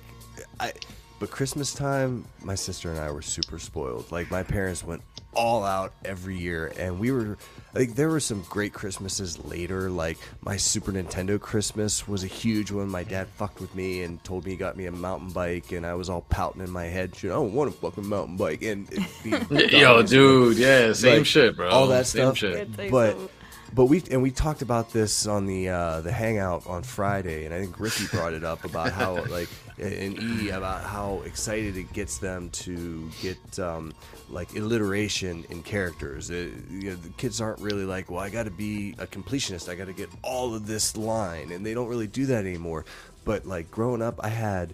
I, 0.60 0.74
but 1.20 1.32
Christmas 1.32 1.74
time, 1.74 2.26
my 2.44 2.56
sister 2.56 2.92
and 2.92 3.00
I 3.00 3.10
were 3.12 3.22
super 3.22 3.60
spoiled. 3.60 4.12
Like, 4.12 4.30
my 4.30 4.44
parents 4.44 4.84
went 4.84 5.02
all 5.34 5.64
out 5.64 5.94
every 6.04 6.38
year, 6.38 6.74
and 6.78 7.00
we 7.00 7.12
were 7.12 7.38
like, 7.74 7.96
there 7.96 8.10
were 8.10 8.20
some 8.20 8.44
great 8.50 8.74
Christmases 8.74 9.44
later. 9.46 9.90
Like, 9.90 10.18
my 10.42 10.58
Super 10.58 10.92
Nintendo 10.92 11.40
Christmas 11.40 12.08
was 12.10 12.26
a 12.26 12.28
huge 12.28 12.72
one. 12.72 12.90
My 12.90 13.04
dad 13.04 13.30
fucked 13.30 13.62
with 13.62 13.74
me 13.74 14.04
and 14.04 14.22
told 14.26 14.44
me 14.46 14.52
he 14.52 14.58
got 14.58 14.76
me 14.76 14.86
a 14.88 14.92
mountain 14.92 15.30
bike, 15.30 15.72
and 15.72 15.86
I 15.86 15.94
was 15.96 16.10
all 16.10 16.22
pouting 16.30 16.62
in 16.62 16.70
my 16.70 16.86
head, 16.86 17.16
"Shit, 17.16 17.32
I 17.32 17.36
don't 17.36 17.54
want 17.54 17.70
a 17.70 17.74
fucking 17.74 18.06
mountain 18.08 18.36
bike." 18.36 18.62
And 18.64 18.88
it 18.92 19.72
yo, 19.72 20.04
dude, 20.04 20.58
yeah, 20.58 20.92
same 20.92 21.20
Like, 21.20 21.26
shit, 21.26 21.56
bro. 21.56 21.70
All 21.70 21.88
that 21.88 22.06
same 22.06 22.36
stuff. 22.36 22.38
shit. 22.38 22.92
But 22.92 23.14
so- 23.14 23.30
but 23.74 23.86
we 23.86 24.04
and 24.12 24.22
we 24.22 24.32
talked 24.32 24.62
about 24.62 24.92
this 24.92 25.26
on 25.26 25.46
the 25.46 25.70
uh, 25.70 26.02
the 26.02 26.12
hangout 26.12 26.68
on 26.68 26.84
Friday, 26.84 27.46
and 27.46 27.54
I 27.54 27.60
think 27.60 27.80
Ricky 27.80 28.06
brought 28.08 28.34
it 28.34 28.44
up 28.44 28.64
about 28.66 28.92
how 28.92 29.24
like 29.30 29.50
and 29.80 30.20
E 30.22 30.50
about 30.50 30.84
how 30.84 31.22
excited 31.26 31.78
it 31.78 31.92
gets 31.94 32.20
them 32.20 32.50
to 32.52 33.10
get 33.22 33.60
um, 33.60 33.94
like 34.30 34.56
alliteration 34.56 35.46
in 35.50 35.64
characters. 35.64 36.30
It, 36.30 36.54
you 36.70 36.92
know, 36.92 36.96
the 36.96 37.10
kids 37.10 37.42
aren't 37.42 37.60
really 37.60 37.86
like, 37.86 38.12
well, 38.12 38.20
I 38.20 38.30
got 38.30 38.44
to 38.44 38.52
be 38.52 38.96
a 39.00 39.08
completionist. 39.08 39.70
I 39.70 39.76
got 39.76 39.88
to 39.88 39.94
get 39.94 40.10
all 40.22 40.54
of 40.54 40.68
this 40.68 40.96
line, 40.96 41.52
and 41.52 41.66
they 41.66 41.74
don't 41.74 41.88
really 41.88 42.08
do 42.08 42.28
that 42.28 42.46
anymore. 42.46 42.86
But 43.26 43.46
like 43.46 43.72
growing 43.72 44.02
up, 44.02 44.20
I 44.24 44.30
had. 44.30 44.74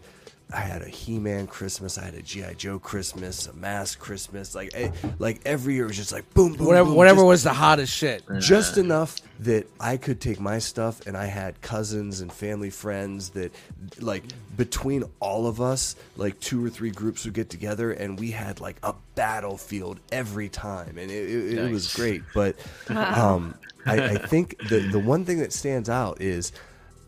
I 0.51 0.61
had 0.61 0.81
a 0.81 0.87
He-Man 0.89 1.45
Christmas. 1.45 1.97
I 1.97 2.05
had 2.05 2.15
a 2.15 2.21
GI 2.23 2.55
Joe 2.57 2.79
Christmas, 2.79 3.45
a 3.47 3.53
Mask 3.53 3.99
Christmas. 3.99 4.55
Like, 4.55 4.75
I, 4.75 4.91
like 5.19 5.41
every 5.45 5.75
year 5.75 5.83
it 5.83 5.87
was 5.89 5.97
just 5.97 6.11
like 6.11 6.31
boom, 6.33 6.53
boom, 6.53 6.65
whatever, 6.65 6.87
boom, 6.89 6.95
whatever 6.95 7.17
just- 7.17 7.27
was 7.27 7.43
the 7.43 7.53
hottest 7.53 7.93
shit. 7.93 8.23
just 8.39 8.77
enough 8.77 9.17
that 9.41 9.67
I 9.79 9.97
could 9.97 10.19
take 10.19 10.39
my 10.39 10.59
stuff 10.59 11.05
and 11.07 11.15
I 11.15 11.25
had 11.25 11.61
cousins 11.61 12.19
and 12.21 12.31
family 12.33 12.69
friends 12.71 13.29
that 13.29 13.53
like 13.99 14.23
between 14.57 15.03
all 15.19 15.47
of 15.47 15.61
us 15.61 15.95
like 16.17 16.39
two 16.39 16.65
or 16.65 16.69
three 16.69 16.89
groups 16.91 17.23
would 17.25 17.33
get 17.33 17.49
together 17.49 17.91
and 17.91 18.19
we 18.19 18.31
had 18.31 18.59
like 18.59 18.77
a 18.83 18.93
battlefield 19.15 19.99
every 20.11 20.49
time 20.49 20.97
and 20.97 21.09
it, 21.09 21.29
it, 21.29 21.57
it 21.59 21.71
was 21.71 21.93
great 21.95 22.21
but 22.33 22.57
um, 22.89 23.55
I, 23.85 24.01
I 24.09 24.17
think 24.17 24.57
the 24.67 24.79
the 24.79 24.99
one 24.99 25.23
thing 25.23 25.39
that 25.39 25.53
stands 25.53 25.89
out 25.89 26.21
is 26.21 26.51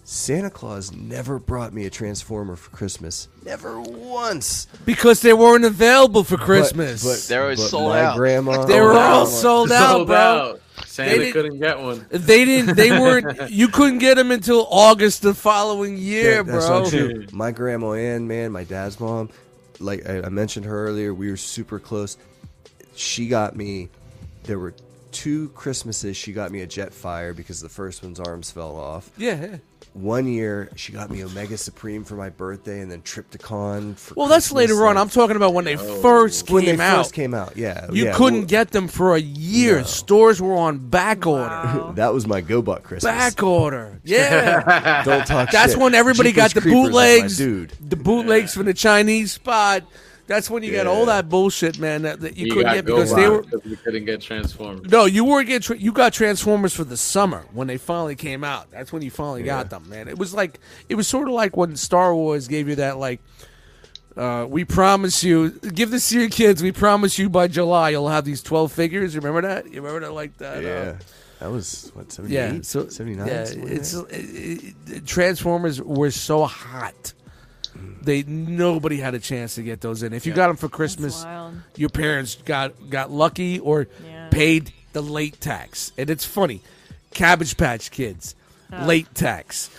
Santa 0.03 0.49
Claus 0.49 0.91
never 0.91 1.39
brought 1.39 1.73
me 1.73 1.85
a 1.85 1.89
transformer 1.89 2.55
for 2.55 2.69
Christmas 2.71 3.27
never 3.45 3.79
once 3.79 4.67
Because 4.85 5.21
they 5.21 5.31
weren't 5.33 5.63
available 5.63 6.23
for 6.23 6.37
Christmas. 6.37 7.03
but, 7.03 7.27
They're 7.29 7.43
always 7.43 7.59
but 7.61 7.67
sold 7.69 7.89
my 7.91 8.01
out. 8.03 8.17
grandma 8.17 8.65
they 8.65 8.81
were 8.81 8.93
all 8.97 9.25
sold 9.25 9.71
out, 9.71 9.91
Sold 9.91 10.07
bro. 10.07 10.15
out. 10.17 10.61
Santa 10.87 11.11
didn't- 11.17 11.33
couldn't 11.33 11.59
get 11.59 11.79
one. 11.79 12.05
They 12.09 12.43
didn't. 12.45 12.75
They 12.75 12.91
weren't. 12.99 13.49
You 13.51 13.67
couldn't 13.69 13.99
get 13.99 14.15
them 14.15 14.31
until 14.31 14.67
August 14.69 15.21
the 15.21 15.33
following 15.33 15.97
year, 15.97 16.43
That- 16.43 16.51
that's 16.51 16.65
bro. 16.67 16.79
not 16.81 16.89
true. 16.89 17.25
My 17.31 17.51
grandma 17.51 17.93
Ann, 17.93 18.27
man, 18.27 18.51
my 18.51 18.63
dad's 18.65 18.99
mom, 18.99 19.29
like 19.79 20.07
I, 20.09 20.23
I 20.23 20.29
mentioned 20.29 20.65
her 20.65 20.87
earlier, 20.87 21.13
we 21.13 21.29
were 21.29 21.37
super 21.37 21.79
close. 21.79 22.17
She 22.95 23.27
got 23.27 23.55
me. 23.55 23.89
There 24.43 24.59
were 24.59 24.73
two 25.11 25.49
Christmases 25.49 26.17
she 26.17 26.33
got 26.33 26.51
me 26.51 26.61
a 26.61 26.67
Jetfire 26.67 27.33
because 27.35 27.61
the 27.61 27.69
first 27.69 28.03
one's 28.03 28.19
arms 28.19 28.49
fell 28.51 28.75
off. 28.75 29.11
Yeah, 29.17 29.39
yeah. 29.41 29.57
One 29.93 30.25
year 30.25 30.69
she 30.77 30.93
got 30.93 31.09
me 31.11 31.21
Omega 31.21 31.57
Supreme 31.57 32.05
for 32.05 32.15
my 32.15 32.29
birthday, 32.29 32.79
and 32.79 32.89
then 32.89 33.01
Trypticon. 33.01 33.97
For 33.97 34.13
Well, 34.15 34.27
that's 34.27 34.47
Christmas, 34.47 34.71
later 34.71 34.87
on. 34.87 34.97
I'm 34.97 35.09
talking 35.09 35.35
about 35.35 35.53
when 35.53 35.65
they 35.65 35.75
oh. 35.75 36.01
first 36.01 36.47
came 36.47 36.55
when 36.55 36.65
they 36.65 36.79
out. 36.79 36.97
first 36.97 37.13
came 37.13 37.33
out. 37.33 37.57
Yeah, 37.57 37.87
You 37.91 38.05
yeah, 38.05 38.13
couldn't 38.13 38.39
well, 38.39 38.47
get 38.47 38.71
them 38.71 38.87
for 38.87 39.15
a 39.15 39.19
year. 39.19 39.83
Stores 39.83 40.41
were 40.41 40.55
on 40.55 40.77
back 40.77 41.27
order. 41.27 41.91
That 41.95 42.13
was 42.13 42.25
my 42.25 42.41
GoBots 42.41 42.83
Christmas. 42.83 43.11
Back 43.11 43.43
order. 43.43 43.99
Yeah. 44.05 45.03
Don't 45.03 45.25
talk 45.27 45.51
That's 45.51 45.73
shit. 45.73 45.81
when 45.81 45.93
everybody 45.93 46.31
Jeepers 46.31 46.53
got 46.53 46.53
the 46.55 46.61
Creepers 46.61 46.83
was 46.83 46.93
my 46.93 47.17
bootlegs. 47.17 47.37
dude. 47.37 47.73
The 47.81 47.95
bootlegs 47.97 48.53
from 48.53 48.65
the 48.65 48.73
Chinese 48.73 49.33
spot. 49.33 49.83
That's 50.27 50.49
when 50.49 50.63
you 50.63 50.71
got 50.71 50.87
all 50.87 51.05
that 51.07 51.27
bullshit, 51.29 51.77
man, 51.79 52.03
that, 52.03 52.21
that 52.21 52.37
you, 52.37 52.47
You 52.47 52.53
couldn't 52.53 52.73
get 52.73 52.85
because 52.85 53.13
they 53.13 53.27
were. 53.27 53.41
because 53.41 53.63
we 53.65 53.75
couldn't 53.75 54.05
get 54.05 54.21
transformed. 54.21 54.89
No, 54.89 55.05
you 55.05 55.25
weren't 55.25 55.47
getting. 55.47 55.61
Tra- 55.61 55.77
you 55.77 55.91
got 55.91 56.13
Transformers 56.13 56.73
for 56.73 56.83
the 56.83 56.95
summer 56.97 57.45
when 57.53 57.67
they 57.67 57.77
finally 57.77 58.15
came 58.15 58.43
out. 58.43 58.71
That's 58.71 58.93
when 58.93 59.01
you 59.01 59.11
finally 59.11 59.43
got 59.43 59.69
them, 59.69 59.89
man. 59.89 60.07
It 60.07 60.17
was 60.17 60.33
like 60.33 60.59
it 60.89 60.95
was 60.95 61.07
sort 61.07 61.27
of 61.27 61.33
like 61.33 61.57
when 61.57 61.75
Star 61.75 62.15
Wars 62.15 62.47
gave 62.47 62.67
you 62.69 62.75
that 62.75 62.97
like. 62.97 63.19
Uh, 64.17 64.45
we 64.45 64.65
promise 64.65 65.23
you, 65.23 65.51
give 65.51 65.89
this 65.89 66.09
to 66.09 66.19
your 66.19 66.29
kids. 66.29 66.61
We 66.61 66.73
promise 66.73 67.17
you 67.17 67.29
by 67.29 67.47
July 67.47 67.91
you'll 67.91 68.09
have 68.09 68.25
these 68.25 68.43
twelve 68.43 68.71
figures. 68.73 69.15
You 69.15 69.21
remember 69.21 69.47
that? 69.47 69.71
You 69.71 69.81
remember 69.81 70.01
that 70.05 70.11
like 70.11 70.37
that? 70.39 70.57
uh, 70.57 70.59
Yeah, 70.61 70.95
that 71.39 71.49
was 71.49 71.89
what 71.93 72.11
seventy 72.11 72.33
yeah, 72.35 72.59
so 72.61 72.89
seventy 72.89 73.15
nine. 73.15 73.27
Yeah, 73.27 73.45
it's 73.49 73.93
it, 73.93 74.75
it, 74.87 75.05
Transformers 75.05 75.81
were 75.81 76.11
so 76.11 76.43
hot. 76.43 77.13
They 78.01 78.23
nobody 78.23 78.97
had 78.97 79.13
a 79.13 79.19
chance 79.19 79.55
to 79.55 79.61
get 79.63 79.81
those 79.81 80.03
in. 80.03 80.13
If 80.13 80.25
you 80.25 80.33
got 80.33 80.47
them 80.47 80.57
for 80.57 80.69
Christmas, 80.69 81.25
your 81.75 81.89
parents 81.89 82.35
got 82.45 82.89
got 82.89 83.11
lucky 83.11 83.59
or 83.59 83.87
Yeah. 84.05 84.29
paid 84.29 84.73
the 84.93 85.01
late 85.01 85.39
tax. 85.39 85.91
And 85.97 86.09
it's 86.09 86.25
funny, 86.25 86.61
Cabbage 87.13 87.57
Patch 87.57 87.91
Kids, 87.91 88.35
Oh. 88.73 88.85
late 88.85 89.13
tax. 89.13 89.69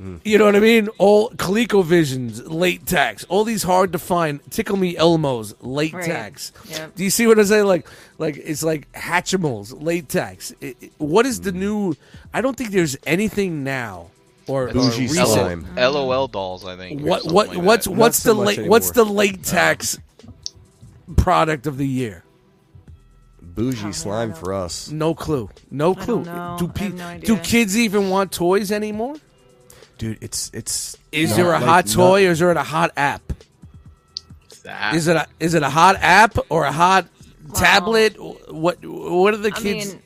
Mm. 0.00 0.20
You 0.24 0.38
know 0.38 0.46
what 0.46 0.56
I 0.56 0.60
mean? 0.60 0.88
All 0.98 1.30
ColecoVisions, 1.30 2.42
late 2.46 2.86
tax. 2.86 3.24
All 3.24 3.44
these 3.44 3.62
hard 3.62 3.92
to 3.92 3.98
find 3.98 4.40
Tickle 4.50 4.76
Me 4.76 4.94
Elmos, 4.94 5.54
late 5.60 5.92
Right. 5.92 6.04
tax. 6.04 6.52
Yep. 6.70 6.94
Do 6.96 7.04
you 7.04 7.10
see 7.10 7.26
what 7.26 7.38
I 7.38 7.44
say? 7.44 7.62
Like, 7.62 7.86
like 8.18 8.36
it's 8.42 8.62
like 8.62 8.90
Hatchimals, 8.92 9.74
late 9.82 10.08
tax. 10.08 10.52
It- 10.60 10.76
it- 10.80 10.92
what 10.98 11.26
is 11.26 11.40
the 11.40 11.52
mm. 11.52 11.56
new? 11.56 11.94
I 12.32 12.40
don't 12.40 12.56
think 12.56 12.70
there's 12.70 12.96
anything 13.06 13.62
now 13.62 14.06
or, 14.46 14.68
or 14.68 14.72
Bougie 14.72 15.02
recent. 15.02 15.28
slime. 15.28 15.66
LOL 15.76 16.28
dolls, 16.28 16.64
I 16.64 16.76
think. 16.76 17.02
or 17.02 17.04
What 17.04 17.20
something 17.22 17.34
what 17.34 17.48
like 17.48 17.58
what's 17.64 17.84
that. 17.86 17.90
what's 17.92 18.18
so 18.22 18.34
the 18.34 18.44
much 18.44 18.56
late 18.58 18.68
what's 18.68 18.90
the 18.92 19.00
anymore. 19.02 19.16
late 19.16 19.42
tax 19.44 19.98
product 21.16 21.66
of 21.66 21.76
the 21.76 21.86
year? 21.86 22.24
bougie 23.42 23.92
slime 23.92 24.32
for 24.32 24.54
us. 24.54 24.90
No 24.90 25.14
clue. 25.14 25.50
No 25.70 25.94
clue. 25.94 26.24
don't 26.24 26.26
know. 26.26 26.56
Do 26.58 26.88
no 26.90 27.18
do 27.18 27.36
kids 27.38 27.76
even 27.76 28.08
want 28.08 28.32
toys 28.32 28.70
anymore? 28.72 29.16
Dude, 29.98 30.18
it's 30.22 30.50
it's. 30.54 30.96
Is 31.12 31.30
not 31.30 31.36
there 31.36 31.46
a 31.46 31.58
like- 31.58 31.62
hot 31.64 31.86
not- 31.86 31.94
toy 31.94 32.26
or 32.26 32.30
is 32.30 32.38
there 32.38 32.50
a 32.52 32.62
hot 32.62 32.92
app? 32.96 33.22
That- 34.62 34.94
Is 34.94 35.08
it 35.08 35.16
a 35.16 35.26
is 35.40 35.54
it 35.54 35.62
a 35.62 35.68
hot 35.70 35.96
app 36.00 36.36
or 36.48 36.64
a 36.64 36.72
hot 36.72 37.06
tablet? 37.54 38.16
What 38.52 38.84
what 38.86 39.34
are 39.34 39.38
the 39.38 39.52
I 39.54 39.60
kids? 39.60 39.92
mean, 39.94 40.02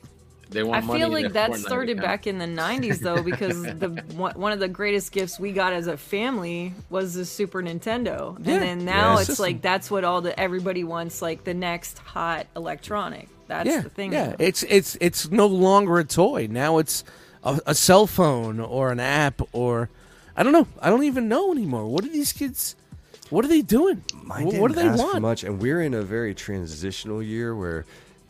they 0.55 0.61
I 0.61 0.63
want 0.63 0.85
money 0.85 0.99
feel 1.01 1.09
like 1.09 1.33
that 1.33 1.51
Fortnite 1.51 1.57
started 1.59 1.97
account. 1.99 2.05
back 2.07 2.27
in 2.27 2.39
the 2.39 2.45
'90s 2.45 2.99
though, 2.99 3.21
because 3.31 3.61
the 3.61 4.03
one 4.15 4.33
one 4.39 4.51
of 4.51 4.59
the 4.59 4.67
greatest 4.67 5.11
gifts 5.11 5.39
we 5.39 5.51
got 5.51 5.71
as 5.73 5.85
a 5.87 5.97
family 5.97 6.73
was 6.89 7.13
the 7.13 7.25
Super 7.25 7.61
Nintendo, 7.61 8.37
Yeah. 8.43 8.53
and 8.55 8.63
then 8.63 8.85
now 8.85 9.13
Yeah. 9.13 9.17
it's 9.19 9.25
System. 9.27 9.43
like 9.43 9.61
that's 9.61 9.91
what 9.91 10.03
all 10.03 10.21
the 10.21 10.37
everybody 10.39 10.83
wants, 10.83 11.21
like 11.21 11.43
the 11.43 11.53
next 11.53 11.99
hot 11.99 12.47
electronic. 12.55 13.29
That's 13.47 13.69
yeah, 13.69 13.81
the 13.81 13.89
thing. 13.89 14.11
yeah. 14.11 14.29
now. 14.29 14.35
It's 14.39 14.63
it's 14.63 14.97
it's 14.99 15.29
no 15.29 15.45
longer 15.45 15.99
a 15.99 16.03
toy. 16.03 16.47
Now 16.49 16.79
it's 16.79 17.03
a, 17.43 17.59
a 17.67 17.75
cell 17.75 18.07
phone 18.07 18.59
or 18.59 18.91
an 18.91 18.99
app 18.99 19.39
or 19.53 19.89
I 20.35 20.41
don't 20.43 20.51
know. 20.51 20.67
I 20.81 20.89
don't 20.89 21.03
even 21.03 21.27
know 21.27 21.51
anymore. 21.51 21.85
What 21.87 22.03
are 22.03 22.09
these 22.09 22.33
kids? 22.33 22.75
What 23.29 23.45
are 23.45 23.47
they 23.47 23.61
doing? 23.61 24.03
Mine 24.23 24.45
didn't 24.45 24.61
what 24.61 24.69
do 24.69 24.75
they 24.75 24.87
ask 24.87 24.99
for 24.99 25.05
want? 25.05 25.21
much, 25.21 25.43
and 25.43 25.59
we're 25.61 25.81
in 25.81 25.93
a 25.93 26.01
very 26.03 26.33
transitional 26.35 27.21
year 27.23 27.55
where 27.55 27.85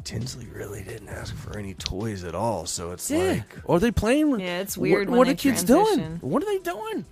Tinsley 0.06 0.45
really 0.53 0.84
didn't 0.84 1.09
ask 1.09 1.35
for 1.35 1.58
any 1.58 1.74
toys 1.74 2.24
at 2.24 2.34
all. 2.35 2.66
So 2.66 2.92
it's 2.92 3.09
Yeah. 3.11 3.17
like, 3.17 3.69
are 3.69 3.80
they 3.80 3.92
playing 3.92 4.32
with? 4.32 4.40
Yeah, 4.40 4.59
it's 4.59 4.77
weird 4.77 5.09
What, 5.09 5.17
when 5.19 5.27
are 5.27 5.32
they 5.32 5.35
kids 5.35 5.64
doing? 5.64 6.19
What 6.22 6.42
are 6.43 6.45
they 6.45 6.59
doing? 6.59 7.06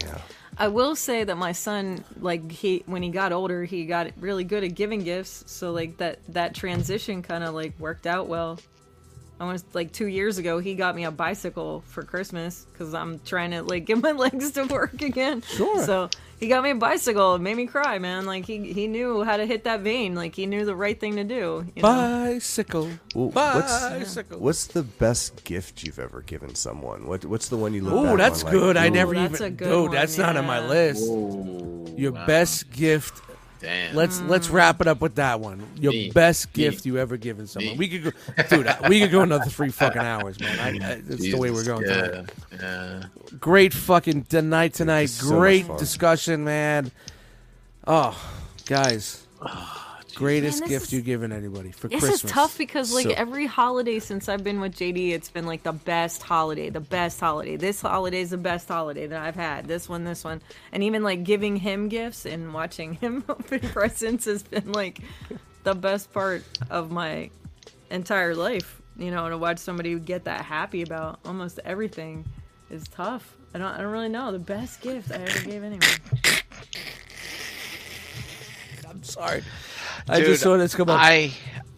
yeah, 0.00 0.18
I 0.56 0.68
will 0.68 0.94
say 0.96 1.24
that 1.24 1.36
my 1.36 1.52
son, 1.52 2.04
like 2.20 2.50
he, 2.50 2.82
when 2.86 3.02
he 3.02 3.10
got 3.10 3.32
older, 3.32 3.64
he 3.64 3.84
got 3.84 4.12
really 4.18 4.44
good 4.44 4.64
at 4.64 4.74
giving 4.74 5.02
gifts. 5.04 5.44
So 5.46 5.72
like 5.72 5.98
that 5.98 6.20
that 6.28 6.54
transition 6.54 7.22
kind 7.22 7.44
of 7.44 7.52
like 7.54 7.78
worked 7.78 8.06
out 8.06 8.28
well. 8.28 8.58
I 9.40 9.50
was 9.50 9.64
like 9.72 9.90
two 9.92 10.06
years 10.06 10.36
ago, 10.38 10.58
he 10.58 10.74
got 10.74 10.94
me 10.94 11.04
a 11.04 11.10
bicycle 11.10 11.82
for 11.86 12.02
Christmas 12.02 12.66
because 12.72 12.92
I'm 12.94 13.20
trying 13.20 13.50
to 13.52 13.62
like 13.62 13.84
get 13.86 14.02
my 14.02 14.12
legs 14.12 14.52
to 14.52 14.64
work 14.66 15.00
again. 15.02 15.42
Sure. 15.42 15.82
So 15.84 16.10
he 16.40 16.48
got 16.48 16.64
me 16.64 16.70
a 16.70 16.74
bicycle. 16.74 17.34
It 17.36 17.40
made 17.40 17.56
me 17.56 17.66
cry, 17.66 17.98
man. 17.98 18.26
Like 18.26 18.46
he 18.46 18.72
he 18.72 18.86
knew 18.88 19.22
how 19.22 19.36
to 19.36 19.46
hit 19.46 19.64
that 19.64 19.80
vein. 19.80 20.14
Like 20.14 20.34
he 20.34 20.46
knew 20.46 20.64
the 20.64 20.74
right 20.74 20.98
thing 20.98 21.16
to 21.16 21.24
do. 21.24 21.66
You 21.76 21.82
know? 21.82 21.88
Bicycle. 21.88 22.88
Well, 23.14 23.28
what's 23.30 23.80
Bicycle. 23.80 24.38
what's 24.40 24.66
the 24.66 24.82
best 24.82 25.44
gift 25.44 25.84
you've 25.84 25.98
ever 25.98 26.22
given 26.22 26.54
someone? 26.54 27.06
What 27.06 27.24
what's 27.26 27.48
the 27.50 27.56
one 27.58 27.74
you 27.74 27.82
look 27.84 27.92
Oh, 27.94 28.04
back 28.04 28.16
that's 28.18 28.44
on, 28.44 28.50
good. 28.52 28.76
Like, 28.76 28.86
I 28.86 28.88
never 28.88 29.14
that's 29.14 29.34
even. 29.34 29.46
a 29.46 29.50
good 29.50 29.68
Dude, 29.68 29.82
one, 29.88 29.92
that's 29.92 30.16
not 30.18 30.36
on 30.36 30.46
my 30.46 30.66
list. 30.66 31.08
Ooh, 31.08 31.94
Your 31.96 32.12
wow. 32.12 32.26
best 32.26 32.70
gift. 32.70 33.22
Damn. 33.60 33.94
Let's 33.94 34.20
let's 34.22 34.48
wrap 34.48 34.80
it 34.80 34.86
up 34.86 35.00
with 35.02 35.16
that 35.16 35.38
one. 35.38 35.62
Your 35.78 35.92
Me. 35.92 36.10
best 36.10 36.56
Me. 36.56 36.64
gift 36.64 36.86
you 36.86 36.96
ever 36.96 37.16
given 37.18 37.46
someone. 37.46 37.72
Me. 37.72 37.78
We 37.78 37.88
could 37.88 38.04
go, 38.04 38.10
dude. 38.48 38.88
we 38.88 39.00
could 39.00 39.10
go 39.10 39.20
another 39.20 39.50
three 39.50 39.68
fucking 39.68 40.00
hours, 40.00 40.40
man. 40.40 40.58
I, 40.58 40.92
I, 40.92 40.94
that's 41.02 41.20
the 41.20 41.34
way 41.34 41.50
we're 41.50 41.64
going. 41.64 41.86
Yeah, 41.86 42.02
tonight. 42.06 42.30
yeah. 42.52 43.02
Great 43.38 43.74
fucking 43.74 44.24
tonight 44.24 44.72
tonight. 44.74 45.02
was 45.02 45.12
so 45.12 45.28
Great 45.28 45.66
discussion, 45.76 46.42
man. 46.44 46.90
Oh, 47.86 48.18
guys, 48.66 49.26
greatest 50.20 50.60
Man, 50.60 50.68
gift 50.68 50.86
is- 50.86 50.92
you've 50.92 51.04
given 51.04 51.32
anybody 51.32 51.70
for 51.72 51.88
This 51.88 52.00
Christmas. 52.00 52.24
is 52.24 52.30
tough 52.30 52.56
because 52.58 52.92
like 52.92 53.04
So- 53.06 53.12
every 53.16 53.46
holiday 53.46 53.98
since 53.98 54.28
I've 54.28 54.44
been 54.44 54.60
with 54.60 54.76
JD, 54.76 55.12
it's 55.12 55.30
been 55.30 55.46
like 55.46 55.62
the 55.62 55.72
best 55.72 56.22
holiday, 56.22 56.70
the 56.70 56.80
best 56.80 57.18
holiday. 57.20 57.56
This 57.56 57.80
holiday 57.80 58.20
is 58.20 58.30
the 58.30 58.36
best 58.36 58.68
holiday 58.68 59.06
that 59.06 59.20
I've 59.20 59.34
had. 59.36 59.66
This 59.66 59.88
one, 59.88 60.04
this 60.04 60.22
one, 60.24 60.42
and 60.72 60.82
even 60.84 61.02
like 61.02 61.24
giving 61.24 61.56
him 61.56 61.88
gifts 61.88 62.26
and 62.26 62.52
watching 62.54 62.94
him 62.94 63.24
open 63.28 63.60
presents 63.60 64.26
has 64.26 64.42
been 64.42 64.72
like 64.72 65.00
the 65.64 65.74
best 65.74 66.12
part 66.12 66.42
of 66.70 66.90
my 66.90 67.30
entire 67.90 68.34
life. 68.34 68.80
You 68.98 69.10
know, 69.10 69.28
to 69.30 69.38
watch 69.38 69.58
somebody 69.58 69.98
get 69.98 70.24
that 70.24 70.42
happy 70.44 70.82
about 70.82 71.20
almost 71.24 71.58
everything 71.64 72.26
is 72.70 72.84
tough. 72.88 73.34
I 73.54 73.58
don't, 73.58 73.68
I 73.72 73.78
don't 73.78 73.90
really 73.90 74.08
know 74.10 74.30
the 74.30 74.38
best 74.38 74.80
gift 74.82 75.10
I 75.10 75.14
ever 75.16 75.40
gave 75.48 75.62
anyone. 75.64 75.80
I'm 78.88 79.02
sorry. 79.02 79.42
I 80.08 80.20
just 80.20 80.42
saw 80.42 80.56
this 80.56 80.74
come 80.74 80.88
up. 80.88 80.98
I, 81.00 81.32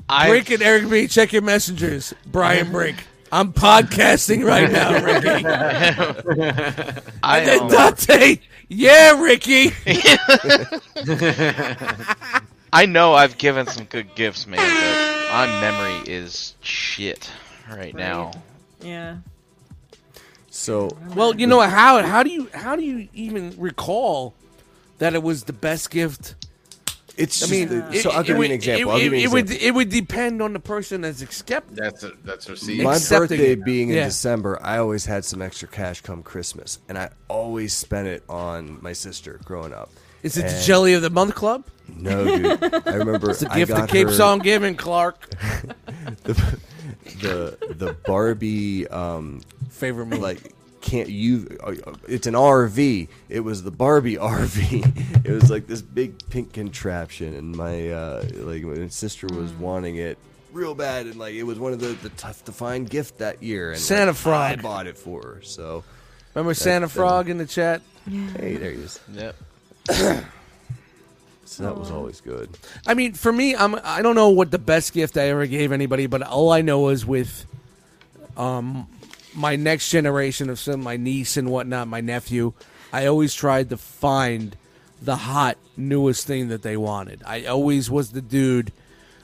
I, 0.08 0.28
Brink 0.28 0.50
and 0.50 0.62
Eric 0.62 0.90
B, 0.90 1.06
check 1.08 1.32
your 1.32 1.42
messengers. 1.42 2.14
Brian 2.26 2.70
Brink. 2.70 3.06
I'm 3.30 3.52
podcasting 3.54 4.44
right 4.44 4.70
now, 4.70 5.02
Ricky. 5.02 5.46
I, 7.22 7.38
And 7.38 7.48
then 7.48 7.68
Dante, 7.68 8.38
yeah, 8.68 9.22
Ricky. 9.22 9.72
I 12.74 12.86
know 12.86 13.14
I've 13.14 13.38
given 13.38 13.66
some 13.66 13.84
good 13.86 14.14
gifts, 14.14 14.46
man, 14.46 14.58
but 14.58 15.32
my 15.32 15.46
memory 15.62 16.12
is 16.12 16.54
shit 16.60 17.30
right 17.70 17.94
now. 17.94 18.32
Yeah. 18.82 19.16
So 20.50 20.96
Well, 21.14 21.34
you 21.34 21.46
know 21.46 21.60
how 21.60 22.02
how 22.02 22.22
do 22.22 22.30
you 22.30 22.50
how 22.52 22.76
do 22.76 22.82
you 22.82 23.08
even 23.14 23.54
recall 23.56 24.34
that 24.98 25.14
it 25.14 25.22
was 25.22 25.44
the 25.44 25.54
best 25.54 25.90
gift? 25.90 26.34
It's 27.16 27.42
I 27.42 27.46
just 27.46 27.50
mean, 27.52 27.68
the- 27.68 27.96
it- 27.96 28.02
so 28.02 28.10
I'll 28.10 28.22
give 28.22 28.36
you 28.36 28.42
an 28.44 28.50
example. 28.52 28.90
I'll 28.92 28.96
It, 28.98 29.02
give 29.02 29.12
you 29.12 29.18
an 29.18 29.24
it 29.24 29.30
would 29.32 29.50
it 29.50 29.74
would 29.74 29.88
depend 29.90 30.40
on 30.42 30.52
the 30.52 30.60
person 30.60 31.00
that's 31.02 31.22
accept. 31.22 31.74
That's 31.74 32.02
a, 32.04 32.12
that's 32.24 32.48
received. 32.48 32.82
My 32.84 32.94
accepting 32.96 33.38
birthday 33.38 33.52
it. 33.52 33.64
being 33.64 33.88
in 33.90 33.96
Yeah. 33.96 34.04
December, 34.06 34.58
I 34.62 34.78
always 34.78 35.04
had 35.06 35.24
some 35.24 35.42
extra 35.42 35.68
cash 35.68 36.00
come 36.00 36.22
Christmas, 36.22 36.78
and 36.88 36.96
I 36.98 37.10
always 37.28 37.72
spent 37.74 38.08
it 38.08 38.22
on 38.28 38.78
my 38.82 38.92
sister 38.92 39.40
growing 39.44 39.72
up. 39.72 39.90
Is 40.22 40.36
it 40.36 40.42
the 40.46 40.62
Jelly 40.64 40.94
of 40.94 41.02
the 41.02 41.10
Month 41.10 41.34
Club? 41.34 41.64
No, 41.88 42.24
dude. 42.24 42.62
I 42.86 42.94
remember 42.94 43.30
It's 43.30 43.40
the 43.40 43.50
I 43.52 43.56
gift 43.58 43.72
that 43.72 43.78
got 43.80 43.88
keeps 43.88 44.18
her 44.18 44.24
on 44.24 44.38
giving, 44.38 44.76
Clark. 44.76 45.28
the, 46.24 46.58
the 47.20 47.58
the 47.74 47.96
Barbie 48.06 48.86
um, 48.88 49.40
Favorite 49.70 50.06
movie. 50.06 50.22
like 50.22 50.54
can't 50.82 51.08
you 51.08 51.46
uh, 51.62 51.74
it's 52.08 52.26
an 52.26 52.34
RV 52.34 53.08
it 53.30 53.40
was 53.40 53.62
the 53.62 53.70
Barbie 53.70 54.16
RV 54.18 55.24
it 55.24 55.30
was 55.32 55.50
like 55.50 55.66
this 55.66 55.80
big 55.80 56.28
pink 56.28 56.52
contraption 56.52 57.32
and 57.34 57.56
my 57.56 57.88
uh 57.90 58.24
like 58.34 58.62
my 58.64 58.88
sister 58.88 59.26
was 59.28 59.52
wanting 59.54 59.96
it 59.96 60.18
real 60.52 60.74
bad 60.74 61.06
and 61.06 61.16
like 61.16 61.34
it 61.34 61.44
was 61.44 61.58
one 61.58 61.72
of 61.72 61.78
the, 61.80 61.88
the 62.02 62.08
tough 62.10 62.44
to 62.44 62.52
find 62.52 62.90
gift 62.90 63.18
that 63.18 63.42
year 63.42 63.70
and 63.70 63.80
Santa 63.80 64.06
like, 64.10 64.16
Frog. 64.16 64.58
I 64.58 64.62
bought 64.62 64.86
it 64.86 64.98
for 64.98 65.22
her 65.22 65.40
so 65.42 65.84
Remember 66.34 66.52
Santa 66.52 66.86
that- 66.86 66.92
Frog 66.92 67.30
in 67.30 67.38
the 67.38 67.46
chat? 67.46 67.80
hey 68.04 68.56
there 68.56 68.72
he 68.72 68.78
is 68.82 69.00
Yep. 69.12 69.36
So 71.44 71.64
that 71.64 71.76
was 71.76 71.90
always 71.90 72.20
good. 72.22 72.48
I 72.86 72.94
mean, 72.94 73.12
for 73.12 73.30
me, 73.30 73.54
I'm 73.54 73.74
I 73.84 74.00
don't 74.00 74.14
know 74.14 74.30
what 74.30 74.50
the 74.50 74.58
best 74.58 74.94
gift 74.94 75.18
I 75.18 75.28
ever 75.28 75.46
gave 75.46 75.70
anybody, 75.70 76.06
but 76.06 76.22
all 76.22 76.50
I 76.50 76.62
know 76.62 76.88
is 76.88 77.04
with 77.04 77.44
um 78.38 78.86
my 79.34 79.56
next 79.56 79.90
generation 79.90 80.50
of 80.50 80.58
some 80.58 80.82
my 80.82 80.96
niece 80.96 81.36
and 81.36 81.50
whatnot, 81.50 81.88
my 81.88 82.00
nephew, 82.00 82.52
I 82.92 83.06
always 83.06 83.34
tried 83.34 83.70
to 83.70 83.76
find 83.76 84.56
the 85.00 85.16
hot 85.16 85.56
newest 85.76 86.26
thing 86.26 86.48
that 86.48 86.62
they 86.62 86.76
wanted. 86.76 87.22
I 87.26 87.46
always 87.46 87.90
was 87.90 88.12
the 88.12 88.20
dude 88.20 88.72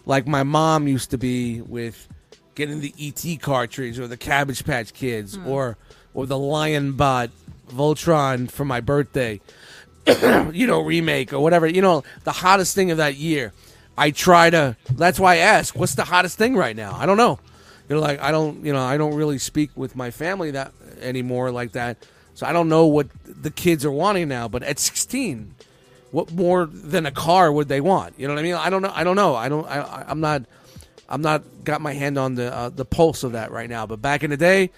like 0.07 0.27
my 0.27 0.43
mom 0.43 0.89
used 0.89 1.11
to 1.11 1.19
be 1.19 1.61
with 1.61 2.09
getting 2.55 2.81
the 2.81 2.93
ET 2.99 3.41
cartridge 3.41 3.99
or 3.99 4.09
the 4.09 4.17
Cabbage 4.17 4.65
Patch 4.65 4.93
Kids 4.93 5.37
hmm. 5.37 5.47
or 5.47 5.77
or 6.15 6.27
the 6.27 6.39
Lion 6.39 6.93
Bot 6.93 7.31
Voltron 7.69 8.51
for 8.51 8.65
my 8.65 8.81
birthday. 8.81 9.41
you 10.53 10.67
know, 10.67 10.81
remake 10.81 11.35
or 11.35 11.41
whatever, 11.41 11.67
you 11.67 11.83
know, 11.83 12.03
the 12.25 12.33
hottest 12.33 12.75
thing 12.75 12.91
of 12.91 12.97
that 12.97 13.17
year. 13.17 13.53
I 13.97 14.11
try 14.11 14.49
to 14.49 14.77
that's 14.91 15.21
why 15.21 15.35
I 15.35 15.37
ask, 15.39 15.77
what's 15.77 15.95
the 15.95 16.05
hottest 16.05 16.39
thing 16.39 16.57
right 16.57 16.75
now? 16.75 16.97
I 16.97 17.05
don't 17.07 17.19
know. 17.19 17.39
Know, 17.89 18.01
like 18.01 18.21
I 18.21 18.31
don't 18.31 18.65
you 18.65 18.73
know, 18.73 18.83
I 18.83 18.97
don't 18.97 19.15
really 19.15 19.39
speak 19.39 19.71
with 19.75 19.97
my 19.97 20.11
family 20.11 20.51
that 20.53 20.73
anymore 21.01 21.51
like 21.51 21.73
that. 21.73 21.97
So 22.35 22.47
I 22.47 22.53
don't 22.53 22.69
know 22.69 22.87
what 22.87 23.09
the 23.25 23.51
kids 23.51 23.85
are 23.85 23.91
wanting 23.91 24.29
now, 24.29 24.47
but 24.47 24.63
at 24.63 24.79
16, 24.79 25.55
what 26.13 26.31
more 26.33 26.67
than 26.67 27.05
a 27.07 27.11
car 27.11 27.51
would 27.51 27.69
they 27.69 27.81
want? 27.81 28.15
You 28.19 28.29
know 28.29 28.35
what 28.35 28.41
I 28.41 28.43
mean? 28.43 28.55
I 28.55 28.71
don't 28.71 28.83
know. 28.83 28.93
I 28.95 29.03
don't 29.05 29.17
know. 29.17 29.35
I 29.35 29.49
don't. 29.49 29.67
I, 29.67 29.81
I- 29.81 30.05
I'm 30.09 30.21
not. 30.21 30.45
I'm 31.09 31.23
not 31.23 31.43
got 31.65 31.81
my 31.81 31.95
hand 31.95 32.19
on 32.19 32.35
the 32.35 32.55
uh, 32.55 32.69
the 32.69 32.85
pulse 32.85 33.25
of 33.25 33.33
that 33.33 33.51
right 33.51 33.69
now. 33.69 33.87
But 33.87 34.03
back 34.03 34.23
in 34.23 34.31
the 34.31 34.37
day, 34.37 34.71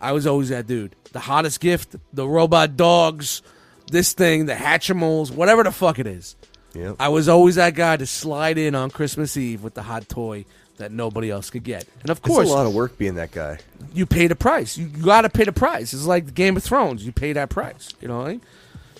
I 0.00 0.12
was 0.12 0.26
always 0.26 0.48
that 0.50 0.66
dude. 0.66 0.94
The 1.12 1.20
hottest 1.20 1.60
gift, 1.60 1.94
the 2.12 2.28
robot 2.28 2.76
dogs, 2.76 3.42
this 3.90 4.12
thing, 4.12 4.46
the 4.46 4.54
Hatchimals, 4.54 5.30
whatever 5.30 5.62
the 5.62 5.70
fuck 5.72 5.98
it 5.98 6.06
is. 6.06 6.36
Yep. 6.74 6.96
I 6.98 7.08
was 7.08 7.28
always 7.28 7.54
that 7.54 7.74
guy 7.74 7.96
to 7.96 8.06
slide 8.06 8.58
in 8.58 8.74
on 8.74 8.90
Christmas 8.90 9.36
Eve 9.36 9.62
with 9.62 9.74
the 9.74 9.82
hot 9.82 10.08
toy 10.08 10.44
that 10.78 10.90
nobody 10.92 11.30
else 11.30 11.50
could 11.50 11.64
get. 11.64 11.86
And 12.02 12.10
of 12.10 12.18
It's 12.18 12.26
course, 12.26 12.48
a 12.48 12.52
lot 12.52 12.66
of 12.66 12.74
work 12.74 12.96
being 12.98 13.14
that 13.16 13.30
guy. 13.32 13.58
you 13.92 14.06
pay 14.06 14.26
the 14.26 14.36
price. 14.36 14.76
You, 14.78 14.86
you 14.86 15.04
got 15.04 15.22
to 15.22 15.28
pay 15.28 15.44
the 15.44 15.52
price. 15.52 15.92
It's 15.92 16.06
like 16.06 16.34
Game 16.34 16.56
of 16.56 16.62
Thrones. 16.64 17.04
You 17.04 17.12
pay 17.12 17.32
that 17.34 17.50
price. 17.50 17.90
You 18.00 18.08
know, 18.08 18.18
what 18.18 18.26
I 18.26 18.30
mean? 18.32 18.40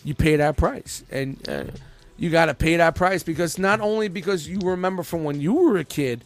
you 0.05 0.15
pay 0.15 0.36
that 0.36 0.57
price, 0.57 1.02
and 1.10 1.36
uh, 1.48 1.65
you 2.16 2.31
got 2.31 2.47
to 2.47 2.55
pay 2.55 2.76
that 2.76 2.94
price 2.94 3.23
because 3.23 3.58
not 3.58 3.81
only 3.81 4.08
because 4.08 4.48
you 4.48 4.58
remember 4.60 5.02
from 5.02 5.24
when 5.24 5.40
you 5.40 5.52
were 5.55 5.76
a 5.78 5.84
kid 5.84 6.23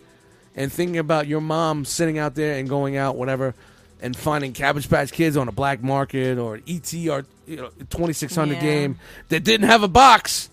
and 0.55 0.71
thinking 0.71 0.99
about 0.99 1.27
your 1.27 1.41
mom 1.41 1.85
sitting 1.87 2.19
out 2.19 2.35
there 2.35 2.59
and 2.59 2.69
going 2.69 2.97
out 2.97 3.17
whatever 3.17 3.55
and 4.01 4.15
finding 4.17 4.53
Cabbage 4.53 4.89
Patch 4.91 5.11
Kids 5.13 5.37
on 5.37 5.49
a 5.49 5.53
black 5.53 5.83
market 5.83 6.37
or 6.39 6.61
ET 6.69 6.93
or 7.09 7.25
you 7.47 7.57
know 7.57 7.71
twenty 7.91 8.13
six 8.13 8.35
hundred 8.37 8.57
Yeah. 8.57 8.61
game 8.63 8.99
that 9.31 9.43
didn't 9.43 9.67
have 9.67 9.83
a 9.83 9.89
box, 9.89 10.51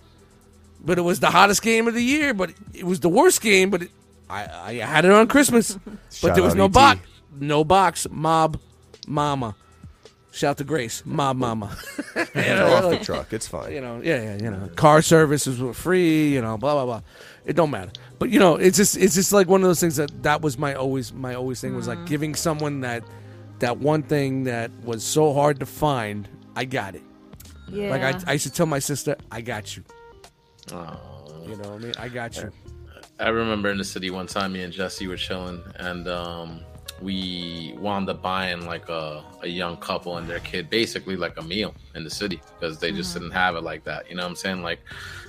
but 0.83 0.97
it 0.97 1.01
was 1.01 1.19
the 1.19 1.29
hottest 1.31 1.61
game 1.61 1.87
of 1.87 1.93
the 1.93 2.03
year. 2.03 2.33
But 2.33 2.51
it 2.73 2.85
was 2.85 3.01
the 3.01 3.09
worst 3.09 3.41
game. 3.41 3.69
But 3.69 3.83
it, 3.83 3.91
I, 4.29 4.71
I 4.71 4.73
had 4.75 5.05
it 5.05 5.11
on 5.11 5.27
Christmas, 5.27 5.73
but 5.85 5.93
Shout 6.11 6.35
there 6.35 6.43
was 6.43 6.53
out 6.53 6.57
no 6.57 6.65
ET. 6.65 6.71
box, 6.73 7.01
no 7.39 7.63
box. 7.63 8.07
Mob, 8.09 8.59
mama. 9.07 9.55
Shout 10.31 10.57
to 10.57 10.63
Grace, 10.63 11.03
mob, 11.05 11.37
mama. 11.37 11.75
You 12.35 12.41
know, 12.41 12.73
off 12.73 12.81
the 12.83 12.89
like- 12.89 13.01
truck. 13.03 13.33
It's 13.33 13.47
fine. 13.47 13.71
you 13.71 13.81
know, 13.81 14.01
yeah, 14.03 14.21
yeah, 14.21 14.37
you 14.43 14.51
know, 14.51 14.69
car 14.75 15.01
services 15.01 15.59
were 15.59 15.73
free, 15.73 16.33
you 16.33 16.41
know, 16.41 16.57
blah 16.57 16.73
blah 16.73 16.85
blah. 16.85 17.01
It 17.45 17.55
don't 17.55 17.71
matter, 17.71 17.91
but 18.19 18.29
you 18.29 18.39
know, 18.39 18.55
it's 18.55 18.77
just 18.77 18.97
it's 18.97 19.15
just 19.15 19.33
like 19.33 19.47
one 19.47 19.61
of 19.61 19.67
those 19.67 19.79
things 19.79 19.95
that 19.95 20.23
that 20.23 20.41
was 20.41 20.57
my 20.57 20.75
always 20.75 21.13
my 21.13 21.33
always 21.33 21.61
thing 21.61 21.75
was 21.75 21.87
like 21.87 21.97
mm-hmm. 21.97 22.07
giving 22.07 22.35
someone 22.35 22.81
that 22.81 23.03
that 23.59 23.77
one 23.77 24.03
thing 24.03 24.43
that 24.43 24.71
was 24.83 25.03
so 25.03 25.33
hard 25.33 25.59
to 25.59 25.65
find. 25.65 26.27
I 26.55 26.65
got 26.65 26.95
it. 26.95 27.03
Yeah. 27.67 27.89
Like 27.89 28.01
I, 28.01 28.29
I 28.29 28.33
used 28.33 28.45
to 28.45 28.51
tell 28.51 28.65
my 28.65 28.79
sister, 28.79 29.15
I 29.31 29.41
got 29.41 29.75
you. 29.77 29.83
Oh. 30.73 30.97
You 31.45 31.55
know 31.55 31.69
what 31.69 31.73
I 31.73 31.77
mean? 31.77 31.93
I 31.97 32.09
got 32.09 32.35
you. 32.37 32.51
I 33.19 33.29
remember 33.29 33.69
in 33.69 33.77
the 33.77 33.83
city 33.83 34.09
one 34.09 34.27
time, 34.27 34.53
me 34.53 34.63
and 34.63 34.71
Jesse 34.71 35.07
were 35.07 35.17
chilling, 35.17 35.61
and 35.75 36.07
um, 36.07 36.61
we 37.01 37.75
wound 37.77 38.09
up 38.09 38.21
buying 38.21 38.65
like 38.65 38.87
a, 38.89 39.23
a 39.41 39.47
young 39.47 39.77
couple 39.77 40.17
and 40.17 40.27
their 40.29 40.39
kid, 40.39 40.69
basically 40.69 41.15
like 41.15 41.37
a 41.37 41.41
meal 41.41 41.73
in 41.95 42.03
the 42.03 42.09
city 42.09 42.41
because 42.57 42.79
they 42.79 42.91
just 42.91 43.13
didn't 43.13 43.31
have 43.31 43.55
it 43.55 43.61
like 43.61 43.83
that. 43.83 44.09
You 44.09 44.15
know 44.15 44.23
what 44.23 44.29
I'm 44.29 44.35
saying? 44.35 44.61
Like 44.61 44.79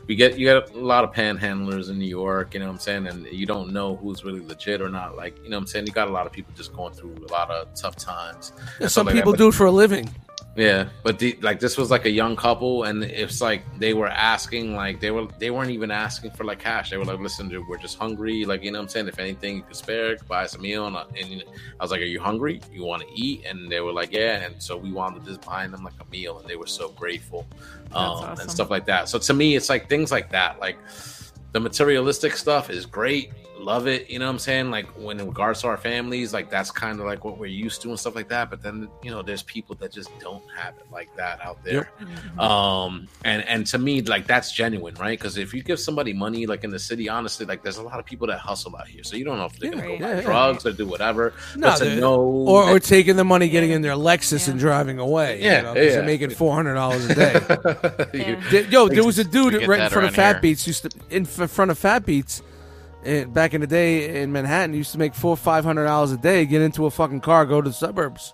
we 0.07 0.15
get 0.15 0.39
you 0.39 0.47
get 0.47 0.71
a 0.71 0.79
lot 0.79 1.05
of 1.05 1.13
panhandlers 1.13 1.91
in 1.91 1.99
New 1.99 2.07
York. 2.09 2.55
You 2.55 2.61
know 2.61 2.67
what 2.67 2.73
I'm 2.73 2.79
saying? 2.79 3.07
And 3.07 3.27
you 3.27 3.47
don't 3.47 3.73
know 3.73 3.97
who's 3.97 4.25
really 4.25 4.41
legit 4.41 4.81
or 4.81 4.89
not. 4.89 5.17
Like 5.17 5.37
you 5.43 5.51
know 5.51 5.57
what 5.57 5.63
I'm 5.63 5.67
saying? 5.67 5.87
You 5.87 5.93
got 5.93 6.09
a 6.09 6.13
lot 6.13 6.27
of 6.27 6.33
people 6.33 6.53
just 6.57 6.73
going 6.73 6.95
through 6.95 7.27
a 7.29 7.33
lot 7.33 7.51
of 7.51 7.75
tough 7.75 7.97
times. 7.97 8.53
Yeah, 8.81 8.87
some 8.87 9.07
like 9.07 9.15
that, 9.15 9.21
people 9.21 9.33
but- 9.33 9.39
do 9.39 9.49
it 9.49 9.55
for 9.55 9.67
a 9.67 9.73
living. 9.73 10.09
Yeah, 10.57 10.89
but 11.05 11.19
the, 11.21 11.39
like 11.43 11.61
this 11.61 11.79
was 11.79 11.91
like 11.91 12.07
a 12.07 12.11
young 12.11 12.35
couple, 12.35 12.83
and 12.83 13.05
it's 13.05 13.41
like 13.41 13.63
they 13.79 13.95
were 13.95 14.09
asking, 14.09 14.75
like 14.75 15.01
they 15.01 15.11
were 15.13 15.29
they 15.39 15.51
weren't 15.51 15.71
even 15.71 15.91
asking 15.93 16.33
for 16.33 16.43
like 16.45 16.59
cash. 16.59 16.91
They 16.91 16.97
were 16.97 17.05
like, 17.05 17.21
"Listen, 17.21 17.49
dude, 17.49 17.67
we're 17.69 17.79
just 17.79 17.99
hungry. 17.99 18.45
Like 18.45 18.65
you 18.65 18.73
know, 18.73 18.79
what 18.81 18.83
I'm 18.85 18.89
saying, 18.89 19.09
if 19.09 19.19
anything 19.21 19.57
you 19.59 19.63
could 19.63 19.77
spare, 19.77 20.17
buy 20.29 20.43
us 20.45 20.57
a 20.57 20.59
meal." 20.59 20.87
And, 20.89 20.97
I- 20.97 21.05
and 21.21 21.45
I 21.79 21.85
was 21.85 21.93
like, 21.93 22.01
"Are 22.01 22.05
you 22.05 22.21
hungry? 22.21 22.61
You 22.73 22.85
want 22.85 23.03
to 23.03 23.09
eat?" 23.15 23.45
And 23.47 23.71
they 23.71 23.81
were 23.81 23.93
like, 23.93 24.13
"Yeah." 24.13 24.45
And 24.45 24.61
so 24.61 24.77
we 24.77 24.91
wound 24.91 25.17
up 25.17 25.25
just 25.25 25.41
buying 25.47 25.71
them 25.71 25.85
like 25.85 25.95
a 26.01 26.11
meal, 26.11 26.41
and 26.41 26.49
they 26.49 26.57
were 26.57 26.67
so 26.67 26.89
grateful, 26.91 27.47
um, 27.93 28.03
awesome. 28.07 28.41
and 28.41 28.51
stuff 28.51 28.71
like 28.71 28.87
that. 28.87 29.09
So 29.09 29.19
to 29.21 29.33
me, 29.33 29.55
it's 29.57 29.69
like 29.69 29.89
things 29.89 30.11
like 30.11 30.31
that, 30.33 30.59
like 30.61 30.79
the 31.53 31.61
materialistic 31.61 32.37
stuff 32.37 32.71
is 32.71 32.87
great 32.87 33.33
love 33.61 33.87
it 33.87 34.09
you 34.09 34.19
know 34.19 34.25
what 34.27 34.31
i'm 34.33 34.39
saying 34.39 34.71
like 34.71 34.87
when 34.99 35.21
in 35.21 35.27
regards 35.27 35.61
to 35.61 35.67
our 35.69 35.77
families 35.77 36.33
like 36.33 36.49
that's 36.51 36.71
kind 36.71 36.99
of 36.99 37.07
like 37.07 37.25
what 37.25 37.39
we're 37.39 37.47
used 37.47 37.83
to 37.83 37.89
and 37.91 37.99
stuff 38.01 38.15
like 38.15 38.29
that 38.29 38.49
but 38.51 38.63
then 38.63 38.89
you 39.03 39.11
know 39.11 39.23
there's 39.23 39.43
people 39.43 39.75
that 39.77 39.93
just 39.93 40.11
don't 40.19 40.43
have 40.57 40.75
it 40.79 40.87
like 40.91 41.15
that 41.17 41.41
out 41.45 41.63
there 41.63 41.91
um 42.39 43.07
and 43.25 43.43
and 43.47 43.67
to 43.67 43.79
me 43.79 44.01
like 44.03 44.27
that's 44.27 44.53
genuine 44.53 44.95
right 44.95 45.19
because 45.19 45.37
if 45.37 45.53
you 45.53 45.63
give 45.63 45.79
somebody 45.79 46.13
money 46.13 46.47
like 46.47 46.65
in 46.65 46.71
the 46.71 46.79
city 46.79 47.09
honestly 47.09 47.45
like 47.47 47.63
there's 47.63 47.77
a 47.79 47.83
lot 47.83 47.99
of 47.99 48.05
people 48.07 48.27
that 48.27 48.39
hustle 48.39 48.75
out 48.77 48.89
here 48.89 49.05
so 49.05 49.17
you 49.17 49.25
don't 49.25 49.37
know 49.39 49.45
if 49.47 49.59
they're 49.59 49.71
gonna 49.71 49.83
Right. 49.83 49.99
go 49.99 50.05
buy 50.07 50.11
Yeah, 50.11 50.17
yeah. 50.17 50.23
drugs 50.23 50.67
or 50.67 50.73
do 50.73 50.87
whatever 50.87 51.33
No, 51.57 51.69
but 51.69 51.79
to 51.79 51.97
know 51.97 52.21
or, 52.21 52.65
or 52.71 52.79
taking 52.81 53.17
the 53.17 53.25
money, 53.25 53.49
getting 53.49 53.71
in 53.71 53.83
their 53.83 53.93
Lexus 53.93 54.49
and 54.49 54.59
driving 54.59 54.99
away. 54.99 55.41
Yeah, 55.43 55.57
you 55.59 55.63
know, 55.63 55.75
'cause 55.75 55.85
yeah. 55.85 55.91
they're 55.91 56.03
making 56.05 56.31
four 56.31 56.55
hundred 56.55 56.75
dollars 56.75 57.05
a 57.11 57.15
day. 57.15 57.41
Yeah. 58.53 58.61
Yo, 58.71 58.89
there 58.89 59.05
was 59.05 59.19
a 59.19 59.25
dude 59.25 59.67
right 59.67 59.81
in 59.81 59.91
front 59.91 60.09
of 60.09 60.15
Fat 60.15 60.37
here. 60.37 60.41
Beats. 60.43 60.67
Used 60.67 60.83
to 60.83 60.91
in 61.11 61.25
front 61.25 61.71
of 61.71 61.79
Fat 61.79 62.05
Beats. 62.07 62.43
Eh, 63.05 63.25
back 63.25 63.55
in 63.55 63.61
the 63.61 63.67
day 63.67 64.23
in 64.23 64.33
Manhattan, 64.33 64.73
you 64.73 64.79
used 64.79 64.93
to 64.93 64.99
make 64.99 65.15
four 65.15 65.37
five 65.37 65.65
hundred 65.65 65.85
dollars 65.85 66.13
a 66.13 66.17
day. 66.17 66.45
Get 66.47 66.63
into 66.63 66.87
a 66.87 66.91
fucking 66.91 67.21
car, 67.21 67.47
go 67.47 67.61
to 67.61 67.69
the 67.71 67.75
suburbs. 67.75 68.33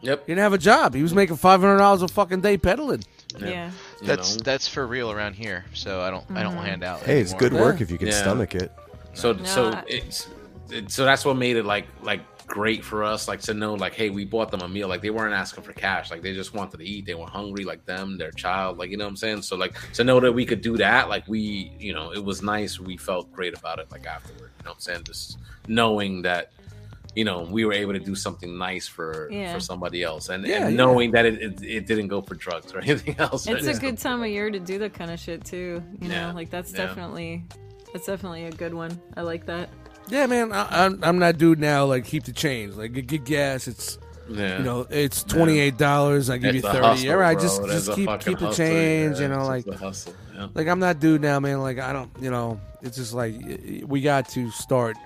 yep 0.00 0.20
He 0.26 0.32
didn't 0.32 0.42
have 0.42 0.52
a 0.52 0.58
job. 0.58 0.94
He 0.94 1.02
was 1.02 1.14
making 1.14 1.36
five 1.36 1.60
hundred 1.60 1.78
dollars 1.78 2.02
a 2.02 2.08
fucking 2.08 2.40
day 2.40 2.56
pedaling. 2.58 3.02
yeah. 3.38 3.70
you 4.00 4.06
That's 4.06 4.36
know? 4.36 4.42
that's 4.42 4.68
for 4.68 4.86
real 4.86 5.10
around 5.10 5.34
here. 5.34 5.64
So 5.74 6.00
I 6.00 6.10
don't 6.10 6.24
I 6.32 6.42
don't 6.42 6.56
hand 6.56 6.82
out. 6.84 7.00
Hey, 7.00 7.20
it's 7.20 7.34
good 7.34 7.52
work 7.52 7.76
Yeah. 7.76 7.82
if 7.84 7.90
you 7.90 7.98
can 7.98 8.08
Yeah. 8.08 8.20
stomach 8.20 8.54
it. 8.54 8.72
So 9.14 9.32
No, 9.32 9.44
so 9.44 9.70
I- 9.72 9.84
it's 9.88 10.28
it, 10.70 10.90
so 10.90 11.04
that's 11.04 11.24
what 11.24 11.36
made 11.36 11.56
it 11.56 11.64
like 11.64 11.86
like 12.02 12.20
great 12.46 12.84
for 12.84 13.02
us 13.02 13.26
like 13.28 13.40
to 13.40 13.52
know 13.52 13.74
like 13.74 13.92
hey 13.94 14.08
we 14.08 14.24
bought 14.24 14.50
them 14.50 14.60
a 14.62 14.68
meal 14.68 14.86
like 14.88 15.02
they 15.02 15.10
weren't 15.10 15.34
asking 15.34 15.64
for 15.64 15.72
cash 15.72 16.10
like 16.10 16.22
they 16.22 16.32
just 16.32 16.54
wanted 16.54 16.78
to 16.78 16.84
eat 16.84 17.04
they 17.04 17.14
were 17.14 17.26
hungry 17.26 17.64
like 17.64 17.84
them 17.86 18.16
their 18.16 18.30
child 18.30 18.78
like 18.78 18.88
you 18.90 18.96
know 18.96 19.04
what 19.04 19.10
I'm 19.10 19.16
saying 19.16 19.42
so 19.42 19.56
like 19.56 19.74
to 19.94 20.04
know 20.04 20.20
that 20.20 20.32
we 20.32 20.46
could 20.46 20.60
do 20.60 20.76
that 20.76 21.08
like 21.08 21.26
we 21.26 21.72
you 21.78 21.92
know 21.92 22.12
it 22.12 22.24
was 22.24 22.42
nice 22.42 22.78
we 22.78 22.96
felt 22.96 23.32
great 23.32 23.56
about 23.58 23.78
it 23.80 23.90
like 23.90 24.06
afterward 24.06 24.50
you 24.58 24.64
know 24.64 24.70
what 24.70 24.74
I'm 24.74 24.80
saying 24.80 25.04
just 25.04 25.38
knowing 25.66 26.22
that 26.22 26.52
you 27.16 27.24
know 27.24 27.42
we 27.50 27.64
were 27.64 27.72
able 27.72 27.94
to 27.94 27.98
do 27.98 28.14
something 28.14 28.56
nice 28.56 28.86
for 28.86 29.28
Yeah. 29.32 29.52
for 29.54 29.60
somebody 29.60 30.02
else 30.02 30.28
and, 30.28 30.46
Yeah, 30.46 30.66
and 30.66 30.70
yeah. 30.70 30.76
knowing 30.84 31.10
that 31.12 31.26
it, 31.26 31.42
it, 31.42 31.62
it 31.62 31.86
didn't 31.86 32.08
go 32.08 32.22
for 32.22 32.34
drugs 32.36 32.72
or 32.74 32.78
anything 32.82 33.16
else 33.18 33.46
It's 33.48 33.66
a 33.66 33.74
good 33.74 33.98
time 33.98 34.22
of 34.22 34.28
year 34.28 34.50
to 34.50 34.60
do 34.60 34.78
that 34.80 34.94
kind 34.94 35.10
of 35.10 35.18
shit 35.18 35.44
too. 35.44 35.82
You 36.00 36.08
know, 36.08 36.14
Yeah. 36.14 36.32
like 36.32 36.50
that's 36.50 36.72
Yeah. 36.72 36.86
definitely 36.86 37.44
that's 37.92 38.06
definitely 38.06 38.44
a 38.44 38.50
good 38.52 38.74
one. 38.74 39.00
I 39.16 39.22
like 39.22 39.46
that. 39.46 39.70
Yeah, 40.08 40.26
man. 40.26 40.52
I, 40.52 40.84
I'm 40.86 41.02
I'm 41.02 41.18
not 41.18 41.38
dude 41.38 41.58
now. 41.58 41.84
Like 41.86 42.04
keep 42.04 42.24
the 42.24 42.32
change. 42.32 42.74
Like 42.74 42.92
get, 42.92 43.06
get 43.06 43.24
gas. 43.24 43.66
It's 43.68 43.98
yeah 44.28 44.58
you 44.58 44.64
know 44.64 44.86
it's 44.90 45.22
twenty 45.22 45.58
eight 45.58 45.76
dollars. 45.78 46.30
I 46.30 46.38
give 46.38 46.54
It's 46.54 46.64
you 46.64 46.70
thirty. 46.70 46.84
hustle, 46.86 47.10
All 47.10 47.16
right, 47.16 47.34
bro. 47.38 47.42
just 47.42 47.62
just 47.64 47.92
keep 47.94 48.08
keep 48.20 48.38
the 48.38 48.46
hustle, 48.46 48.52
change. 48.52 49.16
yeah. 49.16 49.22
You 49.22 49.28
know, 49.28 49.50
It's 49.52 49.66
like 49.66 49.78
hustle, 49.78 50.14
yeah. 50.34 50.48
like 50.54 50.66
I'm 50.68 50.78
not 50.80 51.00
dude 51.00 51.20
now, 51.22 51.38
man. 51.40 51.60
Like 51.60 51.78
I 51.78 51.92
don't, 51.92 52.10
you 52.20 52.30
know, 52.30 52.60
it's 52.82 52.96
just 52.96 53.12
like 53.14 53.34
y- 53.40 53.58
y- 53.64 53.82
we 53.86 54.00
got 54.00 54.28
to 54.30 54.50
start 54.50 54.96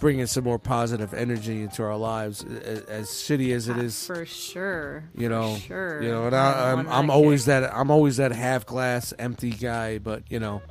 bringing 0.00 0.26
some 0.26 0.44
more 0.44 0.58
positive 0.60 1.12
energy 1.14 1.62
into 1.62 1.82
our 1.82 1.96
lives. 1.96 2.44
As, 2.44 2.80
as 2.82 3.08
shitty 3.08 3.52
as 3.54 3.68
it 3.68 3.76
Ah, 3.76 4.14
for 4.14 4.24
sure. 4.26 5.04
you 5.16 5.26
for 5.26 5.30
know, 5.30 5.56
sure. 5.56 6.02
you 6.02 6.08
know, 6.10 6.26
and 6.26 6.36
I'm 6.36 6.54
I, 6.54 6.70
I'm 6.72 6.88
I'm 6.88 7.06
that 7.08 7.12
always 7.12 7.40
kick. 7.42 7.46
that 7.62 7.74
I'm 7.74 7.90
always 7.90 8.16
that 8.18 8.32
half 8.32 8.66
glass 8.66 9.12
empty 9.18 9.50
guy. 9.50 9.98
But 9.98 10.22
you 10.30 10.38
know, 10.40 10.62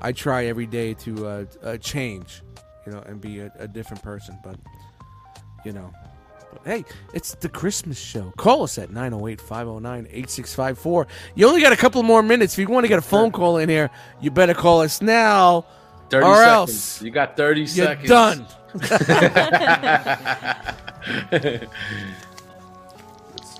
I 0.00 0.12
try 0.12 0.46
every 0.46 0.66
day 0.66 0.94
to 0.94 1.26
uh, 1.28 1.44
uh, 1.62 1.76
change, 1.78 2.42
you 2.86 2.92
know, 2.92 3.00
and 3.06 3.20
be 3.20 3.40
a, 3.40 3.52
a 3.58 3.68
different 3.68 4.02
person. 4.02 4.38
But 4.42 4.56
you 5.64 5.72
know. 5.72 5.92
But 6.52 6.62
hey, 6.66 6.84
it's 7.14 7.34
the 7.36 7.48
Christmas 7.48 7.98
show. 7.98 8.30
Call 8.36 8.62
us 8.64 8.76
at 8.78 8.90
908 8.90 9.40
509 9.40 10.06
8654. 10.10 11.06
You 11.34 11.48
only 11.48 11.62
got 11.62 11.72
a 11.72 11.76
couple 11.76 12.02
more 12.02 12.22
minutes. 12.22 12.52
If 12.54 12.58
you 12.58 12.68
want 12.68 12.84
to 12.84 12.88
get 12.88 12.98
a 12.98 13.02
phone 13.02 13.32
call 13.32 13.56
in 13.56 13.68
here, 13.70 13.88
you 14.20 14.30
better 14.30 14.52
call 14.54 14.82
us 14.82 15.00
now 15.00 15.64
30 16.10 16.26
or 16.26 16.34
seconds. 16.36 16.46
else 16.46 17.02
You 17.02 17.10
got 17.10 17.36
30 17.38 17.60
you're 17.60 17.68
seconds. 17.68 18.08
done. 18.08 18.46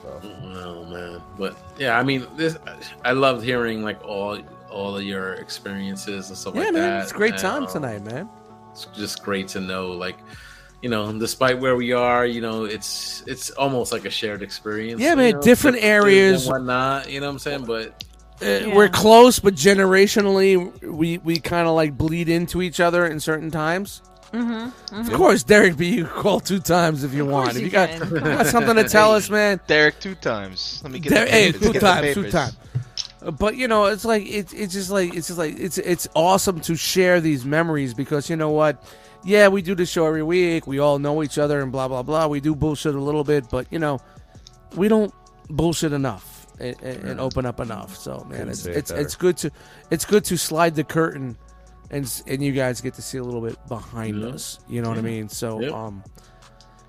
Oh 0.05 0.85
man, 0.85 1.23
but 1.39 1.57
yeah, 1.79 1.99
I 1.99 2.03
mean, 2.03 2.27
this 2.37 2.57
I 3.05 3.13
loved 3.13 3.45
hearing 3.45 3.83
like 3.83 4.03
all 4.05 4.39
all 4.71 4.97
of 4.97 5.03
your 5.03 5.35
experiences 5.35 6.29
and 6.29 6.37
stuff 6.39 6.55
Yeah, 6.55 6.63
like 6.65 6.73
man, 6.73 6.83
that. 6.83 7.03
it's 7.03 7.13
a 7.13 7.15
great 7.15 7.33
And, 7.35 7.43
time 7.43 7.63
um, 7.65 7.69
tonight, 7.73 8.05
man. 8.05 8.29
It's 8.73 8.87
just 8.95 9.23
great 9.23 9.49
to 9.49 9.61
know, 9.61 9.93
like, 9.93 10.17
you 10.83 10.89
know, 10.91 11.13
despite 11.19 11.59
where 11.61 11.77
we 11.77 11.93
are, 11.93 12.27
you 12.27 12.41
know, 12.41 12.65
it's 12.65 13.23
it's 13.27 13.51
almost 13.51 13.93
like 13.93 14.05
a 14.05 14.11
shared 14.11 14.43
experience. 14.43 15.01
Yeah, 15.01 15.15
man, 15.15 15.35
know, 15.35 15.41
different 15.43 15.77
differences 15.77 15.85
areas. 15.85 16.47
and 16.47 16.53
whatnot. 16.53 17.11
You 17.11 17.21
know 17.21 17.27
what 17.27 17.33
I'm 17.33 17.39
saying? 17.39 17.65
But 17.67 18.03
Uh, 18.43 18.71
We're 18.75 18.89
close, 18.89 19.39
but 19.39 19.55
generationally, 19.55 20.83
we 20.83 21.19
we 21.19 21.39
kind 21.39 21.69
of 21.69 21.75
like 21.75 21.97
bleed 21.97 22.29
into 22.29 22.61
each 22.63 22.81
other 22.81 23.07
in 23.07 23.21
certain 23.21 23.51
times. 23.51 24.03
Mm-hmm. 24.33 24.99
Of 24.99 25.13
course, 25.13 25.43
Derek 25.45 25.77
B, 25.77 25.89
you 25.91 26.07
call 26.07 26.41
two 26.41 26.59
times 26.59 27.05
if 27.05 27.13
you 27.13 27.27
want. 27.27 27.51
If 27.51 27.59
you 27.59 27.65
you 27.67 27.71
got, 27.71 27.91
got 28.01 28.47
something 28.47 28.77
to 28.77 28.89
tell 28.89 29.13
us, 29.15 29.29
man. 29.29 29.61
Derek, 29.67 30.01
two 30.01 30.15
times. 30.15 30.81
Let 30.83 30.91
me 30.93 30.99
get 30.99 31.11
There- 31.11 31.27
the 31.27 31.31
hey, 31.31 31.53
two 31.53 31.73
times, 31.75 32.15
two 32.15 32.31
times. 32.31 32.57
But 33.31 33.57
you 33.57 33.69
know, 33.69 33.85
it's 33.87 34.05
like 34.05 34.27
it's 34.27 34.53
it's 34.53 34.73
just 34.73 34.91
like 34.91 35.15
it's 35.15 35.29
just 35.29 35.39
like 35.39 35.59
it's 35.59 35.79
it's 35.79 36.09
awesome 36.15 36.61
to 36.63 36.75
share 36.75 37.21
these 37.21 37.45
memories 37.45 37.95
because 37.95 38.29
you 38.29 38.37
know 38.37 38.51
what? 38.51 38.83
Yeah, 39.25 39.49
we 39.49 39.63
do 39.63 39.75
the 39.77 39.87
show 39.87 40.07
every 40.07 40.23
week. 40.25 40.67
We 40.67 40.81
all 40.81 40.99
know 40.99 41.23
each 41.23 41.39
other 41.39 41.61
and 41.61 41.71
blah 41.71 41.87
blah 41.89 42.03
blah. 42.03 42.27
We 42.27 42.41
do 42.41 42.55
bullshit 42.57 42.95
a 42.95 43.01
little 43.01 43.23
bit, 43.23 43.49
but 43.51 43.67
you 43.71 43.79
know, 43.79 44.01
we 44.77 44.89
don't 44.89 45.13
bullshit 45.49 45.93
enough 45.93 46.47
and, 46.59 46.81
and, 46.83 47.21
open 47.21 47.47
up 47.47 47.61
enough. 47.61 47.97
So 47.97 48.27
man, 48.29 48.39
Couldn't 48.39 48.49
it's 48.51 48.67
it 48.67 48.77
it's, 48.77 48.91
better. 48.91 49.03
it's 49.03 49.15
good 49.17 49.37
to 49.39 49.51
it's 49.91 50.05
good 50.05 50.25
to 50.25 50.37
slide 50.37 50.75
the 50.75 50.85
curtain 50.85 51.37
and 51.91 52.23
and 52.27 52.43
you 52.43 52.53
guys 52.53 52.81
get 52.81 52.95
to 52.95 53.03
see 53.03 53.19
a 53.19 53.23
little 53.23 53.41
bit 53.41 53.57
behind 53.69 54.21
Yeah. 54.21 54.29
us. 54.29 54.59
You 54.69 54.83
know 54.83 54.89
what 54.89 54.99
I 54.99 55.03
mean? 55.03 55.29
So 55.29 55.61
Yep. 55.61 55.73
um 55.73 56.03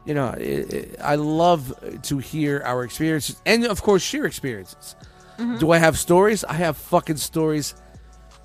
you 0.06 0.14
know, 0.14 0.32
it, 0.32 0.74
it, 0.74 0.96
I 1.02 1.16
love 1.16 1.74
to 2.04 2.18
hear 2.18 2.62
our 2.66 2.84
experiences 2.84 3.42
and, 3.46 3.64
of 3.66 3.82
course, 3.82 4.02
share 4.02 4.26
experiences. 4.26 4.96
Mm-hmm. 5.38 5.58
Do 5.58 5.72
I 5.72 5.78
have 5.78 5.98
stories? 5.98 6.44
I 6.44 6.54
have 6.54 6.78
fucking 6.78 7.18
stories 7.18 7.76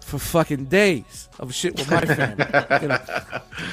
for 0.00 0.18
fucking 0.18 0.64
days 0.66 1.28
of 1.38 1.54
shit 1.54 1.76
with 1.76 1.90
my 1.90 2.00
family. 2.00 2.44
you 2.82 2.88
know? 2.88 2.98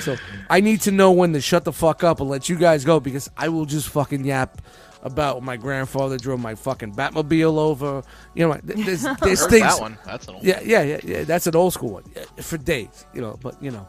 So 0.01 0.17
I 0.49 0.59
need 0.59 0.81
to 0.81 0.91
know 0.91 1.11
when 1.11 1.33
to 1.33 1.41
shut 1.41 1.63
the 1.63 1.73
fuck 1.73 2.03
up 2.03 2.19
and 2.19 2.29
let 2.29 2.49
you 2.49 2.57
guys 2.57 2.83
go 2.83 2.99
because 2.99 3.29
I 3.37 3.49
will 3.49 3.65
just 3.65 3.89
fucking 3.89 4.25
yap 4.25 4.61
about 5.01 5.43
my 5.43 5.55
grandfather 5.55 6.17
drove 6.17 6.39
my 6.39 6.55
fucking 6.55 6.93
Batmobile 6.93 7.57
over. 7.57 8.03
You 8.33 8.47
know, 8.47 8.53
th- 8.55 8.85
there's, 8.85 9.03
there's 9.21 9.45
things. 9.47 9.63
that 9.63 9.79
one. 9.79 9.97
That's 10.05 10.27
an 10.27 10.35
old 10.35 10.43
yeah, 10.43 10.59
yeah, 10.61 10.83
yeah, 10.83 10.99
yeah. 11.03 11.23
That's 11.23 11.47
an 11.47 11.55
old 11.55 11.73
school 11.73 11.91
one 11.91 12.03
yeah, 12.15 12.23
for 12.41 12.57
days. 12.57 13.05
You 13.13 13.21
know, 13.21 13.39
but 13.41 13.61
you 13.63 13.71
know. 13.71 13.87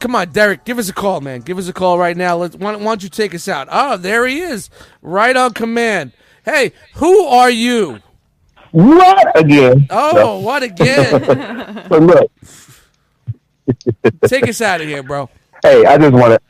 Come 0.00 0.16
on, 0.16 0.30
Derek, 0.30 0.64
give 0.64 0.78
us 0.78 0.88
a 0.88 0.92
call, 0.92 1.20
man. 1.20 1.40
Give 1.40 1.56
us 1.56 1.68
a 1.68 1.72
call 1.72 2.00
right 2.00 2.16
now. 2.16 2.36
Let's, 2.36 2.56
why, 2.56 2.74
why 2.74 2.82
don't 2.82 3.02
you 3.02 3.08
take 3.08 3.32
us 3.32 3.46
out? 3.46 3.68
Oh, 3.70 3.96
there 3.96 4.26
he 4.26 4.40
is, 4.40 4.70
right 5.02 5.36
on 5.36 5.54
command. 5.54 6.10
Hey, 6.44 6.72
who 6.94 7.26
are 7.26 7.50
you? 7.50 8.00
What 8.72 9.38
again? 9.38 9.86
Oh, 9.90 10.40
what 10.40 10.62
again? 10.62 11.84
But 11.88 12.02
look, 12.02 12.30
take 14.26 14.48
us 14.48 14.60
out 14.60 14.80
of 14.80 14.86
here, 14.86 15.02
bro. 15.02 15.28
hey, 15.62 15.84
I 15.86 15.96
just 15.98 16.12
want 16.12 16.34
to, 16.34 16.40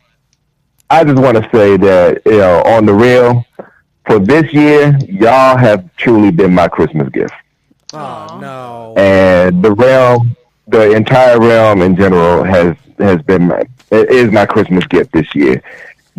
I 0.91 1.05
just 1.05 1.21
want 1.21 1.37
to 1.37 1.49
say 1.53 1.77
that 1.77 2.23
you 2.27 2.39
know, 2.39 2.63
on 2.63 2.87
the 2.87 2.95
real, 2.95 3.45
for 4.07 4.19
this 4.19 4.53
year, 4.53 4.97
y'all 5.09 5.57
have 5.57 5.95
truly 5.97 6.31
been 6.31 6.53
my 6.53 6.67
Christmas 6.69 7.09
gift, 7.11 7.35
Oh 7.93 8.39
no. 8.41 8.95
and 8.97 9.63
the 9.63 9.73
realm, 9.73 10.37
the 10.67 10.93
entire 10.93 11.39
realm 11.41 11.83
in 11.83 11.95
general 11.97 12.43
has 12.45 12.77
has 12.99 13.23
been 13.23 13.47
my, 13.49 13.63
it 13.91 14.11
is 14.11 14.31
my 14.33 14.45
Christmas 14.47 14.85
gift 14.87 15.13
this 15.13 15.33
year. 15.35 15.63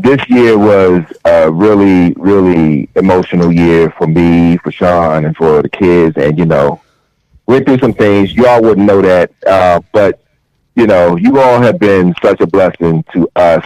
This 0.01 0.29
year 0.29 0.57
was 0.57 1.03
a 1.25 1.51
really, 1.51 2.13
really 2.13 2.89
emotional 2.95 3.51
year 3.51 3.91
for 3.97 4.07
me, 4.07 4.55
for 4.57 4.71
Sean, 4.71 5.25
and 5.25 5.35
for 5.35 5.61
the 5.61 5.67
kids, 5.67 6.15
and 6.15 6.37
you 6.37 6.45
know, 6.45 6.79
went 7.47 7.65
through 7.65 7.79
some 7.79 7.93
things. 7.93 8.33
You 8.33 8.47
all 8.47 8.61
wouldn't 8.61 8.87
know 8.87 9.01
that, 9.01 9.31
uh, 9.45 9.81
but 9.91 10.21
you 10.75 10.87
know, 10.87 11.17
you 11.17 11.39
all 11.39 11.61
have 11.61 11.79
been 11.79 12.15
such 12.21 12.39
a 12.39 12.47
blessing 12.47 13.03
to 13.13 13.29
us, 13.35 13.65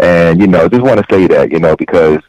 and 0.00 0.40
you 0.40 0.46
know, 0.46 0.66
just 0.66 0.82
want 0.82 0.98
to 0.98 1.14
say 1.14 1.26
that, 1.26 1.52
you 1.52 1.58
know, 1.58 1.76
because 1.76 2.20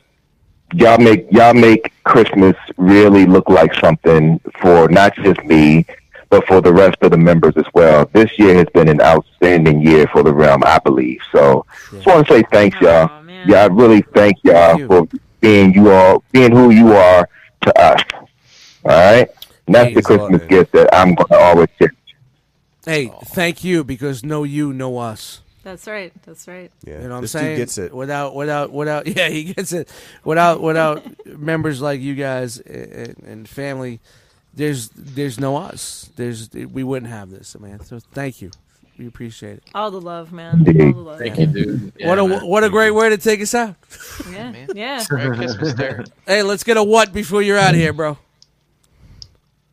y'all 0.73 0.97
make 0.97 1.25
y'all 1.31 1.53
make 1.53 1.93
Christmas 2.03 2.57
really 2.75 3.25
look 3.25 3.47
like 3.49 3.73
something 3.75 4.41
for 4.61 4.89
not 4.89 5.15
just 5.15 5.41
me, 5.45 5.85
but 6.29 6.45
for 6.47 6.59
the 6.59 6.73
rest 6.73 6.97
of 7.01 7.11
the 7.11 7.17
members 7.17 7.53
as 7.55 7.65
well. 7.73 8.09
This 8.11 8.37
year 8.37 8.55
has 8.55 8.67
been 8.73 8.89
an 8.89 8.99
outstanding 9.01 9.81
year 9.81 10.05
for 10.07 10.21
the 10.21 10.33
realm, 10.33 10.63
I 10.65 10.79
believe. 10.79 11.19
So, 11.31 11.65
just 11.91 12.05
want 12.05 12.27
to 12.27 12.33
say 12.33 12.43
thanks, 12.51 12.79
y'all. 12.81 13.20
Yeah, 13.47 13.63
I 13.63 13.67
really 13.67 14.01
thank 14.13 14.37
y'all 14.43 14.87
for 14.87 15.07
being 15.39 15.73
you 15.73 15.91
all, 15.91 16.23
being 16.31 16.51
who 16.51 16.69
you 16.69 16.93
are 16.93 17.27
to 17.61 17.79
us. 17.81 18.01
All 18.83 18.91
right, 18.91 19.29
and 19.67 19.75
that's 19.75 19.93
the 19.93 20.01
Thanks 20.01 20.09
a 20.09 20.13
lot, 20.13 20.29
Christmas 20.29 20.49
gift 20.49 20.71
that 20.73 20.93
I'm 20.93 21.15
going 21.15 21.27
to 21.27 21.37
always 21.37 21.67
cherish. 21.77 21.95
Hey, 22.85 23.11
thank 23.25 23.63
you 23.63 23.83
because 23.83 24.23
no 24.23 24.43
you, 24.43 24.73
no 24.73 24.97
us. 24.97 25.41
That's 25.63 25.87
right. 25.87 26.11
That's 26.23 26.47
right. 26.47 26.71
Yeah, 26.83 27.01
You 27.01 27.03
know 27.03 27.09
what 27.09 27.15
I'm 27.15 27.21
dude 27.21 27.29
saying? 27.29 27.57
gets 27.57 27.77
it. 27.77 27.93
Without, 27.93 28.33
without, 28.33 28.71
without. 28.71 29.05
Yeah, 29.15 29.29
he 29.29 29.53
gets 29.53 29.71
it. 29.73 29.91
Without, 30.23 30.61
without 30.61 31.03
members 31.27 31.81
like 31.81 32.01
you 32.01 32.15
guys 32.15 32.57
and, 32.59 33.15
and 33.23 33.47
family, 33.49 33.99
there's, 34.55 34.89
there's 34.89 35.39
no 35.39 35.57
us. 35.57 36.09
There's, 36.15 36.49
we 36.51 36.83
wouldn't 36.83 37.11
have 37.11 37.29
this, 37.29 37.55
man. 37.59 37.81
So 37.81 37.99
thank 37.99 38.41
you. 38.41 38.49
We 39.01 39.07
appreciate 39.07 39.57
it. 39.57 39.63
All 39.73 39.89
the 39.89 39.99
love, 39.99 40.31
man. 40.31 40.59
All 40.59 40.63
the 40.63 40.93
love. 40.93 41.17
Thank 41.17 41.39
you, 41.39 41.47
dude. 41.47 41.93
what 42.03 42.19
a, 42.19 42.23
what 42.23 42.63
a 42.63 42.69
great 42.69 42.91
way 42.91 43.09
to 43.09 43.17
take 43.17 43.41
us 43.41 43.55
out. 43.55 43.73
Yeah. 44.29 44.51
man. 44.51 44.69
Yeah. 44.75 45.03
Merry 45.11 45.37
Christmas, 45.37 45.73
Derek. 45.73 46.07
Hey, 46.27 46.43
let's 46.43 46.63
get 46.63 46.77
a 46.77 46.83
what 46.83 47.11
before 47.11 47.41
you're 47.41 47.57
out 47.57 47.71
of 47.71 47.79
here, 47.79 47.93
bro. 47.93 48.19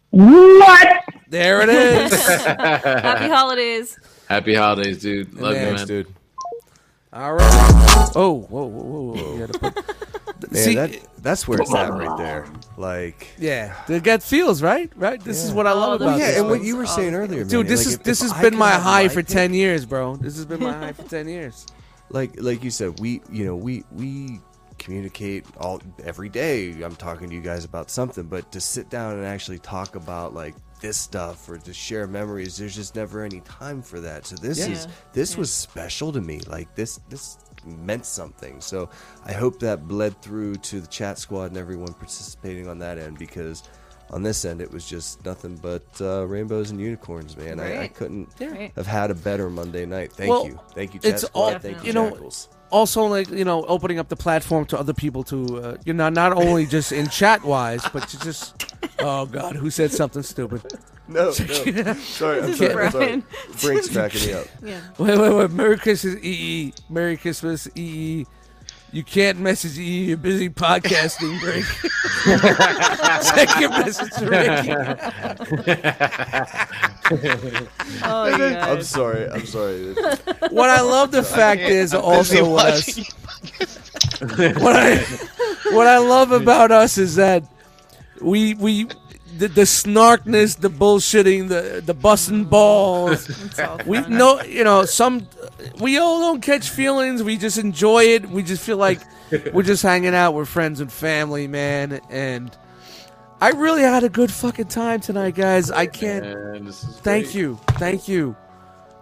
What? 0.09 1.05
There 1.29 1.61
it 1.61 1.69
is. 1.69 2.25
Happy 2.47 3.29
holidays. 3.29 3.99
happy 4.31 4.55
holidays, 4.55 5.03
dude. 5.03 5.35
Love 5.35 5.53
you, 5.53 5.61
Thanks, 5.61 5.81
man. 5.81 5.87
dude. 5.89 6.15
All 7.13 7.35
right. 7.35 8.11
Oh, 8.17 8.47
whoa, 8.49 8.65
whoa, 8.65 9.13
whoa, 9.13 9.53
whoa. 9.61 9.71
You 10.41 10.47
gotta 10.47 10.49
put- 10.49 10.53
Man, 10.53 10.63
See, 10.63 10.75
that 10.75 11.23
that's 11.23 11.49
where 11.49 11.61
it's 11.61 11.75
at 11.75 11.91
right 11.93 12.17
there. 12.17 12.47
Like, 12.77 13.27
yeah, 13.39 13.75
the 13.87 14.01
gut 14.01 14.23
feels 14.23 14.63
right, 14.63 14.91
right. 14.97 15.23
This 15.23 15.43
is 15.45 15.53
what 15.53 15.67
I 15.67 15.73
love 15.73 15.95
Oh, 15.95 15.99
the 15.99 16.05
about 16.09 16.19
yeah, 16.21 16.27
this. 16.29 16.39
and 16.39 16.49
what 16.49 16.63
you 16.63 16.77
were 16.77 16.87
saying 16.87 17.15
earlier, 17.15 17.41
man, 17.41 17.49
dude. 17.49 17.67
This 17.67 17.81
like, 17.81 17.87
is 17.89 17.95
if- 17.95 18.03
this 18.05 18.21
if 18.23 18.31
has 18.31 18.39
I 18.39 18.43
been 18.43 18.57
my 18.57 18.71
high 18.73 19.09
for 19.09 19.17
pick- 19.17 19.27
ten 19.27 19.53
years, 19.55 19.85
bro. 19.85 20.17
This 20.17 20.37
has 20.37 20.45
been 20.45 20.63
my 20.63 20.73
high 20.73 20.93
for 20.93 21.03
ten 21.03 21.29
years. 21.29 21.67
like 22.11 22.41
like 22.41 22.63
you 22.65 22.71
said, 22.71 22.99
we 23.01 23.21
you 23.31 23.45
know 23.45 23.57
we 23.57 23.85
we 23.93 24.41
communicate 24.79 25.45
all 25.59 25.81
every 26.05 26.29
day. 26.29 26.71
I'm 26.83 26.95
talking 26.97 27.29
to 27.29 27.35
you 27.35 27.41
guys 27.43 27.65
about 27.65 27.91
something, 27.91 28.25
but 28.25 28.51
to 28.53 28.61
sit 28.61 28.89
down 28.91 29.15
and 29.17 29.25
actually 29.27 29.59
talk 29.59 29.97
about 29.97 30.35
like 30.35 30.55
this 30.81 30.97
stuff 30.97 31.49
or 31.49 31.59
to 31.59 31.73
share 31.75 32.07
memories, 32.07 32.57
there's 32.57 32.77
just 32.77 32.95
never 32.95 33.25
any 33.25 33.41
time 33.41 33.83
for 33.83 33.99
that. 34.01 34.25
So 34.25 34.37
this 34.37 34.59
Yeah. 34.61 34.69
is 34.69 34.87
this 35.13 35.33
Yeah. 35.33 35.39
was 35.41 35.53
special 35.53 36.13
to 36.13 36.21
me. 36.21 36.41
Like 36.47 36.73
this 36.77 37.01
this 37.09 37.39
meant 37.67 38.07
something. 38.07 38.61
So 38.61 38.89
I 39.25 39.33
hope 39.33 39.61
that 39.61 39.87
bled 39.89 40.21
through 40.23 40.57
to 40.57 40.81
the 40.81 40.87
chat 40.87 41.19
squad 41.19 41.45
and 41.47 41.57
everyone 41.57 41.93
participating 41.95 42.69
on 42.69 42.79
that 42.81 42.99
end 42.99 43.19
because. 43.19 43.63
On 44.11 44.23
this 44.23 44.47
end, 44.47 44.63
it 44.63 44.73
was 44.73 44.89
just 44.89 45.23
nothing 45.27 45.55
but 45.57 45.83
uh, 46.01 46.27
rainbows 46.27 46.71
and 46.71 46.81
unicorns, 46.81 47.37
man. 47.37 47.61
I, 47.61 47.83
I 47.83 47.89
couldn't 47.89 48.31
Right. 48.41 48.73
have 48.75 48.87
had 48.87 49.11
a 49.11 49.15
better 49.15 49.51
Monday 49.51 49.85
night. 49.85 50.15
Thank 50.15 50.31
Well, 50.31 50.47
you, 50.47 50.59
thank 50.75 50.95
you, 50.95 51.01
chat 51.01 51.11
it's 51.11 51.23
squad. 51.25 51.53
all 51.53 51.59
Thank 51.59 51.83
you, 51.83 51.89
you 51.89 51.93
know. 51.93 52.09
Jackals. 52.13 52.49
Also, 52.71 53.05
like 53.05 53.29
you 53.29 53.45
know, 53.45 53.67
opening 53.67 53.99
up 53.99 54.09
the 54.09 54.17
platform 54.17 54.65
to 54.69 54.79
other 54.79 54.95
people 54.95 55.25
to 55.25 55.59
uh, 55.63 55.77
you 55.85 55.93
know, 55.93 56.09
not 56.09 56.33
only 56.33 56.65
just 56.65 56.91
in 56.91 57.11
chat 57.11 57.45
wise, 57.45 57.87
but 57.93 58.09
to 58.09 58.19
just. 58.21 58.65
Oh 59.01 59.27
God, 59.27 59.57
who 59.57 59.69
said 59.71 59.93
something 59.93 60.23
stupid? 60.23 60.63
No, 61.09 61.25
no. 61.25 61.31
Sorry, 61.33 61.63
I'm 61.63 61.97
sorry. 62.05 62.41
is 62.41 62.43
I'm 62.43 62.55
sorry. 62.55 62.91
Brian. 62.91 63.25
Brink's 63.63 63.89
cracking 63.89 64.27
me 64.27 64.33
up. 64.35 64.47
Yeah. 64.63 64.81
Wait, 64.99 65.19
wait, 65.19 65.33
wait. 65.33 65.51
Merry 65.51 65.79
Christmas, 65.79 66.17
EE. 66.23 66.75
Merry 66.91 67.17
Christmas, 67.17 67.67
EE. 67.75 68.27
You 68.93 69.03
can't 69.03 69.39
message 69.39 69.79
EE. 69.79 70.05
You're 70.05 70.17
busy 70.19 70.51
podcasting, 70.51 71.41
Brink. 71.41 71.67
Check 73.35 73.61
your 73.61 73.71
message 73.71 74.13
to 74.19 74.27
Ricky. 74.29 74.73
Oh, 78.05 78.27
you 78.27 78.45
I'm 78.45 78.83
sorry. 78.83 79.31
I'm 79.31 79.47
sorry. 79.47 79.95
what 80.51 80.69
I 80.69 80.83
love 80.83 81.11
the 81.11 81.23
fact 81.23 81.63
is 81.63 81.95
also 81.95 82.53
with 82.55 82.63
us. 82.63 82.99
what 84.61 84.77
I 84.77 84.99
what 85.73 85.87
I 85.87 85.97
love 85.97 86.33
about 86.33 86.71
us 86.71 86.99
is 86.99 87.15
that 87.17 87.45
we 88.21 88.53
we 88.55 88.89
the, 89.39 89.49
the 89.49 89.63
snarkness, 89.63 90.59
the 90.59 90.69
bullshitting, 90.71 91.49
the 91.49 91.81
the 91.85 91.95
busting 91.95 92.45
balls. 92.45 93.29
We 93.87 94.01
know, 94.01 94.41
you 94.43 94.65
know, 94.65 94.85
some 94.85 95.27
we 95.81 95.99
all 95.99 96.21
don't 96.21 96.41
catch 96.41 96.69
feelings. 96.69 97.23
We 97.23 97.37
just 97.37 97.59
enjoy 97.59 98.05
it. 98.05 98.29
We 98.29 98.43
just 98.43 98.63
feel 98.63 98.77
like 98.77 99.01
we're 99.53 99.63
just 99.63 99.83
hanging 99.83 100.15
out. 100.15 100.35
We're 100.35 100.45
friends 100.45 100.81
and 100.81 100.93
family, 100.93 101.47
man. 101.47 102.01
And 102.11 102.57
I 103.41 103.51
really 103.51 103.83
had 103.83 104.05
a 104.05 104.09
good 104.09 104.31
fucking 104.33 104.67
time 104.69 105.01
tonight, 105.01 105.35
guys. 105.35 105.71
I 105.71 105.87
can't. 105.87 106.25
And 106.25 106.67
this 106.67 106.85
is 106.85 106.99
Thank 106.99 107.27
great. 107.27 107.35
you, 107.35 107.61
thank 107.79 108.09
you, 108.09 108.37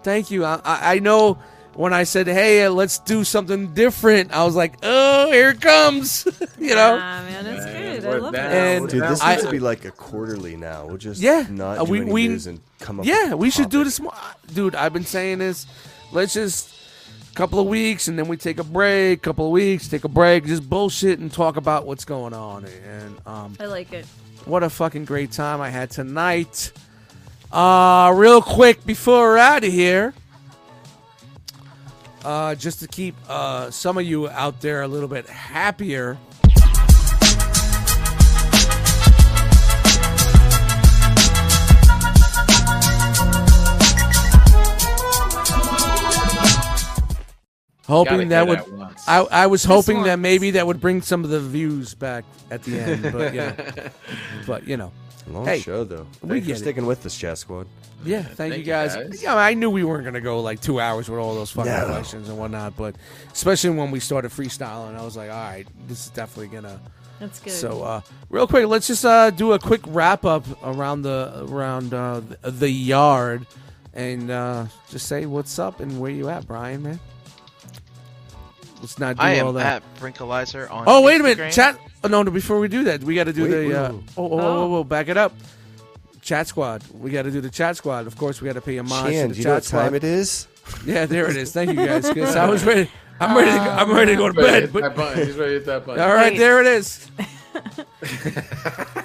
thank 0.03 0.31
you. 0.31 0.45
I, 0.45 0.61
I, 0.65 0.95
I 0.95 0.99
know 0.99 1.39
when 1.77 1.93
I 1.93 2.05
said, 2.05 2.27
"Hey, 2.27 2.65
uh, 2.65 2.71
let's 2.71 2.99
do 3.01 3.23
something 3.25 3.75
different," 3.75 4.33
I 4.33 4.45
was 4.45 4.55
like, 4.57 4.75
"Oh, 4.83 5.31
here 5.31 5.51
it 5.51 5.61
comes," 5.61 6.27
you 6.59 6.75
know. 6.75 6.99
Ah, 7.01 7.23
man, 7.29 7.45
that's 7.45 7.65
good. 7.67 8.05
I 8.07 8.17
love 8.19 8.33
that. 8.33 8.53
And 8.53 8.89
Dude, 8.89 9.03
this 9.03 9.21
I- 9.23 9.33
needs 9.33 9.45
to 9.45 9.51
be 9.51 9.59
like 9.59 9.85
a 9.85 9.91
quarterly 9.91 10.57
now. 10.57 10.87
We'll 10.87 10.97
just 10.97 11.21
Yeah, 11.21 11.47
not 11.51 11.79
uh, 11.79 11.85
do 11.85 11.91
we- 11.93 12.01
any 12.03 12.13
we- 12.13 12.29
news 12.29 12.47
and 12.47 12.61
come 12.81 13.01
up. 13.01 13.07
Yeah, 13.07 13.31
with 13.31 13.39
we 13.41 13.51
should 13.51 13.69
do 13.71 13.85
this 13.85 14.01
more. 14.01 14.13
Dude, 14.53 14.75
I've 14.75 14.93
been 14.93 15.05
saying 15.05 15.39
this. 15.39 15.67
Let's 16.13 16.35
just 16.35 16.73
a 17.33 17.35
couple 17.35 17.59
of 17.59 17.67
weeks 17.67 18.09
and 18.09 18.19
then 18.19 18.29
we 18.29 18.37
take 18.37 18.59
a 18.59 18.65
break. 18.65 19.23
Couple 19.23 19.47
of 19.47 19.53
weeks, 19.53 19.89
take 19.89 20.05
a 20.05 20.09
break, 20.09 20.47
just 20.47 20.69
bullshit 20.69 21.19
and 21.19 21.33
talk 21.33 21.57
about 21.57 21.87
what's 21.87 22.05
going 22.05 22.33
on. 22.33 22.65
And 22.65 23.17
um, 23.27 23.57
I 23.61 23.67
like 23.67 23.93
it. 23.93 24.07
what 24.45 24.63
a 24.63 24.71
fucking 24.71 25.05
great 25.05 25.33
time 25.33 25.61
I 25.61 25.69
had 25.71 25.91
tonight. 25.91 26.73
Uh, 27.53 28.13
real 28.17 28.41
quick 28.43 28.85
before 28.87 29.21
we're 29.31 29.39
out 29.39 29.65
of 29.65 29.73
here, 29.73 30.15
uh, 32.27 32.57
just 32.57 32.81
to 32.81 32.89
keep 32.89 33.15
uh, 33.29 33.71
some 33.71 33.97
of 33.97 34.05
you 34.05 34.29
out 34.29 34.61
there 34.61 34.83
a 34.83 34.89
little 34.89 35.09
bit 35.09 35.29
happier. 35.29 36.19
Hoping 47.87 48.31
that 48.31 48.49
would 48.49 48.59
I, 49.07 49.21
I 49.31 49.47
was 49.47 49.63
hoping 49.63 50.03
that 50.03 50.19
maybe 50.19 50.51
that 50.53 50.67
would 50.67 50.81
bring 50.81 51.03
some 51.03 51.23
of 51.23 51.31
the 51.31 51.39
views 51.39 51.95
back 51.95 52.25
at 52.51 52.65
the 52.65 52.81
end, 52.81 53.13
but 53.13 53.33
yeah, 53.33 53.91
but 54.49 54.67
you 54.67 54.77
know, 54.77 54.91
Long 55.29 55.45
Hey, 55.45 55.59
show 55.61 55.85
though. 55.85 56.07
we 56.23 56.29
Thanks 56.29 56.45
for 56.45 56.49
get 56.49 56.57
it. 56.57 56.61
sticking 56.61 56.87
with 56.87 57.03
this 57.03 57.17
Chat 57.17 57.39
Squad. 57.39 57.67
Yeah, 58.05 58.23
thank, 58.23 58.37
thank 58.37 58.53
you 58.53 58.59
you, 58.61 58.65
guys. 58.65 58.95
guys. 58.95 59.23
Yeah, 59.23 59.35
I 59.37 59.55
knew 59.55 59.71
we 59.71 59.83
weren't 59.83 60.05
gonna 60.05 60.21
go 60.21 60.41
like 60.41 60.61
two 60.61 60.79
hours 60.81 61.09
with 61.09 61.19
all 61.19 61.35
those 61.35 61.51
fucking 61.51 61.73
No. 61.73 61.87
questions 61.87 62.29
and 62.29 62.39
whatnot, 62.39 62.77
but 62.77 62.95
especially 63.33 63.71
when 63.71 63.91
we 63.91 63.99
started 64.01 64.31
freestyling, 64.31 64.97
I 64.97 65.03
was 65.05 65.17
like, 65.17 65.31
all 65.31 65.37
right, 65.37 65.67
this 65.89 66.05
is 66.07 66.11
definitely 66.11 66.49
gonna. 66.55 66.81
That's 67.19 67.41
good. 67.41 67.53
So, 67.55 67.83
uh, 67.83 68.01
real 68.29 68.47
quick, 68.47 68.67
let's 68.67 68.87
just 68.87 69.05
uh, 69.05 69.31
do 69.31 69.53
a 69.53 69.59
quick 69.59 69.81
wrap 69.87 70.25
up 70.27 70.45
around 70.63 71.03
the 71.03 71.47
around 71.49 71.93
uh, 71.95 72.21
the, 72.43 72.51
the 72.51 72.71
yard, 72.71 73.47
and 73.95 74.31
uh, 74.31 74.67
just 74.91 75.07
say 75.09 75.25
what's 75.27 75.59
up 75.59 75.81
and 75.81 75.99
where 75.99 76.11
you 76.11 76.29
at, 76.29 76.47
Brian, 76.47 76.83
man. 76.83 77.01
Let's 78.81 78.99
not 78.99 79.17
do 79.17 79.23
I 79.23 79.41
all 79.41 79.49
am 79.51 79.55
that. 79.57 79.83
at 79.83 79.97
Brinkalizer 80.01 80.71
on. 80.71 80.85
Oh 80.87 81.03
wait 81.03 81.21
a 81.21 81.25
minute, 81.25 81.39
Instagram. 81.39 81.53
chat. 81.53 81.81
Oh, 82.05 82.09
no, 82.09 82.23
no, 82.23 82.31
before 82.31 82.61
we 82.61 82.69
do 82.69 82.85
that, 82.85 83.03
we 83.03 83.15
got 83.15 83.25
to 83.25 83.33
do 83.33 83.43
Wait, 83.45 83.51
the. 83.51 83.57
wait, 83.69 83.75
uh, 83.75 83.93
wait. 83.93 84.03
oh, 84.17 84.31
oh, 84.33 84.39
oh, 84.41 84.75
oh, 84.77 84.85
back 84.85 85.09
it 85.09 85.17
up. 85.17 85.33
Chat 86.21 86.47
squad. 86.47 86.83
We 86.93 87.11
got 87.11 87.23
to 87.23 87.31
do 87.31 87.41
the 87.41 87.51
chat 87.51 87.77
squad. 87.77 88.07
Of 88.07 88.17
course, 88.17 88.41
we 88.41 88.47
got 88.47 88.53
to 88.55 88.61
pay 88.61 88.77
homage 88.79 88.91
Chan, 89.13 89.29
to 89.29 89.29
do 89.29 89.33
the 89.35 89.37
you 89.39 89.43
chat 89.43 89.45
know 89.45 89.55
what 89.55 89.65
squad. 89.65 89.83
time 89.83 89.95
it 89.95 90.05
is? 90.05 90.47
Yeah, 90.85 91.07
there 91.07 91.31
it 91.31 91.37
is. 91.37 91.53
Thank 91.53 91.71
you 91.71 91.77
guys. 91.77 92.11
'cause 92.15 92.35
I 92.37 92.49
was 92.49 92.65
ready. 92.65 92.91
I'm 93.21 93.37
ready. 93.37 93.51
To 93.53 93.57
go, 93.57 93.63
I'm 93.71 93.93
ready 93.93 94.13
to 94.13 94.17
go 94.17 94.29
to 94.29 94.35
bed. 94.35 94.73
But. 94.73 95.17
He's 95.17 95.37
ready 95.37 95.53
to 95.53 95.59
hit 95.59 95.67
that 95.67 95.87
button. 95.87 96.03
all 96.03 96.09
right, 96.15 96.33
Wait. 96.33 96.39
there 96.39 96.61
it 96.61 96.67
is. 96.67 97.09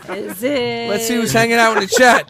Is 0.09 0.43
it? 0.43 0.89
Let's 0.89 1.07
see 1.07 1.15
who's 1.15 1.31
hanging 1.31 1.57
out 1.57 1.77
in 1.77 1.83
the 1.83 1.87
chat. 1.87 2.27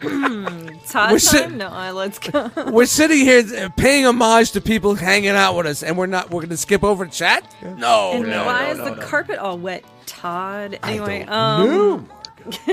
Todd 0.88 1.12
We're 1.12 1.18
time? 1.18 1.58
No, 1.58 1.68
uh, 1.68 1.92
let's 1.92 2.18
go. 2.18 2.50
We're 2.70 2.86
sitting 2.86 3.18
here 3.18 3.44
uh, 3.56 3.68
paying 3.76 4.04
homage 4.06 4.52
to 4.52 4.60
people 4.60 4.94
hanging 4.94 5.30
out 5.30 5.56
with 5.56 5.66
us, 5.66 5.82
and 5.82 5.96
we're 5.96 6.06
not. 6.06 6.30
We're 6.30 6.40
going 6.40 6.50
to 6.50 6.56
skip 6.56 6.84
over 6.84 7.06
chat. 7.06 7.44
No, 7.62 8.12
and 8.12 8.26
no, 8.26 8.44
why 8.44 8.64
no, 8.64 8.70
is 8.70 8.78
no, 8.78 8.84
the 8.86 8.94
no. 8.96 9.06
carpet 9.06 9.38
all 9.38 9.58
wet, 9.58 9.84
Todd? 10.06 10.78
Anyway, 10.82 11.24
don't 11.24 11.32
um, 11.32 12.10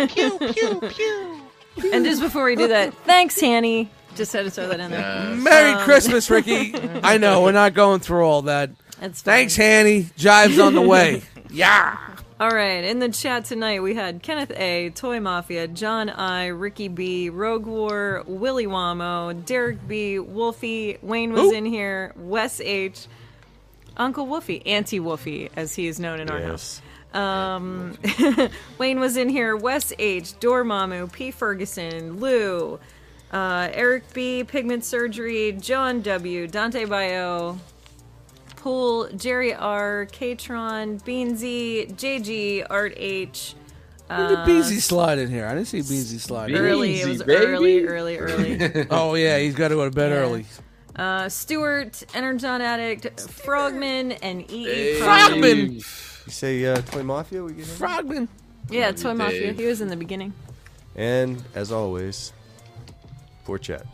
and 1.94 2.06
just 2.06 2.22
before 2.22 2.46
we 2.46 2.56
do 2.56 2.68
that, 2.68 2.94
thanks, 3.06 3.40
Hanny. 3.40 3.90
Just 4.16 4.34
had 4.34 4.46
to 4.46 4.52
throw 4.52 4.68
that 4.68 4.80
in 4.80 4.92
there. 4.92 5.00
Yes. 5.00 5.44
Merry 5.44 5.72
Um, 5.74 5.84
Christmas, 5.84 6.30
Ricky. 6.30 6.74
I 7.04 7.18
know 7.18 7.44
we're 7.44 7.52
not 7.52 7.74
going 7.74 8.00
through 8.00 8.24
all 8.26 8.42
that. 8.44 8.72
That's 9.00 9.22
fine. 9.22 9.34
Thanks, 9.34 9.56
Hanny. 9.56 10.10
Jive's 10.18 10.60
on 10.60 10.74
the 10.76 10.82
way. 10.82 11.22
Yeah. 11.52 11.98
All 12.40 12.50
right, 12.50 12.86
in 12.86 13.00
the 13.00 13.10
chat 13.10 13.44
tonight 13.44 13.84
we 13.84 13.96
had 13.96 14.24
Kenneth 14.24 14.52
A, 14.52 14.92
Toy 14.92 15.20
Mafia, 15.20 15.68
John 15.68 16.10
I, 16.10 16.48
Ricky 16.48 16.88
B, 16.88 17.30
Rogue 17.30 17.66
War, 17.66 18.24
Willy 18.28 18.66
Wamo, 18.66 19.46
Derek 19.46 19.86
B, 19.90 20.20
Wolfie, 20.20 20.98
Wayne 21.02 21.34
was 21.34 21.42
Who? 21.42 21.52
in 21.52 21.66
here, 21.66 22.14
Wes 22.16 22.62
H, 22.62 23.08
Uncle 23.98 24.26
Woofy, 24.26 24.66
Auntie 24.66 25.02
Woofy, 25.02 25.50
as 25.58 25.76
he 25.76 25.88
is 25.88 26.00
known 26.00 26.22
in 26.22 26.30
our 26.30 26.40
house. 26.40 26.82
Yes. 27.14 27.22
Um, 27.22 27.98
Wayne 28.78 29.02
was 29.02 29.18
in 29.18 29.28
here. 29.28 29.58
Wes 29.58 29.92
H, 30.00 30.40
Dormammu, 30.40 31.12
P 31.12 31.32
Ferguson, 31.32 32.22
Lou, 32.22 32.80
uh, 33.34 33.68
Eric 33.74 34.14
B, 34.14 34.46
Pigment 34.46 34.86
Surgery, 34.86 35.52
John 35.60 36.02
W, 36.02 36.48
Dante 36.48 36.86
Bio, 36.86 37.60
Pool, 38.60 39.10
Jerry 39.16 39.54
R, 39.54 40.08
Katron, 40.12 41.02
Beansy, 41.04 41.92
JG, 41.96 42.66
Art 42.70 42.94
H. 42.98 43.56
When 44.08 44.28
did 44.28 44.46
Beezy 44.46 44.80
slide 44.80 45.20
in 45.20 45.30
here? 45.30 45.46
I 45.46 45.54
didn't 45.54 45.68
see 45.68 45.80
Beansy 45.80 46.20
slide. 46.20 46.50
in. 46.50 46.58
Early, 46.58 47.00
it 47.00 47.08
was 47.08 47.24
baby. 47.24 47.46
early, 47.46 47.86
early, 47.86 48.18
early. 48.18 48.88
Oh 48.92 49.14
yeah, 49.16 49.38
he's 49.38 49.56
got 49.56 49.68
to 49.70 49.76
go 49.76 49.86
to 49.86 49.92
bed 49.96 50.12
Yeah. 50.12 50.18
early. 50.18 50.46
Uh, 50.96 51.30
Stewart, 51.30 52.04
Energon 52.14 52.62
Addict, 52.62 53.20
Frogman, 53.22 54.12
and 54.14 54.50
EE. 54.52 54.64
Hey. 54.66 55.00
Frogman. 55.00 55.72
You 55.74 55.82
say 55.82 56.66
uh, 56.66 56.82
Toy 56.82 57.04
Mafia? 57.04 57.44
We 57.44 57.54
get 57.54 57.66
him? 57.68 57.76
Frogman. 57.78 58.28
Yeah, 58.70 58.92
Toy 58.92 59.14
Mafia. 59.14 59.54
He 59.54 59.66
was 59.66 59.80
in 59.80 59.88
the 59.88 59.96
beginning. 59.96 60.34
And 60.96 61.42
as 61.56 61.72
always, 61.72 62.34
for 63.46 63.58
chat. 63.58 63.86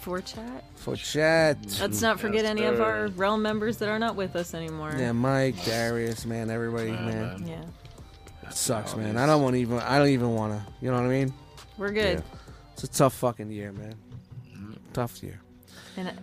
For 0.00 0.20
chat. 0.22 0.64
For 0.90 0.96
chat. 0.96 1.58
Let's 1.80 2.00
not 2.00 2.18
forget 2.20 2.42
Yes, 2.44 2.50
any 2.50 2.64
of 2.64 2.76
sir. 2.76 2.82
our 2.84 3.06
realm 3.08 3.42
members 3.42 3.76
that 3.78 3.88
are 3.88 3.98
not 3.98 4.16
with 4.16 4.36
us 4.36 4.54
anymore. 4.54 4.94
Yeah, 4.96 5.12
Mike, 5.12 5.62
Darius, 5.64 6.24
man, 6.24 6.50
everybody, 6.50 6.90
man. 6.92 7.44
Yeah. 7.46 8.48
It 8.48 8.54
sucks, 8.54 8.96
man. 8.96 9.16
I 9.16 9.26
don't 9.26 9.42
want 9.42 9.54
to 9.54 9.60
even. 9.60 9.78
I 9.80 9.98
don't 9.98 10.08
even 10.08 10.34
want 10.34 10.54
to. 10.54 10.72
You 10.80 10.90
know 10.90 10.96
what 10.96 11.04
I 11.04 11.08
mean? 11.08 11.32
We're 11.76 11.92
good. 11.92 12.22
It's 12.72 12.84
a 12.84 12.88
tough 12.88 13.14
fucking 13.14 13.50
year, 13.50 13.72
man. 13.72 13.94
Tough 14.92 15.22
year. 15.22 15.40
And 15.96 16.08
I, 16.08 16.14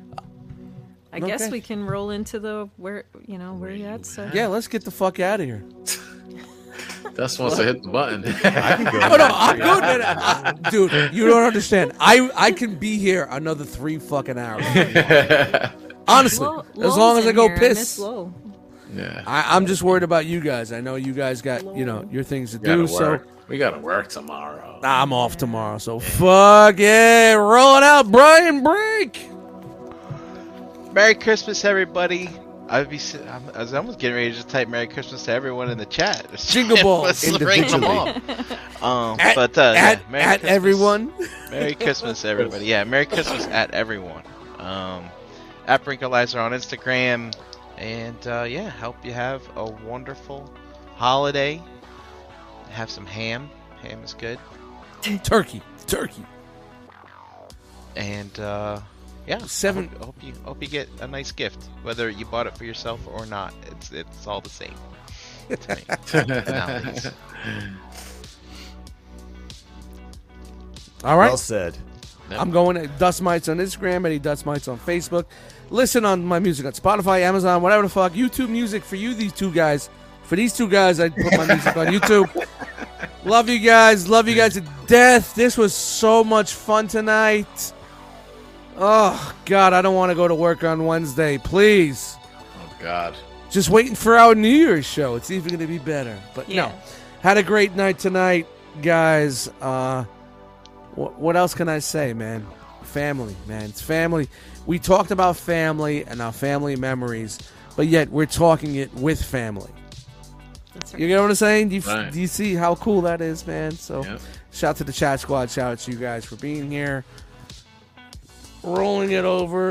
I 1.14 1.19
guess 1.19 1.44
Okay. 1.44 1.52
we 1.52 1.61
can 1.61 1.85
roll 1.85 2.10
into 2.10 2.40
the 2.40 2.68
where 2.77 3.03
you 3.27 3.38
know 3.38 3.53
where 3.53 3.72
you 3.72 3.85
at. 3.85 4.06
So 4.06 4.30
Yeah, 4.34 4.48
let's 4.48 4.68
get 4.68 4.84
the 4.84 4.92
fuck 4.92 5.19
out 5.19 5.40
of 5.40 5.45
here. 5.45 5.64
Dust 7.14 7.40
wants 7.40 7.56
to 7.58 7.64
hit 7.64 7.82
the 7.84 7.90
button. 7.90 8.24
Oh 9.06 9.16
no, 9.17 9.27
I'm 9.32 9.58
good, 9.58 9.82
man. 9.82 10.01
I- 10.01 10.53
I- 10.64 10.69
dude. 10.69 11.14
You 11.14 11.27
don't 11.27 11.43
understand. 11.43 11.93
I 12.00 12.30
I 12.35 12.51
can 12.51 12.75
be 12.75 12.98
here 12.98 13.27
another 13.30 13.64
three 13.64 14.00
fucking 14.00 14.38
hours. 14.38 14.66
Honestly, 16.08 16.45
Lo- 16.45 16.59
as 16.59 16.75
Lowell's 16.77 16.98
long 16.98 17.17
as 17.17 17.24
in 17.25 17.30
I 17.30 17.34
go 17.34 17.48
here. 17.48 17.58
I 17.58 17.59
miss 17.59 17.77
piss. 17.80 18.00
Lowell. 18.00 18.34
yeah. 18.93 19.24
I, 19.25 19.56
I'm 19.56 19.66
just 19.66 19.82
worried 19.84 20.03
about 20.03 20.25
you 20.25 20.40
guys. 20.42 20.72
I 20.72 20.82
know 20.82 20.95
you 20.95 21.14
guys 21.14 21.42
got 21.42 21.64
you 21.75 21.85
know 21.85 22.08
your 22.11 22.24
things 22.24 22.51
to 22.51 22.58
We 22.59 22.66
gotta 22.66 22.82
do. 22.82 22.88
So 22.88 23.00
work. 23.11 23.27
We 23.48 23.58
gotta 23.58 23.80
work 23.80 24.09
tomorrow. 24.09 24.80
I'm 24.84 25.14
off 25.14 25.38
tomorrow. 25.38 25.77
So 25.77 26.00
fuck 26.00 26.77
yeah, 26.80 27.34
rolling 27.34 27.84
out 27.84 28.11
Brian 28.11 28.61
Brink. 28.64 29.30
Merry 30.93 31.16
Christmas, 31.16 31.66
everybody. 31.66 32.30
I'd 32.68 32.90
be. 32.90 33.00
I'm, 33.30 33.44
I 33.53 33.60
was 33.60 33.74
almost 33.74 34.00
getting 34.00 34.16
ready 34.16 34.30
to 34.32 34.35
just 34.35 34.50
type 34.50 34.68
Merry 34.68 34.88
Christmas 34.88 35.24
to 35.26 35.32
everyone 35.32 35.69
in 35.69 35.77
the 35.77 35.85
chat. 35.85 36.26
Jingle 36.38 36.77
balls. 36.82 37.24
Let's 37.24 37.42
ring 37.42 37.68
them 37.68 37.84
all. 37.84 38.14
Um, 38.82 39.19
At, 39.19 39.35
but 39.35 39.58
uh, 39.58 39.74
at, 39.76 39.98
yeah, 40.00 40.00
Merry 40.11 40.24
at 40.24 40.44
everyone. 40.44 41.11
Merry 41.50 41.74
Christmas, 41.74 42.24
everybody. 42.24 42.66
Yeah, 42.66 42.84
Merry 42.84 43.08
Christmas 43.08 43.48
at 43.48 43.72
everyone. 43.72 44.22
Um, 44.60 45.06
at 45.66 45.84
Brinkalizer 45.84 46.40
on 46.40 46.52
Instagram, 46.52 47.34
and 47.77 48.27
uh, 48.27 48.44
yeah, 48.44 48.69
hope 48.69 49.03
you 49.03 49.11
have 49.14 49.42
a 49.56 49.66
wonderful 49.66 50.53
holiday. 50.95 51.60
Have 52.69 52.92
some 52.92 53.08
ham. 53.08 53.50
Ham 53.82 54.03
is 54.03 54.14
good, 54.14 54.38
Turkey, 55.24 55.61
turkey. 55.88 56.26
and 57.95 58.40
uh, 58.40 58.80
yeah, 59.28 59.40
Seven- 59.45 59.90
I 59.95 59.98
hope, 59.98 60.06
hope 60.06 60.24
you 60.24 60.34
hope 60.44 60.62
you 60.62 60.68
get 60.68 60.88
a 61.02 61.08
nice 61.08 61.32
gift, 61.32 61.64
whether 61.84 62.10
you 62.10 62.26
bought 62.26 62.48
it 62.48 62.58
for 62.58 62.66
yourself 62.66 63.00
or 63.08 63.26
not. 63.26 63.54
It's 63.72 63.92
it's 63.92 64.28
all 64.28 64.42
the 64.42 64.50
same. 64.50 64.76
to 65.50 65.76
me. 66.24 67.12
all 71.04 71.18
right 71.18 71.30
Well 71.30 71.38
said. 71.38 71.78
I'm 72.32 72.50
going 72.50 72.76
to 72.76 72.88
Dust 72.88 73.22
Mites 73.22 73.48
on 73.50 73.58
Instagram, 73.58 74.04
Eddie 74.06 74.18
Dust 74.18 74.48
Mites 74.48 74.68
on 74.68 74.80
Facebook. 74.80 75.26
Listen 75.70 76.06
on 76.06 76.26
my 76.26 76.40
music 76.40 76.66
on 76.66 76.72
Spotify, 76.74 77.22
Amazon, 77.22 77.62
whatever 77.62 77.84
the 77.84 77.90
fuck. 77.90 78.14
YouTube 78.14 78.50
music 78.50 78.84
for 78.84 78.95
you, 78.95 79.14
these 79.14 79.32
two 79.32 79.52
guys. 79.52 79.90
For 80.24 80.36
these 80.36 80.52
two 80.58 80.68
guys, 80.68 81.00
I 81.00 81.10
put 81.10 81.38
my 81.38 81.45
music 81.45 81.78
on 81.78 81.88
YouTube. 81.88 82.48
Love 83.26 83.48
you 83.48 83.60
guys. 83.60 84.10
Love 84.10 84.28
you 84.28 84.34
guys 84.36 84.54
to 84.56 84.62
death. 84.88 85.36
This 85.36 85.56
was 85.56 85.74
so 85.74 86.24
much 86.24 86.54
fun 86.54 86.88
tonight. 86.88 87.74
Oh, 88.78 89.34
God, 89.45 89.74
I 89.74 89.82
don't 89.82 89.95
want 89.95 90.10
to 90.12 90.16
go 90.16 90.28
to 90.28 90.36
work 90.36 90.64
on 90.64 90.86
Wednesday. 90.86 91.38
Please. 91.38 92.18
Oh 92.58 92.76
God. 92.82 93.16
Just 93.50 93.70
waiting 93.70 93.95
for 93.95 94.18
our 94.18 94.36
New 94.36 94.50
Year's 94.50 94.86
show. 94.86 95.16
It's 95.16 95.32
even 95.32 95.50
going 95.50 95.60
to 95.62 95.68
be 95.68 95.78
better. 95.78 96.18
But 96.34 96.50
Yeah. 96.50 96.68
no. 96.68 96.74
Had 97.22 97.38
a 97.38 97.44
great 97.44 97.74
night 97.76 97.98
tonight, 98.00 98.48
guys. 98.82 99.50
Uh, 99.62 100.04
what, 100.95 101.18
what 101.18 101.36
else 101.36 101.54
can 101.54 101.70
I 101.70 101.80
say, 101.80 102.14
man? 102.14 102.45
Family, 102.84 103.36
man. 103.48 103.64
It's 103.64 103.82
family. 103.82 104.30
We 104.66 104.78
talked 104.80 105.12
about 105.12 105.38
family 105.38 106.06
and 106.06 106.22
our 106.22 106.32
family 106.32 106.76
memories, 106.76 107.40
but 107.76 107.88
yet 107.88 108.10
we're 108.10 108.26
talking 108.26 108.76
it 108.76 108.94
with 108.94 109.24
family. 109.24 109.72
That's 110.74 110.94
right. 110.94 111.02
You 111.02 111.08
know 111.10 111.22
what 111.22 111.30
I'm 111.30 111.36
saying? 111.36 111.70
Do 111.70 111.76
you, 111.76 111.82
Right. 111.82 112.12
do 112.12 112.20
you 112.20 112.28
see 112.28 112.54
how 112.56 112.76
cool 112.76 113.02
that 113.04 113.22
is, 113.22 113.48
man? 113.48 113.72
So, 113.72 114.04
Yep. 114.04 114.20
shout 114.52 114.70
out 114.72 114.76
to 114.78 114.84
the 114.84 114.94
chat 114.94 115.20
squad. 115.22 115.50
Shout 115.50 115.72
out 115.72 115.80
to 115.80 115.92
you 115.92 115.98
guys 115.98 116.26
for 116.26 116.36
being 116.36 116.70
here. 116.70 117.06
Rolling 118.66 119.11
it 119.11 119.26
over. 119.26 119.61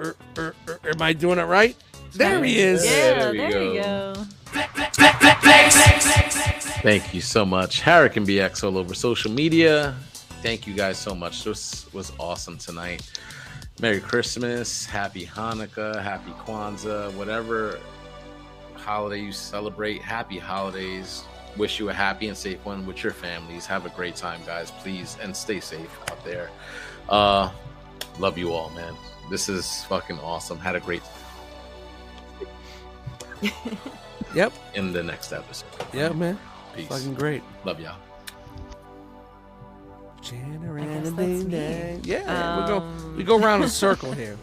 Er, 0.00 0.16
er, 0.38 0.54
er, 0.68 0.78
am 0.88 1.02
I 1.02 1.12
doing 1.12 1.38
it 1.38 1.44
right? 1.44 1.76
There 2.12 2.42
he 2.44 2.58
is. 2.58 2.84
Yeah, 2.84 3.14
There 3.18 3.32
we 3.32 3.38
there, 3.38 3.62
you 3.62 3.82
go. 3.82 4.14
go. 4.14 4.26
Thank 6.82 7.12
you 7.12 7.20
so 7.20 7.44
much. 7.44 7.82
Harrican 7.82 8.24
BX 8.24 8.62
all 8.62 8.78
over 8.78 8.94
social 8.94 9.32
media. 9.32 9.96
Thank 10.42 10.66
you 10.68 10.74
guys 10.74 10.98
so 10.98 11.14
much. 11.14 11.42
This 11.42 11.92
was 11.92 12.12
awesome 12.20 12.58
tonight. 12.58 13.02
Merry 13.80 14.00
Christmas, 14.00 14.86
Happy 14.86 15.26
Hanukkah, 15.26 16.00
Happy 16.00 16.30
Kwanzaa, 16.46 17.12
whatever 17.14 17.80
holiday 18.76 19.20
you 19.20 19.32
celebrate. 19.32 20.00
Happy 20.00 20.38
holidays. 20.38 21.24
Wish 21.56 21.78
you 21.78 21.88
a 21.88 21.92
happy 21.92 22.28
and 22.28 22.36
safe 22.36 22.62
one 22.64 22.84
with 22.86 23.02
your 23.02 23.12
families. 23.12 23.64
Have 23.66 23.86
a 23.86 23.88
great 23.90 24.14
time, 24.16 24.40
guys, 24.44 24.70
please, 24.70 25.16
and 25.22 25.34
stay 25.34 25.58
safe 25.60 25.98
out 26.10 26.22
there. 26.24 26.50
Uh, 27.08 27.50
love 28.18 28.36
you 28.36 28.52
all, 28.52 28.70
man. 28.70 28.94
This 29.30 29.48
is 29.48 29.84
fucking 29.84 30.18
awesome. 30.20 30.58
Had 30.58 30.76
a 30.76 30.80
great 30.80 31.02
Yep. 34.34 34.52
in 34.74 34.92
the 34.92 35.02
next 35.02 35.32
episode. 35.32 35.68
Yeah, 35.92 36.10
man. 36.10 36.38
Peace. 36.74 36.88
Fucking 36.88 37.14
great. 37.14 37.42
Love 37.64 37.80
y'all. 37.80 37.96
guess 40.22 41.10
that's 41.10 41.44
me. 41.44 42.00
Yeah, 42.02 42.60
we 42.60 42.66
go 42.68 42.76
Um, 42.78 43.16
we 43.16 43.24
go 43.24 43.38
around 43.38 43.62
a 43.62 43.68
circle 43.84 44.12
here. 44.12 44.36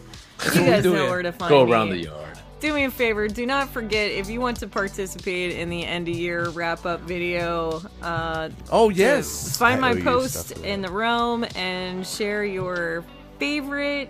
You 0.45 0.51
guys 0.61 0.83
know 0.83 0.93
here. 0.93 1.09
where 1.09 1.21
to 1.21 1.31
find 1.31 1.49
Go 1.49 1.65
me. 1.65 1.71
around 1.71 1.89
the 1.89 1.97
yard. 1.97 2.32
Do 2.63 2.73
me 2.73 2.85
a 2.85 2.91
favor. 2.91 3.27
Do 3.27 3.45
not 3.45 3.67
forget 3.67 4.09
if 4.11 4.29
you 4.29 4.39
want 4.39 4.55
to 4.61 4.67
participate 4.67 5.57
in 5.57 5.69
the 5.69 5.83
end 5.83 6.07
of 6.07 6.15
year 6.15 6.47
wrap 6.51 6.85
up 6.85 7.01
video. 7.01 7.81
Uh, 8.01 8.51
Oh 8.71 8.87
yes. 8.87 9.57
find 9.57 9.83
I 9.83 9.93
my 9.95 10.01
post 10.01 10.53
in 10.59 10.81
the 10.81 10.89
realm 10.89 11.45
and 11.57 12.07
share 12.07 12.45
your 12.45 13.03
favorite 13.37 14.09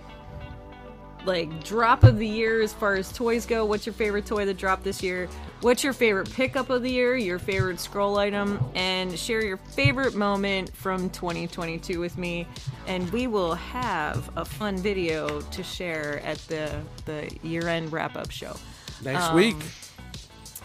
like 1.25 1.64
drop 1.64 2.03
of 2.03 2.19
the 2.19 2.27
year 2.27 2.61
as 2.61 2.73
far 2.73 2.93
as 2.93 3.11
toys 3.11 3.48
go. 3.48 3.65
What's 3.65 3.88
your 3.88 3.93
favorite 3.93 4.27
toy 4.27 4.45
that 4.45 4.57
dropped 4.57 4.83
this 4.83 5.01
year? 5.01 5.30
What's 5.64 5.82
your 5.82 5.93
favorite 5.93 6.30
pickup 6.30 6.69
of 6.69 6.83
the 6.83 6.92
year? 6.92 7.16
Your 7.16 7.40
favorite 7.40 7.80
scroll 7.80 8.17
item? 8.17 8.59
And 8.75 9.17
share 9.17 9.42
your 9.42 9.56
favorite 9.56 10.14
moment 10.14 10.75
from 10.75 11.09
2022 11.11 12.01
with 12.01 12.17
me. 12.17 12.45
And 12.85 13.09
we 13.14 13.27
will 13.27 13.56
have 13.56 14.30
a 14.35 14.43
fun 14.43 14.77
video 14.77 15.40
to 15.40 15.64
share 15.64 16.19
at 16.25 16.38
the 16.50 16.82
the 17.06 17.30
year 17.43 17.69
end 17.69 17.93
wrap 17.93 18.17
up 18.17 18.30
show. 18.30 18.58
Next 19.06 19.24
Um, 19.30 19.35
week. 19.35 19.56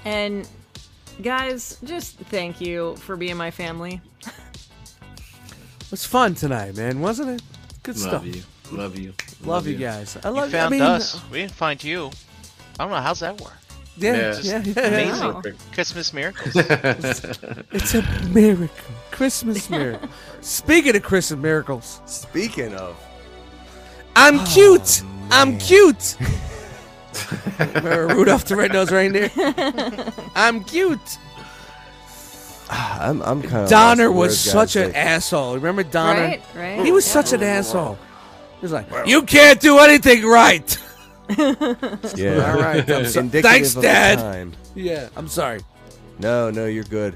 And 0.05 0.49
guys, 1.23 1.79
just 1.85 2.17
thank 2.19 2.61
you 2.61 2.97
for 2.97 3.17
being 3.17 3.37
my 3.37 3.51
family. 3.51 4.01
It 5.81 5.93
was 5.93 6.05
fun 6.05 6.35
tonight, 6.35 6.77
man, 6.77 7.01
wasn't 7.01 7.31
it? 7.31 7.43
Good 7.83 7.97
Love 7.97 8.09
stuff. 8.09 8.27
you. 8.27 8.43
Love 8.71 8.99
you. 8.99 9.15
Love 9.43 9.67
you 9.67 9.75
guys. 9.77 10.19
I 10.23 10.29
love 10.29 10.35
You 10.35 10.41
love. 10.43 10.51
found 10.51 10.67
I 10.75 10.77
mean, 10.79 10.83
us. 10.83 11.19
We 11.31 11.39
didn't 11.39 11.53
find 11.53 11.83
you. 11.83 12.11
I 12.79 12.85
don't 12.85 12.91
know 12.91 13.01
how's 13.01 13.21
that 13.21 13.41
work. 13.41 13.57
Yeah, 13.99 14.13
Yeah, 14.13 14.19
yeah, 14.21 14.33
just 14.33 14.45
yeah. 14.45 14.63
yeah. 14.65 14.87
Amazing. 14.87 15.21
Wow. 15.35 15.43
Christmas 15.73 16.13
miracles. 16.13 16.55
It's 17.73 17.95
a 17.95 18.03
miracle. 18.31 18.69
Christmas 19.11 19.69
miracle. 19.79 20.09
Speaking 20.41 20.97
of 20.97 21.03
Christmas 21.03 21.39
miracles, 21.41 22.01
Speaking 22.07 22.75
of, 22.75 22.97
I'm 24.17 24.39
oh, 24.41 24.47
cute. 24.53 25.03
I'm 25.31 25.59
cute. 25.59 26.17
Remember 27.59 28.07
Rudolph 28.15 28.45
the 28.45 28.55
Red-Nosed 28.57 28.93
Reindeer? 28.93 29.31
I'm 30.37 30.63
cute. 30.65 31.19
Ah, 32.71 33.09
I'm 33.09 33.23
I'm 33.23 33.43
kind 33.43 33.65
of 33.65 33.69
Donner 33.71 34.13
was 34.13 34.39
such 34.39 34.77
an 34.77 34.95
asshole. 34.95 35.55
Remember 35.55 35.83
Donner? 35.83 36.21
Right? 36.21 36.43
Right? 36.55 36.85
He 36.85 36.93
was 36.93 37.07
Yeah. 37.07 37.13
such 37.15 37.33
an 37.33 37.43
asshole. 37.43 37.99
He 38.61 38.65
was 38.65 38.73
like, 38.73 38.87
"You 39.07 39.23
can't 39.23 39.59
do 39.61 39.79
anything 39.79 40.25
right." 40.27 40.79
Yeah, 41.29 42.53
All 42.53 42.61
right. 42.61 42.89
I'm 42.91 43.05
so- 43.07 43.21
Indicative 43.21 43.43
Thanks, 43.51 43.69
of 43.71 43.75
the 43.77 43.89
Dad. 43.89 44.19
time. 44.19 44.53
Yeah, 44.75 45.09
I'm 45.17 45.29
sorry. 45.29 45.61
No, 46.19 46.51
no, 46.51 46.67
you're 46.67 46.85
good. 46.85 47.15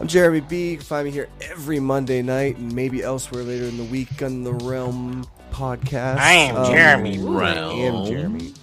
I'm 0.00 0.06
Jeremy 0.08 0.40
B. 0.40 0.70
You 0.72 0.76
can 0.78 0.84
find 0.86 1.04
me 1.04 1.10
here 1.10 1.28
every 1.42 1.78
Monday 1.80 2.20
night 2.22 2.56
and 2.56 2.74
maybe 2.74 3.02
elsewhere 3.02 3.42
later 3.44 3.64
in 3.64 3.76
the 3.76 3.84
week 3.84 4.22
on 4.22 4.42
the 4.42 4.52
Realm 4.52 5.24
podcast. 5.52 6.16
I 6.18 6.32
am 6.32 6.56
Um, 6.56 6.72
Jeremy 6.72 7.18
I 7.18 7.52
am 7.72 8.06
Jeremy. 8.06 8.54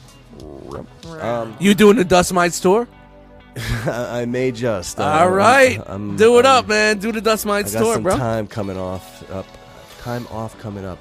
Um, 1.21 1.55
You 1.59 1.73
doing 1.73 1.95
the 1.97 2.03
Dust 2.05 2.33
Mite 2.33 2.53
store? 2.53 2.87
I 3.85 4.25
may 4.25 4.51
just. 4.51 4.99
uh, 4.99 5.03
All 5.03 5.29
right, 5.29 5.79
I'm- 5.87 6.15
do 6.17 6.39
it 6.39 6.45
I'm- 6.45 6.57
up, 6.59 6.67
man. 6.67 6.97
Do 6.99 7.11
the 7.11 7.21
Dust 7.21 7.45
Mite 7.45 7.65
I 7.67 7.69
got 7.69 7.77
store, 7.79 7.93
some 7.95 8.03
bro. 8.03 8.17
time 8.17 8.47
coming 8.47 8.77
off. 8.77 9.29
Up, 9.31 9.45
time 10.01 10.25
off 10.31 10.57
coming 10.59 10.85
up. 10.85 10.99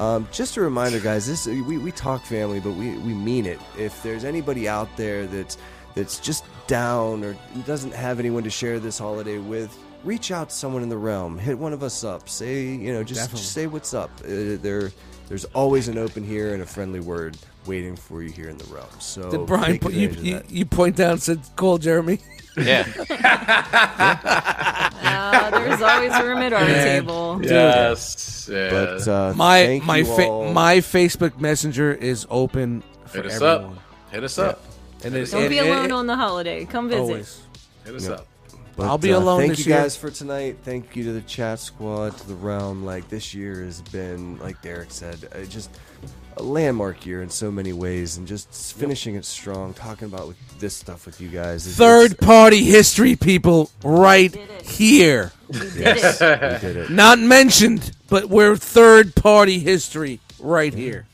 Um, 0.00 0.26
just 0.32 0.56
a 0.56 0.62
reminder, 0.62 0.98
guys. 0.98 1.26
This 1.26 1.46
we, 1.46 1.76
we 1.76 1.92
talk 1.92 2.24
family, 2.24 2.58
but 2.58 2.72
we, 2.72 2.96
we 2.98 3.12
mean 3.12 3.44
it. 3.44 3.60
If 3.78 4.02
there's 4.02 4.24
anybody 4.24 4.66
out 4.66 4.88
there 4.96 5.26
that's 5.26 5.58
that's 5.94 6.18
just 6.18 6.44
down 6.66 7.22
or 7.22 7.36
doesn't 7.66 7.92
have 7.94 8.18
anyone 8.18 8.42
to 8.44 8.50
share 8.50 8.80
this 8.80 8.98
holiday 8.98 9.36
with, 9.36 9.76
reach 10.02 10.30
out 10.30 10.48
to 10.48 10.54
someone 10.54 10.82
in 10.82 10.88
the 10.88 10.96
realm. 10.96 11.38
Hit 11.38 11.58
one 11.58 11.74
of 11.74 11.82
us 11.82 12.02
up. 12.02 12.30
Say 12.30 12.64
you 12.68 12.94
know 12.94 13.04
just, 13.04 13.30
just 13.30 13.52
say 13.52 13.66
what's 13.66 13.92
up. 13.92 14.10
Uh, 14.24 14.56
there 14.62 14.90
there's 15.28 15.44
always 15.46 15.88
an 15.88 15.98
open 15.98 16.24
here 16.24 16.54
and 16.54 16.62
a 16.62 16.66
friendly 16.66 17.00
word 17.00 17.36
waiting 17.66 17.94
for 17.94 18.22
you 18.22 18.30
here 18.30 18.48
in 18.48 18.56
the 18.56 18.64
realm. 18.64 18.88
So 19.00 19.30
Did 19.30 19.44
Brian 19.46 19.78
you, 19.90 20.08
you, 20.08 20.42
you 20.48 20.64
point 20.64 20.96
down 20.96 21.12
and 21.12 21.22
said, 21.22 21.40
"Call 21.56 21.76
Jeremy." 21.76 22.20
yeah. 22.56 22.86
Uh, 25.02 25.50
there's 25.50 25.82
always 25.82 26.12
room 26.22 26.38
at 26.38 26.52
our 26.52 26.64
Man. 26.64 26.84
table. 26.84 27.40
Yes. 27.42 28.48
Yeah. 28.50 28.70
But 28.70 29.08
uh, 29.08 29.32
My 29.36 29.64
thank 29.66 29.84
my 29.84 29.96
you 29.98 30.04
fa- 30.04 30.26
all. 30.28 30.52
my 30.52 30.76
Facebook 30.78 31.38
Messenger 31.40 31.92
is 31.94 32.26
open 32.30 32.82
for 33.06 33.18
Hit 33.18 33.26
us 33.26 33.34
everyone. 33.42 33.76
up. 33.76 33.82
Hit 34.12 34.24
us 34.24 34.38
up. 34.38 34.62
And 35.04 35.14
it, 35.14 35.30
Don't 35.30 35.44
it- 35.44 35.48
be 35.48 35.58
it- 35.58 35.66
alone 35.66 35.84
it- 35.86 35.92
on 35.92 36.06
the 36.06 36.16
holiday. 36.16 36.64
Come 36.64 36.88
visit. 36.88 37.00
always. 37.00 37.40
Hit 37.84 37.94
us 37.94 38.06
Yeah. 38.08 38.14
up. 38.14 38.26
But, 38.76 38.86
I'll 38.86 38.98
be 38.98 39.12
uh, 39.12 39.18
alone 39.18 39.40
Thank 39.40 39.50
this 39.56 39.66
you 39.66 39.74
year. 39.74 39.82
guys 39.82 39.96
for 39.96 40.10
tonight. 40.10 40.58
Thank 40.64 40.96
you 40.96 41.04
to 41.04 41.12
the 41.12 41.20
chat 41.22 41.58
squad, 41.58 42.16
to 42.16 42.28
the 42.28 42.34
realm. 42.34 42.84
Like 42.84 43.08
this 43.08 43.34
year 43.34 43.62
has 43.64 43.82
been, 43.82 44.38
like 44.38 44.60
Derek 44.62 44.90
said, 44.90 45.28
uh, 45.34 45.44
just 45.44 45.70
a 46.40 46.42
landmark 46.42 47.04
year 47.06 47.22
in 47.22 47.30
so 47.30 47.50
many 47.50 47.72
ways, 47.72 48.16
and 48.16 48.26
just 48.26 48.76
finishing 48.76 49.14
it 49.14 49.24
strong. 49.24 49.74
Talking 49.74 50.06
about 50.08 50.26
with 50.28 50.58
this 50.58 50.74
stuff 50.74 51.06
with 51.06 51.20
you 51.20 51.28
guys. 51.28 51.66
is- 51.66 51.76
Third 51.76 52.12
it's- 52.12 52.26
party 52.26 52.64
history, 52.64 53.14
people, 53.14 53.70
right 53.84 54.34
here. 54.64 55.32
Yes, 55.76 56.20
we 56.20 56.26
did 56.68 56.76
it. 56.76 56.90
Not 56.90 57.18
mentioned, 57.18 57.92
but 58.08 58.28
we're 58.28 58.56
third 58.56 59.14
party 59.14 59.58
history 59.58 60.20
right 60.38 60.72
mm-hmm. 60.72 60.80
here. 60.80 61.06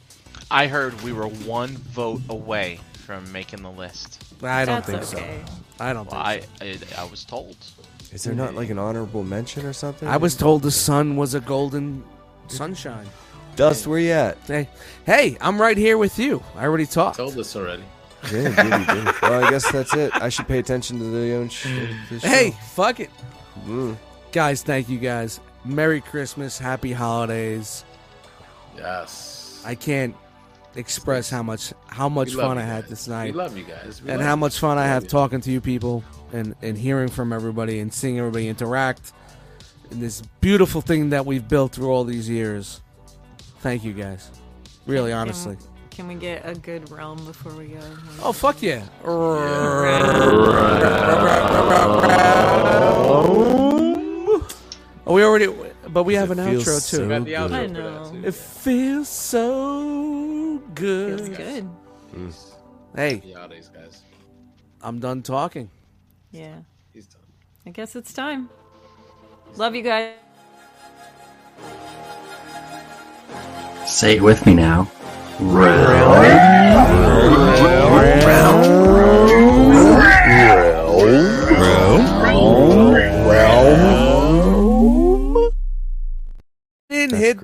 I 0.51 0.69
heard 0.69 1.01
we 1.03 1.13
were 1.13 1.27
one 1.27 1.71
vote 1.71 2.23
away 2.29 2.81
from 3.05 3.31
making 3.33 3.63
the 3.63 3.71
list. 3.71 4.23
I 4.43 4.65
don't 4.65 4.87
That's 4.87 5.11
think 5.11 5.23
okay. 5.23 5.41
so. 5.47 5.53
I 5.85 5.93
don't 5.93 6.11
Well, 6.11 6.25
think 6.25 6.47
I, 6.63 6.99
I 6.99 7.03
I 7.03 7.05
was 7.11 7.25
told. 7.25 7.57
Is 8.13 8.23
there 8.25 8.35
not 8.35 8.55
like 8.55 8.71
an 8.71 8.79
honorable 8.79 9.25
mention 9.25 9.67
or 9.67 9.73
something? 9.73 10.07
I 10.09 10.17
was 10.19 10.37
told 10.37 10.63
the 10.63 10.71
sun 10.71 11.17
was 11.17 11.35
a 11.35 11.41
golden 11.41 12.05
sunshine. 12.49 13.07
Dust. 13.57 13.87
Where 13.87 13.99
you 13.99 14.13
at? 14.13 14.39
Hey, 14.47 14.69
hey, 15.05 15.37
I'm 15.41 15.61
right 15.61 15.77
here 15.77 15.99
with 15.99 16.19
you. 16.19 16.43
I 16.57 16.65
already 16.65 16.87
talked. 16.87 17.17
Told 17.17 17.37
us 17.39 17.57
already. 17.57 17.83
Yeah, 18.33 18.49
did 18.63 18.81
he, 18.89 18.95
did? 19.05 19.15
Well, 19.23 19.45
I 19.45 19.51
guess 19.51 19.71
that's 19.71 19.95
it. 19.95 20.11
I 20.15 20.29
should 20.29 20.49
pay 20.49 20.59
attention 20.59 20.99
to 20.99 21.05
the 21.05 21.35
own 21.35 21.49
sh- 21.49 21.69
this 22.11 22.23
show. 22.23 22.29
Hey, 22.29 22.57
fuck 22.73 23.01
it. 23.01 23.11
Mm. 23.67 23.97
Guys, 24.33 24.63
thank 24.63 24.89
you 24.89 24.99
guys. 24.99 25.41
Merry 25.65 26.01
Christmas, 26.01 26.59
happy 26.59 26.93
holidays. 26.93 27.85
Yes. 28.77 29.63
I 29.65 29.75
can't 29.75 30.15
express 30.75 31.31
how 31.31 31.43
much 31.43 31.73
how 31.87 32.09
much 32.09 32.29
We 32.31 32.35
love 32.37 32.47
fun 32.49 32.57
you 32.59 32.63
I 32.63 32.67
had 32.67 32.83
guys. 32.85 32.91
this 32.91 33.09
We 33.09 33.15
night. 33.15 33.35
love 33.35 33.57
you 33.57 33.65
guys. 33.65 34.03
We 34.03 34.11
and 34.11 34.19
love 34.19 34.27
how 34.27 34.33
you. 34.35 34.37
much 34.39 34.59
fun 34.59 34.77
I 34.79 34.83
Love 34.83 34.91
have 34.91 35.03
you. 35.05 35.09
talking 35.09 35.41
to 35.41 35.51
you 35.51 35.61
people 35.61 36.05
and, 36.33 36.55
and 36.63 36.77
hearing 36.77 37.09
from 37.09 37.33
everybody 37.33 37.81
and 37.81 37.93
seeing 37.93 38.19
everybody 38.19 38.49
interact 38.49 39.13
in 39.91 40.01
this 40.01 40.23
beautiful 40.41 40.81
thing 40.83 41.11
that 41.11 41.25
we've 41.25 41.49
built 41.49 41.73
through 41.73 41.91
all 41.91 42.05
these 42.05 42.29
years. 42.29 42.81
Thank 43.67 43.83
you 43.83 43.95
guys. 43.95 44.31
Really, 44.87 45.11
Can- 45.11 45.19
honestly. 45.19 45.57
Can 45.91 46.07
we 46.07 46.15
get 46.15 46.49
a 46.49 46.55
good 46.55 46.89
realm 46.89 47.17
before 47.27 47.53
we 47.53 47.67
go? 47.67 47.81
Oh, 48.23 48.31
fuck 48.33 48.63
yeah. 48.63 48.85
Oh, 55.05 55.15
we 55.15 55.25
already, 55.25 55.53
but 55.89 56.05
we 56.05 56.15
have 56.15 56.31
an 56.31 56.39
outro 56.39 56.89
too. 56.89 57.09
Got 57.09 57.25
the 57.25 57.33
outro 57.33 57.53
I 57.53 57.67
for 57.67 57.73
that, 57.73 57.73
know. 57.73 58.11
too. 58.13 58.25
It 58.25 58.35
feels 58.37 59.09
so 59.09 60.63
good. 60.77 61.21
Feels 61.21 61.37
good. 61.37 61.69
Hey, 62.95 63.15
Happy 63.35 63.61
guys. 63.75 64.03
I'm 64.81 65.01
done 65.01 65.23
talking. 65.23 65.71
Yeah. 66.31 66.61
He's 66.95 67.09
done. 67.09 67.23
I 67.67 67.71
guess 67.71 67.97
it's 67.97 68.13
time. 68.13 68.49
Love 69.57 69.75
you 69.75 69.83
guys. 69.83 70.13
Say 73.87 74.17
it 74.17 74.23
with 74.23 74.45
me 74.47 74.55
now. 74.55 74.91
Realm. 75.41 76.23
Realm. 76.23 77.07
Realm. 78.25 78.27
Realm. 78.27 78.97
realm, 81.61 82.95
realm. 83.29 83.97
And 86.91 87.13
Hit 87.13 87.39